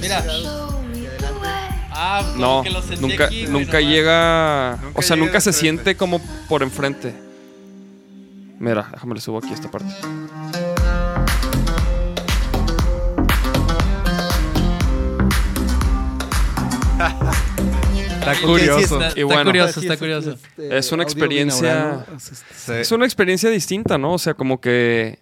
Mira. 0.00 0.24
Ah, 2.00 2.22
No, 2.36 2.62
que 2.62 2.70
lo 2.70 2.80
sentí 2.80 3.00
nunca, 3.06 3.24
aquí, 3.26 3.46
güey, 3.46 3.52
nunca 3.64 3.80
llega. 3.80 4.78
Nunca 4.82 4.98
o 4.98 5.02
sea, 5.02 5.16
llega 5.16 5.26
nunca 5.26 5.40
se 5.40 5.52
frente. 5.52 5.60
siente 5.60 5.96
como 5.96 6.20
por 6.48 6.62
enfrente. 6.62 7.14
Mira, 8.60 8.88
déjame 8.92 9.14
le 9.16 9.20
subo 9.20 9.38
aquí 9.38 9.52
esta 9.52 9.70
parte. 9.70 9.92
Está 18.32 18.46
curioso. 18.46 18.78
Está, 19.00 19.06
Y 19.06 19.08
está 19.08 19.24
bueno. 19.24 19.44
curioso, 19.44 19.80
está 19.80 19.92
es- 19.94 19.98
curioso. 19.98 20.30
este, 20.32 20.78
Es 20.78 20.92
una 20.92 21.02
experiencia-. 21.02 22.04
Es- 22.68 22.92
una 22.92 23.04
experiencia 23.04 23.50
distinta, 23.50 23.98
¿no? 23.98 24.12
O 24.14 24.18
sea, 24.18 24.34
como 24.34 24.60
que. 24.60 25.18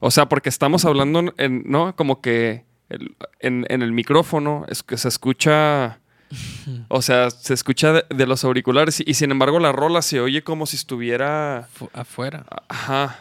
O 0.00 0.10
sea, 0.10 0.28
porque 0.28 0.48
estamos 0.48 0.84
hablando 0.84 1.32
en. 1.38 1.62
¿No? 1.66 1.94
Como 1.96 2.20
que. 2.20 2.64
el- 2.88 3.16
en, 3.40 3.66
en 3.68 3.82
el 3.82 3.92
micrófono 3.92 4.64
es 4.68 4.82
que 4.82 4.96
se 4.96 5.08
escucha. 5.08 6.00
O 6.88 7.00
sea, 7.00 7.30
se 7.30 7.54
escucha 7.54 7.92
de, 7.94 8.04
de 8.10 8.26
los 8.26 8.44
auriculares 8.44 9.00
y, 9.00 9.04
y 9.06 9.14
sin 9.14 9.30
embargo 9.30 9.58
la 9.60 9.72
rola 9.72 10.02
se 10.02 10.20
oye 10.20 10.42
como 10.44 10.66
si 10.66 10.76
estuviera. 10.76 11.68
Fu- 11.72 11.88
afuera. 11.94 12.44
Ajá. 12.68 13.20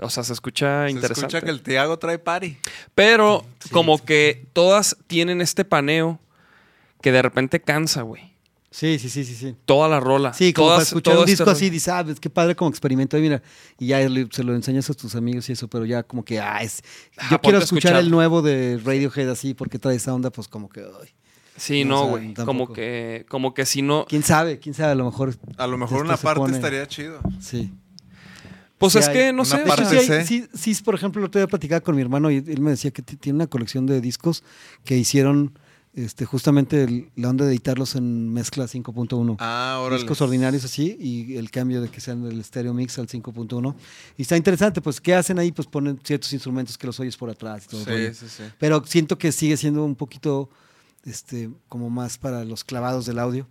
O 0.00 0.10
sea, 0.10 0.22
se 0.24 0.32
escucha 0.32 0.84
Se 0.86 0.90
interesante. 0.92 1.36
escucha 1.36 1.40
que 1.44 1.50
el 1.50 1.62
Tiago 1.62 1.98
trae 1.98 2.18
party. 2.18 2.56
Pero 2.94 3.44
como 3.72 4.04
que 4.04 4.46
todas 4.52 4.96
tienen 5.08 5.40
este 5.40 5.64
paneo 5.64 6.20
que 7.00 7.10
de 7.12 7.22
repente 7.22 7.60
cansa, 7.60 8.02
güey. 8.02 8.27
Sí, 8.70 8.98
sí, 8.98 9.08
sí, 9.08 9.24
sí, 9.24 9.34
sí. 9.34 9.56
Toda 9.64 9.88
la 9.88 9.98
rola. 9.98 10.34
Sí, 10.34 10.52
como 10.52 10.68
Todas- 10.68 10.78
para 10.80 10.86
escuchar 10.88 11.02
todo 11.14 11.22
un 11.22 11.24
este 11.24 11.32
disco 11.32 11.44
rollo. 11.46 11.56
así, 11.56 11.70
dices, 11.70 11.88
ah, 11.88 12.04
es 12.06 12.20
que 12.20 12.28
padre 12.28 12.54
como 12.54 12.68
experimento, 12.70 13.16
y 13.16 13.22
mira, 13.22 13.42
y 13.78 13.86
ya 13.86 14.00
le- 14.08 14.28
se 14.30 14.44
lo 14.44 14.54
enseñas 14.54 14.90
a 14.90 14.94
tus 14.94 15.14
amigos 15.14 15.48
y 15.48 15.52
eso, 15.52 15.68
pero 15.68 15.86
ya 15.86 16.02
como 16.02 16.22
que, 16.22 16.38
ah, 16.38 16.62
es, 16.62 16.82
Ajá, 17.16 17.30
yo 17.36 17.40
quiero 17.40 17.58
escuchar, 17.58 17.92
escuchar. 17.92 18.04
el 18.04 18.10
nuevo 18.10 18.42
de 18.42 18.78
Radiohead 18.84 19.30
así, 19.30 19.54
porque 19.54 19.78
trae 19.78 19.96
esa 19.96 20.12
onda, 20.14 20.30
pues 20.30 20.48
como 20.48 20.68
que, 20.68 20.80
ay, 20.80 21.08
Sí, 21.56 21.84
No, 21.84 22.06
güey. 22.08 22.34
como 22.34 22.72
que, 22.72 23.24
como 23.28 23.52
que 23.54 23.64
si 23.66 23.82
no. 23.82 24.04
quién 24.08 24.22
sabe, 24.22 24.58
quién 24.60 24.74
sabe, 24.74 24.92
a 24.92 24.94
lo 24.94 25.06
mejor, 25.06 25.34
A 25.56 25.66
lo 25.66 25.76
mejor 25.78 26.04
una 26.04 26.16
parte 26.16 26.38
pone- 26.40 26.54
estaría 26.56 26.86
chido. 26.86 27.20
sí. 27.40 27.72
Pues 28.76 28.92
Sí 28.92 29.00
es 29.00 29.08
hay 29.08 29.14
que 29.14 29.32
no 29.32 29.44
sé. 29.44 29.56
De 29.56 29.62
o 29.62 29.66
hecho, 29.66 29.76
parte 29.76 30.00
sí, 30.04 30.12
hay- 30.12 30.24
sí, 30.24 30.46
sí, 30.54 30.82
por 30.84 30.94
ejemplo, 30.94 31.20
el 31.20 31.26
otro 31.26 31.40
día 31.40 31.48
platicaba 31.48 31.80
con 31.80 31.96
mi 31.96 32.02
hermano 32.02 32.30
y 32.30 32.36
él 32.36 32.60
me 32.60 32.70
decía 32.70 32.92
que 32.92 33.02
tiene 33.02 33.34
una 33.38 33.48
colección 33.48 33.86
de 33.86 34.00
discos 34.00 34.44
que 34.84 34.96
hicieron 34.96 35.58
este, 36.04 36.24
justamente 36.24 36.84
el- 36.84 37.10
la 37.16 37.28
onda 37.30 37.44
de 37.44 37.50
editarlos 37.52 37.94
en 37.96 38.32
mezcla 38.32 38.66
5.1. 38.68 39.36
Ah, 39.40 39.78
órale. 39.82 40.00
discos 40.02 40.20
ordinarios 40.20 40.64
así 40.64 40.96
y 41.00 41.36
el 41.36 41.50
cambio 41.50 41.80
de 41.80 41.88
que 41.88 42.00
sean 42.00 42.22
del 42.28 42.42
stereo 42.44 42.72
mix 42.74 42.98
al 42.98 43.08
5.1 43.08 43.74
y 44.16 44.22
está 44.22 44.36
interesante 44.36 44.80
pues 44.80 45.00
qué 45.00 45.14
hacen 45.14 45.38
ahí 45.38 45.50
pues 45.52 45.66
ponen 45.66 45.98
ciertos 46.04 46.32
instrumentos 46.32 46.78
que 46.78 46.86
los 46.86 46.98
oyes 47.00 47.16
por 47.16 47.30
atrás 47.30 47.64
y 47.64 47.68
todo 47.68 47.84
rollo. 47.84 48.14
Sí, 48.14 48.26
sí, 48.28 48.34
sí. 48.38 48.42
pero 48.58 48.82
siento 48.86 49.18
que 49.18 49.32
sigue 49.32 49.56
siendo 49.56 49.84
un 49.84 49.96
poquito 49.96 50.50
este 51.04 51.50
como 51.68 51.90
más 51.90 52.18
para 52.18 52.44
los 52.44 52.64
clavados 52.64 53.06
del 53.06 53.18
audio 53.18 53.46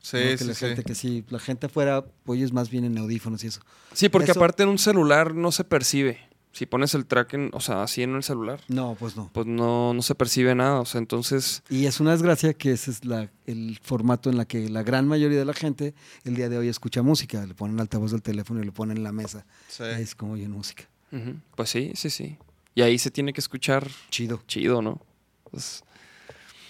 Sí, 0.00 0.16
¿no? 0.18 0.22
que 0.22 0.38
sí, 0.38 0.44
la 0.44 0.54
sí. 0.54 0.66
gente 0.66 0.82
que 0.84 0.94
sí 0.94 1.24
la 1.30 1.38
gente 1.38 1.66
afuera 1.66 2.04
oyes 2.26 2.52
más 2.52 2.70
bien 2.70 2.84
en 2.84 2.96
audífonos 2.98 3.42
y 3.44 3.48
eso 3.48 3.60
Sí, 3.92 4.08
porque 4.08 4.30
Eso- 4.32 4.38
aparte 4.40 4.62
en 4.62 4.68
un 4.68 4.78
celular 4.78 5.34
no 5.34 5.50
se 5.52 5.64
percibe. 5.64 6.18
Si 6.56 6.64
pones 6.64 6.94
el 6.94 7.04
track, 7.04 7.34
en, 7.34 7.50
o 7.52 7.60
sea, 7.60 7.82
así 7.82 8.02
en 8.02 8.14
el 8.14 8.22
celular, 8.22 8.62
no 8.68 8.96
pues 8.98 9.14
no 9.14 9.28
pues 9.30 9.46
no, 9.46 9.92
no 9.92 10.00
se 10.00 10.14
percibe 10.14 10.54
nada. 10.54 10.80
O 10.80 10.86
sea, 10.86 10.98
entonces, 11.00 11.62
y 11.68 11.84
es 11.84 12.00
una 12.00 12.12
desgracia 12.12 12.54
que 12.54 12.72
ese 12.72 12.90
es 12.90 13.04
la, 13.04 13.30
el 13.44 13.78
formato 13.82 14.30
en 14.30 14.38
la 14.38 14.46
que 14.46 14.70
la 14.70 14.82
gran 14.82 15.06
mayoría 15.06 15.38
de 15.38 15.44
la 15.44 15.52
gente 15.52 15.94
el 16.24 16.34
día 16.34 16.48
de 16.48 16.56
hoy 16.56 16.68
escucha 16.68 17.02
música 17.02 17.44
le 17.44 17.54
ponen 17.54 17.78
altavoz 17.78 18.12
del 18.12 18.22
teléfono 18.22 18.62
y 18.62 18.64
le 18.64 18.72
ponen 18.72 18.96
en 18.96 19.02
la 19.02 19.12
mesa 19.12 19.44
Sí. 19.68 19.82
Ahí 19.82 20.02
es 20.02 20.14
como 20.14 20.32
oyen 20.32 20.50
música 20.50 20.84
pues 21.54 21.70
sí, 21.70 21.92
sí, 21.94 22.10
sí. 22.10 22.36
Y 22.74 22.82
ahí 22.82 22.98
se 22.98 23.10
tiene 23.10 23.32
que 23.32 23.40
escuchar 23.40 23.88
chido 24.10 24.42
chido, 24.46 24.82
¿no? 24.82 25.00
Pues, 25.50 25.82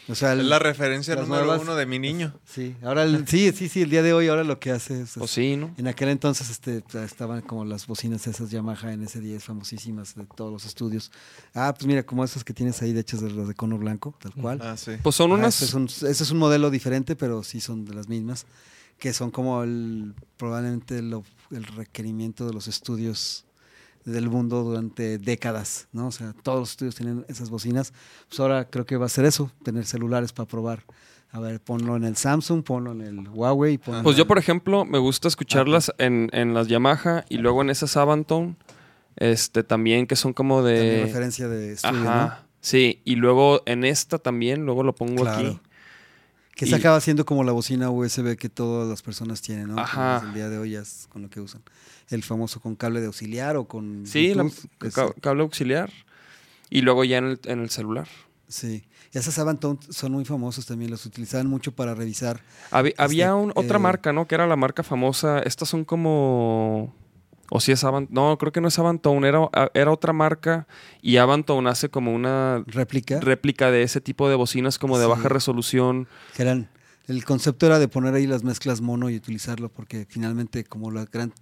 o 0.08 0.14
sea 0.14 0.32
Es 0.34 0.44
la 0.44 0.58
referencia 0.58 1.14
número 1.16 1.44
nuevas- 1.46 1.60
uno 1.62 1.74
de 1.74 1.86
mi 1.86 1.98
niño. 1.98 2.32
Sí, 2.46 2.76
ahora 2.82 3.02
el- 3.04 3.26
sí, 3.26 3.52
sí, 3.52 3.68
sí, 3.68 3.82
el 3.82 3.90
día 3.90 4.02
de 4.02 4.12
hoy 4.12 4.28
ahora 4.28 4.44
lo 4.44 4.58
que 4.60 4.70
hace 4.70 5.02
es, 5.02 5.12
pues 5.16 5.30
sí, 5.30 5.56
¿no? 5.56 5.74
en 5.76 5.86
aquel 5.88 6.08
entonces 6.10 6.48
este 6.50 6.82
estaban 7.04 7.42
como 7.42 7.64
las 7.64 7.86
bocinas 7.86 8.26
esas 8.26 8.50
Yamaha 8.50 8.92
NS10 8.92 9.40
famosísimas 9.42 10.14
de 10.14 10.24
todos 10.26 10.52
los 10.52 10.64
estudios. 10.66 11.10
Ah, 11.54 11.74
pues 11.76 11.86
mira, 11.86 12.04
como 12.04 12.24
esas 12.24 12.44
que 12.44 12.52
tienes 12.54 12.80
ahí 12.82 12.92
de 12.92 13.00
hechas 13.00 13.20
de 13.20 13.30
las 13.30 13.48
de 13.48 13.54
cono 13.54 13.78
blanco, 13.78 14.14
tal 14.20 14.32
cual. 14.34 14.60
Ah, 14.62 14.76
sí. 14.76 14.92
Pues 15.02 15.16
son 15.16 15.30
Ah, 15.32 15.34
unas. 15.34 15.54
este 15.54 15.64
es 15.66 15.74
un, 15.74 15.84
ese 15.86 16.10
es 16.22 16.30
un 16.30 16.38
modelo 16.38 16.70
diferente, 16.70 17.16
pero 17.16 17.42
sí 17.42 17.60
son 17.60 17.84
de 17.84 17.94
las 17.94 18.08
mismas, 18.08 18.46
que 18.98 19.12
son 19.12 19.30
como 19.30 19.62
el 19.62 20.14
probablemente 20.36 21.02
lo- 21.02 21.24
el 21.50 21.64
requerimiento 21.64 22.46
de 22.46 22.52
los 22.54 22.66
estudios 22.68 23.44
del 24.06 24.30
mundo 24.30 24.62
durante 24.62 25.18
décadas, 25.18 25.88
¿no? 25.92 26.06
O 26.06 26.12
sea, 26.12 26.32
todos 26.42 26.60
los 26.60 26.70
estudios 26.70 26.94
tienen 26.94 27.24
esas 27.28 27.50
bocinas. 27.50 27.92
Pues 28.28 28.40
ahora 28.40 28.68
creo 28.70 28.86
que 28.86 28.96
va 28.96 29.06
a 29.06 29.10
ser 29.10 29.24
eso, 29.26 29.50
tener 29.62 29.84
celulares 29.84 30.32
para 30.32 30.48
probar. 30.48 30.84
A 31.32 31.40
ver, 31.40 31.60
ponlo 31.60 31.96
en 31.96 32.04
el 32.04 32.16
Samsung, 32.16 32.62
ponlo 32.62 32.92
en 32.92 33.00
el 33.02 33.28
Huawei. 33.28 33.78
Ponlo 33.78 34.02
Pues 34.04 34.16
yo, 34.16 34.26
por 34.26 34.38
ejemplo, 34.38 34.84
me 34.84 34.98
gusta 34.98 35.28
escucharlas 35.28 35.92
en, 35.98 36.30
en 36.32 36.54
las 36.54 36.68
Yamaha 36.68 37.24
y 37.28 37.38
luego 37.38 37.60
en 37.62 37.68
esas 37.70 37.96
Avantone, 37.96 38.56
este, 39.16 39.64
también 39.64 40.06
que 40.06 40.14
son 40.16 40.32
como 40.32 40.58
también 40.62 40.76
de... 40.84 41.02
referencia 41.04 41.48
de 41.48 41.72
estudio, 41.72 42.00
¿no? 42.04 42.08
Ajá, 42.10 42.46
sí. 42.60 43.02
Y 43.04 43.16
luego 43.16 43.62
en 43.66 43.84
esta 43.84 44.18
también, 44.18 44.64
luego 44.64 44.82
lo 44.84 44.94
pongo 44.94 45.22
Claro. 45.24 45.48
aquí. 45.48 45.60
Que 46.54 46.64
Y- 46.64 46.68
se 46.70 46.76
acaba 46.76 47.00
siendo 47.00 47.26
como 47.26 47.44
la 47.44 47.52
bocina 47.52 47.90
USB 47.90 48.36
que 48.36 48.48
todas 48.48 48.88
las 48.88 49.02
personas 49.02 49.42
tienen, 49.42 49.68
¿no? 49.74 49.78
Ajá. 49.80 50.22
El 50.24 50.32
día 50.32 50.48
de 50.48 50.56
hoy 50.58 50.70
ya 50.70 50.80
es 50.80 51.06
con 51.10 51.20
lo 51.22 51.28
que 51.28 51.40
usan. 51.40 51.60
El 52.10 52.22
famoso 52.22 52.60
con 52.60 52.76
cable 52.76 53.00
de 53.00 53.06
auxiliar 53.06 53.56
o 53.56 53.66
con 53.66 54.06
Sí, 54.06 54.32
Bluetooth, 54.32 54.54
es- 54.84 54.94
cable 55.20 55.42
auxiliar. 55.42 55.90
Y 56.70 56.80
luego 56.82 57.04
ya 57.04 57.18
en 57.18 57.24
el, 57.26 57.40
en 57.44 57.60
el 57.60 57.70
celular. 57.70 58.06
Sí. 58.48 58.84
Y 59.12 59.18
esas 59.18 59.38
Avantone 59.38 59.78
son 59.88 60.12
muy 60.12 60.24
famosos 60.24 60.66
también, 60.66 60.90
los 60.90 61.04
utilizaban 61.06 61.46
mucho 61.48 61.72
para 61.72 61.94
revisar. 61.94 62.40
Habi- 62.70 62.94
había 62.96 63.34
un- 63.34 63.52
otra 63.56 63.78
eh, 63.78 63.80
marca, 63.80 64.12
¿no? 64.12 64.26
Que 64.28 64.34
era 64.36 64.46
la 64.46 64.56
marca 64.56 64.82
famosa. 64.82 65.40
Estas 65.40 65.68
son 65.68 65.84
como... 65.84 66.94
O 67.50 67.60
si 67.60 67.70
es 67.70 67.84
Avantone. 67.84 68.12
No, 68.14 68.36
creo 68.38 68.50
que 68.50 68.60
no 68.60 68.66
es 68.68 68.78
Avantone. 68.78 69.26
Era, 69.28 69.48
era 69.74 69.92
otra 69.92 70.12
marca. 70.12 70.66
Y 71.02 71.16
Avantone 71.18 71.70
hace 71.70 71.88
como 71.88 72.12
una 72.12 72.64
réplica, 72.66 73.20
réplica 73.20 73.70
de 73.70 73.82
ese 73.84 74.00
tipo 74.00 74.28
de 74.28 74.34
bocinas 74.34 74.78
como 74.80 74.98
de 74.98 75.04
Sí. 75.04 75.10
baja 75.10 75.28
resolución. 75.28 76.08
que 76.34 76.42
eran 76.42 76.68
el 77.06 77.24
concepto 77.24 77.66
era 77.66 77.78
de 77.78 77.86
poner 77.86 78.14
ahí 78.14 78.26
las 78.26 78.42
mezclas 78.42 78.80
mono 78.80 79.08
y 79.10 79.16
utilizarlo 79.16 79.68
porque 79.68 80.06
finalmente 80.10 80.64
como 80.64 80.90
la 80.90 81.04
gran 81.04 81.32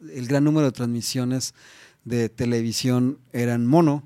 el 0.00 0.26
gran 0.26 0.44
número 0.44 0.66
de 0.66 0.72
transmisiones 0.72 1.54
de 2.04 2.28
televisión 2.28 3.18
eran 3.32 3.66
mono, 3.66 4.02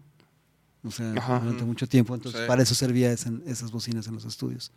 o 0.84 0.90
sea, 0.90 1.12
Ajá. 1.16 1.40
durante 1.40 1.64
mucho 1.64 1.86
tiempo, 1.86 2.14
entonces 2.14 2.40
Sí. 2.42 2.46
para 2.46 2.62
eso 2.62 2.74
servía 2.74 3.12
esa- 3.12 3.32
esas 3.46 3.70
bocinas 3.70 4.06
en 4.06 4.14
los 4.14 4.24
estudios. 4.24 4.72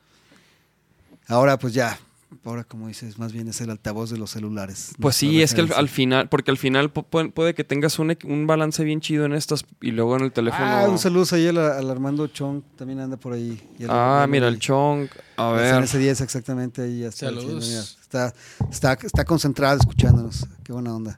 Ahora 1.27 1.57
pues 1.57 1.73
ya, 1.73 1.97
ahora 2.43 2.63
como 2.63 2.87
dices, 2.87 3.17
más 3.19 3.31
bien 3.33 3.47
es 3.47 3.61
el 3.61 3.69
altavoz 3.69 4.09
de 4.09 4.17
los 4.17 4.31
celulares. 4.31 4.93
Pues 4.99 5.15
sí, 5.15 5.41
es 5.41 5.53
que 5.53 5.61
al, 5.61 5.89
final, 5.89 6.29
porque 6.29 6.51
al 6.51 6.57
final 6.57 6.93
pu- 6.93 7.05
puede, 7.09 7.29
puede 7.29 7.53
que 7.53 7.63
tengas 7.63 7.99
un, 7.99 8.15
un 8.25 8.47
balance 8.47 8.83
bien 8.83 9.01
chido 9.01 9.25
en 9.25 9.33
estas 9.33 9.65
y 9.81 9.91
luego 9.91 10.15
en 10.17 10.23
el 10.23 10.31
teléfono. 10.31 10.65
Ah, 10.65 10.87
un 10.89 10.97
saludo 10.97 11.25
ahí 11.35 11.47
al, 11.47 11.57
al 11.57 11.89
Armando 11.89 12.27
Chong, 12.27 12.61
también 12.75 12.99
anda 12.99 13.17
por 13.17 13.33
ahí. 13.33 13.61
Ah, 13.89 14.25
mira, 14.29 14.47
el 14.47 14.59
Chong. 14.59 15.07
A 15.37 15.51
ver. 15.51 15.75
NS10 15.83 16.21
exactamente 16.21 16.81
ahí 16.81 16.99
ya 17.01 17.07
está, 17.09 17.27
Saludos. 17.27 17.97
está, 18.01 18.33
está, 18.71 18.93
está 19.01 19.25
concentrado 19.25 19.77
escuchándonos. 19.79 20.45
Qué 20.63 20.73
buena 20.73 20.95
onda. 20.95 21.17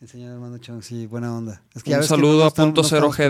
El 0.00 0.08
señor 0.08 0.32
Armando 0.32 0.58
Chong, 0.58 0.82
sí, 0.82 1.06
buena 1.06 1.34
onda. 1.34 1.62
Es 1.74 1.82
que 1.82 1.90
ya 1.90 1.96
Un 1.96 2.02
que 2.02 2.08
saludo 2.08 2.38
no 2.40 2.44
a 2.44 2.48
estamos- 2.48 2.68
punto 2.68 2.82
no 2.82 2.88
cero 2.88 3.10
pelando. 3.16 3.28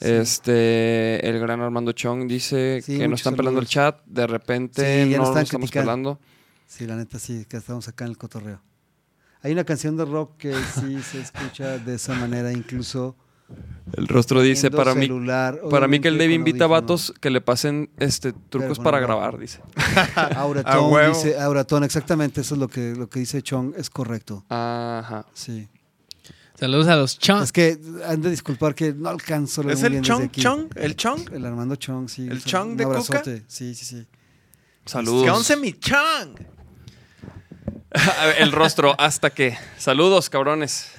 Este, 0.00 1.28
el 1.28 1.38
gran 1.38 1.60
Armando 1.60 1.92
Chong 1.92 2.26
dice 2.26 2.80
Sí, 2.82 2.98
que 2.98 3.06
no 3.08 3.14
están 3.14 3.36
pelando 3.36 3.60
el 3.60 3.66
saludos. 3.66 4.00
chat. 4.00 4.06
De 4.06 4.26
repente 4.26 5.04
Sí, 5.04 5.10
ya 5.10 5.16
no 5.18 5.24
lo 5.24 5.28
están 5.28 5.42
estamos 5.44 5.70
criticando. 5.70 6.16
pelando. 6.16 6.20
Sí, 6.66 6.86
la 6.86 6.96
neta 6.96 7.18
sí, 7.18 7.44
que 7.48 7.56
estamos 7.58 7.86
acá 7.88 8.04
en 8.04 8.10
el 8.10 8.16
cotorreo. 8.18 8.60
Hay 9.42 9.52
una 9.52 9.64
canción 9.64 9.96
de 9.96 10.04
rock 10.04 10.36
que 10.36 10.54
sí 10.54 11.00
se 11.02 11.20
escucha 11.20 11.78
de 11.78 11.94
esa 11.94 12.14
manera, 12.14 12.52
incluso. 12.52 13.16
El 13.96 14.06
rostro 14.06 14.40
dice 14.42 14.70
para 14.70 14.94
mí, 14.94 15.06
celular, 15.06 15.60
para 15.70 15.88
mí 15.88 15.98
que 15.98 16.06
el 16.06 16.18
Dave 16.18 16.34
invita 16.34 16.64
a 16.64 16.68
vatos 16.68 17.12
que 17.20 17.30
le 17.30 17.40
pasen 17.40 17.90
este 17.98 18.32
trucos 18.32 18.78
para 18.78 19.00
grabar, 19.00 19.38
dice. 19.38 19.60
Auratón, 20.36 21.08
dice, 21.08 21.40
Auratón, 21.40 21.82
exactamente, 21.82 22.42
eso 22.42 22.54
es 22.54 22.60
lo 22.60 22.68
que, 22.68 22.94
lo 22.94 23.08
que 23.08 23.18
dice 23.18 23.42
Chong, 23.42 23.74
es 23.76 23.90
correcto. 23.90 24.44
Ajá. 24.48 25.26
Sí. 25.34 25.68
Saludos 26.60 26.88
a 26.88 26.96
los 26.96 27.18
chons. 27.18 27.44
Es 27.44 27.52
que 27.52 27.78
han 28.06 28.20
de 28.20 28.28
disculpar 28.28 28.74
que 28.74 28.92
no 28.92 29.08
alcanzo 29.08 29.62
lo 29.62 29.72
¿Es 29.72 29.82
el 29.82 29.92
desde 29.92 30.04
Chong 30.04 30.24
aquí. 30.24 30.42
Chong? 30.42 30.68
¿El 30.76 30.94
Chong? 30.94 31.32
El 31.32 31.46
Armando 31.46 31.76
Chong, 31.76 32.06
sí. 32.06 32.28
¿El 32.30 32.44
Chong 32.44 32.76
de 32.76 32.84
Cuca? 32.84 33.22
Sí, 33.46 33.74
sí, 33.74 33.84
sí. 33.86 34.06
Saludos. 34.84 35.24
¿Qué 35.24 35.30
once 35.30 35.56
mi 35.56 35.72
Chong? 35.72 36.38
el 38.38 38.52
rostro, 38.52 38.94
hasta 38.98 39.30
que. 39.30 39.56
Saludos, 39.78 40.28
cabrones. 40.28 40.90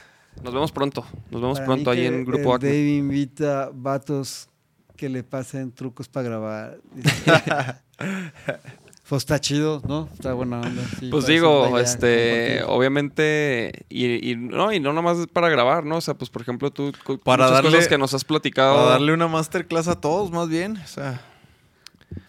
Nos 0.43 0.51
vemos 0.51 0.71
pronto. 0.71 1.05
Nos 1.29 1.41
vemos 1.41 1.59
Para 1.59 1.67
pronto 1.67 1.91
ahí 1.91 2.07
en 2.07 2.25
Grupo 2.25 2.55
Acme. 2.55 2.69
Dave 2.69 2.89
invita 2.89 3.69
vatos 3.71 4.49
que 4.97 5.09
le 5.09 5.23
pasen 5.23 5.71
trucos 5.71 6.09
para 6.09 6.27
grabar. 6.27 6.81
Pues 9.11 9.23
está 9.23 9.41
chido, 9.41 9.81
¿no? 9.89 10.07
Está 10.13 10.31
buena 10.31 10.61
onda. 10.61 10.81
sí, 10.97 11.09
Pues 11.11 11.25
digo, 11.25 11.77
este, 11.79 12.63
obviamente, 12.63 13.83
y, 13.89 14.31
y 14.31 14.37
no, 14.37 14.71
y 14.71 14.79
no 14.79 14.93
nomás 14.93 15.17
para 15.33 15.49
grabar, 15.49 15.83
¿no? 15.85 15.97
O 15.97 16.01
sea, 16.01 16.13
pues 16.13 16.29
por 16.29 16.43
ejemplo, 16.43 16.71
tú, 16.71 16.93
Para 17.25 17.49
darle- 17.51 17.71
cosas 17.71 17.89
que 17.89 17.97
nos 17.97 18.13
has 18.13 18.23
platicado. 18.23 18.73
Para 18.77 18.89
darle 18.91 19.13
una 19.13 19.27
masterclass 19.27 19.89
a 19.89 19.99
todos, 19.99 20.31
más 20.31 20.47
bien. 20.47 20.77
O 20.77 20.87
sea, 20.87 21.19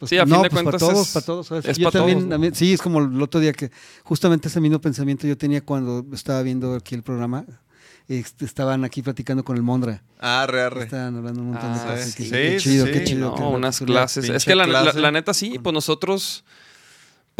Pues, 0.00 0.10
Sí, 0.10 0.18
a 0.18 0.24
fin 0.26 0.32
de 0.42 0.50
pues, 0.50 0.52
cuentas 0.52 0.64
para 0.82 0.92
todos, 0.92 1.06
es- 1.06 1.12
para 1.14 1.24
todos. 1.26 1.50
es 1.52 1.76
yo 1.78 1.84
para 1.84 2.00
también, 2.00 2.18
todos, 2.18 2.28
¿no? 2.28 2.34
también- 2.34 2.54
sí, 2.56 2.72
es 2.72 2.82
como 2.82 2.98
el 2.98 3.22
otro 3.22 3.40
día 3.40 3.52
que 3.52 3.70
justamente 4.02 4.48
ese 4.48 4.60
mismo 4.60 4.80
pensamiento 4.80 5.26
yo 5.28 5.38
tenía 5.38 5.60
cuando 5.60 6.04
estaba 6.12 6.42
viendo 6.42 6.74
aquí 6.74 6.96
el 6.96 7.04
programa. 7.04 7.44
Este, 8.08 8.44
estaban 8.44 8.82
aquí 8.84 9.02
platicando 9.02 9.44
con 9.44 9.56
el 9.56 9.62
Mondra. 9.62 10.02
Arre, 10.18 10.62
arre. 10.62 10.82
Estaban 10.82 11.16
hablando 11.16 11.42
un 11.42 11.50
montón 11.50 11.70
Ah, 11.70 11.78
de 11.78 11.90
cosas. 11.96 12.10
sí. 12.10 12.24
Sí, 12.24 12.30
qué 12.32 12.56
chido, 12.58 12.86
sí. 12.86 12.92
qué 12.92 13.04
chido. 13.04 13.30
No, 13.30 13.36
que 13.36 13.42
unas 13.44 13.78
clases. 13.78 14.28
Es 14.28 14.44
que 14.44 14.56
la, 14.56 14.66
la- 14.66 14.82
clase. 14.82 14.98
la 15.00 15.12
neta 15.12 15.32
sí, 15.32 15.60
pues 15.62 15.72
nosotros, 15.72 16.44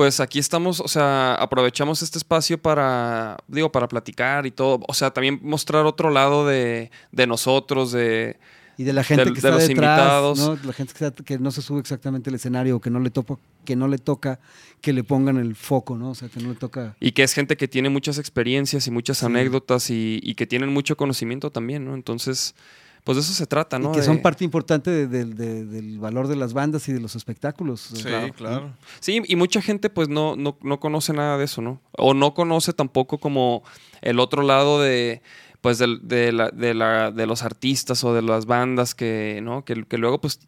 pues 0.02 0.18
aquí 0.18 0.40
estamos, 0.40 0.80
o 0.80 0.88
sea, 0.88 1.34
aprovechamos 1.36 2.02
este 2.02 2.18
espacio 2.18 2.60
para, 2.60 3.36
digo, 3.46 3.70
para 3.70 3.86
platicar 3.86 4.46
y 4.46 4.50
todo. 4.50 4.80
O 4.88 4.94
sea, 4.94 5.12
también 5.12 5.38
mostrar 5.44 5.86
otro 5.86 6.10
lado 6.10 6.44
de, 6.44 6.90
de 7.12 7.26
nosotros, 7.28 7.92
de... 7.92 8.36
Y 8.76 8.82
de 8.82 8.92
la 8.92 9.04
gente 9.04 9.22
que 9.26 9.30
de 9.30 9.36
está 9.36 9.50
los 9.50 9.68
detrás, 9.68 9.70
invitados. 9.70 10.38
¿no? 10.40 10.58
La 10.64 10.72
gente 10.72 10.92
que, 10.92 11.04
está- 11.04 11.22
que 11.22 11.38
no 11.38 11.52
se 11.52 11.62
sube 11.62 11.78
exactamente 11.78 12.30
al 12.30 12.34
escenario, 12.34 12.74
o 12.74 12.80
que 12.80 12.90
no 12.90 12.98
le 12.98 13.10
topa, 13.10 13.38
que 13.64 13.76
no 13.76 13.86
le 13.86 13.98
toca 13.98 14.40
que 14.80 14.92
le 14.92 15.04
pongan 15.04 15.36
el 15.36 15.54
foco, 15.54 15.96
¿no? 15.96 16.10
O 16.10 16.14
sea, 16.16 16.28
que 16.28 16.40
no 16.40 16.48
le 16.48 16.56
toca. 16.56 16.96
Y 16.98 17.12
que 17.12 17.22
es 17.22 17.32
gente 17.32 17.56
que 17.56 17.68
tiene 17.68 17.88
muchas 17.88 18.18
experiencias 18.18 18.88
y 18.88 18.90
muchas 18.90 19.22
anécdotas 19.22 19.88
y, 19.88 20.18
y 20.20 20.34
que 20.34 20.48
tienen 20.48 20.70
mucho 20.72 20.96
conocimiento 20.96 21.52
también, 21.52 21.84
¿no? 21.84 21.94
Entonces, 21.94 22.56
pues 23.04 23.16
de 23.16 23.22
eso 23.22 23.32
se 23.32 23.46
trata, 23.46 23.78
¿no? 23.78 23.90
y 23.90 23.92
que 23.94 24.00
De- 24.00 24.06
son 24.06 24.22
parte 24.22 24.44
importante 24.44 24.90
de- 24.90 25.06
de- 25.08 25.24
de- 25.24 25.64
del 25.64 25.98
valor 25.98 26.28
de 26.28 26.36
las 26.36 26.52
bandas 26.52 26.88
y 26.88 26.92
de 26.92 27.00
los 27.00 27.16
espectáculos. 27.16 27.80
Sí, 27.94 28.02
Claro. 28.04 28.32
claro. 28.34 28.76
Sí, 29.00 29.20
y 29.26 29.36
mucha 29.36 29.60
gente 29.60 29.90
pues 29.90 30.08
no, 30.08 30.36
no, 30.36 30.56
no 30.62 30.78
conoce 30.78 31.12
nada 31.12 31.36
de 31.38 31.44
eso, 31.44 31.62
¿no? 31.62 31.80
O 31.98 32.14
no 32.14 32.32
conoce 32.34 32.72
tampoco 32.72 33.18
como 33.18 33.62
el 34.02 34.20
otro 34.20 34.42
lado 34.42 34.80
de 34.80 35.20
pues 35.60 35.78
del- 35.78 36.00
de, 36.06 36.32
la, 36.32 36.50
de, 36.50 36.74
la, 36.74 37.12
de 37.12 37.24
los 37.26 37.42
artistas 37.44 38.02
o 38.02 38.12
de 38.14 38.22
las 38.22 38.46
bandas 38.46 38.94
que, 38.96 39.38
¿no? 39.44 39.64
Que, 39.64 39.84
que 39.84 39.96
luego 39.96 40.20
pues 40.20 40.40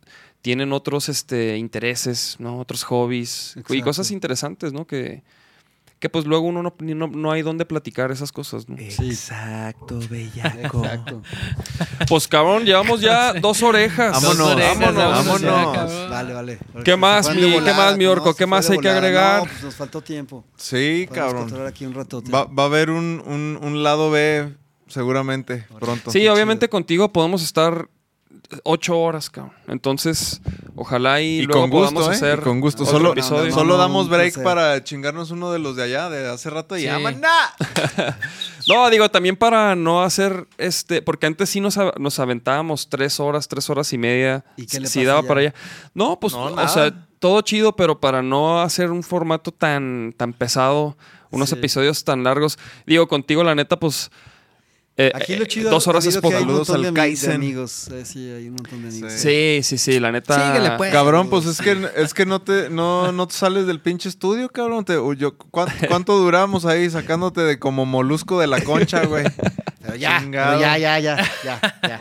tienen 0.43 0.73
otros 0.73 1.09
este, 1.09 1.57
intereses, 1.57 2.37
¿no? 2.41 2.59
Otros 2.59 2.83
hobbies 2.85 3.55
y 3.71 3.81
cosas 3.83 4.11
interesantes, 4.11 4.73
¿no? 4.73 4.87
Que, 4.89 5.23
que 5.99 6.09
pues 6.11 6.27
luego 6.27 6.47
uno 6.49 6.63
no, 6.63 6.75
no, 6.79 7.07
no 7.09 7.33
hay 7.33 7.43
dónde 7.43 7.65
platicar 7.65 8.11
esas 8.11 8.31
cosas, 8.31 8.69
¿no? 8.69 8.77
Sí. 8.77 9.07
Exacto, 9.09 9.99
bellaco. 10.11 10.85
Exacto. 10.85 11.23
Pues 12.09 12.29
cabrón, 12.29 12.65
llevamos 12.65 13.01
ya 13.01 13.33
dos 13.41 13.63
orejas. 13.63 14.13
Vámonos, 14.13 14.39
Dos 14.39 14.53
orejas, 14.57 14.79
vámonos, 14.95 15.43
vámonos. 15.43 16.11
Vale, 16.11 16.33
vale. 16.35 16.59
¿Qué 16.85 16.97
más, 16.97 17.35
mi- 17.35 17.61
qué 17.61 17.73
más, 17.73 17.97
mi 17.97 18.05
orco? 18.07 18.35
¿Qué 18.35 18.47
más 18.47 18.69
hay 18.69 18.79
que 18.79 18.89
agregar? 18.89 19.43
No, 19.45 19.49
pues 19.49 19.63
nos 19.63 19.75
faltó 19.75 20.03
tiempo. 20.03 20.45
Sí, 20.57 21.07
Podemos 21.09 21.35
cabrón. 21.51 21.67
aquí 21.67 21.87
un 21.87 21.95
ratote. 21.95 22.31
Va, 22.31 22.45
va 22.45 22.65
a 22.65 22.67
haber 22.67 22.91
un, 22.91 23.23
un, 23.25 23.59
un 23.63 23.83
lado 23.83 24.11
B 24.11 24.53
seguramente 24.89 25.67
pronto. 25.81 26.11
Sí, 26.11 26.21
Qué 26.21 26.31
obviamente 26.31 26.67
chido. 26.67 26.71
contigo 26.71 27.13
podemos 27.13 27.43
estar 27.43 27.89
ocho 28.63 28.99
horas, 28.99 29.31
cabrón. 29.31 29.53
Entonces, 29.69 30.41
ojalá 30.77 31.21
y, 31.21 31.41
Y 31.41 31.43
luego 31.43 31.63
con 31.63 31.71
gusto, 31.71 31.95
podamos 31.95 32.13
¿eh? 32.13 32.17
hacer 32.17 32.39
Y 32.41 32.43
con 32.43 32.61
gusto. 32.61 32.83
otro 32.85 32.97
Solo, 32.99 33.13
episodio. 33.13 33.51
no, 33.51 33.55
solo 33.55 33.73
no, 33.75 33.79
damos 33.79 34.09
break 34.09 34.43
para 34.43 34.83
chingarnos 34.85 35.31
uno 35.31 35.51
de 35.53 35.59
los 35.59 35.77
de 35.77 35.85
allá, 35.85 36.09
de 36.11 36.29
hace 36.29 36.51
rato. 36.51 36.77
Y 36.77 36.83
Sí. 36.83 36.89
No, 38.69 38.89
digo, 38.89 39.11
también 39.11 39.37
para 39.37 39.75
no 39.77 40.03
hacer 40.03 40.47
este, 40.57 41.03
porque 41.03 41.27
antes 41.27 41.51
sí 41.51 41.61
nos, 41.61 41.77
a- 41.77 41.93
nos 41.99 42.19
aventábamos 42.19 42.89
tres 42.89 43.21
horas, 43.21 43.47
tres 43.49 43.69
horas 43.69 43.93
y 43.93 43.99
media. 43.99 44.45
¿Y 44.57 44.67
qué 44.67 44.81
le 44.81 44.87
si 44.87 45.01
pasa 45.01 45.09
daba 45.09 45.23
ya? 45.23 45.29
para 45.29 45.41
allá. 45.41 45.55
No, 45.93 46.19
pues, 46.19 46.33
No, 46.33 46.45
o 46.47 46.69
sea, 46.69 46.93
todo 47.19 47.41
chido, 47.43 47.77
pero 47.77 48.01
para 48.01 48.23
no 48.23 48.61
hacer 48.63 48.91
un 48.91 49.03
formato 49.03 49.51
tan, 49.53 50.15
tan 50.17 50.33
pesado, 50.33 50.97
unos 51.31 51.51
Sí. 51.51 51.57
episodios 51.57 52.05
tan 52.05 52.25
largos. 52.25 52.59
Digo, 52.87 53.07
contigo, 53.07 53.45
la 53.45 53.55
neta, 53.55 53.79
pues. 53.79 54.11
Eh, 54.97 55.11
Aquí 55.15 55.35
lo 55.37 55.45
eh, 55.45 55.49
chido. 55.49 55.71
Dos 55.71 55.87
horas 55.89 56.07
es 56.07 56.17
poco. 56.19 56.39
Saludos 56.39 56.71
al 56.71 56.83
de 56.83 56.93
Kaizen. 56.93 57.33
amigos. 57.33 57.89
Eh, 57.93 58.05
sí, 58.05 58.31
hay 58.31 58.47
un 58.49 58.55
montón 58.55 58.83
de 58.83 58.89
amigos. 58.89 59.13
Sí, 59.13 59.61
sí, 59.63 59.77
sí, 59.79 59.99
la 59.99 60.13
neta. 60.13 60.53
Síguele, 60.55 60.77
pues. 60.77 60.93
Cabrón, 60.93 61.29
pues 61.31 61.47
es 61.47 61.61
que, 61.61 61.77
es 61.97 62.15
que 62.15 62.27
no 62.27 62.41
te 62.41 62.71
no, 62.71 63.11
no 63.13 63.27
te 63.27 63.35
sales 63.35 63.67
del 63.67 63.81
pinche 63.81 64.09
estudio, 64.09 64.49
cabrón. 64.51 64.85
Te- 64.85 64.95
yo, 65.17 65.37
¿cuán- 65.37 65.69
¿cuánto, 65.89 66.17
duramos 66.19 66.65
ahí 66.65 66.89
sacándote 66.91 67.41
de 67.41 67.59
como 67.59 67.85
molusco 67.87 68.39
de 68.39 68.47
la 68.47 68.61
concha, 68.61 69.05
güey? 69.07 69.25
Pero 69.85 69.97
ya, 69.97 70.19
pero 70.31 70.59
ya, 70.61 70.79
ya, 70.79 70.99
ya, 70.99 71.17
ya, 71.45 71.61
ya. 71.83 72.01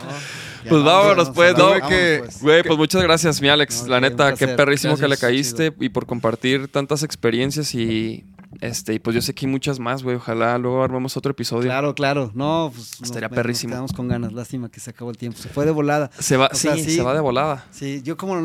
Ya, 0.64 0.70
Pues 0.70 0.82
vámonos, 0.82 1.30
pues, 1.32 1.52
vámonos, 1.52 1.58
no, 1.58 1.66
vámonos, 1.82 1.88
que- 1.90 2.18
pues. 2.24 2.40
Güey, 2.40 2.62
pues 2.62 2.78
muchas 2.78 3.02
gracias, 3.02 3.42
mi 3.42 3.50
Alex. 3.50 3.82
No, 3.82 3.88
la 3.90 4.00
neta, 4.00 4.32
qué 4.34 4.48
perrísimo 4.48 4.96
que 4.96 5.06
le 5.06 5.18
caíste 5.18 5.74
y 5.78 5.90
por 5.90 6.06
compartir 6.06 6.68
tantas 6.68 7.02
experiencias 7.02 7.74
y 7.74 8.24
este, 8.60 8.94
y 8.94 8.98
pues 8.98 9.14
yo 9.14 9.22
sé 9.22 9.34
que 9.34 9.46
hay 9.46 9.52
muchas 9.52 9.78
más, 9.80 10.02
güey. 10.02 10.16
Ojalá 10.16 10.56
luego 10.58 10.82
armemos 10.82 11.16
otro 11.16 11.30
episodio. 11.32 11.64
Claro, 11.68 11.94
claro. 11.94 12.30
No, 12.34 12.70
pues. 12.74 13.00
Estaría 13.02 13.28
perrísimo. 13.28 13.70
Nos 13.70 13.74
quedamos 13.76 13.92
con 13.92 14.08
ganas. 14.08 14.32
Lástima 14.32 14.68
que 14.70 14.80
se 14.80 14.90
acabó 14.90 15.10
el 15.10 15.16
tiempo. 15.16 15.38
Se 15.38 15.48
fue 15.48 15.64
de 15.64 15.70
volada. 15.70 16.10
Se 16.18 16.36
va, 16.36 16.50
sí, 16.52 16.58
sea, 16.68 16.74
sí. 16.76 16.96
se 16.96 17.02
va 17.02 17.14
de 17.14 17.20
volada. 17.20 17.66
Sí, 17.70 18.02
yo 18.02 18.16
como 18.16 18.36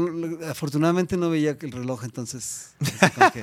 afortunadamente 0.49 1.18
no 1.18 1.30
veía 1.30 1.57
el 1.60 1.72
reloj, 1.72 2.03
entonces. 2.03 2.73
que- 3.34 3.41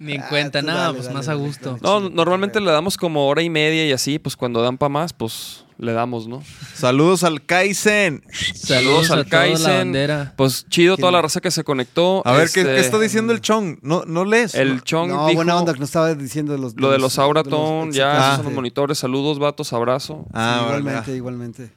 Ni 0.00 0.14
en 0.14 0.22
Ah, 0.22 0.26
cuenta, 0.28 0.60
tú 0.60 0.66
nada, 0.66 0.80
dale, 0.82 0.94
pues 0.94 1.04
dale, 1.06 1.16
más 1.18 1.28
a 1.28 1.34
gusto. 1.34 1.78
No, 1.82 2.00
normalmente 2.10 2.60
le 2.60 2.70
damos 2.70 2.96
como 2.96 3.26
hora 3.26 3.42
y 3.42 3.50
media 3.50 3.86
y 3.86 3.92
así, 3.92 4.18
pues 4.18 4.36
cuando 4.36 4.62
dan 4.62 4.78
para 4.78 4.88
más, 4.90 5.12
pues 5.12 5.64
le 5.78 5.92
damos, 5.92 6.26
¿no? 6.26 6.42
Saludos 6.74 7.22
al 7.22 7.44
Kaizen. 7.46 8.24
Saludos 8.54 9.10
al 9.12 9.26
Kaizen. 9.28 9.94
Pues 10.36 10.66
chido 10.68 10.96
toda 10.96 11.12
la 11.12 11.22
raza 11.22 11.40
que 11.40 11.50
se 11.52 11.62
conectó. 11.62 12.22
A 12.26 12.32
ver, 12.32 12.50
¿qué, 12.50 12.60
Este, 12.60 12.74
qué 12.74 12.80
está 12.80 12.98
diciendo 12.98 13.32
el 13.32 13.40
Chong? 13.40 13.78
¿No, 13.82 14.04
no 14.04 14.24
lees? 14.24 14.54
El 14.56 14.82
Chong 14.82 15.08
No, 15.08 15.26
dijo 15.26 15.36
buena 15.36 15.56
onda 15.56 15.72
que 15.74 15.78
nos 15.80 15.88
estaba 15.88 16.14
diciendo 16.14 16.52
de 16.52 16.58
los. 16.58 16.74
lo 16.76 16.90
de 16.90 16.98
los 16.98 17.18
Auraton, 17.18 17.92
ya, 17.92 18.12
Ah. 18.12 18.24
esos 18.26 18.36
son 18.36 18.44
los 18.46 18.54
monitores. 18.54 18.98
Saludos, 18.98 19.38
vatos, 19.38 19.72
abrazo. 19.72 20.26
Ah, 20.32 20.62
igualmente, 20.66 21.12
ah. 21.12 21.14
igualmente. 21.14 21.70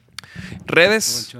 Redes. 0.66 1.32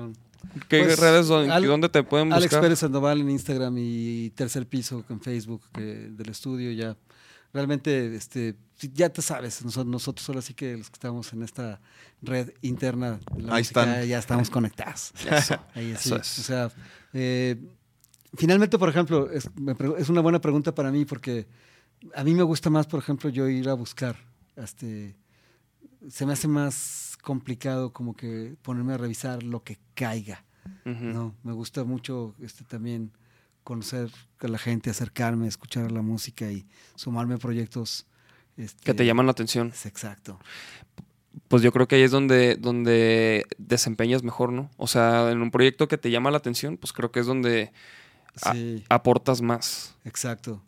¿Qué 0.69 0.81
Pues, 0.85 0.98
redes 0.98 1.28
don- 1.28 1.51
Al- 1.51 1.64
dónde 1.66 1.89
te 1.89 2.02
pueden 2.02 2.32
Alex 2.32 2.47
buscar? 2.47 2.60
Pérez 2.62 2.78
Sandoval 2.81 3.20
en 3.20 3.31
Instagram 3.31 3.74
y 3.78 4.31
Tercer 4.31 4.66
Piso 4.66 5.05
en 5.09 5.20
Facebook 5.20 5.62
que- 5.73 6.10
del 6.10 6.28
estudio 6.28 6.70
ya. 6.73 6.97
Realmente, 7.52 8.14
este, 8.16 8.55
ya 8.94 9.10
te 9.10 9.20
sabes, 9.20 9.62
nosotros, 9.64 9.86
nosotros 9.93 10.24
solo 10.24 10.39
así 10.39 10.55
que 10.55 10.77
los 10.77 10.89
que 10.89 10.94
estamos 10.94 11.32
en 11.35 11.43
esta 11.43 11.81
red 12.23 12.51
interna, 12.62 13.20
de 13.36 13.43
la 13.43 13.55
Ahí 13.56 13.60
música, 13.62 13.82
están. 13.82 14.06
ya 14.09 14.19
estamos 14.19 14.48
conectados. 14.51 15.12
Eso, 15.31 15.59
Ahí 15.74 15.89
sí. 15.98 16.09
eso 16.09 16.16
es. 16.16 16.39
O 16.39 16.43
sea, 16.43 16.70
eh, 17.12 17.56
finalmente, 18.35 18.78
por 18.78 18.89
ejemplo, 18.89 19.31
es, 19.31 19.51
es 19.98 20.09
una 20.09 20.23
buena 20.23 20.40
pregunta 20.40 20.74
para 20.74 20.90
mí 20.90 21.05
porque 21.05 21.47
a 22.14 22.24
mí 22.24 22.32
me 22.35 22.43
gusta 22.43 22.70
más, 22.70 22.86
por 22.86 23.01
ejemplo, 23.01 23.28
yo 23.28 23.47
ir 23.48 23.69
a 23.69 23.74
buscar. 23.74 24.16
Este, 24.56 25.14
se 26.09 26.24
me 26.27 26.32
hace 26.32 26.48
más 26.48 27.11
complicado 27.23 27.93
como 27.93 28.15
que 28.15 28.57
ponerme 28.62 28.93
a 28.94 28.99
revisar 28.99 29.43
lo 29.43 29.62
que 29.65 29.78
caiga. 29.94 30.44
No, 30.85 31.35
me 31.43 31.53
gusta 31.53 31.82
mucho 31.85 32.35
este 32.40 32.65
también 32.65 33.11
conocer 33.65 34.11
a 34.40 34.49
la 34.49 34.59
gente, 34.59 34.90
acercarme, 34.90 35.47
escuchar 35.49 35.90
la 35.90 36.03
música 36.03 36.51
y 36.53 36.66
sumarme 36.97 37.35
a 37.35 37.39
proyectos 37.39 38.07
este, 38.57 38.82
Que 38.85 38.94
te 38.94 39.07
llaman 39.07 39.27
la 39.27 39.32
atención. 39.32 39.69
es 39.69 39.86
exacto. 39.86 40.39
Pues 41.49 41.62
yo 41.62 41.73
creo 41.73 41.89
que 41.89 41.97
ahí 41.97 42.03
es 42.03 42.11
donde, 42.11 42.57
donde 42.57 43.44
desempeñas 43.59 44.23
mejor, 44.23 44.53
¿no? 44.53 44.70
O 44.77 44.86
sea, 44.86 45.31
en 45.31 45.40
un 45.43 45.51
proyecto 45.51 45.89
que 45.89 45.99
te 45.99 46.11
llama 46.11 46.31
la 46.31 46.36
atención, 46.39 46.77
pues 46.77 46.93
creo 46.93 47.11
que 47.11 47.20
es 47.20 47.27
donde 47.27 47.73
a- 48.43 48.55
aportas 48.94 49.40
más. 49.43 49.97
exacto. 50.05 50.62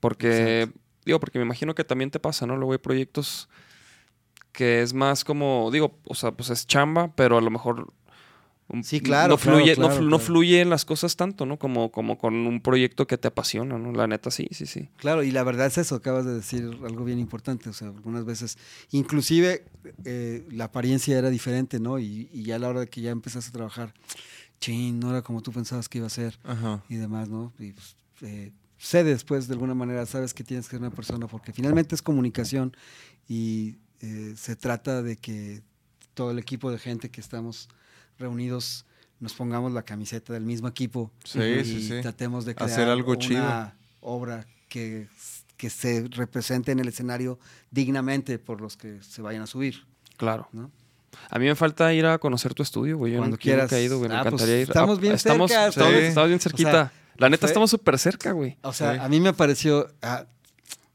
Porque, 0.00 0.70
digo, 1.04 1.20
porque 1.20 1.38
me 1.38 1.44
imagino 1.44 1.74
que 1.74 1.84
también 1.84 2.10
te 2.10 2.20
pasa, 2.20 2.46
¿no? 2.46 2.56
Luego 2.56 2.72
hay 2.72 2.78
proyectos 2.78 3.48
que 4.52 4.82
es 4.82 4.94
más 4.94 5.24
como, 5.24 5.70
digo, 5.70 5.98
o 6.04 6.14
sea, 6.14 6.32
pues 6.32 6.50
es 6.50 6.66
chamba, 6.66 7.12
pero 7.14 7.38
a 7.38 7.40
lo 7.40 7.50
mejor 7.50 7.92
Sí, 8.82 9.00
claro, 9.00 9.30
no 9.30 9.38
fluye, 9.38 9.74
claro, 9.74 9.88
no, 9.88 9.94
claro, 9.94 10.10
no 10.10 10.18
fluyen 10.18 10.68
las 10.68 10.84
cosas 10.84 11.16
tanto, 11.16 11.46
¿no? 11.46 11.58
Como, 11.58 11.90
como 11.90 12.18
con 12.18 12.34
un 12.34 12.60
proyecto 12.60 13.06
que 13.06 13.16
te 13.16 13.28
apasiona, 13.28 13.78
¿no? 13.78 13.92
La 13.92 14.06
neta, 14.06 14.30
sí, 14.30 14.46
sí, 14.50 14.66
sí. 14.66 14.90
Claro, 14.98 15.22
y 15.22 15.30
la 15.30 15.42
verdad 15.42 15.68
es 15.68 15.78
eso, 15.78 15.94
acabas 15.94 16.26
de 16.26 16.34
decir 16.34 16.78
algo 16.84 17.04
bien 17.04 17.18
importante, 17.18 17.70
o 17.70 17.72
sea, 17.72 17.88
algunas 17.88 18.26
veces, 18.26 18.58
inclusive 18.90 19.64
eh, 20.04 20.46
la 20.50 20.64
apariencia 20.64 21.18
era 21.18 21.30
diferente, 21.30 21.80
¿no? 21.80 21.98
Y, 21.98 22.28
y 22.30 22.42
ya 22.42 22.56
a 22.56 22.58
la 22.58 22.68
hora 22.68 22.80
de 22.80 22.88
que 22.88 23.00
ya 23.00 23.10
empezaste 23.10 23.48
a 23.48 23.52
trabajar, 23.52 23.94
chin, 24.60 25.00
no 25.00 25.10
era 25.10 25.22
como 25.22 25.40
tú 25.40 25.50
pensabas 25.50 25.88
que 25.88 25.98
iba 25.98 26.06
a 26.06 26.10
ser 26.10 26.38
Ajá. 26.44 26.82
y 26.90 26.96
demás, 26.96 27.30
¿no? 27.30 27.54
Y 27.58 27.72
pues, 27.72 27.96
eh, 28.20 28.52
sé 28.76 29.02
después 29.02 29.48
de 29.48 29.54
alguna 29.54 29.74
manera, 29.74 30.04
sabes 30.04 30.34
que 30.34 30.44
tienes 30.44 30.66
que 30.66 30.72
ser 30.72 30.80
una 30.80 30.90
persona, 30.90 31.26
porque 31.26 31.54
finalmente 31.54 31.94
es 31.94 32.02
comunicación 32.02 32.76
y 33.26 33.78
eh, 34.00 34.34
se 34.36 34.56
trata 34.56 35.02
de 35.02 35.16
que 35.16 35.62
todo 36.14 36.30
el 36.30 36.38
equipo 36.38 36.70
de 36.70 36.78
gente 36.78 37.10
que 37.10 37.20
estamos 37.20 37.68
reunidos 38.18 38.84
nos 39.20 39.34
pongamos 39.34 39.72
la 39.72 39.82
camiseta 39.82 40.32
del 40.32 40.44
mismo 40.44 40.68
equipo 40.68 41.10
Sí, 41.24 41.40
y 41.40 41.64
sí, 41.64 41.88
sí. 41.88 42.00
tratemos 42.02 42.44
de 42.44 42.54
crear 42.54 42.70
Hacer 42.70 42.88
algo 42.88 43.12
una 43.12 43.18
chido. 43.20 43.72
obra 44.00 44.46
que, 44.68 45.08
que 45.56 45.70
se 45.70 46.06
represente 46.10 46.70
en 46.72 46.78
el 46.78 46.88
escenario 46.88 47.38
dignamente 47.70 48.38
por 48.38 48.60
los 48.60 48.76
que 48.76 49.02
se 49.02 49.22
vayan 49.22 49.42
a 49.42 49.46
subir, 49.46 49.84
Claro. 50.16 50.48
¿no? 50.52 50.70
A 51.30 51.38
mí 51.38 51.46
me 51.46 51.54
falta 51.56 51.92
ir 51.94 52.06
a 52.06 52.18
conocer 52.18 52.54
tu 52.54 52.62
estudio, 52.62 52.96
güey. 52.98 53.12
Yo 53.12 53.18
Cuando 53.18 53.36
no- 53.36 53.40
quieras. 53.40 53.72
he 53.72 53.82
ido, 53.82 53.98
güey. 53.98 54.08
Me 54.10 54.14
Ah, 54.16 54.22
pues, 54.22 54.34
encantaría 54.34 54.56
ir. 54.62 54.68
estamos 54.68 54.98
Ah, 54.98 55.00
bien 55.00 55.14
estamos, 55.14 55.50
cerca, 55.50 55.66
estamos, 55.68 55.90
sí. 55.94 55.98
estamos 56.04 56.28
bien 56.28 56.36
O 56.38 56.40
sea, 56.42 56.50
cerquita. 56.50 56.92
La 57.16 57.28
neta, 57.28 57.40
fue- 57.40 57.48
estamos 57.48 57.70
súper 57.70 57.98
cerca, 57.98 58.32
güey. 58.32 58.56
O 58.62 58.72
sea, 58.72 58.94
Sí. 58.94 59.00
a 59.02 59.08
mí 59.08 59.18
me 59.18 59.32
pareció 59.32 59.90
a 60.02 60.26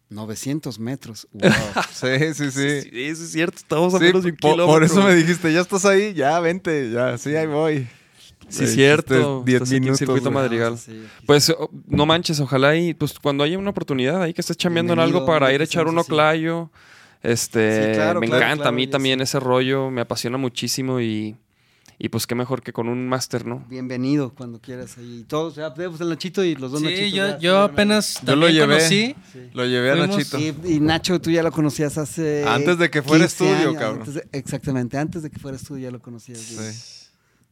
900 0.09 0.80
metros. 0.80 1.27
Wow. 1.34 1.51
Sí, 1.91 2.34
sí, 2.34 2.51
sí. 2.51 2.81
Sí, 2.81 2.89
eso 2.93 3.23
es 3.23 3.31
cierto. 3.31 3.57
Estamos 3.57 3.93
a 3.93 3.97
Sí, 3.99 4.05
menos 4.05 4.23
de 4.23 4.30
un 4.31 4.35
po- 4.38 4.47
por, 4.49 4.55
kilómetro. 4.55 4.85
eso 4.85 5.03
me 5.03 5.15
dijiste, 5.15 5.51
ya 5.53 5.61
estás 5.61 5.85
ahí, 5.85 6.13
ya 6.13 6.39
vente, 6.39 6.91
ya, 6.91 7.17
sí, 7.17 7.35
ahí 7.35 7.47
voy. 7.47 7.88
Sí, 8.49 8.61
Le 8.63 8.67
cierto. 8.67 9.13
dijiste 9.45 9.45
10 9.45 9.55
Estás 9.55 9.69
aquí 9.69 9.75
en 9.77 9.81
minutos, 9.84 9.99
Circuito. 9.99 10.31
Madrigal. 10.31 10.77
Sí, 10.77 11.03
Pues 11.25 11.49
o- 11.49 11.69
no 11.88 12.05
manches, 12.05 12.39
ojalá 12.41 12.75
y 12.75 12.93
pues 12.93 13.17
cuando 13.19 13.43
haya 13.43 13.57
una 13.57 13.69
oportunidad 13.69 14.21
ahí 14.21 14.34
que 14.34 14.41
estés 14.41 14.57
chambeando 14.57 14.93
en 14.93 14.99
algo 14.99 15.25
para 15.25 15.51
ir 15.53 15.61
a 15.61 15.63
echar 15.63 15.88
uno 15.88 16.01
así. 16.01 16.09
clayo. 16.09 16.69
Este, 17.21 17.88
Sí, 17.88 17.93
claro, 17.93 18.19
me 18.19 18.27
claro, 18.27 18.43
encanta 18.45 18.67
a 18.67 18.71
mí 18.73 18.85
también 18.85 19.19
sí. 19.19 19.23
ese 19.23 19.39
rollo, 19.39 19.89
me 19.89 20.01
apasiona 20.01 20.38
muchísimo 20.38 20.99
y, 20.99 21.38
y 21.99 22.10
pues 22.10 22.28
qué 22.28 22.36
mejor 22.36 22.61
que 22.61 22.74
con 22.74 22.90
un 22.90 23.07
máster, 23.07 23.45
¿no? 23.45 23.65
Bienvenido 23.70 24.34
cuando 24.34 24.60
quieras 24.60 24.98
ahí. 24.98 25.26
Todos, 25.28 25.56
ya, 25.56 25.74
pues 25.74 26.02
el 26.02 26.10
Nachito 26.10 26.44
y 26.44 26.56
los 26.56 26.72
dos 26.72 26.82
Sí, 26.82 26.86
Nachitos. 26.88 27.11
yo, 27.11 27.15
ya 27.15 27.28
yo 27.28 27.34
estuvieron 27.36 27.72
apenas 27.72 28.20
Yo 28.26 28.36
lo 28.36 28.49
llevé. 28.49 28.78
conocí. 28.78 29.15
Lo 29.53 29.65
llevé 29.65 29.91
a 29.91 29.95
Fuimos- 29.95 30.18
Nachito. 30.18 30.40
Y, 30.40 30.74
y 30.76 30.80
Nacho, 30.80 31.22
tú 31.22 31.32
ya 31.32 31.44
lo 31.44 31.52
conocías 31.52 31.98
hace. 31.98 32.45
Antes 32.48 32.78
de 32.78 32.90
que 32.90 33.02
fuera 33.02 33.26
15 33.26 33.45
estudio, 33.45 33.70
años, 33.70 33.82
cabrón. 33.82 33.99
antes 33.99 34.14
de- 34.15 34.28
exactamente, 34.32 34.98
antes 34.98 35.24
de 35.24 35.30
que 35.30 35.40
fuera 35.40 35.57
estudio 35.57 35.84
ya 35.84 35.91
lo 35.91 36.02
conocías. 36.02 36.40
Sí. 36.40 36.99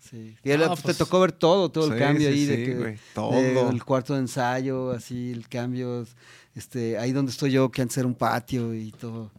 Sí. 0.10 0.36
Y 0.44 0.52
él, 0.52 0.60
No, 0.60 0.68
pues, 0.68 0.82
pues- 0.82 0.98
te 0.98 1.04
tocó 1.06 1.22
ver 1.22 1.32
todo, 1.32 1.70
todo 1.70 1.86
el 1.88 1.94
Sí, 1.94 2.00
cambio 2.00 2.28
sí, 2.30 2.34
ahí 2.34 2.46
de 2.46 2.56
sí, 2.58 2.64
que 2.66 2.76
güey, 2.76 2.92
de- 2.94 3.00
todo. 3.14 3.70
el 3.70 3.84
cuarto 3.86 4.14
de 4.14 4.20
ensayo, 4.20 4.92
así 4.92 5.32
el 5.32 5.48
cambio, 5.48 6.06
este, 6.54 6.98
ahí 6.98 7.14
donde 7.14 7.32
estoy 7.32 7.52
yo, 7.52 7.72
que 7.72 7.82
antes 7.82 7.98
era 7.98 8.08
un 8.08 8.16
patio 8.16 8.74
y 8.74 8.92
todo, 8.92 9.32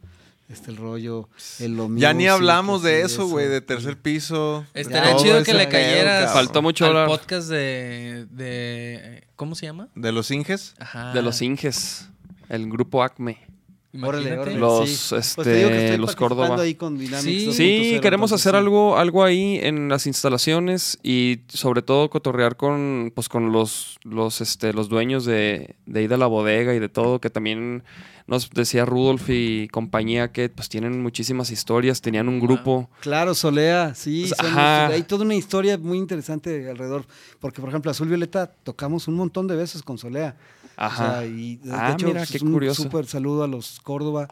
este 0.48 0.70
el 0.70 0.76
rollo, 0.76 1.28
el 1.60 1.76
lo 1.76 1.88
Ya 1.96 2.12
ni 2.12 2.28
hablamos 2.28 2.82
de 2.82 3.02
eso, 3.02 3.26
güey, 3.26 3.48
de 3.48 3.60
tercer 3.60 3.96
piso. 3.96 4.66
Estaría 4.74 5.16
chido 5.16 5.42
que 5.42 5.54
le 5.54 5.66
pedo, 5.66 5.70
cayeras 5.70 6.24
cabrón. 6.26 6.34
Faltó 6.34 6.62
mucho 6.62 6.84
al 6.84 6.90
hablar. 6.90 7.08
podcast 7.08 7.48
de, 7.48 8.26
de... 8.30 9.24
¿Cómo 9.36 9.54
se 9.54 9.66
llama? 9.66 9.88
¿De 9.94 10.12
los 10.12 10.30
Inges? 10.30 10.74
Ajá. 10.78 11.12
De 11.12 11.22
los 11.22 11.40
Inges, 11.42 12.08
el 12.48 12.68
grupo 12.70 13.02
Acme. 13.02 13.51
Órale, 13.94 14.22
Imagínate. 14.28 14.40
órale, 14.40 14.58
Los, 14.58 14.88
sí. 14.88 15.14
este, 15.16 15.34
Pues 15.34 15.44
te 15.48 15.54
digo 15.56 15.68
que 15.68 15.84
estoy 15.84 15.98
los 15.98 16.16
Córdoba. 16.16 16.56
ahí 16.62 16.74
con 16.76 16.98
Sí. 16.98 17.08
2.0, 17.08 17.52
Sí, 17.52 17.98
queremos 18.00 18.30
entonces, 18.30 18.46
hacer 18.46 18.52
sí. 18.52 18.56
algo, 18.56 18.96
algo 18.96 19.22
ahí 19.22 19.58
en 19.62 19.90
las 19.90 20.06
instalaciones 20.06 20.98
y 21.02 21.40
sobre 21.48 21.82
todo 21.82 22.08
cotorrear 22.08 22.56
con, 22.56 23.12
pues, 23.14 23.28
con 23.28 23.52
los, 23.52 23.98
los, 24.04 24.40
este, 24.40 24.72
los 24.72 24.88
dueños 24.88 25.26
de, 25.26 25.76
de 25.84 26.00
ahí 26.00 26.06
de 26.06 26.16
la 26.16 26.26
bodega 26.26 26.74
y 26.74 26.78
de 26.78 26.88
todo, 26.88 27.20
que 27.20 27.28
también 27.28 27.82
nos 28.26 28.48
decía 28.50 28.86
Rudolf 28.86 29.28
y 29.28 29.68
compañía 29.68 30.32
que 30.32 30.48
pues 30.48 30.70
tienen 30.70 31.02
muchísimas 31.02 31.50
historias, 31.50 32.00
tenían 32.00 32.28
un 32.28 32.40
grupo. 32.40 32.88
Claro, 33.00 33.34
Solea, 33.34 33.94
sí, 33.94 34.24
Pues, 34.28 34.38
son- 34.38 34.46
ajá. 34.58 34.86
hay 34.86 35.02
toda 35.02 35.24
una 35.26 35.34
historia 35.34 35.76
muy 35.76 35.98
interesante 35.98 36.70
alrededor, 36.70 37.04
porque 37.40 37.60
por 37.60 37.68
ejemplo 37.68 37.90
Azul 37.90 38.08
Violeta 38.08 38.46
tocamos 38.62 39.06
un 39.08 39.16
montón 39.16 39.48
de 39.48 39.56
veces 39.56 39.82
con 39.82 39.98
Solea. 39.98 40.36
Ajá. 40.76 41.04
O 41.04 41.10
sea, 41.20 41.26
y 41.26 41.56
de, 41.56 41.72
Ah, 41.72 41.92
hecho, 41.92 42.06
mira, 42.06 42.20
pues, 42.20 42.30
qué 42.32 42.44
un 42.44 42.52
curioso. 42.52 42.82
súper 42.82 43.06
saludo 43.06 43.44
a 43.44 43.48
los 43.48 43.80
Córdoba, 43.80 44.28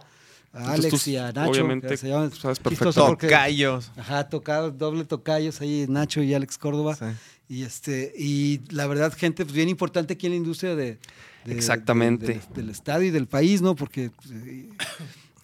a 0.52 0.72
Alex 0.72 1.06
y 1.08 1.16
a 1.16 1.32
Nacho. 1.32 1.50
obviamente, 1.50 1.88
que 1.88 1.96
se 1.96 2.08
llaman 2.08 2.32
sabes 2.32 2.58
perfecto. 2.58 3.06
porque- 3.06 3.26
Tocayos. 3.28 3.92
Ajá, 3.96 4.28
tocado, 4.28 4.70
doble 4.70 5.04
tocayos 5.04 5.60
ahí, 5.60 5.86
Nacho 5.88 6.22
y 6.22 6.34
Alex 6.34 6.58
Córdoba. 6.58 6.96
Sí. 6.96 7.04
Y 7.48 7.62
este, 7.64 8.12
y 8.16 8.60
la 8.70 8.86
verdad, 8.86 9.12
gente 9.16 9.44
pues, 9.44 9.54
bien 9.54 9.68
importante 9.68 10.14
aquí 10.14 10.26
en 10.26 10.32
la 10.32 10.36
industria 10.36 10.74
de, 10.76 10.98
de- 11.44 11.52
Exactamente. 11.54 12.26
de- 12.26 12.32
del, 12.34 12.42
del 12.54 12.70
estado 12.70 13.02
y 13.02 13.10
del 13.10 13.26
país, 13.26 13.60
¿no? 13.62 13.74
Porque 13.74 14.10
eh, 14.32 14.68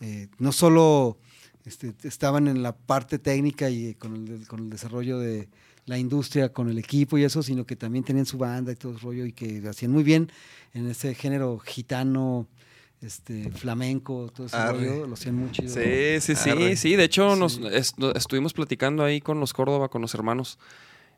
eh, 0.01 0.29
no 0.39 0.53
solo 0.53 1.19
este, 1.65 1.95
estaban 2.05 2.47
en 2.49 2.63
la 2.63 2.77
parte 2.77 3.19
técnica 3.19 3.71
y 3.71 3.95
con 3.95 4.15
el, 4.29 4.47
con 4.47 4.61
el 4.61 4.71
desarrollo 4.71 5.19
de 5.19 5.49
la 5.87 5.99
industria, 5.99 6.53
con 6.53 6.69
el 6.69 6.79
equipo 6.79 7.17
y 7.17 7.25
eso, 7.25 7.43
sino 7.43 7.65
que 7.65 7.77
también 7.77 8.05
tenían 8.05 8.27
su 8.27 8.39
banda 8.39 8.73
y 8.73 8.77
todo 8.77 8.93
el 8.93 9.01
rollo 9.01 9.25
y 9.25 9.33
que 9.33 9.63
hacían 9.69 9.93
muy 9.93 10.03
bien 10.03 10.31
en 10.75 10.89
ese 10.89 11.15
género 11.15 11.59
gitano, 11.59 12.47
este, 13.03 13.51
flamenco, 13.51 14.31
todo 14.35 14.47
ese 14.47 14.57
Arre. 14.57 14.89
rollo, 14.89 15.07
lo 15.07 15.15
hacían 15.15 15.35
muy 15.37 15.51
chido. 15.53 15.75
Sí, 15.75 16.21
sí, 16.21 16.35
sí, 16.35 16.51
Arre. 16.51 16.77
sí. 16.77 16.97
De 16.97 17.05
hecho, 17.05 17.37
nos 17.37 17.59
est- 17.73 17.99
estuvimos 18.15 18.53
platicando 18.53 19.05
ahí 19.05 19.21
con 19.21 19.39
los 19.39 19.53
Córdoba, 19.53 19.89
con 19.89 20.03
los 20.03 20.15
hermanos. 20.15 20.59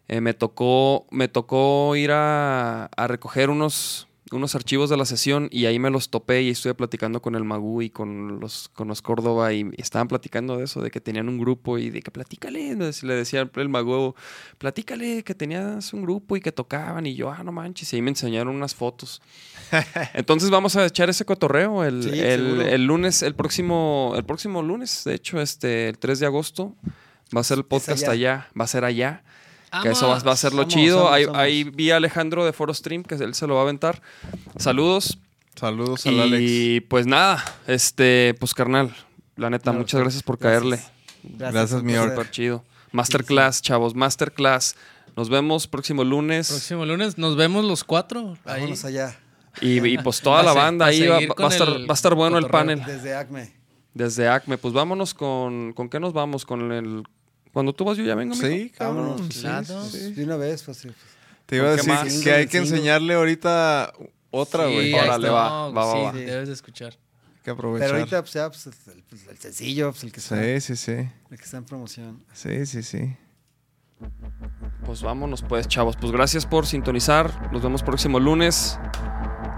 Eh, 0.08 0.20
me 0.20 0.34
tocó, 0.34 1.06
me 1.10 1.28
tocó 1.28 1.94
ir 1.94 2.10
a, 2.12 2.86
a 2.86 3.06
recoger 3.06 3.50
unos, 3.50 4.07
unos 4.30 4.54
archivos 4.54 4.90
de 4.90 4.96
la 4.96 5.04
sesión 5.06 5.48
y 5.50 5.64
ahí 5.66 5.78
me 5.78 5.90
los 5.90 6.10
topé 6.10 6.42
y 6.42 6.50
estuve 6.50 6.74
platicando 6.74 7.22
con 7.22 7.34
el 7.34 7.44
Magú 7.44 7.80
y 7.82 7.88
con 7.90 8.40
los, 8.40 8.68
con 8.74 8.88
los 8.88 9.00
Córdoba 9.00 9.52
y 9.54 9.70
estaban 9.78 10.06
platicando 10.08 10.56
de 10.58 10.64
eso, 10.64 10.82
de 10.82 10.90
que 10.90 11.00
tenían 11.00 11.28
un 11.28 11.38
grupo 11.38 11.78
y 11.78 11.90
de 11.90 12.02
que 12.02 12.10
platícale, 12.10 12.74
le 12.76 13.14
decía- 13.14 13.50
el 13.56 13.68
Magú, 13.68 14.14
platícale 14.58 15.22
que 15.24 15.34
tenías 15.34 15.92
un 15.92 16.02
grupo 16.02 16.36
y 16.36 16.40
que 16.40 16.52
tocaban 16.52 17.06
y 17.06 17.14
yo, 17.14 17.30
ah, 17.30 17.42
no 17.42 17.52
manches, 17.52 17.92
y 17.92 17.96
ahí 17.96 18.02
me 18.02 18.10
enseñaron 18.10 18.54
unas 18.54 18.74
fotos. 18.74 19.22
Entonces 20.14 20.50
vamos 20.50 20.76
a 20.76 20.84
echar 20.86 21.08
ese 21.10 21.24
cotorreo 21.24 21.84
el, 21.84 22.02
Sí, 22.02 22.18
el- 22.20 22.84
lunes, 22.84 23.22
el 23.22 23.34
próximo, 23.34 24.12
el 24.16 24.24
próximo 24.24 24.62
lunes, 24.62 25.04
de 25.04 25.14
hecho, 25.14 25.40
este, 25.40 25.88
el 25.88 25.98
3 25.98 26.20
de 26.20 26.26
agosto, 26.26 26.74
va 27.36 27.40
a 27.40 27.44
ser 27.44 27.58
el 27.58 27.64
podcast 27.64 28.02
allá. 28.04 28.12
allá. 28.12 28.48
va 28.58 28.64
a 28.64 28.68
ser 28.68 28.84
allá. 28.84 29.22
Que 29.82 29.90
eso 29.90 30.08
va, 30.08 30.18
va 30.20 30.32
a 30.32 30.36
ser 30.36 30.52
lo 30.52 30.58
Vamos, 30.58 30.74
chido. 30.74 30.96
vamos, 31.04 31.12
ahí, 31.12 31.24
vamos. 31.26 31.40
ahí 31.40 31.64
vi 31.64 31.90
a 31.90 31.96
Alejandro 31.96 32.44
de 32.44 32.52
Foro 32.52 32.72
Stream, 32.72 33.02
que 33.02 33.14
él 33.16 33.34
se 33.34 33.46
lo 33.46 33.54
va 33.54 33.60
a 33.60 33.62
aventar. 33.64 34.00
Saludos. 34.56 35.18
Saludos 35.56 36.06
al 36.06 36.20
Alex. 36.20 36.42
Y 36.42 36.80
pues 36.82 37.06
nada, 37.06 37.44
este, 37.66 38.34
pues 38.38 38.54
carnal, 38.54 38.94
la 39.36 39.50
neta, 39.50 39.72
No, 39.72 39.80
muchas 39.80 40.00
gracias 40.00 40.22
por 40.22 40.38
gracias. 40.38 40.62
caerle. 40.62 40.80
Gracias, 41.24 41.82
mi 41.82 41.94
orca. 41.94 42.04
placer. 42.04 42.16
Súper 42.16 42.30
chido. 42.30 42.64
Masterclass, 42.92 43.60
chavos, 43.62 43.94
masterclass. 43.94 44.76
Nos 45.16 45.28
vemos 45.28 45.66
próximo 45.66 46.04
lunes. 46.04 46.48
Próximo 46.48 46.86
lunes 46.86 47.18
nos 47.18 47.36
vemos 47.36 47.64
los 47.64 47.82
cuatro. 47.84 48.38
Ahí. 48.44 48.60
Vámonos 48.60 48.84
allá, 48.84 49.18
Y, 49.60 49.84
y, 49.86 49.98
pues 49.98 50.20
toda 50.20 50.40
a 50.40 50.42
la 50.44 50.52
banda 50.52 50.84
a 50.86 50.88
ahí 50.88 51.06
va, 51.06 51.18
va 51.18 51.46
a 51.46 51.50
estar, 51.50 51.68
va 51.68 51.90
a 51.90 51.92
estar 51.94 52.14
bueno 52.14 52.38
el 52.38 52.46
panel. 52.46 52.82
desde 52.86 53.14
Acme. 53.16 53.52
Desde 53.94 54.28
Acme, 54.28 54.58
pues 54.58 54.72
vámonos 54.72 55.12
con. 55.12 55.72
¿Con 55.72 55.88
qué 55.88 55.98
nos 55.98 56.12
vamos? 56.12 56.44
Con 56.46 56.70
el. 56.70 57.02
Cuando 57.58 57.72
tú 57.72 57.84
vas, 57.84 57.98
yo 57.98 58.04
ya 58.04 58.14
vengo. 58.14 58.36
mijo? 58.36 58.46
Sí, 58.46 58.70
cabrón. 58.70 59.32
Sí, 59.32 59.42
sí. 59.90 60.12
De 60.12 60.22
una 60.22 60.36
vez, 60.36 60.62
pues, 60.62 60.76
sí, 60.76 60.86
pues. 60.86 60.96
Te 61.46 61.56
iba 61.56 61.72
a 61.72 61.76
¿Con 61.76 61.86
qué 61.86 61.90
decir 61.92 62.12
más? 62.14 62.22
que 62.22 62.32
hay 62.32 62.46
que 62.46 62.58
enseñarle 62.58 63.14
ahorita 63.14 63.92
otra, 64.30 64.66
güey. 64.66 64.94
Órale, 64.94 65.28
va, 65.28 65.48
No, 65.48 65.72
va, 65.74 65.84
va, 65.84 65.92
sí, 65.92 65.98
va. 66.04 66.12
debes 66.12 66.46
de 66.46 66.54
escuchar. 66.54 66.92
Hay 66.92 67.42
que 67.42 67.50
aprovechar. 67.50 67.88
Pero 67.88 67.98
ahorita, 67.98 68.20
pues, 68.22 68.32
ya, 68.32 68.48
pues, 68.48 68.64
el, 68.68 69.02
pues, 69.02 69.26
el 69.28 69.38
sencillo, 69.38 69.90
pues, 69.90 70.04
el 70.04 70.12
que, 70.12 70.20
está, 70.20 70.40
Sí, 70.40 70.60
sí, 70.60 70.76
sí. 70.76 70.92
el 70.92 71.36
que 71.36 71.44
está 71.44 71.56
en 71.56 71.64
promoción. 71.64 72.22
Sí, 72.32 72.64
sí, 72.64 72.84
sí. 72.84 73.16
Pues 74.84 75.02
vámonos, 75.02 75.42
pues, 75.42 75.68
chavos. 75.68 75.96
Pues 75.96 76.12
gracias 76.12 76.46
por 76.46 76.66
sintonizar. 76.66 77.30
Nos 77.52 77.62
vemos 77.62 77.82
próximo 77.82 78.18
lunes. 78.18 78.78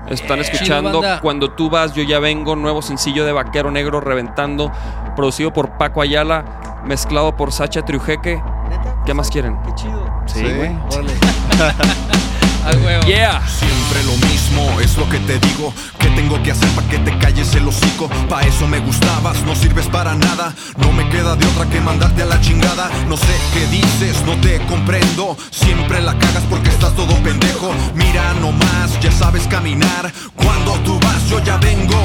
Están 0.09 0.41
escuchando. 0.41 1.03
Cuando 1.23 1.53
tú 1.53 1.71
vas, 1.71 1.95
yo 1.95 2.03
ya 2.03 2.19
vengo. 2.19 2.57
Nuevo 2.57 2.83
sencillo 2.83 3.25
de 3.25 3.33
Vaquero 3.33 3.71
Negro 3.71 4.01
Reventando. 4.01 4.73
Producido 5.15 5.53
por 5.53 5.79
Paco 5.79 6.03
Ayala. 6.03 6.83
Mezclado 6.85 7.37
por 7.37 7.53
Sacha 7.53 7.83
Triujeque. 7.85 8.37
¿Neta? 8.69 9.03
¿Qué 9.07 9.15
más 9.15 9.31
quieren? 9.31 9.57
Qué 9.63 9.75
chido. 9.75 10.23
Sí, 10.27 10.41
Sí. 10.41 10.53
güey. 10.55 10.77
Órale. 10.91 11.13
A 12.65 12.77
huevo. 12.77 13.07
Yeah. 13.07 13.41
Siempre 13.49 14.03
lo 14.05 14.17
mismo, 14.29 14.81
es 14.81 14.97
lo 14.97 15.09
que 15.09 15.19
te 15.21 15.39
digo. 15.39 15.73
¿Qué 15.99 16.09
tengo 16.11 16.43
que 16.43 16.53
hacer 16.53 16.69
para 16.71 16.89
que 16.89 16.99
te 16.99 17.17
calles 17.19 17.55
el 17.55 17.67
hocico? 17.67 18.09
Pa' 18.29 18.43
eso 18.43 18.67
me 18.67 18.79
gustabas, 18.81 19.43
no 19.45 19.55
sirves 19.55 19.87
para 19.87 20.15
nada. 20.15 20.55
No 20.77 20.93
me 20.93 21.09
queda 21.09 21.37
de 21.37 21.47
otra 21.47 21.67
que 21.67 21.81
mandarte 21.81 22.23
a 22.23 22.27
la 22.27 22.41
chingada. 22.41 22.91
No 23.09 23.17
sé 23.17 23.35
qué 23.53 23.67
dices, 23.69 24.23
no 24.27 24.37
te 24.41 24.59
comprendo. 24.67 25.37
Siempre 25.51 26.01
la 26.01 26.19
cagas 26.19 26.45
porque 26.51 26.69
estás 26.69 26.95
todo 26.95 27.15
pendejo. 27.23 27.73
Mira 27.95 28.35
nomás, 28.35 28.99
ya 29.01 29.11
sabes 29.11 29.47
caminar. 29.47 30.13
Cuando 30.37 30.73
tú 30.81 30.99
vas, 31.01 31.29
yo 31.29 31.43
ya 31.43 31.57
vengo. 31.57 31.99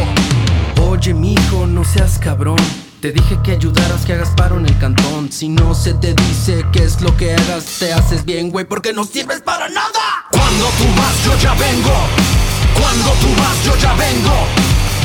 Oye, 0.90 1.14
mijo, 1.14 1.66
no 1.68 1.84
seas 1.84 2.18
cabrón. 2.20 2.58
Te 3.02 3.12
dije 3.12 3.38
que 3.44 3.52
ayudaras, 3.52 4.06
que 4.06 4.14
hagas 4.14 4.30
paro 4.32 4.58
en 4.58 4.66
el 4.66 4.78
cantón. 4.80 5.32
Si 5.32 5.50
no 5.50 5.76
se 5.76 5.94
te 5.94 6.14
dice 6.14 6.66
qué 6.72 6.84
es 6.84 7.02
lo 7.02 7.16
que 7.18 7.34
hagas, 7.34 7.66
te 7.80 7.94
haces 7.94 8.26
bien, 8.26 8.50
güey, 8.50 8.66
porque 8.66 8.94
no 8.94 9.04
sirves 9.04 9.42
para 9.42 9.70
nada. 9.70 10.26
Cuando 10.32 10.66
tú 10.66 10.86
vas, 10.98 11.16
yo 11.26 11.38
ya 11.38 11.54
vengo. 11.54 11.94
Cuando 12.80 13.12
tú 13.22 13.28
vas, 13.38 13.64
yo 13.64 13.76
ya 13.78 13.94
vengo. 13.94 14.36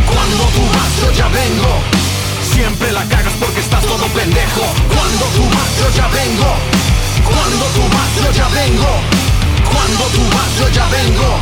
Cuando 0.07 0.45
tú 0.45 0.63
vas, 0.73 0.91
yo 1.01 1.13
ya 1.13 1.29
vengo. 1.29 1.69
Siempre 2.55 2.93
la 2.93 3.05
cagas 3.05 3.33
porque 3.39 3.61
estás 3.61 3.85
todo 3.85 4.07
pendejo. 4.09 4.63
Cuando 4.89 5.25
tú 5.37 5.45
vas, 5.55 5.71
yo 5.79 5.97
ya 5.97 6.09
vengo. 6.09 6.51
Cuando 7.25 7.65
tú 7.77 7.83
vas, 7.93 8.11
yo 8.25 8.33
ya 8.33 8.49
vengo. 8.49 8.91
Cuando 9.71 10.05
tú 10.15 10.23
vas, 10.35 10.59
yo 10.59 10.69
ya 10.69 10.87
vengo. 10.89 11.41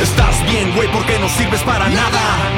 Estás 0.00 0.42
bien, 0.44 0.74
güey, 0.74 0.90
porque 0.92 1.18
no 1.18 1.28
sirves 1.28 1.62
para 1.62 1.88
nada. 1.88 2.54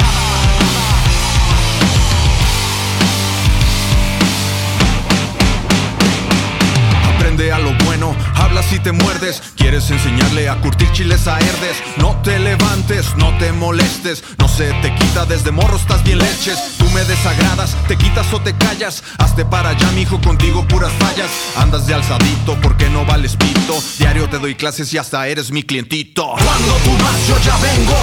Aprende 7.39 7.52
a 7.52 7.59
lo 7.60 7.73
bueno, 7.85 8.16
hablas 8.35 8.73
y 8.73 8.81
te 8.81 8.90
muerdes. 8.90 9.40
Quieres 9.55 9.89
enseñarle 9.93 10.48
a 10.48 10.60
curtir 10.60 10.90
chiles 10.90 11.28
a 11.28 11.39
herdes. 11.39 11.77
No 11.98 12.20
te 12.24 12.36
levantes, 12.36 13.15
no 13.16 13.32
te 13.39 13.52
molestes. 13.52 14.24
No 14.39 14.48
se 14.48 14.73
te 14.82 14.93
quita 14.97 15.24
desde 15.24 15.52
morro, 15.52 15.77
estás 15.77 16.02
bien 16.02 16.19
leches. 16.19 16.59
Tú 16.78 16.85
me 16.90 17.05
desagradas, 17.05 17.77
te 17.86 17.97
quitas 17.97 18.32
o 18.32 18.40
te 18.40 18.56
callas. 18.56 19.05
Hazte 19.19 19.44
para 19.44 19.69
allá, 19.69 19.89
mijo, 19.93 20.20
contigo 20.20 20.66
puras 20.66 20.93
fallas. 20.98 21.31
Andas 21.56 21.86
de 21.86 21.94
alzadito 21.94 22.59
porque 22.60 22.90
no 22.90 23.06
vales 23.06 23.36
pito. 23.36 23.81
Diario 24.01 24.28
te 24.28 24.40
doy 24.40 24.56
clases 24.56 24.93
y 24.93 24.98
hasta 24.98 25.28
eres 25.28 25.52
mi 25.52 25.62
clientito. 25.62 26.32
Cuando 26.32 26.74
tú 26.82 26.90
vas, 27.05 27.28
yo 27.28 27.39
ya 27.39 27.56
vengo. 27.59 27.98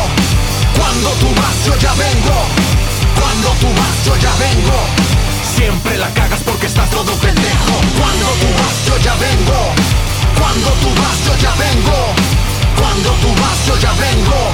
Cuando 0.79 1.09
tú 1.09 1.27
vas, 1.35 1.65
yo 1.65 1.77
ya 1.81 1.93
vengo. 1.95 2.35
Cuando 3.19 3.49
tú 3.59 3.67
vas, 3.67 4.05
yo 4.05 4.15
ya 4.15 4.33
vengo. 4.35 5.24
Siempre 5.55 5.97
la 5.97 6.13
cagas 6.13 6.41
porque 6.43 6.65
estás 6.65 6.89
todo 6.89 7.11
pendejo. 7.13 7.73
Cuando 7.97 8.25
tú 8.41 8.47
vas 8.59 8.85
yo 8.85 8.97
ya 8.97 9.15
vengo. 9.15 9.73
Cuando 10.37 10.69
tú 10.81 10.89
vas 11.01 11.25
yo 11.25 11.35
ya 11.41 11.53
vengo. 11.55 12.13
Cuando 12.77 13.09
tú 13.21 13.29
vas 13.41 13.65
yo 13.65 13.77
ya 13.79 13.93
vengo. 13.93 14.51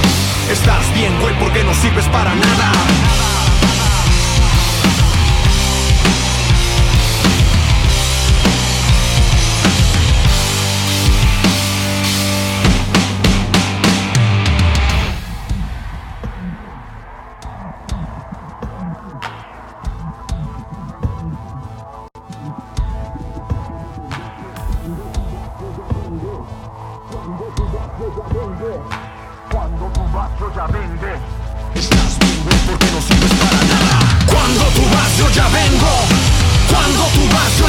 Estás 0.48 0.94
bien 0.94 1.18
güey 1.20 1.36
porque 1.40 1.64
no 1.64 1.74
sirves 1.74 2.06
para 2.06 2.32
nada. 2.34 2.72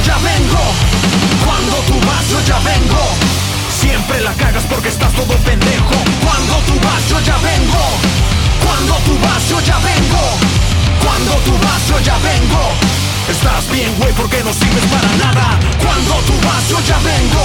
Ya 0.03 0.17
vengo 0.17 0.63
Cuando 1.45 1.75
tú 1.87 1.95
vas 2.05 2.27
yo 2.29 2.39
ya 2.45 2.59
vengo 2.59 3.03
Siempre 3.69 4.21
la 4.21 4.33
cagas 4.33 4.63
porque 4.69 4.89
estás 4.89 5.11
todo 5.13 5.35
pendejo 5.45 5.95
Cuando 6.23 6.55
tú 6.67 6.73
vas 6.83 7.07
yo 7.09 7.19
ya 7.21 7.37
vengo 7.37 7.83
Cuando 8.63 8.95
tú 9.05 9.17
vas 9.23 9.49
yo 9.49 9.59
ya 9.61 9.77
vengo 9.79 10.23
Cuando 11.03 11.33
tú 11.45 11.53
vas 11.63 11.87
yo 11.87 11.99
ya 11.99 12.17
vengo 12.19 12.63
Estás 13.29 13.69
bien 13.71 13.95
güey 13.97 14.11
porque 14.13 14.43
no 14.43 14.51
sirves 14.53 14.85
para 14.91 15.09
nada 15.17 15.59
Cuando 15.81 16.13
tú 16.27 16.33
vas 16.43 16.67
yo 16.69 16.79
ya 16.81 16.99
vengo 16.99 17.43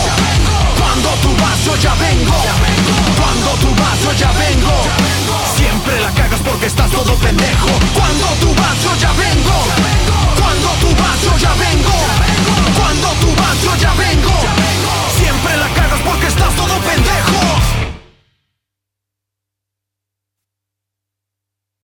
Cuando 0.79 1.11
tú 1.23 1.31
vas 1.43 1.65
yo 1.65 1.77
ya 1.77 1.95
vengo 1.95 2.39
Cuando 3.19 3.51
tú 3.63 3.71
vas 3.79 3.99
yo 4.03 4.13
ya 4.13 4.33
vengo 4.33 4.75
Siempre 5.57 6.01
la 6.01 6.11
cagas 6.13 6.41
porque 6.41 6.67
estás 6.67 6.91
todo 6.91 7.15
pendejo 7.17 7.71
Cuando 7.95 8.27
tú 8.41 8.55
vas 8.55 8.77
yo 8.83 8.93
ya 8.99 9.13
vengo 9.13 9.57
Cuando 10.41 10.69
tú 10.83 10.89
vas 11.01 11.23
yo 11.23 11.39
ya 11.39 11.55
vengo 11.55 12.28
más, 13.49 13.63
yo 13.63 13.75
ya 13.77 13.93
vengo. 13.95 14.31
Siempre 15.17 15.57
la 15.57 15.69
cagas 15.75 16.01
porque 16.01 16.27
estás 16.27 16.55
todo 16.55 16.79
pendejo. 16.81 17.38